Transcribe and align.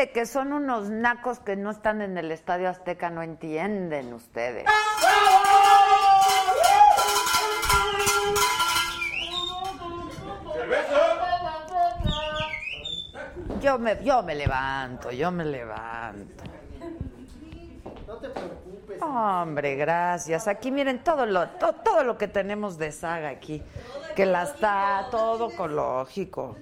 De 0.00 0.12
que 0.12 0.24
son 0.24 0.54
unos 0.54 0.88
nacos 0.88 1.40
que 1.40 1.56
no 1.56 1.70
están 1.70 2.00
en 2.00 2.16
el 2.16 2.32
Estadio 2.32 2.70
Azteca 2.70 3.10
no 3.10 3.22
entienden 3.22 4.14
ustedes? 4.14 4.64
Yo 13.60 13.78
me, 13.78 14.02
yo 14.02 14.22
me 14.22 14.34
levanto, 14.34 15.10
yo 15.10 15.30
me 15.30 15.44
levanto. 15.44 16.44
No 18.06 18.14
te 18.16 18.28
preocupes. 18.30 19.02
Hombre, 19.02 19.76
gracias. 19.76 20.48
Aquí 20.48 20.70
miren 20.70 21.04
todo 21.04 21.26
lo, 21.26 21.48
to- 21.50 21.74
todo 21.74 22.02
lo 22.04 22.16
que 22.16 22.26
tenemos 22.26 22.78
de 22.78 22.90
saga 22.92 23.28
aquí. 23.28 23.62
Que 24.16 24.24
las 24.24 24.54
está 24.54 25.06
todo 25.10 25.50
ecológico. 25.50 26.56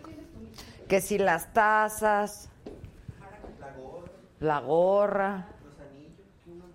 Que 0.89 1.01
si 1.01 1.19
las 1.19 1.53
tazas, 1.53 2.48
la 4.41 4.61
gorra, 4.61 5.47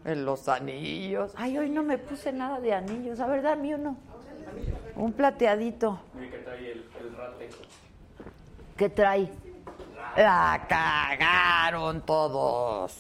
en 0.06 0.26
los 0.26 0.48
anillos. 0.50 1.32
Ay, 1.36 1.58
hoy 1.58 1.70
no 1.70 1.84
me 1.84 1.98
puse 1.98 2.32
nada 2.32 2.60
de 2.60 2.74
anillos. 2.74 3.20
A 3.20 3.28
ver, 3.28 3.42
dame 3.42 3.76
uno. 3.76 3.98
Un 4.96 5.14
plateadito. 5.14 6.00
que 6.14 6.38
trae 6.40 6.72
el, 6.72 6.86
el 7.00 7.16
rate. 7.16 7.50
¿Qué 8.78 8.90
trae? 8.90 9.30
La 10.16 10.66
cagaron 10.68 12.02
todos. 12.06 12.96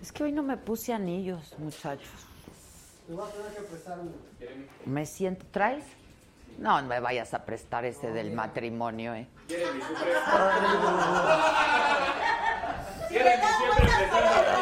Es 0.00 0.10
que 0.10 0.24
hoy 0.24 0.32
no 0.32 0.42
me 0.42 0.56
puse 0.56 0.92
anillos, 0.92 1.54
muchachos. 1.58 2.10
Te 3.06 3.12
voy 3.12 3.28
a 3.28 3.32
tener 3.32 3.52
que 3.52 3.62
prestar 3.62 4.00
uno. 4.00 4.12
Me 4.86 5.06
siento. 5.06 5.46
¿Traes? 5.50 5.84
No, 6.58 6.80
no 6.80 6.88
me 6.88 7.00
vayas 7.00 7.34
a 7.34 7.44
prestar 7.44 7.84
ese 7.84 8.12
del 8.12 8.32
matrimonio, 8.32 9.14
¿eh? 9.14 9.26
Jeremy 9.48 9.82
siempre. 9.82 10.12
Jeremy 13.08 13.46
siempre 13.58 13.86
prestando 13.86 14.52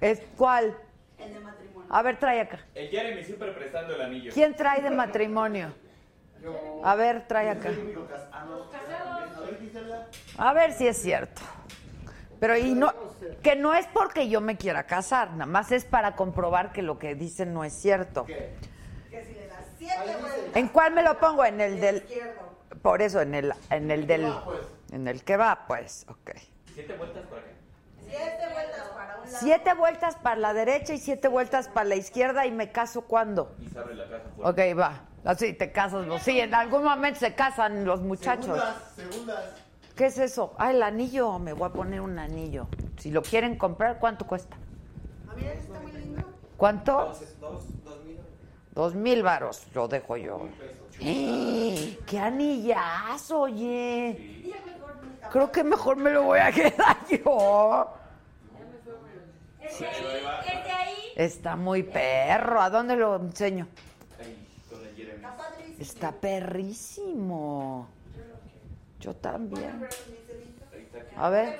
¿Es 0.00 0.22
cuál? 0.36 0.76
A 1.90 2.02
ver, 2.02 2.18
trae 2.18 2.40
acá. 2.40 2.60
El 2.74 2.88
Jeremy 2.88 3.24
siempre 3.24 3.52
prestando 3.52 3.94
el 3.94 4.02
anillo. 4.02 4.32
¿Quién 4.32 4.54
trae 4.54 4.82
de 4.82 4.90
matrimonio? 4.90 5.72
A 6.84 6.94
ver, 6.94 7.26
trae 7.26 7.50
acá. 7.50 7.70
A 10.36 10.52
ver 10.52 10.72
si 10.72 10.86
es 10.86 11.00
cierto. 11.00 11.42
Pero 12.40 12.56
y 12.56 12.74
no, 12.74 12.92
que 13.42 13.56
no 13.56 13.74
es 13.74 13.86
porque 13.88 14.28
yo 14.28 14.40
me 14.40 14.56
quiera 14.56 14.84
casar, 14.84 15.32
nada 15.32 15.46
más 15.46 15.72
es 15.72 15.84
para 15.84 16.14
comprobar 16.14 16.72
que 16.72 16.82
lo 16.82 16.98
que 16.98 17.14
dicen 17.14 17.52
no 17.52 17.64
es 17.64 17.72
cierto. 17.72 18.26
¿En 20.54 20.68
cuál 20.68 20.92
me 20.92 21.02
lo 21.02 21.18
pongo? 21.18 21.44
En 21.44 21.60
el 21.60 21.80
del. 21.80 22.04
Por 22.82 23.02
eso, 23.02 23.20
en 23.20 23.34
el, 23.34 23.52
en 23.70 23.90
el 23.90 24.06
del. 24.06 24.32
En 24.92 25.08
el 25.08 25.24
que 25.24 25.36
va, 25.36 25.64
pues, 25.66 26.06
ok. 26.08 26.30
Siete 26.74 26.96
vueltas 26.96 27.26
por 27.26 27.38
acá. 27.38 27.48
Siete 29.24 29.74
vueltas 29.74 30.16
para 30.16 30.36
la 30.36 30.54
derecha 30.54 30.94
y 30.94 30.98
siete 30.98 31.28
vueltas 31.28 31.68
para 31.68 31.84
la 31.84 31.96
izquierda 31.96 32.46
y 32.46 32.50
me 32.50 32.72
caso 32.72 33.02
cuándo. 33.02 33.54
Y 33.60 33.68
se 33.68 33.78
abre 33.78 33.94
la 33.94 34.08
casa 34.08 34.24
fuera. 34.34 34.50
Ok, 34.50 34.78
va. 34.78 35.04
Así 35.24 35.52
te 35.52 35.72
casas. 35.72 36.06
pues 36.06 36.22
Sí, 36.22 36.40
en 36.40 36.54
algún 36.54 36.84
momento 36.84 37.20
se 37.20 37.34
casan 37.34 37.84
los 37.84 38.00
muchachos. 38.00 38.46
Segundas, 38.46 38.76
segundas. 38.94 39.44
¿Qué 39.98 40.06
es 40.06 40.18
eso? 40.18 40.54
Ah, 40.58 40.70
el 40.70 40.80
anillo. 40.84 41.40
Me 41.40 41.52
voy 41.52 41.68
a 41.68 41.72
poner 41.72 42.00
un 42.00 42.20
anillo. 42.20 42.68
Si 42.98 43.10
lo 43.10 43.20
quieren 43.20 43.58
comprar, 43.58 43.98
¿cuánto 43.98 44.28
cuesta? 44.28 44.56
¿Cuánto? 46.56 47.12
Dos 48.76 48.94
mil 48.94 49.24
varos. 49.24 49.66
Lo 49.74 49.88
dejo 49.88 50.16
yo. 50.16 50.48
¡Eh! 51.00 51.98
¡Qué 52.06 52.16
anillazo, 52.16 53.40
oye! 53.40 54.52
Creo 55.32 55.50
que 55.50 55.64
mejor 55.64 55.96
me 55.96 56.12
lo 56.12 56.22
voy 56.22 56.38
a 56.38 56.52
quedar 56.52 56.96
yo. 57.08 57.92
Está 61.16 61.56
muy 61.56 61.82
perro. 61.82 62.60
¿A 62.60 62.70
dónde 62.70 62.94
lo 62.94 63.16
enseño? 63.16 63.66
Está 65.80 66.12
perrísimo. 66.12 67.97
Yo 69.00 69.14
también. 69.14 69.88
A 71.16 71.28
ver. 71.30 71.58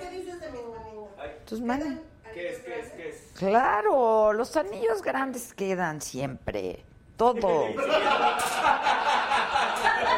Tus 1.47 1.61
manos. 1.61 1.89
¿Qué 2.35 2.51
es? 2.51 2.59
¿Qué 2.59 2.81
es? 2.81 2.89
¿Qué 2.93 3.09
es? 3.09 3.17
Claro, 3.35 4.33
los 4.33 4.57
anillos 4.57 5.03
grandes 5.03 5.55
quedan 5.55 6.01
siempre. 6.01 6.85
Todo. 7.17 7.67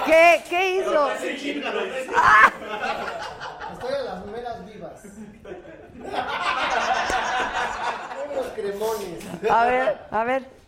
¿Qué? 0.06 0.42
¿Qué 0.48 0.78
hizo? 0.78 1.08
¡Ah! 2.16 2.53
Estoy 3.72 3.94
en 3.94 4.04
las 4.04 4.26
meras 4.26 4.66
vivas. 4.66 5.02
Unos 8.32 8.47
cremones. 8.54 9.25
A 9.50 9.64
ver, 9.64 9.99
a 10.11 10.25
ver. 10.25 10.59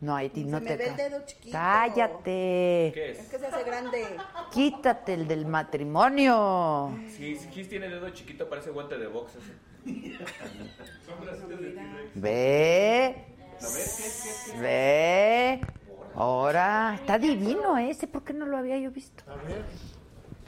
No, 0.00 0.16
ahí 0.16 0.32
no 0.46 0.58
Se 0.60 0.64
te 0.64 0.70
me 0.70 0.76
ve 0.78 0.86
el 0.88 0.96
dedo 0.96 1.26
chiquito. 1.26 1.52
Cállate. 1.52 2.90
¿Qué 2.94 3.10
Es 3.10 3.18
es? 3.18 3.28
que 3.28 3.38
se 3.38 3.46
hace 3.46 3.64
grande. 3.64 4.06
Quítate 4.50 5.12
el 5.12 5.28
del 5.28 5.44
matrimonio. 5.44 6.90
Si 7.14 7.36
si 7.36 7.48
Kiss 7.48 7.68
tiene 7.68 7.88
dedo 7.88 8.08
chiquito, 8.10 8.48
parece 8.48 8.70
guante 8.70 8.96
de 8.96 9.06
box. 9.08 9.32
Son 9.84 11.20
bracitos 11.22 11.60
de. 11.60 11.78
Ve. 12.14 13.24
Ve. 14.58 15.60
Ahora. 16.14 16.94
Está 16.94 17.18
divino 17.18 17.76
ese. 17.76 18.06
¿Por 18.06 18.24
qué 18.24 18.32
no 18.32 18.46
lo 18.46 18.56
había 18.56 18.78
yo 18.78 18.90
visto? 18.90 19.22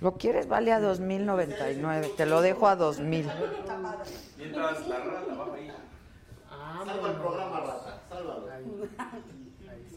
¿Lo 0.00 0.16
quieres? 0.16 0.48
Vale 0.48 0.72
a 0.72 0.80
2.099. 0.80 2.16
Te 2.16 2.24
lo 2.24 2.40
dejo 2.40 2.68
a 2.68 2.76
2.000. 2.78 3.30
Mientras 4.38 4.88
la 4.88 4.98
rata 4.98 5.34
baja 5.34 5.54
ahí. 5.54 5.72
Salva 6.86 7.08
el 7.10 7.16
programa, 7.16 7.60
rata. 7.60 8.02
Sálvalo. 8.08 8.48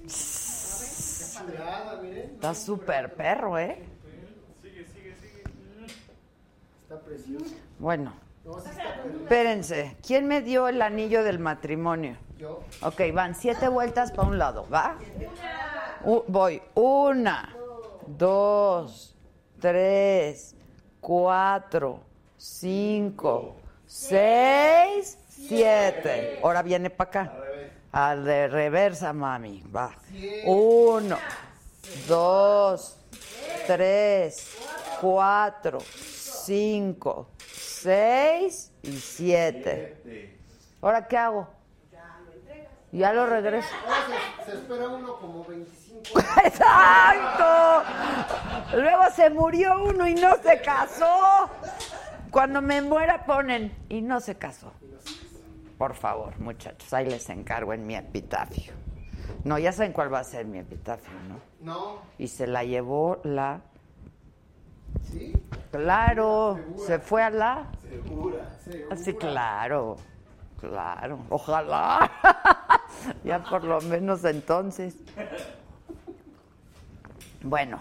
Chulada, 0.08 2.00
miren. 2.02 2.32
Está 2.36 2.54
súper 2.56 3.14
perro, 3.16 3.58
¿eh? 3.58 3.84
Está 6.84 7.00
precioso. 7.02 7.56
Bueno, 7.80 8.14
Espérense, 9.24 9.98
¿quién 10.06 10.28
me 10.28 10.42
dio 10.42 10.68
el 10.68 10.82
anillo 10.84 11.24
del 11.24 11.40
matrimonio? 11.40 12.16
Yo. 12.38 12.62
Ok, 12.84 13.02
van 13.14 13.34
siete 13.34 13.68
vueltas 13.70 14.12
para 14.12 14.28
un 14.28 14.38
lado, 14.38 14.68
¿va? 14.72 14.98
U- 16.04 16.24
voy. 16.28 16.62
Una, 16.76 17.56
dos, 18.06 19.16
tres, 19.60 20.56
cuatro, 21.02 22.02
cinco, 22.38 23.56
seis, 23.88 25.18
siete. 25.28 26.40
Ahora 26.44 26.62
viene 26.62 26.92
para 26.92 27.10
acá. 27.10 27.34
Al 27.96 28.26
de 28.26 28.50
reversa, 28.50 29.14
mami. 29.14 29.64
Va. 29.74 29.90
Uno, 30.44 31.18
dos, 32.10 32.98
tres, 33.66 34.58
cuatro, 35.00 35.80
cinco, 35.80 37.30
seis 37.38 38.74
y 38.84 38.92
siete. 38.98 40.38
¿Ahora 40.82 41.08
qué 41.08 41.18
hago? 41.18 41.48
Ya 42.92 43.14
lo 43.14 43.28
regreso. 43.28 43.70
Se, 44.44 44.52
se 44.52 44.58
espera 44.58 44.90
uno 44.90 45.18
como 45.18 45.46
25 45.46 46.20
¡Exacto! 46.46 47.84
Luego 48.74 49.04
se 49.16 49.30
murió 49.30 49.84
uno 49.86 50.06
y 50.06 50.16
no 50.16 50.36
se 50.44 50.60
casó. 50.62 51.50
Cuando 52.30 52.62
me 52.62 52.82
muera 52.82 53.26
ponen 53.26 53.74
y 53.88 54.02
no 54.02 54.20
se 54.20 54.36
casó. 54.36 54.74
Por 55.78 55.94
favor, 55.94 56.40
muchachos, 56.40 56.94
ahí 56.94 57.06
les 57.06 57.30
encargo 57.30 57.74
en 57.74 57.86
mi 57.86 57.96
epitafio. 57.96 58.74
No, 59.44 59.58
ya 59.60 59.72
saben 59.72 59.92
cuál 59.92 60.14
va 60.14 60.20
a 60.20 60.24
ser 60.24 60.46
mi 60.46 60.60
epitafio, 60.60 61.14
¿no? 61.28 61.40
No, 61.62 62.00
Y 62.18 62.28
se 62.28 62.48
la 62.48 62.64
llevó 62.64 63.20
la... 63.24 63.62
¿sí? 65.12 65.34
Claro, 65.72 66.60
se 66.78 67.00
fue 67.00 67.24
a 67.24 67.30
la... 67.30 67.68
Segura, 67.90 68.50
segura. 68.64 68.96
Sí, 68.96 69.14
claro, 69.14 69.98
claro. 70.60 71.20
Ojalá. 71.30 72.10
ya 73.24 73.44
por 73.44 73.64
lo 73.64 73.82
menos 73.82 74.24
entonces. 74.24 74.96
Bueno, 77.44 77.80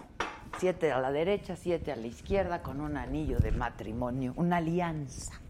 siete 0.58 0.93
a 0.93 0.99
la 0.99 1.12
derecha, 1.12 1.56
siete 1.56 1.93
a 1.93 1.96
la 1.96 2.06
izquierda, 2.06 2.62
con 2.62 2.81
un 2.81 2.96
anillo 2.96 3.38
de 3.38 3.52
matrimonio, 3.52 4.32
una 4.37 4.58
alianza. 4.58 5.41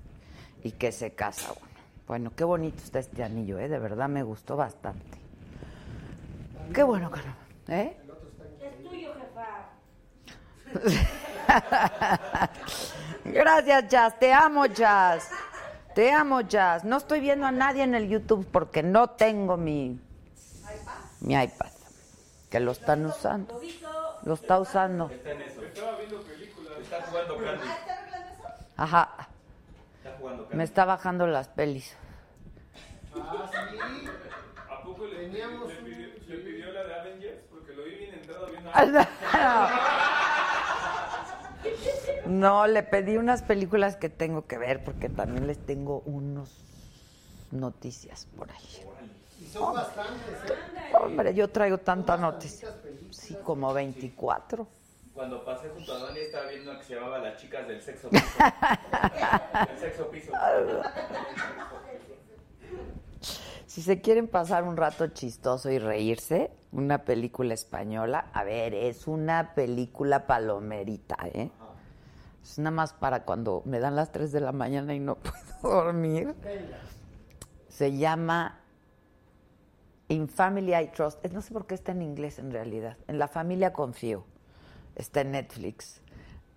Y 0.63 0.73
que 0.73 0.93
se 0.93 1.15
casa 1.15 1.53
uno. 1.53 1.74
Bueno, 2.07 2.33
qué 2.37 2.45
bonito 2.45 2.83
está 2.83 2.99
este 2.99 3.23
anillo, 3.23 3.59
¿eh? 3.59 3.69
De 3.69 3.79
verdad 3.79 4.09
me 4.09 4.23
gustó 4.23 4.57
bastante. 4.57 5.19
Qué 6.73 6.83
bueno 6.83 7.11
no. 7.11 7.75
¿Eh? 7.75 7.97
Gracias, 13.25 13.89
Jazz. 13.89 14.19
Te 14.19 14.33
amo, 14.33 14.67
Jazz. 14.67 15.31
Te 15.95 16.13
amo, 16.13 16.41
Jazz. 16.43 16.85
No 16.85 16.99
estoy 16.99 17.21
viendo 17.21 17.47
a 17.47 17.53
nadie 17.53 17.85
en 17.85 17.95
el 17.95 18.09
YouTube 18.09 18.47
porque 18.51 18.83
no 18.83 19.11
tengo 19.11 19.57
mi, 19.57 20.01
mi 21.21 21.35
iPad. 21.35 21.71
Que 22.51 22.59
lo 22.61 22.73
están 22.73 23.07
usando. 23.07 23.59
Lo 24.25 24.35
está 24.35 24.61
usando. 24.61 25.09
Está 25.09 25.31
en 25.31 25.43
eso. 25.43 25.63
Estaba 25.63 25.97
viendo 25.99 26.21
películas. 26.23 26.73
Está 26.83 27.03
jugando 27.03 27.37
Candy. 27.37 27.69
Ajá. 28.77 29.29
Jugando 30.25 30.45
Candy. 30.45 30.57
Me 30.57 30.65
está 30.65 30.85
bajando 30.87 31.27
las 31.27 31.49
pelis. 31.49 31.95
Ah, 33.15 33.47
sí. 33.71 33.77
¿A 34.71 34.83
poco 34.83 35.07
le, 35.07 35.17
Teníamos 35.17 35.69
le, 35.69 35.79
un- 35.79 35.85
pidió, 35.85 36.09
le 36.29 36.37
pidió 36.39 36.73
la 36.73 36.85
de 36.85 36.95
Avengers? 36.95 37.41
Porque 37.51 37.75
lo 37.75 37.85
vi 37.85 37.95
bien 37.97 38.15
entrado 38.15 38.47
viendo 38.47 38.71
No, 42.27 42.67
le 42.67 42.83
pedí 42.83 43.19
unas 43.19 43.43
películas 43.43 43.97
que 43.97 44.09
tengo 44.09 44.47
que 44.47 44.57
ver 44.57 44.83
porque 44.83 45.11
también 45.11 45.47
les 45.47 45.59
tengo 45.59 46.01
unos 46.07 46.51
noticias 47.51 48.27
por 48.37 48.51
ahí. 48.51 48.83
Y 49.43 49.47
son 49.47 49.75
bastantes, 49.75 50.51
¿eh? 50.51 50.55
Hombre, 50.99 51.35
yo 51.35 51.49
traigo 51.51 51.77
tanta 51.79 52.17
noticia. 52.17 52.71
Sí, 53.11 53.37
como 53.45 53.75
24. 53.75 54.67
Cuando 55.15 55.45
pasé 55.45 55.69
junto 55.69 55.93
a 55.95 55.99
Dani 56.01 56.19
estaba 56.19 56.49
viendo 56.49 56.73
una 56.73 56.81
que 56.81 56.87
se 56.87 56.95
llamaba 56.97 57.19
Las 57.19 57.37
chicas 57.41 57.69
del 57.69 57.81
sexo 57.81 58.11
piso. 58.11 58.25
El 59.71 59.79
sexo 59.79 60.11
piso. 60.11 60.33
Si 63.67 63.81
se 63.83 64.01
quieren 64.01 64.27
pasar 64.27 64.65
un 64.65 64.77
rato 64.77 65.07
chistoso 65.09 65.71
y 65.71 65.79
reírse, 65.79 66.51
una 66.73 67.05
película 67.05 67.55
española, 67.55 68.27
a 68.33 68.43
ver, 68.43 68.75
es 68.75 69.07
una 69.07 69.55
película 69.55 70.27
palomerita, 70.27 71.17
¿eh? 71.33 71.51
Es 72.43 72.59
nada 72.59 72.73
más 72.73 72.93
para 72.93 73.25
cuando 73.25 73.63
me 73.65 73.79
dan 73.79 73.97
las 73.97 74.11
3 74.11 74.33
de 74.33 74.41
la 74.41 74.53
mañana 74.53 74.95
y 74.95 75.01
no 75.01 75.17
puedo 75.63 75.85
dormir. 75.85 76.35
Se 77.69 77.97
llama 77.97 78.61
In 80.09 80.29
Family 80.29 80.75
I 80.75 80.89
Trust. 80.89 81.25
No 81.27 81.41
sé 81.41 81.53
por 81.53 81.67
qué 81.67 81.75
está 81.75 81.93
en 81.93 82.03
inglés 82.03 82.39
en 82.41 82.51
realidad. 82.51 82.97
En 83.07 83.19
la 83.19 83.29
familia 83.29 83.73
confío. 83.73 84.25
Está 84.97 85.23
en 85.23 85.33
Netflix. 85.33 86.01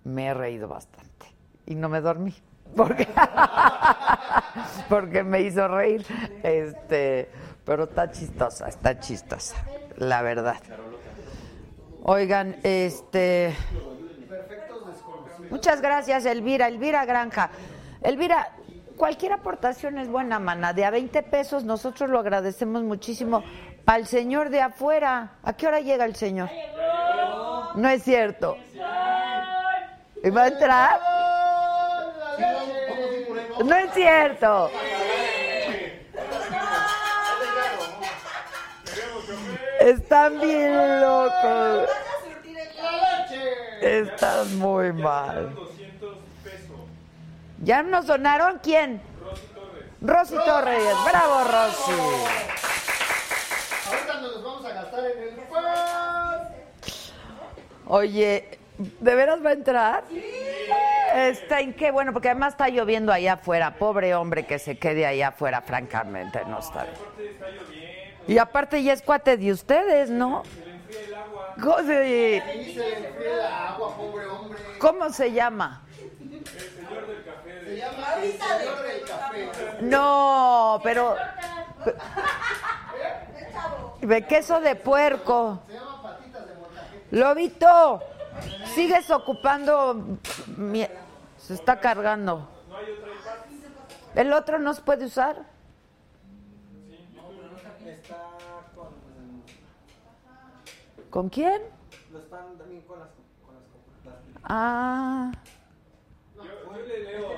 Me 0.04 0.28
he 0.28 0.34
reído 0.34 0.68
bastante. 0.68 1.28
Y 1.66 1.76
no 1.76 1.90
me 1.90 2.02
dormí. 2.02 2.34
Porque, 2.76 3.08
porque 4.90 5.24
me 5.24 5.42
hizo 5.42 5.68
reír. 5.68 6.06
Este, 6.44 7.30
pero 7.66 7.86
está 7.86 8.12
chistosa, 8.12 8.68
está 8.68 9.00
chistosa. 9.00 9.56
La 9.98 10.22
verdad. 10.22 10.58
Oigan, 12.04 12.58
este. 12.64 13.56
Muchas 15.50 15.82
gracias, 15.82 16.26
Elvira. 16.26 16.68
Elvira 16.68 17.06
Granja. 17.06 17.50
Elvira, 18.02 18.54
cualquier 18.96 19.34
aportación 19.34 19.98
es 19.98 20.08
buena, 20.08 20.40
mana. 20.40 20.74
De 20.74 20.86
a 20.86 20.92
20 20.92 21.24
pesos, 21.24 21.64
nosotros 21.64 22.10
lo 22.10 22.20
agradecemos 22.20 22.84
muchísimo. 22.84 23.44
Al 23.86 24.06
señor 24.06 24.50
de 24.50 24.62
afuera. 24.62 25.38
¿A 25.44 25.54
qué 25.54 25.68
hora 25.68 25.80
llega 25.80 26.06
el 26.06 26.16
señor? 26.16 26.50
No 27.78 27.88
es 27.90 28.02
cierto. 28.02 28.58
¿Y 30.24 30.30
va 30.32 30.44
a 30.46 30.48
entrar? 30.48 31.00
No 33.64 33.76
es 33.76 33.94
cierto. 33.94 34.72
Están 39.80 40.42
bien 40.42 41.02
locos. 41.02 41.90
Están 43.82 44.58
muy 44.58 44.92
mal. 44.92 45.54
200 45.54 46.18
pesos. 46.44 46.78
¿Ya 47.62 47.84
nos 47.84 48.08
donaron 48.08 48.60
quién? 48.64 49.00
Rosy 50.02 50.34
Torres. 50.34 50.96
Bravo, 51.06 51.44
Rosy. 51.44 51.92
Ahorita 53.88 54.22
nos 54.22 54.44
vamos 54.44 54.66
a 54.66 54.70
gastar 54.70 55.06
en 55.12 55.22
el. 55.22 55.47
Oye, 57.90 58.60
¿de 58.78 59.16
veras 59.16 59.44
va 59.46 59.52
a 59.52 59.54
entrar? 59.54 60.04
Está 61.16 61.62
en 61.62 61.74
qué 61.74 61.92
bueno, 61.92 62.12
porque 62.12 62.30
además 62.30 62.54
está 62.54 62.68
lloviendo 62.68 63.12
allá 63.14 63.34
afuera. 63.34 63.76
Pobre 63.76 64.14
hombre 64.14 64.46
que 64.46 64.60
se 64.60 64.78
quede 64.78 65.06
allá 65.06 65.30
afuera, 65.30 65.62
francamente, 65.62 66.42
no 66.48 66.60
está 66.60 66.84
bien. 66.84 67.38
Y 68.28 68.38
aparte 68.40 68.84
ya 68.84 68.94
es 68.94 69.02
cuate 69.02 69.38
de 69.38 69.52
ustedes, 69.54 70.10
¿no? 70.10 70.44
¿Cómo 71.62 71.80
se, 71.80 72.42
Ahí 72.42 72.74
se 72.74 72.80
le 72.80 73.08
enfría 73.08 73.34
el 73.34 73.42
agua, 73.42 73.96
pobre 73.96 74.26
hombre. 74.28 74.60
cómo 74.80 75.10
se 75.10 75.32
llama? 75.32 75.82
Se 77.66 77.78
llama 77.78 78.08
el 78.22 78.32
señor 78.32 78.84
del 78.84 79.02
café. 79.06 79.50
No, 79.82 80.80
pero... 80.84 81.16
De 84.02 84.26
queso 84.28 84.60
de 84.60 84.76
puerco. 84.76 85.64
Se 85.68 85.74
llama 85.74 85.88
de. 85.94 85.97
Lobito, 87.12 88.02
sigues 88.76 89.10
ocupando... 89.12 90.18
Se 91.38 91.54
está 91.54 91.80
cargando. 91.80 92.50
¿El 94.16 94.34
otro 94.34 94.58
no 94.60 94.74
se 94.74 94.82
puede 94.82 95.06
usar? 95.06 95.46
Con. 98.76 98.88
¿Con 101.10 101.30
quién? 101.30 101.62
Lo 102.12 102.20
están 102.20 102.58
también 102.58 102.82
con 102.82 103.00
las. 103.00 103.08
Las 104.06 104.16
Ah, 104.44 105.32
Yo, 106.36 106.44
yo 106.44 106.86
le 106.88 107.00
leo. 107.04 107.30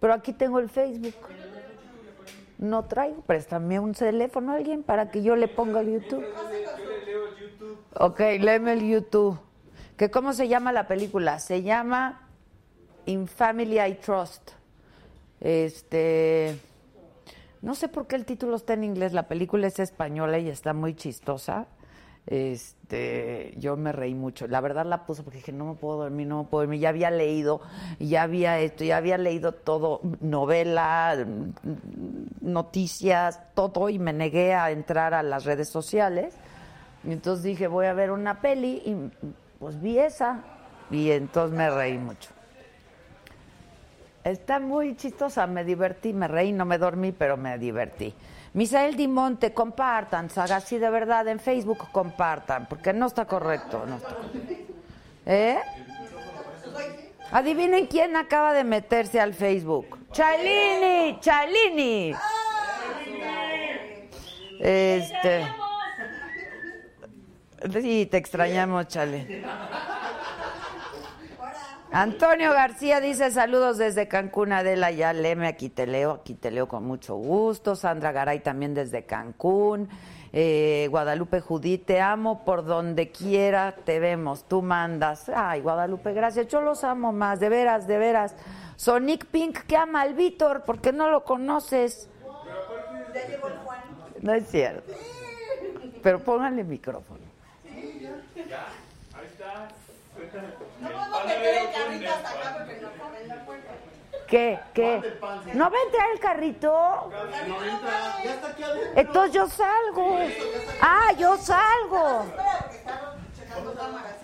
pero 0.00 0.14
aquí 0.14 0.32
tengo 0.32 0.58
el 0.58 0.70
Facebook. 0.70 1.14
No 2.58 2.84
traigo, 2.84 3.20
préstame 3.22 3.78
un 3.78 3.92
teléfono 3.92 4.52
a 4.52 4.56
alguien 4.56 4.82
para 4.82 5.10
que 5.10 5.22
yo 5.22 5.36
le 5.36 5.48
ponga 5.48 5.80
el 5.80 5.92
YouTube. 5.92 6.22
Yo 6.22 6.48
le 6.48 7.04
leo 7.04 7.36
YouTube. 7.36 7.78
Ok, 7.96 8.18
léeme 8.40 8.72
el 8.72 8.88
YouTube. 8.88 9.38
¿Que 9.96 10.10
¿Cómo 10.10 10.32
se 10.32 10.48
llama 10.48 10.72
la 10.72 10.88
película? 10.88 11.38
Se 11.38 11.62
llama 11.62 12.22
In 13.06 13.28
Family 13.28 13.80
I 13.80 13.94
Trust. 13.94 14.50
Este. 15.40 16.58
No 17.62 17.76
sé 17.76 17.86
por 17.88 18.08
qué 18.08 18.16
el 18.16 18.24
título 18.24 18.56
está 18.56 18.72
en 18.72 18.82
inglés. 18.82 19.12
La 19.12 19.28
película 19.28 19.68
es 19.68 19.78
española 19.78 20.38
y 20.38 20.48
está 20.48 20.74
muy 20.74 20.94
chistosa. 20.94 21.68
Este, 22.26 23.54
yo 23.58 23.76
me 23.76 23.92
reí 23.92 24.14
mucho. 24.14 24.48
La 24.48 24.60
verdad 24.60 24.86
la 24.86 25.06
puse 25.06 25.22
porque 25.22 25.38
dije, 25.38 25.52
no 25.52 25.66
me 25.66 25.74
puedo 25.74 25.98
dormir, 25.98 26.26
no 26.26 26.42
me 26.42 26.48
puedo 26.48 26.62
dormir. 26.62 26.80
Ya 26.80 26.88
había 26.88 27.10
leído, 27.12 27.60
ya 28.00 28.22
había 28.22 28.58
esto, 28.58 28.82
ya 28.82 28.96
había 28.96 29.18
leído 29.18 29.52
todo, 29.52 30.00
novela, 30.20 31.16
noticias, 32.40 33.40
todo, 33.54 33.88
y 33.88 34.00
me 34.00 34.12
negué 34.12 34.54
a 34.54 34.72
entrar 34.72 35.14
a 35.14 35.22
las 35.22 35.44
redes 35.44 35.68
sociales. 35.68 36.34
Y 37.06 37.12
entonces 37.12 37.44
dije, 37.44 37.66
voy 37.66 37.86
a 37.86 37.92
ver 37.92 38.10
una 38.10 38.40
peli, 38.40 38.82
y 38.84 39.10
pues 39.58 39.80
vi 39.80 39.98
esa, 39.98 40.40
y 40.90 41.10
entonces 41.10 41.56
me 41.56 41.70
reí 41.70 41.98
mucho. 41.98 42.30
Está 44.22 44.58
muy 44.58 44.96
chistosa, 44.96 45.46
me 45.46 45.64
divertí, 45.64 46.14
me 46.14 46.28
reí, 46.28 46.52
no 46.52 46.64
me 46.64 46.78
dormí, 46.78 47.12
pero 47.12 47.36
me 47.36 47.58
divertí. 47.58 48.14
Misael 48.54 48.96
Dimonte, 48.96 49.52
compartan, 49.52 50.30
Saga, 50.30 50.60
sí, 50.60 50.78
de 50.78 50.88
verdad, 50.88 51.28
en 51.28 51.40
Facebook 51.40 51.90
compartan, 51.92 52.66
porque 52.66 52.92
no 52.92 53.06
está 53.06 53.26
correcto. 53.26 53.84
No 53.86 53.96
está 53.96 54.08
correcto. 54.14 54.74
¿Eh? 55.26 55.58
Adivinen 57.32 57.86
quién 57.86 58.16
acaba 58.16 58.52
de 58.52 58.64
meterse 58.64 59.20
al 59.20 59.34
Facebook. 59.34 59.98
Chalini, 60.12 61.18
Chalini. 61.20 62.14
Este. 64.60 65.44
Sí, 67.72 68.06
te 68.06 68.16
extrañamos, 68.18 68.88
Chale. 68.88 69.44
Antonio 71.92 72.52
García 72.52 73.00
dice 73.00 73.30
saludos 73.30 73.78
desde 73.78 74.08
Cancún, 74.08 74.52
Adela, 74.52 74.90
ya 74.90 75.12
leme, 75.12 75.46
aquí 75.46 75.68
te 75.68 75.86
leo, 75.86 76.10
aquí 76.10 76.34
te 76.34 76.50
leo 76.50 76.66
con 76.66 76.84
mucho 76.84 77.14
gusto. 77.14 77.76
Sandra 77.76 78.10
Garay 78.10 78.40
también 78.40 78.74
desde 78.74 79.04
Cancún. 79.04 79.88
Eh, 80.32 80.88
Guadalupe 80.90 81.40
Judí, 81.40 81.78
te 81.78 82.00
amo 82.00 82.44
por 82.44 82.64
donde 82.64 83.12
quiera 83.12 83.76
te 83.84 84.00
vemos, 84.00 84.48
tú 84.48 84.60
mandas. 84.60 85.28
Ay, 85.28 85.60
Guadalupe, 85.60 86.12
gracias, 86.12 86.48
yo 86.48 86.60
los 86.60 86.82
amo 86.82 87.12
más, 87.12 87.38
de 87.38 87.48
veras, 87.48 87.86
de 87.86 87.98
veras. 87.98 88.34
Sonic 88.74 89.26
Pink 89.26 89.60
que 89.60 89.76
ama 89.76 90.00
al 90.00 90.14
Víctor, 90.14 90.64
porque 90.66 90.92
no 90.92 91.08
lo 91.08 91.22
conoces. 91.22 92.08
No 94.20 94.32
es 94.32 94.48
cierto. 94.48 94.92
Pero 96.02 96.18
pónganle 96.18 96.64
micrófono. 96.64 97.13
Ya, 98.48 98.66
ahí 99.14 99.26
está. 99.26 99.68
No 100.80 100.88
puedo 100.88 101.26
meter 101.26 101.54
el 101.54 101.72
carrito 101.72 102.12
hasta 102.12 102.30
acá 102.30 102.54
porque 102.58 102.80
no 102.80 103.16
en 103.16 103.28
la 103.28 103.44
puerta. 103.44 103.70
¿Qué? 104.28 104.58
¿Qué? 104.72 105.18
¿No 105.54 105.70
va 105.70 105.76
a 105.76 105.82
entrar 105.86 106.10
el 106.12 106.20
carrito? 106.20 107.10
Ya 108.24 108.34
está 108.34 108.48
aquí 108.48 108.62
adentro. 108.62 109.00
Entonces 109.00 109.34
yo 109.34 109.48
salgo. 109.48 110.18
Ah, 110.80 111.12
yo 111.18 111.36
salgo. 111.36 112.26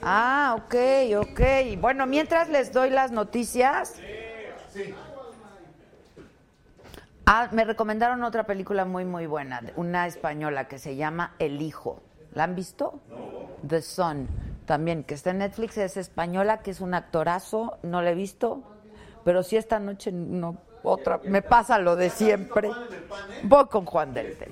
Ah, 0.02 0.56
ok, 0.58 0.74
ok. 1.18 1.40
Bueno, 1.78 2.06
mientras 2.06 2.48
les 2.48 2.72
doy 2.72 2.90
las 2.90 3.10
noticias. 3.10 3.94
Ah, 7.26 7.48
me 7.52 7.64
recomendaron 7.64 8.24
otra 8.24 8.44
película 8.44 8.84
muy, 8.84 9.04
muy 9.04 9.26
buena, 9.26 9.62
una 9.76 10.06
española 10.06 10.66
que 10.66 10.78
se 10.78 10.96
llama 10.96 11.34
El 11.38 11.62
Hijo. 11.62 12.02
¿La 12.32 12.44
han 12.44 12.54
visto? 12.54 13.00
The 13.66 13.82
Son. 13.82 14.28
También, 14.66 15.04
que 15.04 15.14
está 15.14 15.30
en 15.30 15.38
Netflix, 15.38 15.78
es 15.78 15.96
española, 15.96 16.60
que 16.60 16.70
es 16.70 16.80
un 16.80 16.94
actorazo, 16.94 17.78
no 17.82 18.02
la 18.02 18.10
he 18.10 18.14
visto, 18.14 18.62
pero 19.25 19.42
sí 19.42 19.56
esta 19.56 19.80
noche 19.80 20.12
no, 20.12 20.58
otra, 20.82 21.20
me 21.25 21.42
pasa 21.42 21.78
lo 21.78 21.96
de 21.96 22.10
siempre. 22.10 22.70
Voy 23.42 23.66
con 23.66 23.84
Juan 23.84 24.14
del 24.14 24.32
Pan. 24.32 24.49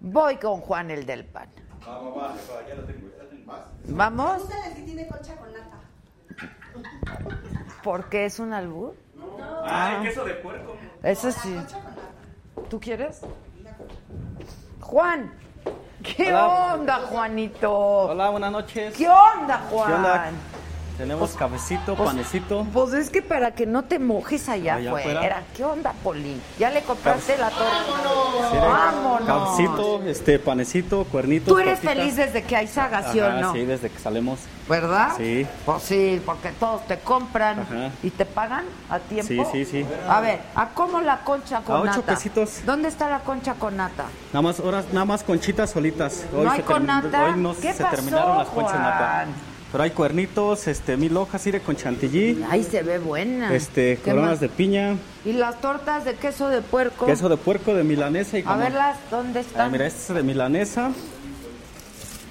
Voy 0.00 0.36
con 0.36 0.60
Juan 0.60 0.90
el 0.90 1.06
del 1.06 1.24
Pan. 1.26 1.48
¿Vamos? 3.88 4.42
Si. 4.74 4.96
Porque 7.84 8.24
es 8.24 8.40
un 8.40 8.52
albur. 8.52 8.94
Ah, 9.40 10.00
queso 10.02 10.24
de 10.24 10.34
puerco. 10.34 10.76
Eso 11.02 11.30
sí. 11.30 11.56
¿Tú 12.68 12.80
quieres? 12.80 13.20
Juan. 14.80 15.32
¿Qué 16.14 16.28
Hola. 16.32 16.74
onda, 16.74 16.94
Juanito? 17.08 17.72
Hola, 17.72 18.30
buenas 18.30 18.52
noches. 18.52 18.94
¿Qué 18.96 19.08
onda, 19.08 19.60
Juan? 19.70 19.88
¿Qué 19.88 19.94
onda? 19.94 20.30
Tenemos 20.96 21.32
cafecito, 21.32 21.94
Pues- 21.94 22.08
panecito. 22.08 22.66
Pues 22.72 22.94
es 22.94 23.10
que 23.10 23.20
para 23.20 23.50
que 23.50 23.66
no 23.66 23.82
te 23.84 23.98
mojes 23.98 24.48
allá, 24.48 24.76
Allá 24.76 24.90
afuera. 24.90 25.18
afuera. 25.20 25.42
¿Qué 25.54 25.64
onda, 25.64 25.92
Poli? 26.02 26.40
¿Ya 26.58 26.70
le 26.70 26.80
compraste 26.82 27.36
la 27.36 27.50
torta? 27.50 27.84
Sí, 28.50 28.56
¡Vámonos! 28.56 29.26
Cafecito, 29.26 30.02
este, 30.04 30.38
panecito, 30.38 31.04
cuernitos. 31.04 31.48
Tú 31.48 31.58
eres 31.58 31.80
tortitas. 31.80 31.94
feliz 31.96 32.16
desde 32.16 32.42
que 32.44 32.56
hay 32.56 32.66
saga, 32.66 33.12
¿sí 33.12 33.20
o 33.20 33.30
no? 33.30 33.52
Sí, 33.52 33.64
desde 33.66 33.90
que 33.90 33.98
salimos. 33.98 34.38
¿Verdad? 34.68 35.12
Sí. 35.16 35.46
Pues 35.66 35.82
sí, 35.82 36.20
porque 36.24 36.50
todos 36.52 36.86
te 36.86 36.98
compran 36.98 37.60
Ajá. 37.60 37.90
y 38.02 38.10
te 38.10 38.24
pagan 38.24 38.64
a 38.90 38.98
tiempo. 38.98 39.28
Sí, 39.28 39.42
sí, 39.52 39.64
sí. 39.64 39.86
A 40.08 40.20
ver, 40.20 40.40
¿a 40.54 40.68
cómo 40.70 41.00
la 41.02 41.18
concha 41.20 41.60
con 41.60 41.76
A 41.76 41.80
ocho 41.82 41.90
nata? 41.98 42.14
pesitos. 42.14 42.60
¿Dónde 42.64 42.88
está 42.88 43.08
la 43.10 43.20
concha 43.20 43.54
con 43.54 43.76
nata? 43.76 44.04
Nada 44.32 44.42
más, 44.42 44.58
horas, 44.60 44.86
nada 44.92 45.04
más 45.04 45.22
conchitas 45.22 45.70
solitas. 45.70 46.24
¿No 46.32 46.50
hay 46.50 46.62
con 46.62 46.86
nata? 46.86 47.26
Hoy 47.26 47.40
no 47.40 47.54
¿Qué 47.54 47.72
se 47.74 47.82
pasó, 47.84 47.96
terminaron 47.96 48.38
las 48.38 48.48
conchas 48.48 48.74
nata. 48.74 49.26
Pero 49.72 49.82
hay 49.84 49.90
cuernitos, 49.90 50.68
este, 50.68 50.96
mil 50.96 51.16
hojas, 51.16 51.44
iré 51.46 51.60
con 51.60 51.76
chantilly, 51.76 52.44
Ay, 52.48 52.62
se 52.62 52.82
ve 52.82 52.98
buena. 52.98 53.52
este, 53.54 53.98
¿Qué 54.02 54.10
coronas 54.12 54.38
de 54.40 54.48
piña, 54.48 54.94
¿Y 55.24 55.32
las 55.32 55.60
tortas 55.60 56.04
de 56.04 56.14
queso 56.14 56.48
de 56.48 56.62
puerco? 56.62 57.04
queso 57.06 57.28
de 57.28 57.36
puerco 57.36 57.74
de 57.74 57.82
milanesa 57.82 58.38
y 58.38 58.42
A 58.42 58.44
jamón. 58.44 58.60
verlas, 58.64 58.96
¿dónde 59.10 59.40
Ah, 59.40 59.42
están? 59.42 59.72
mira, 59.72 59.86
este 59.86 60.00
es 60.12 60.14
de 60.16 60.22
milanesa 60.22 60.90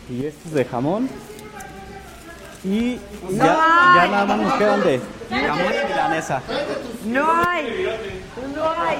y 0.09 0.25
este 0.25 0.47
es 0.47 0.53
de 0.53 0.65
jamón. 0.65 1.09
Y 2.63 2.99
No 3.29 3.45
ya, 3.45 3.57
ya 3.95 4.07
nada 4.09 4.25
más 4.25 4.37
nos 4.39 4.53
quedan 4.53 4.83
de 4.83 4.99
jamón 5.29 5.73
y 5.83 5.87
milanesa. 5.87 6.41
No 7.05 7.31
hay. 7.47 7.85
No 8.55 8.71
hay. 8.71 8.97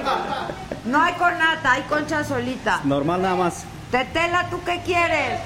No 0.84 1.02
hay 1.02 1.14
con 1.14 1.36
nata, 1.38 1.72
hay 1.72 1.82
concha 1.82 2.22
solita. 2.22 2.80
Normal 2.84 3.22
nada 3.22 3.34
más. 3.34 3.64
Tetela, 3.90 4.48
¿tú 4.50 4.60
qué 4.64 4.80
quieres? 4.84 5.40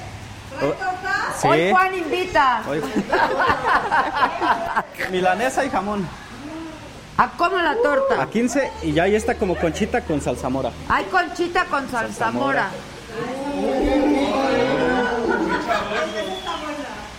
Sí. 1.40 1.48
Hoy 1.48 1.70
Juan 1.70 1.94
invita. 1.94 2.62
Hoy- 2.68 2.82
milanesa 5.10 5.64
y 5.64 5.70
jamón. 5.70 6.06
¿A 7.16 7.28
cómo 7.36 7.58
la 7.58 7.76
torta? 7.82 8.22
A 8.22 8.26
15 8.30 8.70
y 8.82 8.92
ya 8.92 9.02
ahí 9.04 9.14
está 9.14 9.34
como 9.34 9.56
conchita 9.56 10.00
con 10.02 10.20
salsamora. 10.20 10.70
Hay 10.88 11.04
conchita 11.04 11.64
con 11.66 11.88
salsamora. 11.90 12.70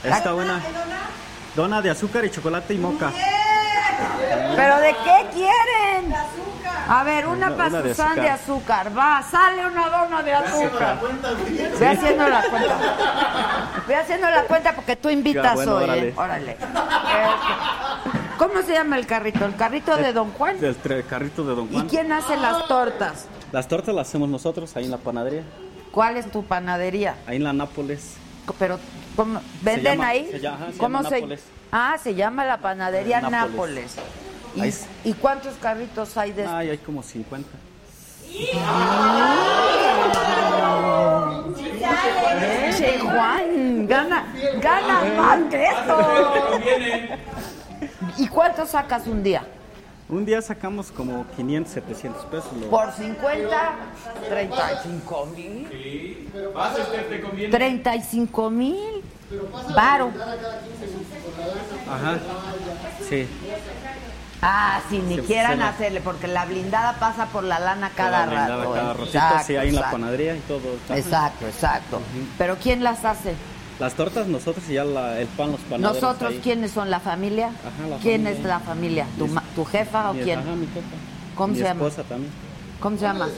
Está 0.04 0.34
buena. 0.34 0.62
Dona 1.56 1.82
de 1.82 1.90
azúcar 1.92 2.26
y 2.26 2.32
chocolate 2.32 2.74
y 2.74 2.78
moca. 2.78 3.12
¿Pero 4.56 4.80
de 4.80 4.96
qué 5.04 5.26
quieren? 5.34 6.16
A 6.90 7.04
ver, 7.04 7.28
una 7.28 7.48
Una- 7.48 7.56
de 8.22 8.30
azúcar. 8.30 8.98
Va, 8.98 9.24
sale 9.24 9.66
una 9.66 9.90
dona 9.90 10.24
de 10.24 10.34
azúcar. 10.34 11.00
Ve 11.80 11.88
haciendo 11.88 12.28
la 12.28 12.42
cuenta. 12.50 12.78
Ve 13.88 13.96
haciendo 13.96 14.30
la 14.30 14.44
cuenta 14.44 14.74
porque 14.76 14.96
tú 14.96 15.10
invitas 15.10 15.44
Ya, 15.44 15.54
bueno, 15.54 15.76
hoy. 15.76 15.84
órale. 15.84 16.08
¿eh? 16.10 16.14
Órale. 16.18 16.58
¿Cómo 18.38 18.62
se 18.64 18.74
llama 18.74 18.98
el 18.98 19.06
carrito? 19.06 19.46
¿El 19.46 19.56
carrito 19.56 19.96
de 19.98 20.14
Don 20.14 20.32
Juan? 20.32 20.58
Tre- 20.60 21.04
carrito 21.06 21.44
de 21.46 21.56
Don 21.56 21.68
¿Y 21.70 21.74
Juan. 21.74 21.88
quién 21.88 22.12
hace 22.12 22.36
las 22.38 22.68
tortas? 22.68 23.26
Las 23.52 23.68
tortas 23.68 23.94
las 23.94 24.08
hacemos 24.08 24.30
nosotros 24.30 24.76
ahí 24.76 24.86
en 24.86 24.92
la 24.92 24.98
panadería, 24.98 25.44
¿Cuál 25.92 26.16
es 26.18 26.32
tu 26.32 26.44
panadería? 26.44 27.16
ahí 27.28 27.36
en 27.38 27.44
la 27.44 27.54
Nápoles. 27.54 28.16
Pero, 28.58 28.80
¿cómo? 29.16 29.40
¿venden 29.62 29.98
llama- 29.98 30.08
ahí? 30.08 30.28
se 30.32 30.40
llama- 30.40 30.56
ajá, 30.58 30.72
se 30.72 30.78
¿Cómo 30.78 30.98
llama 31.00 31.10
se 31.10 31.16
Nápoles. 31.16 31.44
Ah, 31.72 31.98
se 32.02 32.16
llama 32.16 32.46
la 32.46 32.58
panadería 32.58 33.22
Nápoles. 33.22 33.52
Nápoles. 33.52 33.96
¿Y, 34.56 34.62
es- 34.68 34.86
y 35.04 35.14
cuántos 35.14 35.54
carritos 35.56 36.18
hay 36.18 36.32
de 36.34 36.46
Ay, 36.46 36.70
hay 36.72 36.78
como 36.78 37.02
50. 37.04 37.50
Che, 42.78 43.00
Juan, 43.00 43.88
gana, 43.88 44.26
gana 44.62 45.04
más 45.18 45.40
que 45.50 45.66
eso. 45.66 45.98
¿Y 48.18 48.28
cuánto 48.28 48.66
sacas 48.66 49.06
un 49.08 49.22
día? 49.24 49.44
Un 50.10 50.26
día 50.26 50.42
sacamos 50.42 50.92
como 50.92 51.26
500, 51.36 51.74
700 51.74 52.26
pesos. 52.26 52.52
lo- 52.60 52.70
Por 52.70 52.92
50, 52.92 53.72
35 54.30 55.26
mil. 55.28 55.68
Sí. 55.72 56.30
Vas, 56.54 56.78
este, 56.80 56.98
te 57.04 57.22
conviene. 57.22 57.52
35 57.52 58.50
mil. 58.50 59.02
Varo. 59.76 60.12
Ajá. 61.90 62.20
Sí. 63.08 63.28
Ah, 64.44 64.82
si 64.90 64.98
ni 65.00 65.16
Se- 65.18 65.22
quieran 65.24 65.52
se 65.52 65.58
la- 65.58 65.70
hacerle, 65.70 66.02
porque 66.02 66.28
la 66.28 66.46
blindada 66.46 66.94
pasa 66.94 67.28
por 67.28 67.44
la 67.44 67.60
lana 67.60 67.92
cada 67.96 68.22
La 68.22 68.26
blindada 68.26 68.58
rato. 68.58 68.72
Cada 68.74 68.82
¿eh? 68.82 68.88
ratito, 68.94 69.06
Exacto, 69.06 69.44
sí, 69.48 69.56
en 69.56 69.76
la 69.76 69.92
panadería 69.92 70.36
y 70.36 70.40
todo. 70.40 70.62
Exacto, 70.96 71.46
exacto. 71.48 72.02
Pero 72.38 72.58
¿quién 72.58 72.84
las 72.84 73.06
hace? 73.06 73.36
Las 73.80 73.94
tortas 73.94 74.28
nosotros 74.28 74.64
y 74.70 74.74
ya 74.74 74.84
la- 74.84 75.20
el 75.20 75.28
pan 75.28 75.52
los 75.52 75.60
panaderos 75.62 76.02
¿Nosotros 76.02 76.32
ahí. 76.32 76.40
quiénes 76.44 76.72
son? 76.72 76.90
¿La 76.90 77.00
familia? 77.00 77.48
Ajá, 77.48 77.88
la 77.90 77.98
¿Quién 77.98 78.22
familia. 78.24 78.40
es 78.40 78.46
la 78.46 78.60
familia? 78.60 79.06
¿Tu, 79.18 79.28
Mi- 79.28 79.34
ma- 79.34 79.44
tu 79.56 79.64
jefa 79.66 80.10
o 80.10 80.14
quién? 80.14 80.40
Ajá, 80.40 80.50
mi 80.56 80.66
jefa. 80.68 80.88
¿Cómo 81.36 81.48
mi 81.54 81.60
se 81.60 81.64
llama? 81.64 81.88
esposa 81.88 82.04
también. 82.08 82.32
¿Cómo 82.82 82.98
se 82.98 83.04
llama? 83.04 83.30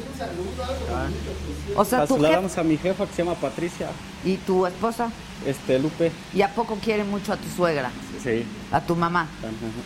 O 1.75 1.85
sea, 1.85 2.07
tu 2.07 2.17
jefa 2.19 2.61
a 2.61 2.63
mi 2.63 2.77
jefa 2.77 3.05
que 3.05 3.13
se 3.13 3.23
llama 3.23 3.35
Patricia, 3.35 3.89
y 4.23 4.37
tu 4.37 4.65
esposa. 4.65 5.09
este 5.45 5.79
Lupe. 5.79 6.11
¿Y 6.33 6.41
a 6.41 6.49
poco 6.49 6.77
quiere 6.81 7.03
mucho 7.03 7.33
a 7.33 7.37
tu 7.37 7.49
suegra? 7.49 7.91
Sí, 8.23 8.45
A 8.71 8.79
tu 8.79 8.95
mamá. 8.95 9.27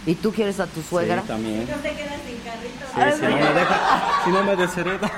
¿Y 0.05 0.13
tú 0.15 0.31
quieres 0.31 0.59
a 0.59 0.67
tu 0.67 0.81
suegra? 0.83 1.21
Sí, 1.21 1.27
también. 1.27 1.67
No 1.67 1.75
te 1.77 1.93
quedas 1.95 2.19
sin 2.25 2.37
carrito. 2.37 3.15
Sí, 3.15 3.19
si 3.19 3.25
no 3.25 3.37
me 3.37 3.53
deja, 3.59 4.21
si 4.23 4.29
no 4.29 4.43
me 4.43 4.55
deshereda. 4.55 5.11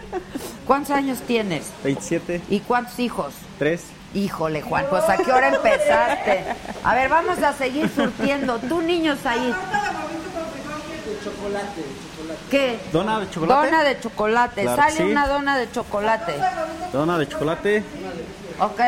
¿Cuántos 0.66 0.90
años 0.92 1.18
tienes? 1.26 1.70
27, 1.84 2.40
¿Y 2.48 2.60
cuántos 2.60 2.98
hijos? 2.98 3.34
3. 3.58 3.82
Híjole, 4.14 4.62
Juan, 4.62 4.86
pues 4.88 5.04
¿a 5.08 5.16
qué 5.18 5.30
hora 5.30 5.54
empezaste? 5.54 6.44
A 6.82 6.94
ver, 6.94 7.10
vamos 7.10 7.38
a 7.42 7.52
seguir 7.52 7.90
surtiendo. 7.94 8.58
Tú, 8.60 8.80
niños, 8.80 9.18
ahí. 9.26 9.54
¿Qué? 12.50 12.78
¿Dona 12.92 13.20
de 13.20 13.30
chocolate? 13.30 13.66
Dona 13.66 13.82
de 13.84 14.00
chocolate. 14.00 14.62
Claro 14.62 14.76
Sale 14.82 14.92
sí. 14.96 15.02
una 15.02 15.26
dona 15.28 15.58
de 15.58 15.70
chocolate. 15.72 16.34
Dona 16.92 17.18
de 17.18 17.28
chocolate. 17.28 17.84
Ok. 18.58 18.80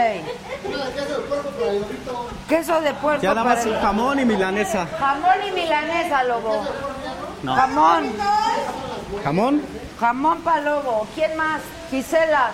Queso 2.48 2.80
de 2.80 2.94
puerco. 2.94 3.22
Ya 3.22 3.34
nada 3.34 3.44
más 3.44 3.58
para 3.64 3.70
el- 3.76 3.80
jamón 3.80 4.18
y 4.20 4.24
milanesa. 4.24 4.86
Jamón 4.98 5.34
y 5.46 5.50
milanesa, 5.52 6.24
lobo. 6.24 6.64
No. 7.42 7.54
Jamón. 7.54 8.12
¿Jamón? 9.24 9.62
Jamón 10.00 10.40
para 10.42 10.60
lobo. 10.62 11.06
¿Quién 11.14 11.36
más? 11.36 11.60
Gisela. 11.90 12.52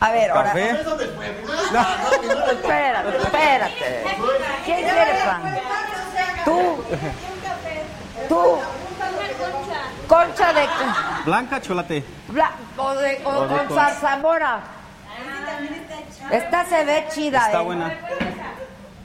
A 0.00 0.10
ver, 0.10 0.30
ahora. 0.30 0.44
¿Café? 0.48 0.70
Espérate, 2.52 3.16
espérate. 3.18 4.04
¿Quién 4.64 4.78
quiere 4.78 5.14
pan? 5.24 5.58
Tú. 6.44 6.84
Tú. 8.28 8.58
Concha 10.08 10.52
de. 10.52 10.66
¿Blanca 11.24 11.60
chocolate? 11.60 12.04
bla- 12.28 12.50
o, 12.76 12.94
de, 12.94 13.20
o 13.24 13.28
O 13.30 13.42
de 13.42 13.48
con 13.56 13.66
con- 13.66 13.76
zarzamora. 13.76 14.60
Esta 16.30 16.64
se 16.64 16.84
ve 16.84 17.06
chida, 17.10 17.46
Está 17.46 17.60
¿eh? 17.60 17.64
buena. 17.64 17.94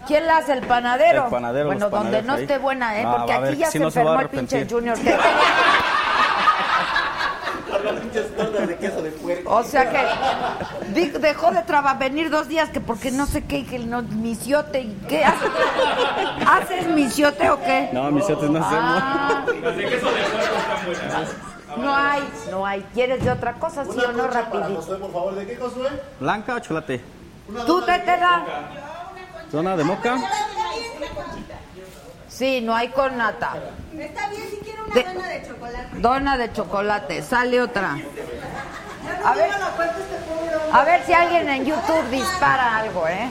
¿Quién 0.05 0.25
la 0.25 0.37
hace? 0.37 0.53
¿El 0.53 0.61
panadero? 0.61 1.25
El 1.25 1.29
panadero, 1.31 1.65
Bueno, 1.67 1.89
donde 1.89 2.21
no 2.23 2.33
ahí. 2.33 2.41
esté 2.43 2.57
buena, 2.57 2.97
¿eh? 2.97 3.03
No, 3.03 3.17
Porque 3.17 3.33
va 3.33 3.39
a 3.39 3.41
aquí 3.41 3.49
ver, 3.49 3.57
ya 3.57 3.65
si 3.67 3.71
se 3.73 3.79
no 3.79 3.91
se 3.91 4.03
va 4.03 4.11
a 7.87 7.91
enfermó 7.91 7.97
el 7.97 7.99
pinche 8.01 8.19
arrepentir. 8.19 9.17
Junior. 9.19 9.43
que- 9.43 9.43
O 9.45 9.63
sea 9.63 9.89
que 9.91 10.93
di- 10.93 11.09
dejó 11.09 11.51
de 11.51 11.61
trabajar, 11.63 11.99
venir 11.99 12.29
dos 12.29 12.47
días 12.47 12.69
que 12.69 12.79
porque 12.81 13.11
no 13.11 13.25
sé 13.25 13.43
qué, 13.45 13.65
que 13.65 13.79
no, 13.79 14.01
misiote 14.03 14.81
y 14.81 14.93
qué. 15.07 15.23
¿Haces, 15.25 15.49
¿Haces 16.45 16.87
misiote 16.87 17.49
o 17.49 17.59
qué? 17.61 17.89
No, 17.93 18.11
mis 18.11 18.23
otros 18.29 18.49
no 18.49 18.59
hacemos. 18.63 19.01
Ah, 19.03 19.45
no 21.77 21.95
hay, 21.95 22.23
no 22.49 22.65
hay. 22.65 22.81
¿Quieres 22.93 23.23
de 23.23 23.31
otra 23.31 23.53
cosa, 23.53 23.83
sí 23.85 23.91
o 23.91 24.11
no, 24.11 24.27
rapidito? 24.27 24.81
por 24.99 25.11
favor, 25.11 25.35
¿de 25.35 25.45
qué 25.45 25.55
Josué? 25.57 25.89
¿Blanca 26.19 26.55
o 26.55 26.59
chocolate? 26.59 27.01
¿Tú 27.65 27.81
te 27.81 28.01
quedas? 28.03 28.41
¿Dona 29.51 29.77
de 29.77 29.83
moca? 29.83 30.17
Sí, 32.37 32.61
no 32.61 32.75
hay 32.75 32.89
con 32.89 33.17
nata. 33.17 33.53
Está 33.97 34.29
bien 34.29 34.43
si 34.49 34.57
quiere 34.57 34.81
una 34.83 34.93
De- 34.93 35.03
dona 35.03 35.27
de 35.27 35.47
chocolate. 35.47 35.87
Dona 35.99 36.37
de 36.37 36.53
chocolate, 36.53 37.21
sale 37.23 37.61
otra. 37.61 37.97
A 39.25 39.33
ver. 39.33 39.49
este. 39.49 40.71
A 40.71 40.83
ver 40.83 41.03
si 41.05 41.13
alguien 41.13 41.49
en 41.49 41.65
YouTube 41.65 42.07
dispara 42.11 42.77
algo, 42.77 43.07
¿eh? 43.07 43.29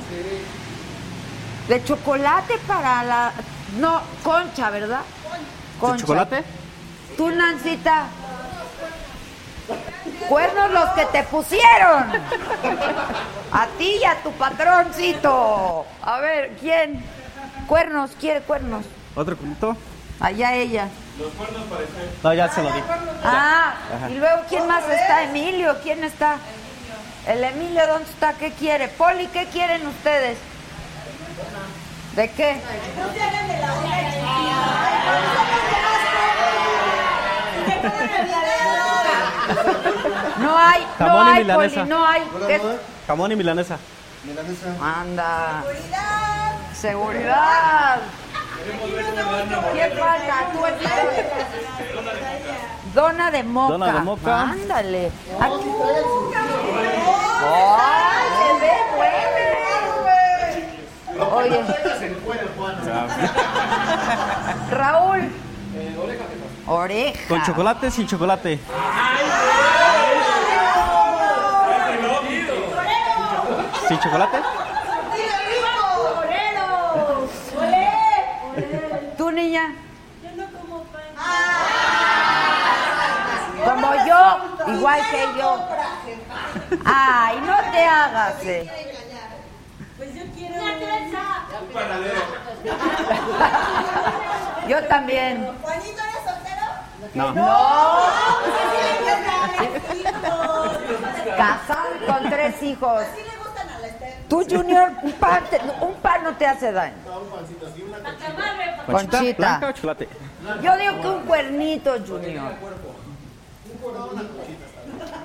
De 1.69 1.85
chocolate 1.85 2.59
para 2.67 3.05
la... 3.05 3.33
No, 3.79 4.01
concha, 4.25 4.71
¿verdad? 4.71 5.03
Concha. 5.79 5.95
¿De 5.95 6.01
chocolate? 6.01 6.45
Tú, 7.17 7.31
Nancita. 7.31 8.07
Cuernos 10.29 10.71
los 10.73 10.91
que 10.91 11.05
te 11.07 11.23
pusieron. 11.25 12.05
A 13.53 13.67
ti 13.79 13.99
y 14.01 14.05
a 14.05 14.17
tu 14.23 14.33
patroncito. 14.33 15.87
A 16.03 16.19
ver, 16.19 16.57
¿quién? 16.61 17.05
Cuernos, 17.69 18.11
quiere 18.19 18.41
cuernos. 18.41 18.85
¿Otro 19.17 19.37
culito? 19.37 19.77
Allá 20.21 20.55
ella. 20.55 20.89
No, 22.23 22.35
ya 22.35 22.49
se 22.53 22.63
lo 22.63 22.71
di. 22.71 22.81
Ah, 23.25 23.75
Ajá. 23.97 24.11
y 24.11 24.15
luego 24.19 24.43
¿quién 24.49 24.67
más 24.67 24.85
está? 24.89 25.25
Emilio, 25.25 25.77
¿quién 25.83 26.05
está? 26.05 26.37
El 27.27 27.43
Emilio, 27.43 27.87
¿dónde 27.87 28.09
está? 28.11 28.35
¿Qué 28.35 28.53
quiere? 28.53 28.89
Poli, 28.89 29.27
¿qué 29.29 29.47
quieren 29.47 29.87
ustedes? 29.87 30.37
¿De 32.15 32.31
qué? 32.31 32.61
No 32.99 33.13
se 33.13 33.23
hagan 33.23 33.49
de 33.49 33.59
la 33.59 33.67
No 40.39 40.59
hay, 40.59 40.83
no 40.83 40.89
Jamón 40.99 41.27
y 41.27 41.31
hay, 41.31 41.45
milanesa. 41.45 41.75
Poli, 41.81 41.89
no 41.91 42.07
hay. 42.07 42.23
¿Qué? 42.47 42.61
Jamón 43.07 43.33
y 43.33 43.37
milanesa. 43.37 43.79
Anda. 44.83 45.65
Seguridad. 46.75 48.01
¿Quién 49.73 49.91
falta? 49.99 50.35
Tú 50.53 50.67
el 50.67 50.75
Dona 52.95 53.31
de 53.31 53.43
moca. 53.43 53.73
Dona 53.73 53.93
de 53.93 54.01
moca. 54.01 54.41
Ándale. 54.43 55.11
Aquí. 55.41 55.71
¡Ay, 57.49 58.27
se 58.39 58.49
ve 58.61 58.73
buena! 58.97 59.47
Oye. 61.37 61.61
Raúl. 64.71 65.31
Oreja. 66.67 67.19
¿Con 67.29 67.43
chocolate 67.43 67.91
sin 67.91 68.07
chocolate? 68.07 68.59
¿Sin 73.89 73.99
chocolate? 74.01 74.39
¿Tú, 79.47 79.53
niña? 79.53 79.75
Como 83.65 83.95
yo, 84.07 84.21
igual 84.75 85.01
que 85.11 85.23
yo. 85.39 85.51
Ay, 86.85 87.41
no 87.47 87.57
te 87.71 87.85
hagas. 87.85 88.35
eh. 88.43 88.69
Pues 89.97 90.15
yo 90.15 90.23
quiero 90.35 90.55
una 90.63 90.77
trenza. 90.79 91.23
Yo 94.69 94.85
también. 94.89 95.49
Juanito, 95.63 96.03
¿eres 96.03 96.25
soltero? 96.27 96.67
No. 97.15 97.31
No, 97.33 98.01
casado 101.37 101.91
con 102.09 102.29
tres 102.31 102.61
hijos. 102.65 103.05
Tú, 104.29 104.45
Junior, 104.49 104.91
un 105.03 105.13
pan, 105.13 105.45
te- 105.51 105.61
un 105.85 105.95
pan 106.03 106.25
no 106.25 106.35
te 106.37 106.47
hace 106.47 106.73
daño. 106.73 106.95
¿Conchita? 108.87 108.87
Conchita. 108.87 109.37
¿Blanca 109.37 109.69
o 109.69 109.73
chocolate? 109.73 110.09
Yo 110.63 110.77
digo 110.77 111.01
que 111.01 111.09
un 111.09 111.23
cuernito, 111.23 111.97
Junior. 112.07 112.53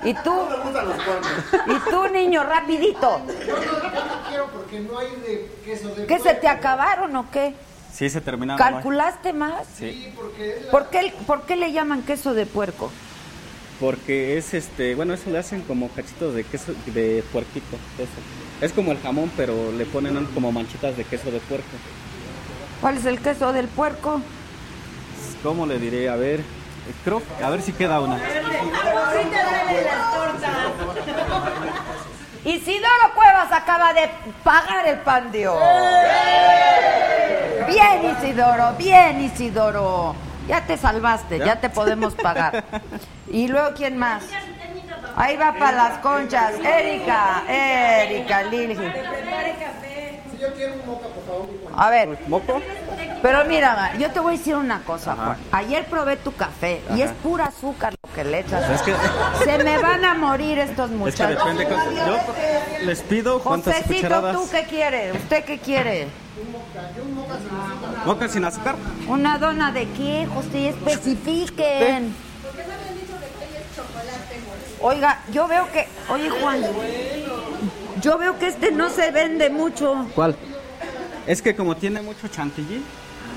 ¿Y 0.04 0.14
tú? 0.14 0.32
¿Y 1.66 1.90
tú, 1.90 2.08
niño, 2.08 2.42
rapidito? 2.44 3.20
quiero 4.28 4.46
porque 4.48 4.80
no 4.80 4.98
hay 4.98 5.08
de 5.26 5.50
queso 5.64 5.88
de 5.94 6.06
¿Qué 6.06 6.18
se 6.18 6.34
te 6.34 6.48
acabaron 6.48 7.14
o 7.16 7.30
qué? 7.30 7.54
Sí, 7.92 8.08
se 8.08 8.20
terminaron. 8.20 8.58
¿Calculaste 8.58 9.32
más? 9.32 9.66
Sí. 9.76 10.12
¿Por 10.70 10.86
qué, 10.88 11.14
¿Por 11.26 11.42
qué 11.42 11.56
le 11.56 11.72
llaman 11.72 12.02
queso 12.02 12.34
de 12.34 12.46
puerco? 12.46 12.90
Porque 13.78 14.38
es 14.38 14.54
este, 14.54 14.94
bueno, 14.94 15.12
eso 15.14 15.28
le 15.30 15.38
hacen 15.38 15.62
como 15.62 15.88
cachitos 15.90 16.34
de 16.34 16.44
queso, 16.44 16.72
de 16.86 17.22
puerquito. 17.32 17.76
Eso. 17.98 18.10
Es 18.62 18.72
como 18.72 18.92
el 18.92 19.00
jamón, 19.00 19.28
pero 19.36 19.72
le 19.72 19.84
ponen 19.84 20.24
como 20.26 20.52
manchitas 20.52 20.96
de 20.96 21.02
queso 21.02 21.32
de 21.32 21.40
puerco. 21.40 21.66
¿Cuál 22.80 22.96
es 22.96 23.04
el 23.06 23.20
queso 23.20 23.52
del 23.52 23.66
puerco? 23.66 24.20
¿Cómo 25.42 25.66
le 25.66 25.80
diré? 25.80 26.08
A 26.08 26.14
ver, 26.14 26.44
creo, 27.04 27.20
a 27.42 27.50
ver 27.50 27.60
si 27.60 27.72
queda 27.72 27.98
una. 28.00 28.20
Isidoro 32.44 33.14
Cuevas 33.16 33.50
acaba 33.50 33.92
de 33.94 34.08
pagar 34.44 34.86
el 34.86 34.98
pan 34.98 35.32
de 35.32 35.48
hoy. 35.48 35.58
Bien, 37.66 38.16
Isidoro, 38.16 38.74
bien, 38.78 39.20
Isidoro. 39.22 40.14
Ya 40.46 40.64
te 40.64 40.76
salvaste, 40.76 41.38
ya, 41.40 41.60
te 41.60 41.68
podemos 41.68 42.14
pagar. 42.14 42.64
Y 43.32 43.48
luego, 43.48 43.70
¿quién 43.74 43.96
más? 43.96 44.24
Ahí 45.16 45.36
va 45.36 45.54
para 45.54 45.72
las 45.72 45.98
conchas. 45.98 46.54
Erika, 46.64 47.42
Erika, 47.48 48.42
Lili. 48.44 48.74
Yo 50.40 50.52
quiero 50.54 50.74
un 50.74 50.86
moca, 50.86 51.06
por 51.08 51.24
favor. 51.24 51.48
A 51.76 51.90
ver, 51.90 52.18
¿Moco? 52.26 52.60
pero 53.22 53.44
mira, 53.44 53.96
yo 53.98 54.10
te 54.10 54.18
voy 54.18 54.34
a 54.34 54.38
decir 54.38 54.56
una 54.56 54.82
cosa, 54.82 55.14
Juan. 55.14 55.36
Ayer 55.52 55.84
probé 55.84 56.16
tu 56.16 56.34
café 56.34 56.82
y 56.96 57.02
es 57.02 57.12
pura 57.22 57.46
azúcar 57.46 57.94
lo 58.02 58.12
que 58.14 58.24
le 58.24 58.40
echas. 58.40 58.68
Es 58.68 58.82
que, 58.82 58.92
Se 59.44 59.62
me 59.62 59.78
van 59.78 60.04
a 60.04 60.14
morir 60.14 60.58
estos 60.58 60.86
es 60.90 60.90
que 60.90 60.96
muchachos. 60.96 61.44
Yo, 62.06 62.18
les 62.84 63.02
pido 63.02 63.40
cuántas 63.40 63.74
Josecito, 63.76 64.08
cucharadas. 64.08 64.36
¿tú 64.36 64.48
qué 64.50 64.64
quieres? 64.64 65.14
¿Usted 65.14 65.44
qué 65.44 65.58
quiere? 65.58 66.08
¿Moca 68.04 68.28
sin 68.28 68.44
azúcar? 68.44 68.74
¿Una 69.06 69.38
dona 69.38 69.70
de 69.70 69.86
qué, 69.90 70.26
José? 70.34 70.70
Especifiquen. 70.70 72.31
Oiga, 74.82 75.20
yo 75.32 75.46
veo 75.48 75.70
que... 75.72 75.86
Oye, 76.08 76.28
Juan. 76.28 76.62
Yo 78.00 78.18
veo 78.18 78.38
que 78.38 78.48
este 78.48 78.72
no 78.72 78.90
se 78.90 79.10
vende 79.10 79.48
mucho. 79.48 80.06
¿Cuál? 80.14 80.36
Es 81.26 81.40
que 81.40 81.54
como 81.54 81.76
tiene 81.76 82.02
mucho 82.02 82.26
chantilly, 82.28 82.82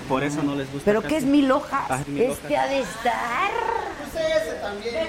por 0.10 0.24
eso 0.24 0.42
no 0.42 0.56
les 0.56 0.72
gusta. 0.72 0.86
¿Pero 0.86 1.04
qué 1.04 1.18
es 1.18 1.24
mil 1.24 1.52
hojas? 1.52 1.84
Ah, 1.88 2.00
es 2.02 2.08
mil 2.08 2.24
hojas. 2.24 2.40
Este 2.42 2.58
ha 2.58 2.68
de 2.68 2.80
estar... 2.80 3.52
ese 4.16 4.54
también. 4.62 5.08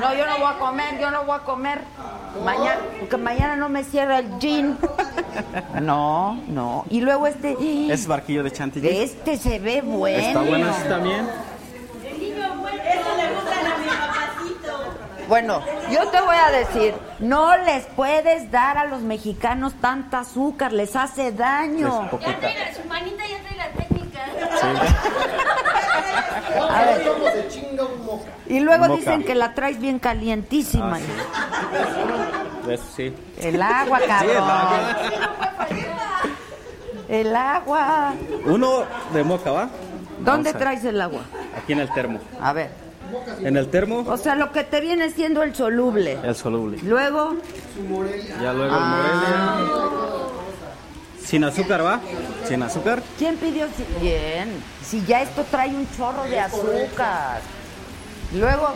No, 0.00 0.14
yo 0.14 0.26
no 0.26 0.38
voy 0.38 0.48
a 0.54 0.58
comer, 0.58 0.98
yo 0.98 1.10
no 1.10 1.24
voy 1.24 1.36
a 1.36 1.40
comer. 1.40 1.80
Mañana, 2.44 2.78
porque 3.00 3.16
mañana 3.18 3.56
no 3.56 3.68
me 3.68 3.84
cierra 3.84 4.18
el 4.18 4.38
gin. 4.40 4.78
No, 5.80 6.34
no. 6.48 6.84
Y 6.90 7.00
luego 7.00 7.26
este... 7.26 7.56
Es 7.90 8.06
barquillo 8.06 8.42
de 8.42 8.50
chantilly. 8.50 8.88
Este 8.88 9.36
se 9.36 9.58
ve 9.58 9.80
bueno. 9.80 10.18
Está 10.18 10.42
bueno 10.42 10.68
ese 10.70 10.88
también. 10.88 11.20
Eso 11.20 13.16
le 13.16 13.34
gustan 13.34 13.66
a 13.66 13.78
mi 13.78 13.86
papacito. 13.86 14.94
Bueno, 15.30 15.62
yo 15.92 16.08
te 16.08 16.20
voy 16.20 16.34
a 16.36 16.50
decir, 16.50 16.92
no 17.20 17.56
les 17.56 17.84
puedes 17.86 18.50
dar 18.50 18.76
a 18.76 18.84
los 18.86 19.00
mexicanos 19.00 19.72
tanta 19.80 20.18
azúcar, 20.20 20.72
les 20.72 20.96
hace 20.96 21.30
daño. 21.30 22.02
Es 22.04 22.10
poquita. 22.10 22.48
su 22.74 22.88
manita 22.88 23.22
ya 23.28 23.38
trae 23.40 23.56
la 23.56 23.68
técnica. 23.70 24.20
A 26.68 26.84
ver. 26.84 27.04
Somos 27.04 27.32
de 27.32 27.48
chinga 27.48 27.84
un 27.84 28.04
moca. 28.04 28.28
Y 28.48 28.58
luego 28.58 28.86
Moca. 28.86 28.96
dicen 28.98 29.22
que 29.22 29.36
la 29.36 29.54
traes 29.54 29.78
bien 29.80 30.00
calientísima. 30.00 30.98
Eso 32.68 32.84
sí. 32.96 33.14
El 33.40 33.62
agua, 33.62 33.98
Sí, 33.98 34.04
el 34.04 34.10
cabrón. 34.10 34.36
agua. 34.50 34.96
El 37.08 37.36
agua. 37.36 38.14
Uno 38.46 38.82
de 39.12 39.22
moca, 39.22 39.52
¿va? 39.52 39.68
¿Dónde 40.18 40.52
traes 40.54 40.84
el 40.84 41.00
agua? 41.00 41.22
Aquí 41.56 41.72
en 41.72 41.78
el 41.78 41.92
termo. 41.92 42.18
A 42.40 42.52
ver. 42.52 42.89
En 43.42 43.56
el 43.56 43.68
termo, 43.68 44.04
O 44.06 44.16
sea, 44.16 44.34
lo 44.34 44.52
que 44.52 44.64
te 44.64 44.80
viene 44.80 45.10
siendo 45.10 45.42
el 45.42 45.54
soluble. 45.54 46.18
el 46.22 46.34
soluble. 46.34 46.78
Luego, 46.82 47.34
Ya 48.40 48.52
luego 48.52 48.64
el 48.64 48.70
Ah. 48.72 49.58
morelia. 49.60 50.30
Sin 51.24 51.44
azúcar, 51.44 51.84
¿va? 51.84 52.00
Sin 52.48 52.62
azúcar. 52.62 53.02
¿quién 53.18 53.36
pidió? 53.36 53.66
si- 53.76 53.86
Bien. 54.00 54.50
Si 54.84 55.04
ya 55.06 55.22
esto 55.22 55.44
trae 55.50 55.68
un 55.70 55.88
chorro 55.96 56.24
de 56.24 56.40
azúcar. 56.40 57.40
Luego, 58.34 58.74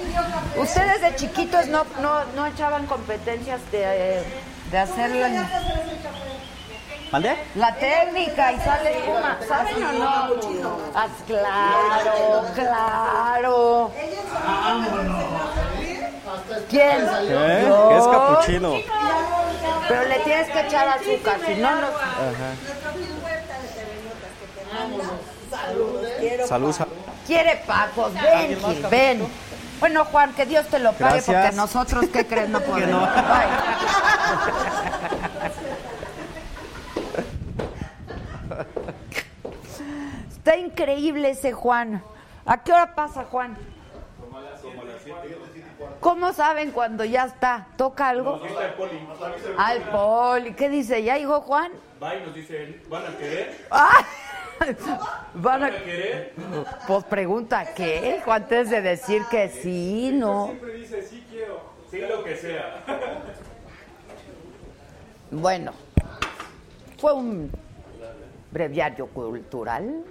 ustedes 0.60 1.00
de 1.00 1.14
chiquitos 1.16 1.66
no, 1.68 1.84
no, 2.02 2.24
no 2.36 2.46
echaban 2.46 2.86
competencias 2.86 3.60
de, 3.72 4.22
de 4.70 4.78
hacer 4.78 5.10
la, 7.14 7.20
¿Mande? 7.20 7.36
la 7.54 7.74
técnica 7.76 8.52
y 8.52 8.58
sale 8.60 8.98
espuma. 8.98 9.38
¿Saben 9.48 9.84
o 9.84 9.92
no? 9.92 10.36
Ah, 10.94 11.06
claro, 11.26 12.44
claro. 12.54 13.90
¿Quién? 16.68 17.06
¿Qué 17.28 17.96
es 17.98 18.06
capuchino? 18.06 18.74
Pero 19.88 20.04
le 20.08 20.18
tienes 20.20 20.50
que 20.50 20.60
echar 20.60 20.88
azúcar, 20.88 21.38
si 21.46 21.54
no, 21.54 21.70
no. 21.70 21.86
Salud, 26.46 26.72
salud. 26.72 26.92
Quiere 27.26 27.62
Paco, 27.66 28.10
ven, 28.10 28.58
Gil, 28.60 28.86
ven. 28.90 29.28
Bueno, 29.80 30.04
Juan, 30.06 30.32
que 30.34 30.46
Dios 30.46 30.66
te 30.68 30.78
lo 30.78 30.92
pague 30.92 31.14
Gracias. 31.14 31.36
porque 31.36 31.56
nosotros, 31.56 32.04
¿qué 32.12 32.26
crees? 32.26 32.48
No 32.48 32.60
podemos. 32.62 33.08
Está 40.44 40.58
increíble 40.58 41.30
ese 41.30 41.52
Juan. 41.52 42.02
¿A 42.44 42.62
qué 42.62 42.70
hora 42.70 42.94
pasa, 42.94 43.24
Juan? 43.24 43.56
¿Cómo 46.00 46.34
saben 46.34 46.70
cuando 46.70 47.02
ya 47.02 47.24
está? 47.24 47.68
¿Toca 47.78 48.10
algo? 48.10 48.42
Al 49.56 49.80
poli. 49.84 50.52
¿Qué 50.52 50.68
dice? 50.68 51.02
¿Ya 51.02 51.16
llegó 51.16 51.40
Juan? 51.40 51.72
Va 52.02 52.14
y 52.14 52.20
nos 52.26 52.34
dice, 52.34 52.78
¿van 52.90 53.06
a 53.06 53.16
querer? 53.16 53.66
¡Ah! 53.70 54.04
Van 54.60 54.68
a... 54.68 55.28
¿Van 55.32 55.64
a 55.64 55.70
querer? 55.70 56.34
Pues 56.86 57.04
pregunta 57.04 57.72
qué, 57.72 58.22
antes 58.26 58.68
de 58.68 58.82
decir 58.82 59.22
que 59.30 59.48
sí, 59.48 60.10
no. 60.12 60.48
Siempre 60.48 60.74
dice, 60.74 61.02
sí 61.06 61.24
quiero. 61.30 61.58
Sí, 61.90 62.00
lo 62.00 62.22
que 62.22 62.36
sea. 62.36 62.84
Bueno, 65.30 65.72
fue 66.98 67.14
un 67.14 67.63
breviario 68.58 69.08
cultural. 69.08 70.04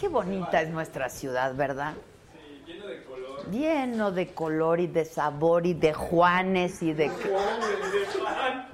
Qué 0.00 0.08
bonita 0.08 0.62
es 0.62 0.70
nuestra 0.70 1.10
ciudad, 1.10 1.54
¿verdad? 1.54 1.92
Lleno 2.66 2.86
de 2.86 3.04
color. 3.04 3.50
Lleno 3.50 4.10
de 4.12 4.32
color 4.32 4.80
y 4.80 4.86
de 4.86 5.04
sabor 5.04 5.66
y 5.66 5.74
de 5.74 5.92
Juanes 5.92 6.82
y 6.82 6.94
de... 6.94 7.10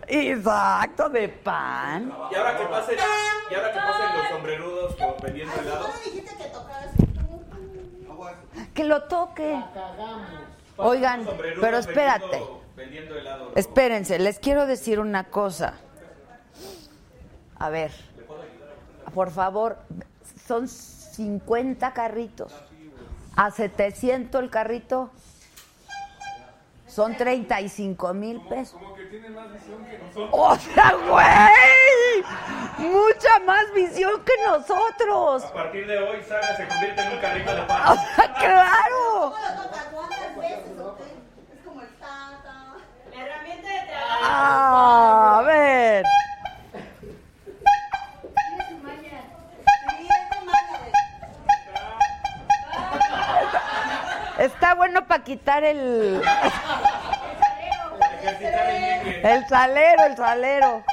Exacto, 0.07 1.09
de 1.09 1.29
pan. 1.29 2.15
Y 2.31 2.35
ahora 2.37 2.57
que 2.57 2.65
pasen, 2.67 2.97
y 3.51 3.55
ahora 3.55 3.73
que 3.73 3.79
pasen 3.79 4.19
los 4.19 4.29
sombrerudos 4.29 4.95
con- 4.97 5.15
vendiendo 5.21 5.55
helado. 5.61 5.87
dijiste 6.05 6.37
que 6.37 6.45
tocaras 6.45 6.91
Que 8.73 8.85
lo 8.85 9.03
toque. 9.05 9.61
Oigan, 10.77 11.27
pero 11.61 11.79
espérate. 11.79 12.27
Vendiendo, 12.27 12.61
vendiendo 12.77 13.19
helado. 13.19 13.51
Espérense, 13.57 14.21
les 14.21 14.39
quiero 14.39 14.67
decir 14.67 15.01
una 15.01 15.25
cosa. 15.25 15.75
A 17.59 17.71
ver, 17.71 17.91
por 19.15 19.31
favor, 19.31 19.79
son 20.47 20.69
50 20.69 21.93
carritos. 21.93 22.53
A 23.37 23.51
700 23.51 24.43
el 24.43 24.51
carrito. 24.51 25.11
Son 26.87 27.15
35 27.15 28.15
mil 28.15 28.41
pesos. 28.49 28.81
Como 28.81 28.95
que 28.95 29.05
tiene 29.07 29.29
más 29.29 29.53
visión 29.53 29.85
que 29.85 29.99
nosotros. 29.99 30.31
¡O 30.33 30.57
sea, 30.57 30.95
güey! 31.09 32.89
Mucha 32.91 33.39
más 33.41 33.71
visión 33.75 34.23
que 34.25 34.33
nosotros. 34.47 35.45
A 35.45 35.53
partir 35.53 35.87
de 35.87 35.99
hoy, 35.99 36.23
Saga 36.23 36.57
se 36.57 36.67
convierte 36.67 37.03
en 37.03 37.13
un 37.13 37.19
carrito 37.21 37.55
de 37.55 37.61
¡O 37.61 37.67
pan. 37.67 37.99
sea, 37.99 38.35
claro! 38.35 38.95
¿Cómo 39.21 39.37
lo 39.37 39.63
tocas? 39.63 39.85
¿Cuántas 39.93 40.37
veces? 40.39 40.81
o 40.81 40.97
qué? 40.97 41.03
Es 41.05 41.65
como 41.67 41.83
el 41.83 41.89
tata. 41.99 42.75
La 43.15 43.21
herramienta 43.27 43.69
de 43.69 43.81
trabajo. 43.91 44.25
A 45.39 45.43
ver. 45.43 46.05
Está 54.39 54.75
bueno 54.75 55.07
para 55.07 55.25
quitar 55.25 55.65
el, 55.65 56.23
el 59.23 59.49
salero, 59.49 60.05
el 60.05 60.17
salero. 60.17 60.85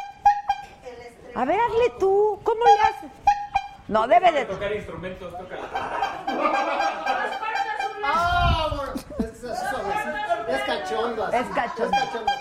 A 1.36 1.45
ver, 1.45 1.60
hazle 1.60 1.89
tú. 1.99 2.39
¿Cómo 2.43 2.63
le 2.63 2.82
haces? 2.82 3.12
No, 3.88 4.08
debe 4.08 4.32
de... 4.32 4.45
Tocar 4.45 4.73
instrumentos, 4.73 5.38
toca. 5.38 5.56
Es, 9.19 9.39
suavecito. 9.39 10.47
es 10.47 10.62
cachondo. 10.62 11.25
así. 11.25 11.38
Es 11.38 11.45
cachondo. 11.49 11.97
Es 11.97 11.99
cachondo. 11.99 12.32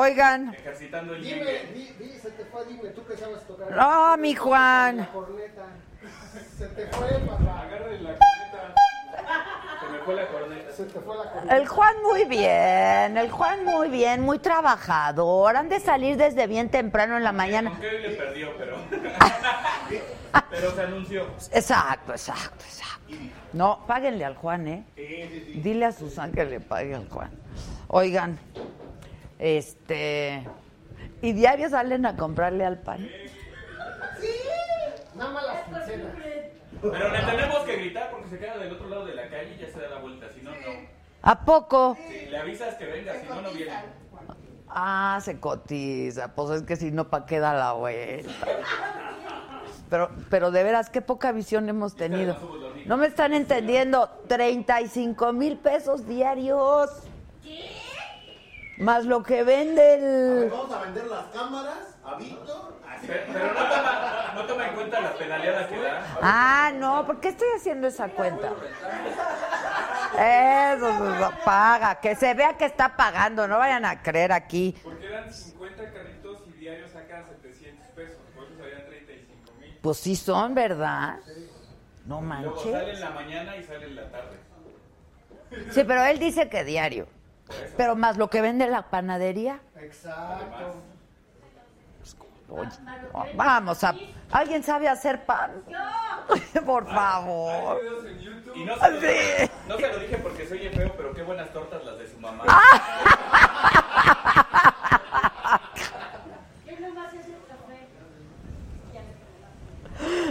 Oigan. 0.00 0.54
Ejercitando 0.54 1.12
el 1.12 1.24
Dime, 1.24 1.52
di, 1.74 1.92
di, 1.98 2.10
se 2.12 2.30
te 2.30 2.44
fue, 2.44 2.64
dime, 2.66 2.90
tú 2.90 3.04
que 3.04 3.16
sabes 3.16 3.44
tocar. 3.48 3.68
No, 3.72 4.16
mi 4.16 4.32
La 4.32 4.40
Juan. 4.40 5.08
corneta. 5.12 5.66
Se 6.56 6.68
te 6.68 6.86
fue, 6.86 7.08
papá. 7.18 7.62
Agarre 7.62 8.00
la 8.00 8.10
corneta. 8.16 8.74
Se 9.80 9.88
me 9.90 9.98
fue 9.98 10.14
la 10.14 10.28
corneta. 10.28 10.72
Se 10.72 10.84
te 10.84 11.00
fue 11.00 11.16
la 11.16 11.32
corneta. 11.32 11.56
El 11.56 11.66
Juan 11.66 11.96
muy 12.04 12.24
bien, 12.26 13.18
el 13.18 13.28
Juan 13.28 13.64
muy 13.64 13.88
bien, 13.88 14.20
muy 14.20 14.38
trabajador. 14.38 15.56
Han 15.56 15.68
de 15.68 15.80
salir 15.80 16.16
desde 16.16 16.46
bien 16.46 16.68
temprano 16.70 17.16
en 17.16 17.24
la 17.24 17.32
mañana. 17.32 17.70
Aunque 17.70 17.88
hoy 17.88 18.00
le 18.00 18.10
perdió, 18.10 18.56
pero. 18.56 18.76
pero 20.50 20.70
se 20.76 20.80
anunció. 20.80 21.26
Exacto, 21.50 22.12
exacto, 22.12 22.64
exacto. 22.64 23.14
No, 23.52 23.84
páguenle 23.84 24.24
al 24.24 24.36
Juan, 24.36 24.68
¿eh? 24.68 24.84
Dile 25.56 25.86
a 25.86 25.90
Susan 25.90 26.30
que 26.30 26.44
le 26.44 26.60
pague 26.60 26.94
al 26.94 27.08
Juan. 27.08 27.32
Oigan, 27.88 28.38
este. 29.38 30.46
¿Y 31.22 31.32
diario 31.32 31.68
salen 31.68 32.06
a 32.06 32.16
comprarle 32.16 32.64
al 32.64 32.78
pan? 32.78 33.08
Nada 35.16 35.30
más 35.32 35.46
las 35.46 35.62
quincenas. 35.64 36.12
Pero 36.80 37.12
le 37.12 37.18
tenemos 37.20 37.58
que 37.64 37.76
gritar 37.76 38.10
porque 38.10 38.28
se 38.28 38.38
queda 38.38 38.56
del 38.58 38.72
otro 38.72 38.88
lado 38.88 39.04
de 39.04 39.14
la 39.14 39.28
calle 39.28 39.54
y 39.56 39.60
ya 39.60 39.72
se 39.72 39.80
da 39.80 39.88
la 39.88 39.98
vuelta. 39.98 40.28
Si 40.32 40.40
no, 40.42 40.52
no. 40.52 40.56
¿A 41.22 41.44
poco? 41.44 41.96
Sí, 42.08 42.26
le 42.30 42.38
avisas 42.38 42.76
que 42.76 42.86
venga, 42.86 43.20
si 43.20 43.26
no, 43.26 43.42
no 43.42 43.50
viene. 43.50 43.72
Ah, 44.68 45.18
se 45.22 45.40
cotiza. 45.40 46.34
Pues 46.34 46.60
es 46.60 46.62
que 46.62 46.76
si 46.76 46.92
no, 46.92 47.08
¿para 47.08 47.26
qué 47.26 47.40
da 47.40 47.54
la 47.54 47.72
vuelta? 47.72 48.46
Pero, 49.90 50.10
pero 50.30 50.50
de 50.50 50.62
veras, 50.62 50.90
qué 50.90 51.00
poca 51.00 51.32
visión 51.32 51.68
hemos 51.68 51.96
tenido. 51.96 52.36
No 52.86 52.96
me 52.96 53.06
están 53.06 53.32
entendiendo. 53.32 54.08
35 54.28 55.32
mil 55.32 55.56
pesos 55.56 56.06
diarios. 56.06 56.90
¿Qué? 57.42 57.77
Más 58.80 59.04
lo 59.04 59.22
que 59.22 59.42
vende 59.42 59.94
el... 59.94 60.50
Vamos 60.50 60.72
a 60.72 60.82
vender 60.82 61.06
las 61.06 61.24
cámaras 61.26 61.96
a 62.04 62.14
Víctor. 62.16 62.78
Pero, 63.06 63.24
pero 63.32 63.46
no, 63.54 63.60
toma, 63.60 64.32
no 64.34 64.46
toma 64.46 64.68
en 64.68 64.74
cuenta 64.74 65.00
la 65.00 65.14
penalidad 65.14 65.68
que 65.68 65.80
da. 65.80 66.02
Ah, 66.20 66.72
no, 66.74 67.06
¿por 67.06 67.20
qué 67.20 67.28
estoy 67.28 67.48
haciendo 67.56 67.86
esa 67.86 68.08
cuenta? 68.08 68.52
Eso 70.14 70.98
se 70.98 71.44
paga, 71.44 72.00
que 72.00 72.16
se 72.16 72.34
vea 72.34 72.56
que 72.56 72.64
está 72.64 72.96
pagando, 72.96 73.46
no 73.46 73.58
vayan 73.58 73.84
a 73.84 74.02
creer 74.02 74.32
aquí. 74.32 74.76
Porque 74.82 75.06
eran 75.06 75.32
50 75.32 75.92
carritos 75.92 76.42
y 76.48 76.52
diarios 76.58 76.90
sacan 76.90 77.24
700 77.42 77.86
pesos, 77.88 78.16
por 78.34 78.44
eso 78.44 78.54
salían 78.58 78.84
35 78.86 79.52
mil. 79.60 79.78
Pues 79.80 79.98
sí 79.98 80.16
son, 80.16 80.54
¿verdad? 80.54 81.16
No 82.06 82.20
Luego 82.22 82.56
sale 82.58 82.72
en 82.72 82.84
manches. 82.86 83.00
la 83.00 83.10
mañana 83.10 83.56
y 83.56 83.62
sale 83.62 83.86
en 83.86 83.96
la 83.96 84.10
tarde. 84.10 84.38
Sí, 85.70 85.84
pero 85.84 86.04
él 86.04 86.18
dice 86.18 86.48
que 86.48 86.64
diario. 86.64 87.06
Pero 87.76 87.96
más 87.96 88.16
lo 88.16 88.28
que 88.28 88.40
vende 88.40 88.66
la 88.66 88.82
panadería. 88.90 89.60
Exacto. 89.76 90.82
Oye, 92.50 92.70
oh, 93.12 93.26
vamos 93.34 93.84
a... 93.84 93.94
¿Alguien 94.30 94.62
sabe 94.62 94.88
hacer 94.88 95.24
pan? 95.26 95.62
Por 96.66 96.86
favor. 96.86 97.78
Y 98.54 98.64
no 98.64 98.76
se, 98.78 98.90
lo, 98.90 99.00
Sí. 99.00 99.50
no 99.68 99.76
se 99.76 99.88
lo 99.88 99.98
dije 99.98 100.18
porque 100.18 100.46
soy 100.48 100.58
feo, 100.70 100.92
pero 100.96 101.12
qué 101.12 101.22
buenas 101.22 101.52
tortas 101.52 101.84
las 101.84 101.98
de 101.98 102.08
su 102.08 102.18
mamá. 102.18 102.44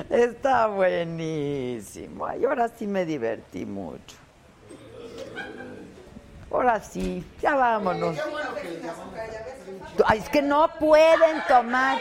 Está 0.09 0.67
buenísimo. 0.67 2.25
Ay, 2.25 2.45
ahora 2.45 2.69
sí 2.69 2.87
me 2.87 3.05
divertí 3.05 3.65
mucho. 3.65 4.15
Ahora 6.67 6.83
sí, 6.83 7.25
ya 7.41 7.55
vámonos. 7.55 8.17
Ay, 10.05 10.19
es 10.19 10.27
que 10.27 10.41
no 10.41 10.67
pueden 10.77 11.41
tomar. 11.47 11.97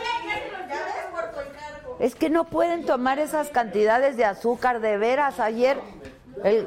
Es 2.00 2.16
que 2.16 2.28
no 2.28 2.44
pueden 2.48 2.84
tomar 2.84 3.20
esas 3.20 3.50
cantidades 3.50 4.16
de 4.16 4.24
azúcar, 4.24 4.80
de 4.80 4.98
veras. 4.98 5.38
Ayer 5.38 5.78
el- 6.42 6.66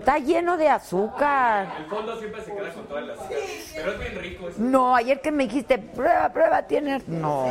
está 0.00 0.18
lleno 0.18 0.56
de 0.56 0.68
azúcar. 0.68 1.68
El 1.78 1.86
fondo 1.86 2.18
siempre 2.18 2.42
se 2.42 2.52
queda 2.52 2.72
con 2.72 2.84
todas 2.86 3.04
las 3.06 3.18
Pero 3.76 3.92
es 3.92 3.98
bien 4.00 4.18
rico. 4.20 4.48
eso. 4.48 4.58
No, 4.60 4.96
ayer 4.96 5.20
que 5.20 5.30
me 5.30 5.44
dijiste, 5.44 5.78
prueba, 5.78 6.28
prueba, 6.30 6.62
tiene. 6.64 7.00
No. 7.06 7.46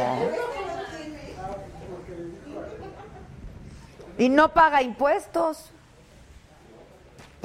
Y 4.17 4.27
no 4.27 4.49
paga 4.53 4.81
impuestos. 4.81 5.71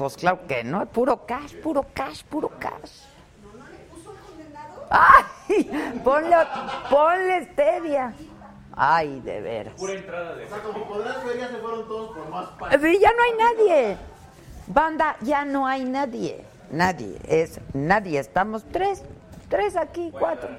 Pues 0.01 0.17
claro 0.17 0.47
que 0.47 0.63
no, 0.63 0.83
puro 0.87 1.27
cash, 1.27 1.53
puro 1.57 1.85
cash, 1.93 2.23
puro 2.23 2.49
cash. 2.57 3.03
¡Ay! 4.89 6.01
Ponle, 6.03 6.35
ponle 6.89 7.45
stevia. 7.51 8.11
Ay, 8.75 9.19
de 9.19 9.41
veras. 9.41 9.75
Pura 9.75 9.93
entrada 9.93 10.33
de 10.33 10.45
O 10.45 10.49
sea, 10.49 10.57
como 10.63 10.87
podrás 10.87 11.23
ver, 11.23 11.37
ya 11.37 11.49
se 11.49 11.57
fueron 11.57 11.87
todos 11.87 12.17
por 12.17 12.27
más 12.29 12.47
pan. 12.57 12.81
Sí, 12.81 12.97
ya 12.99 13.11
no 13.13 13.21
hay 13.21 13.31
nadie. 13.37 13.97
Banda, 14.65 15.17
ya 15.21 15.45
no 15.45 15.67
hay 15.67 15.85
nadie. 15.85 16.43
Nadie, 16.71 17.19
es 17.27 17.59
nadie. 17.73 18.19
Estamos 18.19 18.65
tres, 18.71 19.03
tres 19.49 19.75
aquí, 19.75 20.11
cuatro. 20.17 20.49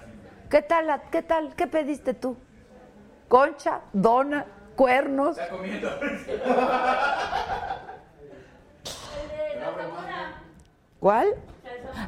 ¿Qué 0.50 0.62
tal, 0.62 0.86
la- 0.86 1.02
qué 1.10 1.22
tal, 1.22 1.52
qué 1.56 1.66
pediste 1.66 2.14
tú? 2.14 2.36
Concha, 3.26 3.80
dona, 3.92 4.46
cuernos. 4.76 5.36
Está 5.36 5.48
comiendo. 5.48 5.90
¿Cuál? 11.00 11.34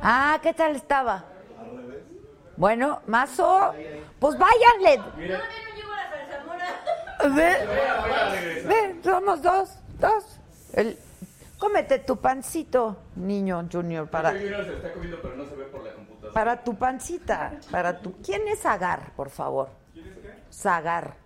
Ah, 0.03 0.39
¿qué 0.43 0.55
tal 0.55 0.77
estaba? 0.77 1.25
Bueno, 2.57 3.01
mazo, 3.07 3.75
pues 4.21 4.39
váyanle. 4.39 4.99
Todavía 4.99 5.39
no 5.39 5.77
llego 5.77 5.93
a 5.93 5.97
la 5.97 6.11
salsamora. 6.11 7.35
Ve, 7.35 8.63
ve, 8.65 9.01
somos 9.03 9.43
dos, 9.43 9.79
dos. 9.99 10.25
El, 10.73 10.97
cómete 11.59 11.99
tu 11.99 12.17
pancito, 12.19 12.97
niño 13.17 13.67
Junior, 13.71 14.09
para, 14.09 14.31
video 14.31 14.65
se 14.65 14.75
está 14.75 14.93
comiendo, 14.93 15.21
pero 15.21 15.35
no 15.35 15.45
se 15.47 15.57
ve 15.57 15.65
por 15.65 15.83
la 15.83 15.93
computadora. 15.93 16.33
para 16.33 16.63
tu 16.63 16.77
pancita, 16.77 17.53
para 17.71 17.99
tu. 17.99 18.13
¿Quién 18.23 18.47
es 18.47 18.61
Zagar, 18.61 19.13
por 19.17 19.31
favor? 19.31 19.71
Zagar. 20.53 21.17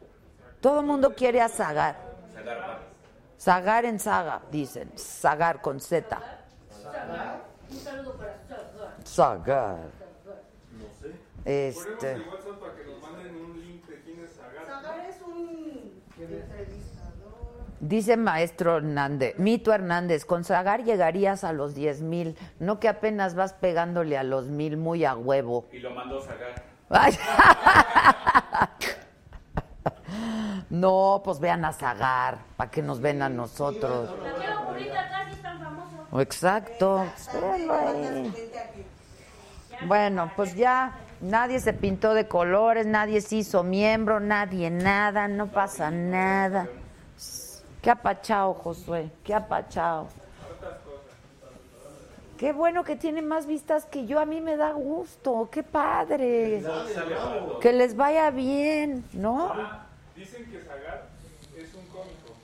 Todo 0.63 0.81
el 0.81 0.87
mundo 0.87 1.15
quiere 1.15 1.43
a 1.43 1.49
Zagar. 1.49 1.97
Zagar, 2.33 2.88
Zagar 3.39 3.85
en 3.85 3.99
Saga, 4.01 4.41
dicen. 4.51 4.91
Zagar 4.97 5.61
con 5.61 5.81
Z. 5.81 6.19
Un 7.71 7.77
saludo 7.79 8.15
para 8.17 8.39
Zagar. 8.49 8.95
Zagar. 9.05 9.79
Ponemos 10.71 10.97
Este. 11.45 12.13
el 12.13 12.23
WhatsApp 12.29 12.59
para 12.61 12.75
que 12.75 12.85
nos 12.85 13.03
manden 13.03 13.35
un 13.37 13.61
link 13.61 13.87
de 13.87 14.01
quién 14.03 14.25
es 14.25 14.35
Zagar. 14.37 14.67
Zagar 14.67 15.01
es 15.09 15.21
un 15.23 16.03
entrevistador. 16.19 17.67
Dice 17.81 18.17
maestro 18.17 18.79
Hernández, 18.79 19.39
Mito 19.39 19.73
Hernández, 19.73 20.25
con 20.25 20.43
Zagar 20.45 20.83
llegarías 20.83 21.45
a 21.45 21.53
los 21.53 21.75
10 21.75 22.03
mil, 22.03 22.37
no 22.59 22.81
que 22.81 22.89
apenas 22.89 23.35
vas 23.37 23.53
pegándole 23.53 24.19
a 24.19 24.25
los 24.25 24.47
mil 24.47 24.77
muy 24.77 25.05
a 25.05 25.15
huevo. 25.15 25.67
Y 25.71 25.79
lo 25.79 25.91
mandó 25.93 26.21
Zagar. 26.21 26.65
No, 30.71 31.23
pues 31.25 31.41
vean 31.41 31.65
a 31.65 31.73
Zagar, 31.73 32.39
para 32.57 32.71
que 32.71 32.83
nos 32.83 33.01
ven 33.01 33.23
a 33.23 33.29
nosotros. 33.29 34.11
Exacto. 36.19 37.05
Bueno, 39.87 40.31
pues 40.37 40.55
ya 40.55 40.97
nadie 41.21 41.61
se 41.61 41.73
pintó 41.73 42.15
de 42.15 42.27
colores, 42.27 42.87
nadie 42.87 43.21
se 43.21 43.37
hizo 43.37 43.63
miembro, 43.63 44.21
nadie 44.21 44.71
nada, 44.71 45.29
no 45.29 45.47
pasa 45.47 45.91
nada. 45.91 46.69
Qué 47.83 47.91
apachao, 47.91 48.55
Josué, 48.55 49.11
qué 49.25 49.35
apachao. 49.35 50.09
Qué 52.37 52.53
bueno 52.53 52.85
que 52.85 52.95
tiene 52.95 53.21
más 53.21 53.47
vistas 53.47 53.85
que 53.85 54.07
yo, 54.07 54.21
a 54.21 54.25
mí 54.25 54.41
me 54.41 54.57
da 54.57 54.73
gusto, 54.73 55.49
qué 55.51 55.63
padre. 55.65 56.63
Que 57.61 57.73
les 57.73 57.97
vaya 57.97 58.31
bien, 58.31 59.05
¿no? 59.13 59.53
Dicen 60.19 60.51
que 60.51 60.59
Zagar 60.59 61.07
es 61.57 61.73
un 61.75 61.87
cómico. 61.87 62.35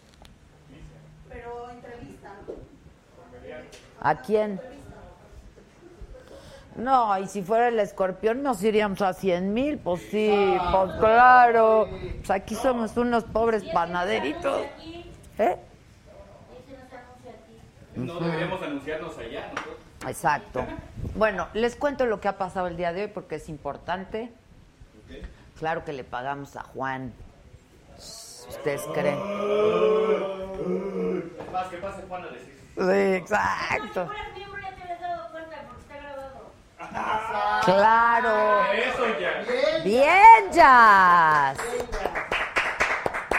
Pero 1.29 1.71
entrevista. 1.71 2.31
¿A 4.01 4.23
quién? 4.23 4.61
No, 6.77 7.19
y 7.19 7.27
si 7.27 7.43
fuera 7.43 7.67
el 7.67 7.81
escorpión 7.81 8.45
nos 8.45 8.63
iríamos 8.63 9.03
a 9.03 9.13
100 9.13 9.53
mil, 9.53 9.79
pues 9.79 10.03
sí, 10.03 10.33
pues 10.71 10.93
claro. 11.01 11.89
Pues 12.19 12.31
aquí 12.31 12.55
somos 12.55 12.97
unos 12.97 13.25
pobres 13.25 13.65
panaderitos. 13.65 14.67
¿Eh? 15.39 15.57
No 17.97 18.21
deberíamos 18.21 18.63
anunciarnos 18.63 19.19
allá 19.19 19.49
nosotros. 19.49 19.77
Exacto. 20.07 20.65
Bueno, 21.17 21.49
les 21.55 21.75
cuento 21.75 22.07
lo 22.07 22.21
que 22.21 22.29
ha 22.29 22.39
pasado 22.39 22.69
el 22.69 22.77
día 22.77 22.93
de 22.93 23.03
hoy 23.03 23.09
porque 23.09 23.37
es 23.37 23.49
importante. 23.49 24.31
Claro 25.59 25.85
que 25.85 25.93
le 25.93 26.05
pagamos 26.05 26.55
a 26.55 26.63
Juan. 26.63 27.13
¿Ustedes 28.49 28.83
creen? 28.93 29.19
Es 31.39 31.53
más, 31.53 31.67
que 31.69 31.77
pase 31.79 32.03
Juan 32.09 32.23
a 32.25 32.27
decir. 32.29 32.55
Sí, 32.77 33.15
exacto. 33.15 34.03
Si 34.03 34.09
fueras 34.09 34.35
miembro 34.37 34.61
ya 34.61 34.75
te 34.75 34.83
habías 34.83 35.01
dado 35.01 35.31
cuenta 35.31 35.57
porque 35.67 35.83
está 35.83 35.97
grabado. 35.97 36.51
Claro. 37.65 38.65
Eso 38.73 39.19
ya. 39.21 39.45
Bien, 39.85 40.51
Jazz. 40.53 41.59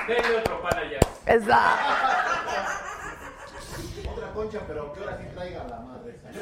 Denle 0.08 0.38
otro 0.38 0.62
pan 0.62 0.78
allá. 0.78 1.00
Exacto. 1.26 1.94
Otra 4.12 4.28
concha, 4.34 4.60
pero 4.68 4.94
que 4.94 5.00
ahora 5.00 5.18
sí 5.18 5.26
traiga 5.34 5.63
la 5.63 5.80
madre. 5.80 6.20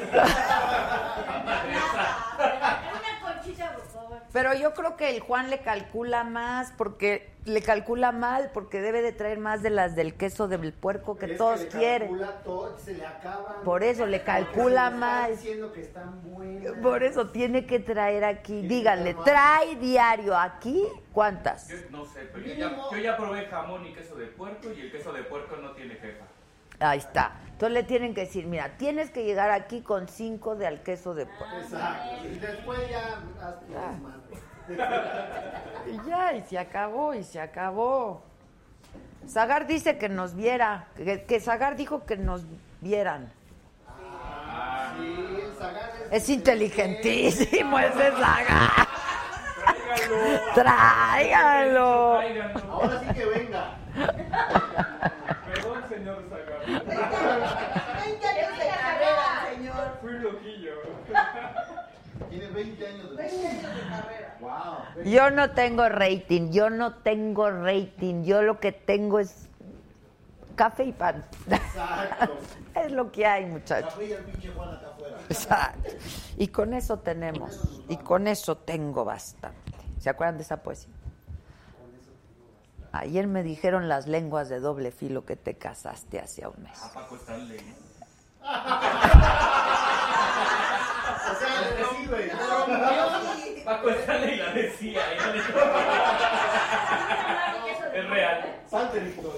Una 2.94 3.12
conchita, 3.22 3.72
por 3.72 3.86
favor. 3.86 4.23
Pero 4.34 4.52
yo 4.52 4.74
creo 4.74 4.96
que 4.96 5.10
el 5.10 5.20
Juan 5.20 5.48
le 5.48 5.60
calcula 5.60 6.24
más 6.24 6.72
porque 6.76 7.30
le 7.44 7.62
calcula 7.62 8.10
mal 8.10 8.50
porque 8.52 8.80
debe 8.80 9.00
de 9.00 9.12
traer 9.12 9.38
más 9.38 9.62
de 9.62 9.70
las 9.70 9.94
del 9.94 10.16
queso 10.16 10.48
del 10.48 10.72
puerco 10.72 11.16
que 11.16 11.26
Es 11.26 11.38
todos 11.38 11.60
le 11.60 11.68
quieren. 11.68 12.08
calcula 12.08 12.42
todo, 12.42 12.76
se 12.76 12.94
le 12.94 13.06
acaban. 13.06 13.62
Por 13.62 13.84
eso 13.84 14.06
le 14.06 14.24
calcula 14.24 14.88
Se 14.88 14.94
está 14.96 15.28
diciendo 15.28 15.72
que 15.72 15.82
están 15.82 16.20
buenas. 16.24 16.72
Por 16.82 17.04
eso 17.04 17.30
tiene 17.30 17.64
que 17.64 17.78
traer 17.78 18.24
aquí. 18.24 18.62
Díganle, 18.62 19.14
trae 19.24 19.76
diario 19.76 20.36
aquí. 20.36 20.84
¿Cuántas? 21.12 21.68
Yo 21.68 21.76
no 21.90 22.04
sé, 22.04 22.28
pero 22.32 22.44
yo 22.44 22.54
ya, 22.54 22.76
yo 22.90 22.98
ya 22.98 23.16
probé 23.16 23.46
jamón 23.46 23.86
y 23.86 23.94
queso 23.94 24.16
de 24.16 24.26
puerco 24.26 24.72
y 24.72 24.80
el 24.80 24.90
queso 24.90 25.12
de 25.12 25.22
puerco 25.22 25.54
no 25.58 25.70
tiene 25.74 25.94
jefa. 25.94 26.24
Ahí 26.80 26.98
está. 26.98 27.32
Entonces 27.52 27.72
le 27.72 27.82
tienen 27.84 28.14
que 28.14 28.22
decir, 28.22 28.46
mira, 28.46 28.76
tienes 28.76 29.10
que 29.10 29.24
llegar 29.24 29.50
aquí 29.50 29.80
con 29.80 30.08
cinco 30.08 30.56
de 30.56 30.66
al 30.66 30.82
queso 30.82 31.14
de 31.14 31.26
puerco. 31.26 31.56
Exacto. 31.56 32.26
Y 32.26 32.38
después 32.38 32.90
ya 32.90 33.20
haz 33.42 33.60
tu 33.60 33.74
Ah. 33.76 33.94
Y 35.86 36.08
ya, 36.08 36.32
y 36.32 36.40
se 36.42 36.58
acabó, 36.58 37.14
y 37.14 37.22
se 37.22 37.40
acabó. 37.40 38.22
Zagar 39.28 39.66
dice 39.66 39.98
que 39.98 40.08
nos 40.08 40.34
viera, 40.34 40.86
que, 40.96 41.24
que 41.24 41.40
Zagar 41.40 41.76
dijo 41.76 42.04
que 42.06 42.16
nos 42.16 42.42
vieran. 42.80 43.30
Sí, 44.96 45.38
el 45.42 45.52
Zagar 45.54 45.90
Es 46.10 46.28
inteligentísimo 46.28 47.78
ese 47.78 48.10
Zagar. 48.12 48.88
Tráigalo. 50.54 52.20
Ahora 52.70 53.00
sí 53.00 53.14
que 53.14 53.24
venga. 53.26 53.76
Perdón, 56.64 56.86
señor 56.86 57.48
Zagar. 57.48 58.02
20 58.04 58.26
años 58.26 58.58
de 58.58 58.68
carrera, 58.68 59.46
señor. 59.54 59.98
Fui 60.00 60.12
loquillo. 60.18 60.72
Tiene 62.30 62.46
20 62.48 62.86
años 62.86 63.10
de 63.10 63.16
20 63.16 63.46
años 63.46 63.62
de 63.62 63.88
carrera. 63.88 64.36
Wow. 64.40 65.04
Yo 65.04 65.30
no 65.30 65.50
tengo 65.50 65.88
rating, 65.88 66.50
yo 66.50 66.70
no 66.70 66.94
tengo 66.96 67.50
rating, 67.50 68.24
yo 68.24 68.42
lo 68.42 68.60
que 68.60 68.72
tengo 68.72 69.20
es 69.20 69.48
café 70.54 70.84
y 70.84 70.92
pan. 70.92 71.24
Exacto. 71.50 72.38
es 72.74 72.92
lo 72.92 73.10
que 73.10 73.26
hay, 73.26 73.46
muchachos. 73.46 73.92
Café 73.92 74.06
y 74.06 74.12
el 74.12 74.24
pinche 74.24 74.50
Juan 74.50 74.74
acá 74.74 74.88
afuera. 74.88 75.16
Exacto. 75.28 75.90
Y 76.36 76.48
con 76.48 76.74
eso 76.74 76.98
tenemos, 76.98 77.82
y 77.88 77.96
con 77.96 78.26
eso 78.26 78.56
tengo 78.56 79.04
bastante. 79.04 79.72
¿Se 79.98 80.10
acuerdan 80.10 80.36
de 80.36 80.42
esa 80.42 80.62
poesía? 80.62 80.92
Ayer 82.96 83.26
me 83.26 83.42
dijeron 83.42 83.88
las 83.88 84.06
lenguas 84.06 84.48
de 84.48 84.60
doble 84.60 84.92
filo 84.92 85.24
que 85.24 85.34
te 85.34 85.54
casaste 85.58 86.20
hace 86.20 86.46
un 86.46 86.62
mes. 86.62 86.80
A 86.82 86.92
Paco 86.92 87.16
Stanley. 87.16 87.58
O 91.24 91.34
sea, 91.36 91.60
le 91.60 91.70
recibe. 91.76 92.32
Paco 93.64 93.88
Stanley 93.90 94.36
la 94.36 94.52
decía. 94.52 95.00
le- 95.32 95.38
Es 98.00 98.10
real. 98.10 98.62
Salte, 98.70 99.00
Víctor. 99.00 99.32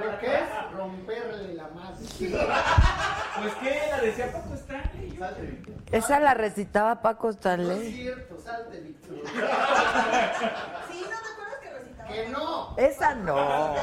Lo 0.00 0.18
que 0.20 0.34
es 0.34 0.72
romperle 0.72 1.54
la 1.54 1.68
madre. 1.68 2.04
Pues 2.08 3.54
qué, 3.62 3.80
la 3.90 3.98
decía 4.00 4.32
Paco 4.32 4.54
Stanley. 4.54 5.16
Salte, 5.18 5.42
Víctor. 5.42 5.74
Esa 5.92 6.18
la 6.20 6.34
recitaba 6.34 7.02
Paco 7.02 7.26
No 7.26 7.30
es 7.30 7.36
Stanley. 7.36 7.92
cierto, 7.92 8.40
salte, 8.42 8.80
Víctor. 8.80 9.16
Sí, 9.18 9.22
¿no 9.34 11.18
te 11.18 11.28
acuerdas 11.32 11.58
que 11.62 11.70
recitaba? 11.70 12.08
Que 12.08 12.28
no. 12.30 12.76
Esa 12.78 13.14
no. 13.14 13.74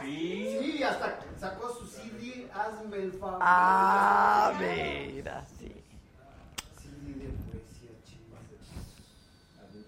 Sí. 0.00 0.58
Sí, 0.60 0.82
hasta 0.82 1.18
sacó 1.40 1.70
su 1.74 1.86
CD, 1.86 2.50
hazme 2.52 2.96
el 2.98 3.12
favor. 3.14 3.38
Ah, 3.40 4.52
mira, 4.58 5.44
sí. 5.58 5.72
CD 6.82 7.14
de 7.14 7.28
poesía, 7.30 7.90
chicos. 8.04 8.38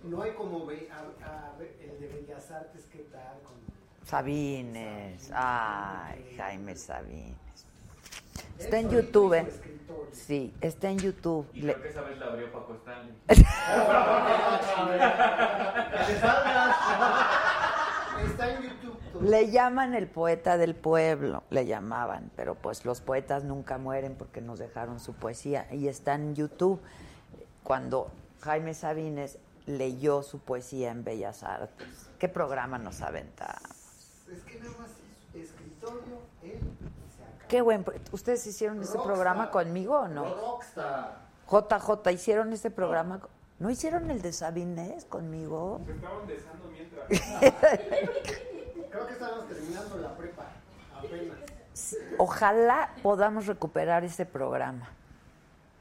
No 0.04 0.22
hay 0.22 0.32
como 0.32 0.64
ve- 0.64 0.88
a- 0.90 1.26
a- 1.28 1.52
el 1.60 2.00
de 2.00 2.08
Bellas 2.08 2.50
Artes, 2.50 2.84
¿qué 2.90 3.00
tal? 3.12 3.38
Con- 3.44 4.08
Sabines. 4.08 5.30
Ay, 5.34 6.34
Jaime 6.38 6.74
Sabines. 6.76 7.36
Está 8.58 8.78
en 8.78 8.88
YouTube. 8.90 9.34
Sí, 10.12 10.54
está 10.60 10.88
en 10.90 10.98
YouTube. 10.98 11.46
Y 11.52 11.62
Le- 11.62 11.72
creo 11.74 11.82
que 11.84 11.88
esa 11.90 12.00
vez 12.02 12.18
la 12.18 12.26
abrió 12.26 12.50
Paco 12.52 12.74
Stanley. 12.74 13.14
Está 18.24 18.54
en 18.54 18.62
YouTube. 18.62 18.98
todo. 19.12 19.22
Le 19.22 19.50
llaman 19.50 19.94
el 19.94 20.06
poeta 20.08 20.56
del 20.56 20.74
pueblo, 20.74 21.42
le 21.50 21.66
llamaban, 21.66 22.30
pero 22.36 22.54
pues 22.54 22.84
los 22.84 23.00
poetas 23.00 23.44
nunca 23.44 23.78
mueren 23.78 24.14
porque 24.14 24.40
nos 24.40 24.58
dejaron 24.58 25.00
su 25.00 25.14
poesía 25.14 25.66
y 25.72 25.88
está 25.88 26.14
en 26.14 26.34
YouTube. 26.34 26.80
Cuando 27.62 28.10
Jaime 28.40 28.74
Sabines 28.74 29.38
leyó 29.66 30.22
su 30.22 30.38
poesía 30.38 30.90
en 30.90 31.04
Bellas 31.04 31.42
Artes, 31.42 32.08
¿qué 32.18 32.28
programa 32.28 32.78
nos 32.78 33.02
aventamos? 33.02 33.60
Es 34.32 34.42
que 34.44 34.58
nada 34.60 34.72
más 34.78 34.90
hizo 35.34 35.42
escritorio, 35.44 36.20
él. 36.42 36.60
Qué 37.48 37.60
buen, 37.62 37.84
¿ustedes 38.12 38.46
hicieron 38.46 38.80
ese 38.80 38.94
Rockstar. 38.94 39.12
programa 39.14 39.50
conmigo 39.50 40.00
o 40.00 40.08
no? 40.08 40.24
Rockstar. 40.34 41.18
JJ, 41.48 42.10
¿hicieron 42.12 42.52
ese 42.52 42.70
programa? 42.70 43.20
¿No 43.58 43.70
hicieron 43.70 44.10
el 44.10 44.20
de 44.20 44.32
Sabines 44.32 45.04
conmigo? 45.04 45.80
Se 45.86 45.92
estaban 45.92 46.26
besando 46.26 46.68
mientras. 46.70 47.06
Creo 48.90 49.06
que 49.06 49.12
estábamos 49.12 49.48
terminando 49.48 49.96
la 49.98 50.16
prepa. 50.16 50.44
Apenas. 50.96 51.36
Ojalá 52.18 52.90
podamos 53.02 53.46
recuperar 53.46 54.02
ese 54.04 54.26
programa. 54.26 54.88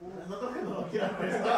No 0.02 0.40
creo 0.40 0.54
que 0.54 0.62
nos 0.62 0.74
lo 0.82 0.88
quieran 0.90 1.18
prestar. 1.18 1.56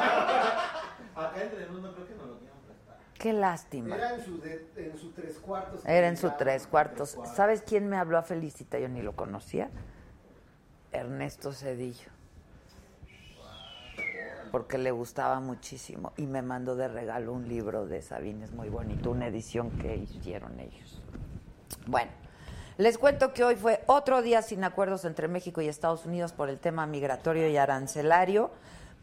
Acá 1.15 1.41
entre 1.43 1.65
nosotros 1.65 1.81
no 1.83 1.93
creo 1.95 2.07
que 2.07 2.15
nos 2.15 2.27
lo 2.27 2.37
quieran 2.37 2.57
prestar. 2.65 2.97
Qué 3.17 3.33
lástima. 3.33 3.95
Era 3.95 4.13
en 4.15 4.23
su, 4.23 4.39
de- 4.39 4.67
en 4.77 4.97
su 4.97 5.11
tres 5.11 5.39
cuartos. 5.39 5.83
Era 5.85 6.07
en 6.07 6.17
su 6.17 6.29
tres 6.37 6.67
cuartos. 6.67 7.15
tres 7.15 7.29
¿Sabes 7.35 7.63
quién 7.65 7.89
me 7.89 7.97
habló 7.97 8.17
a 8.19 8.23
felicitar? 8.23 8.79
Yo 8.79 8.87
ni 8.89 9.01
lo 9.01 9.15
conocía. 9.15 9.69
Ernesto 10.91 11.53
Cedillo. 11.53 12.09
Porque 14.51 14.77
le 14.77 14.91
gustaba 14.91 15.39
muchísimo 15.39 16.13
y 16.17 16.25
me 16.25 16.41
mandó 16.41 16.75
de 16.75 16.87
regalo 16.87 17.33
un 17.33 17.47
libro 17.47 17.85
de 17.85 18.01
Sabines 18.01 18.51
muy 18.51 18.69
bonito, 18.69 19.11
una 19.11 19.27
edición 19.27 19.71
que 19.71 19.97
hicieron 19.97 20.59
ellos. 20.59 21.01
Bueno, 21.85 22.11
les 22.77 22.97
cuento 22.97 23.33
que 23.33 23.43
hoy 23.43 23.55
fue 23.55 23.83
otro 23.87 24.21
día 24.21 24.41
sin 24.41 24.63
acuerdos 24.63 25.03
entre 25.03 25.27
México 25.27 25.61
y 25.61 25.67
Estados 25.67 26.05
Unidos 26.05 26.31
por 26.31 26.49
el 26.49 26.59
tema 26.59 26.85
migratorio 26.85 27.49
y 27.49 27.57
arancelario. 27.57 28.51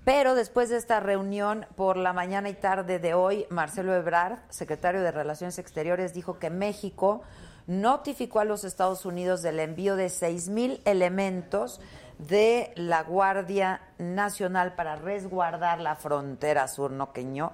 Pero 0.04 0.34
después 0.34 0.68
de 0.68 0.76
esta 0.76 1.00
reunión 1.00 1.66
por 1.76 1.96
la 1.96 2.12
mañana 2.12 2.50
y 2.50 2.54
tarde 2.54 2.98
de 2.98 3.14
hoy, 3.14 3.46
Marcelo 3.48 3.94
Ebrard, 3.94 4.38
secretario 4.50 5.02
de 5.02 5.10
Relaciones 5.10 5.58
Exteriores, 5.58 6.12
dijo 6.12 6.38
que 6.38 6.50
México 6.50 7.22
notificó 7.66 8.40
a 8.40 8.44
los 8.44 8.64
Estados 8.64 9.06
Unidos 9.06 9.42
del 9.42 9.60
envío 9.60 9.96
de 9.96 10.08
6 10.08 10.48
mil 10.48 10.80
elementos 10.84 11.80
de 12.18 12.72
la 12.76 13.02
Guardia 13.02 13.80
Nacional 13.98 14.74
para 14.74 14.96
resguardar 14.96 15.80
la 15.80 15.96
frontera 15.96 16.68
sur 16.68 16.90
noqueño. 16.90 17.52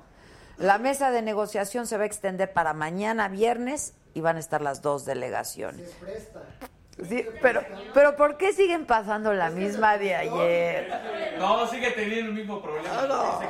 La 0.59 0.79
mesa 0.79 1.11
de 1.11 1.23
negociación 1.23 1.87
se 1.87 1.97
va 1.97 2.03
a 2.03 2.07
extender 2.07 2.53
para 2.53 2.75
mañana 2.75 3.29
viernes 3.29 3.95
y 4.13 4.21
van 4.21 4.37
a 4.37 4.41
estar 4.41 4.61
las 4.61 4.83
dos 4.83 5.05
delegaciones. 5.07 5.91
Se 5.91 6.05
presta. 6.05 6.43
Sí, 7.09 7.25
pero, 7.41 7.63
pero 7.95 8.15
¿por 8.15 8.37
qué 8.37 8.53
siguen 8.53 8.85
pasando 8.85 9.33
la 9.33 9.49
misma 9.49 9.97
de 9.97 10.15
ayer? 10.15 11.39
No, 11.39 11.67
sigue 11.67 11.93
teniendo 11.93 12.31
el 12.31 12.35
mismo 12.35 12.61
problema. 12.61 13.07
No. 13.07 13.41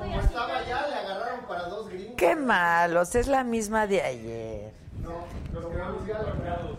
Como 0.00 0.20
estaba 0.20 0.64
ya, 0.66 0.84
le 0.88 0.94
agarraron 0.96 1.46
para 1.46 1.64
dos 1.64 1.88
gringos. 1.88 2.14
Qué 2.16 2.34
malos, 2.34 3.14
es 3.14 3.28
la 3.28 3.44
misma 3.44 3.86
de 3.86 4.02
ayer. 4.02 4.77
No, 5.08 5.52
Nos 5.52 5.62
lo 5.64 5.70
quedamos 5.70 6.06
ya 6.06 6.18
lo- 6.18 6.28
impactados. 6.28 6.78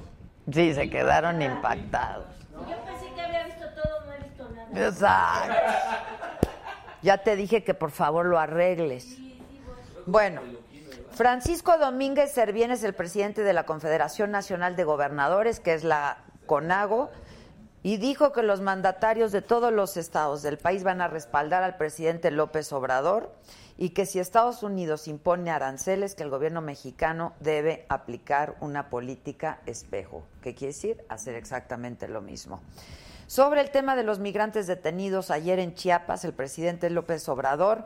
Sí, 0.51 0.73
se 0.73 0.89
quedaron 0.89 1.41
impactados. 1.41 2.25
Yo 2.53 2.75
pensé 2.85 3.13
que 3.13 3.21
había 3.21 3.43
visto 3.45 3.65
todo, 3.75 4.05
no 4.05 4.13
he 4.13 4.19
visto 4.23 4.49
nada. 4.49 4.87
Exacto. 4.87 5.53
Ya 7.01 7.17
te 7.19 7.35
dije 7.35 7.63
que 7.63 7.73
por 7.73 7.91
favor 7.91 8.25
lo 8.25 8.39
arregles. 8.39 9.17
Bueno, 10.05 10.41
Francisco 11.11 11.77
Domínguez 11.77 12.31
Servién 12.31 12.71
es 12.71 12.83
el 12.83 12.93
presidente 12.93 13.43
de 13.43 13.53
la 13.53 13.65
Confederación 13.65 14.31
Nacional 14.31 14.75
de 14.75 14.83
Gobernadores, 14.83 15.59
que 15.59 15.73
es 15.73 15.83
la 15.83 16.17
CONAGO, 16.45 17.09
y 17.83 17.97
dijo 17.97 18.31
que 18.33 18.43
los 18.43 18.59
mandatarios 18.61 19.31
de 19.31 19.41
todos 19.41 19.71
los 19.71 19.97
estados 19.97 20.41
del 20.41 20.57
país 20.57 20.83
van 20.83 20.99
a 21.01 21.07
respaldar 21.07 21.63
al 21.63 21.77
presidente 21.77 22.31
López 22.31 22.73
Obrador 22.73 23.31
y 23.81 23.91
que 23.91 24.05
si 24.05 24.19
Estados 24.19 24.61
Unidos 24.61 25.07
impone 25.07 25.51
aranceles, 25.51 26.13
que 26.13 26.23
el 26.23 26.29
gobierno 26.29 26.59
mexicano 26.59 27.31
debe 27.39 27.85
aplicar 27.87 28.57
una 28.59 28.89
política 28.89 29.61
espejo. 29.65 30.25
¿Qué 30.41 30.53
quiere 30.53 30.73
decir? 30.73 31.05
Hacer 31.07 31.35
exactamente 31.35 32.09
lo 32.09 32.21
mismo. 32.21 32.59
Sobre 33.25 33.61
el 33.61 33.71
tema 33.71 33.95
de 33.95 34.03
los 34.03 34.19
migrantes 34.19 34.67
detenidos 34.67 35.31
ayer 35.31 35.59
en 35.59 35.75
Chiapas, 35.75 36.25
el 36.25 36.33
presidente 36.33 36.89
López 36.89 37.29
Obrador 37.29 37.85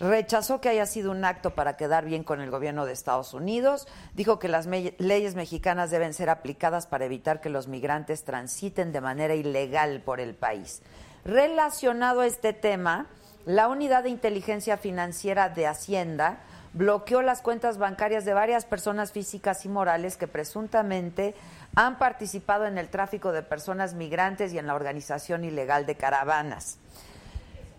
rechazó 0.00 0.60
que 0.60 0.70
haya 0.70 0.86
sido 0.86 1.12
un 1.12 1.24
acto 1.24 1.54
para 1.54 1.76
quedar 1.76 2.04
bien 2.04 2.24
con 2.24 2.40
el 2.40 2.50
gobierno 2.50 2.84
de 2.84 2.92
Estados 2.92 3.32
Unidos, 3.32 3.86
dijo 4.14 4.40
que 4.40 4.48
las 4.48 4.66
leyes 4.66 5.36
mexicanas 5.36 5.92
deben 5.92 6.14
ser 6.14 6.30
aplicadas 6.30 6.88
para 6.88 7.04
evitar 7.04 7.40
que 7.40 7.48
los 7.48 7.68
migrantes 7.68 8.24
transiten 8.24 8.90
de 8.90 9.00
manera 9.00 9.36
ilegal 9.36 10.02
por 10.02 10.18
el 10.18 10.34
país. 10.34 10.82
Relacionado 11.24 12.22
a 12.22 12.26
este 12.26 12.52
tema, 12.52 13.06
la 13.48 13.68
Unidad 13.68 14.02
de 14.02 14.10
Inteligencia 14.10 14.76
Financiera 14.76 15.48
de 15.48 15.66
Hacienda 15.66 16.40
bloqueó 16.74 17.22
las 17.22 17.40
cuentas 17.40 17.78
bancarias 17.78 18.26
de 18.26 18.34
varias 18.34 18.66
personas 18.66 19.10
físicas 19.10 19.64
y 19.64 19.70
morales 19.70 20.18
que 20.18 20.28
presuntamente 20.28 21.34
han 21.74 21.96
participado 21.96 22.66
en 22.66 22.76
el 22.76 22.90
tráfico 22.90 23.32
de 23.32 23.42
personas 23.42 23.94
migrantes 23.94 24.52
y 24.52 24.58
en 24.58 24.66
la 24.66 24.74
organización 24.74 25.44
ilegal 25.44 25.86
de 25.86 25.94
caravanas. 25.94 26.76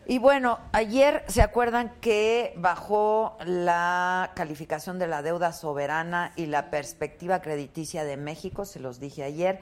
Y 0.08 0.18
bueno, 0.18 0.58
ayer 0.72 1.24
se 1.28 1.44
acuerdan 1.44 1.94
que 2.02 2.56
bajó 2.58 3.38
la 3.46 4.32
calificación 4.34 4.98
de 4.98 5.06
la 5.06 5.22
deuda 5.22 5.54
soberana 5.54 6.34
y 6.36 6.48
la 6.48 6.72
perspectiva 6.72 7.44
crediticia 7.44 8.04
de 8.06 8.18
México, 8.18 8.66
se 8.66 8.80
los 8.80 9.00
dije 9.00 9.24
ayer. 9.24 9.60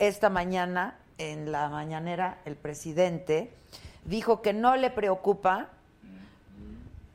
Esta 0.00 0.28
mañana, 0.28 0.98
en 1.16 1.50
la 1.50 1.70
mañanera, 1.70 2.40
el 2.44 2.56
presidente 2.56 3.54
dijo 4.06 4.40
que 4.40 4.52
no 4.52 4.76
le 4.76 4.90
preocupa 4.90 5.68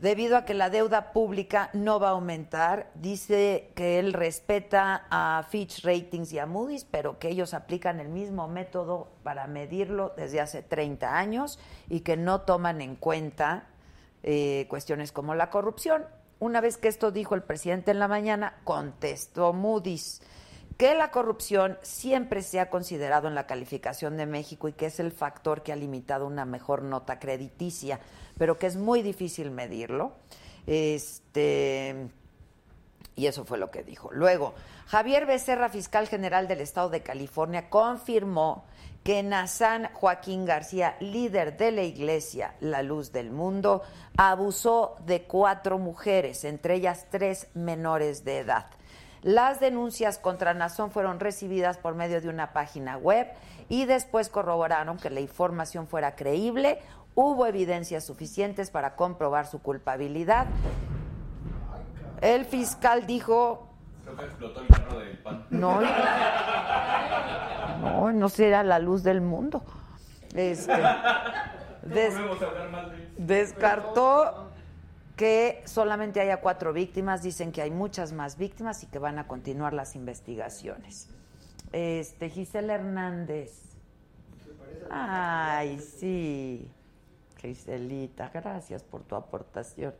debido 0.01 0.35
a 0.35 0.45
que 0.45 0.55
la 0.55 0.71
deuda 0.71 1.13
pública 1.13 1.69
no 1.73 1.99
va 1.99 2.09
a 2.09 2.11
aumentar. 2.11 2.89
Dice 2.95 3.71
que 3.75 3.99
él 3.99 4.13
respeta 4.13 5.05
a 5.09 5.43
Fitch 5.47 5.83
Ratings 5.83 6.33
y 6.33 6.39
a 6.39 6.47
Moody's, 6.47 6.85
pero 6.85 7.19
que 7.19 7.29
ellos 7.29 7.53
aplican 7.53 7.99
el 7.99 8.09
mismo 8.09 8.47
método 8.47 9.09
para 9.23 9.45
medirlo 9.47 10.13
desde 10.17 10.41
hace 10.41 10.63
30 10.63 11.17
años 11.17 11.59
y 11.87 12.01
que 12.01 12.17
no 12.17 12.41
toman 12.41 12.81
en 12.81 12.95
cuenta 12.95 13.67
eh, 14.23 14.65
cuestiones 14.69 15.11
como 15.11 15.35
la 15.35 15.51
corrupción. 15.51 16.05
Una 16.39 16.61
vez 16.61 16.77
que 16.77 16.87
esto 16.87 17.11
dijo 17.11 17.35
el 17.35 17.43
presidente 17.43 17.91
en 17.91 17.99
la 17.99 18.07
mañana, 18.07 18.55
contestó 18.63 19.53
Moody's 19.53 20.23
que 20.81 20.95
la 20.95 21.11
corrupción 21.11 21.77
siempre 21.83 22.41
se 22.41 22.59
ha 22.59 22.71
considerado 22.71 23.27
en 23.27 23.35
la 23.35 23.45
calificación 23.45 24.17
de 24.17 24.25
México 24.25 24.67
y 24.67 24.73
que 24.73 24.87
es 24.87 24.99
el 24.99 25.11
factor 25.11 25.61
que 25.61 25.71
ha 25.71 25.75
limitado 25.75 26.25
una 26.25 26.43
mejor 26.43 26.81
nota 26.81 27.19
crediticia, 27.19 27.99
pero 28.35 28.57
que 28.57 28.65
es 28.65 28.77
muy 28.77 29.03
difícil 29.03 29.51
medirlo. 29.51 30.13
Este 30.65 32.09
y 33.15 33.27
eso 33.27 33.45
fue 33.45 33.59
lo 33.59 33.69
que 33.69 33.83
dijo. 33.83 34.09
Luego, 34.11 34.55
Javier 34.87 35.27
Becerra, 35.27 35.69
fiscal 35.69 36.07
general 36.07 36.47
del 36.47 36.61
estado 36.61 36.89
de 36.89 37.03
California, 37.03 37.69
confirmó 37.69 38.65
que 39.03 39.21
Nazán 39.21 39.87
Joaquín 39.93 40.45
García, 40.45 40.95
líder 40.99 41.57
de 41.57 41.73
la 41.73 41.83
iglesia 41.83 42.55
La 42.59 42.81
Luz 42.81 43.11
del 43.11 43.29
Mundo, 43.29 43.83
abusó 44.17 44.95
de 45.05 45.25
cuatro 45.25 45.77
mujeres, 45.77 46.43
entre 46.43 46.73
ellas 46.73 47.05
tres 47.11 47.49
menores 47.53 48.25
de 48.25 48.39
edad. 48.39 48.65
Las 49.23 49.59
denuncias 49.59 50.17
contra 50.17 50.53
Nazón 50.53 50.91
fueron 50.91 51.19
recibidas 51.19 51.77
por 51.77 51.93
medio 51.95 52.21
de 52.21 52.29
una 52.29 52.53
página 52.53 52.97
web 52.97 53.27
y 53.69 53.85
después 53.85 54.29
corroboraron 54.29 54.97
que 54.97 55.09
la 55.11 55.19
información 55.19 55.87
fuera 55.87 56.15
creíble. 56.15 56.79
Hubo 57.13 57.45
evidencias 57.45 58.03
suficientes 58.05 58.71
para 58.71 58.95
comprobar 58.95 59.45
su 59.45 59.61
culpabilidad. 59.61 60.47
El 62.21 62.45
fiscal 62.45 63.05
dijo 63.05 63.67
Creo 64.03 64.17
que 64.17 64.25
explotó 64.25 64.61
el 64.61 64.67
carro 64.67 64.99
del 64.99 65.17
pan. 65.19 65.45
no, 65.51 65.81
no, 67.81 68.11
no 68.11 68.29
será 68.29 68.63
la 68.63 68.79
luz 68.79 69.03
del 69.03 69.21
mundo. 69.21 69.61
Este, 70.33 70.73
des- 71.83 72.15
descartó 73.17 74.50
que 75.21 75.61
solamente 75.65 76.19
haya 76.19 76.37
cuatro 76.37 76.73
víctimas, 76.73 77.21
dicen 77.21 77.51
que 77.51 77.61
hay 77.61 77.69
muchas 77.69 78.11
más 78.11 78.39
víctimas 78.39 78.81
y 78.81 78.87
que 78.87 78.97
van 78.97 79.19
a 79.19 79.27
continuar 79.27 79.71
las 79.71 79.95
investigaciones. 79.95 81.09
Este, 81.71 82.27
Gisela 82.27 82.73
Hernández. 82.73 83.51
Ay, 84.89 85.77
sí. 85.77 86.67
Giselita, 87.39 88.31
gracias 88.33 88.81
por 88.81 89.03
tu 89.03 89.13
aportación. 89.15 89.93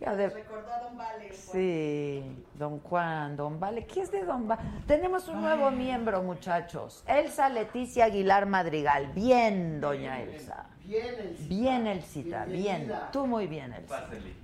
Ya 0.00 0.16
de- 0.16 0.28
Recordó 0.28 0.72
a 0.72 0.80
Don 0.80 0.96
Vale. 0.98 1.32
Sí, 1.32 2.24
don 2.58 2.80
Juan, 2.80 3.36
don 3.36 3.60
Vale. 3.60 3.86
¿Qué 3.86 4.00
es 4.00 4.10
de 4.10 4.24
don 4.24 4.48
Vale? 4.48 4.60
Tenemos 4.88 5.28
un 5.28 5.40
nuevo 5.40 5.70
miembro, 5.70 6.20
muchachos. 6.20 7.04
Elsa 7.06 7.48
Leticia 7.48 8.06
Aguilar 8.06 8.46
Madrigal. 8.46 9.12
Bien, 9.14 9.80
doña 9.80 10.20
Elsa. 10.20 10.66
Bien, 10.84 11.14
el 11.18 11.36
Bien, 11.48 11.86
Elcita, 11.86 12.44
bien. 12.44 12.62
Bienvenida. 12.62 13.10
Tú 13.12 13.26
muy 13.26 13.46
bien. 13.46 13.74
Pásale. 13.88 14.34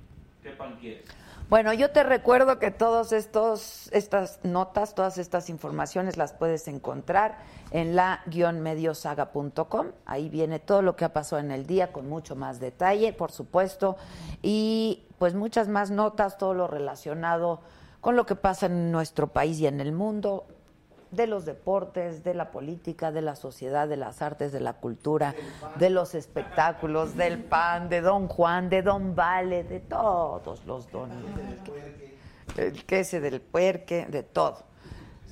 ¿Qué 0.42 0.50
pan 0.50 0.76
quieres? 0.80 1.04
Bueno, 1.50 1.72
yo 1.72 1.90
te 1.90 2.02
recuerdo 2.04 2.58
que 2.60 2.70
todas 2.70 3.12
estas 3.12 4.38
notas, 4.44 4.94
todas 4.94 5.18
estas 5.18 5.50
informaciones 5.50 6.16
las 6.16 6.32
puedes 6.32 6.68
encontrar 6.68 7.38
en 7.72 7.96
la-mediosaga.com. 7.96 9.88
Ahí 10.06 10.28
viene 10.28 10.60
todo 10.60 10.80
lo 10.80 10.94
que 10.94 11.04
ha 11.04 11.12
pasado 11.12 11.40
en 11.40 11.50
el 11.50 11.66
día 11.66 11.92
con 11.92 12.08
mucho 12.08 12.36
más 12.36 12.60
detalle, 12.60 13.12
por 13.12 13.32
supuesto, 13.32 13.96
y 14.42 15.02
pues 15.18 15.34
muchas 15.34 15.66
más 15.66 15.90
notas, 15.90 16.38
todo 16.38 16.54
lo 16.54 16.68
relacionado 16.68 17.60
con 18.00 18.14
lo 18.14 18.26
que 18.26 18.36
pasa 18.36 18.66
en 18.66 18.92
nuestro 18.92 19.26
país 19.26 19.58
y 19.58 19.66
en 19.66 19.80
el 19.80 19.90
mundo, 19.92 20.46
de 21.10 21.26
los 21.26 21.44
deportes, 21.44 22.22
de 22.24 22.34
la 22.34 22.50
política, 22.50 23.12
de 23.12 23.22
la 23.22 23.36
sociedad, 23.36 23.88
de 23.88 23.96
las 23.96 24.22
artes, 24.22 24.52
de 24.52 24.60
la 24.60 24.74
cultura, 24.74 25.34
de 25.76 25.90
los 25.90 26.14
espectáculos, 26.14 27.16
del 27.16 27.42
pan, 27.42 27.88
de 27.88 28.00
Don 28.00 28.28
Juan, 28.28 28.68
de 28.68 28.82
Don 28.82 29.14
Vale, 29.14 29.64
de 29.64 29.80
todos 29.80 30.64
los 30.66 30.90
dones. 30.90 31.18
El 32.56 32.84
queso 32.84 33.20
del 33.20 33.40
puerque, 33.40 34.06
de 34.06 34.22
todo. 34.22 34.70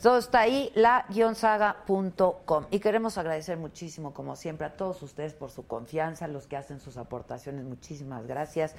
Todo 0.03 0.19
está 0.19 0.41
ahí, 0.41 0.71
la-saga.com. 0.77 2.67
Y 2.71 2.79
queremos 2.79 3.19
agradecer 3.19 3.57
muchísimo, 3.57 4.15
como 4.15 4.37
siempre, 4.37 4.69
a 4.69 4.77
todos 4.77 5.03
ustedes 5.03 5.35
por 5.35 5.51
su 5.51 5.67
confianza, 5.67 6.29
los 6.29 6.47
que 6.47 6.57
hacen 6.57 6.79
sus 6.79 6.97
aportaciones. 6.97 7.65
Muchísimas 7.65 8.25
gracias. 8.25 8.77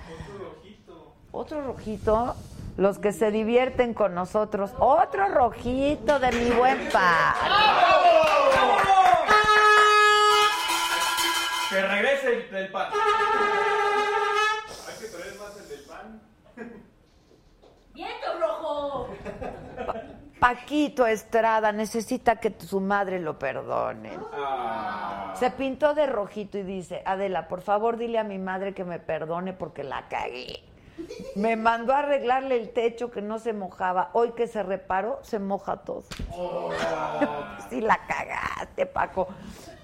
Otro 1.31 1.61
rojito, 1.61 2.35
los 2.77 2.97
que 2.97 3.11
se 3.11 3.29
divierten 3.29 3.93
con 3.93 4.15
nosotros. 4.15 4.71
Otro 4.79 5.27
rojito 5.27 6.19
de 6.19 6.31
mi 6.31 6.49
buen 6.51 6.89
pan. 6.89 7.35
Que 11.69 11.81
regrese 11.81 12.47
el, 12.49 12.55
el 12.55 12.71
pan. 12.71 12.91
Hay 14.87 14.99
que 14.99 15.05
traer 15.05 15.35
más 15.37 15.55
el 15.57 15.69
del 15.69 15.81
pan. 15.81 16.21
¡Viento 17.93 18.27
rojo! 18.39 19.09
Paquito 20.39 21.05
Estrada 21.05 21.71
necesita 21.71 22.37
que 22.37 22.55
su 22.59 22.79
madre 22.79 23.19
lo 23.19 23.37
perdone. 23.37 24.17
Se 25.35 25.51
pintó 25.51 25.93
de 25.93 26.07
rojito 26.07 26.57
y 26.57 26.63
dice, 26.63 27.03
Adela, 27.05 27.47
por 27.47 27.61
favor 27.61 27.97
dile 27.97 28.17
a 28.17 28.23
mi 28.23 28.39
madre 28.39 28.73
que 28.73 28.83
me 28.83 28.97
perdone 28.99 29.53
porque 29.53 29.83
la 29.83 30.07
cagué. 30.07 30.63
Me 31.35 31.55
mandó 31.55 31.93
a 31.93 31.99
arreglarle 31.99 32.57
el 32.57 32.69
techo 32.69 33.11
que 33.11 33.21
no 33.21 33.39
se 33.39 33.53
mojaba. 33.53 34.09
Hoy 34.13 34.31
que 34.31 34.47
se 34.47 34.63
reparó, 34.63 35.19
se 35.21 35.39
moja 35.39 35.77
todo. 35.77 36.03
sí 37.69 37.81
la 37.81 37.99
cagaste, 38.07 38.85
Paco. 38.85 39.27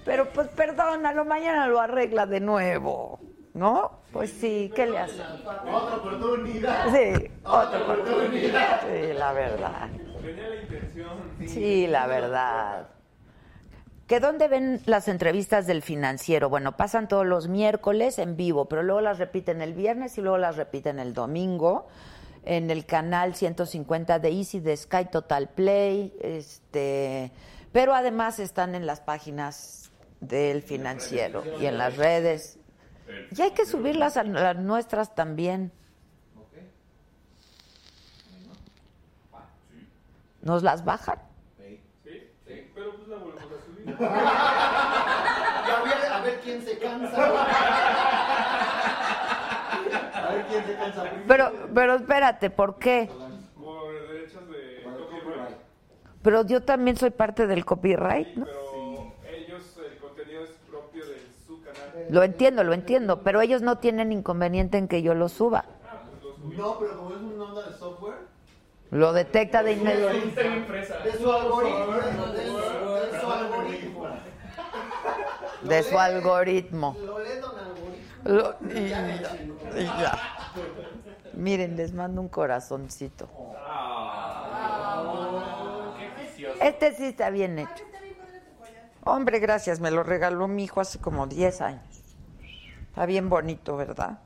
Pero 0.04 0.28
pues 0.30 0.48
perdónalo, 0.48 1.24
mañana 1.24 1.66
lo 1.68 1.80
arregla 1.80 2.26
de 2.26 2.40
nuevo. 2.40 3.20
¿No? 3.54 4.02
Pues 4.12 4.32
sí, 4.32 4.70
¿qué 4.76 4.84
le 4.84 4.98
hace? 4.98 5.22
Otra 5.22 5.96
oportunidad. 5.96 6.92
Sí, 6.92 7.30
otra 7.42 7.82
oportunidad. 7.82 8.82
Sí, 8.82 9.12
la 9.14 9.32
verdad. 9.32 9.88
Tenía 10.20 10.48
la 10.48 10.56
intención. 10.56 11.08
Sí, 11.46 11.86
la 11.86 12.06
verdad. 12.06 12.88
¿Que 14.06 14.20
dónde 14.20 14.46
ven 14.46 14.80
las 14.86 15.08
entrevistas 15.08 15.66
del 15.66 15.82
financiero? 15.82 16.48
Bueno, 16.48 16.76
pasan 16.76 17.08
todos 17.08 17.26
los 17.26 17.48
miércoles 17.48 18.20
en 18.20 18.36
vivo, 18.36 18.66
pero 18.66 18.84
luego 18.84 19.00
las 19.00 19.18
repiten 19.18 19.60
el 19.62 19.74
viernes 19.74 20.16
y 20.16 20.20
luego 20.20 20.38
las 20.38 20.56
repiten 20.56 21.00
el 21.00 21.12
domingo 21.12 21.88
en 22.44 22.70
el 22.70 22.86
canal 22.86 23.34
150 23.34 24.20
de 24.20 24.28
Easy 24.28 24.60
de 24.60 24.76
Sky 24.76 25.06
Total 25.10 25.48
Play, 25.48 26.16
este, 26.20 27.32
pero 27.72 27.94
además 27.94 28.38
están 28.38 28.76
en 28.76 28.86
las 28.86 29.00
páginas 29.00 29.90
del 30.20 30.62
financiero 30.62 31.42
y 31.60 31.66
en 31.66 31.76
las 31.76 31.96
redes. 31.96 32.60
Y 33.36 33.42
hay 33.42 33.50
que 33.50 33.66
subirlas 33.66 34.16
a 34.16 34.22
las 34.22 34.56
nuestras 34.56 35.16
también. 35.16 35.72
¿Nos 40.42 40.62
las 40.62 40.84
bajan? 40.84 41.18
Sí, 41.58 41.80
sí, 42.04 42.70
pero 42.72 42.94
pues 42.94 43.08
la 43.08 43.18
volvemos 43.94 44.22
a 44.32 45.80
voy 45.80 45.90
a, 45.90 46.16
a 46.16 46.20
ver 46.22 46.40
quién 46.40 46.62
se 46.62 46.78
cansa. 46.78 47.16
A 50.14 50.32
ver 50.32 50.46
quién 50.46 50.64
se 50.64 50.76
cansa. 50.76 51.04
Pero, 51.26 51.52
pero 51.74 51.94
espérate, 51.94 52.50
¿por 52.50 52.78
qué? 52.78 53.08
Por 53.58 54.08
derechos 54.08 54.48
de 54.48 54.82
copyright. 54.84 55.56
Pero 56.22 56.44
yo 56.46 56.62
también 56.62 56.96
soy 56.96 57.10
parte 57.10 57.46
del 57.46 57.64
copyright, 57.64 58.34
¿no? 58.36 58.44
Pero 58.46 59.12
ellos, 59.28 59.78
el 59.78 59.98
contenido 59.98 60.44
es 60.44 60.50
propio 60.68 61.06
de 61.06 61.20
su 61.46 61.62
canal. 61.62 62.06
Lo 62.10 62.22
entiendo, 62.22 62.64
lo 62.64 62.72
entiendo, 62.72 63.22
pero 63.22 63.40
ellos 63.40 63.62
no 63.62 63.78
tienen 63.78 64.12
inconveniente 64.12 64.78
en 64.78 64.88
que 64.88 65.02
yo 65.02 65.14
lo 65.14 65.28
suba. 65.28 65.64
No, 66.56 66.78
pero 66.78 66.96
como 66.96 67.10
es 67.14 67.20
una 67.20 67.44
onda 67.44 67.68
de 67.68 67.76
software, 67.76 68.14
Lo 68.90 69.12
detecta 69.12 69.62
de 69.62 69.72
inmediato. 69.72 70.14
de 70.14 71.12
su 71.18 71.32
algoritmo. 71.32 71.92
De 72.32 73.20
su, 73.20 73.30
algoritmo. 73.30 74.08
De 75.62 75.82
su 75.82 75.98
algoritmo. 75.98 76.96
Lo 78.24 78.56
y 78.74 78.88
ya, 78.88 79.36
y 79.76 79.84
ya. 79.84 80.18
Miren, 81.34 81.76
les 81.76 81.92
mando 81.92 82.20
un 82.20 82.28
corazoncito. 82.28 83.28
Vicioso. 86.18 86.62
Este 86.62 86.94
sí 86.94 87.04
está 87.06 87.30
bien 87.30 87.58
hecho. 87.58 87.84
Hombre, 89.04 89.38
gracias, 89.38 89.78
me 89.80 89.90
lo 89.90 90.02
regaló 90.02 90.48
mi 90.48 90.64
hijo 90.64 90.80
hace 90.80 90.98
como 90.98 91.26
10 91.26 91.60
años. 91.60 91.82
Está 92.88 93.06
bien 93.06 93.28
bonito, 93.28 93.76
¿verdad? 93.76 94.18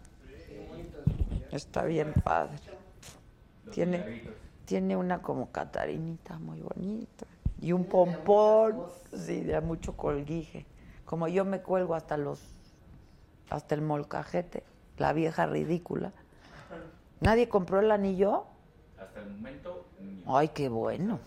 Está 1.50 1.82
bien 1.84 2.14
padre. 2.24 2.56
Tiene, 3.72 4.24
tiene 4.70 4.96
una 4.96 5.20
como 5.20 5.50
catarinita 5.50 6.38
muy 6.38 6.60
bonita. 6.60 7.26
Y 7.60 7.72
un 7.72 7.86
pompón, 7.86 8.84
sí, 9.12 9.40
de 9.40 9.60
mucho 9.60 9.96
colguije. 9.96 10.64
Como 11.04 11.26
yo 11.26 11.44
me 11.44 11.60
cuelgo 11.60 11.96
hasta 11.96 12.16
los, 12.16 12.40
hasta 13.50 13.74
el 13.74 13.82
molcajete, 13.82 14.62
la 14.96 15.12
vieja 15.12 15.46
ridícula. 15.46 16.12
¿Nadie 17.18 17.48
compró 17.48 17.80
el 17.80 17.90
anillo? 17.90 18.44
Hasta 18.96 19.22
el 19.22 19.30
momento, 19.30 19.86
Ay, 20.24 20.50
qué 20.50 20.68
bueno. 20.68 21.18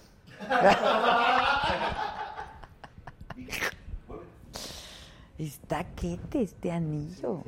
Está 5.37 5.83
quete 5.95 6.43
este 6.43 6.71
anillo. 6.71 7.43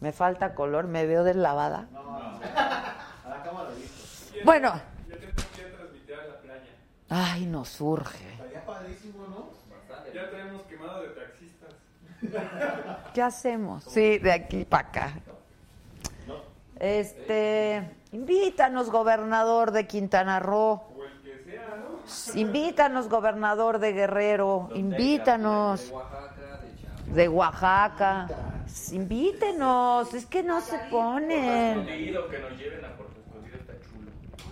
Me 0.00 0.12
falta 0.12 0.54
color, 0.54 0.86
me 0.86 1.06
veo 1.06 1.24
deslavada. 1.24 1.88
A 1.94 3.28
la 3.28 3.42
cámara 3.42 3.70
listo. 3.70 4.34
Bueno, 4.44 4.80
Ya 5.08 5.16
tenemos 5.16 5.44
que 5.54 5.60
ir 5.62 5.66
a 5.66 5.76
transmitir 5.76 6.14
a 6.14 6.26
la 6.26 6.34
playa. 6.40 6.70
ay, 7.08 7.46
nos 7.46 7.68
surge. 7.68 8.32
Estaría 8.32 8.64
padrísimo, 8.66 9.26
¿no? 9.28 9.50
Ya 10.14 10.30
tenemos 10.30 10.62
quemado 10.62 11.02
de 11.02 11.08
taxistas. 11.08 11.74
¿Qué 13.14 13.22
hacemos? 13.22 13.84
Sí, 13.84 14.18
de 14.18 14.32
aquí 14.32 14.64
para 14.64 14.88
acá. 14.88 15.12
Este, 16.78 17.90
invítanos, 18.12 18.90
gobernador 18.90 19.70
de 19.70 19.86
Quintana 19.86 20.40
Roo. 20.40 20.82
O 20.94 21.04
el 21.04 21.22
que 21.22 21.42
sea, 21.50 21.74
¿no? 21.76 22.38
Invítanos, 22.38 23.08
gobernador 23.08 23.78
de 23.78 23.92
Guerrero. 23.92 24.68
Invítanos. 24.74 25.88
De 25.88 25.94
Oaxaca. 25.94 26.34
Invítenos. 28.92 30.12
Es 30.14 30.26
que 30.26 30.42
no 30.42 30.60
se 30.60 30.78
ponen. 30.90 31.86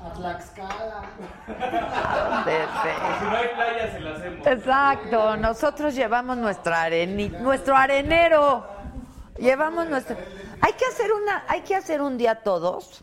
A 0.02 0.12
Tlaxcala. 0.12 1.02
Si 3.18 3.24
no 3.24 3.36
hay 3.36 3.48
playa, 3.54 3.92
se 3.92 4.00
la 4.00 4.10
hacemos. 4.16 4.46
Exacto. 4.46 5.36
Nosotros 5.36 5.94
llevamos 5.94 6.36
nuestra 6.36 6.82
areni, 6.82 7.28
nuestro 7.28 7.76
arenero. 7.76 8.66
Llevamos 9.38 9.88
nuestro. 9.88 10.16
Hay 10.60 10.72
que 10.74 10.84
hacer 10.86 11.12
una, 11.12 11.44
hay 11.48 11.62
que 11.62 11.74
hacer 11.74 12.02
un 12.02 12.18
día 12.18 12.36
todos. 12.36 13.02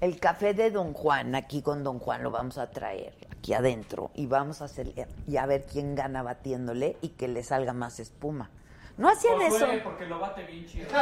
El 0.00 0.18
café 0.18 0.54
de 0.54 0.70
Don 0.70 0.94
Juan, 0.94 1.34
aquí 1.34 1.60
con 1.60 1.84
Don 1.84 1.98
Juan 1.98 2.22
lo 2.22 2.30
vamos 2.30 2.56
a 2.56 2.70
traer 2.70 3.29
aquí 3.40 3.54
adentro 3.54 4.10
y 4.14 4.26
vamos 4.26 4.60
a 4.60 4.66
hacer 4.66 4.92
y 5.26 5.36
a 5.38 5.46
ver 5.46 5.64
quién 5.64 5.94
gana 5.94 6.22
batiéndole 6.22 6.98
y 7.00 7.08
que 7.10 7.26
le 7.26 7.42
salga 7.42 7.72
más 7.72 7.98
espuma. 7.98 8.50
¿No 8.98 9.08
hacían 9.08 9.40
eso? 9.40 9.60
Josué, 9.60 9.80
porque 9.82 10.04
lo 10.04 10.18
bate 10.18 10.44
bien 10.44 10.66
chido. 10.66 10.86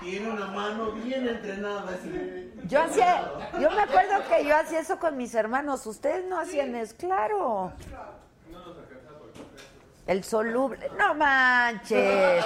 Tiene 0.00 0.30
una 0.30 0.46
mano 0.46 0.92
bien 0.92 1.26
entrenada. 1.26 1.98
Yo 2.64 2.80
hacía, 2.80 3.50
yo 3.60 3.72
me 3.72 3.82
acuerdo 3.82 4.22
que 4.28 4.44
yo 4.46 4.56
hacía 4.56 4.78
eso 4.78 5.00
con 5.00 5.16
mis 5.16 5.34
hermanos. 5.34 5.84
Ustedes 5.84 6.24
no 6.26 6.38
hacían 6.38 6.76
eso, 6.76 6.94
claro. 6.96 7.72
El 10.06 10.22
soluble, 10.24 10.90
no 10.96 11.14
manches, 11.14 12.44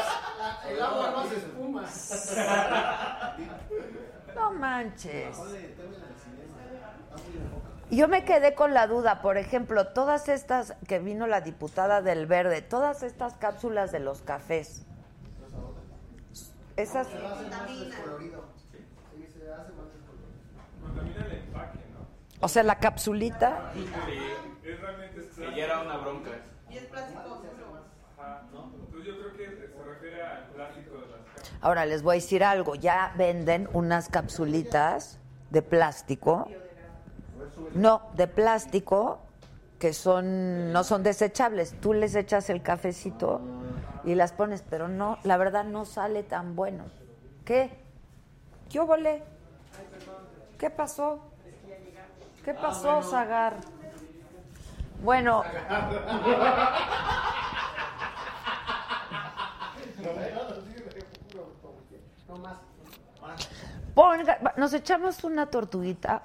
El 0.68 0.82
agua 0.82 1.10
no 1.10 1.18
hace 1.20 1.36
espuma. 1.36 1.84
no 4.34 4.50
manches. 4.52 5.36
Yo 7.90 8.08
me 8.08 8.24
quedé 8.24 8.54
con 8.54 8.74
la 8.74 8.86
duda, 8.86 9.20
por 9.22 9.36
ejemplo, 9.36 9.88
todas 9.88 10.28
estas 10.28 10.74
que 10.88 10.98
vino 10.98 11.26
la 11.26 11.42
diputada 11.42 12.02
del 12.02 12.26
Verde, 12.26 12.62
todas 12.62 13.02
estas 13.02 13.34
cápsulas 13.34 13.92
de 13.92 14.00
los 14.00 14.22
cafés. 14.22 14.84
Esas 16.76 17.06
Se. 17.06 17.12
Sí. 17.12 17.92
Contamina 20.82 21.26
el 21.26 21.32
empaque, 21.38 21.78
¿no? 21.92 22.06
o 22.40 22.48
sea, 22.48 22.62
la 22.64 22.78
capsulita, 22.78 23.72
Es 24.64 24.80
realmente 24.80 25.28
Que 25.36 25.56
ya 25.56 25.64
era 25.64 25.80
una 25.82 25.98
bronca. 25.98 26.30
Y 26.68 26.78
es 26.78 26.84
plástico 26.86 27.22
puro. 27.22 27.84
Ajá. 28.18 28.42
Entonces 28.46 29.06
yo 29.06 29.18
creo 29.20 29.36
que 29.36 29.56
se 29.56 29.84
refiere 29.84 30.22
al 30.22 30.48
plástico 30.48 30.94
de 30.94 31.06
las 31.06 31.20
cámaras. 31.20 31.52
Ahora 31.60 31.86
les 31.86 32.02
voy 32.02 32.14
a 32.14 32.16
decir 32.16 32.42
algo, 32.42 32.74
ya 32.74 33.14
venden 33.16 33.68
unas 33.72 34.08
capsulitas 34.08 35.20
de 35.50 35.62
plástico. 35.62 36.48
No, 37.74 38.02
de 38.14 38.26
plástico 38.26 39.20
que 39.78 39.92
son 39.92 40.72
no 40.72 40.84
son 40.84 41.02
desechables. 41.02 41.74
Tú 41.80 41.92
les 41.92 42.14
echas 42.14 42.48
el 42.50 42.62
cafecito 42.62 43.40
y 44.04 44.14
las 44.14 44.32
pones, 44.32 44.62
pero 44.68 44.88
no, 44.88 45.18
la 45.24 45.36
verdad 45.36 45.64
no 45.64 45.84
sale 45.84 46.22
tan 46.22 46.56
bueno. 46.56 46.84
¿Qué? 47.44 47.70
¿Qué 48.70 48.80
volé? 48.80 49.22
¿Qué 50.58 50.70
pasó? 50.70 51.20
¿Qué 52.44 52.54
pasó, 52.54 53.02
Zagar? 53.02 53.56
Bueno, 55.02 55.42
ponga, 63.94 64.54
nos 64.56 64.72
echamos 64.72 65.24
una 65.24 65.46
tortuguita. 65.46 66.22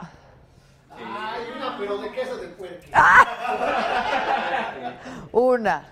Ay, 1.06 1.52
una, 1.56 1.78
pero 1.78 1.98
de 1.98 2.12
queso 2.12 2.38
de 2.38 2.48
puerco. 2.50 2.86
Una, 5.32 5.84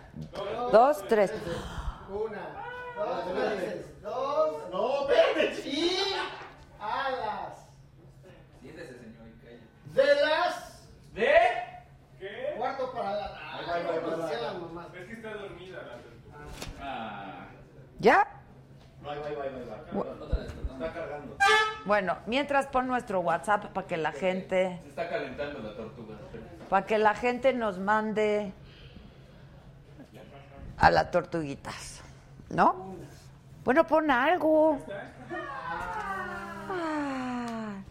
dos, 0.72 1.04
tres. 1.08 1.32
Una, 2.10 2.42
dos, 2.96 3.26
tres, 3.34 4.02
dos. 4.02 4.70
No, 4.72 5.10
espérate, 5.10 5.56
sí. 5.56 5.98
Alas. 6.80 7.68
Siéntese, 8.62 8.98
señor, 9.00 9.28
y 9.28 9.32
calle. 9.44 9.62
De 9.94 10.16
las. 10.22 10.82
¿De? 11.14 11.34
¿Qué? 12.20 12.54
Cuarto 12.58 12.92
para 12.94 13.12
la. 13.12 13.38
Ay. 13.54 13.62
Es 14.94 15.06
que 15.06 15.14
está 15.14 15.34
dormida 15.34 15.82
la. 15.84 15.98
Ah. 16.82 17.48
¿Ya? 18.00 18.28
Está 19.14 20.94
cargando. 20.94 21.38
Bueno, 21.86 22.18
mientras 22.26 22.68
pon 22.68 22.88
nuestro 22.88 23.22
WhatsApp 23.22 23.68
para 23.68 23.88
que 23.88 23.98
la 23.98 24.12
gente, 24.12 24.80
Se 24.84 24.90
está 24.90 25.10
calentando 25.10 25.60
la 25.60 25.76
tortuga. 25.76 26.16
para 26.70 26.86
que 26.86 26.98
la 26.98 27.16
gente 27.16 27.54
nos 27.54 27.80
mande 27.80 28.52
a 30.78 30.92
las 30.92 31.10
tortuguitas, 31.12 32.02
¿no? 32.50 32.96
Bueno, 33.64 33.88
pon 33.88 34.12
algo. 34.12 34.78
Ah. 36.70 37.82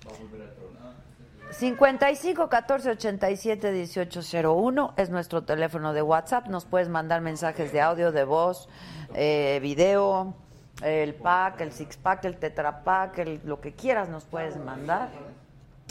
55 1.50 2.48
14 2.50 2.90
87 2.90 3.72
18 3.72 4.20
01 4.52 4.94
es 4.98 5.08
nuestro 5.10 5.42
teléfono 5.44 5.94
de 5.94 6.02
WhatsApp. 6.02 6.48
Nos 6.48 6.66
puedes 6.66 6.88
mandar 6.90 7.22
mensajes 7.22 7.72
de 7.72 7.80
audio, 7.80 8.12
de 8.12 8.24
voz, 8.24 8.68
eh, 9.14 9.58
video, 9.62 10.34
el 10.82 11.14
pack, 11.14 11.60
el 11.62 11.72
six 11.72 11.96
pack, 11.96 12.24
el 12.26 12.36
tetra 12.36 12.84
pack, 12.84 13.18
el- 13.18 13.40
lo 13.44 13.60
que 13.60 13.72
quieras 13.74 14.08
nos 14.08 14.24
puedes 14.24 14.56
mandar. 14.56 15.08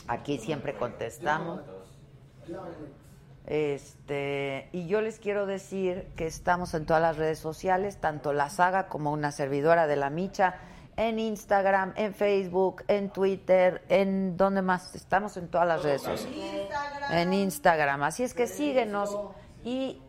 Aquí 0.07 0.37
siempre 0.37 0.75
contestamos. 0.75 1.61
Este, 3.47 4.69
y 4.71 4.87
yo 4.87 5.01
les 5.01 5.19
quiero 5.19 5.45
decir 5.45 6.07
que 6.15 6.25
estamos 6.25 6.73
en 6.73 6.85
todas 6.85 7.01
las 7.01 7.17
redes 7.17 7.37
sociales, 7.39 7.97
tanto 7.97 8.33
la 8.33 8.49
saga 8.49 8.87
como 8.87 9.11
una 9.11 9.31
servidora 9.31 9.85
de 9.85 9.95
la 9.95 10.09
Micha, 10.09 10.55
en 10.97 11.19
Instagram, 11.19 11.93
en 11.95 12.13
Facebook, 12.15 12.83
en 12.87 13.09
Twitter, 13.09 13.83
en 13.89 14.37
donde 14.37 14.61
más, 14.61 14.95
estamos 14.95 15.37
en 15.37 15.49
todas 15.49 15.67
las 15.67 15.83
redes 15.83 16.01
sociales. 16.01 16.69
En 17.11 17.33
Instagram, 17.33 18.01
así 18.03 18.23
es 18.23 18.33
que 18.33 18.47
síguenos 18.47 19.15
y 19.63 20.01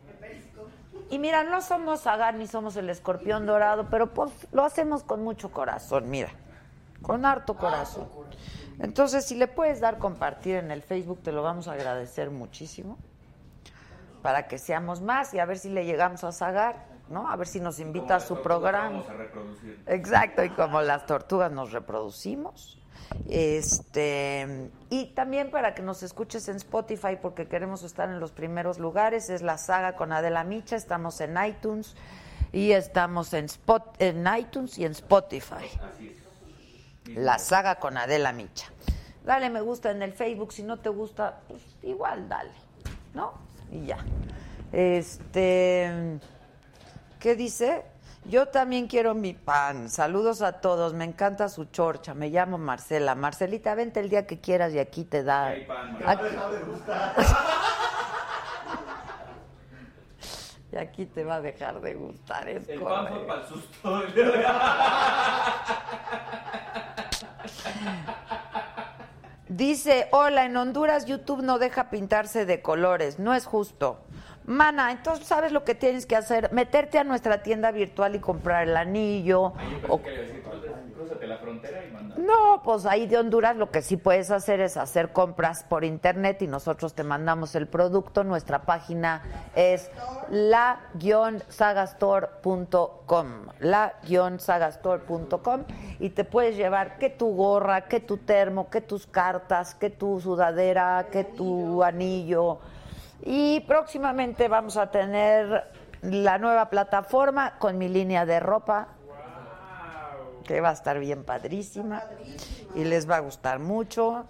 y 1.10 1.18
mira, 1.18 1.44
no 1.44 1.60
somos 1.60 2.00
Sagar 2.00 2.34
ni 2.34 2.46
somos 2.46 2.76
el 2.76 2.90
escorpión 2.90 3.46
dorado, 3.46 3.86
pero 3.90 4.12
pues 4.12 4.32
lo 4.52 4.64
hacemos 4.64 5.02
con 5.02 5.22
mucho 5.22 5.50
corazón, 5.50 6.10
mira, 6.10 6.30
con 7.02 7.24
harto 7.24 7.56
corazón. 7.56 8.08
Entonces, 8.78 9.24
si 9.24 9.36
le 9.36 9.46
puedes 9.46 9.80
dar 9.80 9.98
compartir 9.98 10.56
en 10.56 10.70
el 10.70 10.82
Facebook, 10.82 11.20
te 11.22 11.32
lo 11.32 11.42
vamos 11.42 11.68
a 11.68 11.72
agradecer 11.72 12.30
muchísimo 12.30 12.98
para 14.22 14.48
que 14.48 14.58
seamos 14.58 15.00
más 15.00 15.32
y 15.34 15.38
a 15.38 15.44
ver 15.46 15.58
si 15.58 15.70
le 15.70 15.84
llegamos 15.84 16.24
a 16.24 16.32
Sagar, 16.32 16.84
¿no? 17.08 17.30
A 17.30 17.36
ver 17.36 17.46
si 17.46 17.60
nos 17.60 17.78
invita 17.78 18.16
a 18.16 18.20
su 18.20 18.42
programa. 18.42 18.90
Vamos 18.90 19.08
a 19.08 19.14
reproducir. 19.14 19.82
Exacto, 19.86 20.44
y 20.44 20.50
como 20.50 20.82
las 20.82 21.06
tortugas 21.06 21.52
nos 21.52 21.72
reproducimos. 21.72 22.78
Este, 23.28 24.70
y 24.90 25.06
también 25.14 25.50
para 25.50 25.74
que 25.74 25.82
nos 25.82 26.02
escuches 26.02 26.48
en 26.48 26.56
Spotify, 26.56 27.18
porque 27.20 27.48
queremos 27.48 27.82
estar 27.82 28.08
en 28.08 28.20
los 28.20 28.32
primeros 28.32 28.78
lugares, 28.78 29.30
es 29.30 29.42
la 29.42 29.58
saga 29.58 29.96
con 29.96 30.12
Adela 30.12 30.44
Micha, 30.44 30.76
estamos 30.76 31.20
en 31.20 31.36
iTunes 31.44 31.94
y 32.52 32.72
estamos 32.72 33.32
en, 33.34 33.46
Spot, 33.46 33.96
en 33.98 34.26
iTunes 34.38 34.78
y 34.78 34.84
en 34.84 34.92
Spotify. 34.92 35.68
La 37.14 37.38
saga 37.38 37.76
con 37.76 37.96
Adela 37.96 38.32
Micha. 38.32 38.66
Dale 39.24 39.50
me 39.50 39.60
gusta 39.60 39.90
en 39.90 40.02
el 40.02 40.12
Facebook, 40.12 40.52
si 40.52 40.62
no 40.62 40.78
te 40.78 40.88
gusta, 40.88 41.40
pues 41.48 41.60
igual 41.82 42.28
dale, 42.28 42.52
¿no? 43.12 43.34
Y 43.72 43.86
ya. 43.86 43.98
Este, 44.72 46.20
¿qué 47.18 47.34
dice? 47.34 47.82
Yo 48.28 48.46
también 48.48 48.86
quiero 48.88 49.14
mi 49.14 49.34
pan. 49.34 49.88
Saludos 49.88 50.42
a 50.42 50.52
todos. 50.60 50.92
Me 50.94 51.04
encanta 51.04 51.48
su 51.48 51.66
chorcha. 51.66 52.12
Me 52.14 52.28
llamo 52.30 52.58
Marcela. 52.58 53.14
Marcelita, 53.14 53.74
vente 53.74 54.00
el 54.00 54.08
día 54.10 54.26
que 54.26 54.40
quieras 54.40 54.72
y 54.72 54.78
aquí 54.80 55.04
te 55.04 55.22
da. 55.22 55.46
Hay 55.46 55.64
pan, 55.64 55.98
Aquí- 56.04 56.24
Y 60.72 60.76
aquí 60.78 61.06
te 61.06 61.22
va 61.24 61.36
a 61.36 61.40
dejar 61.40 61.80
de 61.80 61.94
gustar. 61.94 62.48
Es 62.48 62.68
El 62.68 62.80
pan 62.82 63.06
fue 63.08 63.26
para 63.26 63.42
el 63.42 63.46
susto. 63.48 64.02
Dice, 69.48 70.08
hola, 70.10 70.44
en 70.44 70.56
Honduras 70.56 71.06
YouTube 71.06 71.42
no 71.42 71.58
deja 71.58 71.88
pintarse 71.88 72.46
de 72.46 72.62
colores, 72.62 73.18
no 73.20 73.32
es 73.32 73.46
justo. 73.46 74.00
Mana, 74.46 74.92
entonces 74.92 75.26
sabes 75.26 75.52
lo 75.52 75.64
que 75.64 75.74
tienes 75.74 76.06
que 76.06 76.14
hacer, 76.16 76.52
meterte 76.52 76.98
a 76.98 77.04
nuestra 77.04 77.42
tienda 77.42 77.70
virtual 77.72 78.14
y 78.14 78.20
comprar 78.20 78.68
el 78.68 78.76
anillo. 78.76 79.52
Yo 79.82 79.88
o- 79.88 79.98
pensé 79.98 80.02
que 80.02 80.12
iba 80.12 80.20
a 80.20 80.22
decir, 80.22 80.42
"Crúzate- 80.44 80.92
crúzate 80.94 81.26
la 81.26 81.38
frontera 81.38 81.84
y 81.84 81.90
manda. 81.92 82.14
No, 82.16 82.62
pues 82.62 82.86
ahí 82.86 83.06
de 83.08 83.18
Honduras 83.18 83.56
lo 83.56 83.70
que 83.72 83.82
sí 83.82 83.96
puedes 83.96 84.30
hacer 84.30 84.60
es 84.60 84.76
hacer 84.76 85.12
compras 85.12 85.64
por 85.64 85.84
internet 85.84 86.40
y 86.42 86.46
nosotros 86.46 86.94
te 86.94 87.02
mandamos 87.02 87.54
el 87.56 87.66
producto. 87.66 88.22
Nuestra 88.24 88.62
página 88.62 89.22
es 89.56 89.90
la-sagastore.com, 90.30 93.26
la-sagastore.com 93.60 95.64
y 95.98 96.10
te 96.10 96.24
puedes 96.24 96.56
llevar 96.56 96.98
que 96.98 97.10
tu 97.10 97.34
gorra, 97.34 97.82
que 97.88 98.00
tu 98.00 98.16
termo, 98.18 98.70
que 98.70 98.80
tus 98.80 99.06
cartas, 99.06 99.74
que 99.74 99.90
tu 99.90 100.20
sudadera, 100.20 101.06
que 101.10 101.24
tu 101.24 101.82
anillo. 101.82 102.58
Y 103.22 103.60
próximamente 103.60 104.48
vamos 104.48 104.76
a 104.76 104.90
tener 104.90 105.70
la 106.02 106.38
nueva 106.38 106.70
plataforma 106.70 107.58
con 107.58 107.78
mi 107.78 107.88
línea 107.88 108.26
de 108.26 108.40
ropa 108.40 108.88
que 110.46 110.60
va 110.60 110.70
a 110.70 110.72
estar 110.72 110.98
bien 110.98 111.24
padrísima 111.24 112.04
y 112.74 112.84
les 112.84 113.10
va 113.10 113.16
a 113.16 113.20
gustar 113.20 113.58
mucho 113.58 114.26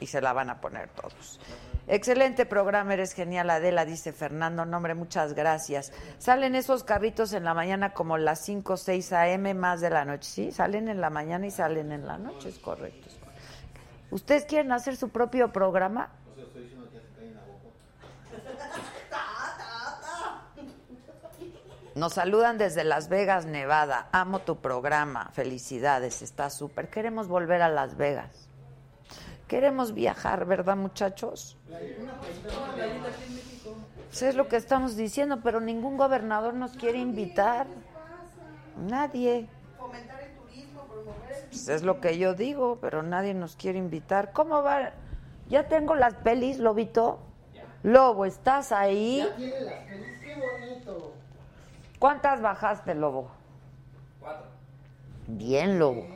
y 0.00 0.06
se 0.06 0.20
la 0.20 0.32
van 0.32 0.50
a 0.50 0.60
poner 0.60 0.88
todos. 0.88 1.40
Excelente 1.86 2.46
programa, 2.46 2.94
eres 2.94 3.14
genial 3.14 3.50
Adela, 3.50 3.84
dice 3.84 4.12
Fernando. 4.12 4.64
Nombre, 4.64 4.94
muchas 4.94 5.34
gracias. 5.34 5.92
Salen 6.18 6.54
esos 6.54 6.84
carritos 6.84 7.32
en 7.32 7.42
la 7.44 7.54
mañana 7.54 7.92
como 7.94 8.16
las 8.16 8.40
5 8.44 8.74
o 8.74 8.76
6 8.76 9.12
a.m. 9.12 9.54
más 9.54 9.80
de 9.80 9.90
la 9.90 10.04
noche. 10.04 10.28
Sí, 10.28 10.52
salen 10.52 10.88
en 10.88 11.00
la 11.00 11.10
mañana 11.10 11.46
y 11.46 11.50
salen 11.50 11.90
en 11.90 12.06
la 12.06 12.16
noche, 12.16 12.48
es 12.48 12.58
correcto. 12.60 13.08
es 13.08 13.14
correcto. 13.14 13.40
¿Ustedes 14.12 14.44
quieren 14.44 14.70
hacer 14.70 14.96
su 14.96 15.08
propio 15.08 15.52
programa? 15.52 16.10
Nos 22.00 22.14
saludan 22.14 22.56
desde 22.56 22.82
Las 22.82 23.10
Vegas, 23.10 23.44
Nevada. 23.44 24.08
Amo 24.10 24.38
tu 24.38 24.56
programa. 24.56 25.28
Felicidades, 25.34 26.22
está 26.22 26.48
súper. 26.48 26.88
Queremos 26.88 27.28
volver 27.28 27.60
a 27.60 27.68
Las 27.68 27.98
Vegas. 27.98 28.48
Queremos 29.46 29.92
viajar, 29.92 30.46
¿verdad, 30.46 30.76
muchachos? 30.76 31.58
Pues 34.08 34.22
es 34.22 34.34
lo 34.34 34.48
que 34.48 34.56
estamos 34.56 34.96
diciendo, 34.96 35.40
pero 35.44 35.60
ningún 35.60 35.98
gobernador 35.98 36.54
nos 36.54 36.72
quiere 36.72 36.96
invitar. 36.96 37.66
Nadie. 38.78 39.46
Pues 41.50 41.68
es 41.68 41.82
lo 41.82 42.00
que 42.00 42.16
yo 42.16 42.32
digo, 42.32 42.78
pero 42.80 43.02
nadie 43.02 43.34
nos 43.34 43.56
quiere 43.56 43.78
invitar. 43.78 44.32
¿Cómo 44.32 44.62
va? 44.62 44.92
Ya 45.50 45.68
tengo 45.68 45.94
las 45.94 46.14
pelis, 46.14 46.60
Lobito. 46.60 47.18
Lobo, 47.82 48.24
¿estás 48.24 48.72
ahí? 48.72 49.18
Ya 49.18 49.36
tiene 49.36 49.60
las 49.60 49.74
pelis, 49.84 50.18
qué 50.22 50.34
bonito. 50.34 51.19
¿Cuántas 52.00 52.40
bajaste, 52.40 52.94
Lobo? 52.94 53.30
Cuatro. 54.20 54.46
Bien, 55.28 55.78
Lobo. 55.78 56.06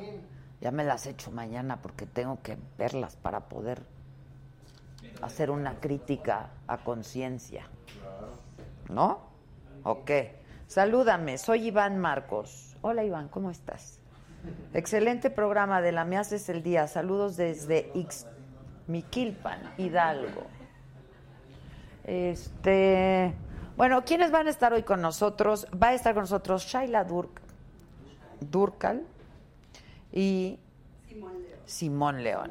Ya 0.63 0.71
me 0.71 0.83
las 0.83 1.07
echo 1.07 1.31
mañana 1.31 1.83
porque 1.83 2.07
tengo 2.07 2.41
que 2.43 2.57
verlas 2.79 3.17
para 3.17 3.41
poder 3.51 3.83
hacer 5.21 5.51
una 5.51 5.81
crítica 5.81 6.49
a 6.67 6.79
conciencia. 6.79 7.67
¿No? 8.89 9.21
Ok. 9.83 10.11
Salúdame, 10.67 11.37
soy 11.37 11.67
Iván 11.67 11.99
Marcos. 11.99 12.79
Hola 12.81 13.05
Iván, 13.05 13.29
¿cómo 13.29 13.51
estás? 13.51 14.01
Excelente 14.73 15.29
programa 15.29 15.83
de 15.83 15.93
la 15.93 16.07
Me 16.07 16.17
Haces 16.17 16.49
el 16.49 16.63
Día. 16.63 16.89
Saludos 16.89 17.37
desde 17.37 17.93
Ixmiquilpan, 17.93 19.75
Hidalgo. 19.77 20.47
Este, 22.05 23.35
bueno, 23.77 24.05
¿quiénes 24.05 24.31
van 24.31 24.47
a 24.47 24.51
estar 24.51 24.73
hoy 24.73 24.83
con 24.83 25.01
nosotros? 25.01 25.67
Va 25.81 25.89
a 25.89 25.95
estar 25.95 26.15
con 26.15 26.23
nosotros 26.23 26.65
Shaila 26.65 27.05
Durk, 27.05 27.41
Durkal 28.41 29.03
y 30.13 30.59
Simón 31.09 31.33
León. 31.43 31.61
Simón 31.67 32.23
León. 32.23 32.51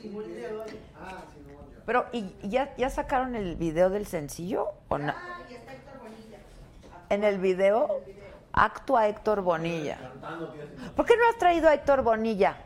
Simón 0.00 0.34
León. 0.34 0.66
Ah, 1.00 1.22
ya. 1.46 1.82
Pero, 1.84 2.06
¿y 2.12 2.32
ya, 2.48 2.74
ya 2.76 2.90
sacaron 2.90 3.34
el 3.34 3.56
video 3.56 3.90
del 3.90 4.06
sencillo 4.06 4.68
o 4.88 4.98
no? 4.98 5.12
Ah, 5.16 5.40
y 5.50 5.54
está 5.54 5.72
Héctor 5.72 5.98
Bonilla. 6.00 6.38
En 7.10 7.24
el 7.24 7.38
video 7.38 8.00
actúa 8.52 9.08
Héctor 9.08 9.42
Bonilla. 9.42 9.98
¿Por 10.96 11.06
qué 11.06 11.16
no 11.16 11.28
has 11.28 11.38
traído 11.38 11.68
a 11.68 11.74
Héctor 11.74 12.02
Bonilla? 12.02 12.56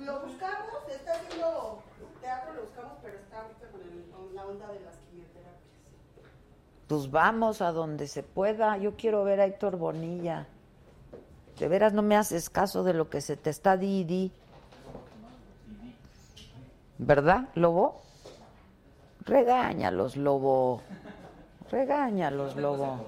Lo 0.00 0.20
buscamos, 0.20 0.68
está 0.90 1.12
haciendo 1.12 1.82
teatro, 2.20 2.52
lo 2.54 2.62
buscamos, 2.62 2.92
pero 3.02 3.16
está 3.18 3.40
ahorita 3.42 3.66
con, 3.70 3.80
el- 3.80 4.10
con 4.10 4.34
la 4.34 4.44
onda 4.44 4.66
de 4.68 4.80
las 4.80 4.94
quimioterapias. 5.10 5.54
Pues 6.94 7.10
vamos 7.10 7.60
a 7.60 7.72
donde 7.72 8.06
se 8.06 8.22
pueda. 8.22 8.76
Yo 8.76 8.94
quiero 8.94 9.24
ver 9.24 9.40
a 9.40 9.46
Héctor 9.46 9.76
Bonilla. 9.76 10.46
De 11.58 11.66
veras 11.66 11.92
no 11.92 12.02
me 12.02 12.16
haces 12.16 12.48
caso 12.48 12.84
de 12.84 12.94
lo 12.94 13.10
que 13.10 13.20
se 13.20 13.36
te 13.36 13.50
está 13.50 13.76
di 13.76 13.98
y 13.98 14.04
di. 14.04 14.32
¿Verdad, 16.98 17.48
Lobo? 17.56 18.00
Regáñalos, 19.22 20.16
Lobo. 20.16 20.82
Regáñalos, 21.72 22.54
Lobo. 22.54 23.04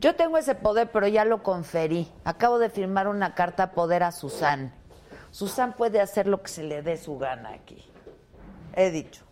Yo 0.00 0.16
tengo 0.16 0.38
ese 0.38 0.56
poder, 0.56 0.90
pero 0.90 1.06
ya 1.06 1.24
lo 1.24 1.44
conferí. 1.44 2.10
Acabo 2.24 2.58
de 2.58 2.68
firmar 2.68 3.06
una 3.06 3.36
carta 3.36 3.70
poder 3.70 4.02
a 4.02 4.10
Susan. 4.10 4.72
Susan 5.30 5.74
puede 5.74 6.00
hacer 6.00 6.26
lo 6.26 6.42
que 6.42 6.48
se 6.48 6.64
le 6.64 6.82
dé 6.82 6.96
su 6.96 7.16
gana 7.16 7.50
aquí. 7.50 7.88
He 8.74 8.90
dicho. 8.90 9.22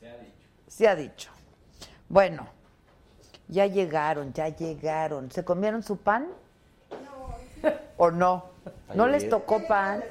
Se 0.00 0.08
ha 0.08 0.16
dicho. 0.16 0.48
Se 0.68 0.88
ha 0.88 0.96
dicho. 0.96 1.35
Bueno, 2.08 2.46
ya 3.48 3.66
llegaron, 3.66 4.32
ya 4.32 4.48
llegaron. 4.48 5.30
¿Se 5.30 5.44
comieron 5.44 5.82
su 5.82 5.96
pan? 5.96 6.28
¿O 7.96 8.10
no? 8.10 8.44
¿No 8.94 9.06
les 9.06 9.28
tocó 9.28 9.66
pan? 9.66 10.02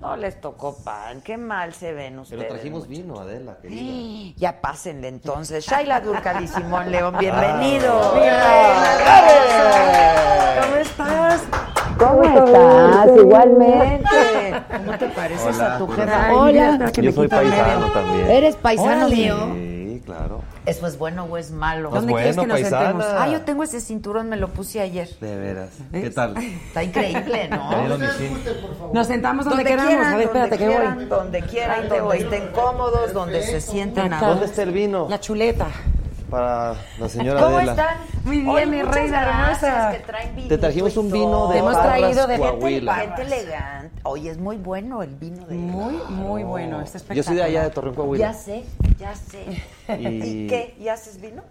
No 0.00 0.16
les 0.16 0.40
tocó 0.40 0.76
pan. 0.76 1.20
Qué 1.22 1.36
mal 1.36 1.72
se 1.74 1.92
ven 1.92 2.18
ustedes. 2.18 2.42
Pero 2.42 2.54
trajimos 2.54 2.86
vino, 2.86 3.18
Adela, 3.18 3.56
querida. 3.60 3.80
Sí, 3.80 4.34
Ya 4.38 4.60
pásenle 4.60 5.08
entonces. 5.08 5.66
Shaila 5.66 6.00
Durcal 6.00 6.44
y 6.44 6.48
Simón 6.48 6.90
León, 6.90 7.16
bienvenidos. 7.18 8.12
¿Cómo 10.60 10.76
estás? 10.76 11.42
¿Cómo 11.98 12.22
estás? 12.22 13.08
Igualmente. 13.16 14.62
¿Cómo 14.76 14.98
te 14.98 15.08
pareces 15.08 15.56
Hola. 15.56 15.74
a 15.74 15.78
tu 15.78 15.88
jefa? 15.88 16.34
Hola. 16.34 16.90
Yo 16.92 17.12
soy 17.12 17.28
paisano 17.28 17.92
también. 17.92 18.30
¿Eres 18.30 18.56
paisano 18.56 19.08
mío? 19.08 19.36
Sí, 19.54 20.02
claro. 20.04 20.42
¿Eso 20.66 20.86
es 20.86 20.98
bueno 20.98 21.24
o 21.24 21.36
es 21.36 21.50
malo? 21.50 21.90
Pues 21.90 22.06
bueno, 22.06 22.46
paisana. 22.48 23.22
Ah, 23.22 23.28
yo 23.28 23.42
tengo 23.42 23.62
ese 23.62 23.80
cinturón, 23.80 24.28
me 24.30 24.36
lo 24.36 24.48
puse 24.48 24.80
ayer. 24.80 25.08
De 25.20 25.36
veras. 25.36 25.70
¿Qué 25.92 26.10
tal? 26.10 26.36
Está 26.38 26.82
increíble, 26.82 27.48
¿no? 27.48 27.98
Nos 28.92 29.06
sentamos 29.06 29.44
donde, 29.44 29.64
queramos. 29.64 29.92
quieran, 29.92 30.12
a 30.12 30.16
ver, 30.16 30.26
espérate 30.26 30.56
donde 30.56 30.74
que 30.74 30.94
voy. 30.94 31.04
Donde 31.06 31.42
quieran, 31.42 31.88
donde 31.88 32.16
estén 32.16 32.48
cómodos, 32.48 33.12
donde 33.12 33.42
se 33.42 33.60
sienten 33.60 34.12
a 34.12 34.20
¿Dónde 34.20 34.46
está 34.46 34.62
el 34.62 34.72
vino? 34.72 35.06
La 35.08 35.20
chuleta. 35.20 35.68
Para 36.34 36.74
la 36.98 37.08
señora 37.08 37.40
¿Cómo 37.40 37.58
Adela. 37.58 37.72
están? 37.72 37.96
Muy 38.24 38.38
bien, 38.40 38.68
mi 38.70 38.82
reina 38.82 39.22
hermosa. 39.22 39.92
que 39.92 39.98
traen 40.00 40.34
vinito 40.34 40.48
Te 40.56 40.58
trajimos 40.60 40.96
un 40.96 41.12
vino 41.12 41.46
de 41.46 41.52
Te 41.52 41.58
hemos 41.60 41.74
Parras, 41.76 41.96
traído 41.98 42.26
de 42.26 42.38
Coahuila. 42.38 42.94
Gente 42.96 43.22
elegante. 43.22 44.00
Oye, 44.02 44.30
es 44.32 44.38
muy 44.38 44.56
bueno 44.56 45.04
el 45.04 45.14
vino 45.14 45.46
de 45.46 45.54
Muy, 45.54 45.94
muy 46.08 46.42
bueno. 46.42 46.80
Está 46.80 47.14
Yo 47.14 47.22
soy 47.22 47.36
de 47.36 47.44
allá 47.44 47.62
de. 47.62 47.70
Torreón, 47.70 47.94
Ya 47.94 47.96
Coahuila. 47.96 48.34
sé, 48.34 48.64
ya 48.98 49.14
sé. 49.14 49.62
Y- 49.96 50.44
¿Y 50.44 50.46
qué? 50.48 50.74
¿Y 50.80 50.88
haces 50.88 51.20
vino? 51.20 51.42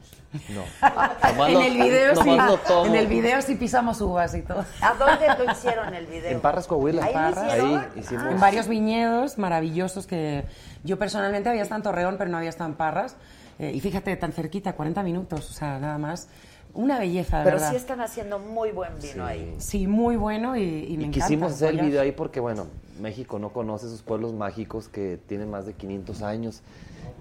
No. 0.50 0.64
En 1.48 1.62
el 1.62 1.74
video 1.78 2.16
sí. 2.22 2.38
En 2.86 2.96
el 2.96 3.08
video 3.08 3.42
sí 3.42 3.56
pisamos 3.56 4.02
uvas 4.02 4.36
y 4.36 4.42
todo. 4.42 4.66
¿A 4.82 4.94
dónde 4.96 5.28
lo 5.46 5.50
hicieron 5.50 5.94
el 5.94 6.08
video? 6.08 6.30
En 6.30 6.42
Parras, 6.42 6.68
Coahuila. 6.68 7.06
Ahí 7.06 7.12
hicieron. 7.32 7.78
Ahí 7.80 7.88
hicimos. 7.96 8.26
En 8.34 8.40
varios 8.42 8.68
viñedos 8.68 9.38
maravillosos 9.38 10.08
que 10.08 10.44
yo 10.84 11.00
personalmente 11.00 11.48
había 11.48 11.62
estado 11.62 11.78
en 11.80 11.84
Torreón, 11.84 12.16
pero 12.18 12.30
no 12.30 12.36
había 12.38 12.50
estado 12.50 12.70
en 12.70 12.76
Parras. 12.76 13.16
Eh, 13.60 13.72
y 13.74 13.80
fíjate, 13.80 14.16
tan 14.16 14.32
cerquita, 14.32 14.74
40 14.74 15.04
minutos, 15.04 15.50
o 15.50 15.54
sea, 15.54 15.80
nada 15.80 15.98
más. 15.98 16.28
Una 16.76 16.98
belleza, 16.98 17.38
de 17.40 17.44
Pero 17.44 17.58
verdad. 17.58 17.70
sí 17.70 17.76
están 17.76 18.02
haciendo 18.02 18.40
muy 18.40 18.72
buen 18.72 18.94
vino 19.00 19.26
ahí. 19.26 19.54
Sí, 19.60 19.86
muy 19.86 20.16
bueno 20.16 20.58
y, 20.58 20.62
y 20.62 20.98
me 20.98 21.04
Y 21.04 21.08
encanta. 21.08 21.12
quisimos 21.28 21.54
hacer 21.54 21.70
el 21.76 21.82
video 21.82 22.02
ahí 22.02 22.12
porque, 22.12 22.40
bueno, 22.40 22.66
México 23.00 23.38
no 23.38 23.50
conoce 23.50 23.86
esos 23.86 24.02
pueblos 24.02 24.34
mágicos 24.34 24.88
que 24.90 25.20
tienen 25.28 25.52
más 25.52 25.68
de 25.68 25.74
500 25.74 26.24
años. 26.24 26.62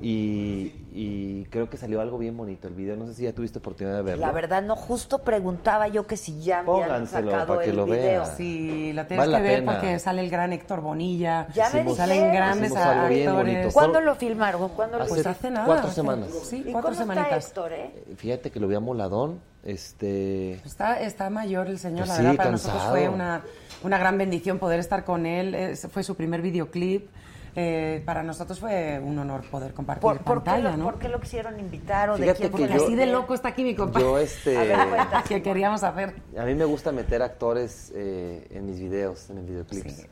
Y, 0.02 0.72
y 0.92 1.44
creo 1.50 1.70
que 1.70 1.76
salió 1.76 2.00
algo 2.00 2.18
bien 2.18 2.36
bonito 2.36 2.66
el 2.66 2.74
video. 2.74 2.96
No 2.96 3.06
sé 3.06 3.14
si 3.14 3.22
ya 3.22 3.32
tuviste 3.32 3.60
oportunidad 3.60 3.96
de 3.96 4.02
verlo. 4.02 4.26
La 4.26 4.32
verdad, 4.32 4.60
no, 4.62 4.74
justo 4.74 5.18
preguntaba 5.20 5.86
yo 5.88 6.06
que 6.06 6.16
si 6.16 6.40
ya 6.42 6.58
habían 6.60 7.06
sacado 7.06 7.46
para 7.46 7.62
que 7.62 7.70
el 7.70 7.76
lo 7.76 7.84
video. 7.86 8.22
vea. 8.22 8.24
Sí, 8.26 8.92
lo 8.92 9.06
tienes 9.06 9.26
Vale 9.26 9.36
que 9.38 9.42
ver 9.48 9.58
pena. 9.60 9.72
porque 9.72 9.98
sale 10.00 10.22
el 10.22 10.28
gran 10.30 10.52
Héctor 10.52 10.80
Bonilla. 10.80 11.46
Ya 11.54 11.70
me 11.70 11.80
Hicimos- 11.82 11.96
Salen 11.96 12.32
grandes 12.32 12.74
actores. 12.76 13.72
¿Cuándo 13.72 14.00
lo 14.00 14.14
filmaron? 14.16 14.68
¿Cuándo 14.70 14.98
lo 14.98 15.04
Hace 15.04 15.14
Pues 15.14 15.26
hace 15.26 15.50
nada. 15.50 15.66
cuatro 15.66 15.86
hace- 15.86 15.94
semanas. 15.94 16.28
Sí, 16.44 16.64
¿Y 16.66 16.72
cuatro 16.72 16.90
cómo 16.90 17.00
semanitas. 17.00 17.44
está 17.46 17.60
Héctor, 17.60 17.72
eh? 17.72 18.04
Fíjate 18.16 18.50
que 18.50 18.58
lo 18.60 18.66
vi 18.68 18.74
amoladón. 18.74 19.40
Este. 19.64 20.54
Está, 20.64 21.00
está 21.00 21.30
mayor 21.30 21.68
el 21.68 21.78
señor, 21.78 22.00
Pues 22.00 22.08
la 22.08 22.16
sí, 22.16 22.22
verdad, 22.22 22.36
para 22.36 22.50
nosotros 22.50 22.82
cansado. 22.82 22.96
fue 22.96 23.08
una, 23.08 23.42
una 23.84 23.98
gran 23.98 24.18
bendición 24.18 24.58
poder 24.58 24.80
estar 24.80 25.04
con 25.04 25.26
él. 25.26 25.54
Es- 25.54 25.86
fue 25.90 26.02
su 26.02 26.16
primer 26.16 26.42
videoclip. 26.42 27.08
Eh, 27.54 28.02
para 28.06 28.22
nosotros 28.22 28.58
fue 28.58 28.98
un 28.98 29.18
honor 29.18 29.42
poder 29.42 29.74
compartir 29.74 30.00
¿Por, 30.00 30.18
por 30.20 30.38
qué 30.38 30.46
pantalla, 30.46 30.70
lo, 30.70 30.76
¿no? 30.78 30.84
por 30.84 30.98
qué 30.98 31.08
lo 31.08 31.20
quisieron 31.20 31.60
invitar 31.60 32.08
o 32.10 32.16
de 32.16 32.24
quién? 32.24 32.36
que 32.36 32.48
Porque 32.48 32.68
yo- 32.68 32.82
así 32.84 32.94
de 32.94 33.06
loco 33.06 33.34
está 33.34 33.48
aquí 33.48 33.62
mi 33.62 33.74
compadre. 33.74 34.06
Yo, 34.06 34.18
este. 34.18 34.56
A 34.56 34.62
ver, 34.64 34.88
cuenta. 34.88 35.22
que 35.28 35.42
queríamos 35.42 35.82
hacer. 35.82 36.14
A 36.38 36.44
mí 36.44 36.54
me 36.54 36.64
gusta 36.64 36.92
meter 36.92 37.20
actores 37.22 37.92
eh, 37.94 38.46
en 38.50 38.64
mis 38.66 38.78
videos, 38.80 39.28
en 39.28 39.36
mis 39.36 39.46
videoclips. 39.48 39.92
Sí. 39.96 40.06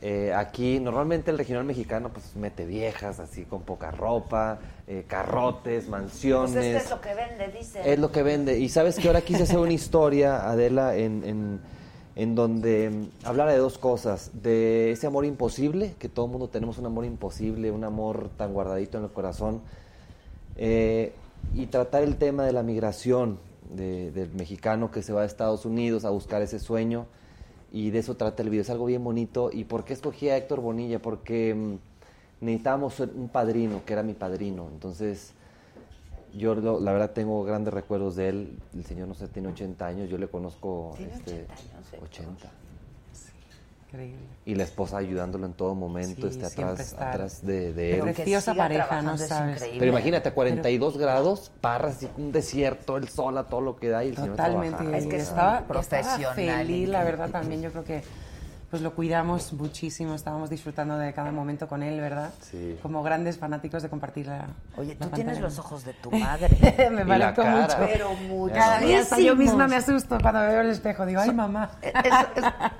Eh, 0.00 0.34
aquí 0.34 0.80
normalmente 0.80 1.30
el 1.30 1.38
regional 1.38 1.64
mexicano 1.64 2.10
pues 2.10 2.36
mete 2.36 2.66
viejas 2.66 3.20
así 3.20 3.44
con 3.44 3.62
poca 3.62 3.90
ropa, 3.90 4.58
eh, 4.86 5.04
carrotes, 5.06 5.88
mansiones. 5.88 6.52
Pues 6.52 6.64
es 6.66 6.72
que 6.72 6.76
es 6.84 6.90
lo 6.90 7.00
que 7.00 7.14
vende, 7.14 7.48
dice. 7.56 7.92
Es 7.92 7.98
lo 7.98 8.10
que 8.12 8.22
vende. 8.22 8.58
Y 8.58 8.68
sabes 8.68 8.98
que 8.98 9.06
ahora 9.06 9.20
quise 9.22 9.44
hacer 9.44 9.58
una 9.58 9.72
historia, 9.72 10.46
Adela, 10.46 10.96
en, 10.96 11.22
en, 11.24 11.60
en 12.16 12.34
donde 12.34 12.90
mm, 12.90 13.26
hablara 13.26 13.52
de 13.52 13.58
dos 13.58 13.78
cosas. 13.78 14.30
De 14.42 14.92
ese 14.92 15.06
amor 15.06 15.24
imposible, 15.24 15.94
que 15.98 16.08
todo 16.08 16.26
el 16.26 16.32
mundo 16.32 16.48
tenemos 16.48 16.78
un 16.78 16.86
amor 16.86 17.04
imposible, 17.04 17.70
un 17.70 17.84
amor 17.84 18.28
tan 18.36 18.52
guardadito 18.52 18.98
en 18.98 19.04
el 19.04 19.10
corazón. 19.10 19.60
eh, 20.56 21.12
y 21.54 21.66
tratar 21.66 22.02
el 22.04 22.16
tema 22.16 22.44
de 22.46 22.52
la 22.52 22.62
migración 22.62 23.38
de- 23.70 24.10
del 24.12 24.30
mexicano 24.34 24.90
que 24.90 25.02
se 25.02 25.12
va 25.12 25.22
a 25.22 25.24
Estados 25.24 25.64
Unidos 25.66 26.04
a 26.04 26.10
buscar 26.10 26.40
ese 26.42 26.58
sueño. 26.58 27.06
Y 27.72 27.90
de 27.90 27.98
eso 27.98 28.14
trata 28.14 28.42
el 28.42 28.50
video. 28.50 28.62
Es 28.62 28.70
algo 28.70 28.86
bien 28.86 29.02
bonito. 29.02 29.50
¿Y 29.52 29.64
por 29.64 29.84
qué 29.84 29.92
escogí 29.94 30.28
a 30.28 30.36
Héctor 30.36 30.60
Bonilla? 30.60 31.00
Porque 31.02 31.54
mm, 31.54 32.44
necesitábamos 32.44 33.00
un 33.00 33.28
padrino, 33.28 33.82
que 33.84 33.92
era 33.92 34.02
mi 34.04 34.14
padrino. 34.14 34.68
Entonces, 34.72 35.32
yo 36.36 36.54
lo- 36.54 36.80
la 36.80 36.92
verdad 36.92 37.10
tengo 37.12 37.44
grandes 37.44 37.72
recuerdos 37.72 38.16
de 38.16 38.28
él. 38.28 38.58
El 38.74 38.84
señor 38.84 39.08
no 39.08 39.14
sé, 39.14 39.28
tiene 39.28 39.48
80 39.48 39.86
años. 39.86 40.08
Yo 40.10 40.18
le 40.18 40.28
conozco 40.28 40.94
Tiene 40.96 41.12
este, 41.14 41.32
80 41.44 41.52
años, 41.54 41.92
Héctor. 41.92 42.08
80. 42.08 42.48
Increíble. 43.88 44.18
Y 44.44 44.54
la 44.56 44.64
esposa 44.64 44.96
ayudándolo 44.96 45.46
en 45.46 45.52
todo 45.52 45.74
momento, 45.76 46.22
Sí, 46.28 46.40
este, 46.40 46.46
atrás, 46.62 46.80
está. 46.80 47.10
atrás 47.12 47.46
de, 47.46 47.72
de 47.72 47.90
Pero 47.92 48.06
él. 48.08 48.14
Preciosa 48.14 48.52
pareja, 48.54 49.02
no 49.02 49.14
es 49.14 49.28
sabes. 49.28 49.54
increíble. 49.56 49.78
Pero 49.78 49.92
imagínate, 49.92 50.28
a 50.30 50.34
42 50.34 50.98
grados, 50.98 51.52
parras, 51.60 52.02
y 52.02 52.08
un 52.20 52.32
desierto, 52.32 52.96
el 52.96 53.08
sol, 53.08 53.38
a 53.38 53.44
todo 53.44 53.60
lo 53.60 53.76
que 53.76 53.88
da 53.90 54.04
y 54.04 54.08
el 54.08 54.16
señor 54.16 54.30
Totalmente. 54.32 54.70
trabajando. 54.78 54.96
Es 54.98 55.06
que 55.06 55.16
es 55.16 55.22
estaba, 55.28 55.60
profesional, 55.60 56.20
estaba 56.20 56.34
feliz, 56.34 56.88
la 56.88 57.04
verdad 57.04 57.30
también. 57.30 57.62
Yo 57.62 57.70
creo 57.70 57.84
que 57.84 58.02
pues 58.74 58.82
lo 58.82 58.92
cuidamos 58.92 59.52
muchísimo, 59.52 60.16
estábamos 60.16 60.50
disfrutando 60.50 60.98
de 60.98 61.12
cada 61.12 61.30
momento 61.30 61.68
con 61.68 61.84
él, 61.84 62.00
¿verdad? 62.00 62.30
Sí. 62.40 62.76
Como 62.82 63.04
grandes 63.04 63.38
fanáticos 63.38 63.84
de 63.84 63.88
compartir 63.88 64.26
la 64.26 64.46
Oye, 64.76 64.96
la 64.98 65.06
tú 65.06 65.14
tienes 65.14 65.38
los 65.38 65.56
ojos 65.60 65.84
de 65.84 65.92
tu 65.92 66.10
madre. 66.18 66.90
me 66.90 67.06
parezco 67.06 67.44
mucho. 67.44 67.76
Pero 67.78 68.14
mucho. 68.14 68.52
Cada 68.56 68.80
día 68.80 68.98
hasta 69.02 69.20
yo 69.20 69.36
misma 69.36 69.68
me 69.68 69.76
asusto 69.76 70.18
cuando 70.20 70.40
me 70.40 70.48
veo 70.48 70.60
en 70.62 70.66
el 70.66 70.72
espejo. 70.72 71.06
Digo, 71.06 71.20
ay, 71.20 71.30
mamá. 71.32 71.70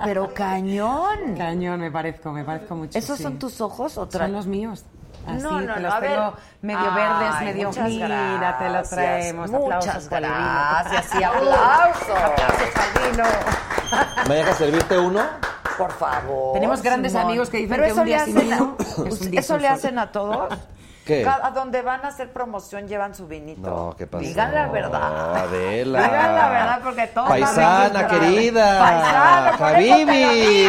pero 0.04 0.34
cañón. 0.34 1.36
Cañón, 1.38 1.78
me 1.78 1.92
parezco, 1.92 2.32
me 2.32 2.42
parezco 2.42 2.74
mucho. 2.74 2.98
¿Esos 2.98 3.16
sí. 3.16 3.22
son 3.22 3.38
tus 3.38 3.60
ojos 3.60 3.96
o 3.96 4.10
Son 4.10 4.32
los 4.32 4.48
míos. 4.48 4.84
Así, 5.28 5.44
No, 5.44 5.60
no, 5.60 5.60
no, 5.60 5.78
los 5.78 6.00
ver. 6.00 6.10
tengo 6.10 6.34
medio 6.62 6.90
Ay, 6.90 6.94
verdes, 6.96 7.40
medio 7.54 7.70
mira, 7.86 8.58
te 8.58 8.68
los 8.68 8.90
traemos. 8.90 9.48
Muchas 9.48 10.08
aplausos 10.08 10.08
gracias 10.10 11.14
y 11.20 11.22
aplausos. 11.22 12.08
aplausos 12.10 12.76
al 12.76 13.12
vino. 13.12 13.24
¿Me 14.28 14.34
dejas 14.34 14.58
servirte 14.58 14.98
uno? 14.98 15.53
Por 15.78 15.92
favor. 15.92 16.52
Tenemos 16.54 16.82
grandes 16.82 17.12
Simón. 17.12 17.26
amigos 17.28 17.50
que 17.50 17.56
dicen 17.58 17.70
Pero 17.70 17.82
que 17.84 17.90
eso 17.90 18.00
un 18.00 18.06
le 18.06 18.14
día 18.14 18.24
sin 18.24 18.36
hacen 18.36 18.50
vino 18.50 18.76
a- 18.78 18.82
es 19.08 19.20
un 19.20 19.30
día 19.30 19.40
¿Eso 19.40 19.54
sin 19.54 19.62
le 19.62 19.68
sol. 19.68 19.74
hacen 19.76 19.98
a 19.98 20.12
todos? 20.12 20.54
¿Qué? 21.04 21.22
Cada- 21.22 21.46
A 21.46 21.50
donde 21.50 21.82
van 21.82 22.02
a 22.04 22.08
hacer 22.08 22.32
promoción 22.32 22.88
llevan 22.88 23.14
su 23.14 23.26
vinito. 23.26 23.60
No, 23.68 23.94
¿qué 23.96 24.06
pasó? 24.06 24.24
Digan 24.24 24.54
la 24.54 24.68
verdad. 24.68 25.36
Adela. 25.44 26.02
Digan 26.02 26.34
la 26.34 26.48
verdad 26.48 26.80
porque 26.82 27.06
todos 27.08 27.28
Paisana 27.28 28.08
querida. 28.08 28.80
Paisana, 28.80 29.58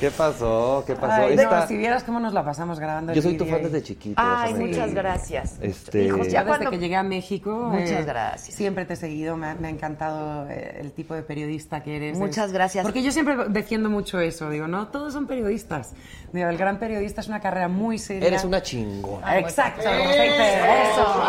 ¿Qué 0.00 0.10
pasó? 0.10 0.84
¿Qué 0.86 0.94
pasó? 0.94 1.22
Ay, 1.24 1.34
Esta- 1.34 1.60
no, 1.60 1.66
si 1.66 1.76
vieras 1.76 2.04
cómo 2.04 2.20
nos 2.20 2.32
la 2.32 2.44
pasamos 2.44 2.78
grabando 2.78 3.12
Yo 3.12 3.22
soy 3.22 3.36
tu 3.36 3.44
fan 3.46 3.60
y- 3.60 3.64
desde 3.64 3.82
chiquito. 3.82 4.20
Ay, 4.22 4.54
muchas 4.54 4.94
gracias. 4.94 5.56
Este, 5.60 6.04
Hijos, 6.04 6.28
ya 6.28 6.40
desde 6.40 6.46
cuando- 6.46 6.70
que 6.70 6.78
llegué 6.78 6.96
a 6.96 7.02
México. 7.02 7.50
Muchas 7.50 7.90
eh, 7.90 8.04
gracias. 8.04 8.54
Siempre 8.56 8.84
te 8.84 8.94
he 8.94 8.96
seguido, 8.96 9.36
me 9.36 9.48
ha, 9.48 9.54
me 9.54 9.68
ha 9.68 9.70
encantado 9.70 10.46
eh, 10.48 10.78
el 10.80 10.92
tipo 10.92 11.14
de 11.14 11.22
periodista 11.22 11.82
que 11.82 11.96
eres. 11.96 12.18
Muchas 12.18 12.52
gracias. 12.52 12.84
Porque 12.84 13.02
yo 13.02 13.12
siempre 13.12 13.36
defiendo 13.48 13.90
mucho 13.90 14.20
eso. 14.20 14.48
Digo, 14.50 14.68
no, 14.68 14.88
todos 14.88 15.12
son 15.12 15.26
periodistas. 15.26 15.92
Digo, 16.32 16.48
el 16.48 16.56
gran 16.56 16.78
periodista 16.78 17.20
es 17.20 17.28
una 17.28 17.40
carrera 17.40 17.68
muy 17.68 17.98
seria. 17.98 18.19
Eres 18.20 18.44
una 18.44 18.62
chingona. 18.62 19.38
Exacto. 19.38 19.82
Eso, 19.88 21.22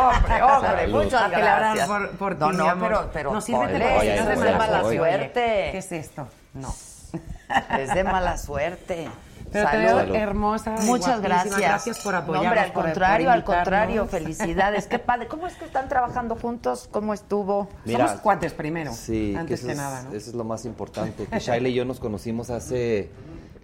hombre, 0.00 0.42
hombre, 0.42 0.88
muchas 0.88 1.30
gracias. 1.30 1.88
por, 2.18 2.36
no, 2.38 2.52
no, 2.52 2.80
pero, 2.80 3.10
pero 3.12 3.32
no 3.32 3.40
sírvete 3.40 3.72
ponle, 3.72 3.84
porque 3.94 3.98
Oye, 4.08 4.18
si 4.18 4.24
no 4.24 4.30
es 4.32 4.40
de 4.40 4.52
mala 4.52 4.82
suerte. 4.82 5.68
¿Qué 5.72 5.78
es 5.78 5.92
esto? 5.92 6.28
No. 6.54 6.74
Es 7.78 7.94
de 7.94 8.04
mala 8.04 8.36
suerte. 8.36 9.08
Pero 9.50 9.70
te 9.70 9.86
Salud. 9.88 10.12
veo 10.12 10.14
hermosa. 10.22 10.72
Muchas 10.82 11.22
gracias. 11.22 11.56
Gracias 11.56 11.98
por 12.00 12.12
No, 12.12 12.18
apoyarnos. 12.18 12.46
hombre, 12.48 12.60
al 12.60 12.66
por- 12.72 12.74
por 12.74 12.84
contrario, 12.84 13.30
al 13.30 13.44
contrario, 13.44 14.06
felicidades. 14.06 14.86
Qué 14.86 14.98
padre. 14.98 15.26
¿Cómo 15.28 15.46
es 15.46 15.54
que 15.54 15.64
están 15.64 15.88
trabajando 15.88 16.36
juntos? 16.36 16.86
¿Cómo 16.92 17.14
estuvo? 17.14 17.70
Mira, 17.86 18.08
Somos 18.08 18.20
cuates 18.20 18.52
primero. 18.52 18.92
Sí, 18.92 19.34
Antes 19.34 19.62
que 19.64 19.70
es, 19.72 19.76
nada, 19.78 20.02
¿no? 20.02 20.10
Eso 20.10 20.28
es 20.28 20.34
lo 20.36 20.44
más 20.44 20.66
importante. 20.66 21.24
Que 21.24 21.38
Shaila 21.38 21.68
y 21.70 21.72
yo 21.74 21.86
nos 21.86 21.98
conocimos 21.98 22.50
hace, 22.50 23.08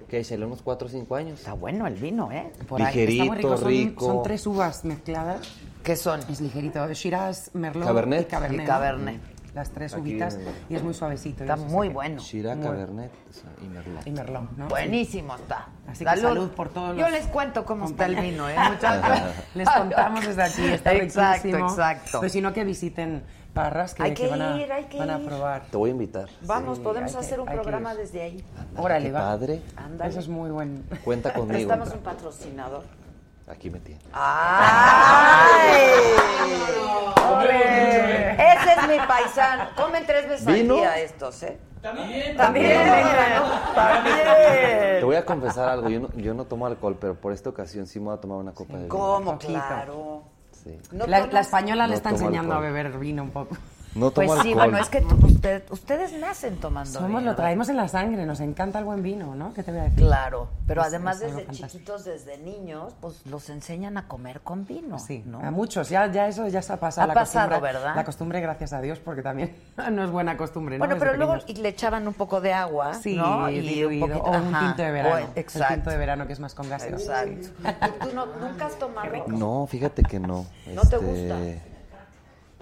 ¿qué? 0.09 0.23
Shaila, 0.23 0.47
unos 0.47 0.63
4 0.63 0.87
o 0.87 0.91
5 0.91 1.17
años. 1.17 1.39
Está 1.41 1.53
bueno 1.55 1.87
el 1.87 1.95
vino, 1.95 2.31
¿eh? 2.33 2.53
Por 2.69 2.81
ahí. 2.81 2.87
Ligerito, 2.95 3.23
Está 3.23 3.35
muy 3.35 3.37
rico. 3.43 3.57
Son- 3.59 3.69
rico. 3.69 4.07
Son, 4.07 4.23
tres 4.23 4.47
uvas 4.47 4.85
mezcladas. 4.85 5.41
¿Qué 5.83 5.97
son? 5.97 6.21
Es 6.31 6.41
ligerito. 6.41 6.87
Shiraz, 6.93 7.51
Merlot 7.55 7.87
Cabernet. 7.87 8.23
y 8.23 8.25
Cabernet. 8.25 8.59
Y 8.61 8.63
¿no? 8.63 8.67
Cabernet. 8.69 9.21
Las 9.55 9.71
tres 9.71 9.93
Aquí 9.93 10.03
uvitas. 10.03 10.37
viene. 10.37 10.51
Y 10.69 10.75
es 10.75 10.83
muy 10.83 10.95
suavecito. 10.95 11.45
Está 11.45 11.55
eso 11.55 11.65
muy 11.67 11.89
bueno. 11.89 12.21
Shira, 12.21 12.57
Muy- 12.57 12.65
Cabernet 12.65 13.13
y 13.63 13.67
Merlot. 13.69 14.07
Y 14.07 14.11
Merlot, 14.11 14.51
¿no? 14.57 14.67
Buenísimo 14.69 15.37
está. 15.37 15.69
Así 15.87 16.05
que 16.05 16.17
salud 16.17 16.49
por 16.51 16.71
todos 16.71 16.97
Yo 16.97 17.03
los 17.03 17.13
les 17.13 17.27
cuento 17.29 17.65
cómo 17.65 17.85
está 17.85 18.07
el 18.07 18.17
vino, 18.17 18.49
¿eh? 18.49 18.57
Muchachos. 18.73 19.21
Les 19.55 19.69
contamos 19.71 20.27
desde 20.27 20.43
aquí, 20.43 20.65
está 20.67 20.93
Exacto, 20.95 21.45
riquísimo. 21.45 21.69
exacto. 21.71 22.19
Pues 22.19 22.33
si 22.33 22.41
no, 22.41 22.53
que 22.53 22.65
visiten 22.65 23.23
Parras, 23.55 23.95
que, 23.95 24.03
Hay 24.03 24.15
que 24.15 24.27
van, 24.27 24.43
a, 24.43 24.61
ir, 24.61 24.73
hay 24.73 24.85
que 24.87 24.99
van 24.99 25.11
a 25.11 25.19
ir. 25.21 25.27
probar. 25.27 25.63
Te 25.71 25.77
voy 25.77 25.91
a 25.91 25.93
invitar. 25.93 26.29
Vamos, 26.43 26.81
podemos 26.81 27.15
hacer 27.15 27.39
un 27.39 27.47
programa 27.47 27.95
desde 27.95 28.21
ahí. 28.23 28.45
Órale, 28.77 29.07
Qué 29.07 29.13
va. 29.13 29.21
padre. 29.21 29.63
Ándale. 29.77 30.11
Eso 30.11 30.19
es 30.21 30.29
muy 30.29 30.51
buen. 30.51 30.83
Cuenta 31.05 31.33
conmigo. 31.35 31.53
Necesitamos 31.53 31.93
un 31.93 32.01
patrocinador. 32.01 32.83
Aquí 33.47 33.71
me 33.71 33.79
tienes. 33.79 34.03
¡Ay! 34.13 35.83
¡Hombre! 37.31 38.33
Ese 38.33 38.73
es 38.81 38.89
mi 38.89 38.99
paisano. 39.07 39.65
Comen 39.77 40.05
tres 40.07 40.29
veces 40.29 40.47
¿Vino? 40.47 40.75
al 40.75 40.81
día 40.81 40.99
estos, 40.99 41.43
¿eh? 41.45 41.59
También. 41.81 42.37
También, 42.37 42.87
¿no? 42.87 43.75
También. 43.75 44.17
Te 44.99 45.05
voy 45.05 45.17
a 45.17 45.25
confesar 45.25 45.69
algo. 45.69 45.89
Yo 45.91 46.01
no, 46.01 46.09
yo 46.17 46.35
no 46.35 46.47
tomo 46.47 46.67
alcohol, 46.67 46.97
pero 47.01 47.15
por 47.15 47.33
esta 47.33 47.51
ocasión 47.51 47.87
sí 47.87 48.01
me 48.01 48.07
voy 48.07 48.15
a 48.15 48.21
tomar 48.21 48.39
una 48.39 48.53
copa 48.53 48.73
de 48.79 48.85
vino. 48.85 48.89
¿Cómo? 48.97 49.39
Claro. 49.39 50.23
Sí. 50.65 50.79
¿No 50.93 51.07
la, 51.07 51.27
la 51.27 51.41
española 51.41 51.87
le 51.87 51.95
está 51.95 52.11
enseñando 52.11 52.55
alcohol. 52.55 52.57
a 52.57 52.73
beber 52.73 52.99
vino 52.99 53.23
un 53.23 53.31
poco. 53.31 53.57
No 53.95 54.11
Pues 54.11 54.29
tomo 54.29 54.43
sí, 54.43 54.49
alcohol. 54.49 54.71
bueno, 54.71 54.79
es 54.83 54.89
que 54.89 55.01
tú- 55.03 55.19
usted- 55.25 55.63
ustedes 55.71 56.13
nacen 56.19 56.57
tomando 56.57 56.91
Somos, 56.91 57.09
vino, 57.21 57.21
lo 57.21 57.37
traemos 57.37 57.69
en 57.69 57.77
la 57.77 57.87
sangre, 57.87 58.27
nos 58.27 58.41
encanta 58.41 58.81
el 58.81 58.85
buen 58.85 59.03
vino, 59.05 59.37
¿no? 59.37 59.55
¿Qué 59.55 59.63
te 59.63 59.71
voy 59.71 59.81
a 59.81 59.85
decir? 59.85 59.99
Claro, 60.05 60.49
pero 60.67 60.81
Es- 60.81 60.89
además 60.89 61.17
es 61.17 61.21
desde 61.23 61.37
fantástico. 61.45 61.69
chiquitos, 61.69 62.05
desde 62.05 62.39
niños, 62.39 62.93
pues 63.01 63.25
los 63.27 63.49
enseñan 63.51 63.97
a 63.97 64.09
comer 64.09 64.41
con 64.41 64.67
vino, 64.67 64.99
Sí, 64.99 65.23
¿no? 65.27 65.39
a 65.39 65.51
muchos, 65.53 65.89
ya, 65.91 66.07
ya 66.11 66.27
eso 66.27 66.49
ya 66.49 66.61
se 66.61 66.73
ha 66.73 66.77
pasado. 66.81 67.05
Ha 67.05 67.09
la 67.09 67.15
pasado, 67.15 67.49
costumbre, 67.51 67.73
¿verdad? 67.73 67.95
La 67.97 68.05
costumbre, 68.05 68.41
gracias 68.41 68.73
a 68.73 68.81
Dios, 68.81 68.99
porque 68.99 69.23
también 69.23 69.55
no 69.93 70.03
es 70.05 70.11
buena 70.11 70.37
costumbre, 70.37 70.77
¿no? 70.77 70.81
Bueno, 70.81 70.95
Desde 70.95 71.07
pero 71.07 71.17
luego 71.17 71.35
pequeños. 71.35 71.59
y 71.59 71.63
le 71.63 71.69
echaban 71.69 72.09
un 72.09 72.15
poco 72.15 72.41
de 72.41 72.53
agua, 72.53 72.95
Sí, 72.95 73.17
¿no? 73.17 73.47
diluido, 73.47 74.07
o 74.23 74.31
un 74.31 74.55
ajá, 74.55 74.67
tinto 74.67 74.83
de 74.83 74.91
verano. 74.91 75.15
o- 75.15 75.19
El 75.19 75.27
exacto. 75.37 75.75
tinto 75.75 75.91
de 75.91 75.97
verano 75.99 76.27
que 76.27 76.33
es 76.33 76.41
más 76.41 76.55
con 76.55 76.69
gas. 76.69 76.83
Exacto. 76.85 77.49
¿Tú, 77.63 78.09
tú 78.09 78.15
no, 78.17 78.27
nunca 78.27 78.67
has 78.67 78.77
tomado? 78.79 79.09
No, 79.29 79.67
fíjate 79.69 80.03
que 80.03 80.19
no. 80.19 80.47
¿No 80.67 80.81
te 80.83 80.97
Este, 80.97 80.97
gusta? 80.97 81.37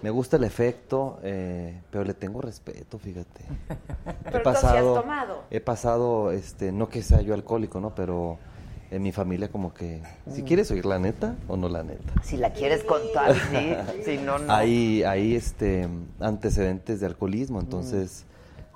Me 0.03 0.11
gusta 0.11 0.37
el 0.37 0.45
efecto, 0.45 1.21
eh, 1.23 1.81
pero 1.91 2.05
le 2.05 2.15
tengo 2.15 2.41
respeto, 2.41 2.99
fíjate. 2.99 3.45
Pero 4.25 4.43
tú 4.43 4.51
sí 4.61 4.67
has 4.67 4.83
tomado. 4.83 5.45
He 5.51 5.61
pasado, 5.61 6.33
este, 6.33 6.73
no 6.73 6.89
que 6.89 7.03
sea 7.03 7.21
yo 7.21 7.35
alcohólico, 7.35 7.79
¿no? 7.81 7.95
Pero 7.95 8.39
en 8.91 9.03
mi 9.03 9.13
familia 9.13 9.49
como 9.51 9.73
que, 9.73 10.03
Mm. 10.27 10.33
si 10.33 10.43
quieres 10.43 10.71
oír 10.71 10.85
la 10.87 10.99
neta 10.99 11.37
o 11.49 11.57
no 11.57 11.69
la 11.69 11.83
neta. 11.85 12.13
Si 12.23 12.37
la 12.37 12.53
quieres 12.53 12.83
contar, 12.85 13.35
sí. 13.35 13.75
Si 14.05 14.19
no, 14.19 14.39
no. 14.39 14.53
Hay, 14.53 15.03
hay 15.05 15.35
este, 15.37 15.89
antecedentes 16.21 16.99
de 17.01 17.07
alcoholismo, 17.07 17.59
Mm. 17.59 17.63
entonces 17.65 18.25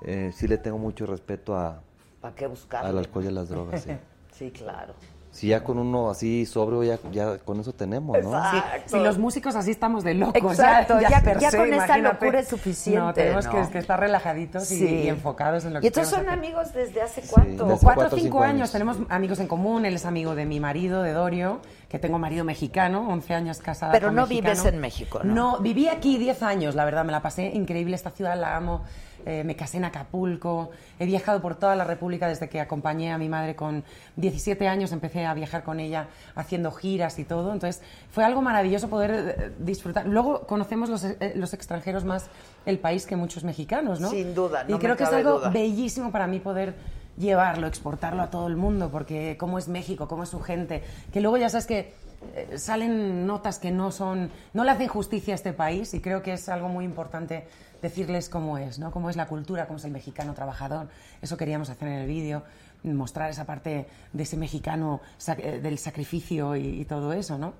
eh, 0.03 0.31
sí 0.33 0.47
le 0.47 0.57
tengo 0.57 0.77
mucho 0.77 1.05
respeto 1.05 1.55
a, 1.57 1.81
¿Para 2.21 2.35
qué 2.35 2.47
buscar? 2.47 2.85
al 2.85 2.97
alcohol 2.97 3.25
y 3.25 3.27
a 3.27 3.31
las 3.31 3.49
drogas. 3.49 3.81
Sí. 3.83 3.91
Sí, 4.37 4.51
claro. 4.51 4.93
Si 5.37 5.49
ya 5.49 5.63
con 5.63 5.77
uno 5.77 6.09
así 6.09 6.47
sobrio, 6.47 6.83
ya, 6.83 6.97
ya 7.11 7.37
con 7.37 7.59
eso 7.59 7.71
tenemos, 7.71 8.17
¿no? 8.23 8.31
Sí, 8.51 8.57
si 8.87 8.97
los 8.99 9.19
músicos 9.19 9.55
así 9.55 9.69
estamos 9.69 10.03
de 10.03 10.15
locos. 10.15 10.53
Exacto, 10.53 10.99
ya- 10.99 11.21
per 11.21 11.37
ya 11.37 11.51
se, 11.51 11.57
con 11.57 11.67
esa 11.71 11.85
imagínate. 11.85 12.25
locura 12.25 12.39
es 12.39 12.47
suficiente, 12.47 12.99
No, 12.99 13.13
tenemos 13.13 13.45
¿no? 13.45 13.51
Que, 13.51 13.67
que 13.71 13.77
estar 13.77 13.99
relajaditos 13.99 14.71
y- 14.71 14.77
Sí. 14.79 14.85
y, 15.03 15.07
enfocados 15.09 15.63
en 15.65 15.73
lo 15.75 15.79
Y 15.79 15.81
que 15.81 15.87
entonces 15.89 16.09
son 16.09 16.21
queremos 16.25 16.39
hacer. 16.43 16.55
amigos 16.55 16.73
desde 16.73 17.01
hace 17.03 17.21
cuánto. 17.29 17.65
Como 17.65 17.77
cuatro 17.77 18.07
o 18.07 18.19
cinco 18.19 18.41
años. 18.41 18.71
tenemos 18.71 18.97
amigos 19.09 19.39
en 19.39 19.47
común. 19.47 19.85
Él 19.85 19.93
es 19.93 20.05
amigo 20.07 20.33
de 20.33 20.47
mi 20.47 20.59
marido, 20.59 21.03
de 21.03 21.11
Dorio, 21.11 21.61
que 21.87 21.99
tengo 21.99 22.17
marido 22.17 22.43
mexicano, 22.43 23.07
11 23.07 23.35
años 23.35 23.59
casada 23.59 23.91
Pero 23.91 24.07
con 24.07 24.15
no 24.15 24.23
mexicano. 24.23 24.53
vives 24.55 24.73
en 24.73 24.81
México, 24.81 25.19
¿no? 25.23 25.35
No, 25.35 25.59
viví 25.59 25.87
aquí 25.87 26.17
10 26.17 26.41
años, 26.41 26.73
la 26.73 26.83
verdad, 26.83 27.05
me 27.05 27.11
la 27.11 27.21
pasé 27.21 27.45
increíble, 27.53 27.95
esta 27.95 28.09
ciudad 28.09 28.35
la 28.35 28.55
amo. 28.55 28.81
Eh, 29.27 29.43
me 29.43 29.57
casé 29.57 29.75
en 29.75 29.83
Acapulco, 29.83 30.69
he 30.99 31.05
viajado 31.05 31.41
por 31.41 31.55
toda 31.55 31.75
la 31.75 31.83
República 31.83 32.29
desde 32.29 32.47
que 32.47 32.61
acompañé 32.61 33.11
a 33.11 33.17
mi 33.17 33.27
madre 33.27 33.57
con 33.57 33.83
17 34.15 34.69
años, 34.69 34.93
empecé 34.93 35.25
a 35.25 35.33
viajar 35.33 35.63
con 35.63 35.81
ella 35.81 36.07
haciendo 36.35 36.71
giras 36.71 37.19
y 37.19 37.25
todo, 37.25 37.51
entonces 37.51 37.83
fue 38.09 38.23
algo 38.23 38.41
maravilloso 38.41 38.87
poder 38.87 39.11
eh, 39.37 39.51
disfrutar. 39.59 40.07
Luego 40.07 40.47
conocemos 40.47 40.87
los, 40.87 41.03
eh, 41.03 41.33
los 41.35 41.53
extranjeros 41.53 42.05
más 42.05 42.27
el 42.65 42.79
país 42.79 43.05
que 43.05 43.17
muchos 43.17 43.43
mexicanos, 43.43 43.99
¿no? 43.99 44.11
Sin 44.11 44.33
duda, 44.33 44.63
no 44.63 44.69
Y 44.69 44.73
me 44.75 44.79
creo 44.79 44.95
que 44.95 45.03
es 45.03 45.11
algo 45.11 45.39
duda. 45.39 45.49
bellísimo 45.49 46.09
para 46.09 46.25
mí 46.25 46.39
poder 46.39 46.75
llevarlo, 47.17 47.67
exportarlo 47.67 48.21
a 48.21 48.29
todo 48.29 48.47
el 48.47 48.55
mundo, 48.55 48.89
porque 48.89 49.35
cómo 49.37 49.57
es 49.59 49.67
México, 49.67 50.07
cómo 50.07 50.23
es 50.23 50.29
su 50.29 50.39
gente, 50.39 50.83
que 51.11 51.19
luego 51.19 51.35
ya 51.35 51.49
sabes 51.49 51.65
que 51.65 51.93
salen 52.55 53.27
notas 53.27 53.59
que 53.59 53.71
no 53.71 53.91
son, 53.91 54.31
no 54.53 54.63
le 54.63 54.71
hacen 54.71 54.87
justicia 54.87 55.33
a 55.33 55.35
este 55.35 55.53
país 55.53 55.93
y 55.93 55.99
creo 56.01 56.23
que 56.23 56.33
es 56.33 56.49
algo 56.49 56.67
muy 56.67 56.83
importante 56.85 57.45
decirles 57.81 58.29
cómo 58.29 58.57
es, 58.57 58.79
¿no? 58.79 58.91
Cómo 58.91 59.09
es 59.09 59.15
la 59.15 59.27
cultura, 59.27 59.67
cómo 59.67 59.77
es 59.77 59.85
el 59.85 59.91
mexicano 59.91 60.33
trabajador. 60.33 60.87
Eso 61.21 61.37
queríamos 61.37 61.69
hacer 61.69 61.87
en 61.87 61.93
el 61.95 62.07
vídeo, 62.07 62.43
mostrar 62.83 63.29
esa 63.29 63.45
parte 63.45 63.87
de 64.13 64.23
ese 64.23 64.37
mexicano 64.37 65.01
sac- 65.19 65.39
eh, 65.43 65.59
del 65.59 65.77
sacrificio 65.77 66.55
y, 66.55 66.81
y 66.81 66.85
todo 66.85 67.13
eso, 67.13 67.37
¿no? 67.37 67.53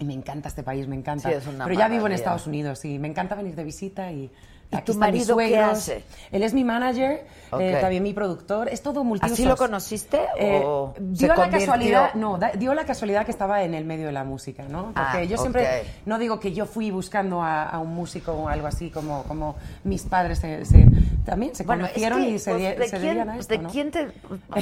Y 0.00 0.04
me 0.04 0.14
encanta 0.14 0.48
este 0.48 0.62
país, 0.62 0.86
me 0.86 0.94
encanta. 0.96 1.28
Sí, 1.28 1.34
es 1.34 1.46
una 1.46 1.64
Pero 1.64 1.78
ya 1.78 1.88
vivo 1.88 2.06
en. 2.06 2.12
Estados 2.12 2.46
Unidos 2.46 2.84
y 2.84 2.98
me 2.98 3.08
encanta 3.08 3.34
venir 3.34 3.54
de 3.56 3.64
visita 3.64 4.12
y 4.12 4.30
¿Y 4.70 4.76
aquí 4.76 4.92
tu 4.92 4.98
marido 4.98 5.36
qué 5.38 5.58
hace? 5.58 6.04
Él 6.30 6.42
es 6.42 6.52
mi 6.52 6.62
manager, 6.62 7.24
Ok. 7.50 7.60
eh, 7.60 7.78
también 7.80 8.02
mi 8.02 8.12
productor, 8.12 8.68
es 8.68 8.82
todo 8.82 9.02
multiusos. 9.02 9.32
¿Así 9.38 9.46
lo 9.46 9.56
conociste 9.56 10.20
Eh, 10.38 10.60
o 10.62 10.92
se 10.94 11.00
dio 11.24 11.28
la 11.28 11.34
convirtió? 11.36 11.60
casualidad, 11.60 12.14
no, 12.14 12.36
da- 12.36 12.52
dio 12.52 12.74
la 12.74 12.84
casualidad 12.84 13.24
que 13.24 13.30
estaba 13.30 13.62
en 13.62 13.72
el 13.72 13.86
medio 13.86 14.04
de 14.06 14.12
la 14.12 14.24
música, 14.24 14.64
¿no? 14.68 14.92
Porque 14.92 15.00
Ah, 15.00 15.24
yo 15.24 15.38
siempre, 15.38 15.62
ok. 15.62 15.86
no 16.04 16.18
digo 16.18 16.38
que 16.38 16.52
yo 16.52 16.66
fui 16.66 16.90
buscando 16.90 17.42
a, 17.42 17.62
a 17.64 17.78
un 17.78 17.94
músico 17.94 18.32
o 18.32 18.48
algo 18.48 18.66
así, 18.66 18.90
como, 18.90 19.22
como 19.22 19.56
mis 19.84 20.02
padres 20.02 20.38
se, 20.40 20.66
se- 20.66 20.86
también 21.24 21.54
se 21.54 21.64
Bueno, 21.64 21.86
es 21.86 21.92
conocieron 21.92 22.20
que, 22.22 22.28
y 22.28 22.38
se, 22.38 22.50
pues, 22.50 22.62
¿de 22.78 22.84
se 22.84 22.90
quién- 22.90 23.02
debían 23.08 23.30
a 23.30 23.38
esto, 23.38 23.54
¿De 23.54 23.58
¿no? 23.60 23.70
quién 23.70 23.90
te, 23.90 24.08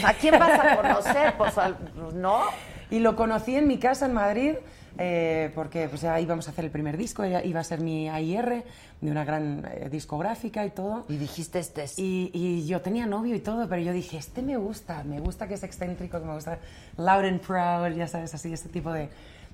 ¿A 0.05 0.13
quién 0.15 0.39
vas 0.39 0.61
a 0.61 0.77
conocer? 0.77 1.35
Pues, 1.37 1.59
al- 1.59 1.77
¿no? 2.15 2.43
Y 2.93 3.01
lo 3.01 3.17
conocí 3.17 3.57
en 3.57 3.67
mi 3.67 3.79
casa 3.79 4.07
en 4.07 4.13
Madrid, 4.15 4.55
eh, 4.99 5.51
porque 5.55 5.89
pues, 5.89 6.01
ya 6.03 6.19
íbamos 6.21 6.49
a 6.49 6.51
hacer 6.51 6.65
el 6.65 6.71
primer 6.71 6.97
disco, 6.97 7.25
iba 7.25 7.61
a 7.61 7.65
ser 7.65 7.81
mi 7.81 8.09
AIR 8.09 8.65
de 9.01 9.11
una 9.11 9.25
gran 9.25 9.65
eh, 9.71 9.89
discográfica 9.91 10.65
y 10.65 10.71
todo. 10.71 11.05
Y 11.09 11.17
dijiste 11.17 11.59
este 11.59 11.85
es. 11.85 11.99
Y, 11.99 12.31
y 12.33 12.67
yo 12.67 12.81
tenía 12.81 13.07
novio 13.07 13.35
y 13.35 13.41
todo, 13.41 13.69
pero 13.69 13.83
yo 13.83 13.93
dije, 13.93 14.17
este 14.19 14.43
me 14.43 14.57
gusta, 14.57 15.05
me 15.05 15.21
gusta 15.21 15.49
que 15.49 15.55
es 15.55 15.63
excéntrico, 15.63 16.21
que 16.21 16.27
me 16.27 16.35
gusta 16.35 16.59
loud 16.97 17.25
and 17.25 17.41
proud, 17.41 17.95
ya 17.97 18.09
sabes, 18.09 18.35
así, 18.35 18.53
ese 18.53 18.69
tipo 18.69 18.93
de... 18.93 19.09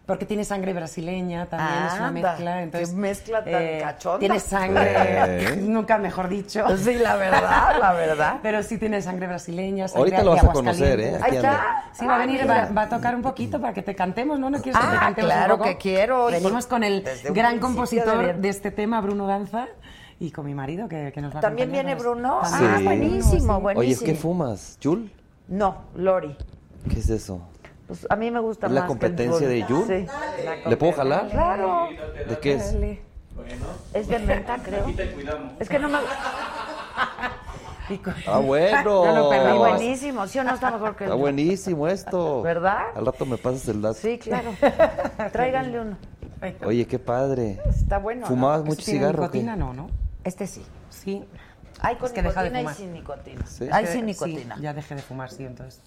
Porque 0.05 0.27
tiene 0.27 0.43
sangre 0.45 0.73
brasileña 0.73 1.47
también, 1.47 1.85
es 1.87 1.93
una 1.95 2.09
Anda, 2.09 2.11
mezcla. 2.31 2.63
Entonces, 2.63 2.91
qué 2.91 2.97
mezcla 2.97 3.45
tan 3.45 3.79
cachonda. 3.81 4.19
Tiene 4.19 4.41
sangre, 4.41 4.93
Eh. 4.97 5.57
nunca 5.63 5.97
mejor 5.99 6.29
dicho. 6.29 6.67
Sí, 6.77 6.95
la 6.95 7.15
verdad, 7.15 7.79
la 7.79 7.93
verdad. 7.93 8.37
Pero 8.43 8.65
sí 8.65 8.79
tiene 8.79 9.01
sangre 9.01 9.29
brasileña, 9.29 9.87
sangre 9.87 10.01
Ahorita 10.17 10.25
lo 10.25 10.31
vas 10.33 10.45
a 10.45 10.53
conocer. 10.53 10.99
¿eh? 11.01 11.19
Ahí 11.23 11.37
está. 11.37 11.85
Sí, 11.93 12.05
va 12.05 12.15
a 12.15 12.17
Ah, 12.17 12.19
venir, 12.27 12.51
va, 12.51 12.69
va 12.77 12.83
a 12.83 12.89
tocar 12.89 13.15
un 13.15 13.23
poquito 13.23 13.61
para 13.61 13.73
que 13.73 13.83
te 13.83 13.95
cantemos, 13.95 14.41
¿no? 14.41 14.51
¿No 14.51 14.61
quieres 14.61 14.81
que 14.81 14.87
te 14.89 14.97
Ah, 14.97 15.01
cantemos 15.01 15.31
un 15.31 15.37
claro 15.37 15.57
poco? 15.59 15.69
que 15.71 15.77
quiero. 15.77 16.27
Venimos 16.27 16.67
con 16.67 16.83
el 16.83 17.05
gran 17.31 17.61
compositor 17.61 18.35
de 18.35 18.49
este 18.49 18.73
tema, 18.73 19.01
Bruno 19.01 19.29
Danza, 19.29 19.69
y 20.19 20.33
con 20.33 20.47
mi 20.47 20.55
marido, 20.55 20.89
que, 20.89 21.13
que 21.15 21.21
nos 21.21 21.33
va 21.33 21.39
a 21.39 21.43
¿También 21.43 21.71
viene 21.71 21.95
Bruno? 21.95 22.41
También 22.43 22.73
Ah, 22.75 22.79
Sí. 22.79 22.85
buenísimo, 22.85 23.55
Oye, 23.59 23.63
buenísimo. 23.75 24.07
¿qué 24.07 24.15
fumas? 24.17 24.79
¿Yul? 24.81 25.13
No, 25.47 25.83
Lori. 25.95 26.37
¿Qué 26.91 26.99
es 26.99 27.09
eso? 27.09 27.41
Pues 27.93 28.07
a 28.09 28.17
mí 28.17 28.31
me 28.31 28.41
gusta 28.41 28.69
¿Es 28.69 28.73
más 28.73 28.83
la 28.85 28.87
competencia 28.87 29.39
que 29.39 29.45
el 29.45 29.51
de 29.51 29.69
Yul? 29.69 29.87
Sí. 29.87 30.07
¿Le 30.67 30.77
puedo 30.79 30.95
jalar? 30.95 31.29
Claro. 31.29 31.89
¿De 32.27 32.39
qué 32.39 32.55
es? 32.55 32.75
Es 33.93 34.09
de 34.09 34.19
menta, 34.19 34.57
creo. 34.63 34.85
Aquí 34.85 34.95
te 34.95 35.11
cuidamos. 35.13 35.53
Es 35.61 35.69
que 35.69 35.79
no 35.79 35.91
me... 35.91 35.99
Ah, 38.27 38.39
bueno. 38.39 39.05
Ya 39.05 39.13
lo 39.13 39.33
Está 39.33 39.55
buenísimo, 39.55 40.27
¿sí 40.27 40.39
o 40.39 40.45
no 40.45 40.55
está 40.55 40.71
mejor 40.71 40.97
que 40.97 41.05
el 41.05 41.11
Está 41.11 41.21
buenísimo 41.21 41.89
esto. 41.89 42.41
¿Verdad? 42.41 42.85
Al 42.95 43.05
rato 43.05 43.27
me 43.27 43.37
pasas 43.37 43.69
el 43.69 43.83
dato. 43.83 43.99
Sí, 44.01 44.19
claro. 44.19 44.55
Tráiganle 45.33 45.81
uno. 45.81 45.99
Oye, 46.65 46.87
qué 46.87 46.99
padre. 46.99 47.61
Está 47.69 47.99
bueno. 47.99 48.23
¿no? 48.23 48.29
¿Fumabas 48.29 48.61
¿Eso 48.61 48.67
mucho 48.67 48.85
tiene 48.85 49.01
cigarro? 49.01 49.23
nicotina? 49.25 49.57
No, 49.57 49.75
¿no? 49.75 49.91
Este 50.25 50.47
sí. 50.47 50.65
Sí. 50.89 51.23
Hay 51.81 51.97
con 51.97 52.07
Es 52.07 52.13
que 52.13 52.23
deja 52.23 52.45
de 52.45 52.51
nicotina 52.51 52.61
y 52.61 52.63
fumar. 52.63 52.75
sin 52.77 52.93
nicotina. 52.95 53.47
Sí. 53.47 53.69
Hay 53.71 53.87
sin 53.87 53.95
sí, 53.97 54.03
nicotina. 54.03 54.57
ya 54.59 54.73
dejé 54.73 54.95
de 54.95 55.03
fumar, 55.03 55.31
sí, 55.31 55.45
entonces. 55.45 55.83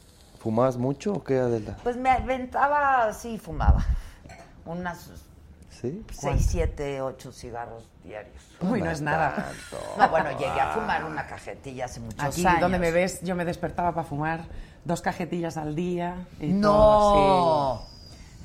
¿Fumabas 0.46 0.78
mucho 0.78 1.12
o 1.14 1.24
qué, 1.24 1.40
Adela? 1.40 1.76
Pues 1.82 1.98
me 1.98 2.12
aventaba, 2.12 3.12
sí, 3.14 3.40
fumaba. 3.40 3.84
Unas 4.64 5.10
¿Sí? 5.72 6.06
6, 6.12 6.48
7, 6.52 7.02
8 7.02 7.32
cigarros 7.32 7.90
diarios. 8.04 8.36
Uy, 8.62 8.80
no 8.80 8.92
es 8.92 9.02
nada. 9.02 9.34
Tanto. 9.34 9.84
No, 9.98 10.08
bueno, 10.10 10.30
llegué 10.38 10.62
a 10.62 10.68
fumar 10.74 11.04
una 11.04 11.26
cajetilla 11.26 11.86
hace 11.86 12.00
muchos 12.00 12.24
Aquí 12.24 12.46
años. 12.46 12.62
donde 12.62 12.78
me 12.78 12.92
ves, 12.92 13.22
yo 13.24 13.36
me 13.36 13.44
despertaba 13.44 13.96
para 13.96 14.06
fumar 14.08 14.42
dos 14.84 15.02
cajetillas 15.02 15.58
al 15.58 15.74
día. 15.74 16.28
y 16.40 16.50
¡No! 16.54 16.70
todo, 16.72 17.78
sí. 17.80 17.95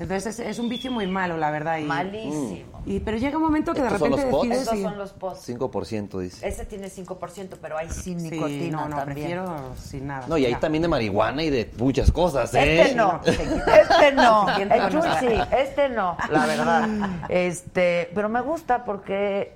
Entonces 0.01 0.39
es, 0.39 0.47
es 0.47 0.59
un 0.59 0.67
vicio 0.67 0.91
muy 0.91 1.05
malo, 1.07 1.37
la 1.37 1.51
verdad. 1.51 1.77
Y, 1.77 1.83
Malísimo. 1.83 2.81
y- 2.85 2.99
pero 3.01 3.17
llega 3.17 3.37
un 3.37 3.43
momento 3.43 3.73
que 3.73 3.81
de 3.81 3.87
¿Estos 3.87 3.99
son 3.99 4.11
repente 4.11 4.47
decides... 4.49 4.73
Y- 4.79 4.83
son 4.83 4.97
los 4.97 5.11
posts. 5.13 5.47
5% 5.49 6.19
dice. 6.19 6.47
Ese 6.47 6.65
tiene 6.65 6.87
5%, 6.89 7.57
pero 7.61 7.77
hay 7.77 7.89
sin 7.89 8.19
Sí, 8.19 8.31
nicotina 8.31 8.81
no, 8.81 8.89
no, 8.89 8.95
también. 8.97 9.15
prefiero 9.15 9.75
sin 9.77 10.07
nada. 10.07 10.25
No, 10.27 10.37
y 10.37 10.45
hay 10.45 10.53
Ya. 10.53 10.59
también 10.59 10.81
de 10.81 10.87
marihuana 10.87 11.43
y 11.43 11.49
de 11.51 11.71
muchas 11.77 12.11
cosas, 12.11 12.53
¿eh? 12.55 12.81
Este 12.81 12.95
no, 12.95 13.21
este 13.25 14.11
no, 14.13 14.47
el 14.57 14.69
sí, 15.19 15.39
este 15.57 15.89
no, 15.89 16.17
la 16.31 16.45
verdad. 16.47 16.89
Este, 17.29 18.09
pero 18.15 18.27
me 18.29 18.41
gusta 18.41 18.83
porque 18.83 19.53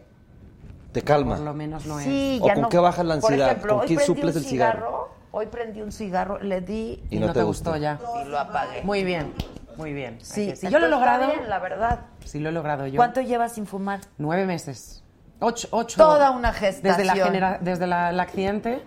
Te 0.91 1.01
calma. 1.01 1.35
Por 1.37 1.45
lo 1.45 1.53
menos 1.53 1.85
no 1.87 1.99
es. 1.99 2.05
sí, 2.05 2.39
¿O 2.41 2.47
ya 2.47 2.53
con 2.53 2.61
no. 2.63 2.69
qué 2.69 2.77
bajas 2.77 3.05
la 3.05 3.15
Por 3.19 3.31
ansiedad? 3.31 3.49
ejemplo, 3.51 3.73
¿Con 3.73 3.81
hoy 3.81 3.87
qué 3.87 3.95
prendí 3.95 4.05
suples 4.13 4.35
un 4.35 4.41
el 4.43 4.47
cigarro? 4.47 5.09
Hoy 5.31 5.47
prendí 5.47 5.81
un 5.81 5.91
cigarro, 5.91 6.39
le 6.39 6.61
di 6.61 7.03
Y 7.09 7.17
Y 7.17 7.19
no 7.19 7.27
no 7.27 7.33
te 7.33 7.39
te 7.39 7.43
gustó. 7.45 7.71
gustó 7.71 7.81
ya. 7.81 7.99
y 8.25 8.29
lo 8.29 8.39
apagué. 8.39 8.83
Muy 8.83 9.03
bien, 9.03 9.33
muy 9.78 9.93
bien. 9.93 10.17
Sí, 10.21 10.55
Si 10.55 10.69
yo 10.69 10.80
lo 10.80 10.88
he 10.88 10.89
logrado, 10.89 11.28
bien, 11.28 11.49
la 11.49 11.59
verdad. 11.59 11.99
si 12.23 12.39
lo 12.39 12.49
he 12.49 12.51
logrado 12.51 12.88
yo. 12.88 12.97
¿Cuánto 12.97 13.21
llevas 13.21 13.53
sin 13.53 13.65
fumar? 13.65 13.99
Nueve 14.17 14.45
meses. 14.45 15.03
Ocho, 15.39 15.67
ocho. 15.71 15.97
Toda 15.97 16.32
una 16.32 16.53
gestación. 16.53 16.97
Desde, 16.97 17.05
la 17.05 17.26
genera- 17.26 17.57
desde 17.61 17.88
la- 17.88 18.09
el 18.09 18.19
accidente, 18.19 18.82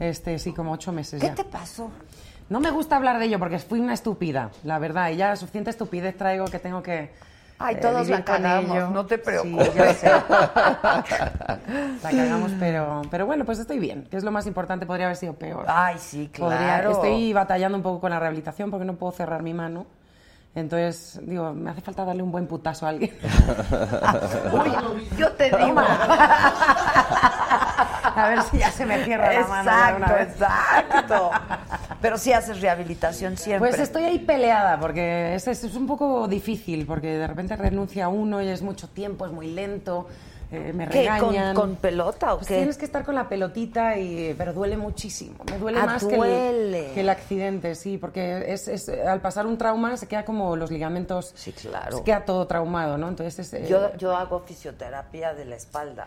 este, 0.00 0.38
sí, 0.38 0.52
como 0.52 0.72
ocho 0.72 0.92
meses 0.92 1.20
¿Qué 1.20 1.28
ya. 1.28 1.34
te 1.34 1.44
pasó? 1.44 1.90
No 2.50 2.60
me 2.60 2.70
gusta 2.70 2.96
hablar 2.96 3.18
de 3.18 3.24
ello 3.24 3.38
porque 3.38 3.58
fui 3.58 3.80
una 3.80 3.94
estúpida, 3.94 4.50
la 4.64 4.78
verdad. 4.78 5.08
Y 5.10 5.16
ya 5.16 5.34
suficiente 5.36 5.70
estupidez 5.70 6.16
traigo 6.16 6.44
que 6.46 6.58
tengo 6.58 6.82
que. 6.82 7.10
Ay, 7.58 7.76
eh, 7.76 7.78
todos 7.78 8.08
la 8.08 8.22
cagamos, 8.24 8.90
no 8.90 9.06
te 9.06 9.16
preocupes. 9.16 9.68
Sí, 9.68 9.78
ya 9.78 9.94
sé. 9.94 10.10
la 12.02 12.10
cagamos, 12.10 12.52
pero, 12.58 13.02
pero 13.10 13.26
bueno, 13.26 13.44
pues 13.44 13.58
estoy 13.58 13.78
bien, 13.78 14.06
que 14.10 14.16
es 14.16 14.24
lo 14.24 14.30
más 14.30 14.46
importante. 14.46 14.86
Podría 14.86 15.06
haber 15.06 15.16
sido 15.16 15.34
peor. 15.34 15.64
Ay, 15.68 15.96
sí, 15.98 16.30
Podría- 16.36 16.58
claro. 16.58 16.90
estoy 16.92 17.32
batallando 17.32 17.78
un 17.78 17.82
poco 17.82 18.00
con 18.00 18.10
la 18.10 18.18
rehabilitación 18.20 18.70
porque 18.70 18.84
no 18.84 18.94
puedo 18.96 19.12
cerrar 19.12 19.42
mi 19.42 19.54
mano. 19.54 19.86
Entonces, 20.54 21.18
digo, 21.22 21.52
me 21.52 21.70
hace 21.70 21.80
falta 21.80 22.04
darle 22.04 22.22
un 22.22 22.30
buen 22.30 22.46
putazo 22.46 22.86
a 22.86 22.90
alguien. 22.90 23.10
Uy, 24.52 24.70
yo 25.18 25.32
te 25.32 25.44
digo. 25.46 25.80
a 28.16 28.28
ver 28.28 28.42
si 28.42 28.58
ya 28.58 28.70
se 28.70 28.86
me 28.86 29.04
cierra 29.04 29.32
la 29.32 29.46
mano. 29.46 29.96
una 29.96 30.06
Exacto, 30.06 30.14
vez. 30.14 30.28
exacto. 30.28 31.30
Pero 32.00 32.18
sí 32.18 32.32
haces 32.32 32.60
rehabilitación 32.60 33.36
siempre. 33.36 33.68
Pues 33.70 33.80
estoy 33.80 34.04
ahí 34.04 34.20
peleada 34.20 34.78
porque 34.78 35.34
es, 35.34 35.48
es, 35.48 35.64
es 35.64 35.74
un 35.74 35.86
poco 35.86 36.28
difícil 36.28 36.86
porque 36.86 37.16
de 37.18 37.26
repente 37.26 37.56
renuncia 37.56 38.08
uno 38.08 38.40
y 38.42 38.48
es 38.48 38.62
mucho 38.62 38.88
tiempo, 38.88 39.26
es 39.26 39.32
muy 39.32 39.48
lento, 39.52 40.06
eh, 40.54 40.72
me 40.72 40.86
¿Qué, 40.88 41.06
con, 41.18 41.30
regañan. 41.32 41.54
con 41.56 41.76
pelota 41.76 42.34
o 42.34 42.36
Pues 42.38 42.48
qué? 42.48 42.56
tienes 42.56 42.76
que 42.78 42.84
estar 42.84 43.04
con 43.04 43.14
la 43.14 43.28
pelotita 43.28 43.98
y 43.98 44.34
pero 44.38 44.52
duele 44.52 44.76
muchísimo, 44.76 45.36
me 45.50 45.58
duele 45.58 45.78
Ah, 45.80 45.86
más 45.86 46.04
que 46.04 46.14
el, 46.14 46.92
que 46.94 47.00
el 47.00 47.08
accidente, 47.08 47.74
sí, 47.74 47.98
porque 47.98 48.44
es, 48.52 48.68
es- 48.68 48.88
al 48.88 49.20
pasar 49.20 49.46
un 49.46 49.58
trauma 49.58 49.96
se 49.96 50.06
queda 50.06 50.24
como 50.24 50.56
los 50.56 50.70
ligamentos, 50.70 51.32
Sí, 51.34 51.52
claro. 51.52 51.98
se 51.98 52.04
queda 52.04 52.24
todo 52.24 52.46
traumado, 52.46 52.96
¿no? 52.98 53.08
Entonces 53.08 53.38
es, 53.38 53.54
eh, 53.54 53.66
Yo, 53.68 53.94
yo 53.96 54.16
hago 54.16 54.40
fisioterapia 54.40 55.34
de 55.34 55.44
la 55.44 55.56
espalda 55.56 56.06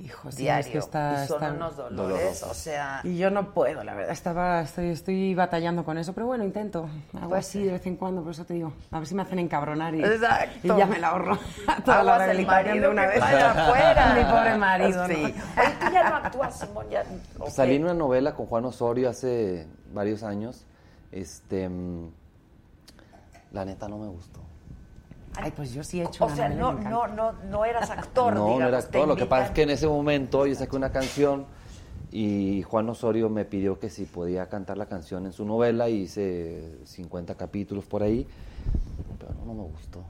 hijo, 0.00 0.30
sí, 0.30 0.38
diario 0.42 0.60
es 0.66 0.72
que 0.72 0.78
está, 0.78 1.24
y 1.24 1.28
son 1.28 1.42
está- 1.42 1.52
unos 1.54 1.76
dolores, 1.76 2.42
o 2.42 2.52
sea, 2.54 3.00
Y 3.04 3.16
yo 3.16 3.30
no 3.30 3.52
puedo, 3.52 3.82
la 3.84 3.94
verdad. 3.94 4.12
Estaba, 4.12 4.60
estoy, 4.62 4.88
estoy 4.90 5.34
batallando 5.34 5.84
con 5.84 5.96
eso, 5.98 6.12
pero 6.12 6.26
bueno, 6.26 6.44
intento. 6.44 6.88
Hago 7.16 7.30
Pues 7.30 7.46
así 7.46 7.62
de 7.62 7.72
vez 7.72 7.86
en 7.86 7.96
cuando, 7.96 8.22
por 8.22 8.32
eso 8.32 8.44
te 8.44 8.54
digo. 8.54 8.72
A 8.90 8.98
ver 8.98 9.06
si 9.06 9.14
me 9.14 9.22
hacen 9.22 9.38
encabronar 9.38 9.94
y, 9.94 10.02
Exacto. 10.04 10.58
y 10.62 10.68
ya 10.78 10.86
me 10.86 10.98
la 10.98 11.08
ahorro. 11.08 11.38
Toda 11.84 12.02
la 12.02 12.14
aguas 12.14 12.18
rehabilitación 12.26 12.80
de 12.80 12.88
una 12.88 13.06
vez. 13.06 13.20
vaya 13.20 13.50
afuera. 13.68 14.14
Mi 14.14 14.24
pobre 14.24 14.56
marido. 14.58 15.08
¿no? 15.08 15.14
Sí. 15.14 15.22
Oye, 15.24 15.34
tú 15.80 15.92
ya 15.92 16.10
no 16.10 16.16
actúas, 16.16 16.58
Simón, 16.58 16.86
ya. 16.90 17.04
¿o 17.38 17.50
Salí 17.50 17.76
en 17.76 17.84
una 17.84 17.94
novela 17.94 18.34
con 18.34 18.46
Juan 18.46 18.64
Osorio 18.66 19.08
hace 19.10 19.66
varios 19.92 20.22
años. 20.22 20.66
Este. 21.12 21.68
mm, 21.68 22.08
La 23.52 23.64
neta 23.64 23.88
no 23.88 23.98
me 23.98 24.08
gustó. 24.08 24.40
Ay, 25.36 25.52
pues 25.54 25.72
yo 25.72 25.82
sí 25.82 26.00
he 26.00 26.04
hecho 26.04 26.24
O 26.24 26.26
una 26.26 26.36
sea, 26.36 26.48
no, 26.48 26.72
no, 26.72 27.06
no, 27.08 27.32
no 27.32 27.64
eras 27.64 27.90
actor, 27.90 28.34
no, 28.34 28.40
digamos. 28.40 28.60
no 28.60 28.68
era 28.68 28.78
actor. 28.78 29.08
Lo 29.08 29.16
que 29.16 29.26
pasa 29.26 29.46
es 29.46 29.50
que 29.50 29.62
en 29.62 29.70
ese 29.70 29.86
momento 29.86 30.46
yo 30.46 30.54
saqué 30.54 30.76
una 30.76 30.90
canción 30.90 31.46
y 32.12 32.62
Juan 32.62 32.88
Osorio 32.88 33.28
me 33.28 33.44
pidió 33.44 33.80
que 33.80 33.90
si 33.90 34.04
podía 34.04 34.48
cantar 34.48 34.78
la 34.78 34.86
canción 34.86 35.26
en 35.26 35.32
su 35.32 35.44
novela. 35.44 35.88
Hice 35.88 36.78
50 36.84 37.34
capítulos 37.34 37.84
por 37.84 38.02
ahí, 38.02 38.26
pero 39.18 39.34
no, 39.34 39.46
no 39.46 39.54
me 39.54 39.68
gustó. 39.68 40.04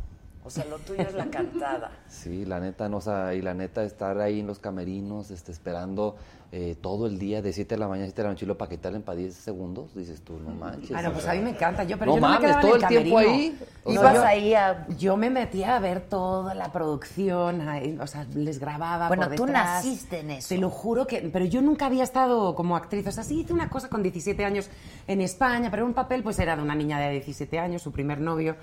O 0.45 0.51
sea, 0.51 0.65
lo 0.67 0.79
tuyo 0.79 1.01
es 1.01 1.15
la 1.15 1.27
cantada. 1.27 1.91
Sí, 2.09 2.45
la 2.45 2.61
neta, 2.61 2.89
no, 2.89 2.99
o 2.99 3.01
sea, 3.01 3.35
y 3.35 3.43
la 3.43 3.55
neta 3.55 3.83
estar 3.83 4.19
ahí 4.21 4.41
en 4.41 4.47
los 4.47 4.59
camerinos, 4.59 5.31
este, 5.31 5.51
esperando 5.53 6.17
eh, 6.53 6.77
todo 6.81 7.07
el 7.07 7.19
día 7.19 7.43
de 7.43 7.53
7 7.53 7.75
de 7.75 7.79
la 7.81 7.89
mañana 7.89 8.05
a 8.05 8.09
7 8.09 8.23
de 8.23 8.29
la 8.29 8.33
noche 8.35 8.45
y 8.45 8.49
lo 8.49 8.57
paquetearle 8.57 9.01
para 9.01 9.17
10 9.17 9.35
segundos, 9.35 9.95
dices 9.95 10.23
tú, 10.23 10.39
no 10.39 10.51
manches. 10.51 10.93
Ah, 10.97 11.03
no, 11.03 11.09
o 11.09 11.13
pues 11.13 11.25
sea, 11.25 11.33
a 11.33 11.37
mí 11.37 11.43
me 11.43 11.51
encanta. 11.51 11.83
Yo, 11.85 11.99
pero 11.99 12.13
no 12.13 12.17
yo 12.17 12.21
no 12.21 12.29
me 12.29 12.39
quedaba 12.39 12.61
en 12.61 12.67
todo 12.67 12.77
el 12.77 12.83
el 12.83 12.89
tiempo 12.89 13.19
ahí. 13.19 13.59
O 13.85 13.93
Ibas 13.93 14.13
sea, 14.13 14.15
yo- 14.15 14.25
ahí 14.27 14.55
a... 14.55 14.87
Yo 14.97 15.17
me 15.17 15.31
metía 15.31 15.77
a 15.77 15.81
ver 15.81 16.03
toda 16.03 16.55
la 16.55 16.71
producción, 16.73 17.61
ahí, 17.69 17.99
o 18.01 18.07
sea, 18.07 18.25
les 18.35 18.59
grababa 18.61 19.09
Bueno, 19.09 19.27
por 19.27 19.35
tú 19.37 19.47
detrás. 19.47 19.85
naciste 19.85 20.21
en 20.21 20.31
eso. 20.31 20.49
Te 20.51 20.59
lo 20.59 20.71
juro 20.71 21.07
que... 21.07 21.29
Pero 21.33 21.45
yo 21.47 21.61
nunca 21.61 21.87
había 21.87 22.05
estado 22.05 22.55
como 22.55 22.77
actriz. 22.77 23.07
O 23.07 23.13
sea, 23.13 23.25
sí 23.25 23.41
hice 23.41 23.53
una 23.53 23.69
cosa 23.69 23.89
con 23.89 24.03
17 24.03 24.45
años 24.45 24.71
en 25.09 25.21
España, 25.21 25.71
pero 25.71 25.85
un 25.85 25.95
papel 25.95 26.23
pues 26.23 26.39
era 26.39 26.55
de 26.55 26.63
una 26.63 26.75
niña 26.77 27.01
de 27.01 27.11
17 27.11 27.59
años, 27.59 27.83
su 27.83 27.91
primer 27.93 28.21
novio, 28.21 28.55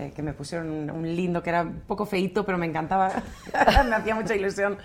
eh, 0.00 0.12
que 0.14 0.22
me 0.22 0.32
pusieron 0.32 0.90
un, 0.90 1.14
lindo, 1.16 1.42
que 1.42 1.50
era 1.50 1.62
un 1.62 1.80
poco 1.86 2.06
feito, 2.06 2.44
pero 2.44 2.58
me 2.58 2.66
encantaba. 2.66 3.10
me 3.88 3.94
hacía 3.94 4.14
mucha 4.14 4.34
ilusión 4.34 4.78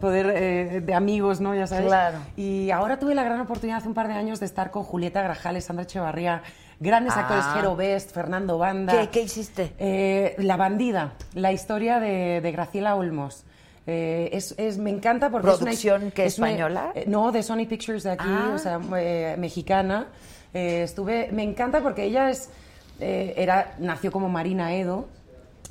poder, 0.00 0.32
eh, 0.34 0.80
de 0.80 0.94
amigos, 0.94 1.40
¿no? 1.40 1.54
Ya 1.54 1.66
sabes. 1.66 1.86
Claro. 1.86 2.18
Y 2.36 2.70
ahora 2.70 2.98
tuve 2.98 3.14
la 3.14 3.22
gran 3.24 3.40
oportunidad 3.40 3.78
hace 3.78 3.88
un 3.88 3.94
par 3.94 4.08
de 4.08 4.14
años 4.14 4.40
de 4.40 4.46
estar 4.46 4.70
con 4.70 4.82
Julieta 4.84 5.22
Grajales, 5.22 5.64
Sandra 5.66 5.84
Echevarría, 5.84 6.42
grandes 6.78 7.14
Ah. 7.16 7.20
actores, 7.20 7.44
Jero 7.54 7.76
Best, 7.76 8.12
Fernando 8.14 8.56
Banda. 8.58 8.92
¿Qué, 8.92 9.08
qué 9.08 9.22
hiciste? 9.22 9.72
Eh, 9.78 10.34
la 10.38 10.56
bandida, 10.56 11.12
la 11.34 11.52
historia 11.52 12.00
de, 12.00 12.40
de 12.40 12.52
Graciela 12.52 12.94
Olmos. 12.94 13.44
Eh, 13.86 14.30
es, 14.32 14.54
es- 14.58 14.78
me 14.78 14.90
encanta 14.90 15.30
porque 15.30 15.46
¿Producción 15.48 16.00
es 16.02 16.04
una, 16.04 16.10
qué, 16.12 16.26
es 16.26 16.38
una- 16.38 16.48
española? 16.50 16.92
eh, 16.94 17.04
no, 17.08 17.32
de 17.32 17.42
Sony 17.42 17.66
Pictures 17.68 18.02
de 18.04 18.10
aquí, 18.12 18.24
Ah. 18.28 18.52
o 18.54 18.58
sea, 18.58 18.78
eh, 18.96 19.34
mexicana. 19.38 20.06
Eh, 20.54 20.82
estuve, 20.82 21.28
me 21.32 21.42
encanta 21.42 21.80
porque 21.80 22.04
ella 22.04 22.28
es, 22.30 22.50
eh, 23.00 23.34
era, 23.36 23.74
nació 23.78 24.12
como 24.12 24.28
Marina 24.28 24.74
Edo 24.74 25.08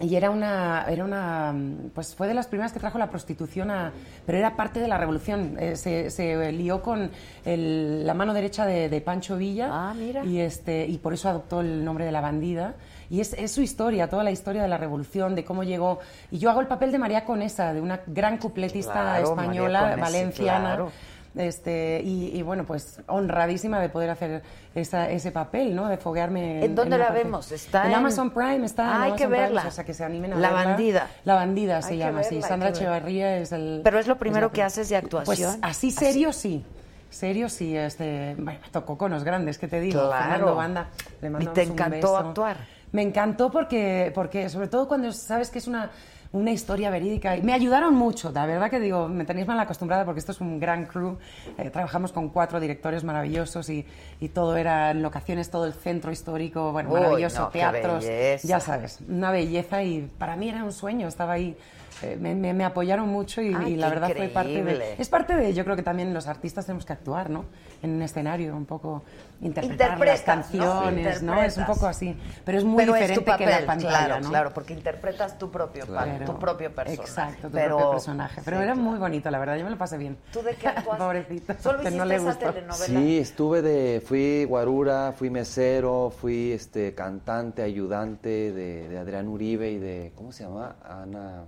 y 0.01 0.15
era 0.15 0.29
una, 0.29 0.85
era 0.87 1.03
una, 1.03 1.53
pues 1.93 2.15
fue 2.15 2.27
de 2.29 2.33
las 2.33 2.47
primeras 2.47 2.71
que 2.71 2.79
trajo 2.79 2.97
la 2.97 3.09
prostitución 3.09 3.69
a, 3.69 3.91
pero 4.25 4.37
era 4.37 4.55
parte 4.55 4.79
de 4.79 4.87
la 4.87 4.97
revolución. 4.97 5.57
Eh, 5.59 5.75
se, 5.75 6.09
se 6.09 6.51
lió 6.53 6.81
con 6.81 7.11
el- 7.43 8.07
la 8.07 8.13
mano 8.13 8.33
derecha 8.33 8.65
de, 8.65 8.87
de 8.87 9.01
Pancho 9.01 9.35
Villa 9.35 9.67
Ah, 9.71 9.93
mira. 9.93 10.23
y 10.23 10.39
este 10.39 10.85
y 10.87 10.97
por 10.99 11.13
eso 11.13 11.27
adoptó 11.27 11.59
el 11.61 11.83
nombre 11.83 12.05
de 12.05 12.11
la 12.13 12.21
bandida. 12.21 12.75
Y 13.09 13.19
es, 13.21 13.33
es 13.33 13.51
su 13.51 13.61
historia, 13.61 14.07
toda 14.07 14.23
la 14.23 14.29
historia 14.31 14.61
de 14.61 14.67
la 14.67 14.77
revolución, 14.77 15.33
de 15.35 15.43
cómo 15.43 15.63
llegó. 15.63 15.99
Y 16.31 16.37
yo 16.37 16.49
hago 16.51 16.61
el 16.61 16.67
papel 16.67 16.91
de 16.91 16.99
María 16.99 17.25
Conesa, 17.25 17.73
de 17.73 17.81
una 17.81 17.99
gran 18.05 18.37
cupletista 18.37 18.93
Claro, 18.93 19.29
española, 19.31 19.95
valenciana. 19.99 20.59
claro. 20.75 20.91
Este, 21.35 22.01
y, 22.03 22.35
y 22.37 22.41
bueno, 22.41 22.65
pues 22.65 23.01
honradísima 23.07 23.79
de 23.79 23.89
poder 23.89 24.09
hacer 24.09 24.41
esa- 24.75 25.09
ese 25.09 25.31
papel, 25.31 25.75
¿no? 25.75 25.87
De 25.87 25.97
foguearme. 25.97 26.65
¿En 26.65 26.73
dónde 26.75 26.97
la 26.97 27.07
parte. 27.09 27.23
vemos? 27.23 27.51
¿Está 27.51 27.83
en, 27.85 27.91
en- 27.91 27.97
Amazon 27.97 28.31
Prime, 28.31 28.65
está 28.65 28.83
en 28.83 28.89
Ah, 28.89 28.93
hay 29.03 29.11
que 29.13 29.23
Amazon 29.25 29.29
Prime, 29.29 29.41
verla. 29.43 29.65
o 29.67 29.71
sea, 29.71 29.83
que 29.85 29.93
se 29.93 30.03
animen 30.03 30.33
a 30.33 30.35
La 30.37 30.49
verla. 30.49 30.65
bandida. 30.65 31.07
La 31.25 31.35
bandida 31.35 31.81
se 31.81 31.93
Hay 31.93 31.97
llama, 31.99 32.23
sí. 32.23 32.35
verla, 32.35 32.47
Sandra. 32.47 32.69
Echevarría 32.69 33.37
es 33.37 33.51
el... 33.51 33.81
Pero 33.83 33.99
es 33.99 34.07
lo 34.07 34.17
primero 34.17 34.51
que 34.51 34.63
haces 34.63 34.89
de 34.89 34.95
actuación. 34.95 35.51
Pues 35.51 35.59
así 35.61 35.91
serio 35.91 36.33
sí. 36.33 36.65
Serio 37.11 37.49
sí, 37.49 37.75
este, 37.75 38.35
bueno, 38.37 38.59
me 38.63 38.69
tocó 38.71 38.95
con 38.97 39.11
los 39.11 39.23
grandes, 39.23 39.57
¿qué 39.57 39.67
te 39.67 39.79
digo? 39.79 39.99
Claro. 39.99 40.29
Fernando 40.31 40.55
Banda, 40.55 40.89
le 41.21 41.29
¿Y 41.43 41.47
te 41.47 41.63
un 41.65 41.71
encantó 41.71 41.95
beso. 42.13 42.17
actuar? 42.17 42.57
Me 42.91 43.01
encantó 43.01 43.49
porque, 43.51 44.11
porque 44.13 44.47
sobre 44.49 44.67
todo 44.67 44.87
cuando 44.87 45.11
sabes 45.11 45.49
que 45.49 45.57
es 45.59 45.67
una, 45.67 45.89
una 46.31 46.51
historia 46.51 46.89
verídica. 46.89 47.35
y 47.35 47.41
Me 47.41 47.53
ayudaron 47.53 47.95
mucho, 47.95 48.31
la 48.31 48.45
verdad 48.45 48.69
que 48.69 48.79
digo, 48.79 49.07
me 49.07 49.25
tenéis 49.25 49.47
mal 49.47 49.59
acostumbrada 49.59 50.05
porque 50.05 50.19
esto 50.19 50.31
es 50.31 50.41
un 50.41 50.59
gran 50.59 50.85
crew. 50.85 51.17
Eh, 51.57 51.69
trabajamos 51.69 52.11
con 52.11 52.29
cuatro 52.29 52.59
directores 52.59 53.03
maravillosos 53.03 53.69
y, 53.69 53.85
y 54.19 54.29
todo 54.29 54.55
era 54.55 54.91
en 54.91 55.01
locaciones, 55.01 55.49
todo 55.49 55.65
el 55.65 55.73
centro 55.73 56.11
histórico, 56.11 56.71
bueno, 56.71 56.89
Uy, 56.91 56.99
maravilloso, 56.99 57.41
no, 57.41 57.49
teatros, 57.49 58.05
ya 58.43 58.59
sabes, 58.59 58.99
una 59.07 59.31
belleza 59.31 59.83
y 59.83 60.09
para 60.17 60.35
mí 60.35 60.49
era 60.49 60.63
un 60.63 60.71
sueño, 60.71 61.07
estaba 61.07 61.33
ahí. 61.33 61.57
Eh, 62.03 62.17
me, 62.19 62.35
me- 62.35 62.53
me 62.53 62.63
apoyaron 62.65 63.07
mucho 63.09 63.41
y, 63.41 63.53
Ay, 63.53 63.73
y 63.73 63.75
la 63.75 63.89
verdad 63.89 64.11
fue 64.15 64.27
parte 64.29 64.63
de... 64.63 64.95
Es 64.97 65.09
parte 65.09 65.35
de, 65.35 65.53
yo 65.53 65.63
creo 65.63 65.75
que 65.75 65.83
también 65.83 66.13
los 66.13 66.27
artistas 66.27 66.65
tenemos 66.65 66.85
que 66.85 66.93
actuar, 66.93 67.29
¿no? 67.29 67.45
En 67.81 67.91
un 67.91 68.01
escenario, 68.01 68.55
un 68.55 68.65
poco 68.65 69.03
interpretar 69.41 69.97
las 69.99 70.21
canciones, 70.21 71.21
¿no? 71.21 71.41
Es 71.41 71.57
un 71.57 71.65
poco 71.65 71.87
así. 71.87 72.15
Pero 72.45 72.57
es 72.57 72.63
muy 72.63 72.83
Pero 72.83 72.95
es 72.95 73.01
diferente 73.01 73.21
tu 73.21 73.25
papel, 73.25 73.47
que 73.47 73.51
la 73.61 73.65
pantalla, 73.65 73.89
claro, 74.05 74.21
¿no? 74.21 74.29
claro, 74.29 74.53
porque 74.53 74.73
interpretas 74.73 75.37
tu 75.37 75.49
propio, 75.51 75.85
Claro. 75.85 76.25
tu 76.25 76.37
propio 76.39 76.73
personaje. 76.73 77.01
Exacto, 77.01 77.47
tu 77.47 77.53
pero, 77.53 77.75
propio 77.77 77.91
personaje. 77.91 78.41
Pero 78.43 78.57
Sí, 78.57 78.63
era 78.63 78.73
claro. 78.73 78.89
muy 78.89 78.99
bonito, 78.99 79.31
la 79.31 79.39
verdad, 79.39 79.55
yo 79.57 79.63
me 79.63 79.69
lo 79.71 79.77
pasé 79.77 79.97
bien. 79.97 80.17
¿Tú 80.33 80.41
de 80.41 80.55
qué 80.55 80.67
actuaste? 80.67 81.03
Pobrecito. 81.03 81.53
Solo 81.61 81.77
que 81.79 81.83
hiciste 81.83 81.97
no 81.97 82.05
le 82.05 82.15
esa 82.15 82.23
gustó. 82.25 82.53
telenovela. 82.53 82.99
Sí, 82.99 83.17
estuve 83.17 83.61
de, 83.61 84.01
fui 84.05 84.43
guarura, 84.45 85.13
fui 85.17 85.29
mesero, 85.29 86.11
fui 86.15 86.51
este 86.51 86.93
cantante, 86.93 87.61
ayudante 87.61 88.51
de, 88.51 88.89
de 88.89 88.97
Adrián 88.97 89.27
Uribe 89.27 89.71
y 89.71 89.79
de, 89.79 90.11
¿cómo 90.15 90.31
se 90.31 90.43
llama? 90.43 90.75
Ana 90.83 91.43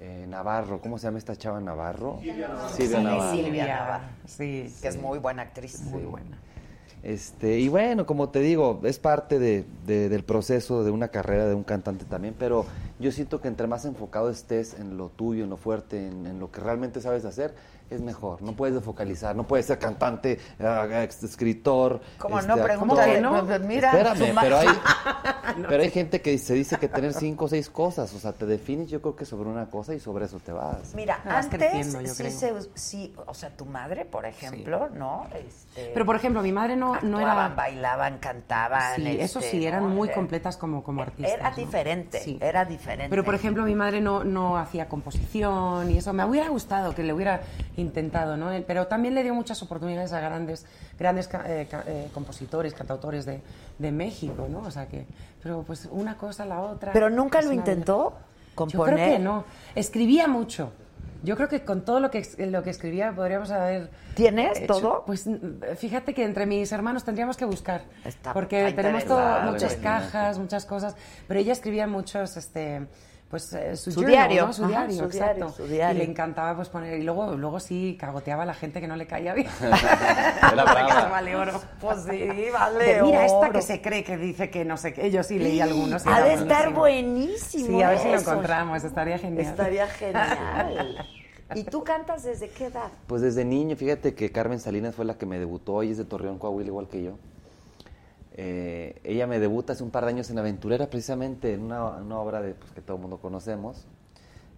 eh, 0.00 0.26
Navarro, 0.28 0.80
¿cómo 0.80 0.98
se 0.98 1.06
llama 1.06 1.18
esta 1.18 1.36
chava 1.36 1.60
Navarro? 1.60 2.18
Silvia 2.20 2.48
Navarro. 2.48 2.68
Silvia 2.70 3.30
Sí. 3.32 3.36
Silvia 3.44 3.66
Navarro. 3.66 4.04
Sí, 4.26 4.74
Que 4.82 4.88
es 4.88 5.00
muy 5.00 5.18
buena 5.18 5.42
actriz. 5.42 5.80
muy 5.82 6.02
buena. 6.02 6.38
Este, 7.02 7.60
y 7.60 7.68
bueno, 7.68 8.04
como 8.04 8.30
te 8.30 8.40
digo, 8.40 8.80
es 8.82 8.98
parte 8.98 9.38
de- 9.38 9.64
de- 9.86 10.08
del 10.08 10.24
proceso 10.24 10.82
de 10.82 10.90
una 10.90 11.08
carrera 11.08 11.46
de 11.46 11.54
un 11.54 11.62
cantante 11.62 12.04
también, 12.04 12.34
pero 12.36 12.66
yo 12.98 13.12
siento 13.12 13.40
que 13.40 13.46
entre 13.48 13.66
más 13.68 13.84
enfocado 13.84 14.28
estés 14.28 14.74
en 14.80 14.96
lo 14.96 15.08
tuyo, 15.10 15.44
en 15.44 15.50
lo 15.50 15.56
fuerte, 15.56 16.08
en, 16.08 16.26
en 16.26 16.40
lo 16.40 16.50
que 16.50 16.60
realmente 16.60 17.00
sabes 17.00 17.24
hacer, 17.24 17.54
es 17.90 18.00
mejor. 18.00 18.42
No 18.42 18.52
puedes 18.52 18.82
focalizar, 18.82 19.34
no 19.36 19.46
puedes 19.46 19.66
ser 19.66 19.78
cantante, 19.78 20.38
ex- 21.02 21.22
escritor. 21.22 22.00
¿Cómo 22.18 22.38
este, 22.40 22.54
no? 22.56 22.62
Pregúntale, 22.62 23.20
no? 23.20 23.44
Pues 23.46 23.60
mira, 23.62 23.90
Espérame, 23.90 24.34
pero 24.40 24.58
hay, 24.58 24.68
pero 25.68 25.82
hay 25.82 25.90
gente 25.90 26.20
que 26.20 26.36
se 26.38 26.54
dice 26.54 26.76
que 26.78 26.88
tener 26.88 27.12
cinco 27.12 27.44
o 27.44 27.48
seis 27.48 27.70
cosas, 27.70 28.12
o 28.14 28.18
sea, 28.18 28.32
te 28.32 28.46
defines 28.46 28.90
yo 28.90 29.00
creo 29.00 29.16
que 29.16 29.24
sobre 29.24 29.48
una 29.48 29.66
cosa 29.70 29.94
y 29.94 30.00
sobre 30.00 30.24
eso 30.26 30.38
te 30.40 30.52
vas. 30.52 30.94
Mira, 30.94 31.20
Vas 31.24 31.44
antes 31.46 31.86
sí, 31.86 31.92
creo. 32.22 32.30
se, 32.30 32.54
sí, 32.74 33.14
o 33.26 33.34
sea, 33.34 33.50
tu 33.50 33.64
madre, 33.66 34.04
por 34.04 34.26
ejemplo, 34.26 34.88
¿no? 34.94 35.26
Este, 35.34 35.90
Pero, 35.92 36.04
por 36.06 36.16
ejemplo, 36.16 36.42
mi 36.42 36.52
madre 36.52 36.76
no, 36.76 37.00
no 37.02 37.18
actuaban, 37.18 37.46
era... 37.46 37.54
bailaban, 37.54 38.18
cantaban. 38.18 38.96
Sí, 38.96 39.16
eso 39.20 39.38
este, 39.38 39.50
sí, 39.52 39.66
eran 39.66 39.82
¿no? 39.82 39.88
muy 39.90 40.08
Eh, 40.08 40.12
completas 40.12 40.56
como, 40.56 40.82
como 40.82 41.02
artistas. 41.02 41.32
Era 41.34 41.50
¿no? 41.50 41.56
diferente, 41.56 42.20
Sí. 42.20 42.38
era 42.40 42.64
diferente. 42.64 43.08
Pero, 43.10 43.24
por 43.24 43.34
ejemplo, 43.34 43.62
mi 43.64 43.74
madre 43.74 44.00
no, 44.00 44.24
no 44.24 44.56
hacía 44.58 44.88
composición 44.88 45.90
y 45.90 45.98
eso. 45.98 46.12
Me 46.12 46.24
hubiera 46.24 46.48
gustado 46.48 46.94
que 46.94 47.02
le 47.02 47.12
hubiera 47.12 47.40
intentado, 47.76 48.36
¿no? 48.36 48.50
Pero 48.66 48.86
también 48.86 49.14
le 49.14 49.22
dio 49.22 49.34
muchas 49.34 49.62
oportunidades 49.62 50.12
a 50.12 50.20
grandes, 50.20 50.64
grandes 50.98 51.28
eh, 51.46 51.68
eh, 51.86 52.08
compositores, 52.14 52.74
cantautores 52.74 53.26
de, 53.26 53.40
de 53.78 53.92
México, 53.92 54.46
¿no? 54.50 54.60
O 54.60 54.70
sea 54.70 54.86
que... 54.86 55.06
Pero, 55.42 55.62
pues, 55.62 55.86
una 55.90 56.16
cosa, 56.16 56.44
la 56.44 56.60
otra... 56.60 56.92
¿Pero 56.92 57.10
nunca 57.10 57.40
lo 57.42 57.52
intentó 57.52 58.10
Yo 58.50 58.54
componer? 58.54 58.94
creo 58.94 59.08
que 59.10 59.18
no. 59.18 59.44
Escribía 59.74 60.26
mucho. 60.26 60.72
Yo 61.22 61.36
creo 61.36 61.48
que 61.48 61.64
con 61.64 61.84
todo 61.84 61.98
lo 62.00 62.10
que, 62.10 62.18
ex- 62.18 62.38
lo 62.38 62.62
que 62.62 62.70
escribía 62.70 63.12
podríamos 63.12 63.50
haber... 63.50 63.90
¿Tienes 64.14 64.58
hecho- 64.58 64.66
todo? 64.66 65.04
Pues 65.06 65.26
mm, 65.26 65.74
fíjate 65.76 66.14
que 66.14 66.24
entre 66.24 66.46
mis 66.46 66.70
hermanos 66.72 67.04
tendríamos 67.04 67.36
que 67.36 67.44
buscar. 67.44 67.82
Está- 68.04 68.32
porque 68.32 68.72
tenemos 68.72 69.04
todo, 69.04 69.42
muchas 69.50 69.74
cajas, 69.76 70.38
muchas 70.38 70.64
cosas. 70.66 70.94
Pero 71.28 71.40
ella 71.40 71.52
escribía 71.52 71.86
muchos, 71.86 72.36
este... 72.36 72.86
Pues 73.28 73.52
eh, 73.54 73.74
su, 73.74 73.90
Su 73.90 74.00
journal, 74.02 74.12
diario. 74.28 74.46
¿no? 74.46 74.52
Su 74.52 74.62
Ajá, 74.64 74.70
diario, 74.86 74.96
su 74.98 75.04
exacto. 75.04 75.34
diario, 75.34 75.50
su 75.56 75.64
diario. 75.66 76.02
Y 76.02 76.06
le 76.06 76.10
encantaba 76.12 76.54
pues 76.54 76.68
poner... 76.68 77.00
Y 77.00 77.02
luego, 77.02 77.34
luego 77.36 77.58
sí 77.58 77.96
cagoteaba 77.98 78.44
a 78.44 78.46
la 78.46 78.54
gente 78.54 78.80
que 78.80 78.86
no 78.86 78.94
le 78.94 79.08
caía 79.08 79.34
bien. 79.34 79.48
Era 79.60 80.62
brava. 80.64 81.08
vale 81.08 81.34
oro. 81.34 81.60
Pues 81.80 82.04
sí, 82.08 82.28
vale 82.52 82.84
De, 82.84 83.02
Mira, 83.02 83.24
esta 83.24 83.38
oro. 83.38 83.52
que 83.52 83.62
se 83.62 83.82
cree 83.82 84.04
que 84.04 84.16
dice 84.16 84.48
que 84.48 84.64
no 84.64 84.76
sé 84.76 84.92
qué. 84.94 85.10
Yo 85.10 85.24
sí 85.24 85.40
leí 85.40 85.60
algunos. 85.60 86.06
Ha 86.06 86.22
de 86.22 86.34
estar 86.34 86.72
buenísimo. 86.72 87.66
Sí, 87.66 87.82
a 87.82 87.90
ver 87.90 87.98
si 87.98 88.08
lo 88.08 88.18
encontramos. 88.20 88.84
Estaría 88.84 89.18
genial. 89.18 89.44
Estaría 89.46 89.86
genial. 89.88 91.06
¿Y 91.54 91.64
tú 91.64 91.82
cantas 91.84 92.22
desde 92.22 92.48
qué 92.50 92.66
edad? 92.66 92.90
Pues 93.06 93.22
desde 93.22 93.44
niño, 93.44 93.76
fíjate 93.76 94.14
que 94.14 94.30
Carmen 94.32 94.58
Salinas 94.60 94.94
fue 94.94 95.04
la 95.04 95.14
que 95.18 95.26
me 95.26 95.38
debutó, 95.38 95.80
ella 95.82 95.92
es 95.92 95.98
de 95.98 96.04
Torreón, 96.04 96.38
Coahuila, 96.38 96.68
igual 96.68 96.88
que 96.88 97.02
yo. 97.04 97.18
Eh, 98.38 99.00
ella 99.04 99.26
me 99.26 99.38
debuta 99.38 99.72
hace 99.72 99.82
un 99.82 99.90
par 99.90 100.04
de 100.04 100.10
años 100.10 100.28
en 100.30 100.38
Aventurera, 100.38 100.88
precisamente 100.88 101.54
en 101.54 101.62
una, 101.62 101.84
una 101.96 102.18
obra 102.18 102.42
de, 102.42 102.54
pues, 102.54 102.70
que 102.72 102.82
todo 102.82 102.96
el 102.96 103.00
mundo 103.02 103.18
conocemos. 103.18 103.86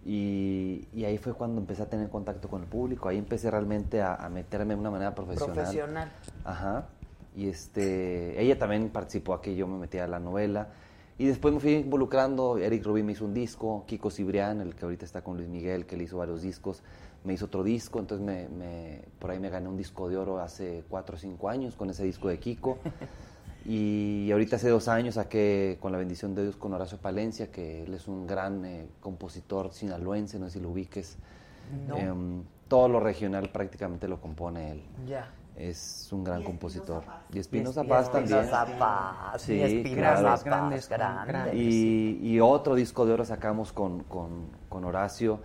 Y, 0.05 0.87
y 0.93 1.03
ahí 1.05 1.17
fue 1.17 1.33
cuando 1.33 1.59
empecé 1.61 1.83
a 1.83 1.85
tener 1.89 2.09
contacto 2.09 2.47
con 2.47 2.61
el 2.61 2.67
público, 2.67 3.09
ahí 3.09 3.17
empecé 3.17 3.51
realmente 3.51 4.01
a, 4.01 4.15
a 4.15 4.29
meterme 4.29 4.73
de 4.73 4.79
una 4.79 4.91
manera 4.91 5.13
profesional. 5.13 5.55
Profesional. 5.55 6.11
Ajá. 6.45 6.87
Y 7.35 7.47
este, 7.47 8.41
ella 8.41 8.57
también 8.57 8.89
participó 8.89 9.33
aquí, 9.33 9.55
yo 9.55 9.67
me 9.67 9.77
metí 9.77 9.97
a 9.97 10.07
la 10.07 10.19
novela. 10.19 10.69
Y 11.17 11.25
después 11.25 11.53
me 11.53 11.59
fui 11.59 11.73
involucrando, 11.73 12.57
Eric 12.57 12.85
Rubin 12.85 13.05
me 13.05 13.11
hizo 13.11 13.25
un 13.25 13.33
disco, 13.33 13.83
Kiko 13.87 14.09
Cibrián, 14.09 14.61
el 14.61 14.73
que 14.73 14.85
ahorita 14.85 15.03
está 15.03 15.21
con 15.21 15.35
Luis 15.35 15.49
Miguel, 15.49 15.85
que 15.85 15.97
le 15.97 16.05
hizo 16.05 16.17
varios 16.17 16.41
discos, 16.41 16.81
me 17.25 17.33
hizo 17.33 17.45
otro 17.45 17.61
disco, 17.63 17.99
entonces 17.99 18.25
me, 18.25 18.47
me- 18.47 19.01
por 19.19 19.31
ahí 19.31 19.39
me 19.39 19.49
gané 19.49 19.67
un 19.67 19.75
disco 19.75 20.07
de 20.07 20.15
oro 20.15 20.39
hace 20.39 20.85
cuatro 20.89 21.17
o 21.17 21.19
cinco 21.19 21.49
años 21.49 21.75
con 21.75 21.89
ese 21.89 22.05
disco 22.05 22.29
de 22.29 22.39
Kiko. 22.39 22.77
Y 23.65 24.31
ahorita 24.31 24.55
hace 24.55 24.69
dos 24.69 24.87
años 24.87 25.15
saqué 25.15 25.77
Con 25.81 25.91
la 25.91 25.97
bendición 25.97 26.33
de 26.33 26.43
Dios 26.43 26.55
con 26.55 26.73
Horacio 26.73 26.97
Palencia, 26.97 27.51
que 27.51 27.83
él 27.83 27.93
es 27.93 28.07
un 28.07 28.25
gran 28.25 28.63
eh, 28.65 28.87
compositor 29.01 29.73
sinaloense, 29.73 30.39
no 30.39 30.45
sé 30.45 30.53
si 30.53 30.59
lo 30.59 30.69
ubiques. 30.69 31.17
No. 31.87 31.97
Em, 31.97 32.43
todo 32.67 32.87
lo 32.87 32.99
regional 32.99 33.49
prácticamente 33.49 34.07
lo 34.07 34.21
compone 34.21 34.71
él. 34.71 34.83
Ya. 35.07 35.31
Es 35.55 36.07
un 36.13 36.23
gran 36.23 36.43
compositor. 36.43 37.03
Y 37.33 37.39
Espinosa 37.39 37.83
Y 37.83 37.87
Paz 37.87 38.11
también. 38.11 38.39
Espinosa 38.39 38.77
Paz, 38.79 39.41
Sí, 39.41 39.55
y 39.55 39.61
Espinosa 39.61 40.01
claro. 40.01 40.23
Paz, 40.23 40.43
Grandes, 40.45 40.89
grandes. 40.89 41.55
Y, 41.55 42.19
y 42.21 42.39
otro 42.39 42.75
disco 42.75 43.05
de 43.05 43.13
oro 43.13 43.25
sacamos 43.25 43.73
con, 43.73 44.03
con, 44.03 44.45
con 44.69 44.85
Horacio. 44.85 45.41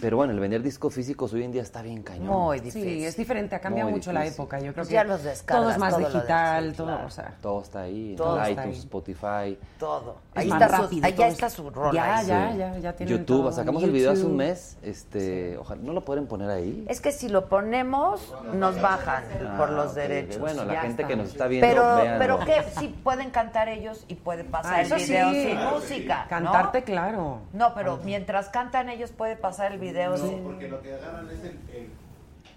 Pero 0.00 0.16
bueno, 0.16 0.32
el 0.32 0.38
vender 0.38 0.62
discos 0.62 0.94
físicos 0.94 1.32
hoy 1.32 1.42
en 1.42 1.50
día 1.50 1.62
está 1.62 1.82
bien 1.82 2.02
cañón. 2.02 2.26
Muy 2.28 2.60
difícil. 2.60 2.82
Sí, 2.98 3.04
es 3.04 3.16
diferente, 3.16 3.56
ha 3.56 3.60
cambiado 3.60 3.90
mucho 3.90 4.12
la 4.12 4.24
época. 4.26 4.58
Yo 4.58 4.66
creo 4.72 4.74
Pues 4.76 4.88
que 4.88 4.94
ya 4.94 5.02
los 5.04 5.24
descargas, 5.24 5.62
todo 5.62 5.70
es 5.72 5.78
más 5.78 5.94
todo 5.96 6.06
digital, 6.08 6.72
todo, 6.74 6.86
claro. 6.86 7.06
o 7.06 7.10
sea, 7.10 7.34
Todo 7.40 7.62
está 7.62 7.80
ahí, 7.82 8.14
Todo 8.16 8.36
está 8.38 8.50
iTunes, 8.50 8.68
ahí. 8.76 8.78
Spotify. 8.80 9.58
Todo. 9.78 10.16
Es 10.34 10.42
Ahí 10.42 10.50
está, 10.52 10.68
su, 10.76 10.82
rápido, 10.82 11.06
ahí 11.06 11.14
ya 11.14 11.26
está 11.28 11.46
es- 11.48 11.52
su 11.52 11.70
rol. 11.70 11.92
Ya, 11.94 12.16
ahí. 12.18 12.26
ya, 12.26 12.52
Sí. 12.52 12.58
ya, 12.58 12.78
ya 12.78 12.92
tienen 12.92 13.18
YouTube, 13.18 13.42
todo. 13.42 13.52
sacamos 13.52 13.82
el 13.82 13.90
video 13.90 14.12
hace 14.12 14.24
un 14.24 14.36
mes. 14.36 14.76
Este, 14.82 15.56
ojalá, 15.58 15.82
¿no 15.82 15.92
lo 15.92 16.04
pueden 16.04 16.26
poner 16.28 16.48
ahí? 16.50 16.84
Es 16.88 17.00
que 17.00 17.10
si 17.10 17.28
lo 17.28 17.48
ponemos, 17.48 18.32
nos 18.54 18.80
bajan 18.80 19.24
por 19.56 19.68
Ah, 19.68 19.72
los 19.72 19.90
ok, 19.90 19.96
derechos. 19.96 20.38
Bueno, 20.38 20.64
la 20.64 20.74
Ya 20.74 20.80
gente 20.82 21.02
está. 21.02 21.08
que 21.08 21.16
nos 21.16 21.28
está 21.28 21.46
viendo, 21.48 21.66
Pero, 21.66 21.96
véanlo. 21.96 22.18
pero 22.18 22.38
que 22.40 22.62
sí 22.78 22.94
pueden 23.02 23.30
cantar 23.30 23.68
ellos 23.68 24.04
y 24.06 24.14
pueden 24.14 24.46
pasar 24.46 24.74
Ah, 24.74 24.82
el 24.82 24.94
video 24.94 25.30
sí. 25.32 25.42
sin 25.48 25.64
música. 25.64 26.26
Cantarte, 26.28 26.84
claro. 26.84 27.40
No, 27.52 27.74
pero 27.74 27.98
mientras 28.04 28.48
cantan 28.48 28.88
ellos 28.90 29.10
puede 29.10 29.34
pasar 29.34 29.72
el 29.72 29.78
video 29.78 29.87
No, 29.92 30.16
sin. 30.16 30.42
porque 30.44 30.68
lo 30.68 30.80
que 30.82 30.94
agarran 30.94 31.28
es 31.30 31.40
el, 31.42 31.58
el 31.74 31.90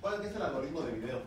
¿cuál 0.01 0.23
es 0.25 0.35
el 0.35 0.41
algoritmo 0.41 0.81
de 0.81 0.91
video? 0.93 1.19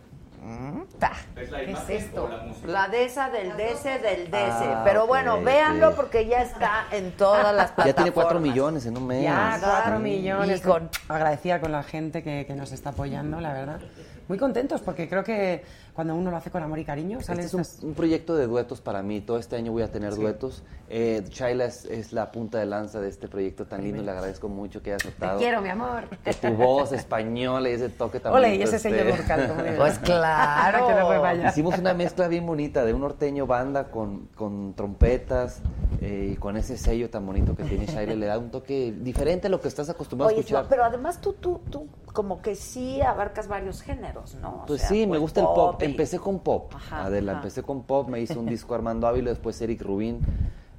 Ta. 0.98 1.12
¿Es 1.36 1.50
la 1.50 1.59
¿Qué 1.59 1.64
es 1.64 1.70
imagen 1.70 1.96
esto? 1.96 2.28
la? 2.28 2.70
La 2.84 2.88
de 2.88 3.05
esa, 3.07 3.30
del 3.30 3.57
de 3.57 3.72
ese, 3.72 3.98
del 3.98 4.30
de 4.30 4.42
ese. 4.48 4.64
Ah, 4.66 4.82
Pero 4.84 5.07
bueno, 5.07 5.36
ok. 5.36 5.44
véanlo 5.44 5.94
porque 5.96 6.26
ya 6.26 6.42
está 6.42 6.84
en 6.92 7.12
todas 7.12 7.55
las 7.55 7.70
plataformas. 7.70 7.86
Ya 7.86 7.94
tiene 7.94 8.11
4 8.12 8.40
millones 8.40 8.84
en 8.84 8.96
un 8.98 9.07
mes. 9.07 9.22
Ya, 9.22 9.59
cuatro 9.62 9.96
Sí. 9.96 10.02
millones. 10.02 10.59
Y 10.61 10.62
con- 10.62 10.90
Agradecida 11.09 11.61
con 11.61 11.72
la 11.72 11.82
gente 11.82 12.22
que, 12.22 12.44
que 12.46 12.55
nos 12.55 12.72
está 12.72 12.90
apoyando, 12.90 13.40
la 13.40 13.55
verdad. 13.55 13.80
Muy 14.28 14.36
contentos 14.36 14.82
porque 14.82 15.09
creo 15.09 15.24
que 15.24 15.64
cuando 15.95 16.14
uno 16.16 16.30
lo 16.30 16.36
hace 16.36 16.51
con 16.51 16.62
amor 16.62 16.78
y 16.80 16.84
cariño, 16.84 17.20
salen 17.22 17.45
Este 17.45 17.57
es 17.61 17.68
estas... 17.68 17.82
un, 17.84 17.90
un 17.90 17.95
proyecto 17.95 18.34
de 18.34 18.47
duetos 18.47 18.80
para 18.80 19.03
mí. 19.03 19.20
Todo 19.20 19.38
este 19.38 19.57
año 19.57 19.70
voy 19.72 19.82
a 19.82 19.92
tener 19.92 20.14
duetos. 20.14 20.62
Eh, 20.90 21.24
Shaila 21.30 21.64
es, 21.66 21.84
es 21.84 22.12
la 22.12 22.30
punta 22.32 22.59
de 22.59 22.66
lanza 22.66 23.01
de 23.01 23.09
este 23.09 23.28
proyecto 23.28 23.66
tan 23.66 23.82
lindo. 23.82 24.03
Le 24.03 24.11
agradezco 24.11 24.49
mucho 24.49 24.82
que 24.82 24.90
haya 24.90 24.99
Te 24.99 25.09
aceptado. 25.09 25.38
quiero, 25.38 25.61
mi 25.62 25.68
amor. 25.68 26.09
Que 26.24 26.34
tu 26.34 26.49
voz 26.55 26.92
española 26.92 27.68
y 27.70 27.72
ese 27.74 27.88
toque 27.88 28.20
tan 28.20 28.32
Ole, 28.32 28.57
y 28.57 28.62
ese 28.62 28.78
Durcal, 29.05 29.49
como 29.49 29.62
digo. 29.62 29.76
Pues 29.76 29.99
claro. 30.01 30.86
que 30.88 30.95
no 30.95 31.07
puede 31.07 31.20
fallar. 31.20 31.47
Hicimos 31.53 31.78
una 31.78 31.95
mezcla 31.95 32.28
bien 32.28 32.45
bonita 32.47 32.84
de 32.84 32.92
un 32.92 33.01
norteño 33.01 33.47
banda 33.47 33.84
con, 33.90 34.26
con 34.34 34.74
trompetas 34.74 35.61
eh, 36.01 36.30
y 36.32 36.36
con 36.36 36.57
ese 36.57 36.76
sello 36.76 37.09
tan 37.09 37.24
bonito 37.24 37.55
que 37.57 37.64
tiene 37.64 37.86
Shaila. 37.86 38.14
Le 38.14 38.26
da 38.26 38.38
un 38.38 38.51
toque 38.51 38.92
diferente 39.01 39.47
a 39.47 39.51
lo 39.51 39.61
que 39.61 39.68
estás 39.68 39.88
acostumbrado 39.88 40.28
Oye, 40.30 40.38
a 40.38 40.40
escuchar. 40.40 40.64
no, 40.64 40.68
pero 40.68 40.84
además 40.84 41.20
tú, 41.20 41.34
tú, 41.34 41.61
tú, 41.70 41.86
como 42.12 42.42
que 42.42 42.55
sí 42.57 43.01
abarcas 43.01 43.49
varios 43.49 43.80
géneros, 43.82 44.34
¿no? 44.36 44.62
O 44.62 44.66
Pues 44.66 44.80
sea, 44.80 44.88
sí, 44.90 45.01
me 45.03 45.09
pues, 45.09 45.20
gusta 45.20 45.40
el 45.40 45.47
pop. 45.47 45.82
Empecé 45.85 46.18
con 46.18 46.41
pop. 46.41 46.72
Ajá, 46.74 47.05
Adela, 47.07 47.32
ajá. 47.32 47.41
empecé 47.41 47.62
con 47.62 47.82
pop. 47.82 48.09
Me 48.09 48.20
hizo 48.20 48.39
un 48.41 48.47
disco 48.47 48.74
Armando 48.74 49.07
Ávila, 49.07 49.30
después 49.30 49.61
Eric 49.61 49.82
Rubín 49.82 50.20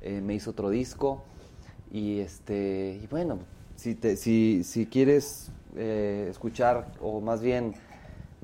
eh, 0.02 0.22
me 0.22 0.34
hizo 0.36 0.52
otro 0.52 0.70
disco. 0.70 1.24
Y 1.92 2.20
este 2.20 3.00
y 3.02 3.08
bueno, 3.08 3.40
si, 3.76 3.96
te, 3.96 4.16
si, 4.18 4.64
si 4.64 4.86
quieres 4.86 5.52
eh, 5.76 6.28
escuchar, 6.30 6.88
o 7.02 7.22
más 7.22 7.42
bien, 7.42 7.74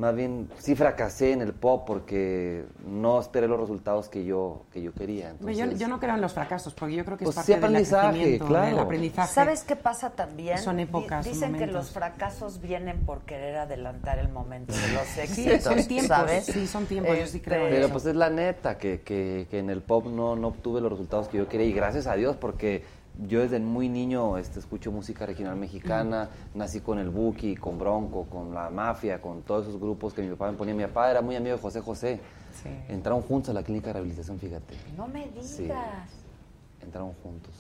más 0.02 0.16
bien, 0.16 0.50
sí 0.58 0.74
fracasé 0.76 1.32
en 1.32 1.42
el 1.42 1.54
pop 1.54 1.84
porque 1.86 2.66
no 2.88 3.20
esperé 3.22 3.48
los 3.48 3.60
resultados 3.60 4.10
que 4.10 4.26
yo, 4.26 4.64
que 4.74 4.82
yo 4.82 4.94
quería. 4.94 5.36
Yo, 5.40 5.48
Entonces, 5.50 5.80
yo 5.80 5.88
no 5.88 6.00
creo 6.00 6.16
en 6.16 6.22
los 6.22 6.34
fracasos, 6.34 6.74
porque 6.74 6.96
yo 6.96 7.06
creo 7.06 7.18
que 7.20 7.24
Pues 7.26 7.38
es 7.38 7.46
sí, 7.46 7.52
parte 7.52 7.68
del 7.68 7.76
aprendizaje, 7.76 8.10
crecimiento, 8.18 8.46
claro. 8.48 8.66
del 8.66 8.80
aprendizaje. 8.80 9.34
¿Sabes 9.34 9.64
qué 9.64 9.76
pasa 9.76 10.10
también? 10.10 10.58
Son 10.58 10.80
épocas, 10.80 11.24
son 11.24 11.34
Dicen 11.34 11.54
que 11.56 11.68
los 11.68 11.92
fracasos 11.92 12.60
vienen 12.62 13.06
por 13.06 13.22
querer 13.22 13.58
adelantar 13.58 14.18
el 14.18 14.30
momento 14.30 14.74
de 14.74 14.88
los 14.94 15.06
Sí, 15.08 15.20
éxitos, 15.22 15.62
son 15.64 15.86
tiempos, 15.88 16.08
¿sabes? 16.18 16.46
sí, 16.46 16.66
son 16.66 16.86
tiempos, 16.88 17.16
yo 17.18 17.28
sí 17.28 17.40
creo 17.40 17.66
en 17.68 17.70
Pero 17.74 17.86
eso. 17.86 17.94
pues 17.94 18.06
es 18.08 18.16
la 18.16 18.32
neta, 18.32 18.80
que, 18.80 19.02
que, 19.02 19.46
que 19.52 19.60
en 19.60 19.70
el 19.70 19.84
pop 19.84 20.08
no, 20.08 20.36
no 20.36 20.48
obtuve 20.48 20.82
los 20.82 20.92
resultados 20.92 21.28
que 21.28 21.38
yo 21.38 21.48
quería 21.48 21.68
y 21.68 21.74
gracias 21.74 22.08
a 22.08 22.16
Dios 22.16 22.36
porque 22.38 22.84
yo 23.28 23.42
desde 23.42 23.60
muy 23.60 23.88
niño 23.90 24.38
este, 24.38 24.60
escucho 24.60 24.92
música 24.92 25.26
regional 25.26 25.56
mexicana, 25.56 26.30
nací 26.54 26.82
con 26.82 26.98
el 27.00 27.10
Buki, 27.10 27.56
con 27.56 27.78
Bronco, 27.78 28.26
con 28.26 28.54
la 28.54 28.70
Mafia, 28.70 29.22
con 29.22 29.42
todos 29.44 29.68
esos 29.68 29.80
grupos 29.80 30.14
que 30.14 30.22
mi 30.22 30.30
papá 30.30 30.52
me 30.52 30.58
ponía. 30.58 30.74
Mi 30.74 30.84
papá 30.84 31.12
era 31.12 31.22
muy 31.22 31.36
amigo 31.36 31.56
de 31.56 31.62
José 31.62 31.82
José. 31.82 32.20
Sí. 32.64 32.70
Entraron 32.90 33.22
juntos 33.22 33.50
a 33.52 33.54
la 33.54 33.64
clínica 33.64 33.88
de 33.88 33.94
rehabilitación, 33.94 34.40
fíjate. 34.40 34.76
No 34.98 35.08
me 35.08 35.28
digas. 35.28 35.46
Sí. 35.46 35.70
Entraron 36.82 37.14
juntos. 37.24 37.54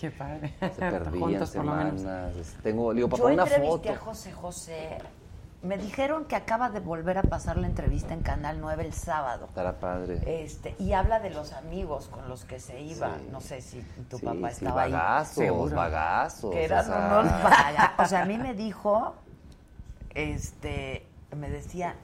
Qué 0.00 0.10
padre. 0.10 0.54
Se 0.60 0.68
perdían 0.80 1.20
Juntos, 1.20 1.48
semanas. 1.50 2.34
este, 2.36 2.62
Tengo, 2.62 2.92
digo, 2.94 3.08
papá, 3.08 3.22
Yo 3.28 3.34
una 3.34 3.46
foto. 3.46 3.90
a 3.90 3.96
José 3.96 4.32
José. 4.32 4.98
Me 5.62 5.78
dijeron 5.78 6.24
que 6.24 6.34
acaba 6.34 6.70
de 6.70 6.80
volver 6.80 7.18
a 7.18 7.22
pasar 7.22 7.56
la 7.56 7.68
entrevista 7.68 8.14
en 8.14 8.20
Canal 8.22 8.58
9 8.60 8.84
el 8.84 8.92
sábado. 8.92 9.46
Estará 9.46 9.78
padre. 9.78 10.20
Este, 10.42 10.74
y 10.80 10.92
habla 10.92 11.20
de 11.20 11.30
los 11.30 11.52
amigos 11.52 12.08
con 12.08 12.28
los 12.28 12.44
que 12.44 12.58
se 12.58 12.80
iba. 12.80 13.14
Sí. 13.16 13.28
No 13.30 13.40
sé 13.40 13.60
si 13.60 13.80
tu 14.10 14.18
Sí, 14.18 14.24
papá 14.26 14.48
sí, 14.50 14.64
estaba 14.64 14.82
ahí. 14.82 14.92
bagazos, 14.92 15.34
Seguro. 15.34 15.76
bagazos. 15.76 16.50
Que 16.50 16.56
o 16.62 16.64
eran 16.64 16.84
sea, 16.84 16.96
unos 17.20 17.32
vaga- 17.44 17.94
O 17.98 18.04
sea, 18.06 18.22
a 18.22 18.24
mí 18.24 18.38
me 18.38 18.54
dijo, 18.54 19.14
este, 20.14 21.06
me 21.36 21.48
decía, 21.48 21.94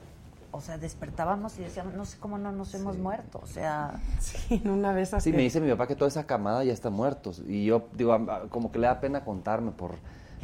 o 0.52 0.60
sea, 0.60 0.78
despertábamos 0.78 1.58
y 1.58 1.62
decíamos, 1.62 1.94
no 1.94 2.04
sé 2.04 2.16
cómo 2.18 2.38
no 2.38 2.52
nos 2.52 2.72
hemos 2.74 2.96
muerto. 2.96 3.40
O 3.42 3.46
sea, 3.48 4.00
Sí, 4.20 4.60
en 4.64 4.70
una 4.70 4.92
vez 4.92 5.12
así. 5.14 5.30
Sí, 5.30 5.36
me 5.36 5.42
dice 5.42 5.60
mi 5.60 5.68
papá 5.70 5.88
que 5.88 5.96
toda 5.96 6.08
esa 6.08 6.26
camada 6.26 6.62
ya 6.62 6.72
está 6.72 6.90
muertos. 6.90 7.42
Y 7.46 7.66
yo 7.66 7.88
digo, 7.94 8.12
a- 8.12 8.36
a- 8.36 8.40
como 8.48 8.70
que 8.70 8.78
le 8.78 8.86
da 8.86 9.00
pena 9.00 9.24
contarme 9.24 9.72
por, 9.72 9.96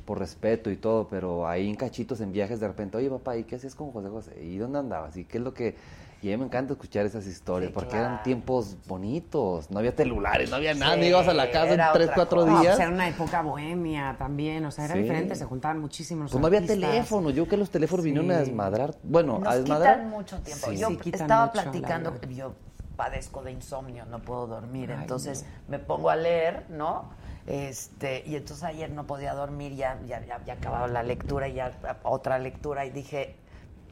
por 0.05 0.19
respeto 0.19 0.71
y 0.71 0.77
todo, 0.77 1.09
pero 1.09 1.47
ahí 1.49 1.69
en 1.69 1.77
cachitos, 1.77 2.21
en 2.21 2.33
viajes, 2.33 2.61
de 2.61 2.69
repente, 2.69 2.97
oye 2.97 3.09
papá, 3.11 3.37
¿y 3.37 3.45
qué 3.45 3.57
hacías 3.57 3.75
con 3.75 3.91
José 3.93 4.09
José? 4.09 4.43
¿Y 4.45 4.57
dónde 4.59 4.79
andabas? 4.79 5.17
¿Y 5.17 5.25
qué 5.25 5.39
es 5.39 5.45
lo 5.45 5.55
que...? 5.55 5.77
Y 6.23 6.29
a 6.33 6.37
mí 6.39 6.41
me 6.41 6.47
encanta 6.47 6.73
escuchar 6.73 7.05
esas 7.05 7.27
historias, 7.27 7.69
Sí, 7.69 7.75
porque 7.75 7.91
claro. 7.91 8.07
eran 8.07 8.23
tiempos 8.23 8.79
bonitos. 8.87 9.71
No 9.71 9.79
había 9.81 9.93
celulares, 9.93 10.49
no 10.49 10.57
había 10.57 10.73
nada, 10.73 10.95
Sí, 10.95 11.01
no 11.01 11.07
ibas 11.07 11.29
a 11.29 11.35
la 11.35 11.51
casa 11.51 11.75
en 11.75 11.81
tres, 11.93 12.11
cuatro 12.15 12.41
cosa. 12.41 12.51
No, 12.53 12.61
días. 12.61 12.77
pues 12.77 12.87
era 12.87 12.95
una 12.95 13.09
época 13.09 13.43
bohemia 13.43 14.17
también, 14.19 14.65
o 14.65 14.71
sea, 14.71 14.87
era 14.87 14.95
Sí. 14.95 15.01
diferente, 15.01 15.35
se 15.35 15.45
juntaban 15.45 15.81
muchísimos 15.81 16.31
Pues 16.31 16.41
no 16.41 16.47
había 16.47 16.65
teléfono, 16.65 17.29
yo 17.29 17.47
que 17.47 17.59
los 17.59 17.69
teléfonos 17.69 18.05
Sí. 18.05 18.11
vinieron 18.11 18.31
a 18.31 18.39
desmadrar. 18.39 18.95
Bueno, 19.03 19.39
nos 19.39 19.49
a 19.53 19.59
desmadrar. 19.59 19.97
quitan 19.97 20.09
mucho 20.11 20.39
tiempo. 20.41 20.67
Sí. 20.71 20.77
Yo 20.79 20.89
estaba 21.13 21.47
mucho, 21.47 21.63
platicando, 21.63 22.15
yo 22.31 22.55
padezco 22.97 23.43
de 23.43 23.53
insomnio, 23.53 24.07
no 24.07 24.21
puedo 24.21 24.47
dormir, 24.47 24.93
Ay, 24.93 24.99
entonces 25.03 25.45
me 25.69 25.79
pongo 25.79 26.09
a 26.09 26.17
leer, 26.17 26.65
¿no? 26.71 27.11
Este, 27.47 28.23
y 28.27 28.37
entonces 28.37 28.65
ayer 28.65 28.91
no 28.91 29.07
podía 29.07 29.35
dormir, 29.35 29.75
ya, 29.75 29.99
ya, 30.07 30.25
ya, 30.25 30.43
ya 30.45 30.55
acababa 30.55 30.89
la 30.89 31.03
lectura 31.03 31.47
y 31.49 31.55
ya 31.55 31.73
otra 32.03 32.39
lectura 32.39 32.87
y 32.87 32.91
dije, 32.91 33.37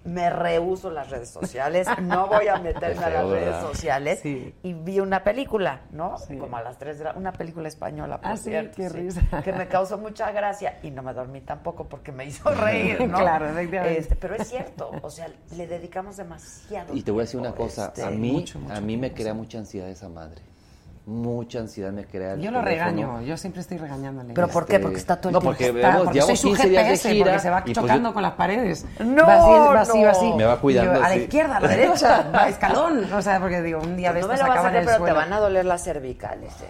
me 0.05 0.31
rehuso 0.31 0.91
las 0.91 1.11
redes 1.11 1.29
sociales, 1.31 1.87
no 2.03 2.27
voy 2.27 2.49
a 2.49 2.57
meterme 2.57 3.05
a 3.05 3.11
las 3.11 3.29
redes 3.29 3.57
sociales. 3.61 4.21
Sí. 4.21 4.53
Y 4.63 4.73
vi 4.73 4.99
una 5.01 5.23
película, 5.23 5.83
¿no? 5.93 6.17
Sí. 6.19 6.39
Como 6.39 6.57
a 6.57 6.63
las 6.63 6.79
3 6.79 6.99
de 6.99 7.05
la 7.05 7.13
una 7.13 7.33
película 7.33 7.69
española, 7.69 8.21
por 8.21 8.33
Ah, 8.33 8.37
sí, 8.37 8.45
cierto, 8.51 8.77
qué 8.77 8.89
risa. 8.89 9.21
que 9.45 9.53
me 9.53 9.69
causó 9.69 9.99
mucha 9.99 10.33
gracia 10.33 10.79
y 10.83 10.91
no 10.91 11.03
me 11.03 11.13
dormí 11.13 11.41
tampoco 11.43 11.85
porque 11.89 12.11
me 12.11 12.25
hizo 12.25 12.51
reír, 12.55 13.07
¿no? 13.07 13.19
Claro, 13.19 13.49
efectivamente. 13.51 14.01
Este, 14.01 14.17
pero 14.17 14.35
es 14.35 14.49
cierto, 14.49 14.91
o 15.03 15.11
sea, 15.11 15.29
le 15.57 15.67
dedicamos 15.67 16.17
demasiado. 16.17 16.95
Y 16.97 17.03
te 17.03 17.11
voy 17.11 17.21
a 17.21 17.25
decir 17.25 17.39
una 17.39 17.55
cosa, 17.55 17.89
este, 17.89 18.03
a 18.03 18.11
mí, 18.11 18.33
mucho, 18.33 18.59
mucho 18.59 18.75
a 18.75 18.81
mí 18.81 18.97
me 18.97 19.13
crea 19.13 19.35
mucha 19.35 19.59
ansiedad 19.59 19.89
esa 19.91 20.09
madre. 20.09 20.41
Mucha 21.05 21.59
ansiedad 21.59 21.91
me 21.91 22.05
crea. 22.05 22.35
el 22.35 22.41
Yo 22.41 22.53
lo 22.53 22.63
teléfono. 22.63 22.91
regaño, 22.91 23.23
yo 23.23 23.37
siempre 23.37 23.61
estoy 23.61 23.77
regañándole. 23.77 24.35
¿Pero 24.35 24.47
por 24.47 24.67
qué? 24.67 24.79
Porque 24.79 24.99
está 24.99 25.17
todo 25.17 25.31
el 25.31 25.33
no, 25.35 25.41
tiempo. 25.41 25.57
porque 25.59 25.67
Está, 25.81 25.89
vemos, 25.89 26.05
porque 26.05 26.23
soy 26.23 26.37
su 26.37 26.47
15 26.49 26.69
días 26.69 26.83
de 26.85 26.89
GPS, 26.91 27.11
gira. 27.13 27.25
porque 27.25 27.39
se 27.41 27.51
va 27.51 27.63
pues 27.65 27.75
chocando 27.75 28.09
yo- 28.11 28.15
con 28.15 28.23
las 28.23 28.33
paredes. 28.35 28.87
No, 29.01 29.27
va 29.27 29.35
así, 29.35 29.51
va 29.51 29.81
así, 29.81 29.99
no. 29.99 30.05
va 30.05 30.11
así. 30.13 30.33
Me 30.35 30.45
va 30.45 30.61
cuidando 30.61 30.95
yo, 30.95 31.05
a 31.05 31.09
la 31.09 31.17
izquierda, 31.17 31.57
a 31.57 31.61
la 31.61 31.69
derecha, 31.69 32.31
va 32.35 32.49
escalón. 32.49 33.13
O 33.13 33.21
sea, 33.21 33.41
porque 33.41 33.63
digo, 33.63 33.81
un 33.81 33.97
día 33.97 34.13
de 34.13 34.21
No 34.21 34.29
me 34.29 34.37
lo 34.37 34.47
vas 34.47 34.59
a 34.65 34.69
hacer, 34.69 34.85
pero 34.85 35.05
te 35.05 35.13
van 35.13 35.33
a 35.33 35.41
doler 35.41 35.65
las 35.65 35.83
cervicales, 35.83 36.53
¿eh? 36.63 36.67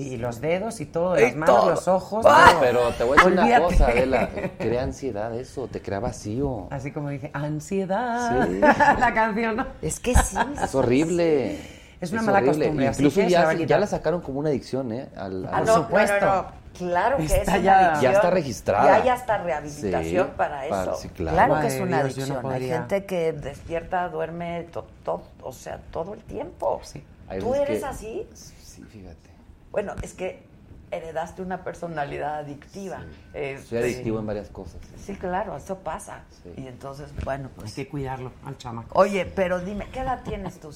Y 0.00 0.16
los 0.16 0.40
dedos 0.40 0.80
y 0.80 0.86
todo, 0.86 1.18
Y 1.18 1.22
las 1.22 1.34
manos, 1.36 1.56
todo. 1.60 1.70
los 1.70 1.88
ojos. 1.88 2.26
¡Ah! 2.28 2.46
todo. 2.50 2.60
Pero 2.60 2.80
te 2.90 3.04
voy 3.04 3.18
a 3.18 3.24
decir 3.24 3.40
una 3.40 3.60
cosa, 3.62 3.86
Adela. 3.86 4.28
Crea 4.58 4.82
ansiedad 4.82 5.34
eso, 5.34 5.66
te 5.68 5.80
crea 5.80 5.98
vacío. 6.00 6.68
Así 6.70 6.92
como 6.92 7.08
dice, 7.08 7.30
ansiedad. 7.32 8.46
Sí. 8.48 8.58
la 9.00 9.12
canción, 9.14 9.56
¿no? 9.56 9.66
Es 9.82 9.98
que 10.00 10.14
sí. 10.14 10.36
Es 10.62 10.74
horrible. 10.74 11.75
Es 12.00 12.12
una 12.12 12.22
mala 12.22 12.38
horrible. 12.38 12.58
costumbre, 12.58 12.86
Incluso 12.86 13.20
ya, 13.22 13.52
ya 13.54 13.78
la 13.78 13.86
sacaron 13.86 14.20
como 14.20 14.40
una 14.40 14.50
adicción, 14.50 14.92
¿eh? 14.92 15.08
Al, 15.16 15.46
Ah, 15.46 15.58
al- 15.58 15.64
no, 15.66 15.74
supuesto. 15.76 16.14
bueno, 16.20 16.42
no. 16.42 16.66
Claro 16.76 17.16
que 17.16 17.22
Está 17.24 17.36
es 17.40 17.48
una 17.48 17.58
ya- 17.58 17.78
adicción. 17.78 18.02
Ya 18.02 18.12
está 18.18 18.30
registrada. 18.30 18.98
Ya, 18.98 19.04
ya 19.06 19.14
está 19.14 19.38
rehabilitación 19.38 20.26
Sí, 20.26 20.32
para 20.36 20.66
eso. 20.66 20.74
para- 20.74 20.94
sí, 20.96 21.08
claro. 21.08 21.60
que 21.62 21.66
es 21.68 21.80
una 21.80 22.02
Dios, 22.04 22.16
yo 22.16 22.26
no 22.26 22.34
adicción. 22.40 22.52
Hay 22.52 22.68
gente 22.68 23.06
que 23.06 23.32
despierta, 23.32 24.08
duerme, 24.10 24.64
to- 24.72 24.86
to- 25.02 25.22
o 25.42 25.52
sea, 25.54 25.80
todo 25.90 26.12
el 26.12 26.20
tiempo. 26.24 26.80
Sí. 26.84 27.02
Hay 27.28 27.40
¿Tú 27.40 27.54
eres 27.54 27.80
que- 27.80 27.86
así? 27.86 28.28
Sí, 28.34 28.82
fíjate. 28.84 29.30
Bueno, 29.72 29.94
es 30.02 30.12
que 30.12 30.44
heredaste 30.90 31.40
una 31.40 31.64
personalidad 31.64 32.36
adictiva. 32.40 32.98
Soy 33.32 33.40
Este, 33.40 33.78
adictivo 33.78 34.18
en 34.18 34.26
varias 34.26 34.50
cosas. 34.50 34.76
Sí, 35.02 35.14
claro, 35.16 35.56
eso 35.56 35.78
pasa. 35.78 36.24
Sí. 36.42 36.52
Y 36.62 36.66
entonces, 36.66 37.08
bueno, 37.24 37.48
Hay 37.48 37.60
pues... 37.62 37.74
que 37.74 37.88
cuidarlo 37.88 38.32
al 38.44 38.58
chamaco. 38.58 38.98
Oye, 38.98 39.24
pero 39.24 39.60
dime, 39.60 39.88
¿qué 39.90 40.00
edad 40.00 40.20
tienes 40.24 40.60
tú? 40.60 40.70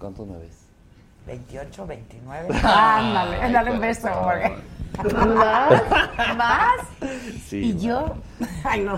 ¿Cuántos 0.00 0.26
me 0.26 0.36
ves? 0.38 0.63
28, 1.26 1.86
29. 1.86 2.48
Ándale, 2.62 3.52
dale 3.52 3.70
un 3.72 3.80
beso. 3.80 4.08
porque- 4.22 4.74
¿Más? 5.12 5.72
¿Más? 6.36 6.72
Y 7.50 7.76
yo, 7.78 8.14
ay 8.62 8.80
no. 8.82 8.96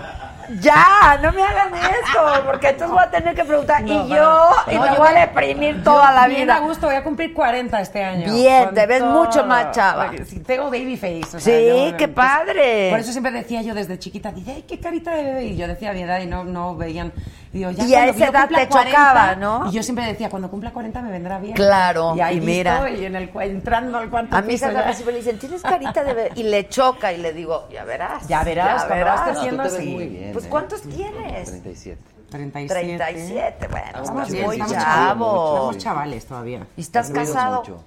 Ya, 0.61 1.19
no 1.23 1.31
me 1.31 1.41
hagan 1.41 1.73
esto, 1.73 2.43
porque 2.45 2.69
entonces 2.69 2.91
voy 2.93 3.03
a 3.03 3.09
tener 3.09 3.33
que 3.33 3.43
preguntar. 3.43 3.81
No, 3.81 4.05
y 4.05 4.09
yo, 4.09 4.49
y 4.67 4.77
me 4.77 4.87
yo 4.93 4.95
voy 4.97 5.07
a 5.07 5.19
deprimir 5.21 5.83
toda 5.83 6.11
la 6.11 6.27
Bien 6.27 6.43
vida. 6.43 6.57
a 6.57 6.59
gusto, 6.59 6.85
voy 6.85 6.95
a 6.95 7.03
cumplir 7.03 7.33
40 7.33 7.81
este 7.81 8.03
año. 8.03 8.31
Bien, 8.31 8.73
te 8.75 8.85
ves 8.85 8.99
todo. 8.99 9.23
mucho 9.25 9.43
más 9.47 9.71
chava. 9.75 10.11
Sí, 10.25 10.39
tengo 10.41 10.65
baby 10.65 10.97
face. 10.97 11.35
o 11.35 11.39
sea, 11.39 11.57
Sí, 11.57 11.89
yo- 11.91 11.97
qué 11.97 12.07
padre. 12.07 12.91
Por 12.91 12.99
eso 12.99 13.11
siempre 13.11 13.31
decía 13.31 13.63
yo 13.63 13.73
desde 13.73 13.97
chiquita, 13.97 14.31
dice, 14.31 14.51
ay, 14.55 14.65
qué 14.67 14.79
carita 14.79 15.11
de 15.15 15.23
bebé. 15.23 15.45
Y 15.45 15.57
yo 15.57 15.67
decía 15.67 15.89
a 15.89 15.93
mi 15.93 16.03
edad 16.03 16.19
y 16.21 16.27
no, 16.27 16.43
no 16.43 16.75
veían. 16.75 17.11
Y, 17.57 17.59
digo, 17.59 17.71
ya 17.71 17.85
Y 17.85 17.95
a 17.95 18.05
esa 18.07 18.27
edad 18.27 18.49
te 18.49 18.69
chocaba, 18.69 19.35
¿no? 19.35 19.67
Y 19.69 19.71
yo 19.71 19.83
siempre 19.83 20.05
decía, 20.05 20.29
cuando 20.29 20.49
cumpla 20.49 20.71
40 20.71 21.01
me 21.01 21.11
vendrá 21.11 21.39
bien. 21.39 21.55
Claro, 21.55 22.13
y, 22.15 22.21
ahí 22.21 22.37
y 22.37 22.41
mira. 22.41 22.87
en 22.87 23.15
el, 23.15 23.31
entrando 23.41 23.97
al 23.97 24.09
cuarto 24.09 24.35
A 24.35 24.41
mí 24.41 24.57
se 24.57 24.71
ya. 24.71 24.95
me 25.05 25.11
dicen, 25.13 25.39
tienes 25.39 25.61
carita 25.61 26.03
de 26.03 26.13
bebé. 26.13 26.31
Y 26.35 26.43
le 26.43 26.69
choca 26.69 27.11
y 27.13 27.17
le 27.17 27.33
digo, 27.33 27.67
ya 27.71 27.83
verás. 27.83 28.27
Ya 28.27 28.43
verás, 28.43 28.85
cuando 28.85 29.05
vas 29.05 29.21
creciendo 29.21 29.63
No, 29.63 29.69
tú 29.69 29.75
te 29.75 29.77
ves 29.77 29.87
así. 29.87 29.89
muy 29.95 30.07
bien, 30.07 30.33
Pues 30.33 30.45
¿eh? 30.45 30.49
¿cuántos 30.49 30.81
tienes? 30.83 31.49
37. 31.49 32.01
37. 32.29 32.97
37, 32.97 33.67
bueno, 33.69 33.85
Estamos 33.87 34.09
estás 34.09 34.31
bien, 34.31 34.45
muy 34.45 34.55
estamos 34.55 34.83
chavo. 34.83 35.53
Estamos 35.55 35.77
chavales 35.77 36.25
todavía. 36.25 36.67
¿Y 36.75 36.81
estás 36.81 37.09
casado? 37.09 37.59
mucho. 37.59 37.83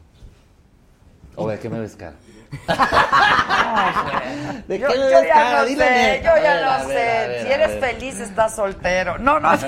O 1.36 1.48
de 1.48 1.58
qué 1.58 1.68
me 1.68 1.78
ves 1.78 1.94
cara. 1.96 2.16
¿De 4.68 4.78
Yo, 4.78 4.88
qué 4.88 4.96
yo 4.98 5.10
ya 5.24 5.60
lo 5.60 5.64
Dile 5.66 5.84
sé, 5.86 6.20
yo 6.24 6.30
ya 6.42 6.54
ver, 6.54 6.64
lo 6.64 6.70
ver, 6.88 6.88
sé. 6.88 6.94
ver, 7.28 7.46
si 7.46 7.52
eres 7.52 7.80
feliz, 7.80 8.20
estás 8.20 8.54
soltero. 8.56 9.18
No, 9.18 9.38
no. 9.40 9.50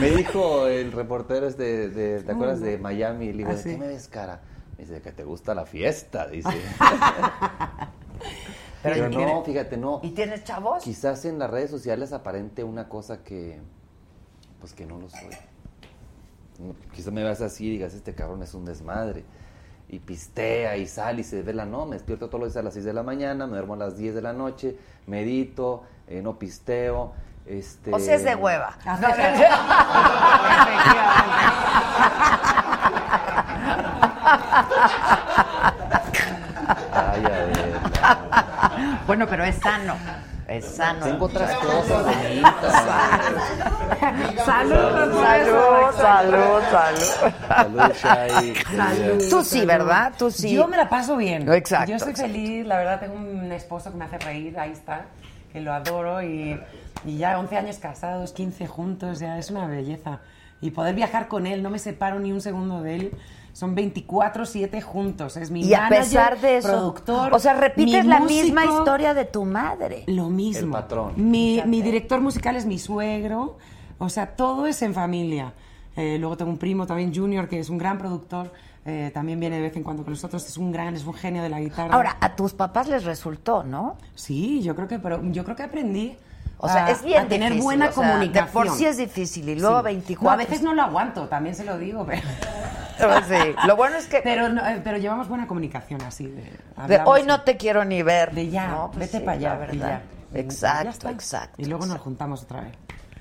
Me 0.00 0.10
dijo 0.10 0.66
el 0.66 0.92
reportero 0.92 1.46
este, 1.46 1.88
de, 1.88 2.20
¿te 2.22 2.32
acuerdas 2.32 2.60
de 2.60 2.78
Miami? 2.78 3.26
Le 3.32 3.38
digo, 3.38 3.50
¿Ah, 3.50 3.54
¿de 3.54 3.62
qué 3.62 3.76
me 3.76 3.88
ves 3.88 4.08
cara? 4.08 4.40
Me 4.78 4.84
dice, 4.84 5.00
que 5.00 5.12
te 5.12 5.24
gusta 5.24 5.54
la 5.54 5.66
fiesta, 5.66 6.26
dice. 6.26 6.48
Pero 8.82 8.94
Pero 8.96 9.06
¿y 9.06 9.10
no, 9.10 9.16
tiene- 9.16 9.42
fíjate, 9.44 9.76
no. 9.76 10.00
¿Y 10.02 10.10
tienes 10.10 10.42
chavos? 10.44 10.82
Quizás 10.82 11.24
en 11.24 11.38
las 11.38 11.50
redes 11.50 11.70
sociales 11.70 12.12
aparente 12.12 12.64
una 12.64 12.88
cosa 12.88 13.22
que, 13.22 13.60
pues 14.60 14.72
que 14.72 14.86
no 14.86 14.98
lo 14.98 15.08
soy. 15.08 15.28
Quizás 16.92 17.12
me 17.12 17.22
veas 17.22 17.40
así 17.42 17.66
y 17.66 17.70
digas, 17.70 17.94
este 17.94 18.14
cabrón 18.14 18.42
es 18.42 18.54
un 18.54 18.64
desmadre. 18.64 19.24
Y 19.92 19.98
pistea 19.98 20.76
y 20.78 20.86
sale 20.86 21.20
y 21.20 21.24
se 21.24 21.36
desvela. 21.36 21.66
No, 21.66 21.84
me 21.84 21.96
despierto 21.96 22.28
todos 22.28 22.40
los 22.40 22.54
días 22.54 22.62
a 22.62 22.64
las 22.64 22.72
6 22.72 22.86
de 22.86 22.94
la 22.94 23.02
mañana, 23.02 23.46
me 23.46 23.52
duermo 23.52 23.74
a 23.74 23.76
las 23.76 23.98
10 23.98 24.14
de 24.14 24.22
la 24.22 24.32
noche, 24.32 24.74
medito, 25.06 25.84
eh, 26.08 26.22
no 26.22 26.38
pisteo. 26.38 27.12
Este... 27.44 27.92
O 27.92 27.98
sea, 27.98 28.14
es 28.14 28.24
de 28.24 28.34
hueva. 28.34 28.78
Ay. 36.94 37.22
Bueno, 39.06 39.26
pero 39.28 39.44
es 39.44 39.56
sano. 39.56 39.94
Es 40.52 40.64
sano. 40.66 41.04
Tengo 41.06 41.24
otras 41.26 41.54
cosas. 41.56 42.14
Salud, 44.44 44.76
Salud, 45.22 45.92
salud, 45.96 46.62
salud. 46.70 47.32
Salud, 47.48 47.92
Shai. 47.94 48.54
Salud, 48.76 49.30
Tú 49.30 49.44
sí. 49.44 49.64
¿verdad? 49.64 50.12
Tú 50.18 50.30
sí. 50.30 50.52
Yo 50.52 50.68
me 50.68 50.76
la 50.76 50.88
paso 50.88 51.16
bien. 51.16 51.50
Exacto, 51.50 51.90
Yo 51.90 51.96
estoy 51.96 52.12
exacto. 52.12 52.32
feliz, 52.32 52.66
la 52.66 52.76
verdad, 52.76 53.00
tengo 53.00 53.14
un 53.14 53.50
esposo 53.52 53.90
que 53.90 53.96
me 53.96 54.04
hace 54.04 54.18
reír, 54.18 54.58
ahí 54.58 54.72
está, 54.72 55.06
que 55.52 55.60
lo 55.60 55.72
adoro 55.72 56.22
y, 56.22 56.60
y 57.04 57.16
ya 57.18 57.38
11 57.38 57.56
años 57.56 57.78
casados, 57.78 58.32
15 58.32 58.66
juntos, 58.66 59.20
ya 59.20 59.38
es 59.38 59.50
una 59.50 59.66
belleza. 59.66 60.20
Y 60.60 60.70
poder 60.70 60.94
viajar 60.94 61.28
con 61.28 61.46
él, 61.46 61.62
no 61.62 61.70
me 61.70 61.78
separo 61.78 62.20
ni 62.20 62.30
un 62.30 62.40
segundo 62.40 62.82
de 62.82 62.94
él. 62.96 63.12
Son 63.52 63.76
24-7 63.76 64.80
juntos, 64.82 65.36
es 65.36 65.50
mi 65.50 65.60
Y 65.64 65.74
a 65.74 65.82
manager, 65.82 66.00
pesar 66.04 66.40
de 66.40 66.56
eso, 66.56 66.68
productor. 66.68 67.34
o 67.34 67.38
sea, 67.38 67.54
repites 67.54 68.04
la 68.06 68.20
músico. 68.20 68.42
misma 68.44 68.64
historia 68.64 69.12
de 69.14 69.24
tu 69.26 69.44
madre. 69.44 70.04
Lo 70.06 70.28
mismo. 70.30 70.76
El 70.76 70.82
patrón. 70.82 71.12
Mi, 71.16 71.62
mi 71.66 71.82
director 71.82 72.20
musical 72.20 72.56
es 72.56 72.64
mi 72.66 72.78
suegro. 72.78 73.58
O 73.98 74.08
sea, 74.08 74.34
todo 74.34 74.66
es 74.66 74.80
en 74.82 74.94
familia. 74.94 75.52
Eh, 75.96 76.16
luego 76.18 76.36
tengo 76.36 76.50
un 76.50 76.56
primo 76.58 76.86
también, 76.86 77.14
Junior, 77.14 77.46
que 77.48 77.60
es 77.60 77.68
un 77.68 77.78
gran 77.78 77.98
productor. 77.98 78.52
eh, 78.84 79.10
también 79.14 79.38
viene 79.38 79.56
de 79.56 79.62
vez 79.62 79.76
en 79.76 79.82
cuando 79.84 80.02
con 80.02 80.12
nosotros. 80.14 80.44
Es 80.46 80.56
un 80.56 80.72
gran, 80.72 80.94
es 80.96 81.04
un 81.04 81.14
genio 81.14 81.42
de 81.42 81.48
la 81.50 81.60
guitarra. 81.60 81.94
Ahora, 81.94 82.16
a 82.20 82.34
tus 82.34 82.54
papás 82.54 82.88
les 82.88 83.04
resultó, 83.04 83.62
¿no? 83.62 83.96
Sí, 84.14 84.62
yo 84.62 84.74
creo 84.74 84.88
que, 84.88 84.98
pero 84.98 85.20
yo 85.30 85.44
creo 85.44 85.54
que 85.56 85.62
aprendí. 85.62 86.16
O 86.64 86.68
sea, 86.68 86.86
a- 86.86 86.90
es 86.90 87.02
bien 87.02 87.22
a 87.24 87.28
tener 87.28 87.48
difícil, 87.50 87.62
buena 87.64 87.88
o 87.88 87.92
sea, 87.92 88.02
comunicación. 88.10 88.52
Por 88.52 88.70
sí 88.76 88.86
es 88.86 88.96
difícil 88.96 89.48
y 89.48 89.56
luego 89.60 89.78
Sí. 89.80 89.84
24. 89.84 90.24
No, 90.24 90.30
a 90.30 90.36
veces 90.36 90.62
no 90.62 90.74
lo 90.74 90.82
aguanto, 90.82 91.28
también 91.28 91.54
se 91.54 91.64
lo 91.64 91.76
digo, 91.78 92.06
pero... 92.06 92.22
Pero 92.98 93.14
sí, 93.24 93.54
lo 93.66 93.74
bueno 93.76 93.96
es 93.96 94.06
que 94.06 94.20
Pero, 94.22 94.48
no, 94.48 94.64
eh, 94.66 94.80
pero 94.84 94.96
llevamos 94.98 95.28
buena 95.28 95.46
comunicación 95.48 96.00
así. 96.02 96.26
De, 96.28 97.00
hoy 97.04 97.24
no 97.24 97.40
te 97.42 97.56
quiero 97.56 97.84
ni 97.84 98.02
ver. 98.02 98.32
De 98.32 98.48
ya, 98.48 98.68
No, 98.68 98.86
pues 98.92 99.00
vete 99.10 99.18
sí, 99.18 99.24
para 99.24 99.36
allá. 99.38 99.54
verdad. 99.56 100.02
ya. 100.32 100.38
Exacto, 100.38 101.08
exacto. 101.08 101.54
Y 101.60 101.64
luego 101.66 101.84
nos 101.86 101.98
juntamos 102.00 102.42
otra 102.44 102.60
vez. 102.62 102.72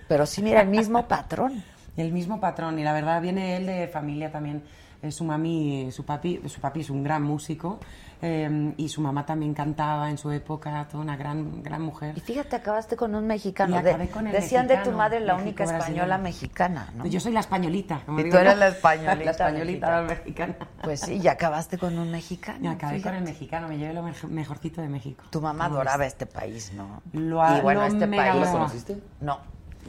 Pero 0.08 0.26
sí, 0.26 0.42
mira, 0.42 0.62
el 0.62 0.68
mismo 0.70 1.08
patrón. 1.08 1.64
El 1.98 2.14
mismo 2.14 2.40
patrón, 2.40 2.80
y 2.80 2.84
la 2.86 2.94
verdad 2.94 3.22
viene 3.22 3.58
él 3.58 3.66
de 3.66 3.88
familia 3.90 4.32
también. 4.32 4.64
Eh, 5.02 5.12
su 5.12 5.26
mami, 5.26 5.90
su 5.92 6.06
papi, 6.06 6.42
su 6.48 6.62
papi 6.62 6.80
es 6.82 6.90
un 6.90 7.04
gran 7.04 7.22
músico 7.22 7.80
eh, 8.22 8.74
y 8.78 8.90
su 8.90 9.02
mamá 9.02 9.26
también 9.26 9.54
cantaba 9.54 10.10
en 10.10 10.18
su 10.18 10.30
época, 10.32 10.88
toda 10.90 11.04
una 11.04 11.16
gran, 11.18 11.64
gran 11.64 11.82
mujer. 11.82 12.18
Y 12.18 12.22
fíjate, 12.22 12.56
acabaste 12.56 12.96
con 12.96 13.16
un 13.16 13.26
mexicano. 13.28 13.80
Y 13.80 13.82
De- 13.84 13.90
acabé 13.90 14.10
con 14.10 14.28
el 14.28 14.34
decían 14.34 14.68
de 14.68 14.78
tu 14.78 14.92
madre 14.92 15.20
la 15.22 15.36
única 15.36 15.64
española 15.64 16.18
mexicana, 16.18 16.90
¿no? 16.96 17.06
Yo 17.08 17.20
soy 17.20 17.32
la 17.32 17.40
españolita, 17.40 18.02
como 18.06 18.20
Y 18.20 18.24
digo 18.24 18.36
tú 18.38 18.42
eres 18.42 18.58
la 18.58 18.68
españolita 18.68 19.26
la 19.26 19.32
españolita 19.32 20.02
mexicana. 20.04 20.56
Pues 20.84 21.00
sí, 21.02 21.18
y 21.22 21.28
acabaste 21.28 21.78
con 21.78 21.98
un 21.98 22.12
mexicano. 22.12 22.60
Me 22.62 22.70
acabé 22.70 22.98
fíjate. 22.98 23.10
con 23.16 23.18
el 23.18 23.24
mexicano, 23.24 23.68
me 23.68 23.78
llevé 23.78 23.94
lo 23.94 24.04
mej- 24.04 24.28
mejorcito 24.28 24.82
de 24.82 24.90
México. 24.90 25.24
Tu 25.30 25.42
mamá 25.42 25.66
¿Cómo 25.66 25.76
adoraba 25.78 26.06
este 26.06 26.26
país, 26.26 26.74
¿no? 26.74 27.02
Lo 27.14 27.38
y 27.58 27.62
bueno, 27.62 27.82
lo 27.82 27.88
este 27.88 28.08
país. 28.08 28.18
¿La 28.18 28.32
adoraba. 28.32 28.52
conociste? 28.52 28.98
No. 29.20 29.40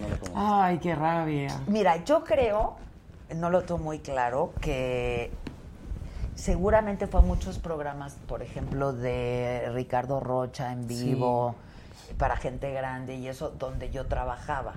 No 0.00 0.08
la 0.08 0.16
conozco. 0.16 0.34
Ay, 0.40 0.78
qué 0.78 0.94
rabia. 0.94 1.60
Mira, 1.66 2.02
yo 2.04 2.24
creo, 2.24 2.76
no 3.36 3.50
lo 3.50 3.60
tengo 3.62 3.78
muy 3.78 3.98
claro, 3.98 4.54
que 4.60 5.30
seguramente 6.42 7.06
fue 7.06 7.20
a 7.20 7.22
muchos 7.22 7.58
programas, 7.60 8.16
por 8.26 8.42
ejemplo, 8.42 8.92
de 8.92 9.70
Ricardo 9.74 10.18
Rocha 10.18 10.72
en 10.72 10.88
vivo, 10.88 11.54
para 12.18 12.36
gente 12.36 12.72
grande 12.72 13.14
y 13.14 13.28
eso, 13.28 13.50
donde 13.50 13.90
yo 13.90 14.06
trabajaba. 14.06 14.72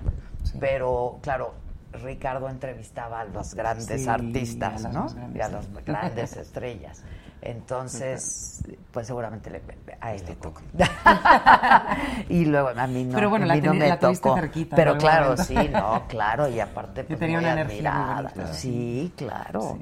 Pero, 0.60 1.18
claro, 1.22 1.54
Ricardo 1.92 2.48
entrevistaba 2.48 3.20
a 3.20 3.24
los 3.24 3.54
grandes 3.54 4.04
Sí, 4.04 4.08
artistas, 4.08 4.84
a 4.84 4.90
¿no? 4.90 5.08
grandes, 5.08 5.36
y 5.36 5.40
a 5.40 5.48
las 5.48 5.84
grandes 5.84 6.36
estrellas. 6.36 7.02
Entonces, 7.42 8.62
pues 8.92 9.08
seguramente 9.08 9.50
le, 9.50 9.60
a 10.00 10.14
él 10.14 10.24
le 10.24 10.36
tocó. 10.36 10.62
y 12.28 12.44
luego 12.44 12.68
a 12.68 12.86
mí 12.86 13.04
no. 13.04 13.14
Pero 13.14 13.28
bueno, 13.30 13.44
a 13.44 13.48
la 13.48 13.54
mí 13.56 13.60
no 13.60 13.74
me 13.74 13.88
la 13.88 13.98
tocó. 13.98 14.36
cerquita 14.36 14.76
Pero 14.76 14.96
claro, 14.98 15.30
momento. 15.30 15.44
sí, 15.44 15.56
no, 15.68 16.04
claro, 16.08 16.48
y 16.48 16.60
aparte 16.60 17.04
pues, 17.08 17.18
tenía 17.18 17.38
muy 17.38 17.44
una 17.44 17.54
muy 17.64 17.72
admirada. 17.72 18.52
Sí, 18.52 19.12
claro. 19.16 19.78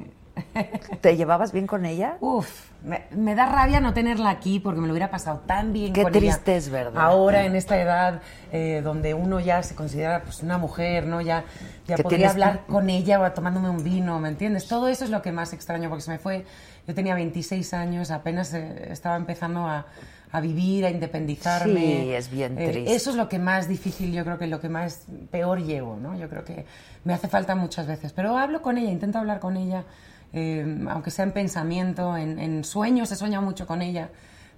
¿Te 1.00 1.16
llevabas 1.16 1.52
bien 1.52 1.66
con 1.66 1.84
ella? 1.86 2.16
Uf, 2.20 2.70
me, 2.84 3.04
me 3.12 3.34
da 3.34 3.46
rabia 3.46 3.80
no 3.80 3.94
tenerla 3.94 4.30
aquí 4.30 4.58
porque 4.60 4.80
me 4.80 4.86
lo 4.86 4.92
hubiera 4.92 5.10
pasado 5.10 5.40
tan 5.46 5.72
bien 5.72 5.92
Qué 5.92 6.02
con 6.02 6.12
triste 6.12 6.52
ella. 6.52 6.58
es, 6.58 6.68
¿verdad? 6.70 7.02
Ahora, 7.02 7.44
en 7.44 7.54
esta 7.56 7.80
edad 7.80 8.20
eh, 8.52 8.80
donde 8.82 9.14
uno 9.14 9.40
ya 9.40 9.62
se 9.62 9.74
considera 9.74 10.22
pues, 10.22 10.42
una 10.42 10.58
mujer, 10.58 11.06
¿no? 11.06 11.20
Ya, 11.20 11.44
ya 11.86 11.96
podría 11.98 12.30
hablar 12.30 12.62
con 12.66 12.90
ella 12.90 13.20
o 13.20 13.32
tomándome 13.32 13.68
un 13.70 13.84
vino, 13.84 14.18
¿me 14.18 14.28
entiendes? 14.28 14.66
Todo 14.66 14.88
eso 14.88 15.04
es 15.04 15.10
lo 15.10 15.22
que 15.22 15.32
más 15.32 15.52
extraño 15.52 15.88
porque 15.88 16.02
se 16.02 16.10
me 16.10 16.18
fue... 16.18 16.44
Yo 16.86 16.94
tenía 16.94 17.14
26 17.14 17.72
años, 17.72 18.10
apenas 18.10 18.52
eh, 18.52 18.88
estaba 18.90 19.16
empezando 19.16 19.66
a, 19.66 19.86
a 20.32 20.40
vivir, 20.40 20.84
a 20.84 20.90
independizarme. 20.90 21.80
Sí, 21.80 22.12
es 22.12 22.30
bien 22.30 22.58
Eh, 22.58 22.70
triste. 22.72 22.94
eso 22.94 23.08
es 23.10 23.16
lo 23.16 23.26
que 23.28 23.38
más 23.38 23.68
difícil, 23.68 24.12
yo 24.12 24.22
creo 24.24 24.36
que 24.38 24.46
lo 24.46 24.60
que 24.60 24.68
más 24.68 25.06
peor 25.30 25.62
llevo, 25.62 25.96
¿no? 25.96 26.14
Yo 26.18 26.28
creo 26.28 26.44
que 26.44 26.66
me 27.04 27.14
hace 27.14 27.28
falta 27.28 27.54
muchas 27.54 27.86
veces. 27.86 28.12
Pero 28.12 28.36
hablo 28.36 28.60
con 28.60 28.76
ella, 28.76 28.90
intento 28.90 29.18
hablar 29.18 29.40
con 29.40 29.56
ella, 29.56 29.84
eh, 30.34 30.86
aunque 30.90 31.10
sea 31.10 31.24
en 31.24 31.32
pensamiento, 31.32 32.16
en, 32.16 32.38
en 32.38 32.64
sueños, 32.64 33.10
he 33.12 33.16
soñado 33.16 33.44
mucho 33.44 33.66
con 33.66 33.80
ella 33.82 34.10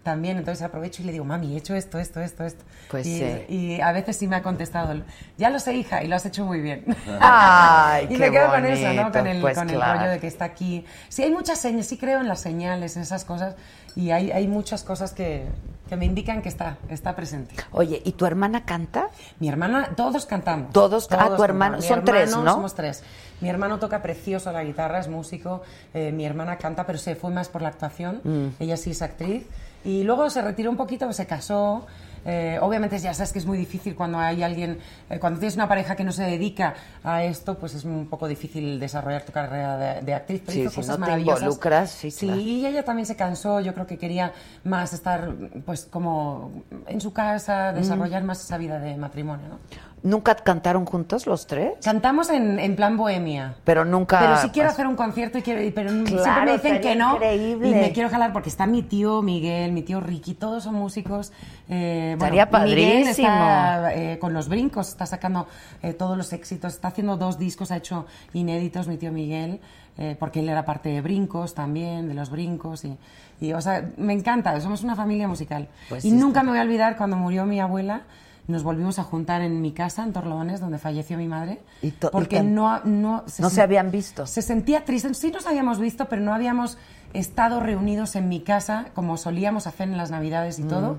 también. 0.06 0.38
Entonces 0.38 0.62
aprovecho 0.64 1.02
y 1.02 1.06
le 1.06 1.12
digo, 1.12 1.24
mami, 1.24 1.54
he 1.54 1.58
hecho 1.58 1.74
esto, 1.74 1.98
esto, 1.98 2.20
esto, 2.20 2.44
esto. 2.44 2.64
Pues 2.88 3.06
y, 3.06 3.18
sí. 3.18 3.44
y 3.48 3.80
a 3.80 3.90
veces 3.90 4.16
sí 4.16 4.28
me 4.28 4.36
ha 4.36 4.42
contestado, 4.42 5.02
ya 5.36 5.50
lo 5.50 5.58
sé, 5.58 5.74
hija, 5.74 6.04
y 6.04 6.06
lo 6.06 6.14
has 6.14 6.24
hecho 6.24 6.46
muy 6.46 6.60
bien. 6.60 6.84
Ay, 7.20 8.04
y 8.10 8.14
qué 8.14 8.18
me 8.18 8.30
quedo 8.30 8.50
con 8.50 8.64
eso, 8.64 8.92
¿no? 8.92 9.10
Con 9.10 9.26
el, 9.26 9.40
pues 9.40 9.58
con 9.58 9.68
el 9.68 9.82
rollo 9.82 10.08
de 10.08 10.20
que 10.20 10.28
está 10.28 10.44
aquí. 10.44 10.84
Sí, 11.08 11.24
hay 11.24 11.32
muchas 11.32 11.58
señas, 11.58 11.86
sí 11.86 11.98
creo 11.98 12.20
en 12.20 12.28
las 12.28 12.40
señales, 12.40 12.96
en 12.96 13.02
esas 13.02 13.24
cosas, 13.24 13.56
y 13.96 14.12
hay, 14.12 14.30
hay 14.30 14.46
muchas 14.46 14.84
cosas 14.84 15.12
que, 15.12 15.46
que 15.88 15.96
me 15.96 16.04
indican 16.04 16.42
que 16.42 16.48
está, 16.48 16.78
está 16.88 17.14
presente. 17.14 17.54
Oye, 17.72 18.02
¿y 18.04 18.12
tu 18.12 18.26
hermana 18.26 18.64
canta? 18.64 19.08
Mi 19.38 19.48
hermana, 19.48 19.90
todos 19.96 20.26
cantamos. 20.26 20.72
Todos- 20.72 21.08
ah, 21.12 21.36
tu 21.36 21.44
hermano- 21.44 21.76
cantamos. 21.78 21.82
Mi 21.84 21.88
son 21.88 22.04
tres, 22.04 22.30
hermano, 22.30 22.44
¿no? 22.44 22.52
Somos 22.54 22.74
tres. 22.74 23.02
Mi 23.40 23.48
hermano 23.48 23.78
toca 23.78 24.02
precioso 24.02 24.50
la 24.52 24.64
guitarra, 24.64 24.98
es 24.98 25.08
músico. 25.08 25.62
eh, 25.94 26.10
mi 26.12 26.24
hermana 26.26 26.56
canta, 26.56 26.84
pero 26.86 26.98
se 26.98 27.14
fue 27.14 27.30
más 27.30 27.48
por 27.48 27.62
la 27.62 27.68
actuación. 27.68 28.20
Mm. 28.24 28.46
Ella 28.58 28.76
sí 28.76 28.90
es 28.90 29.02
actriz. 29.02 29.46
Y 29.84 30.02
luego 30.02 30.28
se 30.30 30.42
retiró 30.42 30.70
un 30.70 30.76
poquito, 30.76 31.12
se 31.12 31.26
casó. 31.26 31.86
Eh, 32.28 32.58
obviamente 32.60 32.98
ya 32.98 33.14
sabes 33.14 33.32
que 33.32 33.38
es 33.38 33.46
muy 33.46 33.56
difícil 33.56 33.94
cuando 33.94 34.18
hay 34.18 34.42
alguien, 34.42 34.78
eh, 35.08 35.18
cuando 35.20 35.38
tienes 35.38 35.54
una 35.54 35.68
pareja 35.68 35.94
que 35.94 36.02
no 36.02 36.10
se 36.10 36.24
dedica 36.24 36.74
a 37.04 37.22
esto, 37.22 37.56
pues 37.56 37.74
es 37.74 37.84
un 37.84 38.08
poco 38.08 38.26
difícil 38.26 38.80
desarrollar 38.80 39.22
tu 39.24 39.30
carrera 39.32 39.76
de, 39.78 40.02
de 40.02 40.14
actriz. 40.14 40.40
Pero 40.44 40.52
Sí, 40.52 40.60
hizo 40.62 40.70
si 40.70 40.76
cosas 40.76 40.98
no 40.98 41.04
te 41.06 41.10
maravillosas. 41.12 41.42
involucras, 41.42 41.90
sí, 41.90 42.10
claro. 42.10 42.40
y 42.40 42.66
ella 42.66 42.84
también 42.84 43.06
se 43.06 43.14
cansó, 43.14 43.60
yo 43.60 43.72
creo 43.74 43.86
que 43.86 43.96
quería 43.96 44.32
más 44.64 44.92
estar 44.92 45.32
pues 45.64 45.84
como 45.84 46.64
en 46.88 47.00
su 47.00 47.12
casa, 47.12 47.70
Mm. 47.72 47.76
desarrollar 47.76 48.24
más 48.24 48.42
esa 48.42 48.58
vida 48.58 48.78
de 48.80 48.96
matrimonio, 48.96 49.46
¿no? 49.48 49.58
¿Nunca 50.02 50.36
cantaron 50.36 50.84
juntos 50.84 51.26
los 51.26 51.46
tres? 51.48 51.72
Cantamos 51.82 52.30
en, 52.30 52.60
en 52.60 52.76
plan 52.76 52.96
bohemia. 52.96 53.56
Pero 53.64 53.84
nunca... 53.84 54.20
Pero 54.20 54.36
si 54.38 54.50
quiero 54.50 54.68
hacer 54.68 54.86
un 54.86 54.94
concierto 54.94 55.38
y 55.38 55.42
quiero, 55.42 55.60
pero 55.74 55.90
siempre 55.90 56.14
Claro, 56.16 56.44
me 56.44 56.52
dicen 56.52 56.80
que 56.80 56.94
no. 56.94 57.14
increíble. 57.14 57.68
Y 57.68 57.74
me 57.74 57.92
quiero 57.92 58.08
jalar 58.08 58.32
porque 58.32 58.48
está 58.48 58.66
mi 58.66 58.82
tío 58.84 59.20
Miguel, 59.22 59.72
mi 59.72 59.82
tío 59.82 59.98
Ricky, 60.00 60.34
todos 60.34 60.62
son 60.64 60.74
músicos. 60.74 61.32
Eh, 61.68 62.12
Estaría 62.12 62.44
bueno, 62.46 62.66
Miguel 62.66 63.02
padrísimo. 63.02 63.28
está 63.28 63.94
eh, 63.94 64.18
con 64.20 64.32
los 64.32 64.48
brincos, 64.48 64.88
está 64.88 65.06
sacando 65.06 65.48
eh, 65.82 65.92
todos 65.92 66.16
los 66.16 66.32
éxitos, 66.32 66.74
está 66.74 66.88
haciendo 66.88 67.16
dos 67.16 67.36
discos, 67.38 67.72
ha 67.72 67.76
hecho 67.78 68.06
inéditos 68.32 68.86
mi 68.86 68.98
tío 68.98 69.10
Miguel, 69.10 69.58
eh, 69.98 70.14
porque 70.20 70.38
él 70.38 70.48
era 70.48 70.64
parte 70.64 70.88
de 70.90 71.00
brincos 71.00 71.54
también, 71.54 72.06
de 72.06 72.14
los 72.14 72.30
brincos. 72.30 72.84
Y, 72.84 72.96
y, 73.40 73.52
o 73.54 73.60
sea, 73.60 73.84
me 73.96 74.12
encanta, 74.12 74.60
somos 74.60 74.84
una 74.84 74.94
familia 74.94 75.26
musical. 75.26 75.66
Pues 75.88 76.04
y 76.04 76.10
sí, 76.10 76.14
nunca 76.16 76.40
está- 76.40 76.42
me 76.44 76.50
voy 76.50 76.58
a 76.60 76.62
olvidar 76.62 76.96
cuando 76.96 77.16
murió 77.16 77.44
mi 77.44 77.58
abuela. 77.58 78.02
Nos 78.48 78.62
volvimos 78.62 78.98
a 79.00 79.02
juntar 79.02 79.42
en 79.42 79.60
mi 79.60 79.72
casa, 79.72 80.04
en 80.04 80.12
Torlones, 80.12 80.60
donde 80.60 80.78
falleció 80.78 81.18
mi 81.18 81.26
madre. 81.26 81.60
Y 81.82 81.88
y 81.88 81.90
porque 82.12 82.36
can- 82.36 82.54
no, 82.54 82.80
no, 82.84 83.24
No 83.40 83.50
se 83.50 83.60
habían 83.62 83.90
visto. 83.90 84.26
se 84.26 84.40
sentía 84.42 84.84
triste. 84.84 85.12
Sí 85.14 85.30
nos 85.32 85.46
habíamos 85.46 85.80
visto, 85.80 86.06
pero 86.08 86.22
no 86.22 86.32
habíamos 86.32 86.78
estado 87.12 87.58
reunidos 87.60 88.14
en 88.14 88.28
mi 88.28 88.40
casa 88.40 88.86
como 88.94 89.16
solíamos 89.16 89.66
hacer 89.66 89.88
en 89.88 89.96
las 89.96 90.10
Navidades 90.12 90.58
y 90.60 90.62
Mm. 90.62 90.68
todo. 90.68 90.98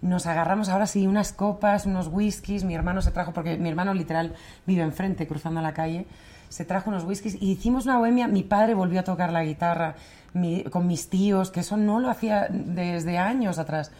Nos 0.00 0.26
agarramos 0.26 0.68
ahora 0.68 0.86
sí 0.86 1.06
unas 1.06 1.32
copas, 1.32 1.84
unos 1.84 2.08
whiskies. 2.08 2.64
Mi 2.64 2.74
hermano 2.74 3.02
se 3.02 3.10
trajo, 3.10 3.32
porque 3.32 3.58
mi 3.58 3.68
hermano 3.68 3.92
literal 3.92 4.34
vive 4.66 4.82
enfrente, 4.82 5.26
cruzando 5.26 5.60
la 5.60 5.74
calle. 5.74 6.06
Se 6.48 6.64
trajo 6.64 6.88
unos 6.88 7.04
whiskies 7.04 7.34
y 7.42 7.50
hicimos 7.50 7.84
una 7.84 7.98
bohemia. 7.98 8.28
Mi 8.28 8.44
padre 8.44 8.72
volvió 8.74 9.00
a 9.00 9.04
tocar 9.04 9.30
la 9.32 9.42
guitarra 9.44 9.96
mi- 10.32 10.62
con 10.64 10.86
mis 10.86 11.10
tíos, 11.10 11.50
que 11.50 11.60
eso 11.60 11.76
no 11.76 12.00
lo 12.00 12.08
hacía 12.08 12.46
desde 12.48 13.18
años 13.18 13.58
atrás. 13.58 13.90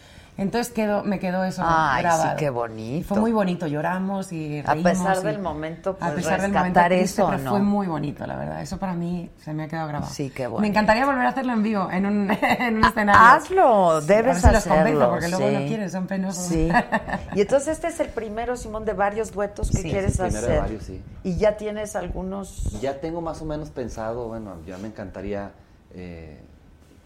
Entonces 0.41 0.73
quedó, 0.73 1.03
me 1.03 1.19
quedó 1.19 1.43
eso 1.43 1.61
Ay, 1.65 1.97
sí, 1.97 2.01
grabado. 2.03 2.37
qué 2.37 2.45
Y 2.45 2.49
bonito. 2.49 3.07
fue 3.09 3.19
muy 3.19 3.31
bonito, 3.31 3.67
lloramos 3.67 4.31
y 4.31 4.59
A 4.59 4.73
reímos 4.73 4.91
pesar 4.91 5.17
y- 5.17 5.23
del 5.25 5.39
momento, 5.39 5.89
a 5.91 5.93
pues, 5.97 6.13
pesar 6.13 6.41
del 6.41 6.51
momento 6.53 6.79
triste, 6.85 7.03
eso, 7.21 7.25
pero 7.29 7.37
¿no? 7.43 7.49
fue 7.51 7.59
muy 7.59 7.87
bonito, 7.87 8.25
la 8.25 8.35
verdad. 8.37 8.61
Eso 8.61 8.77
para 8.77 8.93
mí 8.93 9.29
se 9.43 9.53
me 9.53 9.63
ha 9.63 9.67
quedado 9.67 9.87
grabado. 9.87 10.11
Sí, 10.11 10.29
qué 10.29 10.47
bonito. 10.47 10.61
Me 10.61 10.67
encantaría 10.69 11.05
volver 11.05 11.25
a 11.25 11.29
hacerlo 11.29 11.53
en 11.53 11.63
vivo, 11.63 11.89
en 11.91 12.05
un, 12.05 12.31
en 12.41 12.77
un 12.77 12.85
escenario. 12.85 13.21
Hazlo, 13.21 14.01
debes 14.01 14.27
a 14.27 14.33
ver 14.33 14.35
si 14.41 14.47
los 14.47 14.55
hacerlo. 14.57 14.75
convenzo, 14.77 15.09
porque 15.09 15.27
luego 15.29 15.47
sí. 15.47 15.53
no 15.53 15.67
quieren, 15.67 15.91
son 15.91 16.07
penosos. 16.07 16.45
Sí. 16.45 16.69
Y 17.35 17.41
entonces 17.41 17.69
este 17.69 17.87
es 17.87 17.99
el 17.99 18.09
primero, 18.09 18.55
Simón, 18.57 18.85
de 18.85 18.93
varios 18.93 19.31
duetos 19.31 19.69
que 19.69 19.77
Sí, 19.77 19.89
quieres 19.91 20.13
es 20.13 20.19
el 20.19 20.25
primero 20.27 20.47
de 20.47 20.53
hacer. 20.53 20.61
varios, 20.63 20.83
sí. 20.83 21.03
Y 21.23 21.37
ya 21.37 21.57
tienes 21.57 21.95
algunos... 21.95 22.79
Ya 22.81 22.99
tengo 22.99 23.21
más 23.21 23.41
o 23.41 23.45
menos 23.45 23.69
pensado, 23.69 24.27
bueno, 24.27 24.55
ya 24.65 24.77
me 24.77 24.87
encantaría 24.87 25.51
eh, 25.93 26.41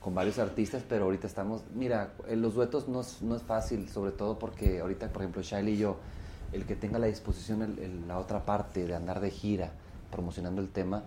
con 0.04 0.14
varios 0.14 0.38
artistas, 0.38 0.84
pero 0.88 1.06
ahorita 1.06 1.28
estamos, 1.28 1.64
mira, 1.74 2.12
eh, 2.28 2.36
los 2.36 2.56
duetos 2.56 2.90
no 2.90 3.02
es, 3.02 3.22
no 3.22 3.36
es 3.38 3.42
fácil, 3.44 3.88
sobre 3.90 4.12
todo 4.12 4.38
porque 4.38 4.82
ahorita, 4.82 5.08
por 5.08 5.22
ejemplo, 5.22 5.42
Shailey 5.42 5.76
y 5.76 5.78
yo, 5.78 5.96
el 6.52 6.66
que 6.66 6.76
tenga 6.76 7.00
la 7.00 7.08
disposición, 7.08 7.62
el- 7.62 7.80
el- 7.80 8.08
la 8.08 8.20
otra 8.20 8.46
parte 8.46 8.86
de 8.86 8.94
andar 8.96 9.22
de 9.22 9.32
gira 9.32 9.72
promocionando 10.12 10.62
el 10.62 10.68
tema, 10.68 11.04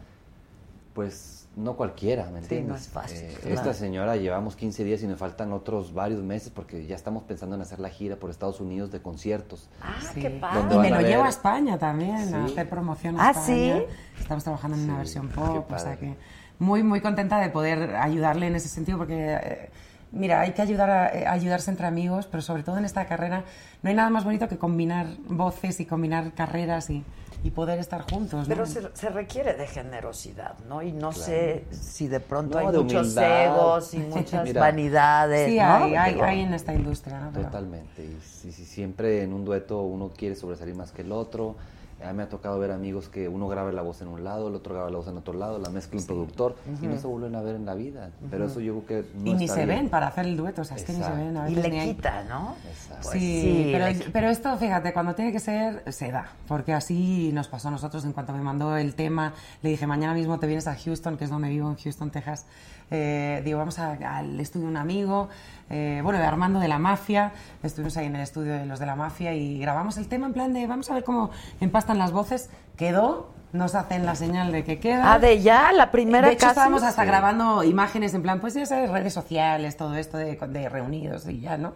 pues 0.94 1.46
no 1.56 1.74
cualquiera, 1.76 2.24
¿me 2.30 2.38
Sí, 2.40 2.44
entiendes? 2.44 2.68
no 2.68 2.74
es 2.76 2.88
fácil, 2.88 3.18
Eh, 3.18 3.36
claro. 3.42 3.54
Esta 3.54 3.74
señora 3.74 4.16
llevamos 4.16 4.56
15 4.56 4.82
días 4.84 5.02
y 5.02 5.06
me 5.06 5.16
faltan 5.16 5.52
otros 5.52 5.92
varios 5.92 6.22
meses 6.22 6.50
porque 6.50 6.86
ya 6.86 6.96
estamos 6.96 7.22
pensando 7.24 7.54
en 7.54 7.62
hacer 7.62 7.80
la 7.80 7.90
gira 7.90 8.16
por 8.16 8.30
Estados 8.30 8.60
Unidos 8.60 8.90
de 8.92 9.00
conciertos. 9.02 9.68
Ah, 9.80 9.96
Sí. 10.14 10.20
qué 10.22 10.30
padre. 10.30 10.74
Y 10.74 10.78
me 10.78 10.90
lo 10.90 10.96
ver- 10.96 11.06
llevo 11.06 11.24
a 11.24 11.28
España 11.28 11.78
también, 11.78 12.14
a 12.34 12.46
Sí. 12.46 12.52
hacer 12.52 12.68
promoción 12.68 13.18
a 13.20 13.28
¿Ah, 13.28 13.30
España. 13.32 13.46
sí? 13.78 13.84
Estamos 14.20 14.42
trabajando 14.44 14.76
en 14.78 14.84
una 14.84 14.92
Sí, 14.94 14.98
versión 14.98 15.28
qué 15.28 15.34
pop, 15.34 15.70
o 15.70 15.78
sea 15.78 15.96
que 15.98 16.14
muy, 16.58 16.82
muy 16.82 17.00
contenta 17.00 17.38
de 17.40 17.50
poder 17.50 17.96
ayudarle 17.96 18.46
en 18.46 18.56
ese 18.56 18.68
sentido, 18.68 18.98
porque, 18.98 19.34
eh, 19.34 19.70
mira, 20.12 20.40
hay 20.40 20.52
que 20.52 20.62
ayudar 20.62 20.90
a, 20.90 21.08
eh, 21.14 21.26
ayudarse 21.26 21.70
entre 21.70 21.86
amigos, 21.86 22.26
pero 22.30 22.42
sobre 22.42 22.62
todo 22.62 22.78
en 22.78 22.84
esta 22.84 23.06
carrera 23.06 23.44
no 23.82 23.90
hay 23.90 23.96
nada 23.96 24.10
más 24.10 24.24
bonito 24.24 24.48
que 24.48 24.56
combinar 24.58 25.06
voces 25.28 25.78
y 25.80 25.86
combinar 25.86 26.32
carreras 26.32 26.88
y, 26.90 27.04
y 27.44 27.50
poder 27.50 27.78
estar 27.78 28.10
juntos. 28.10 28.48
¿no? 28.48 28.54
Pero 28.54 28.66
se, 28.66 28.88
se 28.94 29.10
requiere 29.10 29.54
de 29.54 29.66
generosidad, 29.66 30.58
¿no? 30.68 30.82
Y 30.82 30.92
no 30.92 31.12
sé 31.12 31.64
si 31.70 32.08
de 32.08 32.20
pronto 32.20 32.58
No, 32.60 32.66
hay 32.68 32.72
de 32.74 32.82
muchos 32.82 33.02
humildad. 33.02 33.44
egos 33.44 33.94
y 33.94 33.98
muchas 34.16 34.44
Mira. 34.44 34.60
vanidades, 34.62 35.50
Sí, 35.50 35.58
¿no? 35.58 35.74
hay, 35.74 35.94
hay, 35.94 36.14
Pero- 36.14 36.24
hay 36.24 36.40
en 36.40 36.54
esta 36.54 36.74
industria, 36.74 37.20
¿no? 37.20 37.30
Pero- 37.32 37.44
Totalmente. 37.46 38.02
Y 38.04 38.18
si, 38.24 38.50
si 38.52 38.64
siempre 38.64 39.22
en 39.22 39.32
un 39.34 39.44
dueto 39.44 39.82
uno 39.82 40.10
quiere 40.16 40.34
sobresalir 40.34 40.74
más 40.74 40.90
que 40.92 41.02
el 41.02 41.12
otro. 41.12 41.56
A 42.04 42.08
mí 42.08 42.18
me 42.18 42.24
ha 42.24 42.28
tocado 42.28 42.58
ver 42.58 42.72
amigos 42.72 43.08
que 43.08 43.26
uno 43.26 43.48
graba 43.48 43.72
la 43.72 43.80
voz 43.80 44.02
en 44.02 44.08
un 44.08 44.22
lado, 44.22 44.48
el 44.48 44.54
otro 44.54 44.74
graba 44.74 44.90
la 44.90 44.98
voz 44.98 45.08
en 45.08 45.16
otro 45.16 45.32
lado, 45.32 45.58
la 45.58 45.70
mezcla 45.70 45.98
un 45.98 46.06
productor 46.06 46.54
y 46.82 46.86
no 46.86 46.98
se 46.98 47.06
vuelven 47.06 47.34
a 47.34 47.40
ver 47.40 47.56
en 47.56 47.64
la 47.64 47.74
vida. 47.74 48.10
Pero 48.30 48.44
eso 48.46 48.60
yo 48.60 48.80
creo 48.82 49.02
que 49.04 49.08
no 49.18 49.30
y 49.30 49.34
ni 49.34 49.48
se 49.48 49.64
bien. 49.64 49.68
ven 49.68 49.88
para 49.88 50.08
hacer 50.08 50.26
el 50.26 50.36
dueto, 50.36 50.60
o 50.60 50.64
sea, 50.64 50.76
es 50.76 50.84
que 50.84 50.92
ni 50.92 51.02
se 51.02 51.10
ven. 51.10 51.36
A 51.38 51.48
Y 51.50 51.54
veces 51.54 51.70
le 51.70 51.76
ni 51.76 51.80
hay- 51.80 51.94
quita, 51.94 52.22
¿no? 52.24 52.54
Exacto. 52.68 53.08
Pues 53.08 53.18
sí, 53.20 53.40
sí, 53.40 53.68
pero, 53.72 53.86
le- 53.86 54.10
pero 54.12 54.28
esto, 54.28 54.56
fíjate, 54.58 54.92
cuando 54.92 55.14
tiene 55.14 55.32
que 55.32 55.40
ser, 55.40 55.90
se 55.90 56.12
da. 56.12 56.28
Porque 56.46 56.74
así 56.74 57.30
nos 57.32 57.48
pasó 57.48 57.68
a 57.68 57.70
nosotros 57.70 58.04
en 58.04 58.12
cuanto 58.12 58.34
me 58.34 58.42
mandó 58.42 58.76
el 58.76 58.94
tema. 58.94 59.32
Le 59.62 59.70
dije, 59.70 59.86
mañana 59.86 60.12
mismo 60.12 60.38
te 60.38 60.46
vienes 60.46 60.66
a 60.68 60.74
Houston, 60.76 61.16
que 61.16 61.24
es 61.24 61.30
donde 61.30 61.48
vivo, 61.48 61.70
en 61.70 61.76
Houston, 61.76 62.10
Texas. 62.10 62.44
Eh, 62.90 63.42
digo, 63.44 63.58
vamos 63.58 63.78
a- 63.78 63.92
al 64.18 64.38
estudio 64.38 64.66
de 64.66 64.70
un 64.70 64.76
amigo, 64.76 65.28
eh, 65.70 66.00
bueno, 66.04 66.18
de 66.18 66.24
Armando 66.24 66.60
de 66.60 66.68
la 66.68 66.78
Mafia. 66.78 67.32
Estuvimos 67.62 67.96
ahí 67.96 68.06
en 68.06 68.16
el 68.16 68.22
estudio 68.22 68.52
de 68.54 68.66
los 68.66 68.78
de 68.78 68.86
la 68.86 68.94
Mafia 68.96 69.34
y 69.34 69.58
grabamos 69.58 69.96
el 69.98 70.06
tema 70.08 70.26
en 70.26 70.32
plan 70.32 70.52
de, 70.52 70.66
vamos 70.66 70.90
a 70.90 70.94
ver 70.94 71.02
cómo 71.04 71.30
empastan 71.60 71.98
las 71.98 72.12
voces. 72.12 72.48
Quedó, 72.76 73.30
nos 73.52 73.74
hacen 73.74 74.06
la 74.06 74.14
señal 74.14 74.52
de 74.52 74.62
que 74.64 74.78
queda. 74.78 75.14
Ah, 75.14 75.18
de 75.18 75.40
ya, 75.42 75.72
la 75.72 75.90
primera 75.90 76.28
De 76.28 76.34
hecho, 76.34 76.40
casi. 76.42 76.50
estábamos 76.50 76.82
hasta 76.82 77.02
Sí. 77.02 77.08
grabando 77.08 77.64
imágenes 77.64 78.14
en 78.14 78.22
plan, 78.22 78.40
pues 78.40 78.54
ya 78.54 78.66
sabes, 78.66 78.90
redes 78.90 79.12
sociales, 79.12 79.76
todo 79.76 79.96
esto 79.96 80.16
de, 80.18 80.36
de 80.36 80.68
reunidos 80.68 81.26
y 81.28 81.40
ya, 81.40 81.56
¿no? 81.56 81.74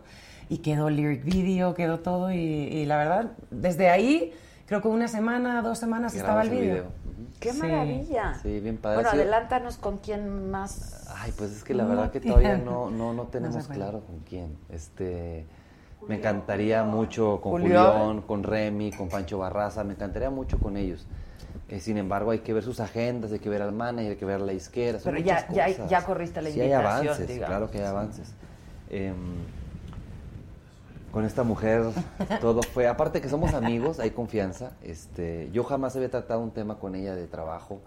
Y 0.48 0.58
quedó 0.58 0.90
lyric 0.90 1.24
video, 1.24 1.74
quedó 1.74 2.00
todo 2.00 2.32
y, 2.32 2.36
y 2.38 2.84
la 2.86 2.96
verdad, 2.98 3.32
desde 3.50 3.88
ahí, 3.88 4.32
creo 4.66 4.82
que 4.82 4.88
una 4.88 5.08
semana, 5.08 5.62
dos 5.62 5.78
semanas 5.78 6.14
estaba 6.14 6.42
el 6.42 6.50
vídeo. 6.50 6.84
¡Qué 7.38 7.52
Sí. 7.52 7.58
maravilla! 7.62 8.34
Sí, 8.42 8.60
bien 8.60 8.76
padre. 8.76 8.96
Bueno, 8.96 9.10
adelántanos 9.10 9.76
con 9.78 9.98
quién 9.98 10.50
más. 10.50 10.99
Ay, 11.16 11.32
pues 11.36 11.50
es 11.52 11.64
que 11.64 11.74
la 11.74 11.84
verdad 11.84 12.10
que 12.10 12.20
todavía 12.20 12.56
no, 12.58 12.90
no, 12.90 13.12
no 13.12 13.24
tenemos 13.24 13.66
claro 13.68 14.00
con 14.00 14.20
quién. 14.20 14.56
Este, 14.70 15.44
me 16.08 16.16
encantaría 16.16 16.84
mucho 16.84 17.40
con 17.40 17.52
Julián. 17.52 17.86
Julián, 17.92 18.20
con 18.22 18.42
Remy, 18.42 18.92
con 18.92 19.08
Pancho 19.08 19.38
Barraza, 19.38 19.84
me 19.84 19.94
encantaría 19.94 20.30
mucho 20.30 20.58
con 20.58 20.76
ellos. 20.76 21.06
Eh, 21.68 21.80
sin 21.80 21.96
embargo, 21.96 22.30
hay 22.30 22.40
que 22.40 22.52
ver 22.52 22.62
sus 22.62 22.80
agendas, 22.80 23.32
hay 23.32 23.38
que 23.40 23.48
ver 23.48 23.62
al 23.62 23.72
manager, 23.72 24.10
hay 24.12 24.16
que 24.16 24.24
ver 24.24 24.36
a 24.40 24.44
la 24.44 24.52
izquierda. 24.52 25.00
Pero 25.04 25.18
ya- 25.18 25.46
ya- 25.50 25.68
ya 25.86 26.04
corriste 26.04 26.40
la 26.42 26.50
Sí 26.50 26.60
hay 26.60 26.70
invitación, 26.72 27.06
avances, 27.08 27.28
digamos. 27.28 27.46
claro 27.48 27.70
que 27.70 27.78
hay 27.78 27.84
avances. 27.84 28.32
Em, 28.88 29.14
con 31.12 31.24
esta 31.24 31.42
mujer 31.42 31.82
todo 32.40 32.62
fue, 32.62 32.86
aparte 32.86 33.20
que 33.20 33.28
somos 33.28 33.52
amigos, 33.54 33.98
hay 34.00 34.10
confianza. 34.10 34.72
Este, 34.82 35.50
yo 35.52 35.64
jamás 35.64 35.96
había 35.96 36.10
tratado 36.10 36.40
un 36.40 36.52
tema 36.52 36.78
con 36.78 36.94
ella 36.94 37.14
de 37.14 37.26
trabajo. 37.26 37.80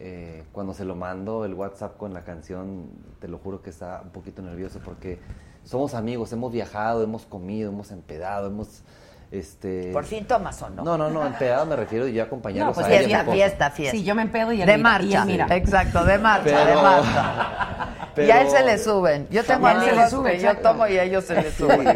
Eh, 0.00 0.44
cuando 0.52 0.74
se 0.74 0.84
lo 0.84 0.94
mando 0.94 1.44
el 1.44 1.54
WhatsApp 1.54 1.96
con 1.96 2.14
la 2.14 2.22
canción, 2.22 2.88
te 3.20 3.26
lo 3.26 3.38
juro 3.38 3.62
que 3.62 3.70
está 3.70 4.00
un 4.04 4.10
poquito 4.10 4.42
nervioso 4.42 4.80
porque 4.84 5.18
somos 5.64 5.94
amigos, 5.94 6.32
hemos 6.32 6.52
viajado, 6.52 7.02
hemos 7.02 7.26
comido, 7.26 7.70
hemos 7.72 7.90
empedado, 7.90 8.46
hemos 8.46 8.82
este 9.30 9.90
Por 9.92 10.04
fin 10.04 10.24
tomas 10.26 10.62
o 10.62 10.70
no. 10.70 10.84
no, 10.84 10.96
no, 10.96 11.10
no, 11.10 11.26
empedado 11.26 11.66
me 11.66 11.76
refiero 11.76 12.06
yo 12.08 12.22
a 12.22 12.26
acompañarlos 12.26 12.76
No, 12.76 12.82
pues 12.82 12.86
a 12.86 12.96
ella, 13.00 13.06
fiesta, 13.24 13.32
fiesta, 13.32 13.70
fiesta. 13.72 13.96
Sí, 13.98 14.04
yo 14.04 14.14
me 14.14 14.22
empedo 14.22 14.52
y 14.52 14.62
él 14.62 14.66
de 14.66 14.76
mira, 14.78 14.78
y 14.78 14.82
marcha. 14.82 15.20
él 15.22 15.26
mira. 15.26 15.46
Exacto, 15.56 16.04
de 16.04 16.18
marcha, 16.18 16.44
de 16.58 16.64
Pero- 16.64 16.82
marcha. 16.82 17.88
Y 18.18 18.20
pero- 18.22 18.32
a 18.34 18.40
él 18.40 18.48
se 18.50 18.64
le 18.64 18.78
suben. 18.78 19.28
Yo 19.30 19.44
tengo 19.44 19.66
amigos 19.68 19.90
Se 19.90 19.96
le 19.96 20.10
sube, 20.10 20.32
que 20.32 20.40
yo 20.40 20.56
tomo 20.58 20.86
y 20.88 20.96
a 20.98 21.04
ellos 21.04 21.24
se 21.24 21.34
les 21.36 21.52
Sí, 21.54 21.62
suben. 21.62 21.86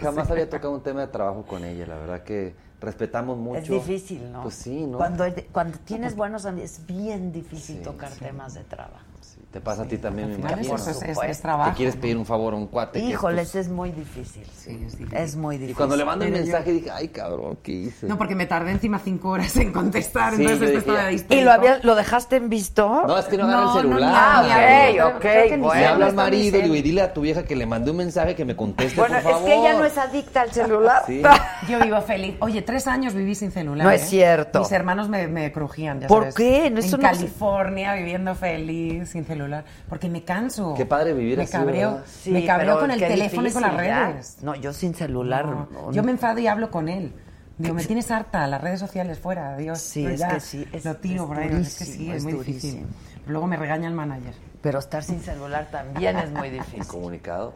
jamás 0.00 0.30
había 0.30 0.48
tocado 0.50 0.72
un 0.72 0.82
tema 0.82 1.00
de 1.00 1.06
trabajo 1.08 1.42
con 1.44 1.64
ella, 1.64 1.86
la 1.86 1.96
verdad 1.96 2.22
que 2.22 2.54
respetamos 2.80 3.36
mucho. 3.38 3.58
Es 3.58 3.68
difícil, 3.86 4.32
¿no? 4.32 4.42
Pues 4.42 4.54
sí, 4.54 4.86
¿no? 4.86 4.98
Cuando, 4.98 5.24
cuando 5.52 5.78
tienes 5.84 6.16
buenos 6.16 6.46
amigos, 6.46 6.70
es 6.70 6.86
bien 6.86 7.32
difícil 7.32 7.76
Sí, 7.78 7.82
tocar 7.82 8.10
sí. 8.10 8.20
temas 8.20 8.54
de 8.54 8.64
trabajo. 8.64 9.04
Te 9.52 9.60
pasa 9.60 9.82
a 9.82 9.84
ti 9.84 9.98
también, 9.98 10.28
me 10.28 10.34
imagino. 10.36 10.76
eso 10.76 10.90
es, 10.90 11.02
es- 11.02 11.18
es 11.26 11.40
trabajo. 11.40 11.70
Que 11.72 11.76
quieres 11.78 11.96
pedir 11.96 12.16
un 12.16 12.24
favor 12.24 12.54
a 12.54 12.56
un 12.56 12.68
cuate. 12.68 13.00
Híjoles, 13.00 13.50
pues- 13.50 13.66
es 13.66 13.68
muy 13.68 13.90
difícil. 13.90 14.44
Sí, 14.56 14.70
es 14.86 14.96
difícil. 14.96 15.16
Es 15.16 15.34
muy 15.34 15.56
difícil. 15.56 15.72
Y 15.72 15.74
cuando 15.74 15.96
le 15.96 16.04
mando 16.04 16.24
el 16.24 16.30
Pero 16.30 16.44
yo- 16.44 16.52
mensaje 16.52 16.72
dije, 16.72 16.90
ay 16.92 17.08
cabrón, 17.08 17.58
¿qué 17.60 17.72
hice? 17.72 18.06
No, 18.06 18.16
porque 18.16 18.36
me 18.36 18.46
tardé 18.46 18.70
encima 18.70 19.00
cinco 19.00 19.30
horas 19.30 19.56
en 19.56 19.72
contestar, 19.72 20.36
Sí, 20.36 20.42
entonces 20.42 20.70
estaba. 20.70 21.10
¿Y 21.10 21.40
lo, 21.40 21.50
había, 21.50 21.80
lo 21.82 21.96
dejaste 21.96 22.36
en 22.36 22.48
visto? 22.48 23.02
No, 23.08 23.18
es 23.18 23.24
que 23.24 23.36
no 23.38 23.42
agarra 23.46 23.60
No, 23.62 23.80
el 23.80 23.90
no, 23.90 23.96
celular. 23.96 24.44
ni 24.44 24.98
Ah, 25.00 25.06
ok, 25.08 25.16
ok, 25.16 25.24
ni 25.50 25.56
bueno. 25.58 25.88
Habla 25.88 25.98
no 25.98 26.06
al 26.06 26.14
marido, 26.14 26.58
digo, 26.60 26.74
y 26.76 26.82
dile 26.82 27.02
a 27.02 27.12
tu 27.12 27.22
vieja 27.22 27.42
que 27.42 27.56
le 27.56 27.66
mandé 27.66 27.90
un 27.90 27.96
mensaje 27.96 28.36
que 28.36 28.44
me 28.44 28.54
conteste, 28.54 29.00
bueno, 29.00 29.16
por 29.16 29.32
favor. 29.32 29.48
es 29.48 29.54
que 29.54 29.60
ella 29.60 29.74
no 29.76 29.84
es 29.84 29.98
adicta 29.98 30.42
al 30.42 30.52
celular. 30.52 31.02
Sí. 31.08 31.22
Yo 31.68 31.80
vivo 31.80 32.00
feliz. 32.02 32.36
Oye, 32.38 32.62
tres 32.62 32.86
años 32.86 33.14
viví 33.14 33.34
sin 33.34 33.50
celular. 33.50 33.84
No 33.84 33.90
¿eh? 33.90 33.96
es 33.96 34.08
cierto. 34.08 34.60
Mis 34.60 34.70
hermanos 34.70 35.08
me, 35.08 35.26
me 35.26 35.50
crujían, 35.50 35.98
ya 36.02 36.06
¿Por 36.06 36.20
sabes. 36.22 36.34
qué? 36.36 36.66
En 36.66 36.74
no 36.74 36.82
se- 36.82 36.96
California, 36.98 37.94
viviendo 37.94 38.36
feliz, 38.36 39.08
sin 39.08 39.24
celular. 39.24 39.39
Celular, 39.40 39.64
porque 39.88 40.08
me 40.08 40.24
canso. 40.24 40.74
Qué 40.76 40.86
padre 40.86 41.12
vivir 41.14 41.36
me 41.38 41.44
así, 41.44 41.52
cabreo. 41.52 42.02
Sí, 42.06 42.30
me 42.30 42.44
cabreo 42.46 42.78
con 42.80 42.90
el 42.90 42.98
teléfono 43.00 43.48
y 43.48 43.52
con 43.52 43.62
las 43.62 43.72
difícil, 43.72 43.90
ya. 43.94 44.06
redes. 44.08 44.36
No, 44.42 44.54
yo 44.54 44.72
sin 44.72 44.94
celular. 44.94 45.46
No, 45.46 45.68
no, 45.70 45.92
Yo 45.92 46.02
me 46.02 46.10
enfado 46.12 46.38
y 46.40 46.46
hablo 46.46 46.70
con 46.70 46.88
él. 46.88 47.12
Digo, 47.58 47.74
me 47.74 47.84
tienes 47.84 48.10
harta, 48.10 48.46
las 48.46 48.60
redes 48.60 48.80
sociales 48.80 49.18
fuera, 49.18 49.54
adiós. 49.54 49.78
Sí, 49.80 50.02
Pero 50.02 50.14
es 50.14 50.20
ya, 50.20 50.28
que 50.28 50.40
sí, 50.40 50.66
es- 50.72 50.84
lo 50.84 50.96
tiro 50.96 51.22
es 51.24 51.28
por 51.28 51.38
ahí, 51.38 51.48
es 51.60 51.76
que 51.76 51.84
sí, 51.84 52.10
es, 52.10 52.16
es 52.18 52.22
muy 52.24 52.32
difícil. 52.32 52.70
durísimo. 52.70 52.86
Pero 53.20 53.32
luego 53.32 53.46
me 53.46 53.56
regaña 53.58 53.86
el 53.88 53.94
manager. 53.94 54.32
Pero 54.62 54.78
estar 54.78 55.02
sin 55.04 55.20
celular 55.20 55.68
también 55.70 56.16
es 56.18 56.30
muy 56.30 56.48
difícil. 56.58 56.86
Comunicado. 56.86 57.52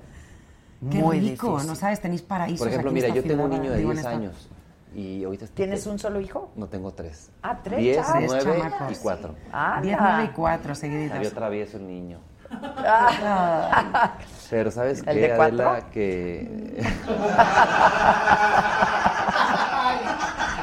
Qué 0.91 0.99
Muy 0.99 1.21
rico, 1.21 1.49
difícil. 1.53 1.69
no 1.71 1.75
sabes, 1.75 2.01
tenéis 2.01 2.21
paraísos 2.21 2.59
Por 2.59 2.69
ejemplo, 2.69 2.93
mira, 2.93 3.09
yo 3.09 3.23
tengo 3.23 3.45
un 3.45 3.51
niño 3.51 3.71
de 3.71 3.79
digo, 3.79 3.93
en 3.93 3.97
10 3.97 4.07
esta- 4.07 4.11
años 4.19 4.49
y 4.95 5.25
ahorita 5.25 5.45
estoy- 5.47 5.57
¿Tienes 5.57 5.87
un 5.87 5.99
solo 5.99 6.21
hijo? 6.21 6.51
No 6.57 6.67
tengo 6.69 6.93
tres. 6.93 7.31
Ah, 7.43 7.59
tres 7.63 7.79
10, 7.81 7.97
chavos. 8.07 8.23
9 8.27 8.43
chamacos. 8.63 8.93
y 8.93 8.97
4. 9.03 9.35
Ah, 9.53 9.79
10, 9.83 9.97
9 10.01 10.25
y 10.25 10.29
4 10.29 10.75
seguiditos. 10.75 11.17
Había 11.17 11.31
travieso 11.31 11.77
el 11.79 11.87
niño. 11.87 12.21
Ah. 12.51 14.13
Pero 14.51 14.71
¿sabes 14.71 14.99
¿El 15.01 15.05
qué, 15.07 15.29
de 15.29 15.37
cuatro? 15.37 15.69
Adela? 15.71 15.91
Que... 15.91 16.85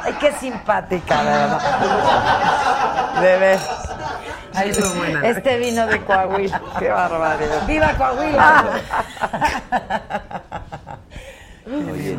Ay, 0.03 0.13
qué 0.19 0.31
simpática, 0.33 1.21
verdad. 1.23 1.59
De 3.21 3.37
ver. 3.37 3.59
Ahí 4.53 4.69
estuvo 4.69 4.95
buena. 4.95 5.27
Este 5.27 5.57
vino 5.57 5.85
de 5.87 6.01
Coahuila. 6.03 6.61
Qué 6.79 6.89
barbaridad. 6.89 7.67
¡Viva 7.67 7.93
Coahuila! 7.97 8.63
Oye, 11.67 12.17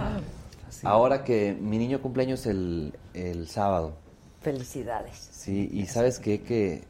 ahora 0.85 1.25
que 1.25 1.57
mi 1.61 1.79
niño 1.79 2.01
cumpleaños 2.01 2.47
el, 2.47 2.95
el 3.15 3.49
sábado, 3.49 3.95
Felicidades. 4.41 5.29
sí, 5.33 5.69
y 5.73 5.87
¿sabes 5.87 6.19
qué? 6.19 6.43
Que 6.43 6.85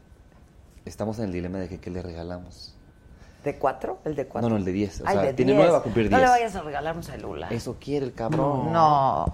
estamos 0.85 1.19
en 1.19 1.25
el 1.25 1.31
dilema 1.33 1.59
de 1.59 1.69
que 1.69 1.79
qué 1.79 1.89
le 1.91 2.01
regalamos. 2.01 2.75
¿De 3.43 3.57
cuatro? 3.57 3.99
¿El 4.05 4.15
de 4.15 4.25
cuatro? 4.25 4.49
No, 4.49 4.53
no, 4.55 4.57
el 4.59 4.63
de 4.65 4.71
10. 4.71 5.01
O 5.01 5.03
Ay, 5.05 5.13
sea, 5.15 5.23
de 5.25 5.33
tiene 5.33 5.51
10. 5.51 5.57
9 5.63 5.71
va 5.73 5.77
a 5.79 5.83
cumplir 5.83 6.09
No 6.09 6.17
10. 6.17 6.21
le 6.21 6.29
vayas 6.29 6.55
a 6.55 6.61
regalar 6.61 6.95
un 6.95 7.03
celular. 7.03 7.51
Eso 7.51 7.75
quiere 7.79 8.05
el 8.05 8.13
cabrón. 8.13 8.71
No. 8.71 9.25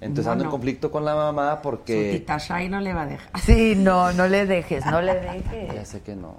Entonces 0.00 0.26
No, 0.26 0.32
ando 0.32 0.44
en 0.44 0.46
no. 0.46 0.50
conflicto 0.50 0.90
con 0.90 1.04
la 1.04 1.14
mamá 1.14 1.56
Su 1.56 1.62
porque... 1.62 2.10
tita 2.18 2.38
Shai 2.38 2.68
no 2.68 2.80
le 2.80 2.92
va 2.94 3.02
a 3.02 3.06
dejar. 3.06 3.40
Sí, 3.40 3.74
no, 3.76 4.12
no 4.12 4.26
le 4.26 4.44
dejes, 4.44 4.84
no 4.86 5.00
le 5.00 5.14
Ya 5.14 5.20
dejes. 5.32 5.88
sé 5.88 6.00
que 6.02 6.16
no. 6.16 6.36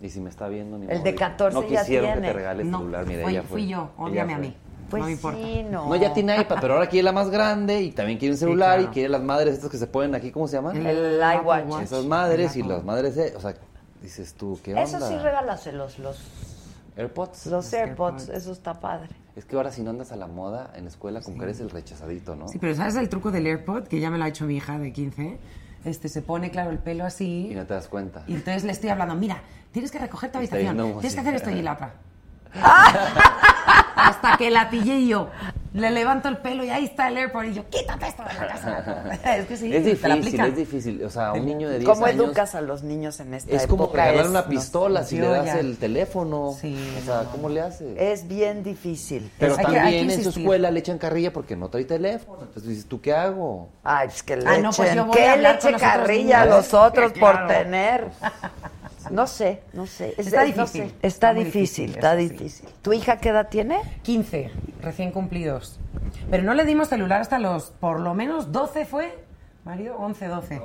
Y 0.00 0.08
si 0.10 0.20
me 0.20 0.30
está 0.30 0.48
viendo, 0.48 0.78
ni 0.78 0.86
El 0.86 0.94
modo. 0.94 1.04
de 1.04 1.14
14 1.14 1.54
No 1.54 1.68
ya 1.68 1.80
quisieron 1.80 2.06
que 2.08 2.12
tiene. 2.14 2.28
te 2.28 2.32
regale 2.34 2.64
No, 2.64 2.78
celular, 2.78 3.06
mira, 3.06 3.22
fui, 3.22 3.32
ella 3.32 3.42
fue. 3.42 3.50
fui 3.50 3.68
yo, 3.68 3.90
ódiame 3.98 4.34
a 4.34 4.38
mí. 4.38 4.56
Pues 4.88 5.00
no 5.00 5.06
me 5.06 5.12
importa. 5.12 5.38
sí, 5.38 5.66
no. 5.68 5.88
No, 5.88 5.96
ya 5.96 6.12
tiene 6.12 6.40
iPad, 6.40 6.58
pero 6.60 6.74
ahora 6.74 6.88
quiere 6.88 7.04
la 7.04 7.12
más 7.12 7.30
grande 7.30 7.82
y 7.82 7.92
también 7.92 8.18
quiere 8.18 8.32
un 8.32 8.38
celular 8.38 8.78
claro. 8.78 8.90
y 8.90 8.94
quiere 8.94 9.08
las 9.08 9.22
madres 9.22 9.54
estas 9.54 9.70
que 9.70 9.78
se 9.78 9.86
ponen 9.86 10.14
aquí, 10.14 10.30
¿cómo 10.30 10.48
se 10.48 10.56
llaman? 10.56 10.76
El 10.76 11.22
Apple 11.22 11.42
iWatch. 11.42 11.82
Esas 11.82 12.04
madres 12.04 12.56
y 12.56 12.60
El 12.60 12.68
las 12.68 12.84
madres, 12.84 13.34
o 13.34 13.40
sea, 13.40 13.54
dices 14.02 14.34
tú, 14.34 14.58
¿qué 14.62 14.72
onda? 14.72 14.82
Eso 14.84 15.08
sí, 15.08 15.16
regálaselos, 15.18 15.98
los, 15.98 16.18
AirPods. 16.96 17.46
los 17.46 17.72
AirPods, 17.72 18.22
AirPods. 18.22 18.28
eso 18.28 18.52
está 18.52 18.80
padre. 18.80 19.10
Es 19.36 19.44
que 19.44 19.54
ahora 19.56 19.70
si 19.70 19.82
no 19.82 19.90
andas 19.90 20.12
a 20.12 20.16
la 20.16 20.26
moda 20.26 20.72
en 20.76 20.84
la 20.84 20.90
escuela, 20.90 21.20
como 21.20 21.36
que 21.36 21.44
eres 21.44 21.60
el 21.60 21.68
rechazadito, 21.68 22.34
¿no? 22.36 22.48
Sí, 22.48 22.58
pero 22.58 22.74
¿sabes 22.74 22.96
el 22.96 23.08
truco 23.10 23.30
del 23.30 23.46
AirPod? 23.46 23.84
Que 23.84 24.00
ya 24.00 24.10
me 24.10 24.16
lo 24.16 24.24
ha 24.24 24.28
hecho 24.28 24.46
mi 24.46 24.56
hija 24.56 24.78
de 24.78 24.92
15. 24.92 25.38
Este, 25.84 26.08
se 26.08 26.22
pone, 26.22 26.50
claro, 26.50 26.70
el 26.70 26.78
pelo 26.78 27.04
así. 27.04 27.48
Y 27.50 27.54
no 27.54 27.66
te 27.66 27.74
das 27.74 27.86
cuenta. 27.86 28.24
Y 28.26 28.34
entonces 28.34 28.64
le 28.64 28.72
estoy 28.72 28.88
hablando, 28.88 29.14
mira, 29.14 29.42
tienes 29.72 29.90
que 29.90 29.98
recoger 29.98 30.32
tu 30.32 30.38
habitación, 30.38 30.76
tienes 30.76 31.14
que 31.14 31.20
hacer 31.20 31.34
esto 31.34 31.50
y 31.50 31.62
la 31.62 31.74
otra. 31.74 31.94
Hasta 33.96 34.36
que 34.36 34.50
la 34.50 34.70
pillé 34.70 34.98
y 34.98 35.08
yo 35.08 35.28
le 35.72 35.90
levanto 35.90 36.28
el 36.30 36.38
pelo 36.38 36.64
y 36.64 36.70
ahí 36.70 36.86
está 36.86 37.08
el 37.08 37.18
AirPod 37.18 37.44
y 37.44 37.52
yo, 37.54 37.68
quítate 37.68 38.06
esto 38.08 38.22
de 38.22 38.32
la 38.32 38.46
casa. 38.48 39.04
es 39.36 39.44
que 39.46 39.56
sí, 39.58 39.74
es 39.76 39.84
difícil, 39.84 40.40
es 40.40 40.56
difícil. 40.56 41.04
O 41.04 41.10
sea, 41.10 41.32
un 41.34 41.44
niño 41.44 41.68
de 41.68 41.80
10 41.80 41.90
¿Cómo 41.90 42.06
años... 42.06 42.24
educas 42.24 42.54
a 42.54 42.62
los 42.62 42.82
niños 42.82 43.20
en 43.20 43.34
esta 43.34 43.54
Es 43.54 43.66
como 43.66 43.84
época? 43.84 44.04
regalar 44.04 44.24
Es- 44.24 44.30
una 44.30 44.40
no 44.42 44.48
pistola 44.48 45.02
si 45.04 45.18
le 45.18 45.26
das 45.28 45.44
ya- 45.44 45.58
el 45.60 45.76
teléfono. 45.76 46.54
Sí, 46.58 46.74
o 47.02 47.04
sea, 47.04 47.24
no. 47.24 47.30
¿cómo 47.30 47.50
le 47.50 47.60
haces? 47.60 47.94
Es 47.98 48.26
bien 48.26 48.62
difícil. 48.62 49.30
Pero 49.38 49.54
Hay 49.58 49.64
también 49.64 50.08
que 50.08 50.14
en 50.14 50.22
su 50.24 50.30
escuela 50.30 50.70
le 50.70 50.80
echan 50.80 50.96
carrilla 50.96 51.30
porque 51.32 51.56
no 51.56 51.68
trae 51.68 51.84
teléfono. 51.84 52.38
Entonces 52.40 52.66
dices, 52.70 52.86
¿tú 52.86 53.02
qué 53.02 53.12
hago? 53.12 53.68
Ay, 53.84 54.08
pues 54.08 54.22
que 54.22 54.36
le 54.38 54.48
Ah, 54.48 54.56
no, 54.58 54.70
pues 54.72 54.88
echen- 54.88 54.94
yo 54.96 55.04
voy 55.04 55.18
a 55.18 55.22
que 55.22 55.28
hablar 55.28 55.58
le 55.62 55.68
eche 55.70 55.78
carrilla 55.78 56.40
a 56.42 56.46
los 56.46 56.72
otros 56.72 57.12
por 57.20 57.32
claro. 57.32 57.48
tener. 57.48 58.06
No 59.10 59.26
sé, 59.26 59.62
no 59.72 59.86
sé. 59.86 60.14
Es- 60.18 60.26
Está 60.26 60.44
es- 60.44 60.56
no 60.56 60.64
difícil, 60.64 60.82
sé. 60.90 60.94
está 61.02 61.06
Está 61.06 61.34
difícil, 61.34 61.86
difícil, 61.86 61.90
está 61.96 62.14
eso 62.14 62.28
sí. 62.28 62.28
difícil. 62.34 62.68
¿Tu 62.82 62.92
hija 62.92 63.16
qué 63.18 63.28
edad 63.30 63.48
tiene? 63.48 63.78
15, 64.02 64.50
recién 64.82 65.10
cumplidos. 65.12 65.78
Pero 66.30 66.42
no 66.42 66.54
le 66.54 66.64
dimos 66.64 66.88
celular 66.88 67.20
hasta 67.20 67.38
los, 67.38 67.70
por 67.70 68.00
lo 68.00 68.14
menos 68.14 68.52
12 68.52 68.84
fue, 68.84 69.18
Mario, 69.64 69.96
11, 69.98 70.26
12. 70.28 70.60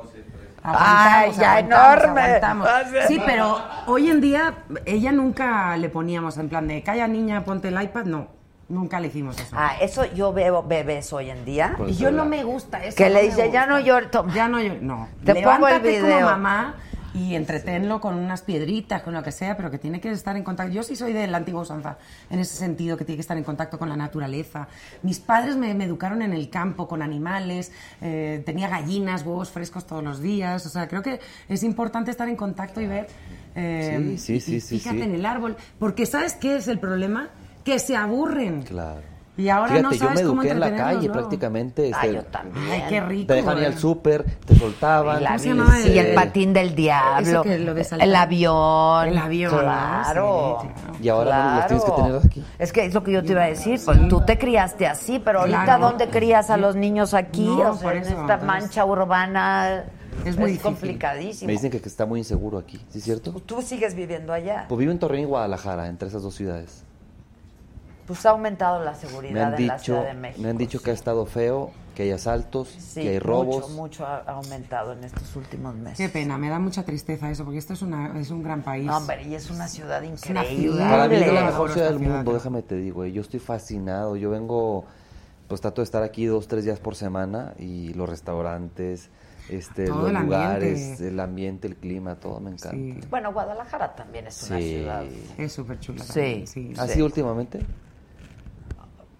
Ay, 0.63 1.31
ya 1.39 1.53
aguantamos, 1.57 2.03
enorme. 2.03 2.21
aguantamos. 2.21 2.69
Sí, 3.07 3.19
pero 3.25 3.57
hoy 3.87 4.09
en 4.11 4.21
día 4.21 4.53
ella 4.85 5.11
nunca 5.11 5.75
le 5.77 5.89
poníamos 5.89 6.37
en 6.37 6.49
plan 6.49 6.67
de, 6.67 6.83
calla 6.83 7.07
niña, 7.07 7.43
ponte 7.43 7.69
el 7.69 7.81
iPad, 7.81 8.05
no, 8.05 8.27
nunca 8.69 8.99
le 8.99 9.07
hicimos 9.07 9.39
eso. 9.39 9.55
Ah, 9.57 9.73
eso 9.81 10.05
yo 10.13 10.33
veo 10.33 10.61
bebés 10.61 11.11
hoy 11.13 11.31
en 11.31 11.43
día. 11.45 11.73
Con 11.75 11.89
y 11.89 11.95
yo 11.95 12.11
no 12.11 12.25
me 12.25 12.43
gusta 12.43 12.83
eso. 12.83 12.95
Que 12.95 13.07
no 13.07 13.15
le 13.15 13.23
dice, 13.23 13.49
ya 13.51 13.65
no 13.65 13.79
llores. 13.79 14.11
toma". 14.11 14.31
Ya 14.35 14.47
no 14.47 14.59
llores, 14.61 14.81
no. 14.83 15.07
Te 15.25 15.33
pongo 15.35 15.67
el 15.67 15.73
Levántate 15.73 15.89
video. 15.89 16.03
como 16.17 16.21
mamá 16.21 16.75
y 17.13 17.35
entretenlo 17.35 17.99
con 17.99 18.15
unas 18.15 18.41
piedritas, 18.41 19.01
con 19.01 19.13
lo 19.13 19.21
que 19.23 19.31
sea, 19.31 19.57
pero 19.57 19.69
que 19.69 19.77
tiene 19.77 19.99
que 19.99 20.11
estar 20.11 20.37
en 20.37 20.43
contacto. 20.43 20.71
Yo 20.73 20.83
sí 20.83 20.95
soy 20.95 21.11
de 21.13 21.27
la 21.27 21.37
antigua 21.37 21.61
usanza, 21.61 21.97
en 22.29 22.39
ese 22.39 22.55
sentido, 22.55 22.95
que 22.97 23.03
tiene 23.05 23.17
que 23.17 23.21
estar 23.21 23.37
en 23.37 23.43
contacto 23.43 23.77
con 23.77 23.89
la 23.89 23.97
naturaleza. 23.97 24.67
Mis 25.03 25.19
padres 25.19 25.57
me, 25.57 25.73
me 25.73 25.83
educaron 25.85 26.21
en 26.21 26.33
el 26.33 26.49
campo, 26.49 26.87
con 26.87 27.01
animales, 27.01 27.71
eh, 28.01 28.41
tenía 28.45 28.69
gallinas, 28.69 29.25
huevos 29.25 29.49
frescos 29.49 29.85
todos 29.85 30.03
los 30.03 30.21
días. 30.21 30.65
O 30.65 30.69
sea, 30.69 30.87
creo 30.87 31.01
que 31.01 31.19
es 31.49 31.63
importante 31.63 32.11
estar 32.11 32.29
en 32.29 32.35
contacto 32.35 32.79
y 32.81 32.87
ver. 32.87 33.07
eh, 33.55 34.15
Sí, 34.17 34.39
sí, 34.39 34.59
sí, 34.61 34.75
y 34.75 34.79
Fíjate 34.79 35.03
en 35.03 35.15
el 35.15 35.25
árbol. 35.25 35.57
Porque 35.79 36.05
¿sabes 36.05 36.33
qué 36.35 36.55
es 36.55 36.67
el 36.67 36.79
problema? 36.79 37.29
Que 37.65 37.77
se 37.79 37.95
aburren. 37.95 38.61
Claro. 38.63 39.10
Y 39.41 39.49
ahora 39.49 39.67
Fíjate, 39.75 39.81
no 39.83 39.91
yo 39.93 40.09
me 40.11 40.21
eduqué 40.21 40.49
en 40.51 40.59
la 40.59 40.75
calle 40.75 41.09
prácticamente. 41.09 41.91
Ay, 41.95 42.09
este, 42.09 42.13
yo 42.13 42.23
también. 42.25 42.65
Ay, 42.71 42.83
qué 42.89 43.01
rico. 43.01 43.27
te 43.27 43.33
dejan 43.33 43.57
ir 43.57 43.65
al 43.65 43.77
súper, 43.79 44.23
te 44.45 44.55
soltaban. 44.55 45.19
Y, 45.19 45.23
la 45.23 45.29
¿Cómo 45.29 45.39
se 45.39 45.47
llamaba 45.49 45.75
bici, 45.77 45.89
el- 45.97 46.05
el 46.05 46.15
patín 46.15 46.53
del 46.53 46.75
diablo. 46.75 47.27
Eso 47.29 47.41
que 47.43 47.57
lo 47.59 47.73
de 47.73 47.83
saltar. 47.83 48.07
el 48.07 48.15
avión. 48.15 49.07
El 49.07 49.17
avión. 49.17 49.51
Claro. 49.59 50.57
Sí, 50.61 50.67
claro. 50.67 50.97
Y 51.01 51.09
ahora 51.09 51.43
no 51.43 51.55
los 51.55 51.67
tienes 51.67 51.83
que 51.85 51.91
Claro. 51.91 52.05
tener 52.07 52.25
aquí. 52.25 52.45
Es 52.59 52.71
que 52.73 52.85
es 52.85 52.93
lo 52.93 53.03
que 53.03 53.11
yo 53.11 53.23
te 53.23 53.31
iba 53.31 53.43
a 53.43 53.47
decir. 53.47 53.79
Pues 53.83 54.07
tú 54.07 54.21
te 54.21 54.37
criaste 54.37 54.85
así, 54.87 55.19
pero 55.19 55.39
ahorita 55.41 55.63
Claro. 55.63 55.87
¿dónde 55.87 56.09
crías 56.09 56.49
a 56.49 56.57
los 56.57 56.75
niños 56.75 57.13
aquí? 57.13 57.45
No, 57.47 57.71
o 57.71 57.73
sea, 57.75 57.81
por 57.83 57.95
en 57.95 58.03
esta 58.03 58.13
entonces, 58.21 58.43
mancha 58.45 58.85
urbana. 58.85 59.83
es 60.25 60.37
muy 60.37 60.51
difícil. 60.51 60.61
complicadísimo. 60.61 61.47
Me 61.47 61.53
dicen 61.53 61.71
que, 61.71 61.81
que 61.81 61.89
está 61.89 62.05
muy 62.05 62.19
inseguro 62.19 62.57
aquí, 62.59 62.77
¿sí 62.89 62.99
es 62.99 63.03
cierto? 63.03 63.31
Tú 63.45 63.61
sigues 63.61 63.95
viviendo 63.95 64.33
allá. 64.33 64.65
Pues 64.69 64.77
vivo 64.77 64.91
en 64.91 64.99
Torreón 64.99 65.23
y 65.23 65.25
Guadalajara, 65.25 65.87
entre 65.87 66.09
esas 66.09 66.21
dos 66.21 66.35
ciudades. 66.35 66.83
Pues 68.11 68.25
ha 68.25 68.31
aumentado 68.31 68.83
la 68.83 68.91
Me 68.91 68.97
seguridad 68.97 69.43
han 69.53 69.53
en 69.61 69.67
la 69.67 69.73
dicho, 69.75 69.85
Ciudad 69.85 70.05
de 70.05 70.13
México. 70.13 70.43
me 70.43 70.49
han 70.49 70.57
dicho 70.57 70.81
que 70.81 70.91
ha 70.91 70.93
estado 70.93 71.25
feo, 71.25 71.71
que 71.95 72.03
hay 72.03 72.11
asaltos, 72.11 72.67
Sí, 72.67 73.01
que 73.03 73.09
hay 73.09 73.19
robos. 73.19 73.69
Mucho, 73.69 74.03
mucho 74.03 74.05
ha 74.05 74.17
aumentado 74.27 74.91
en 74.93 75.03
estos 75.05 75.33
últimos 75.37 75.75
meses. 75.75 75.97
Qué 75.97 76.09
pena, 76.09 76.37
me 76.37 76.49
da 76.49 76.59
mucha 76.59 76.83
tristeza 76.83 77.29
eso, 77.31 77.43
porque 77.45 77.59
esto 77.59 77.71
es, 77.73 77.81
una, 77.81 78.19
es 78.19 78.29
un 78.31 78.43
gran 78.43 78.63
país. 78.63 78.85
No, 78.85 78.97
hombre, 78.97 79.23
y 79.23 79.33
es 79.35 79.49
una 79.49 79.67
ciudad 79.69 79.99
una 80.03 80.07
increíble. 80.11 80.55
ciudad. 80.57 80.89
Para 80.89 81.07
mí 81.07 81.15
es 81.15 81.33
la 81.33 81.45
mejor 81.45 81.71
ciudad 81.71 81.87
del 81.89 81.99
mundo, 81.99 82.33
déjame 82.33 82.61
te 82.63 82.75
digo. 82.75 83.03
eh, 83.05 83.11
Yo 83.13 83.21
estoy 83.21 83.39
fascinado. 83.39 84.17
Yo 84.17 84.29
vengo, 84.29 84.83
pues 85.47 85.61
trato 85.61 85.79
de 85.81 85.85
estar 85.85 86.03
aquí 86.03 86.25
dos, 86.25 86.47
tres 86.49 86.65
días 86.65 86.79
por 86.79 86.95
semana 86.95 87.53
y 87.59 87.93
los 87.93 88.09
restaurantes, 88.09 89.09
este, 89.49 89.85
Todo 89.87 90.03
los 90.03 90.11
el 90.11 90.17
lugares, 90.25 90.79
ambiente. 90.81 91.07
el 91.07 91.19
ambiente, 91.19 91.67
el 91.67 91.75
clima, 91.77 92.15
todo 92.15 92.39
me 92.41 92.51
encanta. 92.51 92.71
Sí. 92.77 92.99
Bueno, 93.09 93.33
Guadalajara 93.33 93.95
también 93.95 94.27
es 94.27 94.43
una 94.49 94.57
Sí. 94.59 94.69
ciudad. 94.77 95.03
Es 95.37 95.51
súper 95.53 95.79
chula. 95.79 96.03
Sí. 96.03 96.45
sí. 96.47 96.73
¿Así 96.77 96.93
Sí. 96.95 97.01
últimamente? 97.01 97.59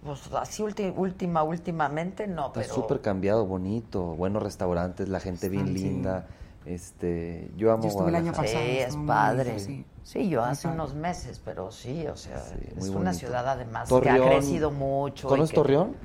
Pues 0.04 0.32
así 0.34 0.64
ulti- 0.64 0.94
última, 0.96 1.44
últimamente 1.44 2.26
no, 2.28 2.48
Está 2.48 2.62
pero... 2.62 2.74
súper 2.74 3.02
cambiado, 3.02 3.46
bonito, 3.46 4.02
buenos 4.16 4.42
restaurantes, 4.42 5.10
la 5.10 5.20
gente 5.20 5.48
bien 5.50 5.68
sí. 5.68 5.74
linda. 5.74 6.26
Este, 6.66 7.52
yo 7.58 7.72
amo 7.72 7.84
Yo 7.84 7.90
estuve 7.90 8.10
el 8.10 8.16
año 8.16 8.32
pasado. 8.34 8.48
Sí, 8.64 8.78
es 8.80 8.96
padre. 8.96 9.60
sí. 9.60 9.86
Sí, 10.04 10.30
yo 10.30 10.44
hace 10.44 10.64
padre. 10.68 10.76
unos 10.82 10.96
meses, 10.96 11.40
pero 11.44 11.72
sí, 11.72 12.06
o 12.08 12.16
sea, 12.16 12.40
Sí, 12.40 12.56
es 12.78 12.88
una 12.90 12.98
bonito. 12.98 13.14
ciudad 13.14 13.48
además 13.48 13.84
que 13.84 13.90
Torreón. 13.96 14.22
ha 14.28 14.32
crecido 14.32 14.72
mucho. 14.72 15.28
¿Conoces 15.28 15.52
que- 15.52 15.56
Torreón? 15.56 15.96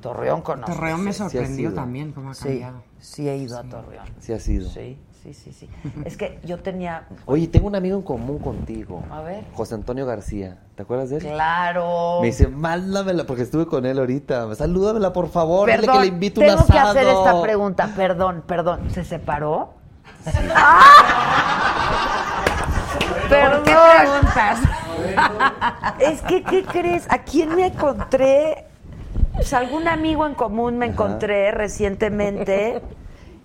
Torreón 0.00 0.42
conozco. 0.42 0.74
Torreón 0.74 1.04
me 1.04 1.12
sí. 1.12 1.18
sorprendió 1.18 1.72
también 1.74 2.12
cómo 2.12 2.30
ha 2.30 2.34
Sí, 2.34 2.44
cambiado. 2.48 2.82
sí 3.00 3.28
he 3.28 3.36
ido 3.36 3.58
a 3.58 3.62
Torreón. 3.64 4.06
Sí 4.20 4.32
ha 4.32 4.38
sido. 4.40 4.68
Sí, 4.68 4.98
sí, 5.22 5.34
sí, 5.34 5.52
sí. 5.52 5.68
Es 6.04 6.16
que 6.16 6.40
yo 6.44 6.58
tenía... 6.58 7.06
Oye, 7.26 7.46
tengo 7.46 7.68
un 7.68 7.76
amigo 7.76 7.96
en 7.96 8.02
común 8.02 8.38
contigo. 8.38 9.02
A 9.10 9.20
ver. 9.22 9.44
José 9.54 9.74
Antonio 9.74 10.04
García. 10.04 10.58
¿Te 10.74 10.82
acuerdas 10.82 11.10
de 11.10 11.18
él? 11.18 11.22
Claro. 11.22 12.18
Me 12.20 12.26
dice, 12.28 12.48
mándamela, 12.48 13.24
porque 13.24 13.42
eestuve 13.42 13.66
con 13.66 13.86
él 13.86 13.98
ahorita. 13.98 14.54
Salúdamela, 14.54 15.12
por 15.12 15.28
favor. 15.28 15.68
Perdón, 15.68 15.82
dile 15.82 15.92
que 15.92 16.00
le 16.00 16.06
invito 16.06 16.40
un 16.40 16.46
tengo 16.48 16.66
que 16.66 16.72
asado. 16.72 16.90
hacer 16.90 17.06
esta 17.06 17.40
pregunta. 17.42 17.92
Perdón, 17.94 18.42
perdón. 18.46 18.90
¿Se 18.90 19.04
separó? 19.04 19.74
¿Por 23.28 23.62
qué 23.62 23.74
preguntas? 23.98 24.58
Es 26.00 26.22
que, 26.22 26.42
¿qué 26.42 26.64
crees? 26.64 27.06
¿A 27.10 27.18
quién 27.18 27.54
me 27.54 27.66
encontré? 27.66 28.66
Pues 29.34 29.52
algún 29.52 29.88
amigo 29.88 30.26
en 30.26 30.34
común 30.34 30.78
me 30.78 30.86
encontré 30.86 31.50
recientemente 31.50 32.80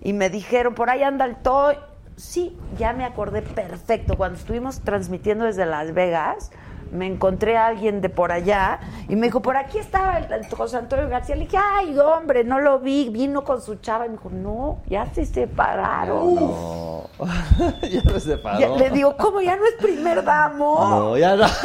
y 0.00 0.12
me 0.12 0.30
dijeron, 0.30 0.74
por 0.74 0.90
ahí 0.90 1.02
anda 1.02 1.24
el 1.24 1.36
Toy. 1.36 1.76
sí, 2.16 2.56
ya 2.78 2.92
me 2.92 3.04
acordé 3.04 3.42
perfecto. 3.42 4.16
Cuando 4.16 4.38
estuvimos 4.38 4.80
transmitiendo 4.80 5.44
desde 5.44 5.66
Las 5.66 5.92
Vegas, 5.94 6.50
me 6.90 7.06
encontré 7.06 7.58
a 7.58 7.66
alguien 7.66 8.00
de 8.00 8.08
por 8.08 8.32
allá 8.32 8.80
y 9.08 9.16
me 9.16 9.26
dijo, 9.26 9.42
por 9.42 9.58
aquí 9.58 9.76
estaba 9.78 10.16
el, 10.18 10.32
el 10.32 10.46
José 10.48 10.78
Antonio 10.78 11.06
García. 11.08 11.36
Le 11.36 11.42
dije, 11.44 11.58
ay, 11.58 11.98
hombre, 11.98 12.44
no 12.44 12.60
lo 12.60 12.78
vi. 12.78 13.10
Vino 13.10 13.44
con 13.44 13.60
su 13.60 13.74
chava 13.76 14.06
y 14.06 14.08
me 14.08 14.16
dijo, 14.16 14.30
no, 14.30 14.78
ya 14.88 15.04
se 15.12 15.26
separaron. 15.26 16.34
No. 16.36 17.02
ya 17.82 18.02
no 18.04 18.18
se. 18.18 18.40
Ya- 18.58 18.68
le 18.70 18.90
digo, 18.90 19.16
¿cómo? 19.18 19.40
¿Ya 19.42 19.56
no 19.56 19.66
es 19.66 19.74
primer 19.74 20.24
damo? 20.24 20.88
No, 20.88 21.16
ya 21.18 21.36
no. 21.36 21.46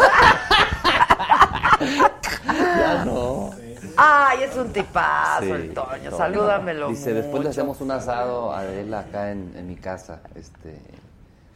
ya 2.56 3.04
no. 3.06 3.52
Ay, 3.98 4.44
es 4.44 4.56
un 4.56 4.72
tipazo 4.74 5.44
Sí, 5.44 5.52
el 5.52 5.74
Toño. 5.74 5.90
Toño. 5.90 6.18
Salúdamelo 6.18 6.90
Dice, 6.90 7.14
después 7.14 7.34
le 7.34 7.40
mucho. 7.40 7.50
hacemos 7.50 7.82
un 7.82 7.92
asado 7.92 8.54
a 8.54 8.66
él 8.66 8.94
acá 8.94 9.32
en, 9.32 9.54
en 9.56 9.68
mi 9.68 9.76
casa, 9.76 10.22
este, 10.36 10.80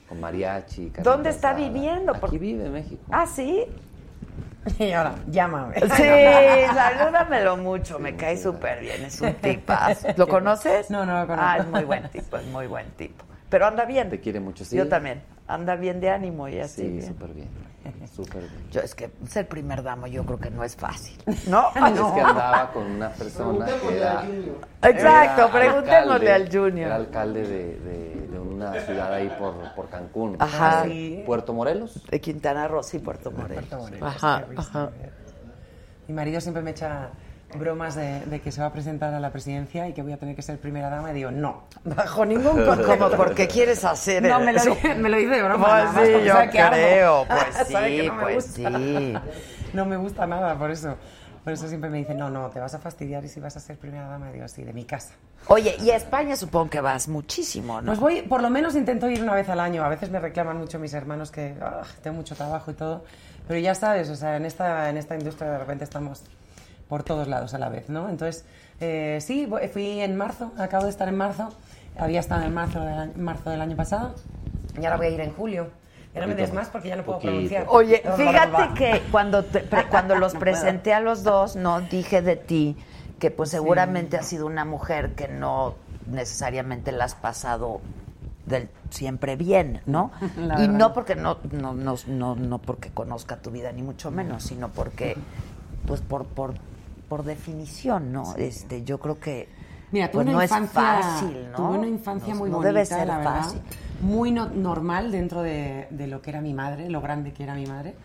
con 0.08 0.20
mariachi. 0.20 0.92
¿Dónde 1.02 1.30
está 1.30 1.50
asada. 1.52 1.68
viviendo? 1.68 2.14
Aquí 2.16 2.38
vive 2.38 2.66
en 2.66 2.74
México. 2.74 3.02
Ah, 3.12 3.26
¿sí? 3.28 3.66
Y 4.80 4.92
ahora, 4.92 5.16
llámame. 5.28 5.76
Sí, 5.80 5.88
salúdamelo 6.76 7.56
mucho, 7.56 8.00
me 8.00 8.16
cae 8.18 8.36
súper 8.38 8.82
bien, 8.82 9.02
es 9.06 9.22
un 9.22 9.34
tipazo. 9.36 10.10
¿Lo 10.18 10.28
conoces? 10.28 10.90
No, 10.92 11.06
no 11.06 11.22
lo 11.22 11.28
conozco. 11.28 11.46
Ah, 11.48 11.58
es 11.60 11.68
muy 11.68 11.84
buen 11.86 12.10
tipo, 12.10 12.36
es 12.38 12.46
muy 12.48 12.68
buen 12.68 12.90
tipo. 12.92 13.24
Pero 13.50 13.66
anda 13.66 13.86
bien. 13.86 14.10
Te 14.10 14.20
quiere 14.20 14.40
mucho, 14.40 14.66
sí. 14.66 14.76
Yo 14.76 14.88
también. 14.88 15.22
Anda 15.48 15.76
bien 15.78 16.02
de 16.02 16.10
ánimo 16.10 16.48
y 16.50 16.60
así. 16.60 16.82
Sí, 16.82 16.88
bien. 16.90 17.08
súper 17.08 17.30
bien. 17.34 17.48
Súper 18.14 18.42
bien. 18.50 18.70
Yo 18.72 18.82
es 18.82 18.94
que 18.94 19.10
ser 19.30 19.48
primer 19.48 19.82
damo 19.82 20.08
yo 20.08 20.26
creo 20.26 20.38
que 20.40 20.50
no 20.50 20.64
es 20.66 20.76
fácil. 20.76 21.18
¿No? 21.48 21.68
Es 21.76 22.02
que 22.14 22.20
andaba 22.22 22.72
con 22.74 22.84
una 22.84 23.10
persona 23.12 23.66
que 23.66 23.98
era... 23.98 24.24
Exacto, 24.84 25.42
era 25.44 25.52
preguntémosle 25.52 26.32
alcalde- 26.32 26.32
al 26.34 26.50
Junior. 26.52 26.88
Era 26.88 26.96
alcalde 26.96 27.42
de, 27.44 27.80
de- 27.80 28.28
de 28.28 28.40
una 28.40 28.74
ciudad 28.82 29.14
ahí 29.14 29.30
por, 29.40 29.54
por 29.74 29.88
Cancún. 29.90 30.36
Ajá. 30.40 30.86
Puerto 31.26 31.54
Morelos. 31.54 32.04
De 32.10 32.20
Quintana 32.20 32.68
Roo, 32.68 32.84
sí, 32.84 33.00
Puerto 33.00 33.32
Morelos. 33.32 33.66
Puerto 33.66 33.78
Morelos, 33.78 34.04
Ajá, 34.16 34.46
ajá. 34.58 34.90
Mi 36.10 36.14
marido 36.14 36.42
siempre 36.42 36.62
me 36.62 36.72
echa 36.72 37.10
bromas 37.56 37.96
de, 37.96 38.22
de 38.22 38.42
que 38.42 38.52
se 38.52 38.62
va 38.62 38.68
a 38.68 38.74
presentar 38.74 39.14
a 39.14 39.20
la 39.20 39.32
presidencia 39.32 39.88
y 39.88 39.94
que 39.94 40.02
voy 40.02 40.12
a 40.12 40.18
tener 40.18 40.36
que 40.36 40.42
ser 40.42 40.60
primera 40.60 40.90
dama 40.90 41.12
y 41.12 41.14
digo, 41.14 41.32
no, 41.32 41.64
bajo 41.86 42.26
ningún 42.26 42.66
concepto. 42.66 43.12
Porque 43.18 43.48
quieres 43.48 43.84
hacer 43.86 44.24
No, 44.24 44.40
me 44.40 44.54
lo, 44.54 44.62
me 44.98 45.10
lo 45.10 45.18
dice 45.18 45.36
de 45.36 45.44
broma. 45.44 45.66
Pues 45.66 45.94
nada 45.94 46.06
sí, 46.06 46.26
yo 46.26 46.52
creo, 46.52 47.26
pues 47.30 47.68
sí, 47.68 48.08
no 48.08 48.14
me 48.14 48.22
pues 48.22 48.46
gusta. 48.58 48.78
sí. 48.78 49.14
No 49.74 49.86
me 49.86 49.98
gusta 49.98 50.28
nada, 50.28 50.58
por 50.58 50.72
eso. 50.72 50.96
Por 51.44 51.54
eso 51.54 51.68
siempre 51.70 51.90
me 51.90 52.00
dice, 52.00 52.14
no, 52.14 52.30
no, 52.30 52.50
te 52.50 52.60
vas 52.60 52.74
a 52.74 52.80
fastidiar 52.80 53.24
y 53.24 53.30
si 53.30 53.40
vas 53.40 53.56
a 53.56 53.62
ser 53.62 53.78
primera 53.78 54.06
dama, 54.10 54.30
digo, 54.34 54.46
sí, 54.50 54.64
de 54.66 54.74
mi 54.74 54.84
casa. 54.84 55.14
Oye, 55.48 55.78
y 55.80 55.92
a 55.92 55.96
España 55.96 56.36
supongo 56.36 56.70
que 56.70 56.82
vas 56.82 57.08
muchísimo, 57.08 57.80
¿no? 57.80 57.86
Pues 57.88 58.00
voy, 58.02 58.22
por 58.24 58.42
lo 58.42 58.50
menos 58.50 58.76
intento 58.76 59.10
ir 59.10 59.24
una 59.24 59.34
vez 59.34 59.48
al 59.48 59.62
año. 59.62 59.82
A 59.82 59.88
veces 59.88 60.10
me 60.10 60.20
reclaman 60.20 60.58
mucho 60.58 60.78
mis 60.78 60.94
hermanos 60.94 61.32
que 61.32 61.56
ah, 61.62 61.84
tengo 62.04 62.18
mucho 62.18 62.36
trabajo 62.36 62.72
y 62.72 62.74
todo. 62.74 63.06
Pero 63.48 63.62
ya 63.62 63.74
sabes, 63.76 64.10
o 64.10 64.16
sea, 64.18 64.36
en 64.36 64.46
esta, 64.46 64.90
en 64.90 64.98
esta 64.98 65.16
industria 65.16 65.52
de 65.52 65.58
repente 65.60 65.86
estamos 65.86 66.22
por 66.90 67.04
todos 67.04 67.28
lados 67.28 67.54
a 67.54 67.58
la 67.60 67.70
vez, 67.70 67.90
¿no? 67.90 68.10
Entonces, 68.10 68.46
eh, 68.80 69.20
sí, 69.22 69.48
fui 69.74 70.00
en 70.02 70.16
marzo, 70.16 70.52
acabo 70.58 70.86
de 70.86 70.90
estar 70.90 71.08
en 71.08 71.18
marzo. 71.18 71.50
Había 72.00 72.20
estado 72.20 72.44
en 72.44 72.54
marzo 72.54 72.80
del, 72.82 72.94
año- 72.98 73.14
marzo 73.18 73.50
del 73.50 73.60
año 73.62 73.76
pasado 73.76 74.14
y 74.80 74.86
ahora 74.86 74.98
voy 74.98 75.08
a 75.08 75.10
ir 75.10 75.22
en 75.22 75.34
julio. 75.34 75.70
Y 76.14 76.18
ahora 76.18 76.28
me 76.28 76.36
des 76.36 76.54
más 76.54 76.70
porque 76.70 76.90
ya 76.90 76.96
no 76.96 77.04
puedo 77.04 77.18
Poquito. 77.20 77.32
pronunciar. 77.34 77.66
Oye, 77.70 78.02
fíjate 78.16 78.74
que 78.76 79.02
cuando, 79.12 79.44
te- 79.44 79.60
pre- 79.62 79.86
cuando 79.90 80.16
los 80.16 80.34
presenté 80.36 80.94
a 80.94 81.00
los 81.00 81.24
dos, 81.24 81.56
no 81.56 81.82
dije 81.82 82.22
de 82.22 82.36
ti 82.36 82.76
que 83.20 83.32
pues 83.32 83.50
seguramente 83.50 84.16
has 84.18 84.28
sido 84.28 84.46
una 84.46 84.64
mujer 84.64 85.14
que 85.16 85.28
no 85.28 85.74
necesariamente 86.10 86.92
la 86.92 87.06
has 87.06 87.16
pasado 87.16 87.82
del 88.46 88.70
siempre 88.92 89.36
bien, 89.36 89.82
¿no? 89.88 90.12
La 90.38 90.56
y 90.56 90.62
verdad. 90.62 90.68
no 90.78 90.94
porque 90.94 91.16
no, 91.16 91.38
no, 91.52 91.74
no, 91.74 91.96
no, 92.08 92.36
no 92.36 92.58
porque 92.60 92.90
conozca 92.92 93.38
tu 93.38 93.52
vida 93.52 93.72
ni 93.72 93.82
mucho 93.82 94.10
menos, 94.12 94.44
sino 94.44 94.70
porque 94.70 95.18
pues 95.88 96.02
por, 96.02 96.26
por, 96.26 96.54
por 97.08 97.24
definición, 97.24 98.12
¿no? 98.12 98.36
Este, 98.36 98.84
yo 98.84 99.00
creo 99.00 99.20
que 99.20 99.48
Mira, 99.92 100.12
tuve 100.12 100.24
pues, 100.26 100.28
una 100.36 100.38
no 100.38 100.44
infancia, 100.44 101.00
es 101.00 101.06
fácil, 101.06 101.52
¿no? 101.52 101.56
Tuve 101.58 101.78
una 101.80 101.88
infancia 101.88 102.34
No- 102.34 102.40
muy 102.40 102.50
no 102.50 102.56
bonita, 102.58 102.74
debe 102.74 102.86
ser 102.86 103.08
la 103.08 103.18
verdad. 103.18 103.36
fácil. 103.44 103.62
Muy 104.02 104.32
no- 104.32 104.50
normal 104.50 105.12
dentro 105.12 105.42
de, 105.42 105.88
de 105.90 106.08
lo 106.08 106.22
que 106.22 106.30
era 106.30 106.42
mi 106.42 106.54
madre, 106.54 106.90
lo 106.90 107.02
grande 107.02 107.32
que 107.34 107.44
era 107.44 107.56
mi 107.56 107.66
madre. 107.66 107.96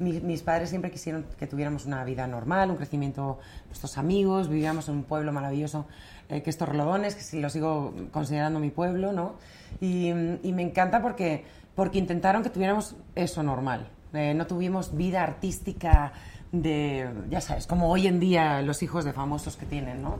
Mi- 0.00 0.20
mis 0.20 0.42
padres 0.42 0.70
siempre 0.70 0.90
quisieron 0.90 1.26
que 1.38 1.46
tuviéramos 1.46 1.84
una 1.84 2.02
vida 2.04 2.26
normal, 2.26 2.70
un 2.70 2.76
crecimiento, 2.76 3.38
nuestros 3.66 3.98
amigos, 3.98 4.48
vivíamos 4.48 4.88
en 4.88 4.94
un 4.96 5.02
pueblo 5.04 5.32
maravilloso 5.32 5.86
eh, 6.28 6.42
que 6.42 6.50
es 6.50 6.56
Torrelodones, 6.56 7.14
que 7.14 7.22
sí 7.22 7.40
lo 7.40 7.50
sigo 7.50 7.92
considerando 8.12 8.60
mi 8.60 8.70
pueblo, 8.70 9.12
¿no? 9.12 9.34
Y, 9.80 10.08
y 10.08 10.52
me 10.52 10.62
encanta 10.62 11.02
porque, 11.02 11.44
porque 11.74 11.98
intentaron 11.98 12.42
que 12.42 12.50
tuviéramos 12.50 12.96
eso 13.14 13.42
normal. 13.42 13.88
Eh, 14.14 14.32
no 14.34 14.46
tuvimos 14.46 14.96
vida 14.96 15.22
artística 15.22 16.12
de, 16.52 17.08
ya 17.30 17.40
sabes, 17.40 17.66
como 17.66 17.90
hoy 17.90 18.06
en 18.06 18.20
día 18.20 18.62
los 18.62 18.82
hijos 18.82 19.04
de 19.04 19.12
famosos 19.12 19.56
que 19.56 19.66
tienen, 19.66 20.02
¿no? 20.02 20.16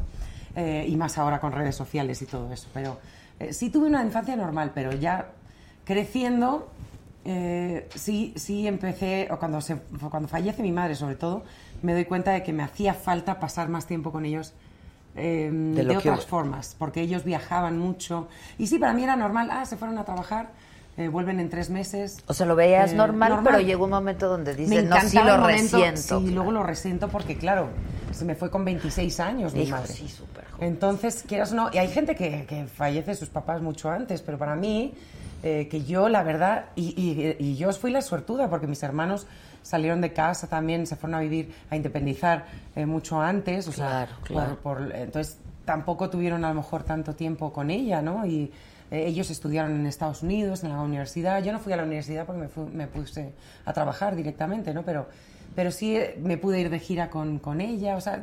Eh, 0.57 0.87
y 0.89 0.97
más 0.97 1.19
ahora 1.19 1.41
con 1.41 1.53
redes 1.53 1.77
sociales 1.77 2.21
y 2.23 2.27
todo 2.27 2.53
eso. 2.53 2.69
Pero 2.75 2.99
eh, 3.39 3.53
sí 3.53 3.71
tuve 3.71 3.87
una 3.87 4.03
infancia 4.03 4.37
normal, 4.37 4.73
pero 4.75 4.93
ya 4.93 5.31
creciendo, 5.85 6.69
eh, 7.25 7.89
sí, 7.95 8.33
sí 8.37 8.67
empecé, 8.67 9.29
o 9.31 9.39
cuando, 9.39 9.61
se, 9.61 9.77
cuando 10.11 10.29
fallece 10.29 10.63
mi 10.63 10.73
madre 10.73 10.95
sobre 10.95 11.15
todo, 11.15 11.45
me 11.83 11.93
doy 11.93 12.05
cuenta 12.05 12.33
de 12.33 12.43
que 12.43 12.53
me 12.53 12.63
hacía 12.63 12.95
falta 12.95 13.39
pasar 13.39 13.69
más 13.69 13.87
tiempo 13.87 14.11
con 14.11 14.25
ellos 14.25 14.53
eh, 15.17 15.51
de, 15.53 15.97
otras 15.97 16.27
formas, 16.27 16.77
porque 16.79 17.01
ellos 17.01 17.25
viajaban 17.25 17.79
mucho. 17.79 18.29
Y 18.57 18.67
sí, 18.67 18.79
para 18.79 18.93
mí 18.93 19.03
era 19.03 19.17
normal, 19.17 19.49
ah, 19.51 19.65
se 19.67 19.77
fueron 19.77 19.99
a 19.99 20.05
trabajar, 20.05 20.51
eh, 20.99 21.09
vuelven 21.09 21.39
en 21.41 21.49
tres 21.49 21.71
meses. 21.71 22.19
O 22.27 22.35
sea, 22.35 22.45
lo 22.45 22.57
veías 22.57 22.93
Eh, 22.93 22.97
normal, 22.97 23.41
pero 23.45 23.61
llegó 23.61 23.85
un 23.85 23.91
momento 23.91 24.29
donde 24.29 24.53
me 24.53 24.59
dices, 24.59 24.85
no, 24.85 25.01
sí 25.01 25.17
lo 25.17 25.39
momento, 25.39 25.79
resiento. 25.79 26.21
Sí, 26.21 26.31
luego 26.33 26.51
lo 26.53 26.63
resiento 26.65 27.09
porque, 27.09 27.37
claro, 27.39 27.69
se 28.13 28.25
me 28.25 28.35
fue 28.35 28.51
con 28.51 28.65
26 28.65 29.21
años 29.21 29.55
mi 29.55 29.63
Hijo, 29.63 29.77
madre. 29.77 29.93
sí, 29.93 30.09
súper 30.09 30.45
joven. 30.51 30.69
Entonces, 30.69 31.25
quieras 31.27 31.53
o 31.53 31.55
no, 31.55 31.71
y 31.73 31.79
hay 31.79 31.89
gente 31.89 32.17
que, 32.17 32.45
que 32.47 32.67
fallece 32.67 33.15
sus 33.15 33.29
papás 33.29 33.63
mucho 33.63 33.89
antes, 33.91 34.23
pero 34.23 34.39
para 34.39 34.57
mí, 34.57 34.93
eh, 35.45 35.69
que 35.71 35.85
yo, 35.85 36.09
la 36.09 36.25
verdad, 36.25 36.65
y, 36.75 36.89
y- 37.01 37.37
y 37.39 37.57
yo 37.57 37.73
fui 37.73 37.93
la 37.93 38.03
suertuda 38.03 38.51
porque 38.51 38.67
mis 38.67 38.83
hermanos 38.83 39.29
salieron 39.63 40.01
de 40.01 40.13
casa 40.13 40.49
también, 40.49 40.85
se 40.87 40.97
fueron 40.97 41.15
a 41.15 41.21
vivir, 41.21 41.55
a 41.71 41.77
independizar 41.77 42.47
eh, 42.75 42.87
mucho 42.87 43.21
antes, 43.21 43.69
o 43.69 43.73
Claro, 43.73 44.11
sea, 44.17 44.25
claro. 44.25 44.57
por- 44.57 44.79
por- 44.79 44.93
entonces 44.97 45.39
tampoco 45.65 46.11
tuvieron 46.11 46.45
a 46.45 46.49
lo 46.49 46.55
mejor 46.55 46.83
tanto 46.83 47.15
tiempo 47.15 47.53
con 47.53 47.71
ella, 47.71 48.03
¿no? 48.03 48.27
Y 48.27 48.51
eh, 48.91 49.05
ellos 49.07 49.31
estudiaron 49.31 49.73
en 49.75 49.87
Estados 49.87 50.23
Unidos, 50.23 50.65
en 50.65 50.71
la 50.71 50.81
universidad. 50.81 51.43
Yo 51.43 51.53
no 51.53 51.59
fui 51.59 51.73
a 51.73 51.77
la 51.77 51.85
universidad 51.85 52.27
porque 52.27 52.41
me, 52.43 52.49
fui- 52.49 52.71
me 52.73 52.87
puse 52.87 53.33
a 53.65 53.73
trabajar 53.73 54.17
directamente, 54.17 54.73
¿no? 54.75 54.83
Pero, 54.85 55.09
pero 55.55 55.71
sí 55.71 55.97
eh, 55.97 56.19
me 56.23 56.37
pude 56.39 56.61
ir 56.61 56.71
de 56.71 56.79
gira 56.79 57.11
con, 57.11 57.39
con 57.39 57.61
ella, 57.61 57.97
o 57.97 58.01
sea, 58.01 58.23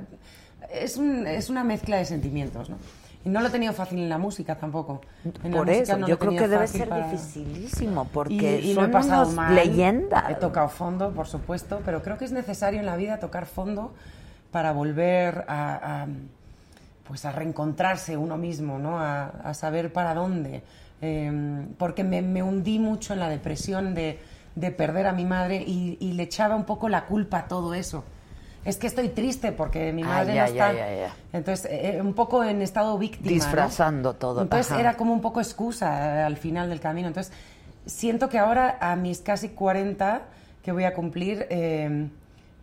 es, 0.73 0.97
un- 0.97 1.27
es 1.27 1.49
una 1.49 1.63
mezcla 1.63 1.97
de 1.97 2.05
sentimientos, 2.05 2.69
¿no? 2.69 2.77
Y 3.23 3.29
no 3.29 3.41
lo 3.41 3.47
he 3.47 3.49
tenido 3.49 3.73
fácil 3.73 3.97
en 3.97 4.07
la 4.09 4.19
música 4.19 4.55
tampoco. 4.55 5.01
En 5.43 5.51
Por 5.51 5.67
eso, 5.67 5.97
no 5.97 6.07
yo 6.07 6.19
creo 6.19 6.35
que 6.35 6.47
debe 6.47 6.67
ser 6.67 6.87
para- 6.89 7.09
dificilísimo, 7.09 8.05
porque 8.13 8.59
y, 8.61 8.69
y 8.71 8.73
son 8.75 8.85
he 8.85 8.87
pasado 8.89 9.23
unos 9.23 9.33
mal. 9.35 9.55
leyendas. 9.55 10.29
He 10.29 10.35
tocado 10.35 10.69
fondo, 10.69 11.11
por 11.11 11.25
supuesto, 11.25 11.81
pero 11.83 12.03
creo 12.03 12.19
que 12.19 12.25
es 12.25 12.31
necesario 12.31 12.79
en 12.79 12.85
la 12.85 12.95
vida 12.95 13.17
tocar 13.19 13.47
fondo 13.47 13.95
para 14.51 14.73
volver 14.73 15.43
a, 15.47 16.03
a, 16.03 16.07
pues 17.07 17.25
a 17.25 17.31
reencontrarse 17.31 18.17
uno 18.17 18.37
mismo, 18.37 18.79
¿no? 18.79 18.99
A, 18.99 19.25
a 19.27 19.53
saber 19.53 19.93
para 19.93 20.13
dónde. 20.13 20.63
Eh, 21.01 21.65
porque 21.77 22.03
me, 22.03 22.21
me 22.21 22.41
hundí 22.41 22.79
mucho 22.79 23.13
en 23.13 23.19
la 23.19 23.29
depresión 23.29 23.93
de, 23.93 24.19
de 24.55 24.71
perder 24.71 25.07
a 25.07 25.11
mi 25.13 25.25
madre 25.25 25.63
y, 25.65 25.97
y 25.99 26.13
le 26.13 26.23
echaba 26.23 26.55
un 26.55 26.63
poco 26.65 26.89
la 26.89 27.05
culpa 27.05 27.39
a 27.39 27.47
todo 27.47 27.73
eso. 27.73 28.03
Es 28.63 28.77
que 28.77 28.87
estoy 28.87 29.09
triste 29.09 29.51
porque 29.51 29.93
mi 29.93 30.01
Ah, 30.01 30.07
madre 30.07 30.33
ya, 30.35 30.41
no 30.41 30.47
está. 30.47 30.73
ya, 30.73 30.89
ya, 30.89 30.95
ya. 31.07 31.15
Entonces, 31.33 31.69
eh, 31.71 31.99
un 32.01 32.13
poco 32.15 32.43
en 32.43 32.63
estado 32.63 32.97
víctima. 32.97 33.29
¿no? 33.29 33.33
Disfrazando 33.35 34.15
todo, 34.15 34.41
Entonces 34.41 34.71
ajá. 34.71 34.79
era 34.81 34.93
como 34.95 35.13
un 35.13 35.21
poco 35.21 35.39
excusa 35.39 36.21
eh, 36.21 36.23
al 36.23 36.37
final 36.37 36.69
del 36.69 36.79
camino. 36.79 37.07
Entonces, 37.07 37.31
siento 37.85 38.27
que 38.29 38.39
ahora, 38.39 38.79
a 38.81 38.95
mis 38.95 39.19
casi 39.19 39.49
40 39.49 40.23
que 40.63 40.71
voy 40.71 40.85
a 40.85 40.95
cumplir, 40.95 41.45
eh, 41.51 42.07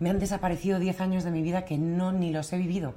me 0.00 0.10
han 0.10 0.18
desaparecido 0.18 0.80
10 0.80 1.00
años 1.00 1.22
de 1.22 1.30
mi 1.30 1.42
vida 1.42 1.64
que 1.64 1.78
no 1.78 2.10
ni 2.10 2.32
los 2.32 2.52
he 2.52 2.56
vivido. 2.56 2.94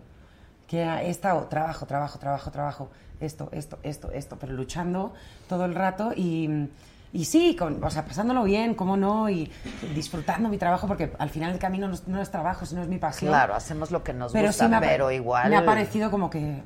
Que 0.68 0.82
he 0.84 1.10
estado 1.10 1.44
trabajo, 1.44 1.86
trabajo, 1.86 2.18
trabajo, 2.20 2.52
trabajo, 2.52 2.90
esto, 3.20 3.50
esto, 3.52 3.78
esto, 3.84 4.12
esto, 4.12 4.38
pero 4.40 4.54
luchando 4.54 5.14
todo 5.48 5.66
el 5.66 5.76
rato 5.76 6.12
y, 6.16 6.70
y 7.14 7.26
sí, 7.26 7.56
con, 7.56 7.84
o 7.84 7.90
sea, 7.92 8.04
pasándolo 8.06 8.44
bien, 8.44 8.74
cómo 8.74 8.98
no, 8.98 9.30
y 9.30 9.52
disfrutando 9.94 10.50
mi 10.50 10.58
trabajo, 10.58 10.88
porque 10.88 11.14
al 11.20 11.30
final 11.30 11.52
del 11.52 11.60
camino 11.60 11.88
no, 11.88 11.94
es- 11.94 12.08
no 12.08 12.22
es 12.22 12.32
trabajo, 12.32 12.66
sino 12.66 12.82
es 12.82 12.88
mi 12.88 12.98
pasión. 12.98 13.30
Claro, 13.32 13.54
hacemos 13.56 13.92
lo 13.92 14.04
que 14.04 14.14
nos 14.14 14.34
Pero 14.34 14.48
gusta, 14.48 14.66
sí 14.66 14.70
me 14.70 14.78
ha, 14.78 14.80
pero 14.82 15.12
igual... 15.12 15.50
me 15.50 15.58
ha 15.58 15.66
parecido 15.66 16.10
como 16.12 16.30
que 16.30 16.62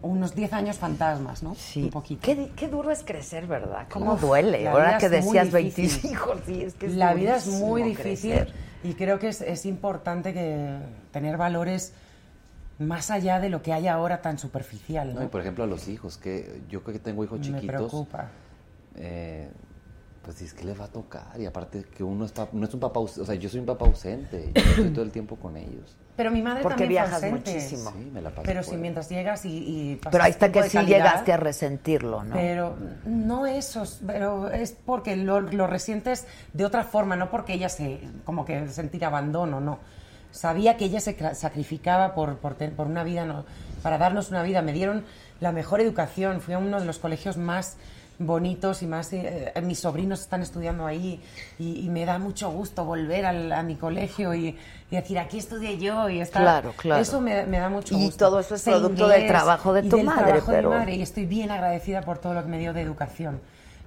unos 0.00 0.34
10 0.34 0.52
años 0.54 0.78
fantasmas, 0.78 1.42
¿no? 1.42 1.54
Sí. 1.56 1.82
Un 1.84 1.90
poquito. 1.90 2.20
Qué, 2.22 2.52
qué 2.56 2.68
duro 2.68 2.90
es 2.90 3.02
crecer, 3.04 3.46
¿verdad? 3.46 3.86
¿Cómo 3.92 4.14
Uf, 4.14 4.20
duele? 4.20 4.66
Ahora 4.68 4.96
que 4.96 5.08
decías 5.08 5.52
difícil. 5.52 6.00
20 6.02 6.08
hijos, 6.08 6.40
sí, 6.46 6.62
es 6.62 6.74
que 6.74 6.86
es 6.86 6.94
la 6.94 7.12
vida 7.14 7.36
es 7.36 7.48
muy 7.48 7.82
difícil 7.82 8.32
crecer. 8.32 8.54
y 8.84 8.94
creo 8.94 9.18
que 9.18 9.28
es, 9.28 9.40
es 9.40 9.66
importante 9.66 10.32
que 10.32 10.78
tener 11.10 11.36
valores 11.36 11.94
más 12.86 13.10
allá 13.10 13.40
de 13.40 13.48
lo 13.48 13.62
que 13.62 13.72
hay 13.72 13.88
ahora 13.88 14.20
tan 14.22 14.38
superficial, 14.38 15.14
¿no? 15.14 15.20
No, 15.20 15.26
y 15.26 15.28
por 15.28 15.40
ejemplo 15.40 15.64
a 15.64 15.66
los 15.66 15.88
hijos, 15.88 16.18
que 16.18 16.60
yo 16.68 16.82
que 16.84 16.98
tengo 16.98 17.24
hijos 17.24 17.38
Me 17.40 17.44
chiquitos, 17.46 17.66
preocupa. 17.90 18.28
eh, 18.96 19.48
pues 20.22 20.38
dices, 20.38 20.54
¿qué 20.54 20.64
les 20.64 20.80
va 20.80 20.84
a 20.84 20.88
tocar? 20.88 21.40
Y 21.40 21.46
aparte 21.46 21.82
que 21.84 22.04
uno 22.04 22.24
es, 22.24 22.32
no 22.52 22.64
es 22.64 22.72
un 22.74 22.78
papá, 22.80 23.00
o 23.00 23.08
sea, 23.08 23.34
yo 23.34 23.48
soy 23.48 23.58
un 23.60 23.66
papá 23.66 23.86
ausente, 23.86 24.52
yo 24.54 24.60
estoy 24.62 24.90
todo 24.90 25.04
el 25.04 25.10
tiempo 25.10 25.34
con 25.36 25.56
ellos. 25.56 25.96
Pero 26.16 26.30
mi 26.30 26.42
madre 26.42 26.62
Porque 26.62 26.74
también 26.84 26.90
viajas 26.90 27.14
ausente. 27.14 27.52
muchísimo. 27.54 27.90
Sí, 27.90 28.10
me 28.12 28.20
la 28.20 28.30
paso 28.30 28.42
Pero 28.44 28.62
si 28.62 28.76
mientras 28.76 29.08
llegas 29.08 29.44
y, 29.46 29.48
y 29.92 29.96
pasas 29.96 30.12
Pero 30.12 30.24
ahí 30.24 30.30
está 30.30 30.52
que 30.52 30.62
sí 30.64 30.76
calidad, 30.76 30.96
llegaste 30.98 31.32
a 31.32 31.36
resentirlo, 31.38 32.22
¿no? 32.22 32.34
Pero 32.34 32.76
no 33.06 33.46
eso, 33.46 33.82
pero 34.06 34.48
es 34.50 34.72
porque 34.72 35.16
lo, 35.16 35.40
lo 35.40 35.66
resientes 35.66 36.26
de 36.52 36.66
otra 36.66 36.84
forma, 36.84 37.16
no 37.16 37.30
porque 37.30 37.54
ella 37.54 37.70
se, 37.70 37.98
como 38.24 38.44
que 38.44 38.68
sentir 38.68 39.04
abandono, 39.06 39.60
no. 39.60 39.78
Sabía 40.32 40.76
que 40.76 40.86
ella 40.86 40.98
se 41.00 41.16
sacrificaba 41.34 42.14
por, 42.14 42.38
por, 42.38 42.56
por 42.56 42.86
una 42.88 43.04
vida, 43.04 43.24
no, 43.24 43.44
para 43.82 43.98
darnos 43.98 44.30
una 44.30 44.42
vida. 44.42 44.60
Me 44.62 44.72
dieron 44.72 45.04
la 45.40 45.52
mejor 45.52 45.80
educación. 45.80 46.40
Fui 46.40 46.54
a 46.54 46.58
uno 46.58 46.80
de 46.80 46.86
los 46.86 46.98
colegios 46.98 47.36
más 47.36 47.76
bonitos 48.18 48.82
y 48.82 48.86
más... 48.86 49.12
eh, 49.12 49.52
mis 49.62 49.80
sobrinos 49.80 50.20
están 50.20 50.42
estudiando 50.42 50.86
ahí 50.86 51.20
y, 51.58 51.80
y 51.84 51.88
me 51.88 52.04
da 52.04 52.18
mucho 52.18 52.50
gusto 52.50 52.84
volver 52.84 53.26
al- 53.26 53.52
a 53.52 53.62
mi 53.62 53.74
colegio 53.76 54.32
y, 54.34 54.56
y 54.90 54.94
decir, 54.96 55.18
aquí 55.18 55.38
estudié 55.38 55.78
yo 55.78 56.08
y 56.08 56.20
estar... 56.20 56.42
Claro, 56.42 56.72
claro. 56.76 57.00
Eso 57.02 57.20
me, 57.20 57.44
me 57.46 57.58
da 57.58 57.68
mucho 57.68 57.96
Y 57.96 58.04
gusto. 58.04 58.26
todo 58.26 58.40
eso 58.40 58.54
es 58.54 58.62
producto 58.62 59.08
del 59.08 59.26
trabajo 59.26 59.72
de 59.72 59.80
y 59.86 59.88
tu 59.88 59.96
del 59.96 60.06
madre, 60.06 60.24
trabajo 60.24 60.50
de 60.52 60.56
mi 60.58 60.62
pero- 60.62 60.70
madre, 60.70 60.94
y 60.96 61.02
estoy 61.02 61.26
bien 61.26 61.50
agradecida 61.50 62.02
por 62.02 62.18
todo 62.18 62.34
lo 62.34 62.42
que 62.42 62.48
me 62.48 62.58
dio 62.58 62.72
de 62.72 62.82
educación. 62.82 63.40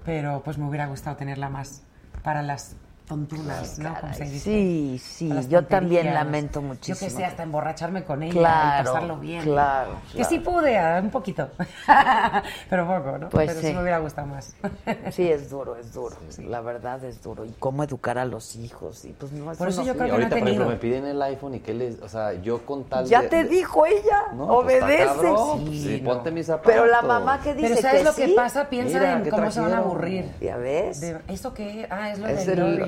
Pero 0.03 0.41
pues 0.43 0.57
me 0.57 0.67
hubiera 0.67 0.85
gustado 0.87 1.15
tenerla 1.15 1.49
más 1.49 1.81
para 2.23 2.41
las 2.43 2.75
tontunas, 3.07 3.79
¿no? 3.79 3.93
Como 3.99 4.13
se 4.13 4.19
Caray, 4.19 4.31
dice. 4.33 4.43
sí, 4.43 4.99
sí, 5.03 5.47
yo 5.49 5.65
también 5.65 6.13
lamento 6.13 6.59
Yo 6.61 6.67
muchísimo. 6.67 7.09
que 7.09 7.15
sé, 7.15 7.25
hasta 7.25 7.43
emborracharme 7.43 8.03
con 8.03 8.23
ella 8.23 8.33
Claro, 8.33 8.81
y 8.83 8.93
pasarlo 8.93 9.17
bien. 9.17 9.41
claro, 9.43 9.91
Que 10.15 10.23
sí 10.23 10.39
pude, 10.39 10.77
ah, 10.77 10.99
un 11.03 11.09
poquito. 11.11 11.49
Pero 12.69 12.87
poco, 12.87 13.17
¿no? 13.17 13.29
Pues 13.29 13.47
Pero 13.49 13.61
sí. 13.61 13.67
sí 13.67 13.73
me 13.73 13.81
hubiera 13.81 13.99
gustado 13.99 14.27
más. 14.27 14.55
Sí, 15.11 15.29
es 15.31 15.49
duro, 15.49 15.75
es 15.75 15.93
duro. 15.93 16.15
La 16.39 16.61
verdad 16.61 17.03
es 17.03 17.21
duro. 17.21 17.45
Y 17.45 17.51
cómo 17.59 17.83
educar 17.83 18.17
a 18.17 18.25
los 18.25 18.55
hijos. 18.55 19.05
Y 19.05 19.09
pues 19.13 19.31
no, 19.31 19.51
Por 19.53 19.67
eso 19.69 19.81
no 19.81 19.87
yo 19.87 19.93
creo 19.95 20.07
Y 20.07 20.09
que 20.09 20.11
no 20.11 20.19
he 20.19 20.23
ahorita, 20.23 20.39
por 20.39 20.47
ejemplo, 20.47 20.69
me 20.69 20.75
piden 20.77 21.05
el 21.05 21.21
iPhone 21.21 21.55
y 21.55 21.59
que 21.59 21.73
les, 21.73 22.01
o 22.01 22.09
sea, 22.09 22.33
yo 22.41 22.65
con 22.65 22.83
tal 22.85 23.05
Ya 23.05 23.21
de- 23.21 23.27
te 23.29 23.35
de- 23.43 23.49
dijo 23.49 23.85
ella. 23.85 24.23
No, 24.33 24.61
pues, 24.61 24.81
Obedece. 24.83 25.05
cabrón. 25.05 25.65
Sí, 25.67 26.01
ponte 26.03 26.31
mis 26.31 26.47
zapatos. 26.47 26.71
Pero 26.73 26.85
la 26.87 27.01
mamá 27.01 27.39
que 27.41 27.53
dice 27.53 27.69
Pero 27.69 27.81
¿sabes 27.81 27.97
que 27.99 28.03
lo 28.03 28.15
que 28.15 28.27
pasa? 28.35 28.69
Piensa 28.69 28.99
Mira, 28.99 29.13
en 29.13 29.23
¿qué 29.23 29.29
cómo 29.29 29.51
se 29.51 29.59
van 29.61 29.73
a 29.73 29.77
aburrir. 29.77 30.31
¿Ya 30.41 30.57
ves? 30.57 31.01
¿Eso 31.27 31.53
qué? 31.53 31.87
Ah, 31.89 32.11
es 32.11 32.19
lo 32.19 32.27
Es 32.27 32.47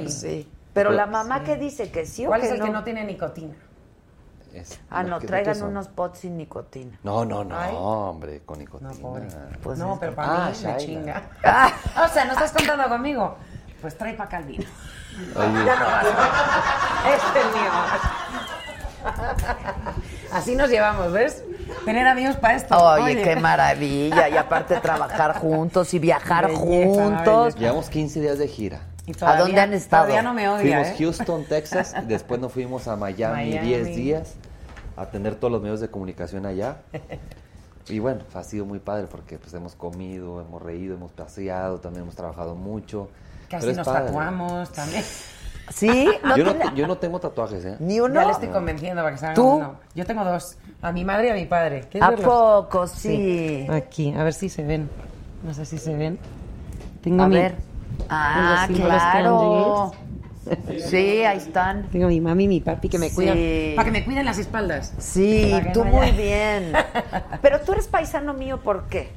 sí. 0.10 0.50
Pero 0.74 0.90
Pero- 0.90 0.92
la 0.92 1.06
mamá 1.08 1.44
que 1.44 1.56
dice 1.56 1.92
que 1.92 2.06
sí 2.06 2.26
o 2.26 2.30
¿Cuál 2.30 2.42
que 2.42 2.48
es 2.48 2.54
el 2.54 2.60
no. 2.60 2.66
que 2.66 2.72
no 2.72 2.84
tiene 2.84 3.04
nicotina? 3.04 3.56
Es- 4.54 4.80
Ah, 4.90 5.04
¿qué- 5.04 5.10
no, 5.10 5.20
traigan 5.20 5.62
unos 5.64 5.88
pots 5.88 6.20
sin 6.20 6.38
nicotina. 6.38 6.98
No, 7.04 7.26
no, 7.26 7.44
no, 7.44 7.58
Ay. 7.60 7.74
hombre, 7.78 8.42
con 8.46 8.60
nicotina. 8.60 8.92
Pues 9.62 9.78
no, 9.80 9.98
pero 10.00 10.16
para 10.16 10.30
Ah, 10.48 10.50
mí 10.50 10.58
me 10.58 10.64
Shaila. 10.64 10.78
chinga. 10.78 11.24
o 12.06 12.08
sea, 12.14 12.26
¿no 12.26 12.34
estás 12.34 12.52
contando 12.54 12.88
conmigo? 12.90 13.36
Pues 13.82 13.98
trae 13.98 14.14
para 14.14 14.28
acá 14.28 14.38
el 14.40 14.46
vino. 14.46 14.66
Oye, 15.36 15.66
Ya 15.66 15.76
no 15.80 15.86
vas. 15.86 16.06
Este 17.08 17.40
es 17.40 17.46
mío. 17.56 17.72
Así 20.32 20.56
nos 20.56 20.70
llevamos, 20.70 21.12
¿ves? 21.12 21.44
Tener 21.86 22.08
amigos 22.08 22.36
para 22.38 22.56
esto. 22.56 22.76
Oye, 22.78 23.22
qué 23.24 23.36
maravilla. 23.36 24.28
Y 24.30 24.38
aparte 24.38 24.76
trabajar 24.80 25.38
juntos 25.40 25.94
y 25.94 26.00
viajar 26.00 26.48
Belleza, 26.48 27.04
juntos. 27.04 27.56
Llevamos 27.56 27.90
15 27.90 28.20
días 28.22 28.38
de 28.38 28.48
gira. 28.48 28.82
Y 29.08 29.14
¿A 29.22 29.38
dónde 29.38 29.60
han 29.60 29.74
estado? 29.74 30.04
Todavía 30.04 30.22
no 30.22 30.34
me 30.36 30.48
odia, 30.50 30.60
Fuimos 30.62 30.88
¿eh? 30.90 30.96
Houston, 31.00 31.46
Texas, 31.46 31.96
y 32.04 32.06
después 32.06 32.40
nos 32.40 32.52
fuimos 32.52 32.88
a 32.88 32.96
Miami 32.96 33.50
Miami. 33.52 33.66
10 33.68 33.86
días 33.96 34.36
a 34.96 35.02
atender 35.04 35.36
todos 35.36 35.52
los 35.52 35.62
medios 35.64 35.80
de 35.80 35.90
comunicación 35.90 36.46
allá. 36.46 36.78
Y 37.90 38.00
bueno, 38.00 38.20
ha 38.34 38.44
sido 38.44 38.66
muy 38.66 38.80
padre 38.80 39.08
porque 39.10 39.38
pues 39.38 39.54
hemos 39.54 39.74
comido, 39.74 40.42
hemos 40.42 40.62
reído, 40.62 40.96
hemos 40.96 41.14
paseado, 41.14 41.80
también 41.80 42.04
hemos 42.04 42.16
trabajado 42.18 42.54
mucho. 42.54 43.08
Casi 43.50 43.72
nos 43.72 43.88
padre. 43.88 44.08
tatuamos 44.08 44.70
también. 44.74 45.06
¿Sí? 45.74 46.10
¿No 46.22 46.36
yo, 46.36 46.44
no, 46.54 46.76
yo 46.76 46.86
no 46.86 46.98
tengo 46.98 47.18
tatuajes, 47.22 47.64
¿eh? 47.64 47.78
¿Ni 47.80 48.02
uno? 48.02 48.16
Ya 48.16 48.26
le 48.26 48.32
estoy 48.34 48.50
convenciendo 48.50 49.02
para 49.04 49.14
que 49.14 49.20
se 49.20 49.26
haga 49.28 49.36
¿Tú? 49.36 49.48
uno. 49.52 49.76
Yo 49.96 50.06
tengo 50.06 50.26
dos. 50.26 50.58
A 50.82 50.92
mi 50.92 51.06
madre 51.06 51.28
y 51.28 51.32
a 51.32 51.34
mi 51.36 51.46
padre. 51.46 51.86
¿Quieres 51.90 52.02
¿A 52.06 52.10
verlos? 52.10 52.28
poco? 52.28 52.88
Sí. 52.88 53.66
Aquí, 53.72 54.14
a 54.14 54.24
ver 54.26 54.34
si 54.34 54.50
se 54.50 54.64
ven. 54.66 54.90
No 55.44 55.54
sé 55.54 55.64
si 55.66 55.78
se 55.78 55.96
ven. 55.96 56.20
Tengo 57.02 57.24
A 57.24 57.30
mi- 57.30 57.36
ver. 57.36 57.56
Ah, 58.10 58.68
claro. 58.74 59.92
Sí, 60.90 61.24
ahí 61.24 61.38
están. 61.38 61.88
Tengo 61.90 62.08
mi 62.08 62.22
mami 62.22 62.46
y 62.46 62.48
mi 62.48 62.60
papi 62.62 62.88
que 62.88 62.98
me 62.98 63.10
Sí. 63.10 63.16
cuidan. 63.16 63.38
Para 63.76 63.86
que 63.86 63.92
me 63.92 64.06
cuiden 64.06 64.26
las 64.26 64.38
espaldas. 64.38 64.94
Sí, 64.98 65.54
tú 65.74 65.84
no 65.84 65.92
muy 65.92 66.12
bien. 66.12 66.72
Pero 67.42 67.60
tú 67.62 67.74
eres 67.74 67.88
paisano 67.88 68.34
mío, 68.34 68.60
¿por 68.62 68.84
qué? 68.86 69.10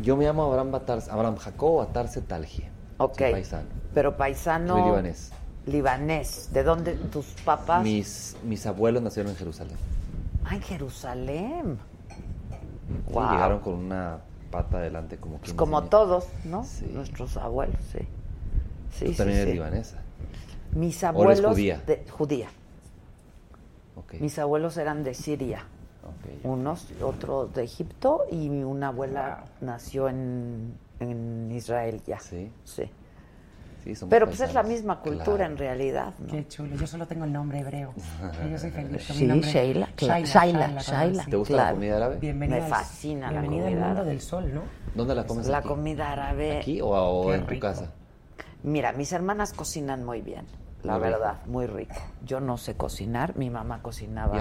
Yo 0.00 0.16
me 0.16 0.24
llamo 0.24 0.44
Abraham, 0.44 0.72
Batarse, 0.72 1.10
Abraham 1.10 1.36
Jacobo 1.36 1.82
Atarse 1.82 2.22
Talgie. 2.22 2.68
Ok. 2.96 3.18
Soy 3.18 3.32
paisano. 3.32 3.66
Pero 3.92 4.16
paisano. 4.16 4.74
Soy 4.76 4.84
libanés. 4.86 5.32
Libanés. 5.66 6.48
¿De 6.52 6.62
dónde 6.62 6.92
tus 6.94 7.26
papás? 7.44 7.82
Mis, 7.84 8.36
mis 8.42 8.66
abuelos 8.66 9.02
nacieron 9.02 9.32
en 9.32 9.36
Jerusalén. 9.38 9.76
Ah, 10.44 10.54
en 10.56 10.62
Jerusalén. 10.62 11.78
Sí, 12.08 13.12
Wow. 13.12 13.30
llegaron 13.30 13.60
con 13.60 13.74
una 13.74 14.18
pata 14.52 14.76
adelante 14.78 15.16
como 15.16 15.38
Pues 15.38 15.46
quien 15.46 15.56
como 15.56 15.82
todos, 15.84 16.26
¿no? 16.44 16.62
Sí. 16.64 16.86
Nuestros 16.92 17.36
abuelos, 17.36 17.74
sí. 17.90 17.98
Sí, 18.92 19.06
Tú 19.06 19.10
sí, 19.12 19.16
también 19.16 19.38
eres 19.40 19.48
sí. 19.50 19.54
libanesa. 19.54 20.02
Mis 20.76 21.02
¿O 21.02 21.08
abuelos. 21.08 21.38
eres 21.40 21.50
judía? 21.50 21.82
de- 21.86 22.04
judía. 22.10 22.48
Ok. 23.96 24.14
Mis 24.20 24.38
abuelos 24.38 24.76
eran 24.76 25.02
de 25.02 25.14
Siria. 25.14 25.64
ok. 26.04 26.44
Unos, 26.44 26.88
otros 27.02 27.52
de 27.54 27.64
Egipto 27.64 28.24
y 28.30 28.48
una 28.62 28.88
abuela 28.88 29.44
nació 29.60 30.08
en, 30.08 30.74
en 31.00 31.50
Israel 31.52 32.00
ya. 32.06 32.20
Sí. 32.20 32.50
Sí. 32.64 32.84
Sí, 33.84 33.94
Pero 34.08 34.26
pues 34.26 34.40
es 34.40 34.54
la 34.54 34.62
misma 34.62 35.00
cultura 35.00 35.24
Claro. 35.36 35.44
en 35.52 35.58
realidad, 35.58 36.14
¿no? 36.20 36.26
Qué 36.28 36.46
chulo. 36.46 36.76
Yo 36.76 36.86
solo 36.86 37.06
tengo 37.06 37.24
el 37.24 37.32
nombre 37.32 37.58
hebreo. 37.60 37.92
Yo 38.50 38.56
soy 38.58 38.70
feliz 38.70 39.06
con 39.06 39.16
Sí, 39.16 39.22
mi 39.22 39.28
nombre. 39.28 39.50
Sheila, 39.50 39.88
Shaila, 39.96 40.24
Shaila, 40.26 40.80
Shaila. 40.82 41.24
¿Te 41.24 41.36
gusta 41.36 41.54
Claro. 41.54 41.68
la 41.68 41.74
comida 41.74 41.96
árabe? 41.96 42.16
Bienvenida 42.20 42.58
Me 42.58 42.62
al- 42.64 42.70
fascina 42.70 43.32
la 43.32 43.42
comida 43.42 43.66
al 43.66 43.72
mundo 43.72 43.86
árabe. 43.86 44.08
del 44.10 44.20
sol, 44.20 44.54
¿no? 44.54 44.62
¿Dónde 44.94 45.14
la 45.16 45.26
comes 45.26 45.46
La 45.48 45.58
aquí? 45.58 45.68
comida 45.68 46.12
árabe. 46.12 46.58
¿Aquí 46.58 46.80
o, 46.80 47.34
en 47.34 47.44
tu 47.46 47.58
casa? 47.58 47.90
Mira, 48.62 48.92
mis 48.92 49.12
hermanas 49.12 49.52
cocinan 49.52 50.04
muy 50.04 50.20
bien, 50.22 50.44
la 50.84 50.92
Muy 50.98 51.06
rico. 51.08 51.18
verdad, 51.18 51.36
muy 51.46 51.66
rico. 51.66 51.94
Yo 52.24 52.38
no 52.38 52.58
sé 52.58 52.76
cocinar, 52.76 53.36
mi 53.36 53.50
mamá 53.50 53.82
cocinaba 53.82 54.40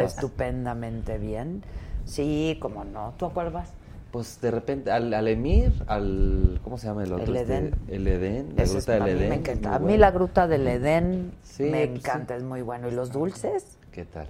estupendamente 0.00 1.16
bien. 1.18 1.62
Sí, 2.04 2.58
como 2.60 2.84
no. 2.84 3.14
¿Tú 3.16 3.24
a 3.26 3.32
cuál 3.32 3.50
vas? 3.50 3.70
Pues 4.10 4.40
de 4.40 4.50
repente 4.50 4.90
al, 4.90 5.12
al 5.12 5.28
Emir, 5.28 5.70
al 5.86 6.60
¿cómo 6.64 6.78
se 6.78 6.86
llama 6.86 7.02
el 7.04 7.12
otro? 7.12 7.26
El 7.26 7.36
Este, 7.36 7.54
Edén. 7.56 7.74
el 7.88 8.06
Edén, 8.06 8.54
la 8.56 8.62
Ese 8.62 8.78
es- 8.78 8.86
gruta 8.86 8.92
del 8.92 9.02
a 9.02 9.04
mí 9.04 9.10
Edén. 9.12 9.28
me 9.28 9.34
es 9.34 9.40
encanta. 9.40 9.68
muy 9.68 9.76
A 9.76 9.78
mí 9.80 9.96
la 9.98 10.10
gruta 10.10 10.46
del 10.48 10.66
Edén 10.66 11.32
Sí, 11.42 11.64
me 11.64 11.86
pues 11.88 11.98
encanta, 12.00 12.34
es 12.36 12.42
muy 12.42 12.62
bueno. 12.62 12.88
¿Y 12.88 12.92
los 12.92 13.12
dulces? 13.12 13.76
¿Qué 13.92 14.04
tal? 14.06 14.28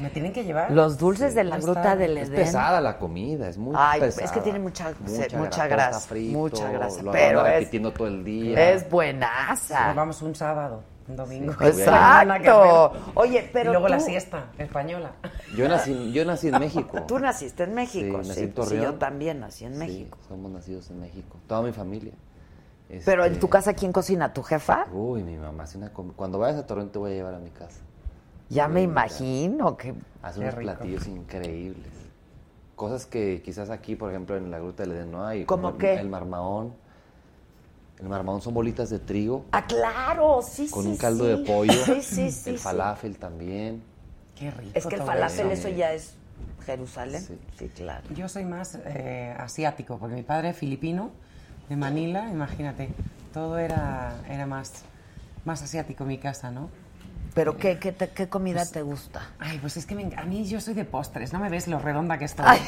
Me 0.00 0.08
tienen 0.08 0.32
que 0.32 0.44
llevar. 0.44 0.70
Los 0.70 0.98
dulces 0.98 1.34
de 1.34 1.42
la 1.44 1.58
gruta 1.58 1.80
está. 1.80 1.96
del 1.96 2.16
Es 2.16 2.28
Edén. 2.28 2.44
pesada 2.44 2.80
la 2.80 2.96
comida, 2.96 3.48
es 3.48 3.58
muy 3.58 3.74
Ay, 3.76 4.00
pesada. 4.00 4.24
es 4.24 4.32
que 4.32 4.40
tiene 4.40 4.60
mucha- 4.60 4.94
mucha, 5.00 5.36
mucha 5.36 5.66
grasa, 5.66 6.00
frito, 6.00 6.38
mucha 6.38 6.70
grasa, 6.70 7.02
Lo 7.02 7.10
pero 7.12 7.44
es- 7.44 7.52
repitiendo 7.58 7.92
todo 7.92 8.06
el 8.08 8.24
día. 8.24 8.70
Es 8.72 8.88
buenaza. 8.88 9.88
Nos 9.88 9.96
vamos 9.96 10.22
un 10.22 10.34
sábado, 10.34 10.82
domingo. 11.16 11.52
Exacto. 11.60 12.92
Oye, 13.14 13.48
pero 13.52 13.70
y 13.70 13.72
luego 13.74 13.88
la 13.88 14.00
siesta 14.00 14.46
española. 14.58 15.12
Yo 15.56 15.68
nací, 15.68 16.12
yo 16.12 16.24
nací 16.24 16.48
en 16.48 16.58
México. 16.58 17.02
Tú 17.06 17.18
naciste 17.18 17.64
en 17.64 17.74
México, 17.74 18.22
Sí, 18.24 18.46
Torreón. 18.48 18.82
yo 18.84 18.94
también 18.94 19.40
nací 19.40 19.64
en 19.64 19.72
Sí, 19.74 19.78
México. 19.78 20.18
somos 20.28 20.50
nacidos 20.50 20.90
en 20.90 21.00
México. 21.00 21.36
Toda 21.46 21.62
mi 21.62 21.72
familia. 21.72 22.12
Pero 23.04 23.24
en 23.24 23.32
Este, 23.32 23.40
tu 23.40 23.48
casa, 23.48 23.72
¿quién 23.74 23.92
cocina? 23.92 24.32
¿Tu 24.32 24.42
jefa? 24.42 24.86
Uy, 24.92 25.22
mi 25.22 25.36
mamá 25.36 25.62
hace 25.62 25.78
una 25.78 25.90
Cuando 25.90 26.38
vayas 26.40 26.58
a 26.58 26.66
Torreón 26.66 26.90
te 26.90 26.98
voy 26.98 27.12
a 27.12 27.14
llevar 27.14 27.34
a 27.34 27.38
mi 27.38 27.50
casa. 27.50 27.80
Ya 28.48 28.66
me 28.66 28.82
imagino 28.82 29.76
que... 29.76 29.94
Hace 30.22 30.40
unos 30.40 30.54
rico. 30.54 30.72
platillos 30.72 31.06
increíbles. 31.06 31.86
Cosas 32.74 33.06
que 33.06 33.42
quizás 33.44 33.70
aquí, 33.70 33.94
por 33.94 34.10
ejemplo, 34.10 34.36
en 34.36 34.50
la 34.50 34.58
Gruta 34.58 34.82
del 34.82 34.92
Edén 34.92 35.12
no 35.12 35.24
hay. 35.24 35.44
¿Cómo 35.44 35.62
como 35.70 35.74
el- 35.76 35.80
qué? 35.80 35.94
El 36.00 36.08
marmaón. 36.08 36.74
El 38.00 38.08
marmaón 38.08 38.40
son 38.40 38.54
bolitas 38.54 38.88
de 38.90 38.98
trigo 38.98 39.44
Ah, 39.52 39.66
claro, 39.66 40.40
sí, 40.42 40.68
con 40.70 40.84
sí, 40.84 40.88
un 40.90 40.96
caldo 40.96 41.24
sí. 41.24 41.30
de 41.30 41.36
pollo. 41.46 41.84
Sí, 41.84 42.02
sí, 42.02 42.30
sí. 42.30 42.50
El 42.50 42.56
sí. 42.58 42.62
falafel 42.62 43.16
también. 43.18 43.82
Qué 44.38 44.50
rico. 44.50 44.72
Es 44.74 44.86
que 44.86 44.94
el 44.96 45.02
falafel, 45.02 45.50
eso. 45.50 45.68
eso 45.68 45.76
ya 45.76 45.92
es 45.92 46.14
Jerusalén. 46.64 47.22
Sí. 47.22 47.38
Sí, 47.58 47.68
claro. 47.68 48.02
Yo 48.14 48.28
soy 48.28 48.44
más 48.44 48.78
eh, 48.86 49.34
asiático, 49.38 49.98
porque 49.98 50.14
mi 50.16 50.22
padre 50.22 50.50
es 50.50 50.56
filipino, 50.56 51.10
de 51.68 51.76
Manila, 51.76 52.28
imagínate. 52.30 52.88
Todo 53.34 53.58
era, 53.58 54.14
era 54.28 54.46
más, 54.46 54.82
más 55.44 55.62
asiático 55.62 56.04
en 56.04 56.08
mi 56.08 56.18
casa, 56.18 56.50
¿no? 56.50 56.68
¿Pero 57.34 57.56
qué, 57.56 57.78
qué, 57.78 57.92
te- 57.92 58.08
qué 58.08 58.28
comida 58.28 58.60
Pues 58.60 58.72
te 58.72 58.82
gusta? 58.82 59.20
Ay, 59.38 59.58
pues 59.58 59.76
es 59.76 59.86
que 59.86 59.94
me 59.94 60.10
a 60.16 60.24
mí 60.24 60.44
yo 60.46 60.60
soy 60.60 60.74
de 60.74 60.84
postres, 60.84 61.32
¿no 61.32 61.38
me 61.38 61.48
ves 61.48 61.68
lo 61.68 61.78
redonda 61.78 62.18
que 62.18 62.24
estoy? 62.24 62.44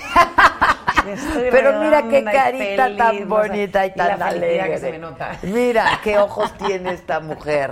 Estoy 1.06 1.48
Pero 1.50 1.80
mira 1.80 2.08
qué 2.08 2.18
y 2.20 2.24
carita 2.24 2.84
feliz, 2.84 2.98
tan 2.98 3.28
bonita 3.28 3.86
y 3.86 3.88
y 3.88 3.94
tan 3.94 4.18
la 4.18 4.26
alegre. 4.26 4.70
que 4.70 4.78
se 4.78 4.90
me 4.92 4.98
nota. 4.98 5.36
Mira 5.42 6.00
qué 6.02 6.18
ojos 6.18 6.52
tiene 6.58 6.92
esta 6.92 7.20
mujer. 7.20 7.70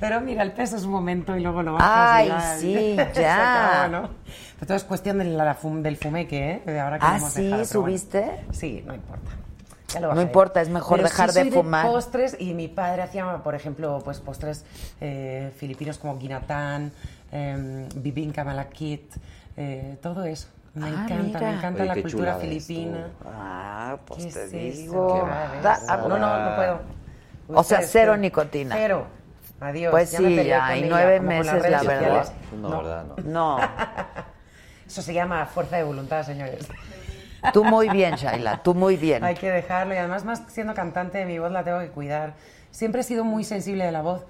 Pero 0.00 0.20
mira, 0.20 0.42
el 0.42 0.52
peso 0.52 0.76
es 0.76 0.84
un 0.84 0.90
momento 0.90 1.36
y 1.36 1.40
luego 1.40 1.62
lo 1.62 1.74
bajas. 1.74 2.26
y 2.26 2.30
Ay, 2.30 2.58
sí, 2.58 2.96
ya. 3.20 3.82
acabó, 3.84 3.92
¿no? 4.02 4.08
Pero 4.56 4.66
todo 4.66 4.76
es 4.76 4.84
cuestión 4.84 5.18
de 5.18 5.24
la 5.24 5.56
fum- 5.56 5.82
del 5.82 5.96
fumeque, 5.96 6.50
¿eh? 6.52 6.62
De 6.66 6.80
ahora 6.80 6.98
que 6.98 7.06
Ah, 7.06 7.18
sí, 7.18 7.44
dejado, 7.44 7.62
pero 7.68 7.80
bueno. 7.82 7.96
¿subiste? 7.98 8.40
Sí, 8.52 8.82
no 8.86 8.94
importa. 8.94 9.30
Ya 9.94 10.00
lo 10.00 10.14
No 10.14 10.22
importa, 10.22 10.60
es 10.62 10.70
mejor 10.70 10.96
Pero 10.98 11.08
dejar 11.08 11.30
sí 11.30 11.34
de 11.36 11.42
soy 11.42 11.50
fumar. 11.50 11.86
postres 11.86 12.36
y 12.40 12.54
mi 12.54 12.66
padre 12.68 13.02
hacía, 13.02 13.26
por 13.44 13.54
ejemplo, 13.54 14.00
pues 14.02 14.20
postres 14.20 14.64
eh, 15.00 15.52
filipinos 15.58 15.98
como 15.98 16.16
guinatán, 16.18 16.92
eh, 17.30 17.86
bibinka 17.94 18.42
malakit, 18.42 19.12
eh, 19.56 19.98
todo 20.00 20.24
eso. 20.24 20.48
Me 20.74 20.86
Ah, 20.86 20.88
encanta, 20.88 21.22
mira. 21.22 21.40
me 21.40 21.56
encanta 21.56 21.82
Oye, 21.82 21.94
la 21.94 22.02
cultura 22.02 22.34
filipina. 22.36 23.08
Ah, 23.26 23.96
pues 24.06 24.24
¿Qué 24.26 24.32
te 24.32 24.48
digo. 24.48 25.28
Ah, 25.30 25.96
no, 26.08 26.18
no, 26.18 26.50
no 26.50 26.56
puedo. 26.56 26.80
O 27.48 27.62
sea, 27.62 27.82
cero 27.82 28.12
pero- 28.12 28.16
nicotina. 28.16 28.74
Cero. 28.76 29.06
Adiós. 29.60 29.90
Pues 29.92 30.10
ya 30.10 30.18
sí, 30.18 30.44
ya, 30.44 30.76
y 30.76 30.88
nueve 30.88 31.20
meses, 31.20 31.46
la 31.70 31.82
verdad. 31.82 32.24
sociales. 32.24 32.32
No, 32.60 32.70
verdad, 32.82 33.04
no. 33.04 33.16
No. 33.24 33.58
Eso 34.86 35.02
se 35.02 35.14
llama 35.14 35.46
fuerza 35.46 35.76
de 35.76 35.84
voluntad, 35.84 36.24
señores. 36.24 36.66
Tú 37.52 37.64
muy 37.64 37.88
bien, 37.88 38.14
Shaila, 38.14 38.62
tú 38.62 38.74
muy 38.74 38.96
bien. 38.96 39.22
Hay 39.24 39.34
que 39.34 39.50
dejarlo 39.50 39.94
y 39.94 39.96
además 39.98 40.24
más 40.24 40.42
siendo 40.48 40.74
cantante 40.74 41.24
mi 41.26 41.38
voz 41.38 41.50
la 41.52 41.64
tengo 41.64 41.78
que 41.80 41.88
cuidar. 41.88 42.34
Siempre 42.70 43.02
he 43.02 43.04
sido 43.04 43.24
muy 43.24 43.44
sensible 43.44 43.84
de 43.84 43.92
la 43.92 44.02
voz. 44.02 44.24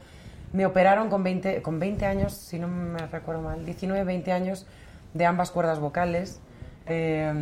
Me 0.52 0.66
operaron 0.66 1.08
con 1.08 1.22
20, 1.22 1.62
con 1.62 1.78
20 1.78 2.04
años, 2.06 2.32
si 2.34 2.58
no 2.58 2.68
me 2.68 2.98
recuerdo 3.06 3.40
mal, 3.42 3.64
19, 3.64 4.04
20 4.04 4.32
años 4.32 4.66
de 5.14 5.26
ambas 5.26 5.50
cuerdas 5.50 5.78
vocales. 5.78 6.40
Eh, 6.86 7.32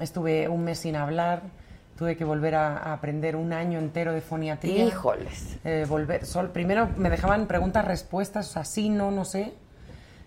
estuve 0.00 0.48
un 0.48 0.64
mes 0.64 0.78
sin 0.80 0.96
hablar, 0.96 1.42
tuve 1.96 2.16
que 2.16 2.24
volver 2.24 2.54
a, 2.54 2.76
a 2.78 2.92
aprender 2.94 3.36
un 3.36 3.52
año 3.52 3.78
entero 3.78 4.12
de 4.12 4.20
foniatría. 4.20 4.84
Híjoles. 4.84 5.58
Eh, 5.64 5.84
volver, 5.88 6.24
sol, 6.26 6.48
primero 6.50 6.88
me 6.96 7.10
dejaban 7.10 7.46
preguntas, 7.46 7.84
respuestas, 7.84 8.56
así, 8.56 8.88
no, 8.88 9.10
no 9.10 9.24
sé, 9.24 9.52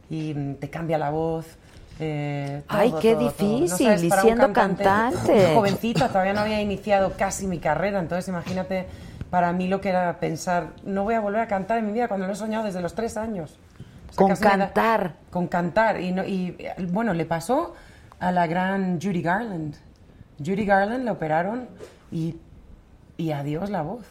y 0.09 0.33
mm, 0.33 0.55
te 0.55 0.69
cambia 0.69 0.97
la 0.97 1.09
voz. 1.09 1.45
eh, 1.99 2.61
Ay, 2.67 2.89
todo, 2.91 2.99
qué 2.99 3.13
todo, 3.15 3.31
todo. 3.31 3.49
No 3.49 3.55
difícil, 3.57 3.87
sabes, 3.87 4.03
y 4.03 4.09
para 4.09 4.21
un 4.21 4.27
siendo 4.27 4.53
cantante. 4.53 5.51
Jovencita, 5.55 6.07
todavía 6.09 6.33
no 6.33 6.41
había 6.41 6.61
iniciado 6.61 7.13
casi 7.17 7.47
mi 7.47 7.57
carrera, 7.59 7.99
entonces 7.99 8.27
imagínate 8.27 8.85
para 9.31 9.51
mí 9.51 9.67
lo 9.67 9.81
que 9.81 9.89
era 9.89 10.19
pensar, 10.19 10.67
no 10.83 11.03
voy 11.05 11.15
a 11.15 11.19
volver 11.19 11.41
a 11.41 11.47
cantar 11.47 11.79
en 11.79 11.87
mi 11.87 11.91
vida 11.93 12.07
cuando 12.07 12.27
lo 12.27 12.33
he 12.33 12.35
soñado 12.35 12.65
desde 12.65 12.81
los 12.81 12.93
tres 12.93 13.17
años. 13.17 13.57
Con 14.15 14.35
cantar. 14.35 15.15
con 15.29 15.47
cantar. 15.47 15.99
Y, 16.01 16.11
no- 16.11 16.25
y, 16.25 16.55
bueno, 16.89 17.13
le 17.13 17.25
pasó 17.25 17.73
a 18.19 18.31
la 18.31 18.47
gran 18.47 18.99
Judy 19.01 19.21
Garland. 19.21 19.75
Judy 20.39 20.65
Garland 20.65 21.03
la 21.05 21.11
operaron 21.13 21.67
y, 22.11 22.35
y 23.17 23.31
adiós 23.31 23.69
la 23.69 23.81
voz. 23.81 24.03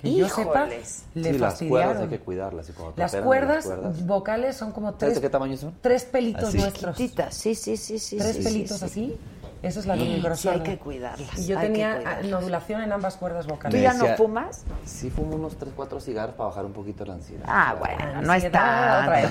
Que 0.00 0.12
yo 0.14 0.28
sepa, 0.28 0.64
Híjoles. 0.66 1.04
le 1.14 1.32
Sí, 1.32 1.38
las 1.38 1.62
cuerdas 1.62 1.98
hay 2.02 2.08
que 2.08 2.18
cuidarlas. 2.18 2.68
y 2.68 2.72
cuando 2.72 2.94
te 2.94 3.02
Las 3.02 3.14
cuerdas, 3.16 3.66
las 3.66 3.78
cuerdas- 3.78 4.06
vocales 4.06 4.56
son 4.56 4.72
como 4.72 4.88
¿Sabes 4.88 4.98
tres, 4.98 5.14
de 5.14 5.20
qué 5.20 5.30
tamaño 5.30 5.56
son? 5.56 5.74
tres 5.80 6.04
pelitos 6.04 6.48
Así. 6.48 6.58
nuestros. 6.58 6.96
Chiquititas, 6.96 7.34
sí, 7.34 7.54
sí, 7.54 7.76
sí, 7.76 7.98
sí. 8.00 8.16
Tres 8.16 8.36
sí, 8.36 8.42
pelitos 8.42 8.78
sí, 8.78 8.88
sí. 8.88 9.14
así. 9.14 9.20
Eso 9.62 9.78
es 9.80 9.86
la 9.86 9.94
Sí, 9.94 10.20
grosor. 10.20 10.54
hay 10.54 10.60
que 10.60 10.78
cuidarlas, 10.78 11.38
Y 11.38 11.46
yo 11.46 11.58
tenía 11.58 12.00
nodulación 12.24 12.82
en 12.82 12.92
ambas 12.92 13.16
cuerdas 13.16 13.46
¿Tú 13.46 13.54
vocales. 13.54 13.80
ya 13.80 13.94
Me 13.94 14.08
no 14.10 14.16
fumas? 14.16 14.64
Sí, 14.84 15.08
fumo 15.08 15.36
unos 15.36 15.56
3, 15.56 15.72
4 15.76 16.00
cigarros 16.00 16.34
para 16.34 16.48
bajar 16.48 16.64
un 16.64 16.72
poquito 16.72 17.04
la 17.04 17.14
ansiedad. 17.14 17.44
Ah, 17.48 17.76
bueno, 17.78 18.22
no 18.22 18.34
está. 18.34 19.04
A 19.04 19.08
ver, 19.08 19.28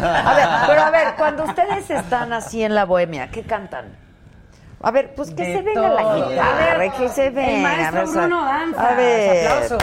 pero 0.67 0.81
a 0.81 0.89
ver, 0.91 1.15
cuando 1.17 1.43
ustedes 1.43 1.89
están 1.89 2.31
así 2.31 2.63
en 2.63 2.75
la 2.75 2.85
bohemia, 2.85 3.29
¿qué 3.29 3.43
cantan? 3.43 3.97
A 4.83 4.91
ver, 4.91 5.13
pues 5.15 5.29
que 5.31 5.43
De 5.43 5.53
se 5.57 5.61
venga 5.61 5.89
la 5.89 6.15
guitarra, 6.15 6.71
A 6.73 6.77
ver, 6.77 6.91
que 6.93 7.09
se 7.09 7.27
el 7.27 7.33
venga. 7.33 7.69
maestro 7.69 7.99
a 7.99 8.03
ver, 8.03 8.07
Bruno 8.13 8.45
Danza. 8.45 8.89
A 8.89 8.93
ver. 8.95 9.47
Aplauso. 9.47 9.77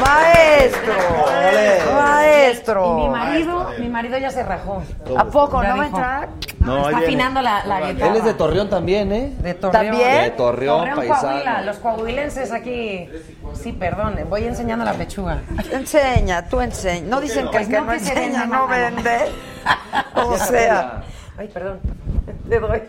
Maestro. 0.00 0.94
Maestro. 1.94 2.98
Y 2.98 3.02
mi 3.02 3.08
marido, 3.08 3.68
mi 3.78 3.88
marido 3.88 4.18
ya 4.18 4.30
se 4.30 4.42
rajó. 4.42 4.82
¿A 5.16 5.24
poco? 5.24 5.62
¿No 5.62 5.68
va 5.76 5.82
a 5.82 5.84
dijo, 5.84 5.96
entrar? 5.96 6.28
No, 6.60 6.86
Está 6.88 6.98
afinando 6.98 7.42
la, 7.42 7.64
la 7.64 7.80
guitarra. 7.92 8.10
Él 8.12 8.16
es 8.18 8.24
de 8.24 8.34
Torreón 8.34 8.68
también, 8.70 9.12
¿eh? 9.12 9.32
De 9.38 9.54
Torreón. 9.54 9.86
¿También? 9.86 10.22
De 10.24 10.30
Torreón, 10.30 10.90
Coahuila. 10.90 11.14
paisano. 11.20 11.62
Los 11.64 11.76
coahuilenses 11.78 12.52
aquí. 12.52 13.08
Sí, 13.54 13.72
perdón, 13.72 14.18
voy 14.28 14.44
enseñando 14.44 14.84
la 14.84 14.92
pechuga. 14.92 15.40
Enseña, 15.72 16.46
tú 16.48 16.60
enseña. 16.60 17.06
No 17.08 17.20
dicen 17.20 17.48
que 17.50 17.58
el 17.58 17.66
Pues 17.66 17.68
que 17.68 17.78
no, 17.78 17.84
no 17.86 17.92
que 17.92 18.00
se 18.00 18.12
enseña 18.12 18.40
vende, 18.40 18.56
no 18.56 18.66
vende. 18.68 19.18
O 20.14 20.36
sea. 20.36 21.02
Ay, 21.38 21.48
perdón. 21.48 21.80
Te 22.48 22.60
doy. 22.60 22.82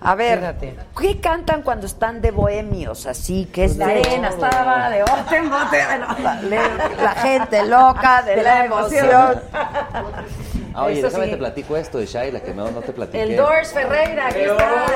A 0.00 0.14
ver, 0.14 0.38
Fíjate. 0.38 0.76
¿qué 1.00 1.20
cantan 1.20 1.62
cuando 1.62 1.86
están 1.86 2.20
de 2.20 2.30
bohemios? 2.30 3.06
Así 3.06 3.46
que 3.46 3.64
es 3.64 3.76
De 3.76 3.82
arena 3.84 4.28
estaba, 4.28 4.88
de 4.90 5.00
bote 5.02 5.36
en 5.36 5.50
bote. 5.50 5.78
La, 6.48 6.68
la 7.02 7.10
gente 7.14 7.64
loca 7.66 8.22
de, 8.22 8.36
De 8.36 8.42
la 8.44 8.54
la 8.60 8.64
emoción. 8.66 9.04
emoción. 9.06 9.42
Ah, 10.72 10.84
oye, 10.84 10.98
Eso 11.00 11.06
déjame 11.08 11.24
sí. 11.24 11.30
te 11.32 11.36
platico 11.38 11.76
esto 11.76 11.98
de 11.98 12.06
Shaila, 12.06 12.40
que 12.40 12.54
no, 12.54 12.70
no 12.70 12.80
te 12.80 12.92
platiqué. 12.92 13.22
El 13.22 13.36
Doors 13.36 13.72
Ferreira, 13.72 14.28
aquí 14.28 14.38
está. 14.40 14.86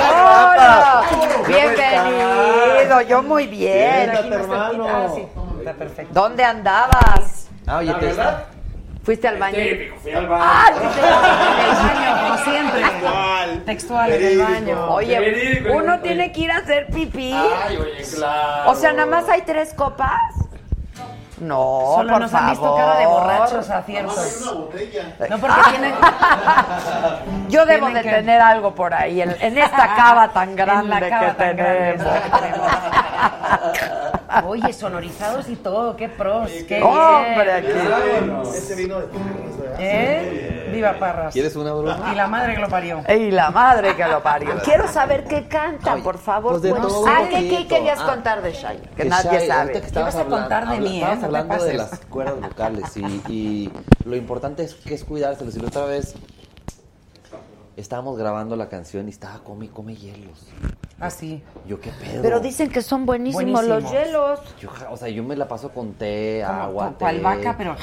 Hola. 0.00 1.02
Bienvenido, 1.46 3.00
yo 3.02 3.22
muy 3.22 3.46
bien. 3.46 4.10
Aquí 4.10 4.30
sí. 5.14 5.28
Está 5.58 5.72
perfecto. 5.74 6.12
¿Dónde 6.20 6.44
andabas? 6.44 7.48
Ah, 7.66 7.78
oye, 7.78 7.92
te 7.94 8.14
¿Fuiste 9.04 9.26
al 9.28 9.38
baño? 9.38 9.56
fui 10.02 10.12
al 10.12 10.26
baño. 10.26 10.44
Ah, 10.44 10.66
En 10.70 10.82
el 10.82 11.80
baño, 11.94 12.28
como 12.28 12.44
siempre. 12.44 12.82
Textual 13.64 14.12
en 14.12 14.22
el 14.24 14.38
baño. 14.38 14.90
Oye, 14.92 15.18
Verídico, 15.18 15.72
uno 15.74 15.92
oye. 15.94 16.02
tiene 16.02 16.32
que 16.32 16.40
ir 16.40 16.52
a 16.52 16.58
hacer 16.58 16.86
pipí. 16.88 17.32
Ay, 17.32 17.76
oye, 17.78 18.02
claro. 18.14 18.70
O 18.70 18.74
sea, 18.74 18.92
nada 18.92 19.06
más 19.06 19.26
hay 19.30 19.42
tres 19.42 19.72
copas. 19.72 20.12
No, 21.40 21.92
Solo 21.96 22.12
por 22.14 22.20
nos 22.22 22.30
favor. 22.32 22.44
han 22.46 22.50
visto 22.50 22.76
cara 22.76 22.98
de 22.98 23.06
borrachos 23.06 23.70
a 23.70 23.82
ciertos. 23.82 24.40
Una 24.42 24.52
botella. 24.52 25.16
No, 25.30 25.38
porque 25.38 25.56
tienen... 25.70 25.94
Yo 27.48 27.64
debo 27.64 27.86
Tienen 27.86 28.02
de 28.02 28.10
que- 28.10 28.16
tener 28.16 28.40
algo 28.42 28.74
por 28.74 28.92
ahí, 28.92 29.22
en, 29.22 29.34
en 29.40 29.56
esta 29.56 29.94
cava 29.94 30.28
tan 30.32 30.54
grande 30.56 30.94
En 30.96 31.00
la 31.00 31.08
cava 31.08 31.26
que 31.28 31.32
tan 31.34 31.56
grande, 31.56 32.04
tenemos. 32.40 32.68
Oye, 34.46 34.72
sonorizados 34.72 35.48
y 35.48 35.56
todo, 35.56 35.96
qué 35.96 36.08
pros, 36.08 36.50
qué 36.68 36.82
Hombre, 36.82 37.52
aquí. 37.52 37.68
Ese 38.56 38.74
vino 38.74 39.00
de 39.00 39.06
Parras, 39.06 39.58
¿verdad? 39.58 39.76
¿Eh? 39.80 40.70
Viva 40.72 40.92
Parras. 40.98 41.32
¿Quieres 41.32 41.56
una, 41.56 41.72
Bruno? 41.72 41.96
Y 42.12 42.14
la 42.14 42.26
madre 42.26 42.54
que 42.54 42.60
lo 42.60 42.68
parió. 42.68 43.02
Y 43.08 43.30
la 43.30 43.50
madre 43.50 43.96
que 43.96 44.04
lo 44.06 44.22
parió. 44.22 44.50
Quiero 44.64 44.86
saber 44.88 45.24
qué 45.24 45.48
cantan, 45.48 45.96
Ay, 45.96 46.02
por 46.02 46.18
favor. 46.18 46.52
pues 46.52 46.62
de 46.62 46.70
Pues, 46.70 46.82
todo 46.82 47.06
ah, 47.06 47.20
un 47.22 47.28
¿qué, 47.30 47.48
qué 47.48 47.66
querías 47.66 47.98
Ah. 48.00 48.06
contar 48.06 48.42
de 48.42 48.52
Shai? 48.52 48.78
Que 48.96 49.04
nadie 49.06 49.30
Shai, 49.38 49.46
sabe. 49.48 49.72
que 49.72 49.78
estabas 49.78 50.14
vas 50.14 50.26
a 50.26 50.28
contar 50.28 50.48
de 50.68 50.74
hablando- 50.74 50.88
mí, 50.90 50.96
¿eh? 50.96 51.00
estabas 51.00 51.18
te 51.20 51.24
hablando 51.26 51.64
de 51.64 51.74
las 51.74 52.00
cuerdas 52.10 52.40
vocales 52.40 52.96
y, 52.96 53.04
y 53.32 53.72
lo 54.04 54.14
importante 54.16 54.62
es 54.64 54.74
que 54.74 54.94
es 54.94 55.04
cuidárselos. 55.04 55.56
Y 55.56 55.60
la 55.60 55.68
otra 55.68 55.84
vez 55.86 56.14
estábamos 57.80 58.18
grabando 58.18 58.56
la 58.56 58.68
canción 58.68 59.06
y 59.06 59.10
estaba 59.10 59.38
come 59.44 59.66
y 59.66 59.68
come 59.68 59.94
hielos. 59.96 60.46
Ah, 61.00 61.10
sí. 61.10 61.42
Yo 61.66 61.80
qué 61.80 61.90
pedo. 61.92 62.22
Pero 62.22 62.40
dicen 62.40 62.70
que 62.70 62.82
son 62.82 63.06
buenísimos, 63.06 63.64
los 63.64 63.88
hielos. 63.90 64.40
Yo, 64.60 64.68
o 64.90 64.96
sea, 64.96 65.08
yo 65.08 65.22
me 65.22 65.36
la 65.36 65.46
paso 65.46 65.70
con 65.70 65.92
té, 65.94 66.42
Como 66.44 66.60
agua, 66.62 66.88
té. 66.90 66.94
cual 66.98 67.20
vaca, 67.20 67.54
pero... 67.56 67.76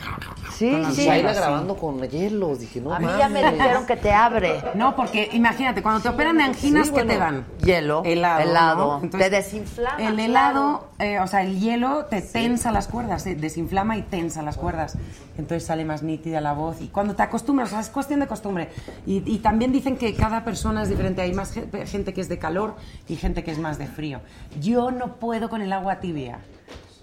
Sí, 0.54 0.72
Con 0.72 0.82
Y 0.92 0.96
sí. 0.96 1.02
Sí. 1.04 1.22
grabando 1.22 1.76
con 1.78 2.02
hielos. 2.02 2.60
Dije, 2.60 2.82
no 2.82 2.94
A 2.94 3.00
mí 3.00 3.06
mames. 3.06 3.20
ya 3.20 3.30
me 3.30 3.52
dijeron 3.52 3.86
que 3.86 3.96
te 3.96 4.12
abre. 4.12 4.62
No, 4.74 4.96
porque 4.98 5.30
imagínate, 5.34 5.82
cuando 5.82 6.02
te 6.02 6.10
operan 6.10 6.38
de 6.38 6.44
anginas, 6.44 6.88
Sí, 6.88 6.94
¿qué 6.94 7.04
bueno. 7.04 7.14
te 7.14 7.18
dan? 7.20 7.46
Hielo. 7.64 8.04
Helado. 8.06 8.42
Helado. 8.42 9.00
¿no? 9.02 9.10
Te 9.10 9.30
desinflama, 9.30 9.98
El 9.98 10.16
claro. 10.16 10.24
helado, 10.24 10.88
eh, 11.00 11.20
o 11.20 11.28
sea, 11.28 11.42
el 11.42 11.60
hielo 11.60 12.06
te 12.06 12.22
tensa 12.22 12.72
las 12.72 12.88
cuerdas, 12.88 13.26
eh, 13.28 13.36
desinflama 13.36 13.98
y 13.98 14.02
tensa 14.04 14.42
las 14.42 14.58
cuerdas. 14.58 14.98
Entonces 15.38 15.66
sale 15.66 15.84
más 15.86 16.02
nítida 16.03 16.40
la 16.41 16.53
voz. 16.53 16.82
Y 16.82 16.88
cuando 16.88 17.16
te 17.16 17.24
acostumbras, 17.24 17.68
o 17.70 17.72
sea, 17.72 17.80
es 17.82 17.90
cuestión 17.90 18.20
de 18.22 18.28
costumbre. 18.28 18.70
Y, 19.06 19.22
y 19.30 19.40
también 19.40 19.72
dicen 19.72 19.98
que 19.98 20.14
cada 20.14 20.44
persona 20.45 20.84
es 20.84 20.90
diferente. 20.90 21.22
Hay 21.22 21.34
más 21.34 21.52
ge- 21.52 21.68
gente 21.86 22.14
que 22.14 22.22
es 22.22 22.30
de 22.30 22.38
calor 22.40 22.76
y 23.07 23.16
gente 23.18 23.44
que 23.44 23.52
es 23.52 23.60
más 23.60 23.78
de 23.78 23.88
frío. 23.88 24.22
Yo 24.62 24.91
no 24.91 25.16
puedo 25.18 25.49
con 25.49 25.62
el 25.62 25.74
agua 25.74 25.99
tibia. 25.99 26.40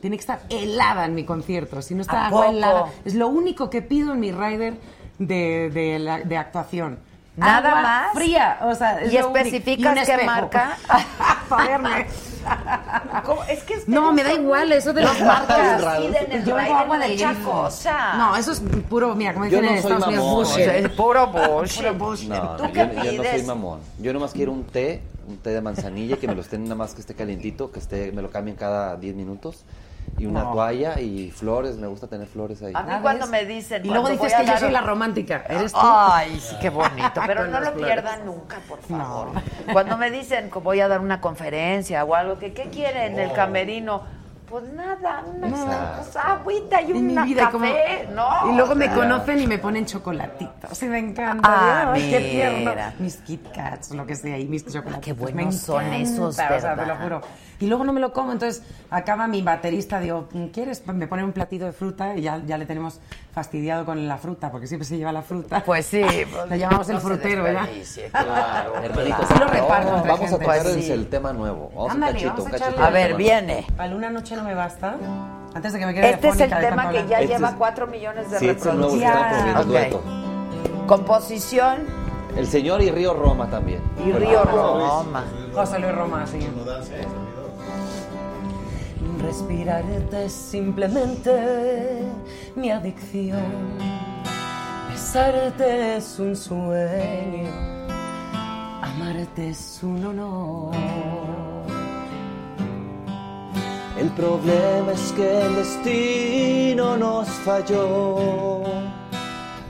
Tiene 0.01 0.17
que 0.17 0.21
estar 0.21 0.41
helada 0.49 1.05
en 1.05 1.15
mi 1.15 1.25
concierto. 1.25 1.81
Si 1.83 1.95
no 1.95 2.01
está 2.03 2.23
¿A 2.23 2.27
agua 2.29 2.47
poco? 2.47 2.53
helada. 2.57 2.87
Es 3.05 3.15
lo 3.15 3.29
único 3.29 3.71
que 3.71 3.83
pido 3.83 4.15
en 4.15 4.21
mi 4.21 4.33
rider 4.33 4.75
de, 5.19 5.71
de, 5.73 5.99
la- 5.99 6.21
de 6.21 6.37
actuación. 6.37 6.99
¿Nada 7.37 7.71
Agua 7.71 7.83
más? 7.83 8.13
Fría. 8.15 8.59
O 8.63 8.75
sea, 8.75 9.01
es 9.01 9.13
¿Y 9.13 9.17
especificas 9.17 9.97
Y 9.97 10.13
qué 10.13 10.25
marca? 10.25 10.77
Para 11.49 11.65
verme. 11.79 12.07
¿Cómo? 13.25 13.45
Es 13.45 13.63
que 13.63 13.83
No, 13.87 14.13
me 14.13 14.23
da 14.23 14.33
igual 14.33 14.73
eso 14.73 14.93
de 14.93 15.03
las 15.03 15.19
Los 15.19 15.27
marcas. 15.27 15.81
Yo 16.45 16.55
bebo 16.57 16.75
agua 16.75 16.99
del 16.99 17.17
grifo. 17.17 17.69
No, 18.19 18.37
eso 18.37 18.53
es 18.53 18.63
puro, 18.89 19.15
mira, 19.15 19.33
como 19.33 19.47
dicen 19.47 19.63
no 19.65 19.71
en 19.71 19.77
Estados 19.77 20.07
Unidos, 20.07 20.25
mamón. 20.25 20.45
bullshit. 20.45 20.67
Es 20.67 20.89
puro 20.91 21.27
bullshit. 21.29 21.77
Puro 21.83 21.95
bullshit. 21.95 22.29
No, 22.29 22.57
¿Tú 22.57 22.65
no, 22.65 22.73
qué 22.73 22.91
yo, 22.97 23.03
yo 23.13 23.23
no 23.23 23.31
soy 23.31 23.43
mamón. 23.45 23.81
Yo 23.99 24.13
nomás 24.13 24.33
quiero 24.33 24.53
un 24.53 24.65
té, 24.65 25.03
un 25.29 25.39
té 25.39 25.51
de 25.51 25.61
manzanilla 25.61 26.17
que 26.17 26.27
me 26.27 26.35
lo 26.35 26.43
estén 26.43 26.65
nada 26.65 26.75
más 26.75 26.95
que 26.95 27.01
esté 27.01 27.15
calientito, 27.15 27.71
que 27.71 27.79
esté, 27.79 28.13
me 28.13 28.23
lo 28.23 28.31
cambien 28.31 28.57
cada 28.57 28.97
10 28.97 29.15
minutos. 29.15 29.65
Y 30.19 30.27
una 30.27 30.43
toalla 30.43 31.01
y 31.01 31.31
flores, 31.31 31.77
me 31.79 31.87
gusta 31.87 32.07
tener 32.07 32.27
flores 32.29 32.63
ahí. 32.63 32.73
A 32.77 32.83
mí 32.83 32.91
Ah, 32.93 32.99
cuando 33.03 33.27
me 33.27 33.45
dicen. 33.45 33.85
Y 33.85 33.89
luego 33.89 34.09
dices 34.09 34.33
que 34.35 34.47
yo 34.47 34.57
soy 34.59 34.71
la 34.71 34.83
romántica. 34.83 35.43
¿Eres 35.49 35.73
tú? 35.73 35.79
Ay, 35.83 36.39
sí, 36.39 36.55
qué 36.61 36.71
bonito. 36.71 37.21
Pero 37.27 37.47
no 37.47 37.59
lo 37.61 37.73
flores. 37.73 37.87
pierdan 37.95 38.25
nunca, 38.27 38.59
por 38.69 38.81
favor. 38.83 39.29
Cuando 39.73 39.97
me 39.97 40.11
dicen 40.11 40.51
que 40.51 40.59
voy 40.59 40.81
a 40.81 40.89
dar 40.89 41.01
una 41.01 41.21
conferencia 41.21 42.05
o 42.05 42.15
algo, 42.15 42.39
que 42.39 42.53
qué 42.53 42.65
quieren 42.65 43.19
el 43.19 43.33
camerino, 43.33 44.03
Pues 44.53 44.65
nada, 44.75 45.25
una 45.35 45.49
pues, 45.97 46.15
agüita 46.15 46.83
y 46.83 46.91
En 46.91 47.15
como- 47.51 47.65
café, 47.65 48.07
¿no? 48.15 48.53
Y 48.53 48.55
luego 48.57 48.75
me 48.75 48.93
conocen 48.93 49.41
y 49.41 49.47
me 49.47 49.57
ponen 49.57 49.87
chocolatitos. 49.87 50.83
Y 50.83 50.87
me 50.89 50.99
encanta. 50.99 51.49
Ah, 51.51 51.93
Ay, 51.95 52.11
qué 52.11 52.21
tierno. 52.21 52.73
Mis 52.99 53.17
Kit 53.17 53.51
Kats, 53.51 53.93
lo 53.93 54.05
que 54.05 54.15
sea, 54.15 54.37
y 54.39 54.45
mis 54.47 54.67
chocolates. 54.67 55.03
Qué 55.03 55.15
buenos 55.15 55.47
me 55.47 55.53
son 55.53 55.81
encanta, 55.85 56.03
esos, 56.03 56.19
o 56.29 56.33
sea, 56.33 56.49
te 56.49 56.61
lo 56.61 56.77
¿verdad? 56.77 57.03
juro. 57.03 57.21
Y 57.63 57.69
luego 57.69 57.85
no 57.85 57.93
me 57.93 58.01
lo 58.01 58.13
como, 58.13 58.33
entonces 58.33 58.61
acaba 58.91 59.29
mi 59.29 59.41
baterista, 59.41 60.01
digo, 60.01 60.29
¿quieres? 60.53 60.85
Me 60.89 61.07
pone 61.07 61.23
un 61.23 61.31
platito 61.31 61.65
de 61.65 61.71
fruta 61.71 62.17
y 62.17 62.23
ya, 62.23 62.43
ya 62.45 62.59
le 62.59 62.67
tenemos 62.67 62.99
fastidiado 63.33 63.85
con 63.85 64.09
la 64.09 64.19
fruta, 64.19 64.51
porque 64.51 64.67
siempre 64.67 64.85
se 64.85 64.99
lleva 64.99 65.13
la 65.13 65.23
fruta. 65.23 65.63
Pues 65.65 65.87
sí. 65.87 66.03
pues, 66.33 66.51
Lo 66.51 66.57
llamamos 66.57 66.89
no 66.89 66.95
el 66.97 67.01
frutero, 67.01 67.45
¿verdad? 67.45 67.69
Claro, 68.11 68.75
Hermanito, 68.83 69.27
Sí 69.29 69.35
lo 69.39 69.47
reparto 69.47 69.91
Vamos 69.93 70.11
a 70.11 70.17
gente. 70.17 70.31
tocar 70.45 70.63
Pues 70.63 70.75
sí. 70.85 70.91
el 70.91 71.07
tema 71.09 71.33
nuevo. 71.33 71.69
Vamos 71.69 71.79
a 71.79 71.85
un 71.85 71.91
Ándale, 72.03 72.13
cachito, 72.15 72.31
vamos 72.33 72.47
un 72.47 72.55
a 72.55 72.59
cachito. 72.59 72.83
A 72.83 72.91
ver, 72.91 73.15
viene. 73.15 73.65
Para 73.77 73.95
una 73.95 74.11
noche 74.11 74.35
no 74.35 74.43
me 74.43 74.55
basta. 74.55 74.97
Antes 75.55 75.73
de 75.73 75.79
que 75.79 75.87
me 75.87 75.95
quede 75.95 76.11
Este 76.11 76.29
es 76.31 76.41
el 76.41 76.51
tema 76.51 76.91
que 76.91 77.07
ya 77.07 77.21
Este 77.21 77.35
lleva 77.35 77.51
es- 77.51 77.55
4 77.59 77.87
millones 77.87 78.29
de 78.29 78.39
Sí, 78.41 78.49
este 78.49 78.71
reproducciones. 78.71 79.15
promoviendo, 79.23 79.61
Ok. 79.61 79.67
dueto. 79.67 80.03
Composición 80.89 81.87
El 82.37 82.47
señor 82.49 82.83
y 82.83 82.91
Río 82.91 83.15
Roma 83.15 83.49
también. 83.49 83.81
y 84.05 84.11
Río 84.11 84.43
Roma. 84.43 85.23
José 85.55 85.79
Luis 85.79 85.95
Roma, 85.95 86.27
sí. 86.27 86.39
Respirarte 89.23 90.25
es 90.25 90.33
simplemente 90.33 92.03
mi 92.57 92.71
adicción. 92.71 93.79
Besarte 94.91 95.97
es 95.97 96.19
un 96.19 96.35
sueño. 96.37 97.51
Amarte 98.83 99.51
es 99.51 99.81
un 99.83 100.05
honor. 100.05 100.75
El 103.99 104.09
problema 104.11 104.93
es 104.93 105.13
que 105.13 105.43
el 105.43 105.55
destino 105.55 106.97
nos 106.97 107.29
falló. 107.29 108.63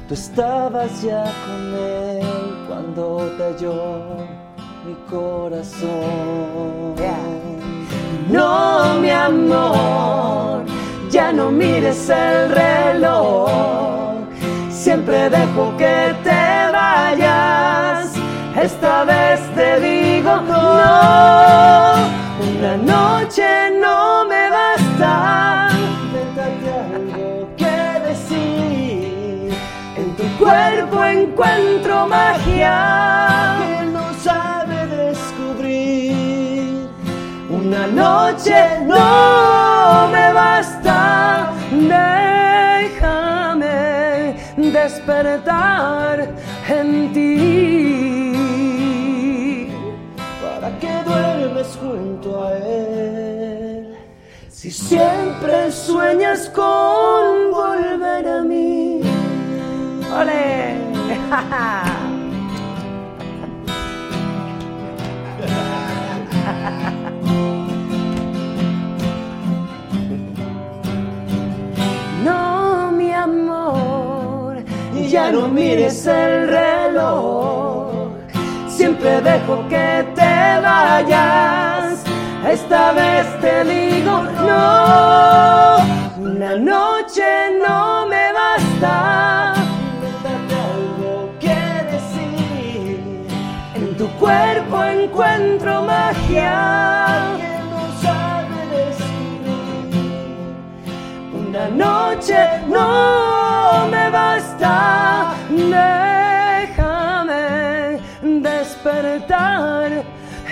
Tú 0.08 0.14
estabas 0.14 1.02
ya 1.02 1.24
con 1.46 1.74
él 1.74 2.26
cuando 2.66 3.30
te 3.36 3.42
halló 3.42 4.16
mi 4.86 4.94
corazón. 5.10 6.94
No, 8.28 8.94
mi 9.00 9.10
amor, 9.10 10.64
ya 11.10 11.32
no 11.32 11.50
mires 11.50 12.08
el 12.08 12.50
reloj. 12.50 13.50
Siempre 14.70 15.30
dejo 15.30 15.76
que 15.76 16.14
te 16.22 16.72
vayas. 16.72 18.12
Esta 18.60 19.04
vez 19.04 19.40
te 19.54 19.80
digo 19.80 20.40
no. 20.42 21.94
Una 22.58 22.76
noche 22.76 23.70
no 23.80 24.24
me 24.26 24.50
basta. 24.50 25.68
Algo 25.68 27.48
que 27.56 28.00
decir. 28.06 29.54
En 29.96 30.16
tu 30.16 30.24
cuerpo 30.38 31.04
encuentro 31.04 32.06
magia 32.06 33.31
noche 37.94 38.80
no 38.86 40.08
me 40.08 40.32
basta. 40.32 41.52
Déjame 42.80 43.76
despertar 44.56 46.28
en 46.68 47.12
ti. 47.12 47.32
Para 50.42 50.68
que 50.78 50.92
duermes 51.04 51.78
junto 51.80 52.28
a 52.44 52.52
él. 52.56 53.96
Si 54.48 54.70
siempre 54.70 55.72
sueñas 55.72 56.48
con 56.50 57.50
volver 57.50 58.28
a 58.28 58.42
mí. 58.42 59.00
¡Ole! 60.14 60.76
ya 75.12 75.30
no 75.30 75.46
mires 75.46 76.06
el 76.06 76.48
reloj. 76.48 78.12
Siempre 78.66 79.20
dejo 79.20 79.68
que 79.68 80.06
te 80.14 80.60
vayas. 80.62 82.02
Esta 82.48 82.92
vez 82.92 83.26
te 83.42 83.62
digo 83.64 84.22
no. 84.22 85.76
Una 86.16 86.56
noche 86.56 87.28
no 87.62 88.06
me 88.06 88.32
basta. 88.32 89.52
Algo 89.52 91.30
que 91.38 91.60
decir. 91.92 93.26
En 93.74 93.94
tu 93.98 94.08
cuerpo 94.18 94.82
encuentro 94.82 95.82
magia 95.82 97.41
Una 101.62 101.70
noche 101.70 102.36
no 102.66 103.86
me 103.88 104.10
basta. 104.10 105.36
Déjame 105.48 106.90
despertar 108.40 110.02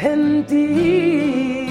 en 0.00 0.46
ti. 0.46 1.66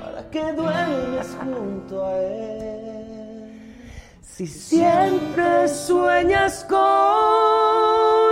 Para 0.00 0.30
que 0.30 0.52
duermes 0.52 1.36
junto 1.40 2.04
a 2.04 2.16
él. 2.16 3.80
Si 4.22 4.46
siempre 4.46 5.66
sueñas 5.66 6.64
con 6.68 8.25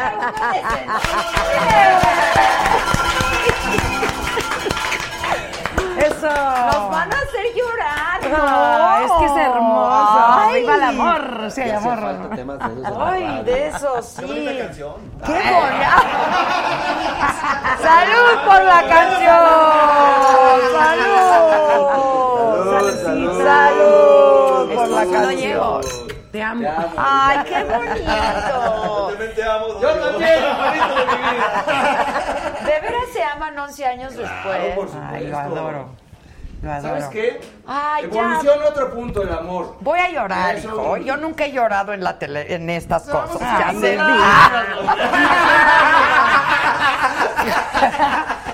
¡Eso! 6.00 6.28
Nos 6.28 6.90
van 6.90 7.12
a 7.12 7.16
hacer 7.16 7.46
llorar. 7.54 8.20
Ah, 8.32 9.00
no. 9.00 9.04
es 9.04 9.12
que 9.18 9.24
es 9.26 9.36
hermoso. 9.46 10.18
Ay. 10.28 10.60
¡Viva 10.60 10.74
el 10.76 10.82
amor! 10.82 11.22
Sí, 11.50 11.60
hacía 11.60 11.76
amor. 11.78 12.00
falta 12.00 12.36
temas 12.36 12.58
de 12.58 12.64
esos 12.80 12.96
Ay, 12.98 13.42
de 13.44 13.66
eso 13.68 14.02
sí. 14.02 14.16
Qué 14.20 14.26
bonita 14.26 14.56
canción. 14.64 14.94
¡Qué 15.26 15.32
bonita! 15.32 16.02
¡Salud 17.82 18.34
por 18.46 18.60
la 18.64 18.82
canción! 18.88 19.46
¡Salud! 20.72 21.10
Salud, 23.02 23.42
¡Salud 23.42 24.74
por 24.74 24.88
la 24.88 25.04
No 25.04 25.80
Te 26.32 26.42
amo. 26.42 26.68
¡Ay, 26.96 27.38
qué 27.44 27.62
bonito! 27.64 29.08
También 29.10 29.34
te 29.34 29.42
amo. 29.42 29.66
Yo 29.80 29.88
también, 29.94 30.40
bonito 30.58 30.94
de 30.94 31.06
mi 31.06 31.12
vida. 31.34 31.64
¿De 32.64 32.80
veras 32.80 33.08
se 33.12 33.22
aman 33.24 33.58
11 33.58 33.86
años 33.86 34.16
después? 34.16 34.74
por 34.76 34.86
supuesto. 34.88 35.08
Ay, 35.12 35.26
lo 35.26 35.38
adoro. 35.38 35.88
Lo 36.62 36.70
adoro. 36.72 36.88
¿Sabes 37.00 37.06
qué? 37.06 37.40
Ay, 37.66 38.06
ya. 38.12 38.20
Evoluciona 38.20 38.66
otro 38.66 38.94
punto 38.94 39.22
el 39.22 39.32
amor. 39.32 39.76
Voy 39.80 39.98
a 39.98 40.10
llorar, 40.10 40.56
Eso. 40.56 40.68
hijo. 40.68 40.96
Yo 40.98 41.16
nunca 41.16 41.46
he 41.46 41.52
llorado 41.52 41.92
en 41.94 42.04
la 42.04 42.18
tele, 42.18 42.54
en 42.54 42.68
estas 42.70 43.04
cosas. 43.04 43.38
Ay, 43.40 43.74
Ya 43.74 43.80
sé. 43.80 43.98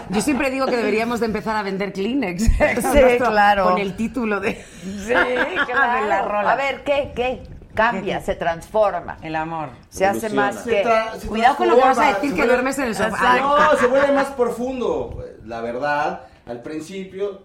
Yo 0.09 0.21
siempre 0.23 0.51
digo 0.51 0.67
que 0.67 0.77
deberíamos 0.77 1.21
de 1.21 1.27
empezar 1.27 1.57
a 1.57 1.63
vender 1.63 1.93
Kleenex. 1.93 2.45
Sí, 2.45 2.51
claro. 3.19 3.65
Con 3.65 3.79
el 3.79 3.97
título 3.97 4.41
de, 4.41 4.65
Sí, 4.83 5.09
de 5.09 5.55
la 5.57 5.67
claro. 5.67 6.29
rola. 6.29 6.53
A 6.53 6.57
ver, 6.57 6.85
¿qué? 6.85 7.13
¿Qué? 7.15 7.43
Cambia, 7.77 8.21
se 8.21 8.35
transforma. 8.35 9.19
El 9.23 9.37
amor. 9.37 9.69
Se 9.89 10.05
hace 10.07 10.31
más 10.31 10.65
Se 10.65 10.71
que... 10.71 10.85
tra- 10.85 11.15
se 11.19 11.29
Cuidado 11.29 11.57
con 11.57 11.69
lo 11.69 11.77
que 11.77 11.81
vas 11.83 11.99
a 11.99 12.15
decir 12.15 12.35
que 12.35 12.43
vuelve- 12.43 12.47
duermes 12.49 12.79
en 12.79 12.85
el 12.87 12.95
sofá. 12.95 13.39
No, 13.39 13.77
se 13.79 13.87
vuelve 13.87 14.13
más 14.13 14.29
profundo. 14.29 15.25
La 15.45 15.61
verdad, 15.61 16.23
al 16.47 16.63
principio 16.63 17.43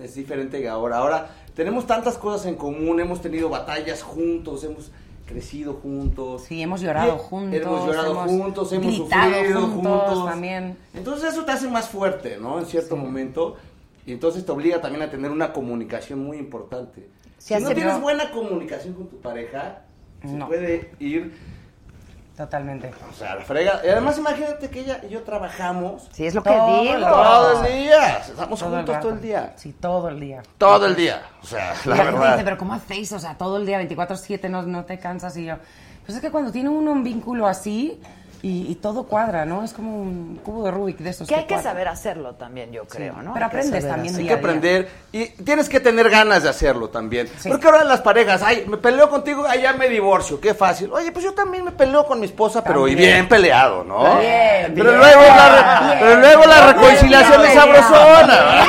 es 0.00 0.14
diferente 0.14 0.60
que 0.60 0.68
ahora. 0.68 0.98
Ahora 0.98 1.28
tenemos 1.54 1.86
tantas 1.86 2.18
cosas 2.18 2.46
en 2.46 2.56
común, 2.56 2.98
hemos 3.00 3.20
tenido 3.20 3.48
batallas 3.48 4.02
juntos, 4.02 4.64
hemos 4.64 4.90
crecido 5.26 5.74
juntos. 5.74 6.42
Sí, 6.44 6.62
hemos 6.62 6.80
llorado 6.80 7.16
Y- 7.16 7.18
juntos. 7.28 7.60
Hemos 7.60 7.86
llorado 7.86 8.14
juntos, 8.14 8.72
hemos 8.72 8.86
gritado 8.98 9.32
sufrido 9.34 9.60
juntos, 9.62 10.00
juntos. 10.10 10.26
también. 10.30 10.76
Entonces 10.94 11.32
eso 11.32 11.44
te 11.44 11.52
hace 11.52 11.68
más 11.68 11.88
fuerte, 11.88 12.38
¿no? 12.40 12.58
En 12.58 12.66
cierto 12.66 12.96
momento. 12.96 13.56
Y 14.06 14.12
entonces 14.12 14.46
te 14.46 14.52
obliga 14.52 14.80
también 14.80 15.02
a 15.02 15.10
tener 15.10 15.32
una 15.32 15.52
comunicación 15.52 16.22
muy 16.22 16.36
importante. 16.38 17.08
Se 17.46 17.58
si 17.58 17.62
no 17.64 17.70
tienes 17.70 18.00
buena 18.00 18.30
comunicación 18.30 18.94
con 18.94 19.08
tu 19.08 19.20
pareja, 19.20 19.82
se 20.22 20.28
No. 20.32 20.46
puede 20.48 20.90
ir, 20.98 21.32
Totalmente. 22.36 22.90
o 23.10 23.14
sea, 23.14 23.36
la 23.36 23.44
frega. 23.44 23.80
Y 23.84 23.88
además 23.88 24.18
imagínate 24.18 24.68
que 24.68 24.80
ella 24.80 25.00
y 25.02 25.08
yo 25.10 25.22
trabajamos 25.22 26.08
Sí, 26.12 26.26
es 26.26 26.34
lo 26.34 26.42
que 26.42 26.50
Todo 26.50 26.82
digo. 26.82 26.94
el 26.94 27.00
todo 27.02 27.64
el 27.64 27.72
día. 27.82 28.16
Estamos 28.18 28.58
Todo 28.58 28.68
el 28.70 28.76
juntos 28.76 28.84
todo 28.84 28.94
rato. 28.94 29.08
el 29.10 29.20
día. 29.22 29.52
Sí, 29.56 29.72
todo 29.72 30.08
el 30.08 30.20
día. 30.20 30.42
Todo 30.58 30.86
el 30.86 30.96
día. 30.96 31.22
O 31.42 31.46
sea, 31.46 31.74
la 31.86 31.94
verdad. 31.96 32.32
dice, 32.32 32.44
pero 32.44 32.58
¿cómo 32.58 32.74
hacéis? 32.74 33.10
O 33.12 33.18
sea, 33.18 33.38
todo 33.38 33.56
el 33.56 33.64
día, 33.64 33.80
24-7, 33.80 34.50
no, 34.50 34.62
no 34.62 34.84
te 34.84 34.98
cansas. 34.98 35.34
Y 35.38 35.46
yo, 35.46 35.54
pues 36.04 36.16
es 36.16 36.20
que 36.20 36.30
cuando 36.30 36.52
tiene 36.52 36.68
uno 36.68 36.92
un 36.92 37.02
vínculo 37.04 37.46
así, 37.46 38.00
y, 38.42 38.70
y 38.70 38.74
todo 38.76 39.04
cuadra, 39.04 39.44
¿no? 39.44 39.62
Es 39.64 39.72
como 39.72 40.00
un 40.00 40.40
cubo 40.44 40.64
de 40.64 40.70
Rubik 40.70 40.98
de 40.98 41.10
esos 41.10 41.26
Que 41.28 41.34
hay 41.34 41.44
que 41.46 41.58
saber 41.60 41.88
hacerlo 41.88 42.34
también, 42.34 42.72
yo 42.72 42.84
creo, 42.84 43.14
¿no? 43.22 43.32
Pero 43.34 43.46
Hay 43.46 43.50
que 43.50 43.56
aprendes 43.56 43.82
saber 43.82 43.94
también 43.96 44.14
hacerlo. 44.14 44.30
Hay 44.30 44.34
que 44.36 44.40
aprender 44.46 44.88
y 45.12 45.24
tienes 45.44 45.68
que 45.68 45.80
tener 45.80 46.10
ganas 46.10 46.42
de 46.42 46.48
hacerlo 46.48 46.88
también. 46.88 47.28
Porque 47.48 47.66
ahora 47.66 47.84
las 47.84 48.00
parejas, 48.00 48.42
ay, 48.42 48.64
me 48.68 48.76
peleo 48.76 49.08
contigo, 49.10 49.44
ay, 49.48 49.62
ya 49.62 49.72
me 49.72 49.88
divorcio, 49.88 50.40
qué 50.40 50.54
fácil. 50.54 50.90
Oye, 50.92 51.10
pues 51.12 51.24
yo 51.24 51.32
también 51.34 51.64
me 51.64 51.72
peleo 51.72 52.04
con 52.06 52.20
mi 52.20 52.26
esposa, 52.26 52.62
pero 52.62 52.86
y 52.88 52.94
bien 52.94 53.28
peleado, 53.28 53.84
¿no? 53.84 54.18
Bien, 54.18 54.72
pero, 54.74 54.90
bien. 54.90 54.98
luego 54.98 55.22
la, 55.22 55.80
Bien. 55.86 55.98
pero 56.00 56.20
luego 56.20 56.44
la 56.46 56.60
Bien 56.60 56.74
reconciliación 56.74 57.44
es 57.46 57.54
sabrosona. 57.54 58.66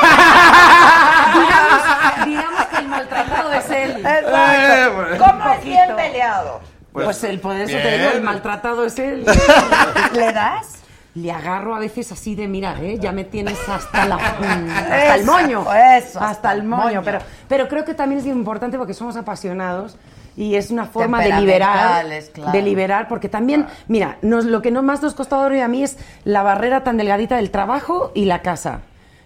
digamos, 1.34 2.26
digamos 2.26 2.66
que 2.66 2.78
el 2.78 2.88
maltratado 2.88 3.54
es 3.54 3.70
él. 3.70 3.92
Exacto. 3.98 4.96
bueno. 4.96 5.26
¿Cómo 5.26 5.50
es 5.54 5.64
bien 5.64 5.96
peleado? 5.96 6.62
Pues, 6.92 7.24
el, 7.24 7.40
por 7.40 7.56
eso 7.56 7.78
te 7.78 7.98
digo, 7.98 8.12
el 8.12 8.22
maltratado 8.22 8.86
es 8.86 8.98
él. 8.98 9.26
¿Le 10.14 10.34
das? 10.34 10.76
Le 11.14 11.32
agarro 11.32 11.76
a 11.76 11.80
veces 11.80 12.12
así 12.12 12.36
de, 12.36 12.48
mira, 12.48 12.76
¿eh? 12.82 12.98
ya 13.00 13.12
me 13.12 13.24
tienes 13.24 13.58
hasta, 13.68 14.06
la, 14.06 14.16
hasta 14.16 15.16
el 15.16 15.26
moño. 15.26 15.66
eso, 15.98 16.20
hasta 16.20 16.52
el 16.54 16.64
moño. 16.64 16.84
moño. 16.84 17.02
Pero, 17.04 17.20
pero 17.48 17.68
creo 17.68 17.86
que 17.86 17.94
también 17.94 18.22
es 18.22 18.28
importante 18.28 18.78
porque 18.78 18.94
somos 18.94 19.16
apasionados 19.16 19.98
y 20.38 20.56
es 20.56 20.70
una 20.70 20.86
forma 20.86 21.22
de 21.22 21.34
liberar. 21.40 22.06
Claro. 22.32 22.52
De 22.52 22.62
liberar, 22.62 23.08
porque 23.08 23.28
también, 23.28 23.66
mira, 23.88 24.18
nos, 24.22 24.46
lo 24.46 24.62
que 24.62 24.70
no 24.70 24.84
más 24.84 25.02
nos 25.02 25.16
costó 25.16 25.38
ahora 25.38 25.58
y 25.58 25.62
a 25.62 25.68
mí 25.68 25.84
es 25.84 25.98
la 26.24 26.44
barrera 26.44 26.84
tan 26.84 26.98
delgadita 26.98 27.38
del 27.38 27.50
trabajo 27.50 28.12
y 28.14 28.26
la 28.26 28.44
casa. 28.44 28.82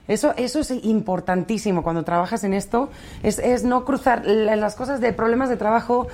Eso, 0.08 0.34
eso 0.36 0.60
es 0.60 0.72
importantísimo 0.72 1.84
cuando 1.84 2.04
trabajas 2.04 2.44
en 2.44 2.54
esto, 2.54 2.90
es, 3.24 3.40
es 3.40 3.64
no 3.64 3.86
cruzar 3.86 4.26
la- 4.26 4.56
las 4.56 4.76
cosas 4.76 5.00
de 5.00 5.14
problemas 5.14 5.48
de 5.50 5.58
trabajo. 5.58 6.08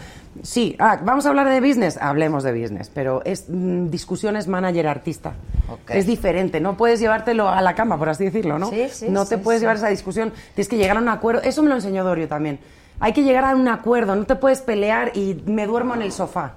Sí, 0.43 0.75
ah, 0.77 0.99
vamos 1.03 1.25
a 1.25 1.29
hablar 1.29 1.49
de 1.49 1.59
business, 1.61 1.97
hablemos 1.99 2.43
de 2.43 2.51
business, 2.59 2.91
pero 2.93 3.21
es 3.25 3.45
mm, 3.49 3.89
discusiones 3.89 4.47
manager-artista. 4.47 5.33
Ok. 5.71 5.91
Es 5.91 6.05
diferente, 6.05 6.59
no 6.59 6.77
puedes 6.77 6.99
llevártelo 6.99 7.49
a 7.49 7.61
la 7.61 7.73
cama, 7.75 7.97
por 7.97 8.09
así 8.09 8.25
decirlo, 8.25 8.59
¿no? 8.59 8.69
Sí, 8.69 8.87
sí, 8.91 9.07
no 9.09 9.25
te 9.25 9.37
sí, 9.37 9.41
puedes 9.43 9.61
llevar 9.61 9.77
esa 9.77 9.87
discusión, 9.87 10.31
tienes 10.53 10.67
que 10.69 10.77
llegar 10.77 10.97
a 10.97 10.99
un 10.99 11.09
acuerdo. 11.09 11.41
Eso 11.41 11.63
me 11.63 11.69
lo 11.69 11.75
enseñó 11.75 12.03
Dorio 12.03 12.27
también. 12.27 12.59
Hay 12.99 13.13
que 13.13 13.23
llegar 13.23 13.45
a 13.45 13.55
un 13.55 13.67
acuerdo, 13.67 14.15
no 14.15 14.25
te 14.25 14.35
puedes 14.35 14.61
pelear 14.61 15.11
y 15.15 15.41
me 15.45 15.65
duermo 15.65 15.95
en 15.95 16.01
el 16.01 16.11
sofá. 16.11 16.53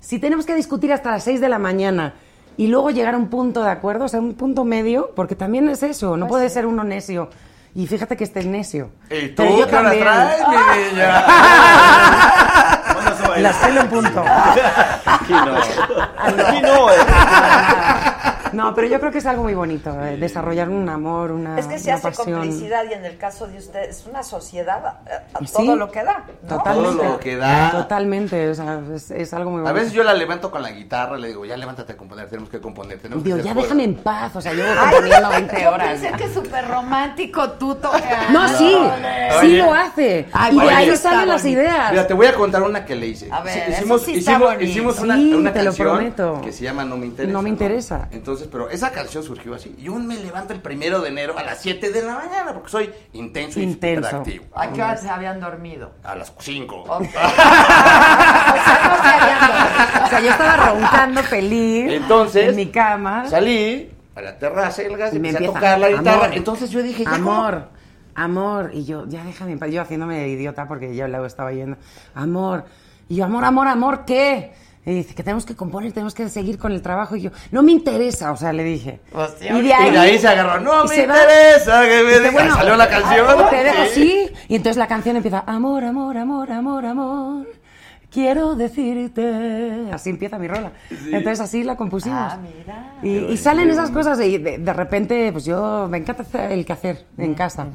Si 0.00 0.18
tenemos 0.18 0.46
que 0.46 0.54
discutir 0.54 0.92
hasta 0.92 1.10
las 1.10 1.24
6 1.24 1.40
de 1.40 1.48
la 1.48 1.58
mañana 1.58 2.14
y 2.56 2.66
luego 2.68 2.90
llegar 2.90 3.14
a 3.14 3.18
un 3.18 3.28
punto 3.28 3.62
de 3.62 3.70
acuerdo, 3.70 4.04
o 4.06 4.08
sea, 4.08 4.20
un 4.20 4.34
punto 4.34 4.64
medio, 4.64 5.10
porque 5.14 5.34
también 5.36 5.68
es 5.68 5.82
eso, 5.82 6.16
no 6.16 6.26
puede 6.26 6.48
ser 6.48 6.66
uno 6.66 6.84
necio. 6.84 7.28
Y 7.74 7.86
fíjate 7.86 8.16
que 8.16 8.24
estés 8.24 8.46
necio. 8.46 8.90
¿Y 9.10 9.28
tú 9.28 9.34
Pero 9.42 9.58
yo 9.58 9.66
también. 9.66 10.00
traes, 10.00 10.40
mi 10.48 10.56
niña? 10.92 11.24
Las 13.36 13.56
pelo 13.56 13.80
en 13.82 13.88
punto. 13.88 14.24
Aquí 15.04 15.32
no. 15.32 15.56
Aquí 16.18 16.62
no, 16.62 16.90
eh. 16.90 16.94
No, 18.52 18.74
pero 18.74 18.86
yo 18.88 18.98
creo 19.00 19.12
que 19.12 19.18
es 19.18 19.26
algo 19.26 19.42
muy 19.42 19.54
bonito, 19.54 19.90
eh, 20.04 20.16
desarrollar 20.16 20.68
un 20.68 20.88
amor, 20.88 21.32
una, 21.32 21.58
Es 21.58 21.66
que 21.66 21.78
se 21.78 21.88
una 21.88 21.96
hace 21.98 22.08
pasión. 22.08 22.32
complicidad 22.40 22.84
y 22.88 22.94
en 22.94 23.04
el 23.04 23.16
caso 23.18 23.46
de 23.46 23.58
usted 23.58 23.80
es 23.90 24.06
una 24.06 24.22
sociedad 24.22 25.00
eh, 25.06 25.10
a, 25.34 25.38
a 25.38 25.46
Sí. 25.46 25.52
todo 25.54 25.76
lo 25.76 25.90
que 25.90 26.02
da. 26.04 26.24
¿no? 26.42 26.48
Totalmente. 26.56 26.96
Todo 26.98 27.04
lo 27.12 27.18
que 27.20 27.36
da. 27.36 27.70
Totalmente, 27.72 28.48
o 28.50 28.54
sea, 28.54 28.80
es, 28.94 29.10
es 29.10 29.34
algo 29.34 29.50
muy 29.50 29.60
A 29.60 29.62
bonito. 29.64 29.74
veces 29.80 29.92
yo 29.92 30.02
la 30.04 30.14
levanto 30.14 30.50
con 30.50 30.62
la 30.62 30.70
guitarra, 30.70 31.16
le 31.16 31.28
digo, 31.28 31.44
ya 31.44 31.56
levántate 31.56 31.92
a 31.92 31.96
componer, 31.96 32.28
tenemos 32.28 32.50
que 32.50 32.60
componer, 32.60 32.98
tenemos 32.98 33.22
Digo, 33.24 33.36
que 33.38 33.42
ya 33.44 33.54
déjame 33.54 33.62
cosas". 33.68 33.78
en 33.84 33.94
paz, 33.96 34.36
o 34.36 34.40
sea, 34.40 34.52
llevo 34.54 34.68
componiendo 34.80 35.28
20 35.30 35.62
Yo 35.62 35.70
horas. 35.70 35.88
pensé 36.00 36.12
que 36.16 36.24
es 36.24 36.32
súper 36.34 36.68
romántico 36.68 37.50
tú 37.52 37.74
tocando. 37.76 38.06
No, 38.32 38.48
sí, 38.48 38.76
sí 39.40 39.46
Oye. 39.46 39.58
lo 39.58 39.74
hace. 39.74 40.26
Ay, 40.32 40.56
y 40.56 40.60
de 40.60 40.70
ahí 40.70 40.88
está 40.90 41.10
salen 41.10 41.28
las 41.28 41.44
ideas. 41.44 41.90
Mira, 41.90 42.06
te 42.06 42.14
voy 42.14 42.26
a 42.26 42.34
contar 42.34 42.62
una 42.62 42.84
que 42.84 42.94
le 42.96 43.06
hice. 43.08 43.28
A 43.30 43.40
ver, 43.40 43.54
Sí, 43.54 43.60
eso 43.60 43.70
hicimos, 43.80 44.02
sí 44.02 44.14
está 44.18 44.32
hicimos, 44.32 44.62
hicimos 44.62 45.00
una, 45.00 45.16
Sí, 45.16 45.34
una 45.34 45.52
te 45.52 45.58
lo 45.60 45.64
canción 45.66 45.88
prometo. 45.88 46.40
que 46.42 46.52
se 46.52 46.64
llama 46.64 46.84
No 46.84 46.96
me 46.96 47.06
interesa. 47.06 47.32
No 47.32 47.42
me 47.42 47.48
interesa. 47.48 48.08
Entonces, 48.10 48.35
pero 48.50 48.68
esa 48.70 48.90
canción 48.92 49.22
surgió 49.22 49.54
así. 49.54 49.74
Yo 49.78 49.94
me 49.94 50.16
levanto 50.16 50.52
el 50.52 50.60
primero 50.60 51.00
de 51.00 51.08
enero 51.08 51.38
a 51.38 51.42
las 51.42 51.60
7 51.60 51.90
de 51.90 52.02
la 52.02 52.14
mañana 52.14 52.52
porque 52.52 52.68
soy 52.68 52.90
intenso, 53.12 53.60
Intenso. 53.60 54.10
y 54.10 54.14
activo. 54.18 54.44
¿A 54.54 54.68
qué 54.72 54.82
hora 54.82 54.96
se 54.96 55.08
habían 55.08 55.40
dormido? 55.40 55.92
A 56.04 56.14
las 56.14 56.32
5. 56.38 56.76
Ok. 56.76 57.00
o 57.00 57.04
sea, 57.04 58.80
no 58.88 59.02
se 59.02 59.08
habían 59.08 59.40
dormido. 59.40 60.04
O 60.04 60.08
sea, 60.08 60.20
yo 60.20 60.30
estaba 60.30 60.56
roncando 60.70 61.22
feliz 61.22 61.92
Entonces, 61.92 62.48
en 62.50 62.56
mi 62.56 62.66
cama. 62.66 63.28
Salí 63.28 63.90
a 64.14 64.20
la 64.22 64.38
terraza 64.38 64.82
y 64.82 64.86
el 64.86 64.96
gas 64.96 65.14
y 65.14 65.18
me 65.18 65.28
empecé 65.28 65.44
a 65.44 65.46
empieza, 65.48 65.52
tocar 65.54 65.78
la 65.78 65.88
guitarra. 65.90 66.24
amor, 66.26 66.36
Entonces 66.36 66.70
yo 66.70 66.82
dije, 66.82 67.04
ya 67.04 67.10
¿cómo? 67.10 67.32
amor, 67.34 67.68
amor. 68.14 68.70
Y 68.72 68.84
yo, 68.84 69.06
ya 69.08 69.24
déjame 69.24 69.52
en 69.52 69.58
paz. 69.58 69.70
Yo 69.70 69.82
haciéndome 69.82 70.18
de 70.18 70.28
idiota 70.28 70.66
porque 70.68 70.94
yo 70.96 71.06
luego 71.08 71.26
estaba 71.26 71.52
yendo, 71.52 71.76
amor. 72.14 72.64
Y 73.08 73.16
yo, 73.16 73.24
amor, 73.24 73.44
amor, 73.44 73.68
amor, 73.68 74.04
¿qué? 74.04 74.52
Y 74.86 74.94
dice 74.94 75.14
que 75.16 75.24
tenemos 75.24 75.44
que 75.44 75.56
componer, 75.56 75.92
tenemos 75.92 76.14
que 76.14 76.28
seguir 76.28 76.58
con 76.58 76.70
el 76.70 76.80
trabajo. 76.80 77.16
Y 77.16 77.22
yo, 77.22 77.30
no 77.50 77.62
me 77.62 77.72
interesa, 77.72 78.30
o 78.30 78.36
sea, 78.36 78.52
le 78.52 78.62
dije. 78.62 79.00
Pues 79.10 79.32
sí, 79.38 79.46
y, 79.50 79.56
Y 79.58 79.62
de 79.62 79.74
ahí 79.74 80.16
se 80.16 80.28
agarró, 80.28 80.60
no 80.60 80.84
me 80.84 80.94
se 80.94 81.06
va. 81.08 81.16
interesa 81.18 81.82
que 81.82 82.02
me 82.04 82.10
Dice, 82.18 82.30
bueno, 82.30 82.54
Salió 82.54 82.76
la 82.76 82.88
canción. 82.88 83.50
Te 83.50 83.64
dejo, 83.64 83.82
sí. 83.92 84.30
Y 84.48 84.54
entonces 84.54 84.76
la 84.78 84.86
canción 84.86 85.16
empieza, 85.16 85.42
amor, 85.44 85.82
amor, 85.84 86.16
amor, 86.16 86.52
amor, 86.52 86.86
amor. 86.86 87.46
Quiero 88.10 88.54
decirte. 88.54 89.88
Así 89.92 90.10
empieza 90.10 90.38
mi 90.38 90.48
rola. 90.48 90.70
Entonces 90.90 91.40
así 91.40 91.64
la 91.64 91.76
compusimos. 91.76 92.32
Ah, 92.32 92.38
mira. 92.40 92.92
Y, 93.02 93.32
y 93.32 93.36
salen 93.36 93.68
esas 93.68 93.90
cosas 93.90 94.18
y 94.20 94.38
de, 94.38 94.56
de 94.58 94.72
repente, 94.72 95.30
pues 95.32 95.44
yo 95.44 95.86
me 95.90 95.98
encanta 95.98 96.22
hacer 96.22 96.52
el 96.52 96.64
quehacer 96.64 97.04
en 97.18 97.34
casa. 97.34 97.66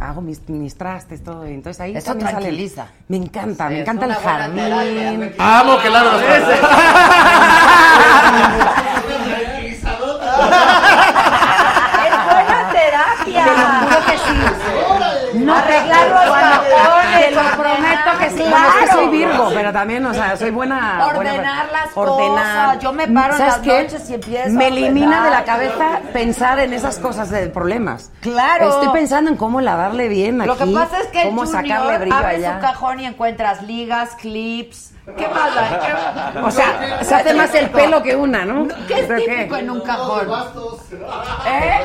Hago 0.00 0.20
mis, 0.20 0.48
mis 0.48 0.76
trastes, 0.76 1.24
todo. 1.24 1.48
Y 1.48 1.54
entonces 1.54 1.80
ahí 1.80 1.96
Eso 1.96 2.14
tranquiliza. 2.14 2.86
Me 3.08 3.16
encanta, 3.16 3.68
Sí, 3.68 3.74
me 3.74 3.80
encanta 3.80 4.06
el 4.06 4.14
jardín. 4.14 4.56
terapia. 4.56 5.58
Amo 5.60 5.78
que 5.78 5.90
lave 5.90 6.10
los. 6.12 6.22
Es 12.04 12.24
buena 12.24 12.68
terapia. 12.72 13.44
Te 13.44 13.50
lo 13.50 13.66
juro 13.80 14.06
que 14.06 14.18
sí. 14.18 15.38
No 15.44 15.54
arreglar 15.56 16.08
los 16.08 16.36
cajones. 16.36 17.24
Te 17.24 17.30
lo 17.30 17.42
prometo 17.56 18.10
que 18.18 18.30
sí. 18.30 18.36
Bueno, 18.50 18.66
es 18.68 18.74
que 18.74 18.86
soy 18.92 19.00
Virgo, 19.12 19.50
pero 19.54 19.72
también, 19.72 20.04
o 20.06 20.12
sea, 20.14 20.36
soy 20.36 20.50
buena. 20.50 21.06
Ordenar 21.06 21.34
buena- 21.36 21.64
las 21.72 21.96
ordenar. 21.96 22.66
cosas. 22.66 22.78
Yo 22.82 22.92
me 22.92 23.08
paro 23.08 23.32
en 23.34 23.38
¿Sabes 23.38 23.52
las 23.54 23.62
qué? 23.62 23.82
noches 23.84 24.10
y 24.10 24.14
empiezo 24.14 24.50
Me 24.50 24.64
a 24.64 24.68
elimina 24.68 25.24
de 25.24 25.30
la 25.30 25.44
cabeza 25.44 26.00
pensar 26.12 26.58
en 26.60 26.72
esas 26.72 26.98
cosas 26.98 27.30
de 27.30 27.46
problemas. 27.48 28.10
Claro. 28.20 28.68
Estoy 28.70 28.88
pensando 28.88 29.30
en 29.30 29.36
cómo 29.36 29.60
lavarle 29.60 30.08
bien 30.08 30.40
aquí. 30.40 30.48
Lo 30.48 30.56
que 30.56 30.66
pasa 30.66 31.00
es 31.00 31.06
que 31.08 31.22
el 31.22 31.28
cómo 31.28 31.46
sacarle 31.46 31.98
brillo 31.98 32.16
abre 32.16 32.36
allá. 32.36 32.54
su 32.56 32.60
cajón 32.60 33.00
y 33.00 33.06
encuentras 33.06 33.62
ligas, 33.62 34.10
clips. 34.20 34.88
¿Qué 35.16 35.26
más 35.28 35.50
hay? 35.56 35.78
¿Qué- 36.32 36.38
O 36.40 36.50
sea, 36.52 36.98
se 37.02 37.14
hace 37.14 37.34
más 37.34 37.52
el 37.54 37.70
pelo 37.70 38.02
que 38.04 38.14
una, 38.14 38.44
¿no? 38.44 38.68
¿Qué 38.86 39.00
es 39.00 39.06
¿Pero 39.06 39.18
qué? 39.18 39.26
típico 39.36 39.56
en 39.56 39.70
un 39.70 39.80
cajón? 39.80 40.28
¿Eh? 41.46 41.80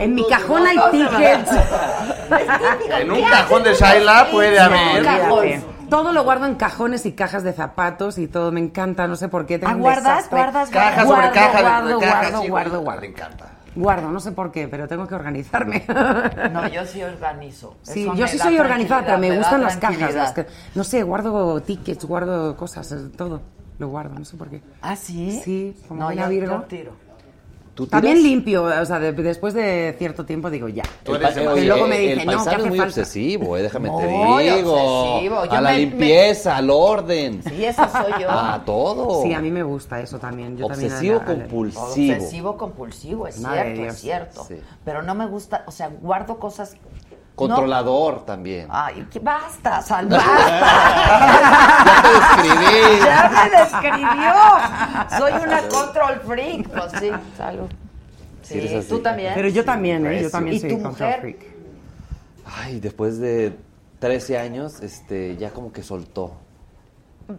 En 0.00 0.14
mi 0.14 0.28
cajón 0.28 0.66
hay 0.66 0.78
tickets. 0.90 1.50
En 3.00 3.10
un 3.10 3.22
cajón 3.24 3.62
de 3.62 3.74
Shaila 3.74 4.26
puede 4.30 4.60
haber. 4.60 5.02
Todo 5.90 6.12
lo 6.12 6.24
guardo 6.24 6.46
en 6.46 6.54
cajones 6.56 7.06
y 7.06 7.12
cajas 7.12 7.42
de 7.44 7.52
zapatos 7.52 8.18
y 8.18 8.26
todo. 8.28 8.52
Me 8.52 8.60
encanta, 8.60 9.06
no 9.08 9.16
sé 9.16 9.28
por 9.28 9.46
qué. 9.46 9.58
Tengo 9.58 9.72
Ah, 9.72 9.76
¿guardas? 9.76 10.04
desastre. 10.04 10.38
¿Guardas? 10.38 10.70
Caja 10.70 11.04
Guardo, 11.04 11.22
sobre 11.22 11.34
caja, 11.34 11.60
guardo, 11.60 12.00
caja, 12.00 12.20
guardo, 12.30 12.42
sí, 12.42 12.48
guardo, 12.48 12.80
guardo. 12.82 13.00
Le 13.02 13.06
encanta. 13.08 13.46
Guardo, 13.74 14.10
no 14.10 14.18
sé 14.20 14.32
por 14.32 14.50
qué, 14.50 14.66
pero 14.66 14.88
tengo 14.88 15.06
que 15.06 15.14
organizarme. 15.14 15.84
No, 16.52 16.66
yo 16.68 16.84
sí 16.84 17.02
organizo. 17.02 17.76
Sí, 17.82 18.02
Eso 18.02 18.14
yo 18.14 18.22
me 18.24 18.28
sí 18.28 18.38
soy 18.38 18.58
organizada, 18.58 19.02
pero 19.06 19.18
me 19.18 19.28
tranquilidad, 19.28 19.38
gustan 19.38 19.62
las 19.62 19.76
cajas. 19.76 20.14
las 20.14 20.32
que- 20.32 20.46
no 20.74 20.84
sé, 20.84 21.02
guardo 21.02 21.60
tickets, 21.62 22.04
guardo 22.04 22.56
cosas, 22.56 22.92
todo. 23.16 23.40
Lo 23.78 23.88
guardo, 23.88 24.18
no 24.18 24.24
sé 24.24 24.36
por 24.36 24.48
qué. 24.50 24.60
¿Ah, 24.82 24.96
sí? 24.96 25.40
Sí, 25.44 25.76
como 25.86 26.00
No, 26.00 26.12
yo, 26.12 26.28
Virgo. 26.28 26.52
yo 26.56 26.62
tiro. 26.62 26.92
¿Tú 27.78 27.86
También 27.86 28.20
limpio, 28.24 28.64
o 28.64 28.84
sea, 28.84 28.98
de- 28.98 29.12
después 29.12 29.54
de 29.54 29.94
cierto 29.98 30.24
tiempo 30.26 30.50
digo 30.50 30.66
ya. 30.66 30.82
Y 31.04 31.64
luego 31.64 31.86
me 31.86 31.96
el- 31.96 32.02
dice, 32.08 32.12
el 32.22 32.26
no, 32.26 32.32
¿qué 32.32 32.36
paisano 32.36 32.40
hace 32.40 32.56
es 32.56 32.68
muy 32.68 32.78
falta? 32.78 33.00
obsesivo, 33.00 33.56
eh, 33.56 33.62
déjame 33.62 33.88
Muy 33.88 34.02
te 34.44 34.56
digo. 34.56 34.72
obsesivo. 34.74 35.44
Yo 35.44 35.52
A 35.52 35.60
la 35.60 35.70
me- 35.70 35.76
me- 35.76 35.78
limpieza, 35.82 36.56
al 36.56 36.70
orden. 36.70 37.40
Sí, 37.48 37.64
eso 37.64 37.82
soy 37.88 38.20
yo. 38.20 38.28
A 38.32 38.64
todo. 38.64 39.22
Sí, 39.22 39.32
a 39.32 39.38
mí 39.40 39.52
me 39.52 39.62
gusta 39.62 40.00
eso 40.00 40.18
también. 40.18 40.56
Yo 40.56 40.66
Obsesivo 40.66 41.22
compulsivo. 41.24 41.84
Obsesivo 41.86 42.56
compulsivo, 42.56 43.28
es 43.28 43.38
Madre 43.38 43.62
cierto, 43.62 43.82
Dios. 43.82 43.94
es 43.94 44.00
cierto. 44.00 44.44
Sí. 44.48 44.56
Pero 44.84 45.02
no 45.02 45.14
me 45.14 45.26
gusta, 45.28 45.62
o 45.68 45.70
sea, 45.70 45.88
guardo 46.02 46.40
cosas. 46.40 46.74
Controlador 47.38 48.24
también. 48.24 48.66
Ay, 48.70 49.06
que 49.10 49.18
basta, 49.20 49.80
Sal, 49.82 50.08
Ya 50.10 52.02
te 52.02 52.08
describí. 52.08 52.98
ya 53.04 53.30
me 53.30 53.50
describió. 53.58 54.32
Soy 55.18 55.32
una 55.46 55.60
control 55.68 56.20
freak, 56.26 56.68
pues 56.68 56.92
sí, 57.00 57.10
salud. 57.36 57.68
Sí, 58.42 58.60
Sí, 58.66 58.86
tú 58.88 59.00
también. 59.00 59.32
Pero 59.34 59.48
yo 59.48 59.64
también, 59.64 60.06
¿eh? 60.06 60.22
Yo 60.22 60.30
también 60.30 60.56
¿Y 60.56 60.60
soy 60.60 60.70
tu 60.70 60.82
control 60.82 61.08
mujer? 61.08 61.20
freak. 61.20 61.38
Ay, 62.46 62.80
después 62.80 63.18
de 63.18 63.56
13 63.98 64.38
años, 64.38 64.80
este, 64.80 65.36
ya 65.36 65.50
como 65.50 65.70
que 65.72 65.82
soltó. 65.82 66.32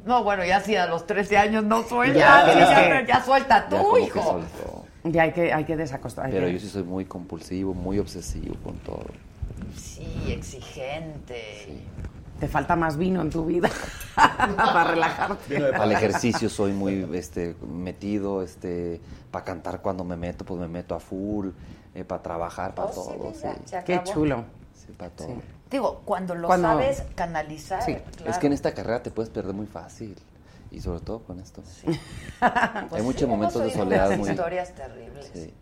No, 0.05 0.23
bueno, 0.23 0.45
ya 0.45 0.61
si 0.61 0.75
a 0.75 0.85
los 0.85 1.07
13 1.07 1.37
años 1.37 1.63
no 1.63 1.81
suelta, 1.83 2.19
Ya, 2.19 2.45
ya, 2.53 2.59
ya, 2.59 2.99
que- 3.01 3.07
ya 3.07 3.23
suelta 3.23 3.67
Ya 3.71 3.81
tú, 3.81 3.93
que 3.95 4.01
hijo. 4.01 4.21
soltó. 4.21 4.85
Ya 5.05 5.23
hay 5.23 5.31
que, 5.31 5.51
hay 5.51 5.63
que 5.63 5.75
desacostar. 5.77 6.29
Pero 6.29 6.47
yo 6.47 6.59
sí 6.59 6.69
soy 6.69 6.83
muy 6.83 7.05
compulsivo, 7.05 7.73
muy 7.73 7.97
obsesivo 7.97 8.53
con 8.63 8.75
todo. 8.79 9.05
Sí, 9.77 10.05
exigente. 10.27 11.81
te 12.39 12.47
falta 12.47 12.75
más 12.75 12.95
vino 12.97 13.21
en 13.21 13.29
tu 13.29 13.45
vida 13.45 13.69
para 14.15 14.83
relajarte. 14.91 15.57
Al 15.75 15.91
ejercicio 15.91 16.49
soy 16.49 16.71
muy 16.73 17.07
este, 17.13 17.55
metido, 17.67 18.41
este, 18.43 19.01
para 19.31 19.43
cantar 19.45 19.81
cuando 19.81 20.03
me 20.03 20.15
meto, 20.15 20.45
pues 20.45 20.59
me 20.59 20.67
meto 20.67 20.95
a 20.95 20.99
full, 20.99 21.49
eh, 21.95 22.03
para 22.05 22.21
trabajar, 22.21 22.73
para 22.75 22.89
Oh, 22.89 22.93
todo. 22.93 23.33
sí. 23.33 23.47
Qué 23.85 24.01
chulo. 24.03 24.45
Sí, 24.73 24.93
para 24.97 25.11
todo. 25.11 25.41
Digo, 25.69 26.01
cuando 26.05 26.33
lo 26.33 26.47
Cuando- 26.47 26.67
sabes 26.69 27.03
canalizar. 27.15 27.83
Sí, 27.83 27.95
claro. 28.15 28.31
Es 28.31 28.37
que 28.37 28.47
en 28.47 28.53
esta 28.53 28.73
carrera 28.73 29.03
te 29.03 29.11
puedes 29.11 29.29
perder 29.29 29.53
muy 29.53 29.67
fácil. 29.67 30.15
Y 30.71 30.81
sobre 30.81 30.99
todo 31.01 31.19
con 31.19 31.39
esto. 31.39 31.61
Pues 32.39 32.93
Hay 32.93 33.01
muchos 33.01 33.21
sí, 33.21 33.27
momentos 33.27 33.61
de 33.63 33.71
soledad 33.71 34.15
muy. 34.17 34.29
historias 34.29 34.73
terribles. 34.73 35.29
Sí. 35.33 35.53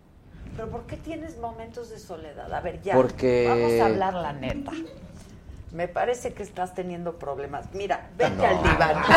Pero 0.55 0.69
¿por 0.69 0.83
qué 0.87 0.97
tienes 0.97 1.37
momentos 1.37 1.89
de 1.89 1.99
soledad? 1.99 2.51
A 2.53 2.59
ver, 2.61 2.81
ya. 2.81 2.93
Porque- 2.95 3.45
Vamos 3.49 3.79
a 3.81 3.85
hablar 3.85 4.13
la 4.13 4.33
neta. 4.33 4.71
Me 5.71 5.87
parece 5.87 6.33
que 6.33 6.43
estás 6.43 6.73
teniendo 6.73 7.17
problemas. 7.19 7.65
Mira, 7.73 8.07
vente 8.17 8.37
No. 8.41 8.47
al 8.57 8.63
diván. 8.63 9.03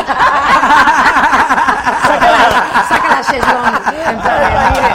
Saca 2.89 3.09
la 3.09 3.21
chaislón. 3.23 3.73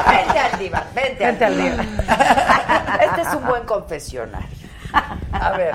Vente 0.08 0.38
al 0.38 0.58
diván, 0.58 0.84
vente, 0.94 1.24
al 1.44 1.56
diván. 1.56 1.98
Este 3.00 3.20
es 3.22 3.34
un 3.34 3.46
buen 3.46 3.64
confesionario. 3.64 4.48
A 5.32 5.50
ver, 5.56 5.74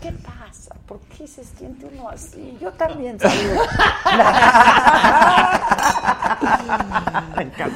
¿qué 0.00 0.12
pasa? 0.12 0.39
¿Por 0.86 0.98
qué 1.00 1.26
se 1.28 1.44
siente 1.44 1.86
uno 1.92 2.08
así? 2.08 2.56
Yo 2.60 2.72
también 2.72 3.18
salgo. 3.20 3.62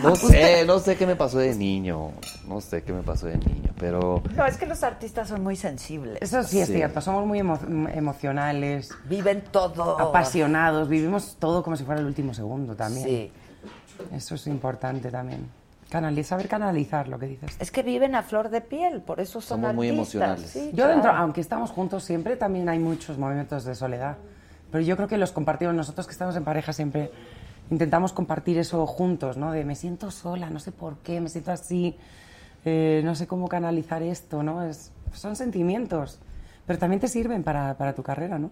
No 0.02 0.14
sé, 0.16 0.64
no 0.66 0.78
sé 0.78 0.96
qué 0.96 1.06
me 1.06 1.16
pasó 1.16 1.38
de 1.38 1.54
niño. 1.54 2.12
No 2.48 2.60
sé 2.60 2.82
qué 2.82 2.92
me 2.92 3.02
pasó 3.02 3.26
de 3.26 3.36
niño, 3.38 3.70
pero. 3.78 4.22
No, 4.36 4.46
es 4.46 4.56
que 4.56 4.66
los 4.66 4.82
artistas 4.82 5.28
son 5.28 5.42
muy 5.42 5.56
sensibles. 5.56 6.18
Eso 6.20 6.42
sí 6.42 6.60
es 6.60 6.68
Sí. 6.68 6.74
cierto, 6.74 7.00
somos 7.00 7.26
muy 7.26 7.40
emo- 7.40 7.58
emocionales, 7.94 8.90
Viven 9.04 9.44
todo. 9.50 9.98
apasionados, 10.00 10.88
vivimos 10.88 11.36
todo 11.38 11.62
como 11.62 11.76
si 11.76 11.84
fuera 11.84 12.00
el 12.00 12.06
último 12.06 12.34
segundo 12.34 12.74
también. 12.74 13.06
Sí. 13.06 13.32
Eso 14.12 14.34
es 14.34 14.46
importante 14.46 15.10
también. 15.10 15.48
Canali- 15.94 16.24
saber 16.24 16.48
canalizar 16.48 17.06
lo 17.08 17.18
que 17.18 17.26
dices. 17.26 17.56
Es 17.60 17.70
que 17.70 17.82
viven 17.84 18.14
a 18.16 18.22
flor 18.22 18.48
de 18.50 18.60
piel, 18.60 19.00
por 19.00 19.20
eso 19.20 19.40
son 19.40 19.60
Somos 19.60 19.74
muy 19.74 19.88
emocionales. 19.90 20.50
sí, 20.50 20.70
Yo 20.70 20.76
claro. 20.84 20.90
dentro, 20.92 21.10
aunque 21.12 21.40
estamos 21.40 21.70
juntos 21.70 22.02
siempre, 22.02 22.36
también 22.36 22.68
hay 22.68 22.78
muchos 22.80 23.16
momentos 23.16 23.64
de 23.64 23.74
soledad. 23.76 24.16
Pero 24.72 24.82
yo 24.82 24.96
creo 24.96 25.06
que 25.06 25.18
los 25.18 25.30
compartimos 25.30 25.74
nosotros 25.74 26.06
que 26.06 26.12
estamos 26.12 26.34
en 26.34 26.42
pareja 26.42 26.72
siempre 26.72 27.12
intentamos 27.70 28.12
compartir 28.12 28.58
eso 28.58 28.84
juntos, 28.86 29.36
¿no? 29.36 29.52
De 29.52 29.64
me 29.64 29.76
siento 29.76 30.10
sola, 30.10 30.50
no 30.50 30.58
sé 30.58 30.72
por 30.72 30.98
qué, 30.98 31.20
me 31.20 31.28
siento 31.28 31.52
así, 31.52 31.96
eh, 32.64 33.00
no 33.04 33.14
sé 33.14 33.26
cómo 33.28 33.46
canalizar 33.48 34.02
esto, 34.02 34.42
¿no? 34.42 34.64
Es, 34.64 34.90
son 35.12 35.36
sentimientos, 35.36 36.18
pero 36.66 36.78
también 36.78 37.00
te 37.00 37.06
sirven 37.08 37.42
para, 37.44 37.74
para 37.78 37.94
tu 37.94 38.02
carrera, 38.02 38.38
¿no? 38.38 38.50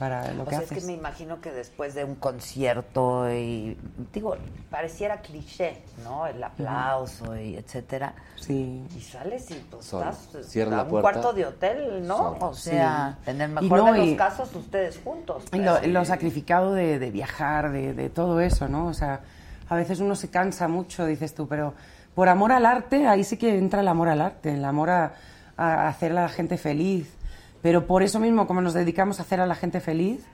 Para 0.00 0.32
lo 0.32 0.42
O 0.42 0.46
que 0.46 0.50
sea, 0.56 0.58
haces. 0.64 0.72
es 0.78 0.78
que 0.84 0.86
me 0.90 0.94
imagino 0.98 1.40
que 1.42 1.52
después 1.52 1.94
de 1.94 2.04
un 2.04 2.14
concierto 2.16 3.30
y 3.30 3.76
digo, 4.12 4.34
pareciera 4.70 5.20
cliché, 5.20 5.82
¿no? 6.02 6.26
El 6.26 6.42
aplauso 6.42 7.36
y 7.36 7.54
etcétera. 7.56 8.14
Sí. 8.36 8.82
Y 8.96 9.00
sales 9.02 9.50
y 9.50 9.54
pues 9.70 9.84
Solo. 9.84 10.08
estás 10.10 10.46
Cierra 10.50 10.72
a 10.72 10.76
la 10.78 10.82
un 10.84 10.88
puerta. 10.88 11.12
cuarto 11.12 11.32
de 11.34 11.44
hotel, 11.46 12.06
¿no? 12.06 12.16
Solo. 12.16 12.46
O 12.48 12.54
sea, 12.54 13.18
Sí. 13.24 13.30
en 13.30 13.40
el 13.42 13.50
mejor 13.50 13.78
no, 13.78 13.92
de 13.92 13.98
los 13.98 14.08
y- 14.08 14.16
casos 14.16 14.54
ustedes 14.54 14.98
juntos. 15.04 15.44
Y 15.52 15.58
lo, 15.58 15.78
lo 15.86 16.04
sacrificado 16.06 16.72
de, 16.72 16.98
de 16.98 17.10
viajar, 17.10 17.70
de, 17.70 17.92
de 17.92 18.08
todo 18.08 18.40
eso, 18.40 18.68
¿no? 18.68 18.86
O 18.86 18.94
sea, 18.94 19.20
a 19.68 19.76
veces 19.76 20.00
uno 20.00 20.14
se 20.16 20.30
cansa 20.30 20.66
mucho, 20.66 21.04
dices 21.04 21.34
tú, 21.34 21.46
pero 21.46 21.74
por 22.14 22.28
amor 22.30 22.52
al 22.52 22.64
arte, 22.64 23.06
ahí 23.06 23.22
sí 23.22 23.36
que 23.36 23.56
entra 23.58 23.82
el 23.82 23.88
amor 23.88 24.08
al 24.08 24.22
arte, 24.22 24.54
el 24.54 24.64
amor 24.64 24.88
a, 24.90 25.12
a 25.58 25.88
hacer 25.88 26.12
a 26.12 26.22
la 26.22 26.28
gente 26.30 26.56
feliz. 26.56 27.12
Pero 27.62 27.86
por 27.86 28.02
eso 28.02 28.18
mismo, 28.20 28.46
como 28.46 28.60
nos 28.60 28.74
dedicamos 28.74 29.18
a 29.18 29.22
hacer 29.22 29.40
a 29.40 29.46
la 29.46 29.54
gente 29.54 29.80
feliz, 29.80 30.24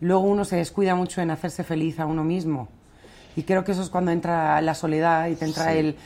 luego 0.00 0.22
uno 0.22 0.44
se 0.44 0.56
descuida 0.56 0.94
mucho 0.94 1.20
en 1.20 1.30
hacerse 1.30 1.62
feliz 1.64 2.00
a 2.00 2.06
uno 2.06 2.24
mismo. 2.24 2.68
Y 3.36 3.42
creo 3.42 3.64
que 3.64 3.72
eso 3.72 3.82
es 3.82 3.90
cuando 3.90 4.10
entra 4.10 4.60
la 4.60 4.74
soledad 4.74 5.28
y 5.28 5.36
te 5.36 5.44
entra 5.44 5.72
Sí. 5.72 5.78
el... 5.78 5.96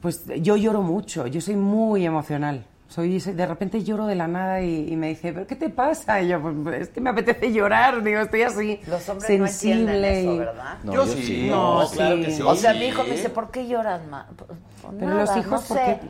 Pues 0.00 0.24
yo 0.42 0.56
lloro 0.56 0.82
mucho, 0.82 1.26
yo 1.26 1.40
soy 1.40 1.56
muy 1.56 2.04
emocional. 2.04 2.66
Soy, 2.88 3.18
de 3.18 3.46
repente 3.46 3.82
lloro 3.82 4.06
de 4.06 4.14
la 4.14 4.28
nada 4.28 4.60
y, 4.60 4.92
y 4.92 4.96
me 4.96 5.08
dice, 5.08 5.32
¿pero 5.32 5.46
qué 5.46 5.56
te 5.56 5.70
pasa? 5.70 6.20
Y 6.20 6.28
yo, 6.28 6.40
pues 6.62 6.82
es 6.82 6.88
que 6.90 7.00
me 7.00 7.08
apetece 7.10 7.50
llorar, 7.52 8.02
digo, 8.04 8.20
estoy 8.20 8.42
así 8.42 8.78
Los 8.86 9.08
hombres 9.08 9.30
no 9.40 9.46
sensible. 9.46 9.80
entienden 9.80 10.04
eso, 10.04 10.36
¿verdad? 10.38 10.78
No, 10.84 10.92
Yo 10.92 11.06
yo 11.06 11.12
sí. 11.12 11.22
sí. 11.24 11.46
No, 11.50 11.82
claro 11.92 12.16
sí. 12.16 12.22
que 12.22 12.30
sí. 12.32 12.42
O 12.42 12.54
sea, 12.54 12.74
mi 12.74 12.84
hijo 12.84 13.02
me 13.04 13.10
dice, 13.12 13.30
¿por 13.30 13.50
qué 13.50 13.66
lloras? 13.66 14.02
Pues, 14.36 14.50
pues 14.82 14.94
Pero 14.98 15.10
nada, 15.10 15.20
los 15.22 15.36
hijos, 15.38 15.62
no 15.62 15.66
¿por 15.68 15.76
sé. 15.78 15.98
qué? 16.02 16.08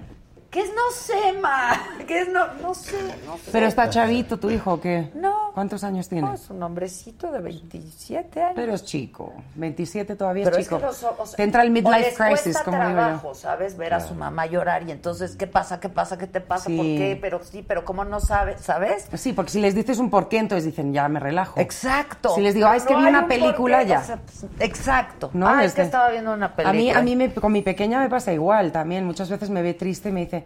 ¿Qué 0.55 0.61
es 0.61 0.69
no 0.73 0.89
sé, 0.93 1.33
ma? 1.41 1.83
¿Qué 2.07 2.21
es 2.21 2.29
no, 2.29 2.47
no 2.63 2.75
sé? 2.75 2.93
Sé. 2.93 3.51
Pero 3.51 3.67
está 3.67 3.91
chavito 3.91 4.39
tu 4.39 4.51
hijo, 4.51 4.75
¿o 4.75 4.81
¿qué? 4.81 5.11
No. 5.13 5.24
¿Cuántos 5.55 5.85
años 5.85 6.09
tiene? 6.09 6.27
No, 6.27 6.35
es 6.35 6.51
un 6.51 6.61
hombrecito 6.65 7.31
de 7.31 7.39
27 7.41 8.43
años. 8.43 8.53
Pero 8.57 8.75
es 8.75 8.85
chico. 8.85 9.33
27 9.55 10.17
todavía 10.17 10.43
Pero 10.45 10.57
es 10.57 10.63
es 10.63 10.69
que 10.69 10.75
chico. 10.75 10.87
los, 10.87 11.05
o 11.05 11.27
sea, 11.27 11.37
Te 11.37 11.45
entra 11.45 11.63
el 11.63 11.69
o 11.69 11.73
midlife 11.73 12.01
les 12.01 12.19
crisis, 12.19 12.59
como 12.59 12.77
digo 12.79 12.91
trabajo, 12.91 13.29
yo. 13.29 13.35
¿sabes? 13.37 13.77
Ver 13.77 13.95
a 13.95 14.01
su 14.01 14.15
mamá 14.17 14.47
llorar 14.47 14.83
y 14.83 14.91
entonces, 14.91 15.37
¿qué 15.37 15.47
pasa? 15.47 15.79
¿Qué 15.79 15.89
pasa? 15.89 16.19
¿Qué 16.19 16.27
te 16.27 16.41
pasa? 16.41 16.65
Sí. 16.67 16.77
¿Por 16.77 16.85
qué? 16.87 17.19
Pero 17.21 17.41
sí, 17.45 17.65
pero 17.67 17.85
¿cómo 17.85 18.05
no 18.05 18.19
sabes? 18.19 18.61
¿Sabes? 18.63 19.07
Sí, 19.15 19.33
porque 19.33 19.53
si 19.53 19.61
les 19.61 19.77
dices 19.77 20.01
un 20.01 20.11
porqué, 20.11 20.39
entonces 20.39 20.65
dicen, 20.65 20.93
ya 20.93 21.09
me 21.09 21.21
relajo. 21.21 21.61
Exacto. 21.61 22.35
Si 22.35 22.41
les 22.41 22.55
digo, 22.55 22.67
ah, 22.67 22.75
es 22.77 22.83
que 22.83 22.95
No 22.95 23.01
vi 23.03 23.07
una 23.07 23.21
un 23.21 23.29
película, 23.29 23.77
porqué, 23.79 23.91
ya. 23.91 24.01
o 24.01 24.05
sea, 24.05 24.17
pues, 24.17 24.47
exacto. 24.59 25.31
No, 25.35 25.47
ah, 25.49 25.61
es 25.61 25.67
es 25.69 25.73
que 25.75 25.83
que- 25.83 25.87
estaba 25.87 26.11
viendo 26.11 26.33
una 26.35 26.49
película. 26.57 26.71
A 26.71 26.73
mí, 26.73 26.91
a 26.91 27.01
mí 27.01 27.15
me- 27.15 27.33
con 27.33 27.53
mi 27.53 27.63
pequeña 27.63 28.01
me 28.01 28.09
pasa 28.09 28.33
igual 28.33 28.73
también. 28.73 29.05
Muchas 29.05 29.31
veces 29.31 29.51
me 29.51 29.63
ve 29.63 29.75
triste 29.75 30.09
y 30.09 30.13
me 30.13 30.25
dice, 30.25 30.45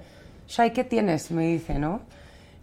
Shai, 0.48 0.72
¿qué 0.74 0.84
tienes? 0.84 1.30
Me 1.30 1.46
dice, 1.46 1.78
¿no? 1.78 2.00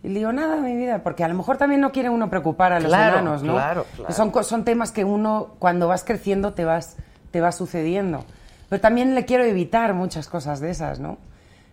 Y 0.05 0.09
le 0.09 0.19
digo, 0.19 0.31
nada, 0.31 0.57
mi 0.57 0.75
vida, 0.75 1.01
porque 1.01 1.23
a 1.23 1.27
lo 1.27 1.33
mejor 1.33 1.57
también 1.57 1.81
no 1.81 1.91
quiere 1.91 2.09
uno 2.09 2.29
preocupar 2.29 2.73
a 2.73 2.79
los 2.79 2.89
Claro, 2.89 3.15
enanos, 3.19 3.41
¿no? 3.41 3.53
claro, 3.53 3.85
claro. 3.95 4.13
Son, 4.13 4.43
son 4.43 4.63
temas 4.63 4.91
que 4.91 5.03
uno, 5.03 5.55
cuando 5.57 5.87
vas 5.87 6.03
creciendo, 6.03 6.53
te 6.53 6.63
vas, 6.63 6.97
te 7.31 7.41
va 7.41 7.51
sucediendo. 7.51 8.23
Pero 8.69 8.79
también 8.81 9.15
le 9.15 9.25
quiero 9.25 9.43
evitar 9.43 9.95
muchas 9.95 10.27
cosas 10.27 10.59
de 10.59 10.69
esas, 10.69 10.99
¿no? 10.99 11.17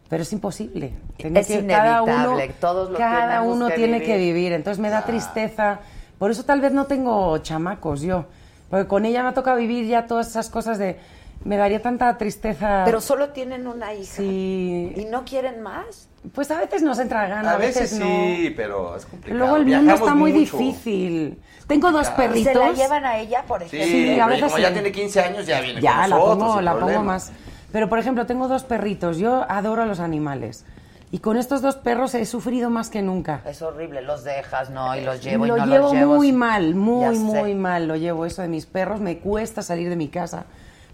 Pero 0.09 0.23
es 0.23 0.33
imposible. 0.33 0.95
Es 1.19 1.51
inevitable, 1.51 2.55
todos 2.61 2.91
lo 2.91 2.97
cada 2.99 3.39
tenemos 3.41 3.57
uno 3.57 3.69
que 3.69 3.75
tiene 3.75 3.93
vivir. 3.99 4.07
que 4.07 4.17
vivir. 4.19 4.53
Entonces 4.53 4.79
me 4.81 4.89
da 4.91 5.03
tristeza. 5.05 5.81
Por 6.19 6.31
eso 6.31 6.45
tal 6.45 6.61
vez 6.61 6.73
no 6.73 6.87
tengo 6.87 7.37
chamacos 7.39 8.01
yo. 8.03 8.27
Porque 8.71 8.87
con 8.87 9.05
ella 9.05 9.23
me 9.23 9.29
ha 9.31 9.35
tocado 9.35 9.57
vivir 9.59 9.87
ya 9.87 10.07
todas 10.07 10.29
esas 10.29 10.49
cosas 10.51 10.79
de... 10.79 10.99
Me 11.45 11.57
daría 11.57 11.83
tanta 11.83 12.17
tristeza. 12.19 12.83
Pero 12.85 13.01
solo 13.01 13.31
tienen 13.31 13.67
una 13.67 13.93
hija. 13.95 14.15
Sí. 14.17 14.93
¿Y 14.97 15.05
no 15.07 15.25
quieren 15.25 15.61
más? 15.63 16.09
Pues 16.35 16.51
a 16.53 16.59
veces 16.59 16.83
nos 16.83 16.99
entra 17.01 17.27
gana, 17.27 17.51
a, 17.51 17.55
A 17.55 17.59
veces 17.59 17.93
no. 17.99 18.07
sí, 18.07 18.53
pero 18.57 18.97
es 18.97 19.07
complicado. 19.07 19.39
Luego 19.39 19.57
el 19.57 19.67
mundo 19.67 19.95
está 19.95 20.15
muy 20.15 20.33
mucho. 20.33 20.57
difícil. 20.57 21.39
Tengo 21.67 21.91
dos 21.91 22.09
Complicado. 22.11 22.39
¿Y 22.39 22.45
perritos. 22.45 22.53
se 22.77 22.81
la 22.83 22.85
llevan 22.85 23.05
a 23.07 23.19
ella, 23.19 23.45
por 23.47 23.63
ejemplo? 23.63 23.87
Sí, 23.89 24.21
a 24.21 24.27
veces 24.27 24.45
como 24.45 24.57
sí. 24.57 24.63
ya 24.63 24.73
tiene 24.73 24.93
15 24.93 25.21
años, 25.21 25.47
ya 25.47 25.61
viene 25.61 25.81
Ya, 25.81 25.91
con 25.93 26.01
la 26.01 26.09
nosotros, 26.17 26.39
pongo, 26.39 26.61
la 26.61 26.79
pongo 26.79 27.03
más. 27.03 27.33
Pero, 27.73 27.89
por 27.89 27.99
ejemplo, 27.99 28.27
tengo 28.27 28.47
dos 28.49 28.63
perritos. 28.65 29.17
Yo 29.19 29.45
adoro 29.49 29.83
a 29.83 29.87
los 29.87 29.99
animales. 29.99 30.65
Y 31.11 31.19
con 31.19 31.37
estos 31.37 31.61
dos 31.61 31.77
perros 31.77 32.15
he 32.15 32.25
sufrido 32.25 32.71
más 32.71 32.89
que 32.89 33.03
nunca. 33.03 33.43
Es 33.47 33.61
horrible, 33.61 34.01
los 34.03 34.25
dejas, 34.25 34.71
¿no? 34.71 34.95
Y 34.97 35.01
los 35.03 35.23
llevo 35.23 35.45
y 35.45 35.49
lo 35.49 35.57
no 35.59 35.67
llevo 35.67 35.83
los 35.85 35.93
llevo. 35.93 36.15
muy 36.17 36.33
mal, 36.33 36.75
muy, 36.75 37.19
muy 37.19 37.55
mal. 37.55 37.87
Lo 37.89 37.97
llevo 37.97 38.25
eso 38.27 38.43
de 38.43 38.49
mis 38.49 38.67
perros. 38.67 39.01
Me 39.01 39.19
cuesta 39.19 39.61
salir 39.63 39.89
de 39.89 39.97
mi 39.97 40.09
casa. 40.09 40.45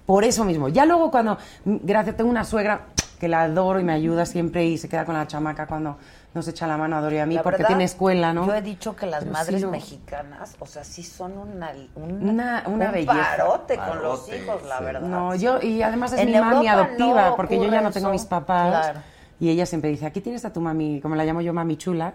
Por 0.06 0.24
eso 0.24 0.44
mismo. 0.44 0.68
Ya 0.68 0.86
luego 0.86 1.10
cuando, 1.10 1.38
gracias, 1.64 2.16
tengo 2.16 2.30
una 2.30 2.44
suegra 2.44 2.86
que 3.18 3.28
la 3.28 3.42
adoro 3.42 3.80
y 3.80 3.84
me 3.84 3.92
ayuda 3.92 4.26
siempre 4.26 4.64
y 4.66 4.78
se 4.78 4.88
queda 4.88 5.04
con 5.04 5.14
la 5.14 5.26
chamaca 5.26 5.66
cuando 5.66 5.96
nos 6.34 6.46
echa 6.46 6.66
la 6.66 6.76
mano 6.76 6.96
a 6.96 7.00
Doro 7.00 7.14
y 7.14 7.18
a 7.18 7.26
mí 7.26 7.34
La 7.34 7.42
porque 7.42 7.56
verdad, 7.58 7.68
tiene 7.68 7.84
escuela, 7.84 8.32
¿no? 8.32 8.46
Yo 8.46 8.54
he 8.54 8.62
dicho 8.62 8.94
que 8.94 9.06
las 9.06 9.20
Pero 9.20 9.32
madres 9.32 9.60
sí, 9.60 9.64
no. 9.66 9.72
mexicanas, 9.72 10.56
o 10.60 10.66
sea, 10.66 10.84
sí 10.84 11.02
son 11.02 11.36
una, 11.36 11.72
un, 11.96 12.28
Una- 12.28 12.62
una 12.66 12.86
un 12.86 12.92
belleza. 12.92 13.12
parote 13.36 13.76
con 13.76 14.02
los 14.02 14.20
Parote, 14.20 14.38
hijos, 14.38 14.62
la 14.68 14.80
verdad. 14.80 15.00
No, 15.08 15.34
yo, 15.34 15.60
y 15.60 15.82
además 15.82 16.12
es 16.12 16.20
En 16.20 16.26
mi 16.30 16.38
mami 16.38 16.66
Europa 16.68 16.72
adoptiva, 16.72 17.28
no 17.30 17.36
porque 17.36 17.56
yo 17.56 17.64
ya 17.70 17.80
no 17.80 17.90
tengo 17.90 18.08
eso. 18.08 18.12
mis 18.12 18.24
papás. 18.26 18.68
Claro. 18.86 19.00
Y 19.40 19.48
ella 19.50 19.66
siempre 19.66 19.90
dice, 19.90 20.06
aquí 20.06 20.20
tienes 20.20 20.44
a 20.44 20.52
tu 20.52 20.60
mami, 20.60 21.00
como 21.00 21.14
la 21.16 21.24
llamo 21.24 21.40
yo, 21.40 21.52
mami 21.52 21.76
chula, 21.76 22.14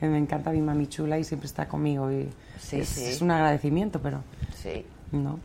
que 0.00 0.06
me 0.06 0.18
encanta 0.18 0.50
mi 0.50 0.60
mami 0.60 0.86
chula 0.86 1.18
y 1.18 1.24
siempre 1.24 1.46
está 1.46 1.66
conmigo. 1.68 2.10
Y 2.12 2.28
Sí, 2.58 2.80
es, 2.80 2.88
sí. 2.88 3.04
es 3.06 3.20
un 3.20 3.30
agradecimiento, 3.30 4.00
pero 4.00 4.20
Sí. 4.62 4.86
no. 5.12 5.40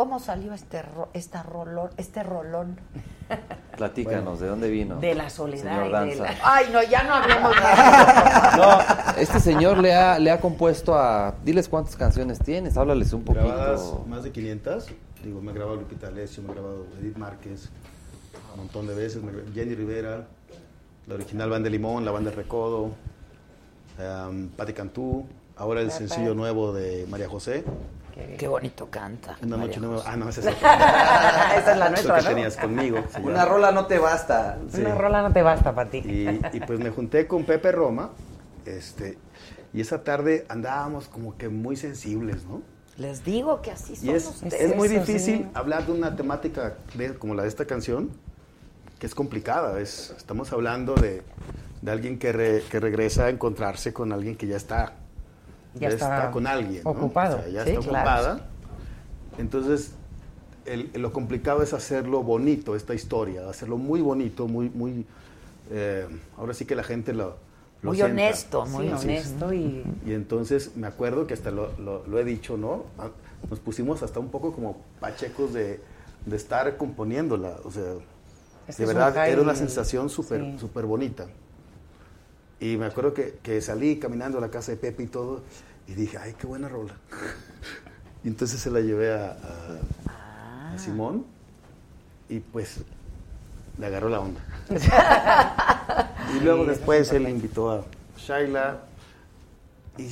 ¿Cómo 0.00 0.18
salió 0.18 0.54
este, 0.54 0.80
ro- 0.80 1.10
esta 1.12 1.42
rolón, 1.42 1.90
este 1.98 2.22
rolón? 2.22 2.80
Platícanos, 3.76 4.40
¿de 4.40 4.46
dónde 4.48 4.70
vino? 4.70 4.96
De 4.98 5.14
la 5.14 5.28
soledad 5.28 5.74
Señor 5.74 5.84
y 5.84 5.88
de 5.88 6.16
Danza. 6.16 6.22
la- 6.22 6.36
Ay, 6.42 6.70
no, 6.72 6.82
ya 6.82 7.02
no 7.02 7.12
hablemos. 7.16 7.54
No, 8.56 8.78
este 9.20 9.40
señor 9.40 9.76
le 9.76 9.94
ha, 9.94 10.18
le 10.18 10.30
ha 10.30 10.40
compuesto 10.40 10.94
a... 10.94 11.34
Diles 11.44 11.68
cuántas 11.68 11.96
canciones 11.96 12.38
tienes, 12.38 12.78
háblales 12.78 13.12
un 13.12 13.26
Grabadas 13.26 13.82
poquito. 13.82 14.06
más 14.08 14.22
de 14.24 14.32
500. 14.32 14.86
Digo, 15.22 15.42
me 15.42 15.50
he 15.50 15.54
grabado 15.54 15.76
Lupita 15.76 16.06
Alessio, 16.06 16.42
me 16.44 16.48
he 16.48 16.54
grabado 16.54 16.86
Edith 16.98 17.18
Márquez 17.18 17.68
un 18.54 18.60
montón 18.60 18.86
de 18.86 18.94
veces. 18.94 19.22
me 19.22 19.32
Jenny 19.52 19.74
Rivera, 19.74 20.24
la 21.08 21.14
original 21.14 21.50
Banda 21.50 21.64
de 21.66 21.72
Limón, 21.72 22.06
la 22.06 22.10
Banda 22.10 22.30
de 22.30 22.36
Recodo, 22.36 22.84
um, 23.98 24.48
Patti 24.48 24.72
Cantú. 24.72 25.26
Ahora 25.58 25.82
el 25.82 25.90
sencillo 25.90 26.34
nuevo 26.34 26.72
de 26.72 27.06
María 27.10 27.28
José. 27.28 27.64
Qué 28.38 28.48
bonito 28.48 28.88
canta. 28.90 29.36
Una 29.42 29.56
María 29.56 29.66
noche 29.76 29.80
nueva. 29.80 30.02
Ah, 30.06 30.16
no, 30.16 30.28
esa 30.28 30.40
es 30.40 30.46
otra. 30.56 31.56
Esa 31.58 31.72
es 31.72 31.78
la 31.78 31.84
Eso 31.86 31.90
nuestra, 31.90 32.16
que 32.16 32.22
¿no? 32.22 32.28
tenías 32.30 32.56
conmigo. 32.56 32.98
Una 33.22 33.44
rola 33.44 33.70
no 33.72 33.86
te 33.86 33.98
basta. 33.98 34.58
Sí. 34.72 34.80
Una 34.80 34.94
rola 34.94 35.22
no 35.22 35.32
te 35.32 35.42
basta 35.42 35.74
para 35.74 35.90
ti. 35.90 35.98
Y, 35.98 36.56
y 36.56 36.60
pues 36.60 36.78
me 36.78 36.90
junté 36.90 37.26
con 37.26 37.44
Pepe 37.44 37.72
Roma 37.72 38.10
Este, 38.66 39.18
y 39.72 39.80
esa 39.80 40.02
tarde 40.04 40.44
andábamos 40.48 41.08
como 41.08 41.36
que 41.36 41.48
muy 41.48 41.76
sensibles, 41.76 42.44
¿no? 42.44 42.62
Les 42.96 43.24
digo 43.24 43.62
que 43.62 43.70
así 43.70 43.96
son 43.96 44.06
Y 44.06 44.10
es, 44.10 44.26
ustedes. 44.26 44.52
es 44.60 44.76
muy 44.76 44.88
difícil 44.88 45.48
hablar 45.54 45.86
de 45.86 45.92
una 45.92 46.16
temática 46.16 46.74
de- 46.94 47.14
como 47.14 47.34
la 47.34 47.42
de 47.44 47.48
esta 47.48 47.64
canción, 47.64 48.10
que 48.98 49.06
es 49.06 49.14
complicada. 49.14 49.80
Es, 49.80 50.12
estamos 50.16 50.52
hablando 50.52 50.94
de, 50.94 51.22
de 51.80 51.90
alguien 51.90 52.18
que, 52.18 52.32
re- 52.32 52.62
que 52.70 52.78
regresa 52.78 53.24
a 53.26 53.28
encontrarse 53.30 53.94
con 53.94 54.12
alguien 54.12 54.36
que 54.36 54.46
ya 54.46 54.56
está, 54.56 54.92
Ya 55.74 55.88
está 55.88 56.30
con 56.30 56.46
alguien. 56.46 56.82
¿no? 56.84 56.90
ocupado. 56.90 57.38
O 57.38 57.40
sea, 57.42 57.48
ya 57.48 57.64
Sí, 57.64 57.70
está 57.70 57.80
claro. 57.82 57.98
ocupada. 58.10 58.46
Entonces, 59.38 59.92
el- 60.66 60.90
lo 60.94 61.12
complicado 61.12 61.62
es 61.62 61.72
hacerlo 61.72 62.22
bonito, 62.22 62.76
esta 62.76 62.94
historia, 62.94 63.48
hacerlo 63.48 63.76
muy 63.78 64.00
bonito, 64.00 64.46
muy, 64.48 64.68
muy... 64.70 65.06
eh, 65.70 66.06
ahora 66.36 66.54
sí 66.54 66.64
que 66.64 66.74
la 66.74 66.82
gente 66.82 67.12
lo... 67.12 67.36
lo 67.82 67.90
Muy 67.90 68.02
honesto, 68.02 68.66
muy 68.66 68.86
Sí, 68.86 68.92
honesto 68.92 69.52
y... 69.54 69.84
y 70.06 70.12
entonces 70.12 70.76
me 70.76 70.86
acuerdo 70.86 71.26
que 71.26 71.34
hasta 71.34 71.50
lo, 71.50 71.72
lo- 71.78 72.06
lo 72.06 72.18
he 72.18 72.24
dicho, 72.24 72.56
¿no? 72.56 72.84
Ah, 72.98 73.08
Nos 73.48 73.60
pusimos 73.60 74.02
hasta 74.02 74.20
un 74.20 74.28
poco 74.28 74.52
como 74.52 74.76
pachecos 75.00 75.52
de, 75.54 75.80
de 76.26 76.36
estar 76.36 76.76
componiéndola. 76.76 77.56
O 77.64 77.70
sea, 77.70 77.84
de 77.84 77.94
un 78.78 78.86
verdad 78.86 79.28
era 79.28 79.40
una 79.42 79.54
sensación 79.54 80.10
súper 80.10 80.58
súper 80.58 80.84
bonita. 80.86 81.26
Y 82.60 82.76
me 82.76 82.86
acuerdo 82.86 83.14
que, 83.14 83.38
que 83.42 83.60
salí 83.62 83.98
caminando 83.98 84.38
a 84.38 84.40
la 84.40 84.48
casa 84.50 84.70
de 84.72 84.76
Pepe 84.76 85.04
y 85.04 85.06
todo, 85.06 85.40
y 85.88 85.94
dije, 85.94 86.18
ay, 86.18 86.34
qué 86.38 86.46
buena 86.46 86.68
rola. 86.68 86.94
y 88.24 88.28
entonces 88.28 88.60
se 88.60 88.70
la 88.70 88.80
llevé 88.80 89.12
a, 89.12 89.36
a- 90.06 90.74
a 90.74 90.78
Simón, 90.78 91.24
y 92.28 92.40
pues 92.40 92.80
le 93.78 93.86
agarró 93.86 94.08
la 94.10 94.20
onda. 94.20 94.40
y 96.36 96.40
luego 96.40 96.64
después 96.66 97.10
él 97.12 97.28
invitó 97.28 97.70
a 97.72 97.84
Shaila, 98.18 98.80
y, 99.96 100.02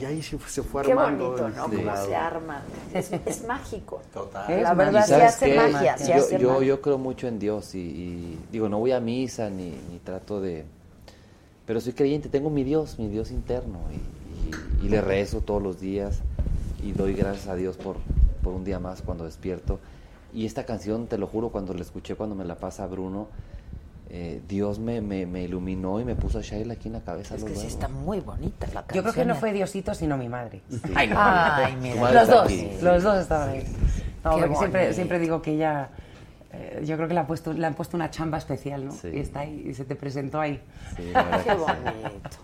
y 0.00 0.04
ahí 0.04 0.22
se, 0.22 0.36
fue- 0.38 0.50
se 0.50 0.62
fue 0.62 0.82
Qué 0.82 0.92
armando. 0.92 1.30
bonito, 1.30 1.48
¿no? 1.50 1.62
Cómo 1.62 1.74
templado. 1.74 2.06
se 2.06 2.16
arman. 2.16 2.62
Es, 2.92 3.12
es 3.12 3.44
mágico. 3.46 4.02
Total. 4.12 4.62
La 4.62 4.74
verdad, 4.74 5.00
¿Y 5.00 5.02
sí 5.04 5.08
sabes 5.10 5.26
hace 5.34 5.46
qué? 5.52 5.56
magia, 5.56 5.96
yo, 5.96 6.14
hace 6.16 6.38
yo, 6.38 6.52
magia. 6.54 6.66
yo 6.66 6.80
creo 6.80 6.98
mucho 6.98 7.28
en 7.28 7.38
Dios 7.38 7.74
y, 7.74 7.78
y 7.78 8.38
digo, 8.50 8.68
no 8.68 8.78
voy 8.78 8.92
a 8.92 9.00
misa 9.00 9.48
ni, 9.50 9.70
ni 9.90 9.98
trato 10.02 10.40
de... 10.40 10.64
Pero 11.68 11.80
soy 11.80 11.92
creyente, 11.92 12.28
tengo 12.28 12.50
mi 12.50 12.64
Dios, 12.64 12.98
mi 12.98 13.06
Dios 13.08 13.30
interno 13.30 13.78
y, 13.92 14.82
y- 14.82 14.86
y 14.86 14.88
le 14.88 15.00
rezo 15.02 15.40
todos 15.42 15.62
los 15.62 15.78
días 15.78 16.20
y 16.82 16.90
doy 16.92 17.12
gracias 17.12 17.46
a 17.48 17.54
Dios 17.54 17.76
por, 17.76 17.96
por 18.42 18.54
un 18.54 18.64
día 18.64 18.80
más 18.80 19.02
cuando 19.02 19.24
despierto. 19.24 19.78
Y 20.32 20.46
esta 20.46 20.64
canción, 20.64 21.06
te 21.06 21.18
lo 21.18 21.26
juro, 21.26 21.50
cuando 21.50 21.74
la 21.74 21.82
escuché, 21.82 22.14
cuando 22.16 22.34
me 22.34 22.44
la 22.44 22.56
pasa 22.56 22.86
Bruno, 22.86 23.28
eh, 24.10 24.40
Dios 24.48 24.78
me, 24.78 25.00
me, 25.02 25.26
me 25.26 25.42
iluminó 25.44 26.00
y 26.00 26.04
me 26.04 26.14
puso 26.14 26.38
a 26.38 26.42
Shaila 26.42 26.72
aquí 26.74 26.88
en 26.88 26.94
la 26.94 27.00
cabeza. 27.02 27.34
Es 27.34 27.42
que 27.44 27.48
luego, 27.50 27.60
sí 27.62 27.66
está 27.68 27.88
muy 27.88 28.20
bonita 28.20 28.66
la 28.68 28.82
canción. 28.84 28.94
Yo 28.96 29.02
creo 29.02 29.14
que 29.14 29.24
no 29.28 29.34
fue 29.34 29.52
Diosito, 29.52 29.94
sino 29.94 30.16
mi 30.16 30.28
madre. 30.30 30.62
Ay, 30.94 31.08
no. 31.08 31.16
Ay, 31.18 31.76
mira. 31.82 32.12
Los 32.12 32.28
dos, 32.28 32.44
aquí. 32.44 32.70
los 32.80 33.02
dos 33.02 33.18
estaban 33.18 33.50
ahí. 33.50 33.64
No, 34.24 34.30
porque 34.38 34.56
siempre, 34.56 34.92
siempre 34.94 35.18
digo 35.18 35.42
que 35.42 35.52
ella, 35.52 35.90
eh, 36.52 36.82
yo 36.84 36.96
creo 36.96 37.08
que 37.08 37.14
le, 37.14 37.20
ha 37.20 37.26
puesto, 37.26 37.52
le 37.52 37.66
han 37.66 37.74
puesto 37.74 37.96
una 37.96 38.10
chamba 38.10 38.38
especial, 38.38 38.86
¿no? 38.86 38.92
Sí. 38.92 39.08
Y 39.12 39.18
está 39.20 39.40
ahí, 39.40 39.66
y 39.68 39.74
se 39.74 39.84
te 39.84 39.94
presentó 39.96 40.40
ahí. 40.40 40.62
Sí, 40.96 41.10
la 41.12 41.42
Qué 41.44 41.50
sí. 41.52 41.56
bonito. 41.56 42.36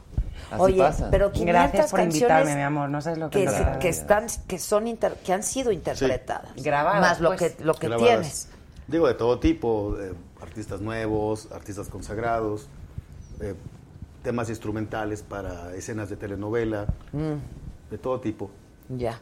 Así 0.50 0.60
Oye, 0.62 0.78
pasa. 0.78 1.08
pero 1.10 1.32
500 1.32 1.52
Gracias 1.52 1.90
por 1.90 2.00
canciones 2.00 2.22
invitarme, 2.38 2.54
mi 2.56 2.62
amor. 2.62 2.88
No 2.90 3.00
sabes 3.00 3.18
lo 3.18 3.30
que, 3.30 3.40
que, 3.44 3.50
da. 3.50 3.78
que 3.78 3.88
están 3.88 4.26
que 4.46 4.58
son 4.58 4.86
inter- 4.86 5.16
que 5.24 5.32
han 5.32 5.42
sido 5.42 5.72
interpretadas 5.72 6.50
Grabadas, 6.62 7.00
más 7.00 7.20
lo 7.20 7.30
pues. 7.34 7.54
que 7.54 7.64
lo 7.64 7.74
que 7.74 7.88
Grabadas. 7.88 8.08
tienes 8.10 8.48
Digo, 8.86 9.08
de 9.08 9.14
todo 9.14 9.40
tipo, 9.40 9.96
eh, 9.98 10.12
artistas 10.42 10.82
nuevos, 10.82 11.50
artistas 11.50 11.88
consagrados, 11.88 12.68
eh, 13.40 13.54
temas 14.22 14.50
instrumentales 14.50 15.22
para 15.22 15.74
escenas 15.74 16.10
de 16.10 16.16
telenovela, 16.16 16.86
Mm, 17.12 17.90
de 17.90 17.98
todo 17.98 18.20
tipo. 18.20 18.50
ya 18.90 19.18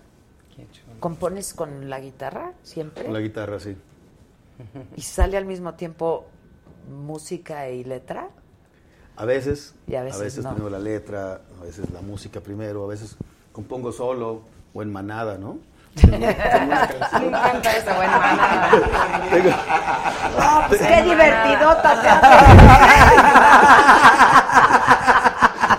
compones 1.00 1.54
con 1.54 1.88
la 1.88 1.98
guitarra 2.00 2.52
siempre 2.62 3.04
Con 3.04 3.12
la 3.14 3.20
guitarra, 3.20 3.59
sí. 3.60 3.76
Y 4.96 5.02
sale 5.02 5.36
al 5.36 5.44
mismo 5.44 5.74
tiempo 5.74 6.26
música 6.90 7.68
y 7.68 7.84
letra 7.84 8.28
A 9.16 9.24
veces, 9.24 9.74
Y 9.86 9.94
a 9.94 10.02
veces 10.02 10.38
no. 10.38 10.50
primero 10.50 10.70
la 10.70 10.78
letra, 10.78 11.40
a 11.60 11.64
veces 11.64 11.88
la 11.90 12.00
música 12.00 12.40
primero, 12.40 12.84
a 12.84 12.88
veces 12.88 13.16
compongo 13.52 13.92
solo 13.92 14.42
o 14.74 14.82
en 14.82 14.90
manada, 14.92 15.36
¿no? 15.38 15.58
Tengo- 15.94 16.16
tengo 16.26 16.26
Me 17.20 17.26
encanta 17.28 17.76
esa 17.76 17.94
buena 17.96 18.18
manada. 18.18 18.70
no, 20.62 20.68
pues 20.68 20.80
qué 20.80 21.02
divertidota 21.02 22.00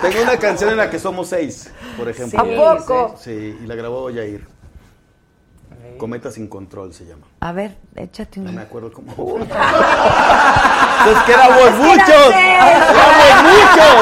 te 0.01 0.09
Tengo 0.09 0.23
una 0.23 0.37
canción 0.37 0.69
en 0.71 0.77
la 0.77 0.89
que 0.89 0.99
somos 0.99 1.29
seis, 1.29 1.71
por 1.97 2.09
ejemplo. 2.09 2.39
¿A 2.39 2.43
poco? 2.77 3.15
Sí, 3.17 3.57
y 3.61 3.65
la 3.65 3.75
grabó 3.75 4.09
Yair. 4.09 4.45
Cometa 5.97 6.31
sin 6.31 6.47
control 6.47 6.93
se 6.93 7.05
llama. 7.05 7.26
a 7.39 7.51
ver 7.51 7.76
échate 7.95 8.39
No 8.39 8.51
me 8.51 8.61
acuerdo 8.61 8.91
cómo. 8.91 9.11
es 9.39 11.18
que 11.26 11.34
éramos 11.34 11.72
muchos. 11.77 12.34
Éramos 12.34 13.43
muchos. 13.43 13.95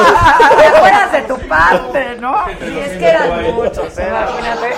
te 0.56 0.66
acuerdas 0.66 1.12
de 1.12 1.22
tu 1.22 1.36
parte 1.48 2.16
no 2.20 2.44
y 2.50 2.78
es 2.78 2.98
que 2.98 3.08
eran 3.08 3.54
muchos 3.54 3.98
¿eh? 3.98 4.06
imagínate 4.08 4.74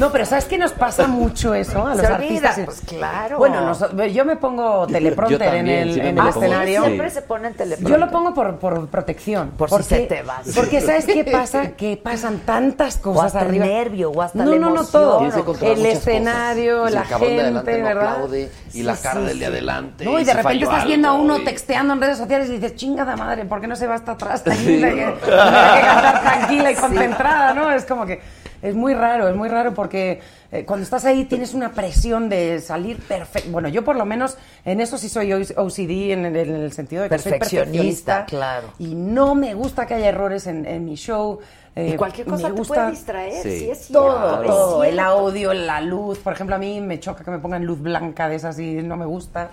No, 0.00 0.10
pero 0.10 0.26
¿sabes 0.26 0.44
qué 0.46 0.58
nos 0.58 0.72
pasa 0.72 1.06
mucho 1.06 1.54
eso 1.54 1.86
a 1.86 1.94
los 1.94 2.06
Se 2.06 2.12
olvida, 2.12 2.48
artistas? 2.50 2.60
pues 2.64 2.80
claro. 2.86 3.38
Bueno, 3.38 3.60
nos- 3.60 4.12
yo 4.12 4.24
me 4.24 4.36
pongo 4.36 4.86
teleprompter 4.86 5.38
también, 5.38 5.68
en 5.68 5.88
el, 5.88 6.00
en 6.00 6.18
el 6.18 6.28
escenario. 6.28 6.80
Sí. 6.80 6.86
siempre 6.86 7.10
se 7.10 7.22
pone 7.22 7.48
en 7.48 7.54
teleprompter 7.54 7.92
Yo 7.98 8.04
lo 8.04 8.10
pongo 8.10 8.34
por, 8.34 8.56
por 8.56 8.86
protección. 8.88 9.50
Por 9.50 9.68
si 9.68 9.74
porque, 9.74 9.88
se 9.88 10.00
te 10.06 10.22
va. 10.22 10.40
Porque 10.54 10.80
¿sabes 10.80 11.06
qué 11.06 11.24
pasa? 11.24 11.70
Que 11.72 11.96
pasan 11.96 12.38
tantas 12.40 12.96
cosas 12.96 13.26
hasta 13.26 13.40
el 13.40 13.46
arriba. 13.48 13.66
nervio, 13.66 14.10
o 14.10 14.22
hasta 14.22 14.44
no, 14.44 14.52
la 14.52 14.58
no, 14.58 14.70
no, 14.70 14.84
todo. 14.84 15.20
El 15.62 15.86
escenario, 15.86 16.88
si 16.88 16.94
la 16.94 17.00
el 17.02 17.06
gente, 17.06 17.40
adelante 17.40 17.78
no 17.78 17.84
¿verdad? 17.84 18.12
aplaude, 18.12 18.50
y 18.74 18.82
la 18.82 18.96
cara 18.96 19.20
del 19.20 19.38
de 19.38 19.46
adelante, 19.46 20.04
No, 20.04 20.18
y 20.18 20.22
y 20.22 20.24
de 20.24 20.30
si 20.32 20.36
repente 20.36 20.64
estás 20.64 20.84
viendo 20.86 21.08
a 21.08 21.12
uno 21.14 21.38
y- 21.38 21.44
texteando 21.44 21.94
en 21.94 22.00
redes 22.00 22.18
sociales 22.18 22.48
y 22.48 22.52
dices, 22.52 22.74
chingada 22.76 23.16
madre, 23.16 23.44
¿por 23.44 23.60
qué 23.60 23.66
no 23.66 23.76
se 23.76 23.86
va 23.86 23.94
hasta 23.94 24.12
atrás? 24.12 24.42
Tranquila, 24.44 24.88
que, 24.90 25.14
que 25.24 25.30
cantar 25.30 26.22
tranquila 26.22 26.70
y 26.70 26.74
concentrada, 26.74 27.54
¿no? 27.54 27.70
Es 27.70 27.84
como 27.84 28.06
que 28.06 28.20
es 28.62 28.74
muy 28.74 28.94
raro, 28.94 29.28
es 29.28 29.36
muy 29.36 29.48
raro 29.48 29.74
porque 29.74 30.20
eh, 30.52 30.64
cuando 30.64 30.84
estás 30.84 31.04
ahí 31.04 31.24
tienes 31.24 31.52
una 31.52 31.72
presión 31.72 32.28
de 32.28 32.60
salir 32.60 32.98
perfecto. 32.98 33.50
Bueno, 33.50 33.68
yo 33.68 33.84
por 33.84 33.96
lo 33.96 34.04
menos 34.06 34.38
en 34.64 34.80
eso 34.80 34.96
sí 34.98 35.08
soy 35.08 35.32
OCD 35.32 36.12
en 36.12 36.26
el, 36.26 36.36
en 36.36 36.54
el 36.54 36.72
sentido 36.72 37.02
de 37.02 37.08
que 37.08 37.18
soy 37.18 37.32
Perfeccionista, 37.32 37.74
perfeccionista. 37.74 38.26
claro. 38.26 38.68
Y 38.78 38.94
no 38.94 39.34
me 39.34 39.54
gusta 39.54 39.86
que 39.86 39.94
haya 39.94 40.08
errores 40.08 40.46
en, 40.46 40.64
en 40.66 40.84
mi 40.84 40.94
show. 40.94 41.40
y 41.74 41.80
Eh, 41.92 41.96
cualquier 41.96 42.26
cosa 42.26 42.48
me 42.50 42.54
te 42.54 42.62
puede 42.64 42.90
distraer 42.90 43.42
sí, 43.42 43.58
Sí. 43.58 43.70
es 43.70 43.78
cierto, 43.86 44.04
todo, 44.06 44.42
es 44.42 44.46
todo, 44.48 44.84
el 44.84 44.98
audio, 45.00 45.52
la 45.54 45.80
luz. 45.80 46.18
Por 46.18 46.32
ejemplo, 46.34 46.54
a 46.56 46.58
mí 46.58 46.80
me 46.80 47.00
choca 47.00 47.24
que 47.24 47.30
me 47.30 47.38
pongan 47.38 47.64
luz 47.64 47.80
blanca 47.80 48.28
de 48.28 48.36
esas 48.36 48.58
y 48.58 48.74
no 48.82 48.96
me 48.96 49.06
gusta. 49.06 49.50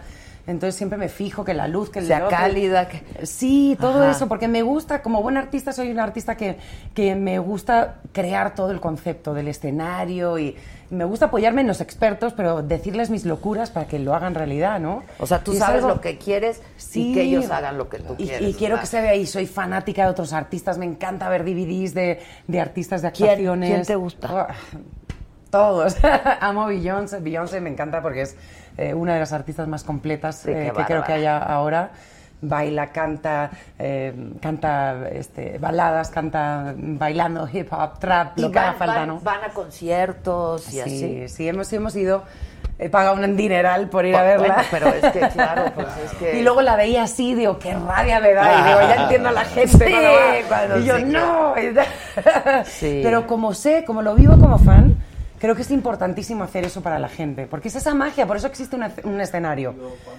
Entonces 0.47 0.75
siempre 0.75 0.97
me 0.97 1.09
fijo 1.09 1.43
que 1.45 1.53
la 1.53 1.67
luz, 1.67 1.89
que 1.91 2.01
Sea 2.01 2.27
cálida, 2.27 2.87
que- 2.87 3.25
Sí, 3.25 3.77
todo 3.79 4.01
Ajá. 4.01 4.11
eso, 4.11 4.27
porque 4.27 4.47
me 4.47 4.63
gusta, 4.63 5.01
como 5.03 5.21
buen 5.21 5.37
artista, 5.37 5.73
soy 5.73 5.91
un 5.91 5.99
artista 5.99 6.35
que, 6.37 6.57
que 6.95 7.15
me 7.15 7.37
gusta 7.39 7.97
crear 8.13 8.55
todo 8.55 8.71
el 8.71 8.79
concepto 8.79 9.33
del 9.33 9.47
escenario 9.47 10.39
y 10.39 10.55
me 10.89 11.05
gusta 11.05 11.25
apoyarme 11.27 11.61
en 11.61 11.67
los 11.67 11.81
expertos, 11.81 12.33
pero 12.33 12.63
decirles 12.63 13.11
mis 13.11 13.23
locuras 13.25 13.69
para 13.69 13.85
que 13.87 13.99
lo 13.99 14.15
hagan 14.15 14.33
realidad, 14.33 14.79
¿no? 14.79 15.03
o 15.19 15.27
sea 15.27 15.43
tú 15.43 15.51
Y 15.51 15.55
es 15.55 15.59
sabes 15.59 15.83
algo- 15.83 15.95
lo 15.95 16.01
que 16.01 16.17
quieres 16.17 16.63
Sí. 16.77 17.11
y 17.11 17.13
que 17.13 17.21
ellos 17.21 17.51
hagan 17.51 17.77
lo 17.77 17.89
que 17.89 17.99
tú 17.99 18.15
y, 18.17 18.25
quieres 18.25 18.49
y 18.49 18.53
quiero 18.55 18.73
¿verdad? 18.73 18.81
que 18.81 18.87
se 18.97 19.01
vea 19.01 19.13
y 19.15 19.27
soy 19.27 19.45
fanática 19.45 20.05
de 20.05 20.09
otros 20.09 20.33
artistas, 20.33 20.79
me 20.79 20.85
encanta 20.85 21.29
ver 21.29 21.43
DVDs 21.45 21.93
de, 21.93 22.19
de 22.47 22.59
artistas 22.59 23.03
de 23.03 23.11
¿Quién- 23.11 23.29
actuaciones. 23.29 23.69
quién 23.69 23.85
te 23.85 23.95
gusta? 23.95 24.27
Ah, 24.31 24.55
Todos. 25.51 25.95
Amo 26.41 26.65
Beyoncé, 26.67 27.19
Beyoncé 27.19 27.59
me 27.61 27.69
encanta 27.69 28.01
porque 28.01 28.21
es 28.21 28.35
eh, 28.79 28.93
una 28.93 29.13
de 29.13 29.19
las 29.19 29.33
artistas 29.33 29.67
más 29.67 29.83
completas 29.83 30.37
Sí, 30.37 30.51
eh, 30.51 30.71
que 30.75 30.83
creo 30.85 31.03
que 31.03 31.13
haya 31.13 31.37
ahora. 31.37 31.89
Baila, 32.41 32.87
canta, 32.93 33.49
eh, 33.77 34.13
canta 34.41 35.09
este, 35.11 35.57
baladas, 35.57 36.09
canta 36.09 36.73
bailando 36.77 37.49
hip 37.51 37.67
hop, 37.73 37.99
trap, 37.99 38.37
y 38.37 38.41
lo 38.43 38.49
que 38.51 38.59
haga 38.59 38.73
falta, 38.75 39.05
¿no? 39.05 39.19
van 39.19 39.43
a 39.43 39.49
conciertos 39.49 40.65
y 40.69 40.71
Sí, 40.71 40.79
así 40.79 41.27
sí, 41.27 41.47
hemos, 41.49 41.71
hemos 41.73 41.95
ido. 41.97 42.23
He 42.81 42.87
pagado 42.87 43.15
un 43.15 43.35
dineral 43.35 43.89
por 43.89 44.05
ir 44.05 44.15
a 44.15 44.23
Bueno, 44.23 44.39
verla. 44.41 44.63
pero 44.71 44.87
es 44.87 45.11
que, 45.11 45.19
claro, 45.33 45.63
pues 45.75 45.87
es 46.05 46.11
que- 46.13 46.39
Y 46.39 46.43
luego 46.43 46.61
la 46.61 46.77
veía 46.77 47.03
así, 47.03 47.35
digo, 47.35 47.59
qué 47.59 47.73
rabia 47.73 48.21
me 48.21 48.31
da. 48.33 48.53
Y 48.53 48.63
digo, 48.63 48.79
ya 48.95 49.01
entiendo 49.03 49.27
a 49.27 49.31
la 49.33 49.43
gente. 49.43 49.67
Sí, 49.67 49.77
cuando 49.79 49.99
va. 50.13 50.47
cuando 50.47 50.79
y 50.79 50.85
yo, 50.85 50.95
sí, 50.97 51.03
no. 51.03 51.53
Sí. 52.63 53.01
Pero 53.03 53.27
como 53.27 53.53
sé, 53.53 53.83
como 53.85 54.01
lo 54.01 54.15
vivo 54.15 54.37
como 54.39 54.57
fan, 54.59 54.95
Creo 55.39 55.55
que 55.55 55.61
es 55.61 55.71
importantísimo 55.71 56.43
hacer 56.43 56.65
eso 56.65 56.81
para 56.81 56.99
la 56.99 57.07
gente, 57.09 57.47
porque 57.47 57.69
es 57.69 57.75
esa 57.75 57.93
magia, 57.93 58.27
por 58.27 58.35
eso 58.37 58.47
existe 58.47 58.75
una- 58.75 58.91
un 59.05 59.21
escenario. 59.21 59.73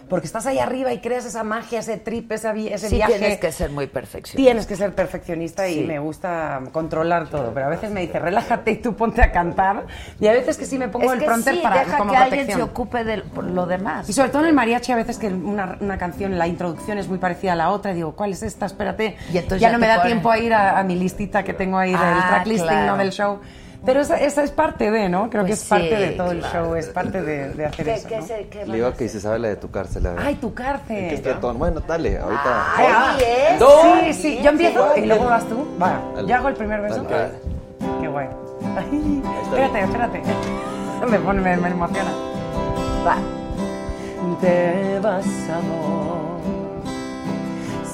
Porque 0.08 0.26
estás 0.26 0.46
ahí 0.46 0.58
arriba 0.58 0.92
y 0.92 0.98
creas 1.00 1.26
esa 1.26 1.44
magia, 1.44 1.80
ese 1.80 1.98
trip, 1.98 2.32
ese, 2.32 2.50
ese 2.74 2.88
Sí, 2.88 2.96
viaje. 2.96 3.18
tienes 3.18 3.38
que 3.38 3.52
ser 3.52 3.70
muy 3.70 3.86
perfeccionista. 3.86 4.36
Tienes 4.36 4.66
que 4.66 4.76
ser 4.76 4.94
perfeccionista 4.94 5.66
Sí. 5.66 5.80
y 5.80 5.86
me 5.86 5.98
gusta 5.98 6.60
controlar 6.72 7.28
todo, 7.28 7.52
pero 7.52 7.66
a 7.66 7.68
veces 7.68 7.90
me 7.90 8.00
dice, 8.00 8.18
relájate 8.18 8.70
y 8.72 8.76
tú 8.76 8.96
ponte 8.96 9.22
a 9.22 9.30
cantar. 9.30 9.86
Y 10.20 10.26
a 10.26 10.32
veces 10.32 10.56
que 10.56 10.64
sí 10.64 10.78
me 10.78 10.88
pongo 10.88 11.12
Es 11.12 11.20
el 11.20 11.24
prompter 11.26 11.54
sí, 11.54 11.60
para 11.62 11.80
deja 11.80 11.98
como 11.98 12.12
que 12.12 12.16
alguien 12.16 12.46
protección. 12.46 12.58
se 12.58 12.72
ocupe 12.72 13.04
de 13.04 13.22
lo 13.42 13.66
demás. 13.66 14.08
Y 14.08 14.12
sobre 14.14 14.30
todo 14.30 14.42
en 14.42 14.48
el 14.48 14.54
mariachi, 14.54 14.92
a 14.92 14.96
veces 14.96 15.18
que 15.18 15.28
una, 15.28 15.76
una 15.80 15.98
canción, 15.98 16.38
la 16.38 16.46
introducción 16.46 16.98
es 16.98 17.08
muy 17.08 17.18
parecida 17.18 17.52
a 17.52 17.56
la 17.56 17.70
otra, 17.70 17.92
y 17.92 17.96
digo, 17.96 18.16
¿cuál 18.16 18.32
es 18.32 18.42
esta? 18.42 18.64
Espérate. 18.66 19.16
Y 19.28 19.32
ya, 19.34 19.42
ya 19.56 19.70
no 19.70 19.78
me 19.78 19.86
da 19.86 19.98
ponen- 19.98 20.06
tiempo 20.06 20.30
a 20.30 20.38
ir 20.38 20.54
a, 20.54 20.78
a 20.78 20.82
mi 20.82 20.96
listita 20.96 21.42
que 21.44 21.52
tengo 21.52 21.76
ahí 21.78 21.90
del 21.92 22.00
Ah, 22.02 22.26
tracklisting, 22.30 22.66
claro. 22.68 22.92
no 22.92 22.96
del 22.96 23.10
show. 23.12 23.38
Pero 23.84 24.00
esa, 24.00 24.16
esa 24.20 24.42
es 24.42 24.50
parte 24.50 24.90
de, 24.90 25.08
¿no? 25.08 25.30
Creo 25.30 25.42
que 25.44 25.48
Pues 25.52 25.62
es 25.62 25.68
parte 25.68 25.88
sí, 25.88 25.94
de 26.02 26.08
todo 26.10 26.32
el 26.32 26.40
claro. 26.40 26.66
show, 26.66 26.74
es 26.76 26.86
parte 26.88 27.22
de, 27.22 27.48
de 27.54 27.64
hacer 27.64 27.86
¿Qué- 27.86 27.94
eso. 27.94 28.08
qué 28.08 28.16
¿no? 28.18 28.26
se- 28.26 28.48
qué 28.48 28.66
Le 28.66 28.74
digo 28.74 28.92
que 28.92 29.08
se 29.08 29.20
sabe 29.20 29.38
la 29.38 29.48
de 29.48 29.56
tu 29.56 29.70
cárcel. 29.70 30.06
a 30.06 30.10
ver. 30.12 30.20
Ay, 30.26 30.34
tu 30.34 30.48
¿En 30.48 30.54
qué 30.54 30.62
cárcel. 30.62 30.96
está 31.14 31.40
todo? 31.40 31.54
Bueno, 31.54 31.80
dale, 31.80 32.18
ahorita. 32.18 32.66
Ay, 32.76 32.86
ah, 32.90 33.16
eso. 33.54 33.82
Sí, 34.04 34.12
sí, 34.12 34.40
yo 34.42 34.50
empiezo 34.50 34.96
y 34.96 35.06
luego 35.06 35.24
vas 35.24 35.44
tú. 35.46 35.66
Va, 35.82 35.98
Dale. 36.14 36.28
yo 36.28 36.36
hago 36.36 36.48
el 36.48 36.54
primer 36.54 36.82
beso. 36.82 37.02
Dale. 37.04 37.30
Qué 38.02 38.08
guay. 38.08 38.28
Ay, 38.76 39.22
espérate, 39.44 39.80
espérate. 39.80 40.22
Me 41.10 41.18
pone, 41.18 41.40
me, 41.40 41.56
me 41.56 41.68
emociona. 41.70 42.10
Va. 43.06 43.16
Te 44.42 44.98
vas, 45.00 45.24
amor. 45.48 46.20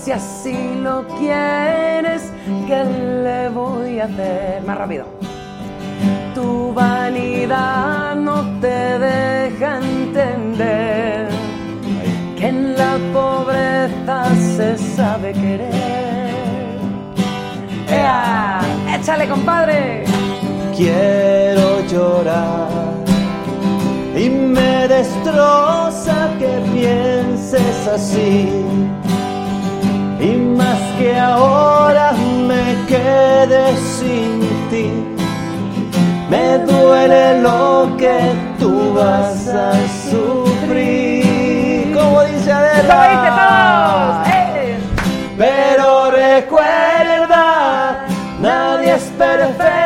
Si 0.02 0.10
así 0.10 0.74
lo 0.82 1.06
quieres, 1.18 2.30
¿qué 2.66 2.84
le 2.84 3.48
voy 3.50 4.00
a 4.00 4.04
hacer? 4.06 4.62
Más 4.66 4.76
rápido. 4.78 5.04
Tu 6.36 6.70
vanidad 6.74 8.14
no 8.14 8.44
te 8.60 8.98
deja 8.98 9.78
entender 9.78 11.30
que 12.36 12.48
en 12.48 12.76
la 12.76 12.98
pobreza 13.14 14.18
se 14.54 14.76
sabe 14.76 15.32
querer. 15.32 16.34
¡Ea! 17.88 18.60
¡Échale, 18.94 19.26
compadre! 19.26 20.04
Quiero 20.76 21.80
llorar 21.90 22.68
y 24.14 24.28
me 24.28 24.88
destroza 24.88 26.28
que 26.38 26.52
pienses 26.74 27.88
así. 27.88 28.50
Y 30.20 30.36
más 30.36 30.80
que 30.98 31.18
ahora 31.18 32.12
me 32.46 32.76
quede 32.86 33.74
sin 33.96 34.40
ti, 34.68 35.15
me 36.28 36.58
duele 36.58 37.40
lo 37.40 37.96
que 37.96 38.18
tú 38.58 38.94
vas 38.94 39.48
a 39.48 39.72
sufrir. 40.10 41.92
Como 41.94 42.22
dice 42.24 42.52
Adela. 42.52 44.24
¡Eh! 44.26 44.78
Pero 45.38 46.10
recuerda, 46.10 48.06
nadie 48.40 48.94
es 48.94 49.04
perfecto 49.18 49.85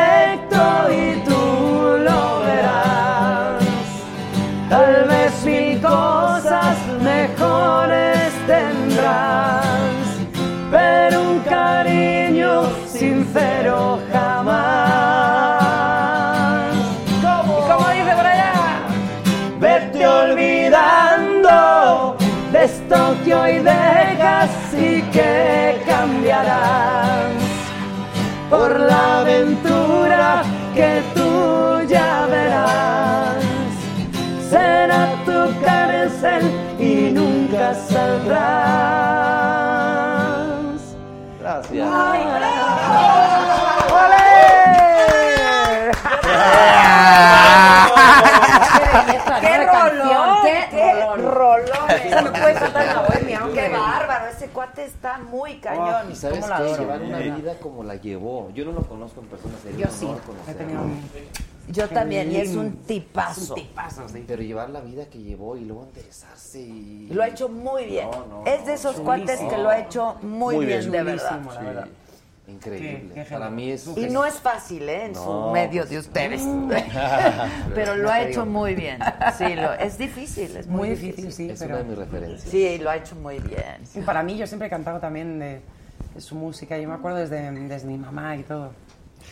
esto 22.91 23.15
que 23.23 23.33
hoy 23.33 23.59
dejas 23.59 24.49
y 24.73 25.01
que 25.13 25.81
cambiarás 25.85 27.31
por 28.49 28.77
la 28.79 29.21
aventura 29.21 30.43
que 30.75 31.01
tú 31.13 31.87
ya 31.87 32.25
verás. 32.29 33.43
Será 34.49 35.07
tu 35.25 35.53
cárcel 35.63 36.51
y 36.79 37.11
nunca 37.11 37.73
saldrás. 37.75 38.41
Gracias. 41.39 41.87
¡Qué 49.41 49.57
rolón! 49.65 50.11
¡Qué 50.11 50.30
me 52.23 52.31
puede 52.31 52.51
en 52.51 52.73
la 52.73 53.05
bohemia. 53.07 53.41
¡Qué 53.53 53.69
bárbaro! 53.69 54.25
Ese 54.27 54.47
cuate 54.47 54.85
está 54.85 55.17
muy 55.19 55.59
cañón. 55.59 56.11
¿Y 56.11 56.15
sabes 56.15 56.39
¿Cómo 56.39 56.49
la 56.49 56.57
qué? 56.57 56.63
adoro? 56.63 56.81
Llevar 56.83 57.01
una 57.01 57.19
vida 57.19 57.53
como 57.59 57.83
la 57.83 57.95
llevó. 57.95 58.49
Yo 58.53 58.65
no 58.65 58.71
lo 58.71 58.81
conozco 58.83 59.21
en 59.21 59.27
persona. 59.27 59.53
sería 59.61 59.85
Yo 59.87 59.91
sí, 59.91 60.05
honor 60.05 60.17
he 60.21 60.25
conocerlo. 60.27 60.57
tenido 60.59 60.81
un... 60.83 61.01
Yo 61.69 61.87
también, 61.87 62.29
y 62.31 62.37
es 62.37 62.55
un 62.55 62.65
Es 62.81 62.87
tipazo. 62.87 63.53
un 63.53 63.61
tipazo, 63.61 64.09
sí. 64.09 64.23
Pero 64.27 64.41
llevar 64.41 64.71
la 64.71 64.81
vida 64.81 65.05
que 65.05 65.19
llevó 65.19 65.55
y 65.55 65.61
luego 65.61 65.83
enderezarse 65.85 66.59
y... 66.59 67.07
Lo 67.11 67.21
ha 67.23 67.27
hecho 67.27 67.47
muy 67.47 67.85
bien. 67.85 68.09
No, 68.11 68.25
no, 68.25 68.45
es 68.45 68.61
no, 68.61 68.65
de 68.65 68.73
esos 68.73 68.95
chulísimo. 68.95 69.05
cuates 69.05 69.39
que 69.39 69.57
lo 69.57 69.69
ha 69.69 69.79
hecho 69.79 70.15
muy, 70.21 70.55
Muy 70.55 70.65
bien, 70.65 70.79
bien. 70.79 70.91
de 70.91 71.03
verdad. 71.03 71.39
Verdad. 71.61 71.87
Increíble. 72.51 73.11
Qué- 73.13 73.23
qué 73.23 73.29
Para 73.31 73.49
mí 73.49 73.71
es... 73.71 73.87
Y 73.95 74.07
no 74.09 74.25
es 74.25 74.35
fácil, 74.35 74.87
¿eh? 74.89 75.05
En 75.05 75.15
su 75.15 75.23
No, 75.23 75.51
medio 75.51 75.81
pues, 75.81 75.89
de 75.89 75.99
ustedes. 75.99 76.41
Pero 77.75 77.95
lo 77.95 78.09
ha 78.09 78.21
hecho 78.21 78.45
muy 78.45 78.75
bien. 78.75 78.99
Sí, 79.37 79.55
lo, 79.55 79.73
es 79.73 79.97
difícil, 79.97 80.55
es 80.57 80.67
muy, 80.67 80.89
Muy 80.89 80.89
difícil, 80.97 81.31
sí, 81.31 81.49
Es 81.49 81.59
pero... 81.59 81.75
una 81.75 81.83
de 81.83 81.89
mis 81.89 81.97
referencias. 81.97 82.49
Sí, 82.49 82.77
lo 82.79 82.89
ha 82.89 82.97
hecho 82.97 83.15
muy 83.15 83.39
bien. 83.39 83.77
Y 83.95 84.01
para 84.01 84.23
mí, 84.23 84.37
yo 84.37 84.45
siempre 84.47 84.67
he 84.67 84.69
cantado 84.71 84.99
también 84.99 85.39
de, 85.39 85.61
de 86.13 86.21
su 86.21 86.35
música. 86.35 86.77
Yo 86.77 86.87
me 86.87 86.95
acuerdo 86.95 87.17
desde, 87.17 87.51
desde 87.51 87.87
mi 87.87 87.97
mamá 87.97 88.35
y 88.35 88.43
todo. 88.43 88.71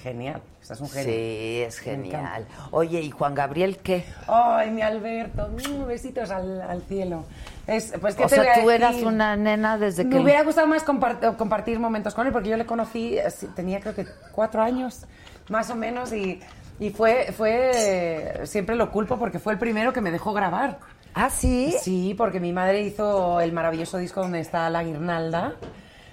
Genial. 0.03 0.41
Estás 0.61 0.77
es 0.77 0.81
un 0.81 0.89
genio. 0.89 1.13
Sí, 1.13 1.61
es 1.65 1.77
Me 1.79 1.83
genial. 1.83 2.45
Oye, 2.71 3.01
¿y 3.01 3.11
Juan 3.11 3.33
Gabriel 3.35 3.77
qué? 3.77 4.05
Ay, 4.27 4.71
mi 4.71 4.81
Alberto. 4.81 5.49
mm, 5.49 5.85
besitos 5.87 6.29
al, 6.31 6.61
al 6.61 6.81
cielo. 6.83 7.25
Es, 7.67 7.93
pues, 7.99 8.15
¿qué 8.15 8.23
O 8.25 8.27
te 8.27 8.35
sea, 8.35 8.61
tú 8.61 8.69
eras 8.69 8.95
una 9.03 9.35
nena 9.35 9.77
desde 9.77 10.03
Me 10.03 10.11
que... 10.17 10.19
hubiera 10.21 10.43
gustado 10.43 10.67
más 10.67 10.85
compart- 10.85 11.35
compartir 11.37 11.79
momentos 11.79 12.13
con 12.15 12.25
él 12.27 12.33
porque 12.33 12.49
yo 12.49 12.57
le 12.57 12.65
conocí, 12.65 13.17
eh, 13.17 13.27
tenía 13.55 13.79
creo 13.79 13.93
que 13.95 14.05
cuatro 14.31 14.61
años, 14.61 15.05
más 15.49 15.69
o 15.69 15.75
menos, 15.75 16.11
y, 16.13 16.39
y 16.79 16.89
fue, 16.91 17.31
fue, 17.35 18.41
siempre 18.45 18.75
lo 18.75 18.91
culpo 18.91 19.17
porque 19.17 19.39
fue 19.39 19.53
el 19.53 19.59
primero 19.59 19.93
que 19.93 20.01
me 20.01 20.11
dejó 20.11 20.33
grabar. 20.33 20.79
¿Ah, 21.13 21.29
sí? 21.29 21.73
Sí, 21.79 22.13
porque 22.17 22.39
mi 22.39 22.53
madre 22.53 22.81
hizo 22.81 23.41
el 23.41 23.51
maravilloso 23.51 23.97
disco 23.97 24.21
donde 24.21 24.39
está 24.39 24.69
La 24.69 24.83
Guirnalda, 24.83 25.53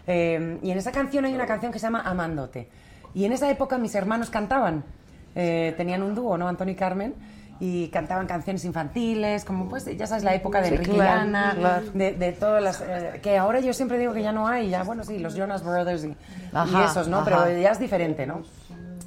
eh, 0.07 0.59
y 0.63 0.71
en 0.71 0.79
esa 0.79 0.93
canción 0.93 1.25
hay 1.25 1.35
una 1.35 1.47
canción 1.47 1.73
que 1.73 1.79
se 1.79 1.87
llama 1.87 2.03
Amándote. 2.05 2.69
Y 3.17 3.25
en 3.25 3.33
esa 3.33 3.51
época 3.51 3.79
mis 3.79 3.95
hermanos 3.95 4.29
cantaban, 4.29 4.85
eh, 5.35 5.73
tenían 5.79 6.03
un 6.03 6.15
dúo, 6.15 6.37
¿no? 6.37 6.49
Antonio 6.49 6.75
y 6.75 6.77
Carmen, 6.77 7.15
y 7.59 7.89
cantaban 7.89 8.27
canciones 8.27 8.63
infantiles, 8.67 9.47
como 9.47 9.71
pues, 9.71 9.87
ya 9.97 10.07
sabes, 10.07 10.23
la 10.23 10.35
época 10.35 10.61
de 10.61 10.69
Enrique 10.69 10.91
y 10.93 10.95
claro, 10.97 11.91
de, 11.95 12.13
de 12.13 12.33
todas 12.33 12.63
las... 12.63 12.83
eh, 12.83 13.19
que 13.23 13.39
ahora 13.39 13.61
yo 13.61 13.73
siempre 13.73 13.99
digo 13.99 14.13
que 14.13 14.23
ya 14.23 14.33
no 14.33 14.47
hay, 14.47 14.69
ya, 14.69 14.83
bueno, 14.83 15.03
sí, 15.03 15.19
los 15.19 15.35
Jonas 15.35 15.65
Brothers 15.65 16.05
y, 16.05 16.09
y 16.09 16.17
Ajá, 16.53 16.85
esos, 16.85 17.09
¿no? 17.09 17.21
ajá. 17.21 17.25
Pero 17.47 17.59
ya 17.59 17.71
es 17.71 17.79
diferente, 17.79 18.27
¿no? 18.27 18.43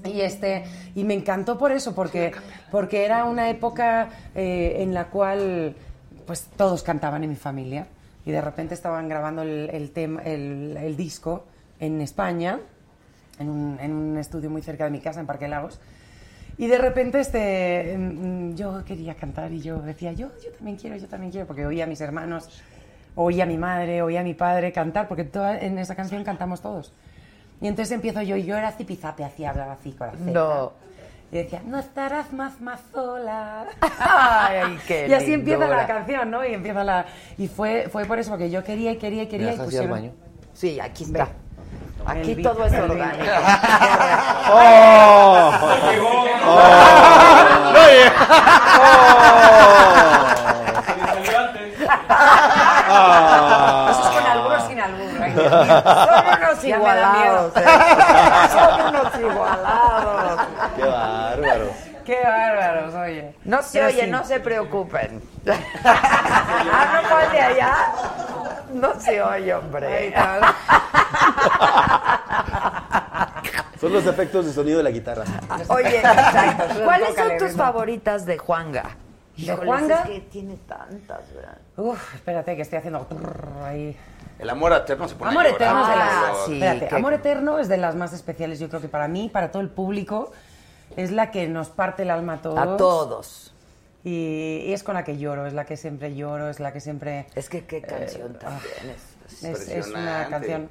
Y, 0.03 0.21
este, 0.21 0.63
y 0.95 1.03
me 1.03 1.13
encantó 1.13 1.59
por 1.59 1.71
eso, 1.71 1.93
porque, 1.93 2.31
porque 2.71 3.05
era 3.05 3.25
una 3.25 3.51
época 3.51 4.09
eh, 4.33 4.77
en 4.79 4.95
la 4.95 5.05
cual 5.05 5.75
pues 6.25 6.47
todos 6.57 6.81
cantaban 6.81 7.23
en 7.23 7.29
mi 7.29 7.35
familia 7.35 7.85
y 8.25 8.31
de 8.31 8.41
repente 8.41 8.73
estaban 8.73 9.07
grabando 9.07 9.43
el, 9.43 9.69
el, 9.71 9.91
tema, 9.91 10.23
el, 10.23 10.75
el 10.81 10.97
disco 10.97 11.45
en 11.79 12.01
España, 12.01 12.59
en 13.39 13.49
un, 13.49 13.77
en 13.81 13.93
un 13.93 14.17
estudio 14.17 14.49
muy 14.49 14.61
cerca 14.61 14.83
de 14.83 14.91
mi 14.91 14.99
casa, 14.99 15.19
en 15.19 15.25
Parque 15.25 15.47
Lagos. 15.47 15.79
Y 16.57 16.67
de 16.67 16.77
repente 16.77 17.21
este, 17.21 17.95
mm, 17.97 18.55
yo 18.55 18.83
quería 18.83 19.15
cantar 19.15 19.51
y 19.51 19.61
yo 19.61 19.81
decía, 19.81 20.11
yo, 20.11 20.27
yo 20.43 20.51
también 20.51 20.75
quiero, 20.75 20.97
yo 20.97 21.07
también 21.07 21.31
quiero, 21.31 21.47
porque 21.47 21.65
oía 21.65 21.85
a 21.85 21.87
mis 21.87 22.01
hermanos, 22.01 22.49
oía 23.15 23.43
a 23.43 23.47
mi 23.47 23.57
madre, 23.57 24.01
oía 24.01 24.19
a 24.19 24.23
mi 24.23 24.33
padre 24.33 24.71
cantar, 24.73 25.07
porque 25.07 25.23
toda, 25.23 25.57
en 25.57 25.79
esa 25.79 25.95
canción 25.95 26.23
cantamos 26.23 26.61
todos. 26.61 26.93
Y 27.61 27.67
entonces 27.67 27.93
empiezo 27.93 28.21
yo, 28.21 28.35
y 28.35 28.43
yo 28.43 28.57
era 28.57 28.71
zipizape, 28.71 29.23
así, 29.23 29.45
hablaba 29.45 29.73
así 29.73 29.91
con 29.91 30.07
la 30.07 30.13
Z. 30.13 30.31
No. 30.31 30.73
Y 31.31 31.35
decía, 31.37 31.61
no 31.65 31.77
estarás 31.77 32.33
más 32.33 32.59
más 32.59 32.81
sola. 32.91 33.65
Ay, 33.99 34.79
qué 34.87 35.07
y 35.07 35.13
así 35.13 35.33
empieza 35.33 35.67
la 35.67 35.85
canción, 35.85 36.31
¿no? 36.31 36.45
Y 36.45 36.53
empieza 36.53 36.83
la... 36.83 37.05
Y 37.37 37.47
fue, 37.47 37.87
fue 37.89 38.05
por 38.05 38.17
eso, 38.19 38.31
porque 38.31 38.49
yo 38.49 38.63
quería 38.63 38.91
y 38.91 38.97
quería 38.97 39.23
y 39.23 39.25
¿Me 39.25 39.31
quería 39.31 39.47
y 39.47 39.51
dejas 39.51 39.57
ir 39.57 39.61
al 39.61 39.65
pusieron... 39.65 39.91
baño? 39.91 40.11
Sí, 40.53 40.79
aquí 40.79 41.03
está. 41.03 41.23
El 41.23 41.29
Aquí 42.05 42.35
todo 42.41 42.65
es 42.65 42.73
el 42.73 42.81
beat. 42.81 42.91
orgánico. 42.91 43.23
¡Oh! 44.51 45.51
Eso 53.89 54.01
es 54.01 54.09
con 54.15 54.25
albur 54.25 54.53
o 54.53 54.67
sin 54.67 54.79
albur. 54.81 55.23
ay. 55.23 55.33
Son 55.35 56.37
unos 56.37 56.63
igualados. 56.63 57.53
¿eh? 57.57 57.63
Son 58.51 58.81
unos 58.87 59.19
igualados. 59.19 60.41
¡Qué 60.75 60.85
bárbaro! 60.85 61.71
Qué 62.05 62.21
bárbaro. 62.23 63.01
oye. 63.01 63.35
No 63.43 63.61
se 63.61 63.83
oye, 63.83 64.05
sí. 64.05 64.11
no 64.11 64.23
se 64.23 64.39
preocupen. 64.39 65.21
ah, 65.83 67.01
no 67.01 67.09
fue 67.09 67.29
de 67.29 67.39
allá. 67.41 67.75
No 68.73 68.99
se 68.99 69.21
oye, 69.21 69.53
hombre. 69.53 70.13
Son 73.79 73.93
los 73.93 74.05
efectos 74.05 74.45
de 74.45 74.51
sonido 74.51 74.77
de 74.77 74.83
la 74.83 74.91
guitarra. 74.91 75.23
Oye, 75.69 75.99
exacto. 75.99 76.83
¿Cuáles 76.83 77.15
son 77.15 77.37
tus 77.37 77.53
favoritas 77.53 78.25
de 78.25 78.37
Juanga? 78.37 78.97
¿De 79.37 79.55
Juanga? 79.55 80.01
Es 80.01 80.09
que 80.09 80.19
tiene 80.21 80.57
tantas, 80.67 81.33
¿verdad? 81.33 81.57
Uf, 81.77 82.15
espérate 82.15 82.57
que 82.57 82.63
estoy 82.63 82.79
haciendo 82.79 83.07
ahí. 83.63 83.95
El 84.37 84.49
amor 84.49 84.73
eterno 84.73 85.07
se 85.07 85.15
pone 85.15 85.31
Amor 85.31 85.45
a. 85.45 85.49
Eterno 85.49 85.81
es 85.81 85.87
de 85.89 85.95
las... 85.95 86.09
Ah, 86.09 86.33
sí, 86.45 86.53
espérate, 86.61 86.95
Amor 86.95 87.13
Eterno 87.13 87.59
es 87.59 87.69
de 87.69 87.77
las 87.77 87.95
más 87.95 88.11
especiales, 88.13 88.59
yo 88.59 88.67
creo 88.67 88.81
que 88.81 88.89
para 88.89 89.07
mí, 89.07 89.29
para 89.31 89.51
todo 89.51 89.61
el 89.61 89.69
público, 89.69 90.31
es 90.97 91.11
la 91.11 91.31
que 91.31 91.47
nos 91.47 91.69
parte 91.69 92.03
el 92.03 92.11
alma 92.11 92.33
a 92.33 92.41
todos. 92.41 92.57
A 92.57 92.77
todos. 92.77 93.48
Y, 94.03 94.63
y 94.67 94.73
es 94.73 94.83
con 94.83 94.95
la 94.95 95.03
que 95.03 95.17
lloro, 95.17 95.45
es 95.45 95.53
la 95.53 95.65
que 95.65 95.75
siempre 95.75 96.15
lloro, 96.15 96.49
es 96.49 96.59
la 96.59 96.71
que 96.71 96.79
siempre... 96.79 97.25
Es 97.35 97.49
que 97.49 97.65
qué 97.65 97.81
canción 97.81 98.37
también 98.39 98.95
es. 98.95 99.43
Es, 99.43 99.67
es 99.69 99.87
una 99.87 100.27
canción. 100.29 100.69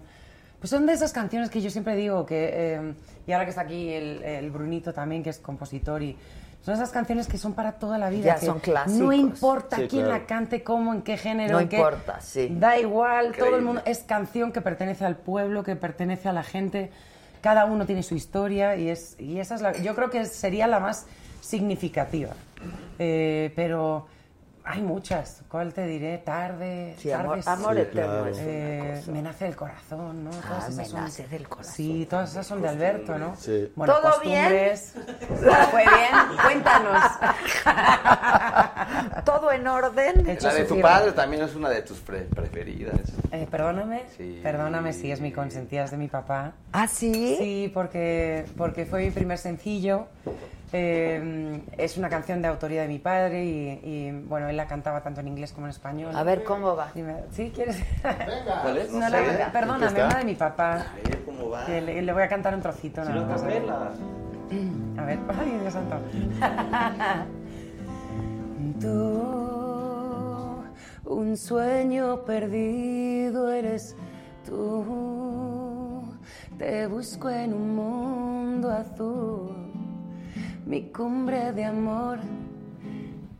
Pues 0.58 0.70
son 0.70 0.86
de 0.86 0.92
esas 0.94 1.12
canciones 1.12 1.50
que 1.50 1.60
yo 1.60 1.70
siempre 1.70 1.94
digo 1.94 2.26
que. 2.26 2.50
eh, 2.52 2.94
y 3.26 3.32
ahora 3.32 3.44
que 3.44 3.50
está 3.50 3.62
aquí 3.62 3.90
el, 3.92 4.22
el 4.24 4.50
Brunito 4.50 4.92
también, 4.92 5.22
que 5.22 5.30
es 5.30 5.38
compositor, 5.38 6.02
y 6.02 6.16
son 6.62 6.74
esas 6.74 6.90
canciones 6.90 7.28
que 7.28 7.38
son 7.38 7.52
para 7.52 7.72
toda 7.72 7.96
la 7.98 8.10
vida. 8.10 8.24
Ya 8.24 8.34
que 8.40 8.46
son 8.46 8.58
clásicos. 8.58 8.98
No 8.98 9.12
importa 9.12 9.76
Sí, 9.76 9.86
quién 9.88 10.06
claro. 10.06 10.18
la 10.20 10.26
cante, 10.26 10.64
cómo, 10.64 10.92
en 10.92 11.02
qué 11.02 11.16
género. 11.16 11.52
No 11.52 11.60
en 11.60 11.68
qué- 11.68 11.76
importa, 11.76 12.20
sí. 12.20 12.48
Da 12.58 12.76
igual, 12.76 13.26
todo 13.26 13.30
el 13.30 13.36
Increíble. 13.52 13.60
mundo. 13.66 13.82
Es 13.84 13.98
canción 14.00 14.50
que 14.50 14.60
pertenece 14.60 15.04
al 15.04 15.16
pueblo, 15.16 15.62
que 15.62 15.76
pertenece 15.76 16.28
a 16.28 16.32
la 16.32 16.42
gente. 16.42 16.90
Cada 17.40 17.64
uno 17.66 17.86
tiene 17.86 18.02
su 18.02 18.16
historia 18.16 18.74
y, 18.74 18.88
es, 18.88 19.14
y 19.20 19.38
esa 19.38 19.54
es 19.54 19.60
la. 19.60 19.72
Yo 19.74 19.94
creo 19.94 20.10
que 20.10 20.24
sería 20.24 20.66
la 20.66 20.80
más 20.80 21.06
significativa. 21.40 22.30
Eh, 22.98 23.52
pero. 23.56 24.06
Hay 24.70 24.82
muchas. 24.82 25.44
¿Cuál 25.48 25.72
te 25.72 25.86
diré? 25.86 26.18
Tarde. 26.18 26.94
Sí, 26.98 27.10
amor, 27.10 27.28
tardes. 27.42 27.48
amor 27.48 27.74
Sí, 27.74 27.80
eterno 27.80 28.12
claro. 28.12 28.26
es 28.26 28.36
una 28.36 28.46
Eh, 28.50 29.02
me 29.12 29.22
nace 29.22 29.44
del 29.46 29.56
corazón, 29.56 30.24
¿no? 30.24 30.30
Ah, 30.44 30.58
esas 30.58 30.74
me 30.74 30.84
son- 30.84 31.00
nace 31.00 31.26
del 31.26 31.48
corazón. 31.48 31.72
Sí, 31.74 32.06
todas 32.10 32.30
esas 32.32 32.46
son 32.46 32.60
de 32.60 32.68
Alberto, 32.68 33.16
¿no? 33.18 33.34
Sí. 33.36 33.72
Bueno, 33.74 33.94
¿Todo 33.94 34.20
bien? 34.20 34.42
costumbres. 34.42 34.92
¿Fue 35.70 35.84
bien? 35.84 36.36
Cuéntanos. 36.44 37.02
¿Todo 39.24 39.52
en 39.52 39.66
orden? 39.66 40.28
Hecho 40.28 40.48
La 40.48 40.54
de 40.54 40.64
tu 40.64 40.80
padre 40.82 41.12
también 41.12 41.42
es 41.44 41.54
una 41.54 41.70
de 41.70 41.80
tus 41.80 41.98
pre- 42.00 42.24
preferidas. 42.24 42.94
Eh, 43.32 43.46
perdóname, 43.50 44.02
Sí. 44.18 44.40
perdóname 44.42 44.92
si 44.92 45.10
es 45.10 45.20
mi 45.22 45.32
consentida, 45.32 45.84
es 45.84 45.90
de 45.92 45.96
mi 45.96 46.08
papá. 46.08 46.52
¿Ah, 46.72 46.86
sí? 46.86 47.36
Sí, 47.38 47.70
porque, 47.72 48.44
porque 48.56 48.84
fue 48.84 49.04
mi 49.04 49.10
primer 49.12 49.38
sencillo. 49.38 50.08
Eh, 50.72 51.62
es 51.78 51.96
una 51.96 52.08
canción 52.10 52.42
de 52.42 52.48
autoría 52.48 52.82
de 52.82 52.88
mi 52.88 52.98
padre 52.98 53.44
y, 53.44 53.80
y, 53.82 54.10
bueno, 54.26 54.48
él 54.48 54.56
la 54.56 54.66
cantaba 54.66 55.02
tanto 55.02 55.20
en 55.20 55.28
inglés 55.28 55.52
como 55.52 55.66
en 55.66 55.70
español. 55.70 56.14
A 56.14 56.22
ver, 56.22 56.44
¿cómo 56.44 56.76
va? 56.76 56.90
Dime, 56.94 57.14
¿Sí? 57.32 57.50
¿Quieres? 57.54 57.82
¿Cuál 58.62 58.76
es? 58.76 58.92
No, 58.92 59.00
la- 59.08 59.18
sé. 59.24 59.46
perdóname, 59.52 60.04
una 60.04 60.18
de 60.18 60.24
mi 60.24 60.34
papá. 60.34 60.72
A 60.74 60.94
ver 61.08 61.24
cómo 61.24 61.48
va. 61.50 61.64
Que 61.64 61.80
le, 61.80 62.02
le 62.02 62.12
voy 62.12 62.22
a 62.22 62.28
cantar 62.28 62.54
un 62.54 62.60
trocito. 62.60 63.02
nada 63.02 63.24
más. 63.24 63.42
A 63.42 65.04
ver, 65.04 65.18
ay, 65.40 65.58
Dios 65.62 65.72
santo. 65.72 65.96
Tú, 68.80 70.62
un 71.06 71.36
sueño 71.36 72.24
perdido 72.24 73.50
eres 73.52 73.96
tú. 74.44 76.04
Te 76.58 76.86
busco 76.88 77.30
en 77.30 77.54
un 77.54 77.74
mundo 77.74 78.70
azul. 78.70 79.54
Mi 80.68 80.82
cumbre 80.92 81.50
de 81.52 81.64
amor 81.64 82.18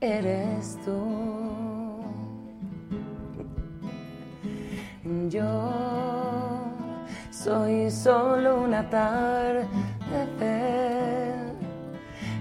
eres 0.01 0.79
tú. 0.83 2.01
Yo 5.29 6.63
soy 7.31 7.91
solo 7.91 8.63
una 8.63 8.89
tarde 8.89 9.67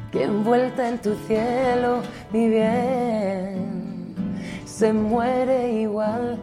que 0.09 0.23
envuelta 0.23 0.88
en 0.88 0.99
tu 0.99 1.15
cielo, 1.27 2.01
mi 2.31 2.47
bien, 2.47 4.15
se 4.65 4.93
muere 4.93 5.81
igual 5.81 6.39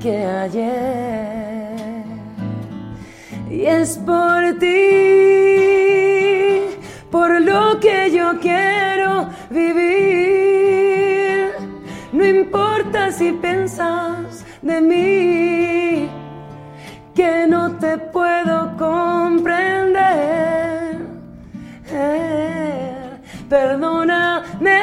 que 0.00 0.24
ayer. 0.24 2.02
Y 3.48 3.60
es 3.66 3.96
por 3.98 4.58
ti, 4.58 6.01
por 7.12 7.40
lo 7.42 7.78
que 7.78 8.10
yo 8.10 8.40
quiero 8.40 9.28
vivir. 9.50 11.52
No 12.10 12.26
importa 12.26 13.12
si 13.12 13.32
piensas 13.32 14.46
de 14.62 14.80
mí, 14.80 16.08
que 17.14 17.46
no 17.46 17.76
te 17.76 17.98
puedo 17.98 18.74
comprender. 18.78 19.92
Perdóname 23.50 24.80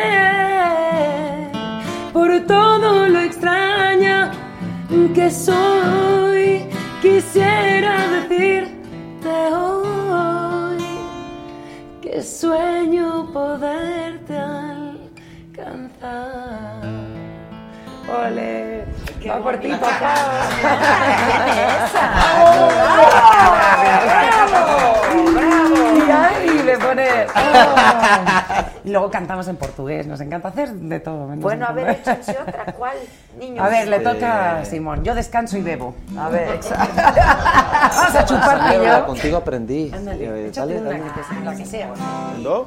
por 2.13 2.39
todo 2.41 3.09
lo 3.09 3.19
extraña 3.21 4.29
que 5.15 5.31
soy. 5.31 6.61
Quisiera 7.01 7.97
decirte 8.29 8.78
que 12.19 12.25
sueño 12.25 13.31
poderte 13.31 14.37
alcanzar. 15.55 16.11
Ole, 18.11 18.83
va 19.29 19.39
por 19.41 19.57
ti, 19.59 19.69
papá. 19.69 20.15
Y 25.95 26.11
ahí 26.11 26.61
me 26.65 26.77
pone. 26.77 27.25
oh. 27.35 27.38
Y 28.85 28.91
luego 28.91 29.11
cantamos 29.11 29.47
en 29.49 29.57
portugués, 29.57 30.07
nos 30.07 30.21
encanta 30.21 30.47
hacer 30.47 30.71
de 30.73 30.99
todo. 31.01 31.27
Bueno, 31.35 31.65
a 31.67 31.73
ver, 31.73 31.89
échense 31.89 32.31
otra. 32.41 32.65
¿Cuál, 32.77 32.95
niños? 33.37 33.63
A 33.63 33.69
ver, 33.69 33.87
le 33.89 33.99
toca 33.99 34.59
a 34.59 34.65
Simón. 34.65 35.03
Yo 35.03 35.13
descanso 35.13 35.57
y 35.57 35.61
bebo. 35.61 35.93
A 36.17 36.29
ver, 36.29 36.59
Vamos 36.69 38.15
a 38.15 38.25
chupar 38.25 38.73
yo. 38.73 39.05
Contigo 39.05 39.37
aprendí. 39.37 39.91
Ándale, 39.93 40.25
Eh, 40.25 40.47
échate 40.47 40.75
dale, 40.75 40.81
una, 40.81 40.89
dale. 40.91 41.03
que 41.13 41.23
sea, 41.23 41.39
la 41.43 41.55
que 41.55 41.65
sea. 41.65 41.89
¿No? 42.41 42.65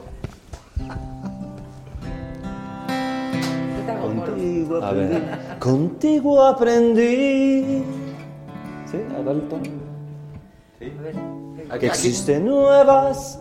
Contigo 4.00 4.82
A 4.82 4.92
ver. 4.92 5.22
Contigo 5.58 6.44
aprendí. 6.44 7.82
¿Sí? 8.90 8.98
A 9.10 9.22
darle 9.22 9.42
el 9.42 9.48
tono. 9.48 9.62
Que 11.78 11.86
existen 11.86 12.44
nuevas 12.46 13.40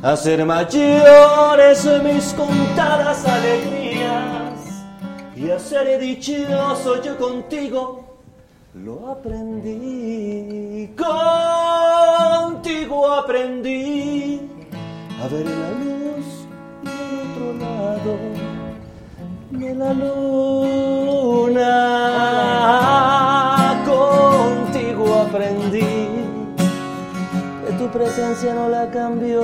Hacer 0.00 0.44
mayores 0.46 1.84
mis 2.04 2.32
contadas 2.32 3.26
alegrías 3.26 4.84
y 5.34 5.50
a 5.50 5.58
ser 5.58 5.98
dichoso 5.98 7.02
yo 7.02 7.18
contigo 7.18 8.04
lo 8.74 9.08
aprendí. 9.10 10.94
Contigo 12.46 13.12
aprendí 13.12 14.40
a 15.20 15.26
ver 15.26 15.46
la 15.46 15.70
luz 15.80 16.46
del 16.84 17.20
otro 17.32 17.54
lado 17.58 18.16
de 19.50 19.74
la 19.74 19.92
luna. 19.94 21.44
Contigo 23.84 25.26
aprendí 25.26 26.08
que 27.66 27.72
tu 27.78 27.88
presencia 27.88 28.54
no 28.54 28.68
la 28.68 28.88
cambió 28.92 29.42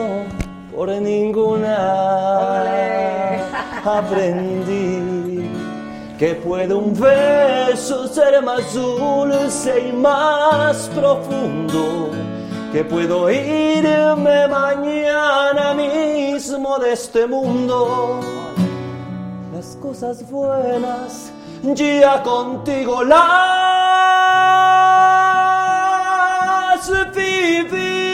por 0.74 0.88
ninguna. 0.88 1.76
Aprendí 3.84 5.48
que 6.18 6.34
puede 6.34 6.74
un 6.74 6.92
beso 6.98 8.06
ser 8.08 8.42
más 8.42 8.74
dulce 8.74 9.88
y 9.88 9.92
más 9.92 10.90
profundo. 10.94 12.10
Que 12.72 12.82
puedo 12.84 13.30
irme 13.30 14.48
mañana 14.48 15.74
mismo 15.74 16.78
de 16.78 16.92
este 16.92 17.26
mundo. 17.26 18.20
La 19.52 19.58
las 19.58 19.76
cosas 19.76 20.28
buenas 20.28 21.30
ya 21.72 22.22
contigo 22.22 23.02
las 23.04 23.24
viví, 27.14 28.13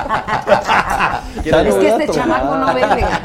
pedo. 1.43 1.59
Es 1.61 1.75
que 1.75 1.87
este 1.89 2.07
chamaco 2.13 2.55
no 2.55 2.73
vende. 2.73 3.05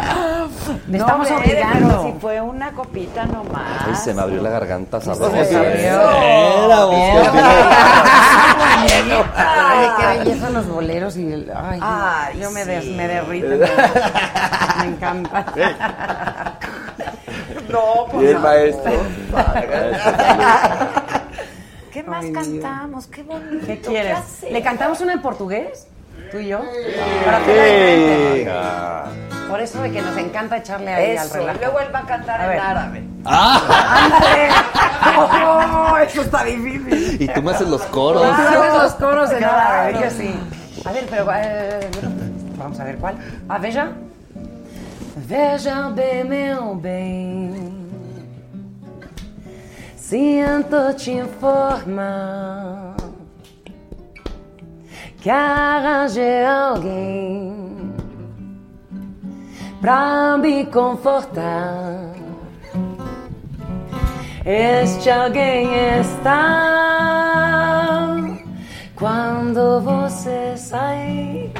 Le 0.88 0.98
estamos 0.98 1.30
No, 1.30 1.36
obligando. 1.36 2.02
Si 2.02 2.12
fue 2.20 2.40
una 2.40 2.72
copita 2.72 3.24
nomás. 3.26 3.82
Ay, 3.86 3.94
se 3.94 4.12
me 4.14 4.22
abrió 4.22 4.42
la 4.42 4.50
garganta 4.50 5.00
sabrosa. 5.00 5.44
Se 5.44 5.56
abrió. 5.56 6.10
Era. 8.88 9.24
Ay, 9.36 9.88
qué 9.98 10.06
belleza 10.24 10.50
los 10.50 10.68
boleros 10.68 11.16
y 11.16 11.32
el, 11.32 11.52
ay, 11.54 11.78
Ay, 11.82 12.40
yo 12.40 12.50
me, 12.50 12.62
sí. 12.64 12.68
des- 12.70 12.86
me 12.86 13.08
derrito. 13.08 13.48
Me, 13.48 13.56
me 13.58 14.86
encanta. 14.94 15.44
No, 17.68 18.06
pues. 18.12 18.22
Y 18.22 18.26
el 18.28 18.34
no. 18.34 18.40
maestro. 18.40 18.92
¿Qué 21.92 22.02
más 22.04 22.24
Ay, 22.24 22.32
cantamos? 22.32 23.06
Qué 23.08 23.22
bonito. 23.24 23.66
¿Qué 23.66 23.80
quieres? 23.80 24.18
hacemos? 24.18 24.52
¿Le 24.52 24.62
cantamos 24.62 25.00
una 25.00 25.14
en 25.14 25.22
portugués? 25.22 25.86
¿Tú 26.30 26.38
y 26.38 26.48
yo? 26.48 26.60
Para. 27.24 29.04
Por 29.48 29.60
eso 29.60 29.80
de 29.80 29.92
que 29.92 30.02
nos 30.02 30.16
encanta 30.16 30.56
echarle 30.56 30.92
ahí 30.92 31.16
al 31.16 31.26
Eso, 31.26 31.34
relajo. 31.36 31.56
y 31.58 31.60
luego 31.64 31.80
él 31.80 31.94
va 31.94 31.98
a 32.00 32.06
cantar 32.06 32.40
A 32.40 32.44
en 32.44 32.50
ver. 32.50 32.60
árabe. 32.60 33.04
¡Ándale! 33.24 34.48
¡Oh, 35.46 35.96
eso 35.98 36.22
está 36.22 36.42
difícil! 36.44 37.22
Y 37.22 37.28
tú 37.28 37.42
me 37.42 37.52
haces 37.52 37.68
los 37.68 37.82
coros. 37.82 38.22
Tú 38.22 38.28
haces 38.28 38.74
los 38.82 38.92
coros 38.94 39.30
en 39.30 39.38
Claro. 39.38 39.56
árabe, 39.56 39.92
yo 40.04 40.10
sí. 40.10 40.34
A 40.84 40.90
ver, 40.92 41.06
pero 41.08 41.26
eh, 41.32 41.88
vamos 42.58 42.80
a 42.80 42.84
ver 42.84 42.96
cuál. 42.98 43.14
Ah, 43.48 43.58
veja. 43.58 43.88
Veja 45.28 45.90
bem, 45.94 46.24
meu 46.24 46.74
bem. 46.74 47.86
Sinto 49.96 50.94
te 50.94 51.10
informar 51.12 52.94
que 55.26 55.30
arranjei 55.30 56.46
alguém 56.46 57.92
pra 59.80 60.38
me 60.38 60.64
confortar. 60.66 62.12
Este 64.44 65.10
alguém 65.10 65.98
está 65.98 66.52
quando 68.94 69.80
você 69.80 70.56
sair. 70.56 71.50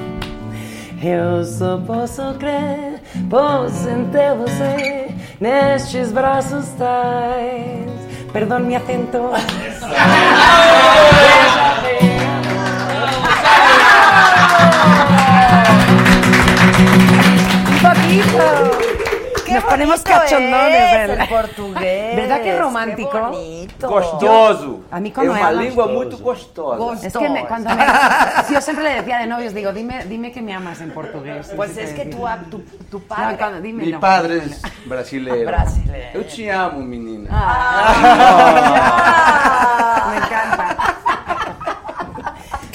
Eu 1.04 1.44
só 1.44 1.76
posso 1.86 2.22
crer, 2.38 3.02
posso 3.28 3.86
ter 4.10 4.34
você 4.34 5.14
nestes 5.38 6.10
braços 6.10 6.70
tais. 6.78 7.90
Perdão, 8.32 8.60
me 8.60 8.76
acento. 8.76 9.28
Poquito. 18.22 18.70
Qué 19.46 19.52
Nos 19.54 19.62
ponemos 19.64 20.02
bonito 20.02 20.10
cachondones, 20.20 20.74
es 20.74 20.92
¿verdad? 21.08 21.20
el 21.20 21.28
portugués. 21.28 22.16
¿Verdad 22.16 22.40
que 22.42 22.58
romántico? 22.58 23.10
Qué 23.12 23.20
bonito. 23.20 23.88
Gostoso. 23.88 24.80
A 24.90 24.98
mí 24.98 25.10
É 25.10 25.12
cuando 25.14 25.32
me 25.34 25.38
uma 25.38 25.48
hablan- 25.48 25.64
língua 25.64 25.86
muito 25.86 26.16
gostosa. 26.18 27.06
Es 27.06 27.12
que 27.16 27.28
me- 27.28 27.46
cuando 27.46 27.70
me, 27.70 27.84
si 28.48 28.54
yo 28.54 28.60
siempre 28.60 28.82
le 28.84 28.94
decía 28.96 29.18
de 29.18 29.26
novios, 29.28 29.54
digo, 29.54 29.72
dime, 29.72 30.04
dime 30.06 30.32
que 30.32 30.42
me 30.42 30.52
amas 30.52 30.80
en 30.80 30.90
portugués. 30.90 31.52
Pues 31.54 31.76
es 31.76 31.92
que 31.92 32.06
tu, 32.06 32.26
tu, 32.50 32.58
tu 32.90 32.98
No, 32.98 33.04
padre. 33.04 33.36
cuando- 33.36 33.60
dime, 33.60 33.84
Mi 33.84 33.92
no. 33.92 34.00
padre 34.00 34.38
es 34.38 34.60
brasileiro. 34.84 35.46
Brasileiro. 35.46 36.18
Eu 36.18 36.24
te 36.26 36.50
amo, 36.50 36.80
menina. 36.80 37.28
Ah. 37.30 37.92
Me 40.10 40.16
encanta. 40.16 40.95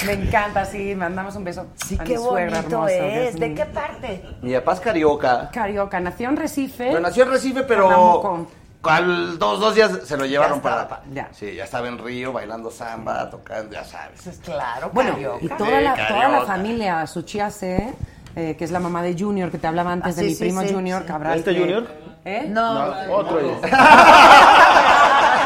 Me 0.05 0.13
encanta, 0.13 0.65
sí, 0.65 0.95
mandamos 0.95 1.35
un 1.35 1.43
beso 1.43 1.67
Sí, 1.75 1.97
a 1.99 2.03
qué 2.03 2.17
mi 2.17 2.23
suegra 2.23 2.61
bonito 2.61 2.87
hermoso. 2.87 3.19
es. 3.29 3.39
¿De 3.39 3.53
qué 3.53 3.65
parte? 3.65 4.23
Mi 4.41 4.53
papá 4.55 4.73
es 4.73 4.79
carioca. 4.79 5.49
Carioca, 5.53 5.99
nació 5.99 6.29
en 6.29 6.37
Recife. 6.37 6.87
Pero 6.87 6.99
nació 6.99 7.23
en 7.23 7.29
Recife, 7.31 7.63
pero 7.63 8.47
al 8.83 9.37
dos, 9.37 9.59
dos 9.59 9.75
días 9.75 9.91
se 10.05 10.17
lo 10.17 10.25
llevaron 10.25 10.57
Ya 10.57 10.61
para... 10.63 10.81
estaba. 10.81 11.01
Ya. 11.13 11.29
Sí, 11.33 11.53
ya 11.53 11.65
estaba 11.65 11.87
en 11.87 11.99
Río 12.03 12.33
bailando 12.33 12.71
samba, 12.71 13.29
tocando, 13.29 13.73
ya 13.73 13.83
sabes. 13.83 14.21
Pues 14.23 14.37
claro, 14.39 14.89
Bueno, 14.91 15.11
carioca. 15.13 15.45
y 15.45 15.47
toda 15.49 15.81
la, 15.81 15.95
Sí, 15.95 16.01
toda 16.07 16.19
la 16.19 16.27
carioca. 16.29 16.45
familia 16.47 17.05
Suchiase, 17.07 17.93
eh, 18.35 18.55
que 18.57 18.63
es 18.65 18.71
la 18.71 18.79
mamá 18.79 19.03
de 19.03 19.15
Junior, 19.17 19.51
que 19.51 19.59
te 19.59 19.67
hablaba 19.67 19.91
antes 19.91 20.17
Ah, 20.17 20.21
de 20.21 20.23
sí, 20.23 20.29
mi 20.29 20.33
sí, 20.35 20.43
primo 20.45 20.61
sí, 20.61 20.73
Junior 20.73 21.01
sí. 21.03 21.07
Cabral. 21.07 21.37
¿Este 21.37 21.53
que- 21.53 21.59
Junior? 21.59 21.87
¿Eh? 22.25 22.45
No. 22.49 22.91
Otro 23.11 23.39
es. 23.39 23.45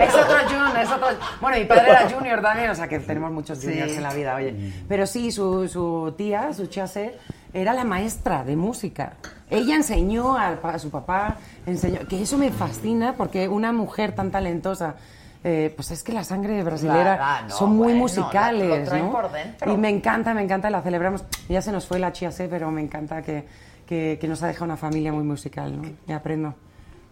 Es 0.00 0.14
otro 0.14 0.36
Junior, 0.48 0.78
es 0.82 0.90
otro. 0.90 1.06
Bueno, 1.40 1.58
mi 1.58 1.64
padre 1.64 1.90
era 1.90 2.08
Junior 2.10 2.40
también, 2.42 2.70
o 2.70 2.74
sea 2.74 2.88
que 2.88 2.98
tenemos 3.00 3.30
muchos 3.32 3.60
Juniors 3.62 3.92
en 3.92 4.02
la 4.02 4.12
vida, 4.14 4.34
oye. 4.34 4.72
Pero 4.88 5.06
sí, 5.06 5.30
su, 5.32 5.68
su 5.68 6.14
tía, 6.16 6.52
su 6.52 6.66
chase, 6.66 7.16
era 7.52 7.72
la 7.74 7.84
maestra 7.84 8.44
de 8.44 8.56
música. 8.56 9.14
Ella 9.50 9.74
enseñó 9.76 10.36
a, 10.36 10.48
a 10.62 10.78
su 10.78 10.90
papá, 10.90 11.36
enseñó, 11.66 12.06
que 12.06 12.20
eso 12.22 12.36
me 12.38 12.50
fascina 12.50 13.14
porque 13.16 13.48
una 13.48 13.72
mujer 13.72 14.14
tan 14.14 14.30
talentosa. 14.30 14.96
eh, 15.44 15.72
pues 15.74 15.90
es 15.92 16.02
que 16.02 16.12
la 16.12 16.24
sangre 16.24 16.62
brasilera 16.64 17.16
Claro, 17.16 17.22
ah, 17.24 17.42
no, 17.48 17.54
son 17.54 17.70
muy 17.70 17.84
bueno, 17.86 17.98
musicales, 18.00 18.88
la- 18.90 18.98
¿no? 18.98 19.12
por 19.12 19.30
dentro. 19.32 19.72
Y 19.72 19.76
me 19.76 19.88
encanta, 19.88 20.34
me 20.34 20.42
encanta, 20.42 20.68
la 20.68 20.82
celebramos. 20.82 21.24
Ya 21.48 21.62
se 21.62 21.70
nos 21.72 21.86
fue 21.86 21.98
la 22.00 22.12
Chiase, 22.12 22.48
pero 22.48 22.70
me 22.72 22.80
encanta 22.82 23.22
que, 23.22 23.46
que, 23.86 24.18
que 24.20 24.28
nos 24.28 24.42
ha 24.42 24.48
dejado 24.48 24.64
una 24.66 24.76
familia 24.76 25.12
muy 25.12 25.22
musical, 25.24 25.80
¿no? 25.80 25.88
Y 26.06 26.12
aprendo. 26.12 26.54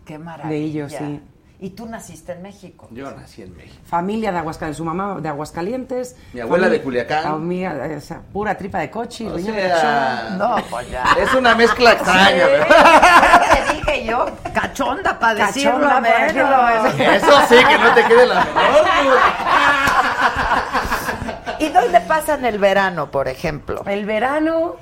Qué 0.05 0.19
maravilla. 0.19 0.51
De 0.51 0.57
ellos, 0.59 0.93
sí. 0.93 1.21
¿Y 1.59 1.71
tú 1.71 1.87
naciste 1.87 2.33
en 2.33 2.43
México? 2.43 2.87
Yo 2.91 3.11
nací 3.13 3.41
en 3.43 3.57
México. 3.57 3.77
Familia 3.89 4.31
de 4.31 4.39
Aguascalientes, 4.39 4.77
su 4.77 4.85
mamá 4.85 5.17
de 5.21 5.29
Aguascalientes. 5.31 6.15
Mi 6.35 6.41
abuela 6.41 6.65
Familia- 6.65 6.79
de 6.79 6.85
Culiacán. 6.85 7.27
Amiga, 7.27 7.89
o 7.97 8.01
sea, 8.01 8.21
pura 8.31 8.59
tripa 8.59 8.79
de 8.81 8.91
coche, 8.91 9.27
O 9.27 9.33
de 9.37 9.43
sea. 9.43 10.35
No, 10.37 10.57
pues 10.69 10.91
ya. 10.91 11.05
Es 11.19 11.33
una 11.33 11.55
mezcla 11.55 11.93
extraña, 11.93 12.29
Sí, 12.45 12.51
¿verdad? 12.51 12.67
ya 12.69 13.65
te 13.67 13.75
dije 13.75 14.05
yo, 14.05 14.27
cachonda 14.53 15.19
para 15.19 15.47
decirlo 15.47 15.81
para 15.81 16.01
menos. 16.03 16.95
Eso 17.01 17.41
sí, 17.49 17.57
que 17.65 17.79
no 17.79 17.95
te 17.95 18.05
quede 18.05 18.27
la 18.27 18.45
menor. 18.45 19.19
¿Y 21.59 21.69
dónde 21.71 22.01
pasan 22.03 22.45
el 22.45 22.59
verano, 22.59 23.11
por 23.11 23.29
ejemplo? 23.29 23.83
El 23.87 24.05
verano, 24.05 24.77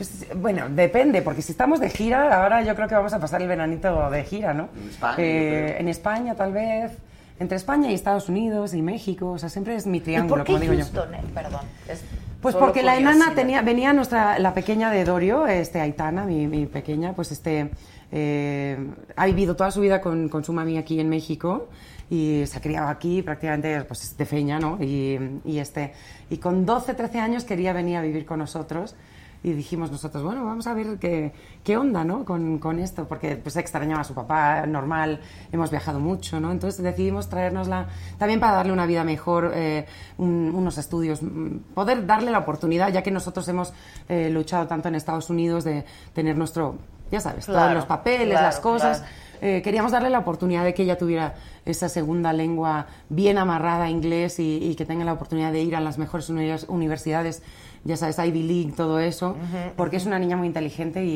pues 0.00 0.26
bueno, 0.34 0.66
depende, 0.70 1.20
porque 1.20 1.42
si 1.42 1.52
estamos 1.52 1.78
de 1.78 1.90
gira, 1.90 2.42
ahora 2.42 2.62
yo 2.62 2.74
creo 2.74 2.88
que 2.88 2.94
vamos 2.94 3.12
a 3.12 3.18
pasar 3.18 3.42
el 3.42 3.48
veranito 3.48 4.08
de 4.08 4.24
gira, 4.24 4.54
¿no? 4.54 4.70
En 4.74 4.88
España, 4.88 5.14
Eh, 5.18 5.66
yo 5.74 5.80
en 5.80 5.88
España, 5.88 6.34
tal 6.34 6.52
vez. 6.54 6.92
Entre 7.38 7.56
España 7.56 7.90
y 7.90 7.94
Estados 7.94 8.30
Unidos 8.30 8.72
y 8.72 8.80
México, 8.80 9.32
o 9.32 9.38
sea, 9.38 9.50
siempre 9.50 9.74
es 9.74 9.86
mi 9.86 9.98
¿Y 9.98 10.00
triángulo, 10.00 10.36
por 10.36 10.46
qué 10.46 10.52
como 10.52 10.60
digo 10.62 10.72
yo. 10.72 10.80
Houston? 10.80 11.14
eh? 11.14 11.20
Perdón. 11.34 11.60
es 11.86 12.02
Pues 12.40 12.54
solo 12.54 12.64
porque 12.64 12.82
la 12.82 12.96
enana 12.96 13.34
tenía, 13.34 13.60
venía 13.60 13.92
nuestra, 13.92 14.38
la 14.38 14.54
pequeña 14.54 14.90
de 14.90 15.04
Dorio, 15.04 15.46
este 15.46 15.80
Aitana, 15.80 16.24
mi, 16.24 16.46
mi 16.46 16.64
pequeña, 16.64 17.12
pues 17.12 17.30
este 17.32 17.70
eh, 18.10 18.78
ha 19.16 19.26
vivido 19.26 19.54
toda 19.54 19.70
su 19.70 19.82
vida 19.82 20.00
con, 20.00 20.30
con 20.30 20.44
su 20.44 20.54
mami 20.54 20.78
aquí 20.78 20.98
en 20.98 21.10
México 21.10 21.68
y 22.08 22.42
se 22.46 22.56
ha 22.56 22.60
criado 22.62 22.88
aquí 22.88 23.20
prácticamente 23.20 23.82
pues 23.84 24.16
de 24.16 24.24
feña, 24.24 24.58
¿no? 24.58 24.78
Y, 24.82 25.40
y 25.44 25.58
este 25.58 25.92
y 26.30 26.38
con 26.38 26.64
12, 26.64 26.94
13 26.94 27.20
años 27.20 27.44
quería 27.44 27.74
venir 27.74 27.96
a 27.98 28.02
vivir 28.02 28.24
con 28.24 28.38
nosotros 28.38 28.94
y 29.42 29.52
dijimos 29.52 29.90
nosotros, 29.90 30.22
bueno, 30.22 30.44
vamos 30.44 30.66
a 30.66 30.74
ver 30.74 30.98
qué, 30.98 31.32
qué 31.64 31.76
onda, 31.78 32.04
¿no? 32.04 32.24
Con, 32.24 32.58
con 32.58 32.78
esto, 32.78 33.08
porque 33.08 33.36
pues 33.36 33.56
extrañaba 33.56 34.02
a 34.02 34.04
su 34.04 34.14
papá, 34.14 34.66
normal, 34.66 35.20
hemos 35.50 35.70
viajado 35.70 35.98
mucho, 35.98 36.40
¿no? 36.40 36.52
Entonces 36.52 36.82
decidimos 36.82 37.28
traérnosla 37.30 37.86
también 38.18 38.38
para 38.40 38.52
darle 38.56 38.72
una 38.72 38.84
vida 38.86 39.02
mejor, 39.04 39.52
eh, 39.54 39.86
un- 40.18 40.52
unos 40.54 40.76
estudios, 40.78 41.22
mm, 41.22 41.72
poder 41.74 42.04
darle 42.06 42.30
la 42.30 42.38
oportunidad, 42.40 42.92
ya 42.92 43.02
que 43.02 43.10
nosotros 43.10 43.48
hemos 43.48 43.72
eh, 44.08 44.28
luchado 44.30 44.66
tanto 44.66 44.88
en 44.88 44.94
Estados 44.94 45.30
Unidos 45.30 45.64
de 45.64 45.84
tener 46.12 46.36
nuestro, 46.36 46.76
ya 47.10 47.20
sabes, 47.20 47.46
todos 47.46 47.72
los 47.74 47.86
papeles, 47.86 48.28
claro, 48.30 48.46
las 48.46 48.60
cosas. 48.60 48.98
claro. 48.98 49.14
Eh, 49.42 49.62
queríamos 49.62 49.90
darle 49.90 50.10
la 50.10 50.18
oportunidad 50.18 50.64
de 50.64 50.74
que 50.74 50.82
ella 50.82 50.98
tuviera 50.98 51.32
esa 51.64 51.88
segunda 51.88 52.30
lengua 52.34 52.88
bien 53.08 53.38
amarrada 53.38 53.84
a 53.84 53.88
inglés 53.88 54.38
y, 54.38 54.58
y 54.62 54.74
que 54.74 54.84
tenga 54.84 55.02
la 55.02 55.14
oportunidad 55.14 55.50
de 55.50 55.62
ir 55.62 55.74
a 55.76 55.80
las 55.80 55.96
mejores 55.96 56.28
univers- 56.28 56.66
universidades, 56.68 57.42
ya 57.84 57.96
sabes, 57.96 58.18
Ivy 58.18 58.42
League, 58.42 58.72
todo 58.76 58.98
eso, 59.00 59.36
porque 59.76 59.96
es 59.96 60.06
una 60.06 60.18
niña 60.18 60.36
muy 60.36 60.46
inteligente 60.46 61.04
y, 61.04 61.10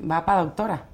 y 0.00 0.06
va 0.06 0.24
para 0.24 0.40
doctora. 0.42 0.84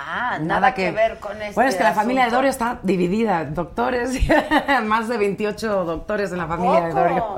Ah, 0.00 0.38
nada, 0.40 0.74
que, 0.74 0.92
ver 0.92 1.18
con 1.18 1.32
este 1.42 1.54
Bueno, 1.54 1.70
es 1.70 1.74
que 1.76 1.82
la 1.82 1.92
familia 1.92 2.26
de. 2.26 2.30
Dorio 2.30 2.50
está 2.50 2.78
dividida. 2.84 3.44
Doctores, 3.46 4.10
más 4.84 5.08
de 5.08 5.18
28 5.18 5.84
doctores 5.84 6.30
en 6.30 6.38
la 6.38 6.46
familia 6.46 6.82
de. 6.82 6.92
Dorio. 6.92 7.34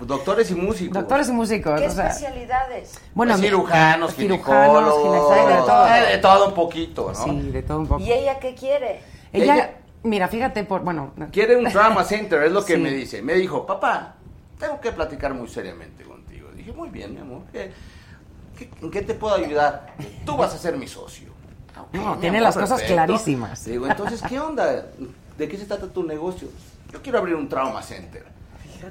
Doctores 0.00 0.50
y 0.50 0.54
músicos. 0.56 0.94
Doctores 0.94 1.28
y 1.28 1.32
músicos. 1.32 1.80
¿Qué 1.80 1.86
o 1.86 1.90
sea, 1.90 2.08
especialidades? 2.08 2.98
bueno, 3.14 3.36
mi- 3.36 3.42
cirujanos, 3.44 4.14
cirujanos, 4.16 4.16
ginecólogos, 4.16 5.02
ginecólogos, 5.02 5.48
de 5.48 5.56
todo. 5.72 5.86
eh, 5.86 6.12
de 6.12 6.18
todo 6.18 6.48
un 6.48 6.54
poquito, 6.54 7.12
¿no? 7.12 7.14
Sí, 7.14 7.50
de 7.52 7.62
todo 7.62 7.78
un 7.78 7.86
poco. 7.86 8.00
¿Y 8.02 8.10
ella 8.12 8.38
qué 8.40 8.54
quiere? 8.56 9.00
Ella, 9.32 9.54
ella- 9.54 9.70
mira, 10.02 10.26
fíjate, 10.26 10.64
por, 10.64 10.80
bueno, 10.82 11.12
Quiere 11.30 11.56
un 11.56 11.66
trauma 11.70 12.02
center, 12.04 12.42
es 12.42 12.50
lo 12.52 12.64
que 12.64 12.74
Sí. 12.74 12.80
me 12.80 12.90
dice. 12.90 13.22
Me 13.22 13.34
dijo, 13.34 13.64
papá, 13.64 14.14
tengo 14.58 14.80
que 14.80 14.90
platicar 14.90 15.34
muy 15.34 15.46
seriamente. 15.46 16.02
Dije, 16.64 16.72
muy 16.76 16.90
bien, 16.90 17.12
mi 17.12 17.20
amor. 17.20 17.42
¿qué- 17.52 17.72
qué- 18.56 18.70
¿En 18.80 18.90
qué 18.92 19.02
te 19.02 19.14
puedo 19.14 19.34
ayudar? 19.34 19.94
Tú 20.24 20.36
vas 20.36 20.54
a 20.54 20.58
ser 20.58 20.76
mi 20.76 20.86
socio. 20.86 21.30
"Ah, 21.74 21.82
ok, 21.82 21.94
No, 21.94 22.14
mi 22.14 22.20
tiene 22.20 22.36
amor, 22.38 22.46
las 22.48 22.54
cosas 22.54 22.80
perfecto". 22.80 22.94
clarísimas. 22.94 23.64
Digo, 23.64 23.86
entonces, 23.88 24.22
¿qué 24.28 24.38
onda? 24.38 24.86
¿De 25.36 25.48
qué 25.48 25.58
se 25.58 25.64
trata 25.66 25.88
tu 25.88 26.04
negocio? 26.04 26.46
Yo 26.92 27.02
quiero 27.02 27.18
abrir 27.18 27.34
un 27.34 27.48
trauma 27.48 27.82
center. 27.82 28.24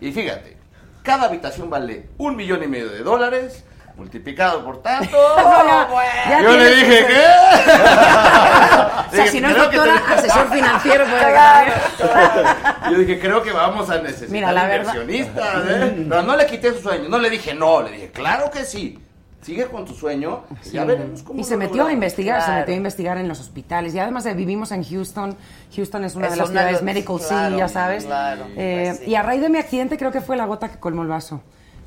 Y 0.01 0.11
fíjate, 0.11 0.57
cada 1.01 1.27
habitación 1.27 1.69
vale 1.69 2.09
un 2.17 2.35
millón 2.35 2.61
y 2.61 2.67
medio 2.67 2.89
de 2.89 3.03
dólares, 3.03 3.63
multiplicado 3.95 4.63
por 4.63 4.81
tanto. 4.81 5.17
Yo 6.43 6.51
le 6.57 6.75
dije, 6.75 7.05
¿qué? 7.07 7.23
o 9.11 9.15
sea, 9.15 9.27
si 9.31 9.41
no 9.41 9.49
es 9.49 9.53
"Creo 9.55 9.69
que 9.69 9.77
doctora, 9.77 10.03
te- 10.07 10.13
asesor 10.13 10.49
financiero 10.51 11.05
puede 11.05 11.31
ganar. 11.31 11.73
Yo 12.91 12.97
dije, 12.97 13.19
creo 13.19 13.43
que 13.43 13.51
vamos 13.51 13.89
a 13.89 13.97
necesitar 13.99 14.29
Mira, 14.31 14.51
la 14.51 14.65
verdad- 14.67 14.93
inversionistas, 14.95 15.63
¿eh? 15.69 16.05
Pero 16.09 16.21
no 16.23 16.35
le 16.35 16.45
quité 16.45 16.73
su 16.73 16.81
sueño, 16.81 17.09
no 17.09 17.17
le 17.19 17.29
dije 17.29 17.53
no, 17.53 17.81
le 17.81 17.91
dije, 17.91 18.11
claro 18.11 18.49
que 18.51 18.65
sí. 18.65 18.99
Sigue 19.41 19.65
con 19.65 19.85
tu 19.85 19.95
sueño, 19.95 20.43
ya 20.71 20.85
veremos 20.85 21.23
cómo 21.23 21.39
Y 21.39 21.43
se 21.43 21.57
metió 21.57 21.73
a 21.73 21.77
logramos". 21.77 21.93
investigar, 21.93 22.43
se 22.43 22.51
metió 22.51 22.75
a 22.75 22.77
investigar 22.77 23.17
en 23.17 23.27
los 23.27 23.39
hospitales. 23.39 23.95
Y 23.95 23.99
además 23.99 24.23
eh, 24.27 24.35
vivimos 24.35 24.71
en 24.71 24.83
Houston. 24.83 25.35
Houston 25.75 26.03
es 26.05 26.13
una 26.13 26.27
Es 26.27 26.33
de 26.33 26.37
las 26.37 26.49
una 26.51 26.59
ciudades 26.59 26.73
los- 26.73 26.83
medical 26.83 27.17
claro, 27.17 27.47
city, 27.47 27.57
ya 27.57 27.67
sabes. 27.67 28.05
claro, 28.05 28.45
Eh, 28.55 28.83
pues 28.89 28.99
sí. 28.99 29.09
Y 29.09 29.15
a 29.15 29.23
raíz 29.23 29.41
de 29.41 29.49
mi 29.49 29.57
accidente 29.57 29.97
creo 29.97 30.11
que 30.11 30.21
fue 30.21 30.37
la 30.37 30.45
gota 30.45 30.69
que 30.69 30.77
colmó 30.77 31.01
el 31.01 31.07
vaso. 31.07 31.41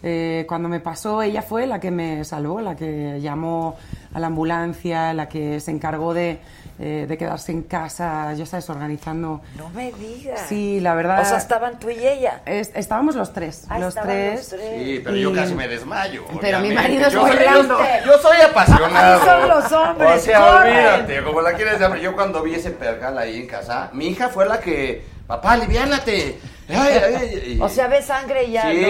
Eh, 0.06 0.44
cuando 0.46 0.68
me 0.68 0.80
pasó, 0.80 1.22
ella 1.22 1.40
fue 1.40 1.66
la 1.66 1.80
que 1.80 1.90
me 1.90 2.24
salvó, 2.24 2.60
la 2.60 2.76
que 2.76 3.20
llamó 3.22 3.76
a 4.12 4.20
la 4.20 4.26
ambulancia, 4.26 5.14
la 5.14 5.30
que 5.30 5.60
se 5.60 5.70
encargó 5.70 6.12
de, 6.12 6.40
eh, 6.78 7.06
de 7.08 7.16
quedarse 7.16 7.52
en 7.52 7.62
casa, 7.62 8.30
ya 8.34 8.44
sabes, 8.44 8.68
organizando. 8.68 9.40
No 9.56 9.70
me 9.70 9.92
digas. 9.92 10.42
Sí, 10.46 10.78
la 10.80 10.94
verdad. 10.94 11.22
O 11.22 11.24
sea, 11.24 11.38
estaban 11.38 11.78
tú 11.78 11.88
y 11.88 12.06
ella. 12.06 12.42
Es- 12.44 12.72
estábamos 12.74 13.14
los 13.16 13.32
tres. 13.32 13.64
Ah, 13.70 13.78
los, 13.78 13.94
tres. 13.94 14.36
los 14.40 14.48
tres. 14.60 14.84
Sí, 14.84 15.00
pero 15.02 15.16
Y- 15.16 15.22
yo 15.22 15.32
casi 15.34 15.54
me 15.54 15.68
desmayo. 15.68 16.24
Pero 16.38 16.60
mi 16.60 16.72
marido 16.74 17.06
es 17.06 17.12
yo 17.14 17.22
muy 17.24 17.34
blando. 17.36 17.78
yo, 17.78 18.12
yo 18.12 18.18
soy 18.18 18.42
apasionado. 18.42 19.16
Así 19.22 19.24
son 19.26 19.48
los 19.48 19.72
hombres, 19.72 20.20
O 20.20 20.24
sea, 20.24 20.38
corren. 20.40 20.76
olvídate, 20.76 21.22
como 21.24 21.40
la 21.40 21.54
quieres 21.54 21.80
llamar. 21.80 21.98
Yo 22.00 22.14
cuando 22.14 22.42
vi 22.42 22.54
ese 22.56 22.72
percal 22.72 23.16
ahí 23.16 23.40
en 23.40 23.46
casa, 23.46 23.88
mi 23.94 24.08
hija 24.08 24.28
fue 24.28 24.44
la 24.46 24.60
que, 24.60 25.02
papá, 25.26 25.52
aliviánate. 25.52 26.38
Ay, 26.68 26.76
ay, 26.76 27.14
ay, 27.16 27.42
ay. 27.46 27.58
O 27.60 27.68
sea, 27.68 27.88
ve 27.88 28.02
sangre 28.02 28.44
y 28.44 28.52
ya. 28.52 28.70
Sí, 28.70 28.82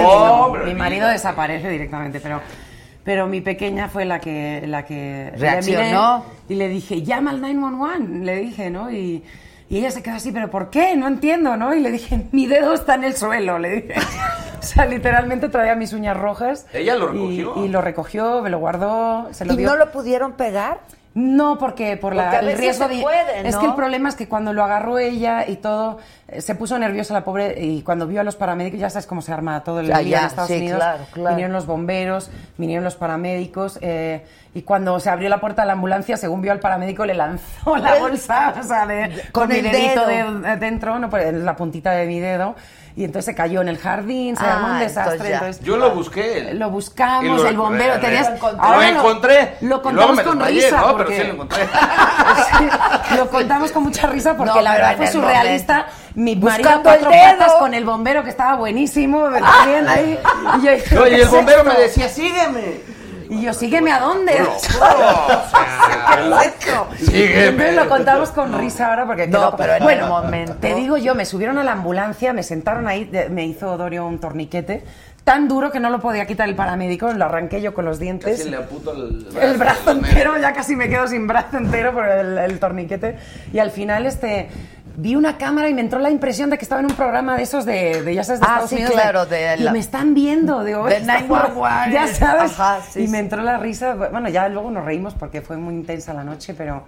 no, 0.00 0.08
hombre, 0.46 0.64
mi 0.64 0.74
marido 0.74 1.02
olvídate. 1.06 1.12
desaparece 1.14 1.68
directamente, 1.68 2.20
pero 2.20 2.40
pero 3.04 3.26
mi 3.26 3.40
pequeña 3.42 3.88
fue 3.88 4.04
la 4.06 4.18
que 4.18 4.62
la 4.66 4.84
que 4.84 5.30
Reaccionó. 5.36 6.24
y 6.48 6.54
le 6.54 6.68
dije, 6.68 7.02
"Llama 7.02 7.30
al 7.32 7.40
911", 7.40 8.24
le 8.24 8.36
dije, 8.36 8.70
¿no? 8.70 8.90
Y 8.90 9.22
y 9.68 9.78
ella 9.78 9.90
se 9.90 10.02
quedó 10.02 10.16
así, 10.16 10.30
pero 10.30 10.50
¿por 10.50 10.68
qué? 10.70 10.94
No 10.94 11.08
entiendo, 11.08 11.56
¿no? 11.56 11.74
Y 11.74 11.80
le 11.80 11.90
dije, 11.90 12.26
mi 12.32 12.46
dedo 12.46 12.74
está 12.74 12.94
en 12.96 13.04
el 13.04 13.16
suelo, 13.16 13.58
le 13.58 13.70
dije. 13.82 13.94
O 14.64 14.66
sea, 14.66 14.86
literalmente 14.86 15.50
traía 15.50 15.74
mis 15.74 15.92
uñas 15.92 16.16
rojas. 16.16 16.66
Ella 16.72 16.94
lo 16.96 17.12
y- 17.14 17.42
recogió. 17.42 17.64
Y, 17.66 17.68
lo 17.68 17.82
recogió, 17.82 18.40
me 18.40 18.48
lo 18.48 18.58
guardó, 18.58 19.28
se 19.32 19.44
lo 19.44 19.52
¿Y 19.52 19.56
dio. 19.58 19.68
no 19.68 19.76
lo 19.76 19.92
pudieron 19.92 20.32
pegar? 20.32 20.80
No, 21.12 21.58
porque 21.58 21.98
por 21.98 22.14
la, 22.14 22.30
Porque 22.30 22.36
a 22.46 22.50
el 22.50 22.56
riesgo 22.58 22.88
se 22.88 22.94
de... 22.94 23.02
puede, 23.02 23.46
Es 23.46 23.54
¿no? 23.54 23.60
que 23.60 23.66
el 23.66 23.74
problema 23.74 24.08
es 24.08 24.14
que 24.14 24.26
cuando 24.26 24.54
lo 24.54 24.64
agarró 24.64 24.98
ella 24.98 25.44
y 25.46 25.56
todo, 25.56 25.98
se 26.40 26.54
puso 26.54 26.78
nerviosa 26.78 27.14
la 27.14 27.24
pobre 27.24 27.54
y 27.60 27.82
cuando 27.82 28.06
vio 28.06 28.20
a 28.20 28.24
los 28.24 28.36
paramédicos, 28.36 28.80
ya 28.80 28.90
sabes 28.90 29.06
cómo 29.06 29.22
se 29.22 29.32
arma 29.32 29.62
todo 29.64 29.80
el 29.80 29.86
Ya, 29.88 29.98
día 29.98 30.16
en 30.18 30.22
ya, 30.22 30.26
Estados 30.28 30.48
sí, 30.50 30.56
Unidos. 30.58 30.78
claro, 30.78 31.04
claro. 31.12 31.28
Vinieron 31.30 31.52
los 31.52 31.66
bomberos, 31.66 32.30
vinieron 32.58 32.84
los 32.84 32.94
paramédicos 32.96 33.78
eh, 33.82 34.24
y 34.54 34.62
cuando 34.62 34.98
se 35.00 35.10
abrió 35.10 35.28
la 35.28 35.40
puerta 35.40 35.62
de 35.62 35.66
la 35.66 35.72
ambulancia, 35.74 36.16
según 36.16 36.40
vio 36.40 36.52
al 36.52 36.60
paramédico, 36.60 37.04
le 37.04 37.14
lanzó 37.14 37.76
la 37.76 37.94
El- 37.96 38.00
bolsa, 38.02 38.54
o 38.58 38.62
sea, 38.62 38.86
de, 38.86 39.22
Con 39.32 39.48
mi 39.48 39.56
el 39.56 39.62
dedito 39.70 40.06
dedo. 40.06 40.40
de- 40.40 40.48
de 40.50 40.56
dentro, 40.56 40.98
no, 40.98 41.10
pues, 41.10 41.32
la 41.34 41.56
puntita 41.56 41.90
de 41.92 42.06
mi 42.06 42.20
dedo. 42.20 42.54
Y 42.96 43.02
entonces 43.02 43.24
se 43.24 43.34
cayó 43.34 43.60
en 43.60 43.66
el 43.66 43.76
jardín, 43.76 44.36
se 44.36 44.44
Ah, 44.44 44.52
armó 44.54 44.66
un 44.68 44.72
entonces 44.76 44.94
desastre. 44.94 45.32
entonces- 45.34 45.64
Yo 45.64 45.76
lo 45.76 45.90
busqué. 45.96 46.54
lo 46.54 46.70
buscamos, 46.70 47.42
lo- 47.42 47.48
el 47.48 47.56
bombero, 47.56 47.98
tenías... 47.98 48.40
Lo 48.40 48.46
ahora 48.62 48.88
encontré. 48.88 49.54
Lo 49.62 49.66
luego 49.68 49.82
contamos 49.82 50.20
con 50.22 50.38
desmayé, 50.38 50.60
risa. 50.62 50.76
¿no? 50.76 50.82
Pero 50.86 50.96
porque- 50.98 51.16
sí 51.20 51.26
lo 51.26 51.32
encontré. 51.32 51.62
Sí, 52.58 53.16
lo 53.16 53.28
contamos 53.30 53.72
con 53.72 53.82
mucha 53.82 54.06
risa 54.06 54.36
porque 54.36 54.54
No, 54.54 54.60
la 54.60 54.70
pero 54.72 54.86
verdad 54.86 54.90
en 54.92 54.96
fue 54.98 55.06
surrealista. 55.08 55.86
Mi 56.14 56.36
marido 56.36 56.70
Buscando 56.70 56.90
el 56.90 57.00
cuatro 57.00 57.10
dedo. 57.10 57.38
patas 57.38 57.52
con 57.54 57.74
el 57.74 57.84
bombero 57.84 58.22
que 58.22 58.30
estaba 58.30 58.56
buenísimo, 58.56 59.24
también 59.30 59.88
ahí. 59.88 60.18
Y 60.60 60.64
yo, 60.64 60.72
dije, 60.72 60.94
No, 60.94 61.06
y 61.06 61.10
¿qué 61.10 61.14
el 61.16 61.20
es 61.22 61.30
bombero 61.30 61.58
esto? 61.58 61.70
me 61.72 61.80
decía, 61.80 62.08
sígueme. 62.08 62.94
Y 63.30 63.40
yo, 63.42 63.52
sígueme 63.54 63.90
a 63.90 64.00
dónde. 64.00 64.32
Entonces 67.12 67.74
lo 67.76 67.88
contamos 67.88 68.30
con 68.30 68.52
risa 68.58 68.88
ahora 68.88 69.06
porque 69.06 69.26
No, 69.26 69.56
pero 69.56 69.74
en 69.74 69.82
bueno, 69.82 70.04
el 70.04 70.08
momento. 70.10 70.54
te 70.60 70.74
digo 70.74 70.96
yo, 70.98 71.14
me 71.14 71.24
subieron 71.24 71.58
a 71.58 71.64
la 71.64 71.72
ambulancia, 71.72 72.32
me 72.32 72.42
sentaron 72.42 72.86
ahí, 72.86 73.10
me 73.30 73.46
hizo 73.46 73.76
Dorio 73.76 74.06
un 74.06 74.18
torniquete 74.20 74.84
tan 75.24 75.48
duro 75.48 75.70
que 75.72 75.80
no 75.80 75.88
lo 75.88 76.00
podía 76.00 76.26
quitar 76.26 76.46
el 76.50 76.54
paramédico, 76.54 77.10
lo 77.14 77.24
arranqué 77.24 77.62
yo 77.62 77.72
con 77.72 77.86
los 77.86 77.98
dientes. 77.98 78.36
Casi 78.38 78.50
le 78.50 78.58
amputo 78.58 78.92
el 78.92 79.24
brazo. 79.24 79.40
el 79.40 79.56
brazo 79.56 79.90
entero, 79.92 80.36
ya 80.38 80.52
casi 80.52 80.76
me 80.76 80.90
quedo 80.90 81.08
sin 81.08 81.26
brazo 81.26 81.56
entero 81.56 81.94
por 81.94 82.06
el, 82.06 82.36
el 82.36 82.58
torniquete. 82.60 83.16
Y 83.50 83.58
al 83.58 83.70
final, 83.70 84.04
este. 84.04 84.50
Vi 84.96 85.16
una 85.16 85.36
cámara 85.38 85.68
y 85.68 85.74
me 85.74 85.80
entró 85.80 85.98
la 85.98 86.10
impresión 86.10 86.50
de 86.50 86.58
que 86.58 86.64
estaba 86.64 86.80
en 86.80 86.86
un 86.86 86.96
programa 86.96 87.36
de 87.36 87.42
esos 87.42 87.64
de, 87.64 88.02
de 88.02 88.14
ya 88.14 88.22
sabes, 88.22 88.40
de 88.40 88.46
Ah, 88.46 88.50
Estados 88.52 88.70
sí, 88.70 88.76
Unidos. 88.76 88.92
claro, 88.92 89.26
de 89.26 89.56
y 89.58 89.62
la- 89.62 89.72
me 89.72 89.78
están 89.80 90.14
viendo, 90.14 90.62
De 90.62 90.72
"Está- 90.72 91.20
911". 91.20 91.92
Ya 91.92 92.06
sabes. 92.06 92.52
Ajá, 92.52 92.80
sí, 92.88 93.02
y 93.04 93.08
me 93.08 93.18
entró 93.18 93.42
la 93.42 93.58
risa. 93.58 93.94
Bueno, 93.94 94.28
ya 94.28 94.48
luego 94.48 94.70
nos 94.70 94.84
reímos 94.84 95.14
porque 95.14 95.40
fue 95.42 95.56
muy 95.56 95.74
intensa 95.74 96.14
la 96.14 96.22
noche, 96.22 96.54
pero 96.54 96.84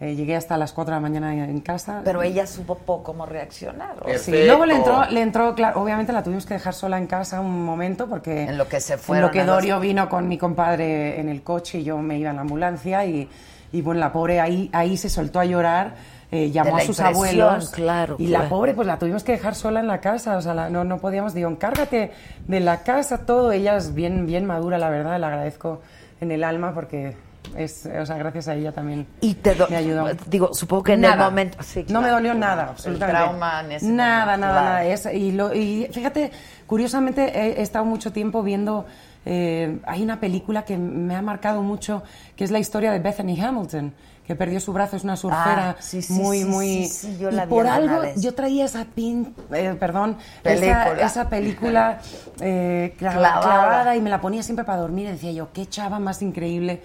eh, 0.00 0.14
llegué 0.14 0.34
hasta 0.36 0.56
las 0.56 0.72
4 0.72 0.94
de 0.94 0.96
la 0.96 1.00
mañana 1.02 1.34
en, 1.34 1.40
en 1.40 1.60
casa. 1.60 2.00
Pero 2.02 2.22
ella 2.22 2.46
supo 2.46 2.76
poco 2.78 3.02
cómo 3.02 3.26
reaccionar. 3.26 3.96
¿o? 4.02 4.18
Sí, 4.18 4.32
luego 4.46 4.64
le 4.64 4.76
entró, 4.76 5.04
le 5.10 5.20
entró, 5.20 5.54
claro, 5.54 5.82
obviamente 5.82 6.14
la 6.14 6.22
tuvimos 6.22 6.46
que 6.46 6.54
dejar 6.54 6.72
sola 6.72 6.96
en 6.96 7.06
casa 7.06 7.40
un 7.42 7.62
momento 7.66 8.06
porque 8.08 8.44
En 8.44 8.56
lo 8.56 8.66
que 8.66 8.80
se 8.80 8.94
en 8.94 8.98
fueron 8.98 9.26
lo 9.26 9.30
que 9.32 9.44
Dorio 9.44 9.78
vino 9.78 10.08
con 10.08 10.26
mi 10.26 10.38
compadre 10.38 11.20
en 11.20 11.28
el 11.28 11.42
coche 11.42 11.80
y 11.80 11.84
yo 11.84 11.98
me 11.98 12.16
iba 12.18 12.30
en 12.30 12.36
la 12.36 12.42
ambulancia 12.42 13.04
y, 13.04 13.28
y 13.72 13.82
bueno, 13.82 14.00
la 14.00 14.10
pobre 14.10 14.40
ahí, 14.40 14.70
ahí 14.72 14.96
se 14.96 15.10
soltó 15.10 15.38
a 15.40 15.44
llorar. 15.44 15.92
Eh, 16.32 16.50
llamó 16.50 16.76
a 16.76 16.80
sus 16.80 17.00
abuelos 17.00 17.70
claro, 17.70 18.16
y 18.18 18.26
claro. 18.28 18.44
la 18.44 18.48
pobre 18.50 18.74
pues 18.74 18.86
la 18.86 18.98
tuvimos 18.98 19.24
que 19.24 19.32
dejar 19.32 19.54
sola 19.54 19.80
en 19.80 19.86
la 19.88 20.00
casa 20.00 20.36
o 20.36 20.40
sea 20.40 20.54
la- 20.54 20.70
no 20.70 20.84
no 20.84 20.98
podíamos 20.98 21.34
digo 21.34 21.48
encárgate 21.50 22.12
de 22.46 22.60
la 22.60 22.82
casa 22.84 23.18
todo 23.26 23.50
ella 23.52 23.76
es 23.76 23.94
bien 23.94 24.26
bien 24.26 24.46
madura 24.46 24.78
la 24.78 24.90
verdad 24.90 25.18
le 25.18 25.26
agradezco 25.26 25.80
en 26.20 26.30
el 26.30 26.44
alma 26.44 26.72
porque 26.72 27.16
es 27.56 27.84
o 28.00 28.06
sea 28.06 28.16
gracias 28.16 28.46
a 28.48 28.54
ella 28.54 28.70
también 28.70 29.06
Y 29.22 29.34
te 29.34 29.56
me 29.68 29.76
ayudó 29.76 30.06
digo, 30.26 30.54
supongo 30.54 30.84
que 30.84 30.92
en 30.92 31.04
el 31.04 31.10
Nada. 31.10 31.24
momento- 31.30 31.58
sí, 31.62 31.84
no 31.88 32.00
me 32.00 32.06
claro, 32.08 32.14
dolió 32.16 32.34
nada, 32.34 32.54
claro. 32.54 32.70
absolutamente. 32.70 33.20
El 33.22 33.26
trauma 33.28 33.60
en 33.64 33.72
ese 33.72 33.86
nada, 33.86 34.24
momento, 34.26 34.46
nada, 34.46 34.52
claro. 34.60 34.64
nada. 34.68 34.84
Es- 34.84 35.08
y, 35.14 35.32
lo- 35.32 35.54
y 35.54 35.88
fíjate, 35.90 36.30
curiosamente 36.66 37.22
he, 37.36 37.58
he 37.58 37.62
estado 37.62 37.84
mucho 37.84 38.12
tiempo 38.12 38.42
viendo. 38.42 38.86
eh, 39.26 39.78
hay 39.86 40.02
una 40.02 40.18
película 40.20 40.64
que 40.64 40.76
me 40.78 41.14
ha 41.16 41.20
marcado 41.22 41.62
mucho, 41.62 42.02
que 42.36 42.44
es 42.44 42.50
la 42.50 42.58
historia 42.58 42.90
de 42.92 43.00
Bethany 43.00 43.38
Hamilton, 43.38 43.92
que 44.30 44.36
perdió 44.36 44.60
su 44.60 44.72
brazo, 44.72 44.94
es 44.96 45.02
una 45.02 45.16
surfera 45.16 45.70
Ah, 45.70 45.76
sí, 45.80 46.02
sí, 46.02 46.12
muy, 46.12 46.38
sí, 46.38 46.44
muy. 46.44 46.88
yo 47.18 47.30
y 47.30 47.32
la 47.32 47.46
vi 47.46 47.50
por 47.50 47.66
algo, 47.66 48.02
yo 48.14 48.32
traía 48.32 48.64
esa 48.64 48.84
pin, 48.84 49.34
eh, 49.52 49.74
perdón, 49.80 50.18
Película. 50.44 50.92
Esa, 50.92 51.04
esa 51.04 51.28
película 51.28 51.98
eh, 52.40 52.94
cla- 52.96 53.10
Clavada. 53.14 53.40
clavada 53.40 53.96
y 53.96 54.00
me 54.00 54.08
la 54.08 54.20
ponía 54.20 54.44
siempre 54.44 54.64
para 54.64 54.78
dormir 54.78 55.08
y 55.08 55.10
decía 55.10 55.32
yo, 55.32 55.52
qué 55.52 55.66
chava 55.66 55.98
más 55.98 56.22
increíble, 56.22 56.80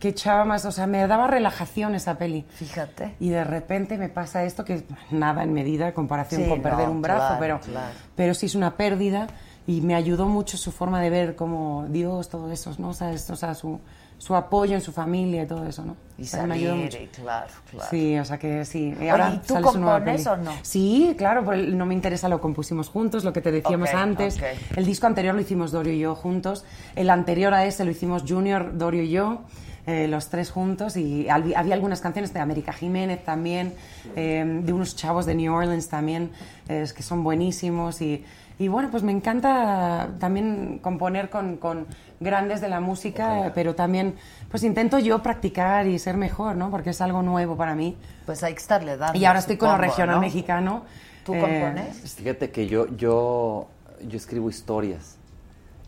qué 0.00 0.12
chava 0.12 0.44
más, 0.44 0.64
o 0.64 0.72
sea, 0.72 0.88
me 0.88 1.06
daba 1.06 1.28
relajación 1.28 1.94
esa 1.94 2.18
peli. 2.18 2.44
Fíjate. 2.50 3.14
Y 3.20 3.28
de 3.28 3.44
repente 3.44 3.96
me 3.96 4.08
pasa 4.08 4.42
esto 4.42 4.64
que 4.64 4.74
es 4.74 4.84
nada 5.12 5.44
en 5.44 5.52
medida 5.52 5.86
en 5.86 5.92
comparación 5.94 6.48
con 6.48 6.60
perder 6.62 6.86
no, 6.86 6.90
un 6.94 7.02
brazo, 7.02 7.20
claro, 7.20 7.38
pero, 7.38 7.60
claro. 7.60 7.94
pero 8.16 8.34
sí 8.34 8.46
es 8.46 8.56
una 8.56 8.76
pérdida 8.76 9.28
y 9.68 9.82
me 9.82 9.94
ayudó 9.94 10.26
mucho 10.26 10.56
su 10.56 10.72
forma 10.72 11.00
de 11.00 11.10
ver 11.10 11.36
como 11.36 11.86
Dios, 11.90 12.28
todo 12.28 12.50
eso, 12.50 12.74
¿no? 12.78 12.88
O 12.88 12.92
sea, 12.94 13.12
es- 13.12 13.30
o 13.30 13.36
sea, 13.36 13.54
su, 13.54 13.78
su 14.18 14.34
apoyo 14.34 14.74
en 14.74 14.80
su 14.80 14.92
familia 14.92 15.44
y 15.44 15.46
todo 15.46 15.64
eso, 15.66 15.84
¿no? 15.84 15.96
Y 16.18 16.24
sea, 16.24 16.44
me 16.46 16.54
ayudó 16.54 16.70
salir, 16.72 16.84
mucho. 16.86 16.98
y 16.98 17.06
claro, 17.06 17.52
claro. 17.70 17.86
Sí, 17.90 18.18
o 18.18 18.24
sea 18.24 18.38
que 18.38 18.64
sí. 18.64 18.92
Oye, 18.98 19.10
Ahora 19.10 19.32
¿y 19.34 19.38
tú 19.38 19.54
sale 19.54 19.68
su 19.68 19.78
nueva 19.78 19.98
compones 19.98 20.26
o 20.26 20.36
no? 20.36 20.52
Sí, 20.62 21.14
claro, 21.16 21.42
No 21.42 21.86
me 21.86 21.94
interesa 21.94 22.28
lo 22.28 22.40
compusimos 22.40 22.88
juntos, 22.88 23.24
lo 23.24 23.32
que 23.32 23.40
te 23.40 23.52
decíamos 23.52 23.94
antes. 23.94 24.38
El 24.74 24.84
disco 24.84 25.06
anterior 25.06 25.34
lo 25.34 25.40
hicimos 25.40 25.70
Dorio 25.70 25.92
y 25.92 26.00
yo 26.00 26.14
juntos. 26.16 26.64
El 26.96 27.10
anterior 27.10 27.54
a 27.54 27.64
ese 27.64 27.84
lo 27.84 27.90
hicimos 27.92 28.24
Junior, 28.26 28.76
Dorio 28.76 29.02
y 29.02 29.10
yo. 29.10 29.42
eh, 29.86 30.06
los 30.06 30.28
tres 30.28 30.50
juntos 30.50 30.98
y 30.98 31.30
había 31.30 31.58
había 31.60 31.72
algunas 31.72 32.02
canciones 32.02 32.34
de 32.34 32.40
América 32.40 32.74
Jiménez 32.74 33.24
también, 33.24 33.72
eh, 34.16 34.44
de 34.62 34.72
unos 34.74 34.96
chavos 34.96 35.24
de 35.24 35.34
New 35.34 35.50
Orleans 35.54 35.88
también, 35.88 36.30
eh, 36.68 36.84
que 36.94 37.02
son 37.02 37.24
buenísimos 37.24 38.02
y 38.02 38.22
Y 38.60 38.66
bueno, 38.68 38.90
pues 38.90 39.02
me 39.04 39.12
encanta 39.12 40.08
también 40.18 40.80
componer 40.82 41.30
con, 41.30 41.56
con 41.58 41.86
grandes 42.20 42.60
de 42.60 42.68
la 42.68 42.80
música, 42.80 43.52
pero 43.54 43.74
también 43.74 44.14
pues 44.50 44.62
intento 44.64 44.98
yo 44.98 45.22
practicar 45.22 45.86
y 45.86 45.98
ser 45.98 46.16
mejor, 46.16 46.56
¿no? 46.56 46.70
Porque 46.70 46.90
es 46.90 47.00
algo 47.00 47.22
nuevo 47.22 47.56
para 47.56 47.74
mí. 47.74 47.96
Pues 48.26 48.42
hay 48.42 48.54
que 48.54 48.60
estarle 48.60 48.96
dando. 48.96 49.18
Y 49.18 49.24
ahora 49.24 49.38
estoy 49.38 49.56
con 49.56 49.68
lo 49.70 49.76
regional 49.78 50.16
¿no? 50.16 50.20
mexicano. 50.22 50.82
¿Tú 51.24 51.34
Eh, 51.34 51.40
compones? 51.40 52.14
Fíjate 52.16 52.50
que 52.50 52.66
yo, 52.66 52.86
yo, 52.96 53.68
yo 54.06 54.16
escribo 54.16 54.48
historias. 54.50 55.16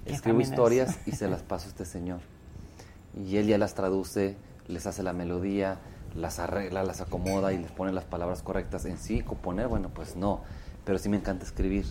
Que 0.04 0.12
Escribo 0.14 0.40
es. 0.40 0.48
historias 0.50 0.98
y 1.06 1.12
se 1.12 1.28
las 1.28 1.42
paso 1.42 1.66
a 1.66 1.68
este 1.68 1.84
señor. 1.84 2.20
Y 3.16 3.36
él 3.36 3.46
ya 3.46 3.58
las 3.58 3.74
traduce, 3.74 4.36
les 4.68 4.86
hace 4.86 5.02
la 5.02 5.12
melodía, 5.12 5.78
las 6.14 6.38
arregla, 6.38 6.84
las 6.84 7.00
acomoda 7.00 7.52
y 7.52 7.58
les 7.58 7.70
pone 7.70 7.92
las 7.92 8.04
palabras 8.04 8.42
correctas. 8.42 8.84
En 8.84 8.98
sí, 8.98 9.20
componer, 9.22 9.68
bueno, 9.68 9.88
pues 9.92 10.16
no. 10.16 10.42
Pero 10.84 10.98
sí 10.98 11.08
me 11.08 11.16
encanta 11.18 11.44
escribir. 11.44 11.86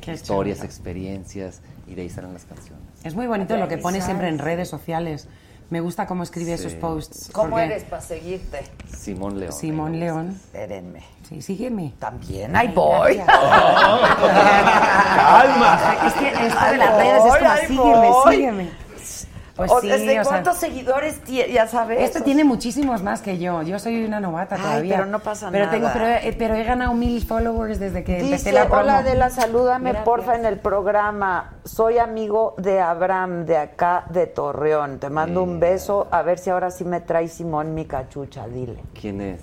Qué 0.00 0.12
Historias, 0.12 0.58
chulo. 0.58 0.66
experiencias 0.66 1.60
y 1.86 1.94
de 1.94 2.02
ahí 2.02 2.10
salen 2.10 2.32
las 2.34 2.44
canciones. 2.44 2.87
Es 3.04 3.14
muy 3.14 3.26
bonito 3.26 3.56
lo 3.56 3.68
que 3.68 3.78
pone 3.78 4.00
siempre 4.00 4.28
en 4.28 4.38
redes 4.38 4.68
sociales. 4.68 5.28
Me 5.70 5.80
gusta 5.80 6.06
cómo 6.06 6.22
escribe 6.22 6.56
Sí. 6.56 6.64
esos 6.66 6.74
posts. 6.74 7.28
¿Cómo 7.32 7.50
porque- 7.50 7.66
eres 7.66 7.84
para 7.84 8.00
seguirte? 8.00 8.60
Simón 8.96 9.38
León. 9.38 9.52
Simón 9.52 10.00
León. 10.00 10.30
Espérenme. 10.30 11.02
Sí, 11.28 11.42
sígueme. 11.42 11.92
También, 11.98 12.56
ahí 12.56 12.68
voy. 12.68 13.16
Calma. 14.38 15.78
Es 16.06 16.12
que 16.14 16.28
esto 16.46 16.64
de 16.70 16.76
las 16.78 16.96
redes 16.96 17.22
es 17.24 17.76
como 17.76 17.92
sígueme, 17.92 18.08
sígueme. 18.36 18.70
Pues 19.58 19.72
O- 19.72 19.80
sí, 19.80 19.88
¿Desde 19.88 20.20
o 20.20 20.22
sea, 20.22 20.32
cuántos 20.32 20.56
seguidores 20.58 21.20
tiene? 21.24 21.52
Ya 21.52 21.66
sabes. 21.66 22.00
Este 22.00 22.20
tiene 22.20 22.44
muchísimos 22.44 23.02
más 23.02 23.20
que 23.22 23.38
yo. 23.38 23.60
Yo 23.62 23.80
soy 23.80 24.04
una 24.04 24.20
novata 24.20 24.54
Ay, 24.54 24.62
todavía. 24.62 24.96
pero 24.98 25.06
no 25.08 25.18
pasa 25.18 25.50
pero 25.50 25.66
nada. 25.66 25.76
Tengo, 25.76 25.90
pero, 25.92 26.06
he- 26.06 26.32
pero 26.38 26.54
he 26.54 26.62
ganado 26.62 26.94
mil 26.94 27.20
followers 27.26 27.80
desde 27.80 28.04
que 28.04 28.20
empecé 28.20 28.36
Dice, 28.36 28.52
la 28.52 28.66
promo. 28.68 28.82
hola 28.82 28.98
Adela, 28.98 29.30
salúdame 29.30 29.90
Gracias. 29.90 30.04
porfa 30.04 30.36
en 30.36 30.46
el 30.46 30.60
programa. 30.60 31.54
Soy 31.64 31.98
amigo 31.98 32.54
de 32.58 32.80
Abraham 32.80 33.46
de 33.46 33.56
acá 33.56 34.04
de 34.10 34.28
Torreón. 34.28 35.00
Te 35.00 35.10
mando 35.10 35.42
un 35.42 35.58
beso. 35.58 36.06
A 36.12 36.22
ver 36.22 36.38
si 36.38 36.50
ahora 36.50 36.70
sí 36.70 36.84
me 36.84 37.00
trae 37.00 37.26
Simón 37.26 37.74
mi 37.74 37.84
cachucha, 37.84 38.46
dile. 38.46 38.78
¿Quién 38.98 39.20
es? 39.20 39.40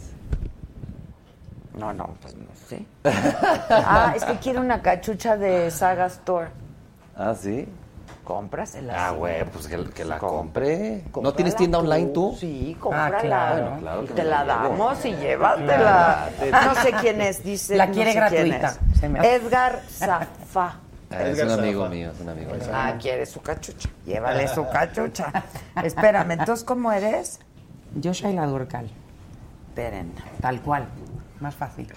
No, 1.78 1.92
no, 1.92 2.16
pues 2.22 2.34
no 2.38 2.46
sé. 2.70 2.86
ah, 3.04 4.14
es 4.16 4.24
que 4.24 4.36
quiere 4.38 4.60
una 4.60 4.82
cachucha 4.82 5.36
de 5.36 5.70
Saga 5.72 6.06
Store. 6.06 6.48
Ah, 7.18 7.36
sí. 7.38 7.68
Cómprasela. 8.26 9.08
Ah, 9.08 9.12
güey, 9.12 9.46
pues 9.46 9.68
que, 9.68 9.82
que 9.92 10.04
la 10.04 10.18
compre. 10.18 11.04
¿No 11.22 11.34
tienes 11.34 11.56
tienda 11.56 11.78
online 11.78 12.08
tú? 12.10 12.36
Sí, 12.40 12.76
Ah, 12.76 12.82
cómprala. 12.82 13.20
claro. 13.20 13.62
Bueno, 13.62 13.78
claro 13.80 14.04
Y 14.04 14.08
que 14.08 14.14
te 14.16 14.24
la 14.24 14.44
damos 14.44 15.06
y 15.06 15.16
llévatela. 15.16 16.30
No 16.66 16.76
sé 16.82 16.92
quién 17.00 17.22
es, 17.22 17.44
dice. 17.44 17.78
La 17.78 17.86
no 17.86 17.94
quiere 17.94 18.12
sé 18.14 18.18
gratuita, 18.20 18.74
se 19.00 19.10
me. 19.10 19.20
Edgar 19.36 19.82
Zafa. 19.90 20.80
Ah, 21.12 21.22
es 21.24 21.40
un 21.42 21.52
amigo 21.52 21.88
mío, 21.88 22.12
es 22.12 22.20
un 22.20 22.30
amigo 22.30 22.52
mío. 22.52 22.64
Ah, 22.74 22.96
quiere 23.00 23.28
su 23.28 23.42
cachucha. 23.42 23.90
Llévale 24.06 24.48
su 24.48 24.68
cachucha. 24.70 25.32
Espérame, 25.84 26.32
entonces, 26.32 26.66
¿cómo 26.66 26.92
eres? 26.92 27.40
Yo 27.94 28.14
soy 28.16 28.34
la 28.34 28.48
Durcal. 28.48 28.90
Esperen. 29.70 30.12
Tal 30.42 30.62
cual. 30.62 30.88
Más 31.40 31.54
fácil. 31.54 31.88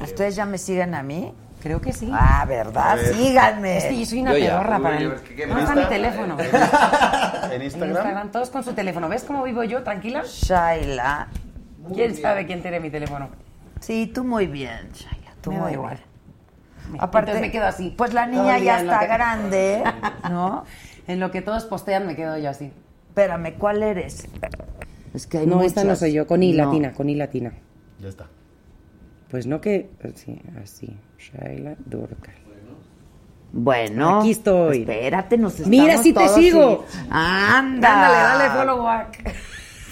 ¿Ustedes 0.00 0.36
ya 0.36 0.44
me 0.46 0.56
siguen 0.56 0.94
a 0.94 1.02
mí? 1.02 1.34
Creo 1.62 1.80
que 1.80 1.92
sí. 1.92 2.08
Ah, 2.12 2.44
¿verdad? 2.46 2.96
Ver. 2.96 3.14
Síganme. 3.14 3.78
Es 3.78 3.84
que 3.86 3.98
yo 3.98 4.06
soy 4.06 4.20
una 4.20 4.32
Yo 4.32 4.38
ya. 4.38 4.46
pedorra 4.50 4.78
para 4.78 4.96
Uy, 4.96 5.02
el... 5.02 5.06
a 5.10 5.14
ver, 5.14 5.20
¿qué- 5.22 5.34
qué 5.34 5.46
¿Dónde 5.46 5.54
me 5.64 5.68
está 5.70 5.74
mi 5.74 5.84
teléfono? 5.86 6.36
¿En 6.38 7.52
En 7.52 7.62
Instagram? 7.62 7.90
Instagram, 7.96 8.30
todos 8.30 8.50
con 8.50 8.62
su 8.64 8.72
teléfono. 8.74 9.08
¿Ves 9.08 9.24
cómo 9.24 9.42
vivo 9.42 9.64
yo? 9.64 9.82
¿Tranquila? 9.82 10.22
Shaila. 10.24 11.28
¿Quién 11.94 12.14
sabe 12.16 12.46
quién 12.46 12.62
tiene 12.62 12.78
mi 12.80 12.90
teléfono? 12.90 13.28
Sí, 13.80 14.10
tú 14.12 14.24
muy 14.24 14.46
bien, 14.46 14.90
Shaila. 14.92 15.30
Tú 15.40 15.50
Me 15.50 15.56
muy 15.56 15.62
da 15.64 15.68
bien. 15.70 15.80
igual. 15.80 15.98
Aparte, 17.00 17.30
Entonces 17.32 17.40
me 17.40 17.50
quedo 17.52 17.66
así. 17.66 17.94
Pues 17.96 18.14
la 18.14 18.26
niña 18.26 18.58
ya 18.58 18.80
está 18.80 19.00
que- 19.00 19.06
grande, 19.06 19.82
¿no? 20.30 20.64
En 21.08 21.20
lo 21.20 21.30
que 21.30 21.40
todos 21.40 21.64
postean 21.64 22.06
me 22.06 22.14
quedo 22.16 22.36
yo 22.38 22.50
así. 22.50 22.70
Espérame, 23.08 23.54
¿cuál 23.58 23.82
eres? 23.82 24.28
Es 25.14 25.26
que 25.26 25.38
hay 25.38 25.46
no, 25.46 25.62
esta 25.62 25.82
no 25.82 25.96
soy 25.96 26.12
yo, 26.12 26.26
con 26.26 26.42
I 26.42 26.52
No. 26.52 26.66
latina, 26.66 26.92
con 26.92 27.08
I 27.08 27.14
latina. 27.14 27.52
Ya 27.98 28.08
está. 28.10 28.26
Pues 29.30 29.46
no 29.46 29.60
que... 29.62 29.88
Sí, 30.14 30.38
así. 30.62 30.96
Shaila 31.18 31.74
Durcal. 31.84 32.34
Bueno, 33.50 34.20
Aquí 34.20 34.32
estoy. 34.32 34.80
Espérate, 34.80 35.38
nos 35.38 35.52
estamos 35.54 35.70
Mira, 35.70 35.98
sí 35.98 36.12
te 36.12 36.28
sigo. 36.28 36.84
y- 36.92 36.98
Anda. 37.10 37.58
Ándale, 37.58 38.14
dale 38.14 38.50
follow 38.58 38.82
back. 38.84 39.34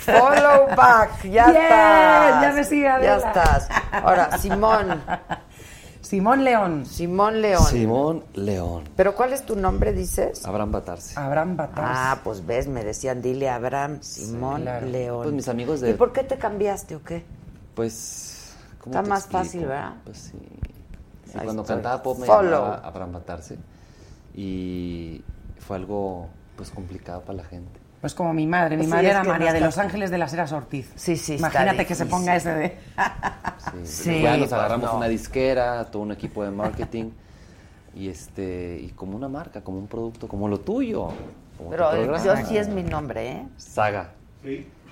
Follow 0.01 0.77
back, 0.77 1.23
ya 1.25 1.47
Bien, 1.51 1.63
estás. 1.63 2.43
ya 2.43 2.53
me 2.55 2.65
sigue 2.65 2.83
Ya 2.83 3.17
estás. 3.17 3.69
Ahora, 3.93 4.37
Simón. 4.39 5.03
Simón 6.03 6.45
León. 6.45 6.87
Simón 6.87 7.43
León. 7.43 7.65
Simón 7.67 8.25
León. 8.35 8.85
¿Pero 8.95 9.17
cuál 9.17 9.33
es 9.33 9.45
tu 9.45 9.57
nombre, 9.57 9.93
dices? 9.93 10.47
Abraham 10.47 10.71
Batarse. 10.71 11.19
Abraham 11.19 11.57
Batas. 11.57 11.85
Ah, 11.85 12.21
pues 12.23 12.47
ves, 12.47 12.69
me 12.69 12.85
decían, 12.85 13.21
dile 13.23 13.49
Abraham 13.51 13.99
Simón 14.03 14.63
claro. 14.63 14.87
León. 14.87 15.23
Pues 15.25 15.35
mis 15.35 15.49
amigos 15.49 15.81
¿Y 15.83 15.87
de... 15.87 15.95
por 15.95 16.13
qué 16.13 16.23
te 16.23 16.37
cambiaste 16.39 16.95
o 16.95 17.03
qué? 17.03 17.25
Pues... 17.75 18.55
¿cómo 18.79 18.93
Está 18.93 19.03
te 19.03 19.09
más 19.09 19.19
explico? 19.25 19.45
fácil, 19.45 19.65
¿verdad? 19.67 19.93
Pues 20.05 20.19
sí. 20.19 20.39
Sí, 21.37 21.41
Ahí 21.41 21.45
cuando 21.45 21.63
estoy. 21.63 21.77
cantaba 21.77 22.03
pop 22.03 22.19
me 22.19 22.27
Follow. 22.27 22.51
llamaba 22.51 22.77
Abraham 22.85 23.13
Batarse. 23.13 23.59
Y 24.35 25.23
fue 25.59 25.77
algo, 25.77 26.29
pues, 26.57 26.71
complicado 26.71 27.23
para 27.23 27.39
la 27.39 27.45
gente. 27.45 27.81
Pues 28.01 28.15
como 28.15 28.33
mi 28.35 28.47
madre. 28.47 28.77
Mi 28.77 28.85
Sí, 28.85 28.91
madre 28.91 29.11
era 29.11 29.25
María 29.25 29.53
de 29.53 29.61
Los 29.61 29.79
Ángeles 29.79 30.11
de 30.11 30.19
las 30.19 30.33
Heras 30.33 30.53
Ortiz. 30.53 30.93
Sí, 30.95 31.17
sí, 31.17 31.37
Imagínate 31.37 31.87
que 31.87 31.95
se 31.95 32.07
ponga 32.07 32.37
ese 32.37 32.55
de... 32.55 32.79
Sí, 33.59 33.73
Sí, 33.85 34.23
ya 34.23 34.31
nos 34.33 34.41
pues, 34.41 34.53
agarramos 34.53 34.91
no. 34.93 34.97
una 34.99 35.09
disquera, 35.09 35.85
todo 35.91 36.03
un 36.03 36.13
equipo 36.13 36.45
de 36.45 36.51
marketing 36.51 37.11
y 37.95 38.09
este 38.11 38.79
y 38.83 38.89
como 38.91 39.17
una 39.17 39.29
marca, 39.29 39.63
como 39.63 39.79
un 39.79 39.87
producto, 39.89 40.29
como 40.29 40.47
lo 40.49 40.61
tuyo. 40.61 41.09
como 41.57 41.71
Pero 41.71 42.23
yo 42.23 42.37
sí 42.47 42.59
es 42.59 42.69
mi 42.69 42.83
nombre, 42.83 43.31
¿eh? 43.33 43.49
Saga. 43.57 44.11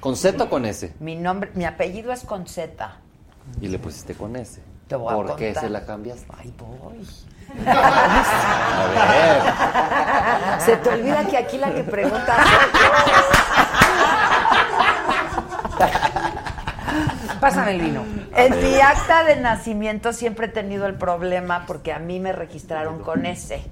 ¿Con 0.00 0.16
Z 0.16 0.42
o 0.42 0.48
con 0.48 0.64
S? 0.64 0.94
Mi 1.00 1.14
nombre, 1.14 1.50
mi 1.54 1.66
apellido 1.66 2.10
es 2.12 2.24
con 2.24 2.46
Z. 2.46 2.96
Y 3.60 3.68
le 3.68 3.78
pusiste 3.78 4.14
con 4.14 4.34
S. 4.36 4.60
Te 4.88 4.96
voy 4.96 5.12
a 5.12 5.16
¿Por 5.16 5.36
qué 5.36 5.54
se 5.54 5.68
la 5.68 5.84
cambiaste? 5.86 6.26
Ay, 6.38 6.52
voy. 6.58 7.06
A 7.66 8.98
Se 10.60 10.76
te 10.76 10.88
olvida 10.88 11.24
que 11.26 11.36
aquí 11.36 11.58
la 11.58 11.72
que 11.72 11.84
pregunta 11.84 12.36
Pásame 17.40 17.72
el 17.72 17.80
vino. 17.80 18.04
En 18.34 18.58
mi 18.62 18.80
acta 18.80 19.24
de 19.24 19.36
nacimiento 19.36 20.12
siempre 20.14 20.46
he 20.46 20.48
tenido 20.48 20.86
el 20.86 20.94
problema 20.94 21.64
porque 21.66 21.92
a 21.92 21.98
mí 21.98 22.18
me 22.18 22.32
registraron 22.32 23.00
con 23.00 23.26
S. 23.26 23.62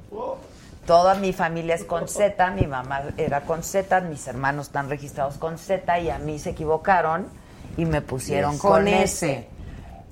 Toda 0.87 1.15
mi 1.15 1.33
familia 1.33 1.77
es 1.77 1.85
con 1.85 2.09
Z, 2.09 2.51
mi 2.51 2.67
mamá 2.67 3.03
era 3.17 3.43
con 3.43 3.63
Z, 3.63 4.01
mis 4.03 4.27
hermanos 4.27 4.67
están 4.67 4.91
registrados 4.91 5.39
con 5.39 5.57
Z 5.57 6.01
y 6.01 6.11
a 6.11 6.19
mí 6.19 6.39
se 6.39 6.51
equivocaron 6.51 7.29
y 7.77 7.87
me 7.87 8.03
pusieron 8.03 8.59
con, 8.59 8.73
Con 8.73 8.89
S. 8.89 9.33
S. 9.33 9.49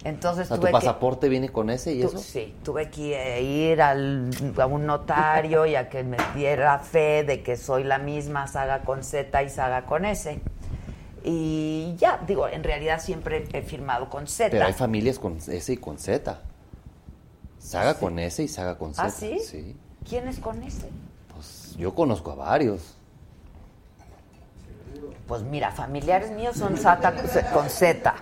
Entonces 0.02 0.46
O 0.46 0.48
sea, 0.48 0.56
tuve 0.56 0.70
tu 0.70 0.78
que 0.78 0.86
pasaporte 0.86 1.28
viene 1.28 1.50
con 1.50 1.68
S 1.68 1.92
y 1.92 2.00
Tu- 2.00 2.06
eso. 2.08 2.18
Sí, 2.18 2.54
tuve 2.64 2.88
que 2.88 3.42
ir 3.42 3.82
al- 3.82 4.30
a 4.58 4.66
un 4.66 4.86
notario 4.86 5.66
y 5.66 5.74
a 5.74 5.90
que 5.90 6.02
me 6.04 6.16
diera 6.34 6.78
fe 6.78 7.22
de 7.22 7.42
que 7.42 7.56
soy 7.58 7.84
la 7.84 7.98
misma 7.98 8.46
Saga 8.46 8.80
con 8.80 9.04
Z 9.04 9.42
y 9.42 9.50
Saga 9.50 9.84
con 9.84 10.06
S. 10.06 10.40
Y 11.22 11.96
ya, 11.98 12.18
digo, 12.26 12.48
en 12.48 12.64
realidad 12.64 12.98
siempre 12.98 13.46
he 13.52 13.60
firmado 13.60 14.08
con 14.08 14.26
Z. 14.26 14.50
Pero 14.50 14.64
hay 14.64 14.72
familias 14.72 15.18
con 15.18 15.36
S 15.36 15.70
y 15.70 15.76
con 15.76 15.98
Z. 15.98 16.40
Saga 17.58 17.92
con 17.94 18.18
S 18.18 18.42
y 18.42 18.48
Saga 18.48 18.78
con 18.78 18.94
Z. 18.94 19.04
¿Ah, 19.04 19.10
sí? 19.10 19.38
Sí. 19.40 19.76
¿Quién 20.08 20.28
es 20.28 20.38
con 20.38 20.62
S? 20.62 20.88
Pues 21.34 21.76
yo 21.76 21.94
conozco 21.94 22.30
a 22.30 22.36
varios. 22.36 22.96
Pues 25.28 25.42
mira, 25.42 25.70
familiares 25.72 26.30
míos 26.30 26.56
son 26.56 26.78
Sata 26.78 27.12
con 27.52 27.68
Z. 27.68 28.14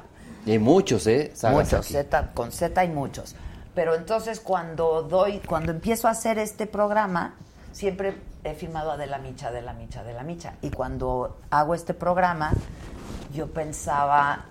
Y 0.49 0.53
hay 0.53 0.59
muchos, 0.59 1.07
¿eh? 1.07 1.31
Sagas 1.35 1.57
Muchos, 1.73 1.85
aquí. 1.87 1.93
Z, 1.93 2.31
con 2.33 2.51
Z 2.53 2.81
hay 2.81 2.89
muchos. 2.89 3.37
Pero 3.75 3.95
entonces 3.95 4.41
cuando 4.41 5.03
doy, 5.03 5.41
cuando 5.47 5.73
empiezo 5.73 6.09
a 6.09 6.13
hacer 6.13 6.39
este 6.39 6.67
programa, 6.67 7.35
siempre 7.73 8.17
he 8.45 8.55
firmado 8.55 8.93
Adela 8.93 9.19
Micha, 9.19 9.49
Adela 9.49 9.75
Micha, 9.75 10.01
Adela 10.01 10.23
Micha. 10.23 10.55
Y 10.63 10.71
cuando 10.71 11.37
hago 11.51 11.75
este 11.75 11.93
programa, 11.93 12.53
yo 13.35 13.49
pensaba 13.49 14.47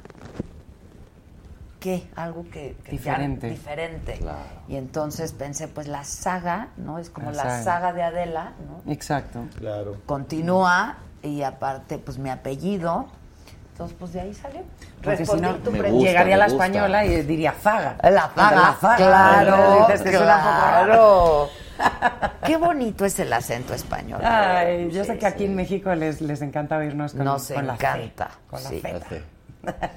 que 1.79 2.07
algo 2.15 2.43
que, 2.43 2.75
que 2.83 2.91
ya- 2.91 3.17
Diferente. 3.17 3.49
diferente. 3.49 4.13
Claro. 4.19 4.37
Y 4.67 4.75
entonces 4.75 5.31
pensé, 5.33 5.67
pues 5.67 5.87
la 5.87 6.03
saga, 6.03 6.69
¿no? 6.77 6.97
Es 6.99 7.09
como 7.09 7.31
La 7.31 7.37
la, 7.37 7.43
saga. 7.43 7.63
saga 7.63 7.93
de 7.93 8.03
Adela, 8.03 8.53
¿no? 8.85 8.91
Exacto. 8.91 9.45
Claro. 9.57 9.97
Continúa 10.05 10.97
y 11.21 11.41
aparte, 11.41 11.97
pues 11.97 12.17
mi 12.17 12.29
apellido. 12.29 13.07
Entonces, 13.77 13.95
pues 13.99 14.13
de 14.13 14.21
ahí 14.21 14.33
salió. 14.33 14.61
Porque 15.03 15.17
si 15.17 15.21
Respondí 15.23 15.43
no, 15.43 15.55
tu 15.57 15.69
gusta, 15.69 15.87
llegaría 15.89 16.33
a 16.33 16.37
la 16.39 16.45
gusta. 16.47 16.65
española 16.65 17.05
y 17.05 17.21
diría 17.21 17.51
Zaga. 17.51 17.95
La 18.01 18.27
faga, 18.29 18.55
La 18.55 18.73
faga. 18.73 18.95
claro, 18.97 19.87
que 19.87 20.09
claro. 20.09 21.49
Qué 22.43 22.57
bonito 22.57 23.05
es 23.05 23.19
el 23.19 23.31
acento 23.31 23.75
español. 23.75 24.19
Ay, 24.23 24.89
yo 24.91 25.03
Sí, 25.03 25.11
sé 25.11 25.19
que 25.19 25.27
aquí 25.27 25.39
sí. 25.39 25.45
en 25.45 25.55
México 25.55 25.93
les, 25.93 26.21
les 26.21 26.41
encanta 26.41 26.77
oírnos 26.77 27.13
con, 27.13 27.23
Nos 27.23 27.49
con 27.51 27.67
la 27.67 27.75
fe. 27.75 27.83
encanta, 27.85 28.29
Con 28.49 28.63
la 28.63 28.69
sí. 28.69 28.79
fe. 28.81 29.21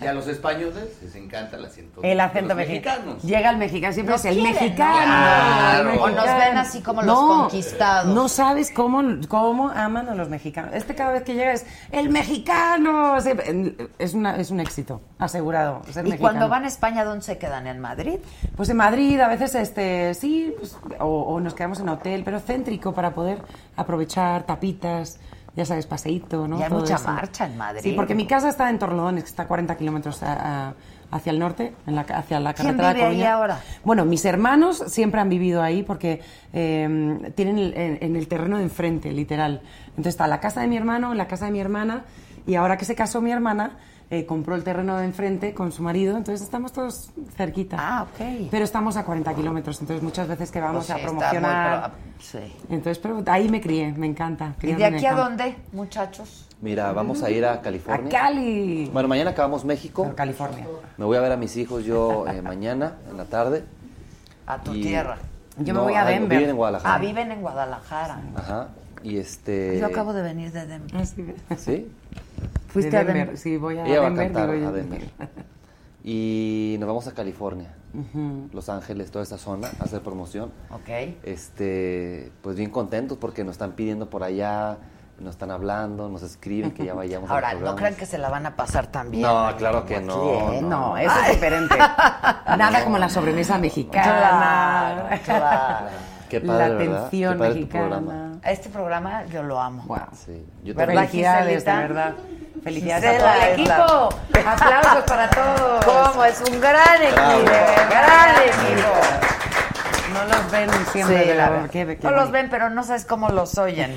Y 0.00 0.06
a 0.06 0.12
los 0.12 0.26
españoles 0.28 0.98
les 1.02 1.14
encanta 1.14 1.56
el 1.56 1.64
acento. 1.64 2.02
El 2.02 2.20
acento 2.20 2.54
mexicano. 2.54 3.16
Llega 3.22 3.50
el 3.50 3.56
mexicano, 3.56 3.92
siempre 3.92 4.12
Nos 4.14 4.24
es 4.24 4.30
el 4.30 4.34
quieren, 4.42 4.54
¿no? 4.54 4.60
mexicano. 4.60 5.02
Claro. 5.04 6.02
O 6.02 6.08
nos 6.10 6.24
ven 6.24 6.56
así 6.58 6.80
como 6.80 7.02
los 7.02 7.18
conquistados. 7.18 8.14
No 8.14 8.28
sabes 8.28 8.70
cómo, 8.70 9.02
cómo 9.28 9.70
aman 9.70 10.08
a 10.08 10.14
los 10.14 10.28
mexicanos. 10.28 10.74
Este 10.74 10.94
cada 10.94 11.12
vez 11.12 11.22
que 11.22 11.34
llega 11.34 11.52
es 11.52 11.66
el 11.92 12.10
mexicano. 12.10 13.16
Es, 13.98 14.14
una, 14.14 14.36
es 14.36 14.50
un 14.50 14.60
éxito, 14.60 15.00
asegurado. 15.18 15.82
ser 15.90 16.06
Y 16.06 16.10
mexicano. 16.10 16.20
cuando 16.20 16.48
van 16.48 16.64
a 16.64 16.68
España, 16.68 17.04
¿dónde 17.04 17.24
se 17.24 17.38
quedan? 17.38 17.66
¿En 17.66 17.80
Madrid? 17.80 18.18
Pues 18.56 18.68
en 18.68 18.76
Madrid, 18.76 19.20
a 19.20 19.28
veces 19.28 19.54
este, 19.54 20.14
sí, 20.14 20.54
pues, 20.58 20.76
o, 20.98 21.04
o 21.06 21.40
nos 21.40 21.54
quedamos 21.54 21.80
en 21.80 21.88
hotel, 21.88 22.22
pero 22.24 22.40
céntrico 22.40 22.92
para 22.92 23.12
poder 23.12 23.42
aprovechar 23.76 24.44
tapitas, 24.44 25.18
ya 25.60 25.66
sabes, 25.66 25.86
paseíto, 25.86 26.48
¿no? 26.48 26.58
Y 26.58 26.62
hay 26.62 26.68
Todo 26.68 26.80
mucha 26.80 26.94
eso. 26.96 27.08
marcha 27.12 27.46
en 27.46 27.56
Madrid. 27.58 27.80
Sí, 27.82 27.92
porque 27.92 28.14
mi 28.14 28.26
casa 28.26 28.48
está 28.48 28.68
en 28.70 28.78
Torrelodones, 28.78 29.24
que 29.24 29.30
está 29.30 29.42
a 29.44 29.46
40 29.46 29.76
kilómetros 29.76 30.22
a- 30.22 30.68
a- 30.70 30.74
hacia 31.12 31.30
el 31.32 31.38
norte, 31.38 31.74
en 31.86 31.96
la, 31.96 32.02
hacia 32.02 32.38
la 32.40 32.54
¿Quién 32.54 32.68
carretera 32.76 32.92
vive 32.94 33.04
de 33.04 33.10
ahí 33.16 33.22
ahora? 33.24 33.60
Bueno, 33.84 34.04
mis 34.04 34.24
hermanos 34.24 34.82
siempre 34.86 35.20
han 35.20 35.28
vivido 35.28 35.60
ahí 35.62 35.82
porque 35.82 36.22
eh, 36.52 37.32
tienen 37.34 37.58
el- 37.58 37.74
en, 37.76 37.98
en 38.00 38.16
el 38.16 38.26
terreno 38.28 38.56
de 38.58 38.64
enfrente, 38.64 39.12
literal. 39.12 39.60
Entonces 39.88 40.14
está 40.14 40.26
la 40.26 40.40
casa 40.40 40.60
de 40.62 40.66
mi 40.68 40.76
hermano, 40.76 41.12
la 41.14 41.26
casa 41.26 41.46
de 41.46 41.50
mi 41.52 41.60
hermana, 41.60 42.04
y 42.46 42.54
ahora 42.54 42.76
que 42.76 42.84
se 42.84 42.94
casó 42.94 43.20
mi 43.20 43.32
hermana, 43.32 43.72
eh, 44.10 44.26
compró 44.26 44.56
el 44.56 44.64
terreno 44.64 44.96
de 44.96 45.04
enfrente 45.04 45.54
con 45.54 45.70
su 45.70 45.82
marido, 45.84 46.16
entonces 46.16 46.42
estamos 46.42 46.72
todos 46.72 47.10
cerquita. 47.36 47.76
Ah, 47.78 48.02
ok. 48.02 48.48
Pero 48.50 48.64
estamos 48.64 48.96
a 48.96 49.04
40 49.04 49.32
kilómetros, 49.34 49.80
entonces 49.80 50.02
muchas 50.02 50.26
veces 50.26 50.50
que 50.50 50.60
vamos 50.60 50.86
Pues 50.86 50.90
a 50.90 50.94
sí, 50.96 51.00
muy 51.02 51.10
promocionar. 51.10 51.90
pro- 51.92 51.98
sí. 52.18 52.38
Entonces, 52.68 52.98
pero 52.98 53.22
ahí 53.26 53.48
me 53.48 53.60
crié, 53.60 53.92
me 53.92 54.06
encanta. 54.08 54.54
¿Y 54.62 54.72
de 54.72 54.84
aquí 54.84 55.06
a 55.06 55.14
dónde, 55.14 55.56
muchachos? 55.72 56.46
Mira, 56.60 56.92
vamos 56.92 57.22
a 57.22 57.30
ir 57.30 57.44
a 57.44 57.54
A 57.54 57.60
California. 57.62 58.10
Cali. 58.10 58.90
Bueno, 58.92 59.08
mañana 59.08 59.30
acabamos 59.30 59.64
México. 59.64 60.04
A 60.04 60.14
California. 60.14 60.66
Me 60.98 61.04
voy 61.04 61.16
a 61.16 61.20
ver 61.20 61.32
a 61.32 61.36
mis 61.36 61.56
hijos 61.56 61.84
yo 61.84 62.26
eh, 62.26 62.42
mañana 62.42 62.96
en 63.10 63.16
la 63.16 63.24
tarde. 63.26 63.64
A 64.46 64.58
tu 64.58 64.74
Y- 64.74 64.82
tierra. 64.82 65.16
Yo 65.58 65.72
me 65.74 65.80
voy 65.80 65.94
a 65.94 66.02
ah, 66.02 66.06
Denver. 66.06 66.36
Viven 66.38 66.50
en 66.50 66.56
Guadalajara. 66.56 66.94
Ah, 66.94 66.98
viven 66.98 67.30
en 67.32 67.40
Guadalajara. 67.42 68.20
Ajá. 68.34 68.68
Y 69.02 69.18
este. 69.18 69.78
Yo 69.78 69.86
acabo 69.86 70.12
de 70.12 70.22
venir 70.22 70.50
de 70.52 70.66
Denver. 70.66 70.90
Ah, 71.48 71.56
sí. 71.56 71.86
¿Fuiste 72.70 72.90
De 72.90 72.96
a 72.96 73.00
Denver, 73.04 73.16
Denver? 73.16 73.36
Sí, 73.38 73.56
voy 73.56 73.78
a 73.78 73.84
Ella 73.86 74.00
va 74.00 74.06
a 74.06 74.10
Denver. 74.10 74.26
cantar 74.32 74.50
a 74.50 74.72
Denver. 74.72 75.10
Y 76.02 76.76
nos 76.80 76.86
vamos 76.86 77.06
a 77.08 77.12
California, 77.12 77.74
Los 78.52 78.68
Ángeles, 78.70 79.10
toda 79.10 79.22
esa 79.22 79.36
zona, 79.36 79.68
a 79.78 79.84
hacer 79.84 80.00
promoción. 80.00 80.50
Ok. 80.70 80.88
Este, 81.24 82.32
pues 82.42 82.56
bien 82.56 82.70
contentos 82.70 83.18
porque 83.18 83.44
nos 83.44 83.52
están 83.52 83.72
pidiendo 83.72 84.08
por 84.08 84.22
allá, 84.22 84.78
nos 85.18 85.32
están 85.32 85.50
hablando, 85.50 86.08
nos 86.08 86.22
escriben 86.22 86.70
que 86.70 86.86
ya 86.86 86.94
vayamos 86.94 87.28
a 87.28 87.34
Ahora, 87.34 87.52
los 87.52 87.62
no 87.62 87.76
crean 87.76 87.94
que 87.96 88.06
se 88.06 88.16
la 88.16 88.30
van 88.30 88.46
a 88.46 88.56
pasar 88.56 88.86
tan 88.86 89.10
bien. 89.10 89.24
No, 89.24 89.54
claro 89.58 89.84
que 89.84 90.00
no. 90.00 90.62
No, 90.62 90.96
eso 90.96 91.14
es 91.26 91.32
diferente. 91.32 91.76
Nada 92.56 92.82
como 92.82 92.96
la 92.96 93.10
sobremesa 93.10 93.58
mexicana. 93.58 94.02
Claro, 95.08 95.22
claro. 95.24 95.86
Qué 96.30 96.40
padre, 96.40 96.68
la 96.68 96.74
¿verdad? 96.76 96.96
atención 97.06 97.32
Qué 97.34 97.38
padre 97.38 97.52
tu 97.54 97.60
mexicana. 97.60 97.88
programa. 97.98 98.32
Este 98.44 98.68
programa 98.70 99.26
yo 99.26 99.42
lo 99.42 99.60
amo. 99.60 99.82
Wow. 99.86 99.98
Sí, 100.14 100.46
yo 100.64 100.74
¿Verdad, 100.74 100.94
también. 100.94 101.08
Felicidades, 101.10 101.64
de 101.66 101.72
verdad. 101.72 102.14
Felicidades 102.62 103.22
a 103.24 103.32
Gisela 103.56 103.76
todo 103.86 104.08
el 104.10 104.18
es 104.36 104.38
equipo. 104.38 104.48
Aplausos 104.50 105.04
para 105.04 105.30
todos. 105.30 105.84
¿Cómo? 105.84 106.24
Es 106.24 106.40
un 106.48 106.60
gran 106.60 107.02
equipo. 107.02 107.20
Bravo. 107.20 107.88
Gran 107.90 108.36
equipo. 108.44 108.88
No 110.12 110.24
los 110.24 110.50
ven 110.50 110.70
siempre, 110.92 111.16
Sí, 111.18 111.22
pero 111.26 111.38
la 111.38 111.48
verdad. 111.50 111.70
qué- 111.70 111.96
qué 111.98 111.98
no 112.02 112.10
los 112.10 112.30
ven, 112.32 112.50
pero 112.50 112.68
no 112.68 112.82
sabes 112.82 113.04
cómo 113.04 113.28
los 113.28 113.56
oyen. 113.58 113.92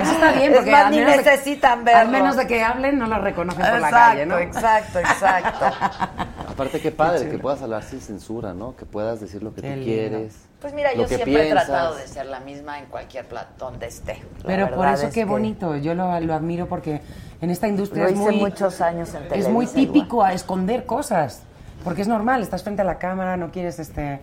Eso 0.00 0.12
está 0.12 0.32
bien, 0.32 0.52
Es 0.52 0.56
porque 0.58 0.70
más, 0.70 0.84
al 0.84 0.90
ni 0.90 0.98
menos 0.98 1.16
de- 1.16 1.22
necesitan 1.22 1.84
verlo. 1.84 2.00
Al 2.00 2.08
menos 2.08 2.36
de 2.36 2.46
que 2.46 2.62
hablen, 2.62 2.98
no 2.98 3.06
los 3.06 3.20
reconocen 3.20 3.64
por 3.64 3.80
la 3.80 3.90
calle, 3.90 4.26
¿no? 4.26 4.38
exacto, 4.38 4.98
exacto. 4.98 5.66
Aparte, 6.52 6.80
qué 6.80 6.90
padre 6.90 7.28
que 7.28 7.38
puedas 7.38 7.62
hablar 7.62 7.82
sin 7.82 8.00
censura, 8.00 8.52
¿no? 8.54 8.76
Que 8.76 8.84
puedas 8.84 9.20
decir 9.20 9.42
lo 9.42 9.54
que 9.54 9.62
Qué 9.62 9.68
tú 9.68 9.74
lindo. 9.74 9.86
quieres. 9.86 10.34
Pues 10.60 10.74
mira, 10.74 10.94
yo 10.94 11.08
siempre 11.08 11.48
he 11.48 11.50
tratado 11.50 11.96
de 11.96 12.06
ser 12.06 12.26
la 12.26 12.40
misma 12.40 12.78
en 12.78 12.86
cualquier 12.86 13.26
plato 13.26 13.64
donde 13.64 13.86
esté. 13.86 14.22
La 14.38 14.46
Pero 14.46 14.70
por 14.74 14.86
eso 14.86 15.06
es 15.08 15.14
qué 15.14 15.20
que 15.20 15.24
bonito, 15.24 15.76
yo 15.76 15.94
lo, 15.94 16.18
lo 16.20 16.34
admiro 16.34 16.68
porque 16.68 17.00
en 17.40 17.50
esta 17.50 17.66
industria 17.66 18.04
Lo 18.04 18.08
es 18.10 18.14
hice 18.14 18.22
muy, 18.22 18.36
muchos 18.36 18.80
años 18.80 19.12
en 19.14 19.32
es 19.32 19.48
muy 19.48 19.66
típico 19.66 20.22
a 20.22 20.32
esconder 20.32 20.86
cosas, 20.86 21.42
porque 21.82 22.02
es 22.02 22.08
normal, 22.08 22.42
estás 22.42 22.62
frente 22.62 22.82
a 22.82 22.84
la 22.84 22.98
cámara, 22.98 23.36
no 23.36 23.50
quieres 23.50 23.78
este 23.78 24.20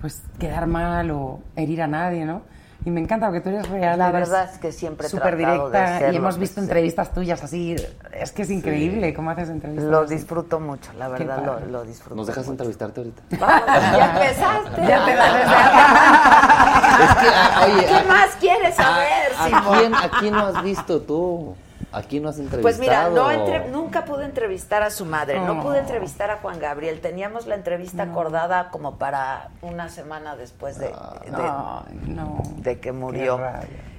pues 0.00 0.22
quedar 0.38 0.66
mal 0.66 1.10
o 1.10 1.40
herir 1.56 1.82
a 1.82 1.86
nadie, 1.86 2.24
¿no? 2.24 2.42
Y 2.86 2.90
me 2.90 3.00
encanta 3.00 3.26
porque 3.26 3.40
tú 3.40 3.48
eres 3.48 3.66
real, 3.68 3.98
La 3.98 4.10
eres 4.10 4.28
verdad 4.28 4.50
es 4.52 4.58
que 4.58 4.70
siempre 4.70 5.08
súper 5.08 5.36
de 5.36 5.46
directa 5.46 6.12
y 6.12 6.16
hemos 6.16 6.36
visto 6.36 6.60
entrevistas 6.60 7.14
tuyas 7.14 7.42
así, 7.42 7.74
es 8.12 8.32
que 8.32 8.42
es 8.42 8.50
increíble 8.50 9.14
cómo 9.14 9.30
haces 9.30 9.48
entrevistas. 9.48 9.90
Lo 9.90 10.00
así. 10.00 10.14
disfruto 10.16 10.60
mucho, 10.60 10.92
la 10.98 11.08
verdad 11.08 11.42
lo, 11.44 11.60
lo 11.60 11.84
disfruto. 11.84 12.14
¿Nos 12.16 12.26
dejas 12.26 12.44
mucho. 12.44 12.52
entrevistarte 12.52 13.00
ahorita? 13.00 13.22
Vamos, 13.40 13.62
ya 13.96 14.12
empezaste. 14.12 14.86
Ya 14.86 15.04
te 15.06 15.14
das 15.14 15.34
Es 16.94 17.14
que, 17.16 17.28
ah, 17.34 17.64
oye, 17.66 17.86
¿Qué 17.86 17.94
a- 17.96 18.04
más 18.04 18.30
quieres 18.38 18.74
saber, 18.74 19.32
¿a, 19.38 19.44
Simón? 19.46 19.78
quién, 19.78 19.94
¿a 19.94 20.10
quién 20.20 20.34
no 20.34 20.46
has 20.46 20.62
visto 20.62 21.00
tú? 21.00 21.56
¿A 21.92 22.02
quién 22.02 22.22
no 22.24 22.28
has 22.30 22.36
entrevistado? 22.38 22.62
Pues 22.62 22.78
mira, 22.78 23.08
no 23.10 23.30
entre- 23.30 23.68
nunca 23.70 24.04
pude 24.04 24.24
entrevistar 24.24 24.82
a 24.82 24.90
su 24.90 25.04
madre, 25.04 25.38
no 25.40 25.60
Oh. 25.60 25.62
pude 25.62 25.78
entrevistar 25.78 26.30
a 26.30 26.36
Juan 26.38 26.58
Gabriel. 26.58 27.00
Teníamos 27.00 27.46
la 27.46 27.54
entrevista 27.54 28.02
acordada 28.04 28.70
como 28.70 28.96
para 28.96 29.50
una 29.62 29.88
semana 29.88 30.34
después 30.36 30.78
de, 30.78 30.92
no. 31.30 32.42
de 32.58 32.80
que 32.80 32.92
murió. 32.92 33.40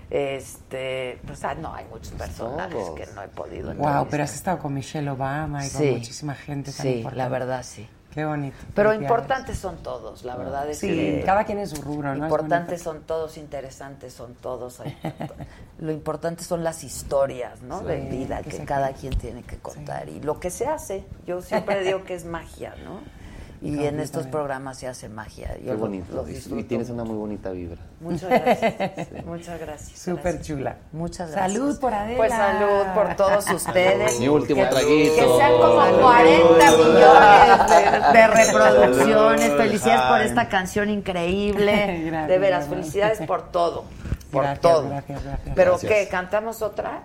Este, 0.09 1.19
pues 1.25 1.43
ah, 1.43 1.55
no, 1.55 1.73
hay 1.73 1.85
muchos 1.85 2.11
personajes 2.13 2.73
Todos. 2.85 2.95
que 2.99 3.05
no 3.15 3.21
he 3.23 3.27
podido 3.27 3.65
Wow, 3.67 3.71
entrevistar. 3.73 4.07
pero 4.09 4.23
has 4.23 4.33
estado 4.35 4.59
con 4.59 4.73
Michelle 4.73 5.09
Obama 5.09 5.65
y 5.65 5.69
con 5.69 5.89
muchísima 5.91 6.35
gente 6.35 6.71
tan 6.71 6.83
Sí, 6.83 6.89
importante. 6.97 7.17
la 7.17 7.27
verdad 7.29 7.63
sí. 7.63 7.87
Qué 8.15 8.23
bonito. 8.25 8.55
Pero 8.73 8.93
importantes 8.93 9.57
son 9.59 9.75
todos, 9.83 10.23
la 10.23 10.37
verdad 10.37 10.69
es 10.69 10.79
Sí, 10.79 10.87
que 10.87 11.23
cada 11.25 11.43
quien 11.43 11.59
en 11.59 11.67
su 11.67 11.81
rubro, 11.81 12.15
¿no? 12.15 12.25
Es 12.25 12.31
Importantes 12.31 12.81
son 12.81 13.01
todos, 13.01 13.37
interesantes 13.37 14.13
son 14.13 14.35
todos. 14.35 14.79
hay- 14.79 14.97
Lo 15.79 15.91
importante 15.91 16.43
son 16.45 16.63
las 16.63 16.83
historias, 16.85 17.61
¿no? 17.61 17.79
Sí, 17.81 17.85
de 17.87 17.97
vida 17.97 18.41
que 18.41 18.63
cada 18.63 18.93
quien 18.93 19.17
tiene 19.17 19.43
que 19.43 19.57
contar 19.57 20.07
y 20.07 20.21
lo 20.21 20.39
que 20.39 20.49
se 20.49 20.65
hace. 20.65 21.03
Yo 21.27 21.41
siempre 21.41 21.83
digo 21.83 22.05
que 22.05 22.15
es 22.15 22.23
magia, 22.37 22.73
¿no? 22.85 23.01
Y 23.61 23.83
en 23.85 23.99
estos 23.99 24.27
programas 24.27 24.77
se 24.77 24.87
hace 24.87 25.09
magia. 25.09 25.57
Yo 25.57 25.63
Qué 25.65 25.71
lo- 25.73 25.77
bonito. 25.79 26.13
lo 26.13 26.29
y- 26.29 26.35
y, 26.59 26.63
tienes 26.65 26.89
mucho. 26.89 26.93
una 27.01 27.03
muy 27.03 27.15
bonita 27.17 27.49
vibra. 27.49 27.81
Muchas 27.99 28.29
gracias. 28.29 29.07
Muchas 29.25 29.59
gracias. 29.59 29.97
Súper 29.99 30.23
gracias. 30.23 30.45
chula. 30.47 30.77
Muchas 30.91 31.31
gracias. 31.31 31.53
Salud 31.53 31.79
por 31.79 31.93
Adela. 31.93 32.17
Pues 32.17 32.31
salud 32.31 32.85
por 32.93 33.15
todos 33.15 33.49
ustedes. 33.49 34.19
Mi 34.19 34.27
último 34.27 34.61
que, 34.61 34.67
traguito. 34.67 35.15
Que 35.15 35.21
sean 35.37 35.51
como 35.53 35.81
Salud. 35.81 36.01
40 36.01 36.71
millones 36.77 37.44
de, 37.57 38.19
de 38.19 38.27
reproducciones. 38.45 39.51
Felicidades 39.53 40.01
por 40.03 40.21
esta 40.21 40.49
canción 40.49 40.89
increíble. 40.89 42.01
Gracias, 42.05 42.27
de 42.29 42.37
veras, 42.39 42.67
felicidades 42.67 43.21
por 43.27 43.51
todo. 43.51 43.85
Por 44.31 44.43
Gracias, 44.43 44.61
todo. 44.61 44.89
gracias, 44.89 45.23
gracias. 45.23 45.55
Pero 45.55 45.71
Gracias. 45.71 45.91
¿qué? 45.91 46.07
¿Cantamos 46.09 46.61
otra? 46.61 47.03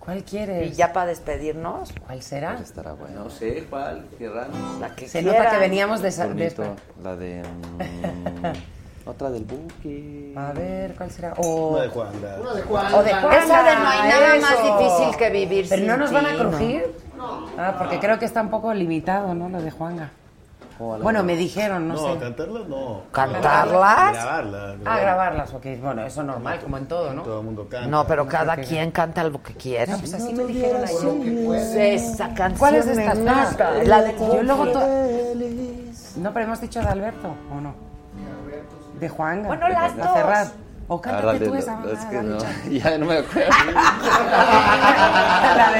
¿Cuál 0.00 0.22
quieres? 0.22 0.70
Y 0.70 0.74
ya 0.74 0.92
para 0.92 1.06
despedirnos, 1.06 1.92
¿Cuál 2.06 2.22
será? 2.22 2.58
Estará 2.62 2.92
bueno. 2.92 3.24
No 3.24 3.30
sé, 3.30 3.66
¿cuál? 3.68 4.06
Querrán. 4.18 4.50
la 4.80 4.94
que 4.94 5.08
Se 5.08 5.20
quieran. 5.20 5.38
nota 5.42 5.50
que 5.50 5.58
veníamos 5.58 6.00
de... 6.00 6.10
de 6.12 6.26
Bonito. 6.26 6.62
esta- 6.62 6.74
La 7.02 7.16
de. 7.16 7.42
mm, 7.42 9.06
otra 9.08 9.30
del 9.30 9.44
Buki. 9.44 10.32
A 10.36 10.52
ver, 10.52 10.94
¿cuál 10.94 11.10
será? 11.10 11.32
O... 11.38 11.68
Una 11.72 11.82
de 11.82 11.88
Juan. 11.88 12.08
Uno 12.40 12.54
de 12.54 12.62
Juan. 12.62 12.94
O 12.94 13.02
de 13.02 13.14
Juanga, 13.14 13.38
Esa 13.38 13.62
de 13.64 13.76
no 13.76 13.88
hay 13.88 14.08
nada 14.08 14.36
más 14.40 14.52
eso. 14.52 14.78
difícil 14.78 15.16
que 15.16 15.30
vivir 15.30 15.66
Pero 15.68 15.78
sin 15.80 15.88
no 15.88 15.96
nos 15.96 16.12
van 16.12 16.26
a 16.26 16.58
ti, 16.58 16.74
¿no? 16.74 16.80
Ah, 17.58 17.74
porque 17.78 17.98
creo 17.98 18.18
que 18.18 18.24
está 18.24 18.42
un 18.42 18.50
poco 18.50 18.72
limitado, 18.74 19.34
¿no? 19.34 19.48
Lo 19.48 19.60
de 19.60 19.70
Juanga. 19.70 20.10
Bueno, 20.78 21.22
me 21.22 21.36
dijeron, 21.36 21.88
no, 21.88 21.94
No, 21.94 22.12
sé. 22.12 22.18
cantarla 22.18 22.60
no. 22.68 23.00
¿Cantarlas? 23.10 24.12
Grabarla. 24.12 24.76
Ah, 24.84 24.98
grabarlas, 24.98 25.54
ok. 25.54 25.64
Bueno, 25.82 26.02
eso 26.04 26.20
es 26.20 26.26
normal, 26.26 26.60
como 26.60 26.76
en 26.76 26.86
todo, 26.86 27.14
¿no? 27.14 27.22
Todo 27.22 27.40
el 27.40 27.46
mundo 27.46 27.66
canta. 27.70 27.86
No, 27.88 28.06
pero 28.06 28.26
cada 28.26 28.58
quien 28.58 28.90
canta 28.90 29.24
lo 29.24 29.42
que 29.42 29.54
quiere. 29.54 29.90
No, 29.90 29.98
pues 29.98 30.12
así 30.12 30.34
me 30.34 30.44
dijeron 30.44 30.82
ayer. 30.84 31.94
Esa 31.94 32.28
canción 32.34 32.58
¿Cuál 32.58 32.74
es 32.74 32.86
de 32.86 32.94
me. 32.94 33.06
Ah, 33.08 33.54
La 33.84 34.02
de 34.02 34.18
Yo 34.18 34.42
luego... 34.42 34.66
to- 34.66 34.80
No, 36.20 36.32
pero 36.34 36.44
hemos 36.44 36.60
dicho 36.60 36.80
de 36.80 36.86
Alberto, 36.88 37.28
¿o 37.50 37.60
no? 37.60 37.74
De 39.00 39.08
Juanga. 39.08 39.46
Bueno, 39.48 39.68
las 39.68 39.92
Para 39.92 40.44
dos. 40.44 40.52
O 40.88 41.00
cántate 41.00 41.46
tú 41.46 41.50
no, 41.52 41.56
esa. 41.56 41.82
es 41.92 41.98
ah, 41.98 42.10
que 42.10 42.22
no, 42.22 42.38
ya 42.70 42.96
no 42.98 43.06
me 43.06 43.16
acuerdo. 43.18 43.50
La 45.56 45.72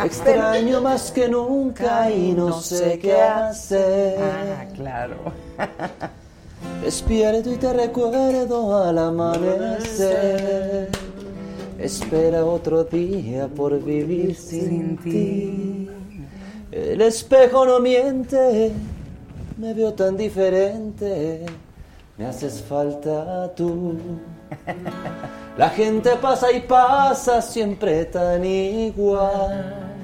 de- 0.00 0.06
Extraño 0.06 0.80
más 0.80 1.12
que 1.12 1.28
nunca 1.28 2.10
y 2.10 2.32
no 2.32 2.60
sé 2.60 2.98
qué 2.98 3.20
hacer. 3.20 4.18
Ah, 4.20 4.64
claro. 4.74 5.16
Despierto 6.82 7.52
y 7.52 7.56
te 7.56 7.72
recuerdo 7.72 8.82
al 8.84 8.98
amanecer. 8.98 10.88
Espera 11.78 12.44
otro 12.44 12.82
día 12.84 13.46
por 13.48 13.80
vivir 13.82 14.34
sin 14.34 14.96
ti. 14.96 15.88
El 16.72 17.00
espejo 17.02 17.64
no 17.64 17.78
miente, 17.80 18.72
me 19.58 19.74
veo 19.74 19.92
tan 19.94 20.16
diferente. 20.16 21.46
Me 22.18 22.24
haces 22.26 22.62
falta 22.62 23.52
tú. 23.54 23.98
La 25.58 25.68
gente 25.68 26.10
pasa 26.20 26.50
y 26.50 26.60
pasa 26.60 27.42
siempre 27.42 28.06
tan 28.06 28.42
igual. 28.42 29.94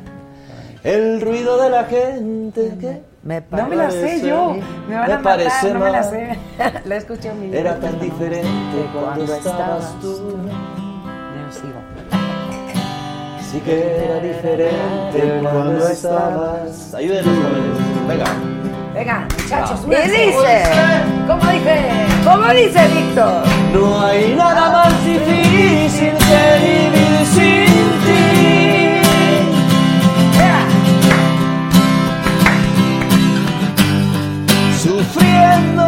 El 0.85 1.21
ruido 1.23 1.63
de 1.63 1.71
la 1.71 1.85
gente 1.85 2.77
que 2.79 3.03
me 3.23 3.43
No 3.51 3.67
me 3.67 3.77
la 3.77 3.91
sé 3.91 4.21
yo. 4.27 4.57
Me 4.89 4.95
van 4.97 5.11
a 5.11 5.19
matar, 5.19 5.23
parece 5.23 5.73
no 5.73 5.81
me 5.81 5.91
la 5.91 6.03
sé. 6.03 6.39
la 6.85 6.97
escuché 6.97 7.31
un 7.31 7.41
millón. 7.41 7.57
Era 7.57 7.81
tan 7.81 7.99
diferente 7.99 8.91
cuando 8.93 9.35
estabas 9.35 10.01
tú. 10.01 10.37
Yo 10.37 11.53
sigo. 11.53 11.81
Sí 13.51 13.61
que 13.61 14.05
era 14.05 14.21
diferente 14.21 15.41
cuando 15.41 15.89
estabas. 15.89 16.93
Ayúdenos, 16.95 17.25
jóvenes. 17.25 18.07
Venga. 18.09 18.62
Venga, 18.95 19.27
muchachos, 19.39 19.81
Y 19.87 19.91
dice, 20.11 20.63
¿Cómo 21.27 21.45
dice? 21.51 21.81
¿cómo 22.25 22.49
dice 22.53 22.89
Víctor? 22.89 23.43
No 23.73 24.05
hay 24.05 24.35
nada 24.35 24.71
más 24.71 25.05
difícil 25.05 26.13
que 26.13 26.59
vivir 26.61 27.27
sin 27.27 27.67
ti. 28.05 29.03
Sufriendo 34.83 35.87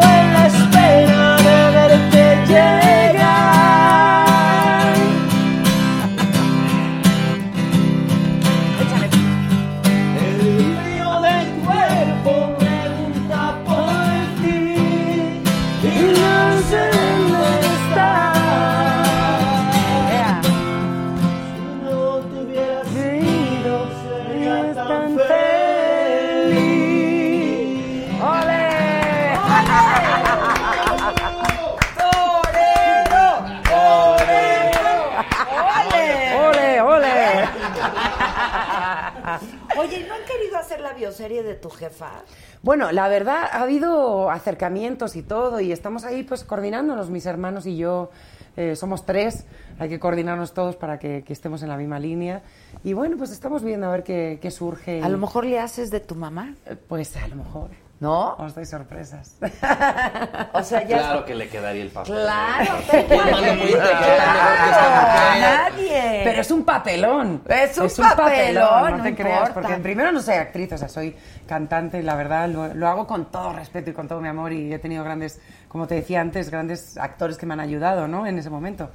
hacer 40.75 40.81
la 40.81 40.93
bioserie 40.93 41.43
de 41.43 41.55
tu 41.55 41.71
jefa? 41.71 42.23
Bueno, 42.63 42.91
la 42.93 43.09
verdad, 43.09 43.49
ha 43.53 43.63
habido 43.63 44.31
acercamientos 44.31 45.17
y 45.17 45.23
todo, 45.23 45.61
y 45.61 45.73
estamos 45.73 46.05
ahí 46.05 46.23
pues 46.25 46.45
coordinándonos, 46.45 47.11
mis 47.11 47.27
hermanos 47.27 47.67
y 47.67 47.77
yo. 47.77 48.11
eh, 48.57 48.77
somos 48.77 49.05
tres, 49.05 49.47
hay 49.81 49.89
que 49.89 49.99
coordinarnos 49.99 50.55
todos 50.55 50.77
para 50.77 50.99
que, 50.99 51.25
que 51.25 51.33
estemos 51.33 51.63
en 51.63 51.69
la 51.69 51.77
misma 51.77 51.99
línea. 51.99 52.43
Y 52.85 52.93
bueno, 52.93 53.17
pues 53.17 53.31
estamos 53.31 53.63
viendo 53.65 53.87
a 53.89 53.91
ver 53.91 54.05
qué, 54.05 54.39
qué 54.41 54.51
surge. 54.51 55.03
A 55.03 55.09
lo 55.09 55.19
mejor 55.19 55.45
le 55.45 55.59
haces 55.59 55.91
de 55.91 56.01
tu 56.01 56.15
mamá. 56.15 56.55
Eh, 56.67 56.77
Pues 56.77 57.17
a 57.17 57.27
lo 57.29 57.37
mejor. 57.37 57.71
¿No? 58.05 58.35
Os 58.39 58.55
doy 58.55 58.67
sorpresas. 58.67 59.37
O 60.53 60.63
sea, 60.63 60.83
ya 60.87 60.99
Claro 60.99 61.25
que 61.25 61.35
le 61.35 61.49
quedaría 61.49 61.83
el 61.83 61.89
papel. 61.89 62.15
Claro, 62.15 62.75
¿Quién 62.91 63.07
manda 63.09 63.55
muy 63.55 63.67
te 63.67 63.73
queda 63.73 63.85
mejor 63.85 64.57
que 64.63 64.71
esta 64.71 64.91
mujer? 65.01 65.41
nadie. 65.41 66.21
Pero 66.25 66.41
es 66.43 66.51
un 66.51 66.65
papelón. 66.65 67.43
Es 67.49 67.79
un 67.79 67.89
papelón, 68.17 68.99
no 68.99 69.03
te 69.03 69.11
no 69.11 69.17
creas. 69.17 69.49
importa. 69.49 69.55
Porque 69.55 69.75
primero 69.83 70.13
no 70.13 70.21
soy 70.21 70.35
actriz, 70.35 70.73
o 70.73 70.79
sea, 70.79 70.89
soy 70.89 71.17
cantante 71.49 71.99
y 71.99 72.03
la 72.03 72.15
verdad 72.15 72.49
lo, 72.49 72.73
lo 72.75 72.89
hago 72.89 73.07
con 73.07 73.31
todo 73.33 73.53
respeto 73.55 73.91
y 73.91 73.93
con 73.95 74.07
todo 74.07 74.21
mi 74.21 74.29
amor 74.29 74.53
y 74.53 74.73
he 74.73 74.79
tenido 74.79 75.03
grandes, 75.03 75.41
como 75.69 75.87
te 75.87 75.95
decía 75.97 76.21
antes, 76.21 76.51
grandes 76.51 76.97
actores 76.99 77.37
que 77.39 77.47
me 77.47 77.55
han 77.55 77.61
ayudado, 77.61 78.07
¿no? 78.07 78.27
En 78.27 78.39
ese 78.39 78.51
momento. 78.51 78.91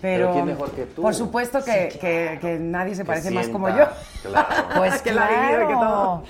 Pero, 0.00 0.26
Pero 0.26 0.32
¿quién 0.32 0.44
mejor 0.46 0.70
que 0.70 0.84
tú? 0.86 1.02
Por 1.02 1.14
supuesto 1.14 1.62
que, 1.64 1.90
Sí, 1.92 1.98
que- 1.98 2.38
que 2.40 2.58
nadie 2.58 2.94
se 2.94 3.02
Que 3.02 3.06
parece 3.08 3.30
más 3.32 3.48
como 3.48 3.68
yo. 3.70 3.86
claro. 4.22 4.48
Pues 4.76 5.02
que 5.02 5.12
la 5.12 5.24
y 5.26 5.28
que 5.58 5.66
claro. 5.66 5.80
todo. 5.80 6.24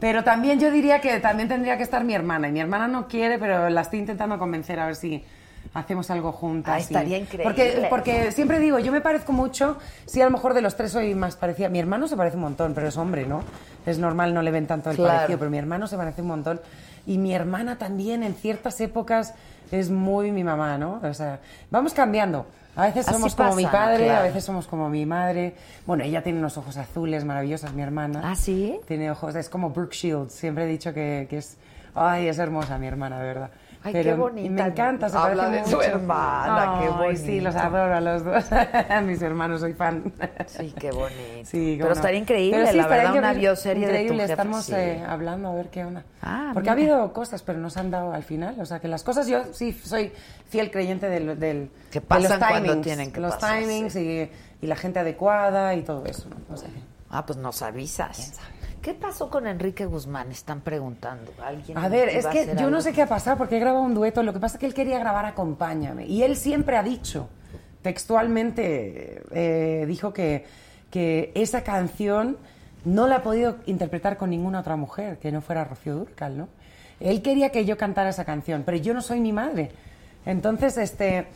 Pero 0.00 0.24
también 0.24 0.60
yo 0.60 0.70
diría 0.70 1.00
que 1.00 1.20
también 1.20 1.48
tendría 1.48 1.76
que 1.76 1.82
estar 1.82 2.04
mi 2.04 2.14
hermana. 2.14 2.48
Y 2.48 2.52
mi 2.52 2.60
hermana 2.60 2.88
no 2.88 3.08
quiere, 3.08 3.38
pero 3.38 3.68
la 3.70 3.80
estoy 3.82 4.00
intentando 4.00 4.38
convencer 4.38 4.78
a 4.80 4.86
ver 4.86 4.96
si 4.96 5.24
hacemos 5.72 6.10
algo 6.10 6.30
juntas. 6.32 6.74
Ah, 6.74 6.78
y- 6.78 6.82
estaría 6.82 7.18
increíble. 7.18 7.44
Porque, 7.44 7.86
porque 7.88 8.32
siempre 8.32 8.58
digo, 8.58 8.78
yo 8.78 8.92
me 8.92 9.00
parezco 9.00 9.32
mucho, 9.32 9.78
sí, 10.06 10.20
a 10.20 10.24
lo 10.24 10.30
mejor 10.30 10.54
de 10.54 10.60
los 10.62 10.76
tres 10.76 10.92
soy 10.92 11.14
más 11.14 11.36
parecida. 11.36 11.68
Mi 11.68 11.78
hermano 11.78 12.06
se 12.06 12.16
parece 12.16 12.36
un 12.36 12.42
montón, 12.42 12.74
pero 12.74 12.88
es 12.88 12.96
hombre, 12.96 13.26
¿no? 13.26 13.42
Es 13.86 13.98
normal, 13.98 14.34
no 14.34 14.42
le 14.42 14.50
ven 14.50 14.66
tanto 14.66 14.90
el 14.90 14.96
Claro. 14.96 15.12
parecido, 15.14 15.38
pero 15.38 15.50
mi 15.50 15.58
hermano 15.58 15.86
se 15.86 15.96
parece 15.96 16.22
un 16.22 16.28
montón. 16.28 16.60
Y 17.06 17.18
mi 17.18 17.34
hermana 17.34 17.76
también 17.76 18.22
en 18.22 18.34
ciertas 18.34 18.80
épocas 18.80 19.34
es 19.72 19.90
muy 19.90 20.30
mi 20.32 20.44
mamá, 20.44 20.76
¿no? 20.78 21.00
O 21.02 21.14
sea, 21.14 21.40
vamos 21.70 21.92
cambiando. 21.94 22.46
A 22.76 22.86
veces 22.86 23.06
Así 23.06 23.16
somos 23.16 23.34
como 23.34 23.54
mi 23.54 23.66
padre, 23.66 24.04
Claro. 24.04 24.20
a 24.20 24.22
veces 24.24 24.44
somos 24.44 24.66
como 24.66 24.88
mi 24.88 25.06
madre. 25.06 25.54
Bueno, 25.86 26.02
ella 26.04 26.22
tiene 26.22 26.38
unos 26.40 26.56
ojos 26.58 26.76
azules 26.76 27.24
maravillosas, 27.24 27.72
mi 27.72 27.82
hermana. 27.82 28.20
¿Ah, 28.24 28.34
sí? 28.34 28.80
Tiene 28.86 29.10
ojos, 29.10 29.34
es 29.36 29.48
como 29.48 29.70
Brooke 29.70 29.94
Shields. 29.94 30.32
Siempre 30.32 30.64
he 30.64 30.66
dicho 30.66 30.92
que, 30.92 31.26
que 31.30 31.38
es. 31.38 31.56
Ay, 31.94 32.26
es 32.26 32.38
hermosa 32.38 32.76
mi 32.78 32.88
hermana, 32.88 33.20
de 33.20 33.24
verdad. 33.26 33.50
Ay, 33.86 33.92
qué 33.92 34.02
Pero 34.02 34.16
bonita. 34.16 34.46
y 34.46 34.50
Me 34.50 34.62
encanta, 34.62 35.08
se 35.10 35.16
Habla 35.18 35.42
parece 35.44 35.62
de 35.64 35.70
su 35.70 35.76
mucho. 35.76 35.82
hermana, 35.88 36.78
qué 36.80 36.88
Ay, 37.04 37.16
Sí, 37.18 37.22
bonito. 37.26 37.44
los 37.44 37.54
adoro 37.56 37.94
a 37.94 38.00
los 38.00 38.24
dos. 38.24 38.44
Mis 39.04 39.20
hermanos, 39.22 39.60
soy 39.60 39.74
fan. 39.74 40.10
Sí, 40.46 40.74
qué 40.80 40.90
bonito. 40.90 41.14
Sí, 41.44 41.74
Pero 41.76 41.90
no. 41.90 41.94
estaría 41.94 42.18
increíble, 42.18 42.56
Pero 42.60 42.70
sí, 42.70 42.76
la 42.76 42.82
estaría 42.82 43.02
verdad, 43.04 43.18
una 43.18 43.28
increíble- 43.32 43.40
bioserie 43.40 43.86
de 43.86 43.92
tu 43.92 44.00
increíble. 44.00 44.22
jefa, 44.22 44.32
Estamos 44.32 44.64
sí. 44.64 44.72
eh, 44.74 45.04
hablando 45.06 45.48
a 45.50 45.54
ver 45.54 45.68
qué 45.68 45.84
onda. 45.84 46.02
Ah, 46.22 46.50
Porque 46.54 46.70
ha 46.70 46.74
mira. 46.74 46.94
habido 46.94 47.12
cosas, 47.12 47.42
pero 47.42 47.58
no 47.58 47.68
se 47.68 47.80
han 47.80 47.90
dado 47.90 48.12
al 48.14 48.22
final. 48.22 48.58
O 48.58 48.64
sea, 48.64 48.80
que 48.80 48.88
las 48.88 49.04
cosas, 49.04 49.26
yo 49.26 49.44
sí 49.52 49.72
soy 49.72 50.10
fiel 50.48 50.70
creyente 50.70 51.10
del, 51.10 51.38
del, 51.38 51.70
Que 51.90 52.00
de 52.00 52.06
pasan 52.06 52.22
los 52.40 52.48
cuando 52.48 52.68
timings, 52.70 52.86
tienen 52.86 53.12
que 53.12 53.20
los 53.20 53.34
pasar, 53.34 53.58
timings 53.60 53.92
sí. 53.92 54.30
y, 54.62 54.64
y 54.64 54.66
la 54.66 54.76
gente 54.76 55.00
adecuada 55.00 55.74
y 55.74 55.82
todo 55.82 56.06
eso. 56.06 56.26
¿no? 56.30 56.54
O 56.54 56.56
sea, 56.56 56.70
Ah, 57.10 57.24
pues 57.24 57.38
nos 57.38 57.62
avisas. 57.62 58.32
¿Qué 58.84 58.92
pasó 58.92 59.30
con 59.30 59.46
Enrique 59.46 59.86
Guzmán? 59.86 60.30
Están 60.30 60.60
preguntando. 60.60 61.32
¿Alguien 61.42 61.78
A 61.78 61.88
ver, 61.88 62.10
es 62.10 62.26
que 62.26 62.54
yo 62.54 62.68
no 62.68 62.82
sé 62.82 62.92
qué 62.92 63.00
ha 63.00 63.08
pasado 63.08 63.38
porque 63.38 63.56
he 63.56 63.58
grabado 63.58 63.82
un 63.82 63.94
dueto. 63.94 64.22
Lo 64.22 64.34
que 64.34 64.38
pasa 64.38 64.56
es 64.56 64.60
que 64.60 64.66
él 64.66 64.74
quería 64.74 64.98
grabar 64.98 65.24
Acompáñame. 65.24 66.04
Y 66.04 66.22
él 66.22 66.36
siempre 66.36 66.76
ha 66.76 66.82
dicho, 66.82 67.30
textualmente, 67.80 69.22
eh, 69.30 69.86
dijo 69.88 70.12
que, 70.12 70.44
que 70.90 71.32
esa 71.34 71.62
canción 71.62 72.36
no 72.84 73.06
la 73.06 73.16
ha 73.16 73.22
podido 73.22 73.56
interpretar 73.64 74.18
con 74.18 74.28
ninguna 74.28 74.60
otra 74.60 74.76
mujer 74.76 75.18
que 75.18 75.32
no 75.32 75.40
fuera 75.40 75.64
Rocío 75.64 75.94
Dúrcal, 75.94 76.36
¿no? 76.36 76.48
Él 77.00 77.22
quería 77.22 77.48
que 77.48 77.64
yo 77.64 77.78
cantara 77.78 78.10
esa 78.10 78.26
canción, 78.26 78.64
pero 78.66 78.76
yo 78.76 78.92
no 78.92 79.00
soy 79.00 79.18
mi 79.18 79.32
madre. 79.32 79.70
Entonces, 80.26 80.76
este, 80.76 81.28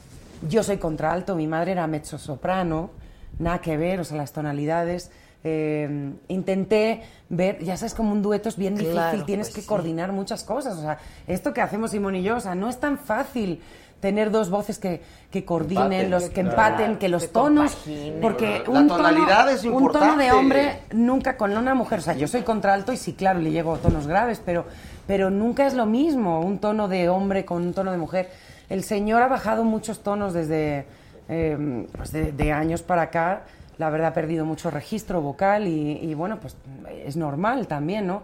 yo 0.47 0.63
soy 0.63 0.77
contralto, 0.77 1.35
mi 1.35 1.47
madre 1.47 1.73
era 1.73 1.87
mezzo 1.87 2.19
soprano, 2.19 2.91
nada 3.39 3.63
que 3.63 3.79
ver, 3.79 4.01
o 4.01 4.05
sea, 4.05 4.19
las 4.19 4.35
tonalidades. 4.35 5.11
Eh, 5.45 6.13
intenté 6.29 7.03
ver, 7.29 7.63
ya 7.63 7.77
sabes, 7.77 7.95
como 7.95 8.13
un 8.13 8.23
dueto 8.23 8.49
es 8.49 8.57
bien 8.57 8.75
difícil, 8.75 9.25
tienes 9.25 9.49
pues 9.49 9.55
que 9.55 9.61
sí. 9.63 9.67
coordinar 9.67 10.13
muchas 10.13 10.43
cosas. 10.45 10.77
O 10.79 10.83
sea, 10.83 10.99
esto 11.27 11.55
que 11.55 11.61
hacemos 11.61 11.93
Simón 11.93 12.17
y 12.17 12.23
yo, 12.23 12.37
o 12.37 12.41
sea, 12.41 12.55
no 12.55 12.69
es 12.69 12.79
tan 12.81 12.99
fácil 12.99 13.61
tener 14.01 14.31
dos 14.31 14.49
voces 14.51 14.79
que, 14.79 15.03
que 15.31 15.45
coordinen, 15.45 15.85
Empaten, 15.93 16.11
los 16.11 16.25
que 16.25 16.33
claro. 16.43 16.51
empaten, 16.51 16.97
que 16.99 17.09
los 17.09 17.23
Que 17.23 17.29
tonos, 17.29 17.77
porque 18.23 18.63
La 18.65 18.81
un 18.81 18.89
tonalidad 18.89 19.47
tono, 19.47 19.51
es 19.51 19.65
un 19.65 19.93
tono 19.93 20.17
de 20.17 20.31
hombre 20.31 20.83
nunca 20.93 21.37
con 21.37 21.57
una 21.57 21.75
mujer, 21.75 21.99
o 21.99 22.03
sea, 22.03 22.15
yo 22.15 22.29
soy 22.29 22.43
contralto 22.43 22.93
y 22.93 22.97
sí, 22.97 23.15
claro, 23.15 23.41
le 23.41 23.51
llego 23.51 23.75
a 23.75 23.79
tonos 23.79 24.07
graves, 24.07 24.41
pero, 24.45 24.67
pero 25.09 25.31
nunca 25.31 25.67
es 25.67 25.75
lo 25.75 25.85
mismo 25.87 26.41
un 26.41 26.59
tono 26.59 26.87
de 26.87 27.09
hombre 27.09 27.45
con 27.45 27.63
un 27.67 27.75
tono 27.75 27.91
de 27.91 27.99
mujer. 27.99 28.31
El 28.69 28.85
señor 28.85 29.23
ha 29.23 29.29
bajado 29.29 29.65
muchos 29.65 30.03
tonos 30.05 30.33
desde 30.33 30.87
eh, 31.29 31.87
pues 31.97 32.13
de, 32.13 32.31
de 32.33 32.53
años 32.53 32.83
para 32.83 33.03
acá. 33.03 33.43
La 33.79 33.91
verdad 33.91 34.09
ha 34.09 34.13
perdido 34.15 34.45
mucho 34.45 34.71
registro 34.71 35.21
vocal 35.21 35.67
y, 35.67 35.99
y, 36.03 36.15
bueno, 36.15 36.39
pues 36.41 36.57
es 37.05 37.17
normal 37.17 37.67
también, 37.67 38.07
¿no? 38.07 38.23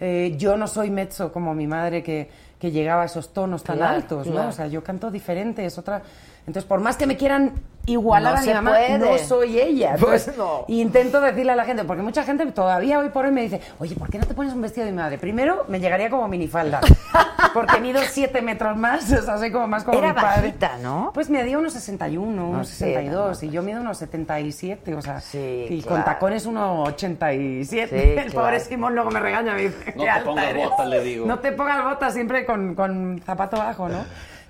Eh, 0.00 0.34
yo 0.36 0.56
no 0.56 0.66
soy 0.66 0.90
mezzo 0.90 1.32
como 1.32 1.54
mi 1.54 1.66
madre 1.66 2.02
que, 2.02 2.28
que 2.58 2.70
llegaba 2.70 3.02
a 3.02 3.06
esos 3.06 3.32
tonos 3.32 3.62
tan 3.62 3.76
Claro, 3.76 3.94
altos, 3.96 4.26
claro. 4.26 4.42
¿no? 4.44 4.48
O 4.48 4.52
sea, 4.52 4.66
yo 4.66 4.82
canto 4.82 5.10
diferente, 5.10 5.64
es 5.64 5.78
otra... 5.78 6.02
Entonces, 6.46 6.64
por 6.68 6.80
más 6.80 6.96
que 6.96 7.06
me 7.06 7.16
quieran 7.16 7.52
igualar 7.86 8.34
No 8.34 8.38
a 8.40 8.42
mi 8.42 8.52
mamá, 8.54 8.70
puede. 8.70 8.98
no 8.98 9.18
soy 9.18 9.58
ella. 9.60 9.96
Pues 10.00 10.26
Entonces, 10.28 10.36
no. 10.38 10.64
y 10.68 10.80
intento 10.80 11.20
decirle 11.20 11.52
a 11.52 11.56
la 11.56 11.64
gente, 11.64 11.84
porque 11.84 12.02
mucha 12.02 12.22
gente 12.24 12.46
todavía 12.46 12.98
hoy 12.98 13.10
por 13.10 13.26
hoy 13.26 13.30
me 13.30 13.42
dice, 13.42 13.60
oye, 13.78 13.94
¿por 13.94 14.08
qué 14.10 14.18
no 14.18 14.26
te 14.26 14.32
pones 14.34 14.54
un 14.54 14.62
vestido 14.62 14.86
de 14.86 14.92
mi 14.92 14.98
madre? 14.98 15.18
Primero, 15.18 15.64
me 15.68 15.80
llegaría 15.80 16.08
como 16.08 16.26
minifalda, 16.28 16.80
porque 17.54 17.80
mido 17.80 18.00
siete 18.08 18.40
metros 18.40 18.76
más, 18.76 19.10
o 19.12 19.22
sea, 19.22 19.36
soy 19.38 19.50
como 19.52 19.66
más 19.68 19.84
como 19.84 19.98
Era 19.98 20.08
mi 20.08 20.14
padre. 20.14 20.40
bajita, 20.48 20.78
¿no? 20.82 21.10
Pues 21.12 21.28
medía 21.28 21.58
unos 21.58 21.74
61, 21.74 22.48
unos 22.48 22.68
sí, 22.68 22.76
62, 22.76 23.42
no, 23.42 23.48
y 23.48 23.52
yo 23.52 23.62
mido 23.62 23.80
unos 23.82 23.98
77, 23.98 24.94
o 24.94 25.02
sea, 25.02 25.20
Sí, 25.20 25.66
y 25.68 25.82
claro. 25.82 25.96
con 25.96 26.04
tacones 26.06 26.46
unos 26.46 26.88
87. 26.88 27.88
Sí, 27.88 27.96
El 28.18 28.30
claro. 28.32 28.46
pobre 28.48 28.60
Simón 28.60 28.94
luego 28.94 29.10
me 29.10 29.20
regaña, 29.20 29.54
me 29.54 29.62
dice, 29.62 29.94
No 29.96 30.04
"Qué 30.04 30.10
te 30.10 30.20
pongas 30.24 30.44
eres". 30.46 30.68
botas, 30.70 30.86
le 30.88 31.00
digo. 31.00 31.26
No 31.26 31.38
te 31.38 31.52
pongas 31.52 31.84
botas 31.84 32.14
siempre 32.14 32.46
con, 32.46 32.74
con 32.74 33.20
zapato 33.24 33.56
bajo, 33.58 33.88
¿no? 33.88 34.04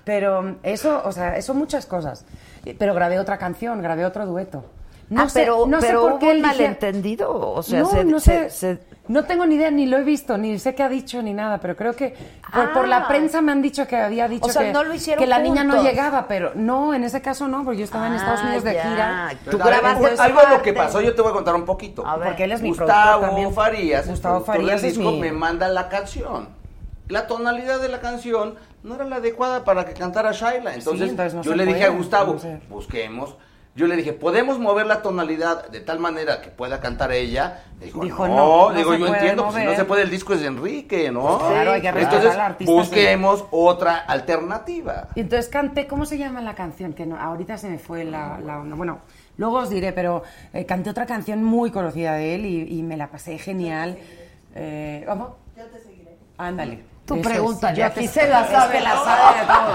Pero 0.05 0.55
eso, 0.63 1.01
o 1.03 1.11
sea, 1.11 1.35
eso 1.35 1.53
muchas 1.53 1.85
cosas. 1.85 2.25
Pero 2.77 2.93
grabé 2.93 3.19
otra 3.19 3.37
canción, 3.37 3.81
grabé 3.81 4.05
otro 4.05 4.25
dueto. 4.25 4.63
No 5.07 5.21
Ah, 5.23 5.29
sé, 5.29 5.41
pero, 5.41 5.67
no 5.67 5.79
sé 5.81 5.93
por 5.93 6.17
qué 6.17 6.33
dijera- 6.33 6.47
malentendido. 6.47 7.29
O 7.51 7.61
sea, 7.61 7.81
no, 7.81 7.89
se- 7.89 8.03
no 8.05 8.19
se- 8.19 8.49
sé. 8.49 8.75
se- 8.77 8.95
No 9.07 9.23
tengo 9.25 9.45
ni 9.45 9.53
idea, 9.53 9.69
ni 9.69 9.85
lo 9.85 9.97
he 9.99 10.03
visto, 10.03 10.35
ni 10.35 10.57
sé 10.57 10.73
qué 10.73 10.81
ha 10.81 10.89
dicho, 10.89 11.21
ni 11.21 11.31
nada, 11.31 11.59
pero 11.59 11.75
creo 11.75 11.93
que 11.95 12.15
por, 12.51 12.73
por 12.73 12.87
la 12.87 12.97
Ah. 12.97 13.07
prensa 13.07 13.39
me 13.39 13.51
han 13.51 13.61
dicho 13.61 13.85
que 13.85 13.97
había 13.97 14.27
dicho 14.27 14.47
O 14.47 14.49
sea, 14.49 14.63
que, 14.63 14.73
no 14.73 14.83
lo 14.83 14.95
hicieron 14.95 15.23
que 15.23 15.27
la 15.29 15.37
niña 15.37 15.63
no 15.63 15.83
llegaba, 15.83 16.27
pero 16.27 16.53
no, 16.55 16.91
en 16.95 17.03
ese 17.03 17.21
caso 17.21 17.47
no, 17.47 17.63
porque 17.63 17.77
yo 17.77 17.83
estaba 17.85 18.07
en 18.07 18.13
Estados 18.13 18.39
Ah, 18.41 18.45
Unidos 18.45 18.63
de 18.63 18.71
gira. 18.71 19.31
Tú 19.51 19.59
grabaste 19.59 20.07
algo 20.19 20.41
de 20.41 20.49
lo 20.49 20.61
que 20.63 20.73
pasó, 20.73 21.01
yo 21.01 21.13
te 21.13 21.21
voy 21.21 21.29
a 21.29 21.33
contar 21.35 21.53
un 21.53 21.65
poquito. 21.65 22.03
A 22.03 22.17
ver. 22.17 22.29
Porque 22.29 22.45
él 22.45 22.51
es 22.53 22.63
mi 22.63 22.69
Gustavo. 22.69 23.51
Farías, 23.51 24.05
el 24.05 24.11
Gustavo 24.13 24.41
Farías 24.43 24.83
es 24.83 24.95
disco, 24.97 25.11
mi- 25.11 25.19
me 25.19 25.31
manda 25.31 25.67
la 25.67 25.87
canción. 25.87 26.47
La 27.07 27.27
tonalidad 27.27 27.79
de 27.79 27.89
la 27.89 27.99
canción 27.99 28.55
no 28.83 28.95
era 28.95 29.05
la 29.05 29.17
adecuada 29.17 29.63
para 29.63 29.85
que 29.85 29.93
cantara 29.93 30.31
Shaila. 30.31 30.73
Entonces, 30.73 31.09
entonces 31.09 31.33
no 31.33 31.43
yo 31.43 31.55
le 31.55 31.65
dije 31.65 31.79
puede, 31.79 31.91
a 31.91 31.97
Gustavo, 31.97 32.37
busquemos. 32.69 33.35
Yo 33.75 33.87
le 33.87 33.97
dije, 33.97 34.13
¿podemos 34.13 34.57
mover 34.57 34.85
la 34.85 35.01
tonalidad 35.01 35.67
de 35.67 35.81
tal 35.81 35.99
manera 35.99 36.41
que 36.41 36.49
pueda 36.49 36.79
cantar 36.79 37.11
ella? 37.11 37.65
Dijo, 37.81 38.01
Dijo, 38.01 38.25
no, 38.25 38.35
no, 38.37 38.69
no 38.69 38.77
digo, 38.77 38.91
yo 38.91 38.99
igual, 39.05 39.17
pues, 39.19 39.31
si 39.55 39.65
no 39.65 39.75
se 39.75 39.83
puede, 39.83 40.03
el 40.03 40.09
disco 40.09 40.33
es 40.33 40.39
de 40.39 40.47
Enrique, 40.47 41.11
¿no? 41.11 41.39
Claro, 41.39 41.73
hay 41.73 41.81
que 41.81 41.89
Entonces, 41.89 42.31
al 42.31 42.39
artista, 42.39 42.71
busquemos 42.71 43.43
otra 43.51 43.97
alternativa. 43.97 45.09
Y 45.15 45.19
entonces 45.19 45.49
canté, 45.49 45.87
¿cómo 45.87 46.05
se 46.05 46.17
llama 46.17 46.41
la 46.41 46.55
canción? 46.55 46.93
Que 46.93 47.05
no, 47.05 47.19
ahorita 47.19 47.57
se 47.57 47.67
me 47.67 47.77
fue 47.77 48.05
la, 48.05 48.39
la 48.39 48.59
onda. 48.61 48.77
Bueno, 48.77 48.99
luego 49.35 49.57
os 49.57 49.69
diré, 49.69 49.91
pero 49.91 50.23
eh, 50.53 50.65
canté 50.65 50.89
otra 50.89 51.05
canción 51.05 51.43
muy 51.43 51.69
conocida 51.69 52.13
de 52.13 52.35
él 52.35 52.45
y, 52.45 52.79
y 52.79 52.81
me 52.81 52.95
la 52.95 53.11
pasé 53.11 53.37
genial. 53.37 53.97
Eh, 54.55 55.03
¿Vamos? 55.05 55.31
Yo 55.57 55.65
te 55.65 55.79
seguiré. 55.79 56.15
Ándale. 56.37 56.94
Tú 57.05 57.13
Eso 57.15 57.21
es, 57.21 57.27
pregúntale, 57.35 57.77
yo 57.77 57.85
aquí 57.85 58.07
se 58.07 58.27
la 58.27 58.41
es 58.45 58.49
sabe 58.51 58.81
la 58.81 58.95
sabe 58.95 59.39
de 59.39 59.45
todo. 59.45 59.73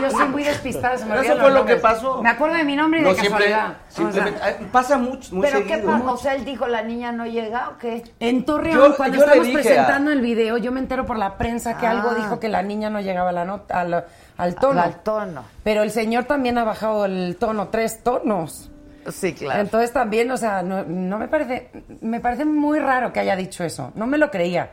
Yo 0.00 0.10
soy 0.10 0.28
muy 0.28 0.42
despistada, 0.44 0.98
se 0.98 1.04
me 1.04 1.10
Pero 1.10 1.20
olvidan 1.20 1.36
eso 1.36 1.44
fue 1.44 1.50
los 1.52 1.60
lo 1.60 1.66
que 1.66 1.72
nombres. 1.74 1.80
pasó. 1.94 2.22
Me 2.22 2.28
acuerdo 2.28 2.56
de 2.56 2.64
mi 2.64 2.76
nombre 2.76 3.00
y 3.00 3.02
No 3.04 3.08
de 3.10 3.14
siempre, 3.14 3.44
casualidad. 3.50 3.76
O 3.88 3.90
sea, 3.90 3.96
simplemente, 4.04 4.40
ay, 4.42 4.68
pasa 4.72 4.98
mucho, 4.98 5.34
muy 5.34 5.46
¿Pero 5.46 5.62
qué 5.62 5.68
seguido. 5.76 5.92
pasa? 5.92 6.12
O 6.12 6.16
sea, 6.16 6.34
él 6.34 6.44
dijo, 6.44 6.66
la 6.66 6.82
niña 6.82 7.12
no 7.12 7.26
llega 7.26 7.68
o 7.70 7.78
qué? 7.78 8.02
En 8.20 8.44
Torreón, 8.44 8.90
Yo- 8.90 8.96
cuando 8.96 9.16
yo 9.18 9.20
le 9.24 9.26
estamos 9.26 9.46
dije 9.46 9.58
a- 9.58 9.62
presentando 9.62 10.10
el 10.12 10.20
video, 10.20 10.58
yo 10.58 10.72
me 10.72 10.80
entero 10.80 11.06
por 11.06 11.16
la 11.16 11.38
prensa 11.38 11.78
que 11.78 11.86
Ah. 11.86 11.92
algo 11.92 12.14
dijo 12.16 12.38
que 12.40 12.48
la 12.48 12.62
niña 12.62 12.90
no 12.90 13.00
llegaba 13.00 13.30
a 13.30 13.32
la 13.32 13.44
nota, 13.44 13.80
al, 13.80 14.04
al 14.36 14.54
tono. 14.56 14.82
Al 14.82 14.96
tono. 15.02 15.44
Pero 15.64 15.82
el 15.84 15.90
señor 15.92 16.24
también 16.24 16.58
ha 16.58 16.64
bajado 16.64 17.04
el 17.06 17.36
tono, 17.38 17.68
tres 17.68 18.02
tonos. 18.02 18.70
Sí, 19.10 19.32
claro. 19.32 19.60
Entonces 19.60 19.90
también, 19.92 20.30
o 20.32 20.36
sea, 20.36 20.62
no, 20.62 20.82
no 20.84 21.16
me 21.18 21.28
parece, 21.28 21.70
me 22.02 22.20
parece 22.20 22.44
muy 22.44 22.78
raro 22.78 23.10
que 23.12 23.20
haya 23.20 23.36
dicho 23.36 23.64
eso. 23.64 23.90
No 23.94 24.06
me 24.06 24.18
lo 24.18 24.30
creía. 24.30 24.70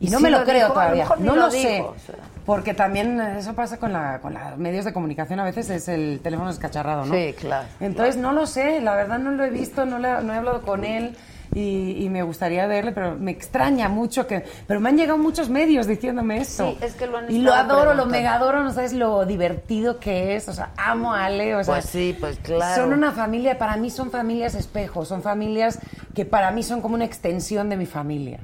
Y 0.00 0.06
¿Y 0.06 0.10
no 0.10 0.18
si 0.18 0.24
me 0.24 0.30
lo, 0.30 0.38
lo 0.40 0.44
creo 0.44 0.68
lo 0.68 0.74
todavía. 0.74 1.06
No 1.18 1.34
lo 1.34 1.42
lo, 1.46 1.50
sé. 1.50 1.84
Porque 2.46 2.72
también 2.72 3.20
eso 3.20 3.52
pasa 3.54 3.78
con, 3.78 3.92
la, 3.92 4.20
con 4.20 4.32
los 4.34 4.56
medios 4.56 4.84
de 4.84 4.92
comunicación. 4.92 5.40
A 5.40 5.44
veces 5.44 5.68
es 5.70 5.88
el 5.88 6.20
teléfono 6.22 6.50
escacharrado, 6.50 7.04
¿no? 7.04 7.12
Sí, 7.14 7.34
claro. 7.38 7.66
Entonces 7.80 8.16
no 8.16 8.32
lo 8.32 8.46
sé. 8.46 8.80
La 8.80 8.94
verdad 8.94 9.18
no 9.18 9.32
lo 9.32 9.44
he 9.44 9.50
visto, 9.50 9.84
no, 9.86 9.98
le- 9.98 10.22
no 10.22 10.32
he 10.32 10.36
hablado 10.36 10.62
con 10.62 10.84
él. 10.84 11.16
Y, 11.54 12.04
y 12.04 12.10
me 12.10 12.22
gustaría 12.22 12.66
verle, 12.66 12.92
pero 12.92 13.16
me 13.16 13.30
extraña 13.30 13.88
mucho 13.88 14.26
que... 14.26 14.44
Pero 14.66 14.80
me 14.80 14.90
han 14.90 14.98
llegado 14.98 15.16
muchos 15.18 15.48
medios 15.48 15.86
diciéndome 15.86 16.36
esto. 16.42 16.68
Sí, 16.78 16.78
es 16.84 16.94
que 16.94 17.06
lo 17.06 17.16
han 17.16 17.30
Y 17.32 17.38
lo 17.38 17.54
adoro, 17.54 17.94
lo 17.94 18.04
mega 18.06 18.34
adoro, 18.34 18.62
no 18.62 18.70
sabes 18.70 18.92
lo 18.92 19.24
divertido 19.24 19.98
que 19.98 20.36
es. 20.36 20.46
O 20.48 20.52
sea, 20.52 20.70
amo 20.76 21.12
a 21.14 21.24
Ale. 21.24 21.56
O 21.56 21.64
sea, 21.64 21.74
Pues 21.74 21.86
sí, 21.86 22.14
pues 22.20 22.38
claro. 22.38 22.82
son 22.82 22.92
una 22.92 23.12
familia, 23.12 23.56
para 23.58 23.76
mí 23.78 23.88
son 23.90 24.10
familias 24.10 24.54
espejos, 24.54 25.08
son 25.08 25.22
familias 25.22 25.78
que 26.14 26.24
para 26.26 26.50
mí 26.50 26.62
son 26.62 26.82
como 26.82 26.94
una 26.94 27.06
extensión 27.06 27.68
de 27.70 27.76
mi 27.78 27.86
familia. 27.86 28.40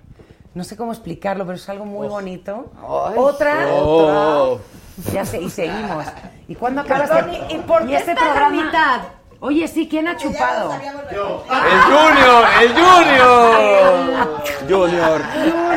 No 0.54 0.62
sé 0.64 0.76
cómo 0.76 0.92
explicarlo, 0.92 1.44
pero 1.44 1.56
es 1.56 1.68
algo 1.68 1.84
muy 1.84 2.06
bonito. 2.06 2.66
Ay, 2.80 3.14
otra, 3.16 3.66
Oh. 3.72 4.58
ya 5.12 5.24
sé, 5.24 5.40
y 5.40 5.50
seguimos. 5.50 6.06
¿Y 6.46 6.54
cuándo 6.54 6.82
acabas? 6.82 7.10
¿y- 7.50 7.54
y 7.54 7.58
por 7.58 7.86
qué 7.86 7.96
este 7.96 8.12
está 8.12 8.24
la 8.26 8.30
programa? 8.34 8.62
mitad? 8.64 9.00
Oye, 9.40 9.66
sí, 9.68 9.88
¿quién 9.88 10.06
ha 10.08 10.16
chupado? 10.16 10.72
¡El 10.72 10.80
Junior! 11.82 12.44
¡El 12.62 12.72
Junior! 12.72 14.40
Junior. 14.68 15.20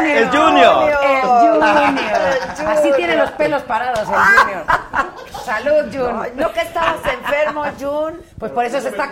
El 0.05 0.29
Junior. 0.29 0.89
El 1.03 1.21
Junior. 1.27 2.69
Así 2.69 2.91
tiene 2.95 3.15
los 3.17 3.31
pelos 3.31 3.63
parados 3.63 3.99
el 3.99 4.05
Junior. 4.05 4.63
Salud, 5.43 5.85
Jun. 5.91 6.27
No 6.35 6.51
que 6.53 6.61
estabas 6.61 6.97
enfermo, 7.11 7.63
Jun. 7.79 8.21
Pues 8.37 8.51
por 8.51 8.63
eso 8.65 8.79
se 8.79 8.89
está. 8.89 9.09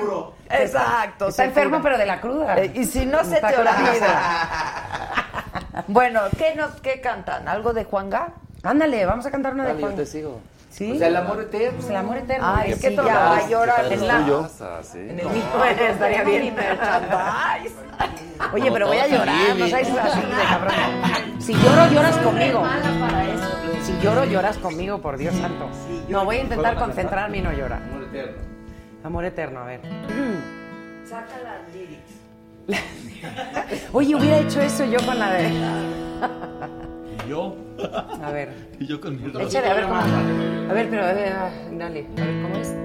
Exacto. 0.50 1.28
Está 1.30 1.44
se 1.44 1.44
enfermo, 1.46 1.78
cura. 1.78 1.84
pero 1.84 1.98
de 1.98 2.06
la 2.06 2.22
cruda. 2.22 2.58
Eh, 2.58 2.72
y 2.76 2.86
si 2.86 3.06
no 3.06 3.24
se 3.24 3.36
Está 3.36 3.48
te 3.50 3.58
olvida. 3.58 5.12
bueno, 5.88 6.22
¿qué, 6.38 6.56
nos, 6.56 6.72
¿qué 6.82 7.02
cantan? 7.02 7.48
¿Algo 7.48 7.74
de 7.74 7.84
Juanga? 7.84 8.30
Ándale, 8.64 9.06
vamos 9.06 9.26
a 9.26 9.32
cantar 9.32 9.54
una 9.54 9.64
de 9.64 9.70
Dale, 9.70 9.82
yo 9.82 9.88
Juan. 9.88 9.96
te 9.98 10.06
sigo. 10.06 10.40
¿Sí? 10.72 10.92
O 10.92 10.98
sea, 10.98 11.08
el 11.08 11.16
amor 11.16 11.42
eterno. 11.42 11.78
Pues 11.78 11.90
el 11.90 11.96
amor 11.96 12.18
eterno. 12.18 12.46
Ay, 12.54 12.72
es 12.72 12.82
Sí, 12.82 12.90
que 12.90 12.96
todo 12.96 13.06
ya. 13.06 13.16
va 13.16 13.38
a 13.38 13.48
llorar 13.48 13.94
en 13.94 14.08
la... 14.08 14.50
Sí. 14.84 15.00
En 15.00 15.20
el 15.20 15.30
mismo 15.30 15.64
estaría 15.80 16.24
bien. 16.24 16.56
Oye, 18.54 18.72
pero 18.72 18.88
voy 18.88 18.98
a 18.98 19.08
llorar, 19.08 19.56
no 19.58 19.68
seáis 19.68 19.88
así 19.90 20.20
de 20.20 20.44
cabrón. 20.50 20.76
Si 21.40 21.54
lloro, 21.54 21.88
lloras 21.92 22.18
conmigo. 22.18 22.64
Si 23.84 24.00
lloro, 24.02 24.26
lloras 24.26 24.58
conmigo, 24.58 24.98
por 25.00 25.18
Dios 25.18 25.34
santo. 25.36 25.70
No, 26.10 26.26
voy 26.26 26.38
a 26.38 26.42
intentar 26.42 26.76
concentrarme 26.76 27.38
y 27.38 27.42
no 27.42 27.54
llorar. 27.54 27.82
Amor 27.82 28.04
eterno. 28.04 28.42
Amor 29.04 29.26
eterno, 29.26 29.60
a 29.62 29.66
ver. 29.66 29.82
Saca 31.08 31.38
las 31.44 31.74
lyrics. 31.74 32.15
Oye, 33.94 34.16
hubiera 34.16 34.40
hecho 34.40 34.62
eso 34.62 34.86
yo 34.86 35.00
con 35.06 35.20
la 35.20 35.34
de. 35.34 35.50
¿Y 37.26 37.30
yo? 37.30 37.56
A 38.24 38.32
ver. 38.32 38.54
¿Y 38.80 38.86
yo 38.88 39.02
con 39.02 39.22
mi 39.22 39.44
Échale, 39.44 39.70
a 39.70 39.74
ver 39.74 39.86
cómo. 39.86 40.00
A 40.00 40.74
ver, 40.74 40.90
pero 40.90 41.06
a 41.06 41.14
ver, 41.14 41.34
ah, 41.34 41.52
dale, 41.72 42.08
a 42.18 42.22
ver 42.22 42.42
cómo 42.42 42.56
es. 42.58 42.76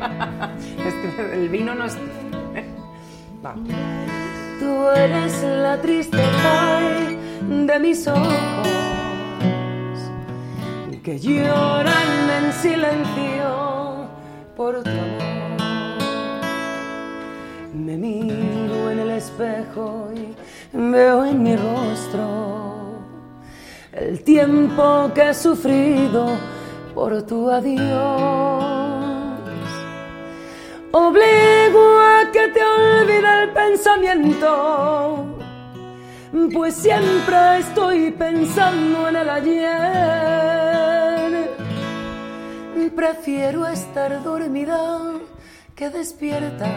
Es 0.86 0.94
que 0.94 1.34
el 1.34 1.48
vino 1.48 1.74
no 1.74 1.84
es. 1.84 1.96
Va. 3.44 3.54
Tú 4.58 4.88
eres 4.90 5.42
la 5.42 5.80
tristeza 5.80 6.80
de 7.48 7.78
mis 7.78 8.06
ojos 8.06 8.60
que 11.02 11.18
lloran 11.18 12.30
en 12.30 12.52
silencio 12.52 14.08
por 14.54 14.82
tu 14.82 14.90
amor. 14.90 15.30
Me 17.74 17.94
el 17.94 18.49
y 19.42 20.36
veo 20.72 21.24
en 21.24 21.42
mi 21.42 21.56
rostro 21.56 22.80
el 23.92 24.22
tiempo 24.22 25.10
que 25.14 25.30
he 25.30 25.34
sufrido 25.34 26.28
por 26.94 27.22
tu 27.26 27.50
adiós. 27.50 27.80
Obligo 30.92 32.00
a 32.00 32.30
que 32.32 32.48
te 32.48 32.62
olvide 32.64 33.42
el 33.44 33.50
pensamiento, 33.50 35.38
pues 36.52 36.74
siempre 36.74 37.58
estoy 37.58 38.10
pensando 38.10 39.08
en 39.08 39.16
el 39.16 39.30
ayer. 39.30 40.20
Prefiero 42.94 43.66
estar 43.66 44.22
dormida 44.22 44.98
que 45.74 45.88
despierta, 45.88 46.68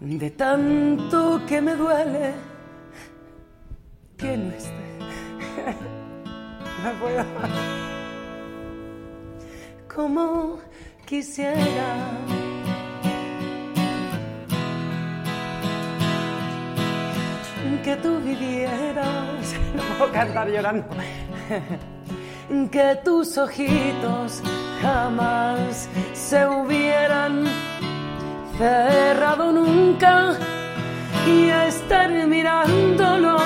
de 0.00 0.30
tanto 0.30 1.40
que 1.46 1.60
me 1.60 1.74
duele 1.74 2.34
que 4.16 4.36
no 4.36 4.52
esté. 4.52 4.86
No 6.84 6.92
puedo. 7.00 7.24
Como 9.92 10.58
quisiera. 11.06 11.88
Que 17.82 17.96
tú 17.96 18.18
vivieras. 18.20 19.54
No 19.76 19.82
puedo 19.98 20.12
cantar 20.12 20.48
llorando. 20.48 20.86
Que 22.70 22.96
tus 23.04 23.38
ojitos 23.38 24.42
jamás 24.80 25.88
se 26.12 26.46
hubieran 26.46 27.44
cerrado 28.58 29.52
nunca 29.52 30.34
y 31.26 31.50
estar 31.50 32.10
mirándonos. 32.26 33.42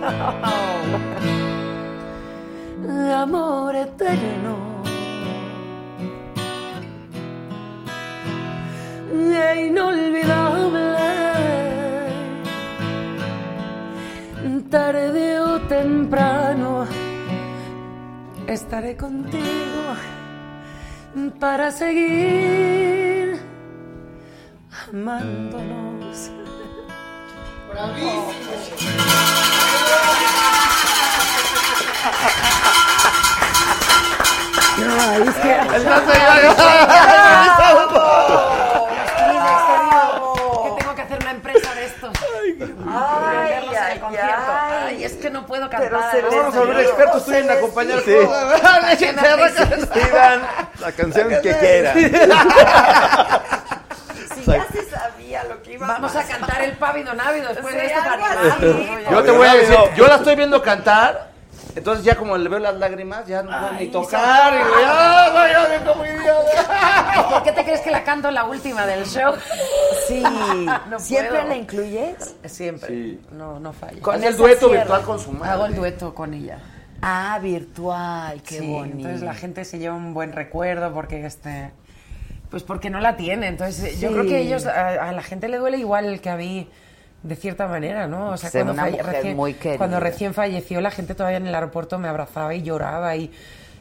Amor 3.14 3.76
eterno. 3.76 4.56
E 9.12 9.66
inolvidable. 9.66 10.96
Tarde 14.70 15.40
o 15.40 15.60
temprano 15.68 16.86
estaré 18.46 18.96
contigo 18.96 19.94
para 21.38 21.70
seguir 21.70 23.05
amándonos. 24.96 26.30
No, 34.78 35.12
es 35.12 35.34
que. 35.36 35.52
que 40.62 40.70
tengo 40.78 40.94
que 40.94 41.02
hacer 41.02 41.18
una 41.20 41.30
empresa 41.30 41.74
de 41.74 41.84
esto. 41.84 42.10
Ay, 42.88 43.52
ay, 43.52 43.68
ay, 43.76 44.00
ay, 44.16 45.04
es 45.04 45.12
que 45.14 45.28
no 45.30 45.44
puedo 45.46 45.68
cantar. 45.68 45.90
Vamos 46.30 46.54
a 46.54 46.58
volver 46.58 46.80
expertos, 46.80 47.24
tú 47.26 47.32
en 47.32 47.46
la 50.80 50.92
canción 50.92 51.28
que 51.42 51.54
quieran. 51.58 51.96
Vamos 55.78 56.16
a 56.16 56.22
cantar 56.24 56.62
el 56.62 56.72
pávido 56.72 57.14
návido 57.14 57.48
después 57.48 57.74
de 57.74 57.86
esto 57.86 58.00
para. 58.02 59.10
Yo 59.10 59.22
te 59.22 59.30
voy 59.30 59.46
a 59.48 59.54
decir, 59.54 59.76
yo 59.96 60.06
la 60.06 60.16
estoy 60.16 60.36
viendo 60.36 60.62
cantar, 60.62 61.30
entonces 61.74 62.04
ya 62.04 62.14
como 62.16 62.36
le 62.36 62.48
veo 62.48 62.58
las 62.58 62.74
lágrimas, 62.76 63.26
ya 63.26 63.42
no 63.42 63.50
puedo 63.50 63.72
ni 63.72 63.88
tocar. 63.88 64.54
Y 64.54 64.56
digo, 64.58 64.70
ya, 64.80 65.78
no, 65.84 65.92
como 65.92 66.04
idiota. 66.04 67.28
¿Por 67.30 67.42
qué 67.42 67.52
te 67.52 67.64
crees 67.64 67.80
que 67.80 67.90
la 67.90 68.04
canto 68.04 68.30
la 68.30 68.44
última 68.44 68.86
del 68.86 69.04
show? 69.06 69.34
Sí, 70.06 70.22
No 70.90 70.98
¿siempre 70.98 71.30
puedo. 71.38 71.48
la 71.48 71.56
incluyes? 71.56 72.34
Siempre. 72.44 72.88
Sí. 72.88 73.20
No, 73.32 73.58
no 73.60 73.72
falla. 73.72 74.00
Con 74.00 74.22
el 74.22 74.36
dueto 74.36 74.68
cierra. 74.68 74.82
virtual 74.84 75.02
con 75.02 75.18
su 75.20 75.32
madre. 75.32 75.52
Hago 75.52 75.66
el 75.66 75.74
dueto 75.74 76.14
con 76.14 76.34
ella. 76.34 76.58
Ah, 77.02 77.38
virtual, 77.42 78.40
qué 78.42 78.58
Sí, 78.60 78.72
bonito. 78.72 78.96
entonces 78.96 79.22
la 79.22 79.34
gente 79.34 79.64
se 79.66 79.78
lleva 79.78 79.94
un 79.94 80.14
buen 80.14 80.32
recuerdo 80.32 80.92
porque 80.94 81.24
este 81.26 81.72
pues 82.50 82.62
porque 82.62 82.90
no 82.90 83.00
la 83.00 83.16
tiene 83.16 83.48
entonces 83.48 84.00
yo 84.00 84.08
Sí. 84.08 84.14
creo 84.14 84.26
que 84.26 84.38
ellos 84.40 84.66
a, 84.66 85.08
a 85.08 85.12
la 85.12 85.22
gente 85.22 85.48
le 85.48 85.58
duele 85.58 85.78
igual 85.78 86.20
que 86.20 86.30
a 86.30 86.36
mí 86.36 86.68
de 87.22 87.34
cierta 87.36 87.66
manera 87.66 88.06
no 88.06 88.30
o 88.30 88.36
sea 88.36 88.50
cuando, 88.50 88.74
falle- 88.74 89.34
muy 89.34 89.54
querida. 89.54 89.78
cuando 89.78 89.98
recién 90.00 90.32
falleció 90.34 90.80
la 90.80 90.90
gente 90.90 91.14
todavía 91.14 91.38
en 91.38 91.46
el 91.46 91.54
aeropuerto 91.54 91.98
me 91.98 92.08
abrazaba 92.08 92.54
y 92.54 92.62
lloraba 92.62 93.16
y, 93.16 93.32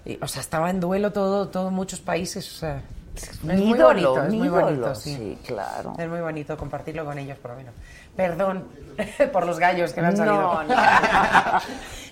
y, 0.06 0.18
o 0.22 0.28
sea 0.28 0.42
estaba 0.42 0.70
en 0.70 0.80
duelo 0.80 1.12
todo 1.12 1.48
todo 1.50 1.70
muchos 1.70 2.00
países 2.02 2.52
o 2.52 2.56
sea 2.58 2.82
es 3.16 3.44
muy 3.44 3.54
ídolo, 3.70 3.86
bonito 3.88 4.24
es 4.24 4.34
muy 4.34 4.48
ídolo, 4.48 4.66
bonito 4.66 4.96
sí. 4.96 5.16
sí, 5.16 5.38
claro. 5.48 5.94
es 5.98 6.08
muy 6.10 6.20
bonito 6.22 6.58
compartirlo 6.58 7.06
con 7.06 7.18
ellos 7.20 7.38
por 7.38 7.52
lo 7.52 7.58
menos 7.58 7.74
perdón 8.16 8.68
por 9.34 9.46
los 9.46 9.60
gallos 9.60 9.94
que 9.94 10.02
me 10.02 10.08
han 10.08 10.18
salido 10.18 10.36
No, 10.42 10.64
no. 10.64 10.76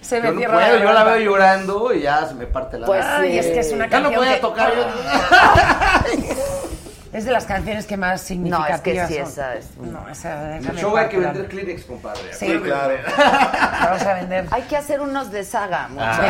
se 0.01 0.19
me 0.21 0.27
Yo 0.27 0.33
no 0.33 0.37
cierra 0.39 0.53
puedo, 0.59 0.77
yo 0.79 0.91
la 0.93 1.03
veo 1.05 1.17
llorando 1.17 1.93
y 1.93 2.01
ya 2.01 2.25
se 2.27 2.33
me 2.33 2.45
parte 2.45 2.77
la 2.77 2.85
Pues 2.87 3.05
Ay, 3.05 3.31
sí. 3.33 3.37
es 3.39 3.45
que 3.47 3.59
es 3.59 3.71
una 3.71 3.87
Ya 3.87 3.99
no 3.99 4.09
canción 4.11 4.23
voy 4.25 4.27
a 4.27 4.35
que- 4.35 4.41
tocar 4.41 4.73
yo. 4.75 4.83
Es 7.13 7.25
de 7.25 7.31
las 7.31 7.45
canciones 7.45 7.85
que 7.85 7.95
más 7.95 8.21
significativas 8.21 9.07
sí, 9.07 9.15
son. 9.17 9.23
esa 9.27 9.55
es- 9.55 9.77
No, 9.77 10.09
esa, 10.09 10.57
En 10.57 10.65
el 10.65 10.75
show 10.77 10.97
hay 10.97 11.09
que 11.09 11.19
vender 11.19 11.47
Kleenex, 11.47 11.83
compadre. 11.85 12.33
Sí, 12.33 12.59
claro. 12.63 12.95
Vamos 13.83 14.01
a 14.01 14.13
vender. 14.15 14.47
Hay 14.49 14.63
que 14.63 14.75
hacer 14.77 14.99
unos 14.99 15.31
de 15.31 15.43
saga, 15.43 15.89
muchachos. 15.89 16.25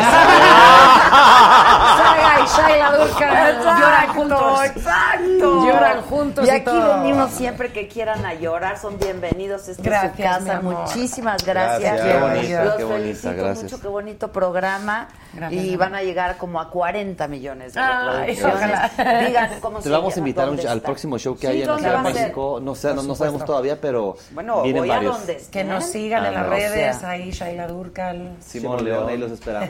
Saga 1.98 2.40
y 2.44 2.48
Shaila 2.48 2.92
Durkan 2.98 3.80
lloran 3.80 4.08
juntos. 4.10 4.66
Exacto. 4.66 5.66
Lloran 5.66 6.02
juntos 6.02 6.45
Y 6.45 6.48
y 6.48 6.52
aquí 6.52 6.66
todo. 6.66 7.00
venimos 7.00 7.32
siempre 7.32 7.72
que 7.72 7.88
quieran 7.88 8.26
a 8.26 8.34
llorar, 8.34 8.78
son 8.78 8.98
bienvenidos. 9.00 9.68
Esta 9.68 9.84
Gracias, 9.84 10.12
es 10.12 10.18
su 10.18 10.24
casa. 10.24 10.40
mi 10.42 10.50
amor. 10.52 10.74
Muchísimas 10.82 11.45
gracias. 11.45 11.82
Gracias. 11.94 12.08
Qué 12.14 12.20
bonita, 12.20 12.64
Los 12.66 12.76
qué 12.76 12.84
bonita, 12.84 13.03
felicito 13.03 13.34
gracias. 13.36 13.64
mucho, 13.64 13.82
qué 13.82 13.88
bonito 13.88 14.32
programa. 14.32 15.08
Gracias, 15.34 15.64
y 15.64 15.76
van 15.78 15.95
a 15.95 16.03
llegar 16.03 16.38
como 16.38 16.60
a 16.60 16.70
40 16.70 17.28
millones 17.28 17.74
de 17.74 17.80
Ay, 17.82 18.36
reproducciones. 18.36 18.92
ojalá. 18.95 19.20
Digan 19.26 19.50
cómo 19.62 19.78
Te 19.80 19.84
se 19.86 19.90
vamos 19.90 20.16
a 20.16 20.20
invitar 20.20 20.44
un- 20.50 20.58
dónde 20.58 20.62
al 20.74 20.82
próximo 20.82 21.18
show 21.18 21.35
que 21.35 21.48
Sí, 21.48 21.48
hay 21.48 21.61
en 21.61 21.68
la 21.68 21.74
¿dónde 21.74 21.90
Ciudad 21.90 22.03
de? 22.03 22.14
México. 22.14 22.60
No 22.61 22.76
sé, 22.76 22.93
no, 22.93 23.03
no 23.03 23.16
sabemos 23.16 23.45
todavía, 23.45 23.80
pero 23.80 24.18
Bueno, 24.32 24.61
vienen 24.64 24.88
varios. 24.88 25.18
Que 25.52 25.64
nos 25.64 25.85
sigan 25.85 26.26
en 26.26 26.34
las 26.34 26.45
Ah, 26.45 26.50
redes, 26.50 26.95
o 26.98 27.00
sea. 27.00 27.10
ahí 27.11 27.32
Shaila 27.32 27.68
Durkal. 27.68 28.35
Simón 28.40 28.84
León, 28.84 29.08
ahí 29.10 29.18
los 29.18 29.32
esperamos. 29.32 29.69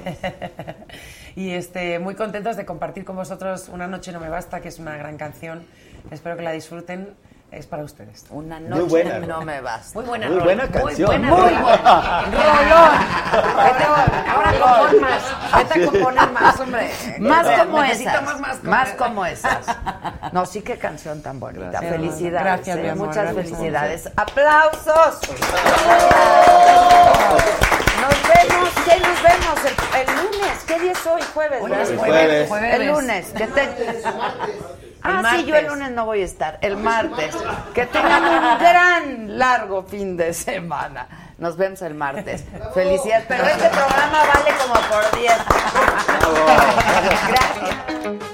y 1.35 1.51
este, 1.51 1.99
muy 1.99 2.15
contentos 2.15 2.55
de 2.57 2.65
compartir 2.65 3.05
con 3.05 3.15
vosotros 3.15 3.69
Una 3.69 3.87
noche 3.87 4.11
no 4.11 4.19
me 4.19 4.29
basta, 4.29 4.61
que 4.61 4.69
es 4.69 4.79
una 4.79 4.97
gran 4.97 5.17
canción. 5.17 5.63
Espero 6.11 6.35
que 6.35 6.43
la 6.43 6.51
disfruten. 6.51 7.13
Es 7.53 7.67
para 7.67 7.83
ustedes. 7.83 8.25
Una 8.31 8.59
Muy 8.59 8.69
noche 8.69 8.83
buena. 8.89 9.19
no 9.19 9.41
me 9.43 9.61
basta. 9.61 9.93
Muy 9.99 10.05
buena 10.05 10.25
Muy 10.25 10.33
rola. 10.39 10.43
buena 10.45 10.67
canción. 10.71 11.21
Muy 11.21 11.29
buena 11.29 11.51
Muy 11.51 11.61
buena. 11.61 12.21
Rolón. 12.31 12.91
Ahora 14.27 14.51
compon 14.59 15.01
más. 15.01 15.23
Vete 15.57 15.83
a 15.83 15.85
componer 15.91 16.31
más, 16.31 16.59
hombre. 16.59 16.91
Más 17.19 17.45
Eh, 17.47 17.55
como 17.59 17.83
esas. 17.83 18.23
Más, 18.23 18.39
más, 18.39 18.63
Más 18.63 18.89
como 18.93 19.25
esas. 19.25 19.65
No, 20.31 20.45
sí, 20.47 20.61
qué 20.63 20.77
canción 20.79 21.21
tan 21.21 21.39
bonita. 21.39 21.69
Gracias. 21.69 21.91
Felicidades. 21.91 22.43
Gracias, 22.43 22.77
eh, 22.77 22.81
mi 22.81 22.89
amor, 22.89 23.07
Muchas 23.07 23.23
gracias. 23.33 23.45
felicidades. 23.57 24.09
¡Aplausos! 24.15 25.19
Nos 28.01 28.15
vemos. 28.27 28.69
¿Qué 28.85 28.99
nos 28.99 29.23
vemos? 29.23 29.59
El, 29.65 29.99
el 29.99 30.15
lunes. 30.15 30.63
¿Qué 30.65 30.79
día 30.79 30.91
es 30.93 31.05
hoy? 31.05 31.21
Jueves. 31.33 31.61
Hoy 31.63 31.69
¿verdad? 31.69 31.89
es 31.91 31.99
jueves, 31.99 32.47
jueves. 32.49 32.73
El 32.79 32.87
lunes. 32.87 33.25
Que 33.37 33.47
te- 33.47 34.03
Ah, 35.03 35.35
sí, 35.35 35.45
yo 35.45 35.55
el 35.55 35.67
lunes 35.67 35.91
no 35.91 36.05
voy 36.05 36.21
a 36.21 36.25
estar. 36.25 36.59
El 36.61 36.77
martes. 36.77 37.35
Que 37.73 37.85
tengan 37.85 38.23
un 38.23 38.59
gran, 38.59 39.37
largo 39.37 39.83
fin 39.83 40.15
de 40.15 40.33
semana. 40.33 41.07
Nos 41.37 41.57
vemos 41.57 41.81
el 41.81 41.93
martes. 41.93 42.45
Felicidades. 42.73 43.25
Pero 43.27 43.43
este 43.43 43.69
programa 43.69 44.19
vale 44.33 44.51
como 44.61 44.75
por 44.89 45.19
10. 45.19 45.33
Gracias. 47.27 48.33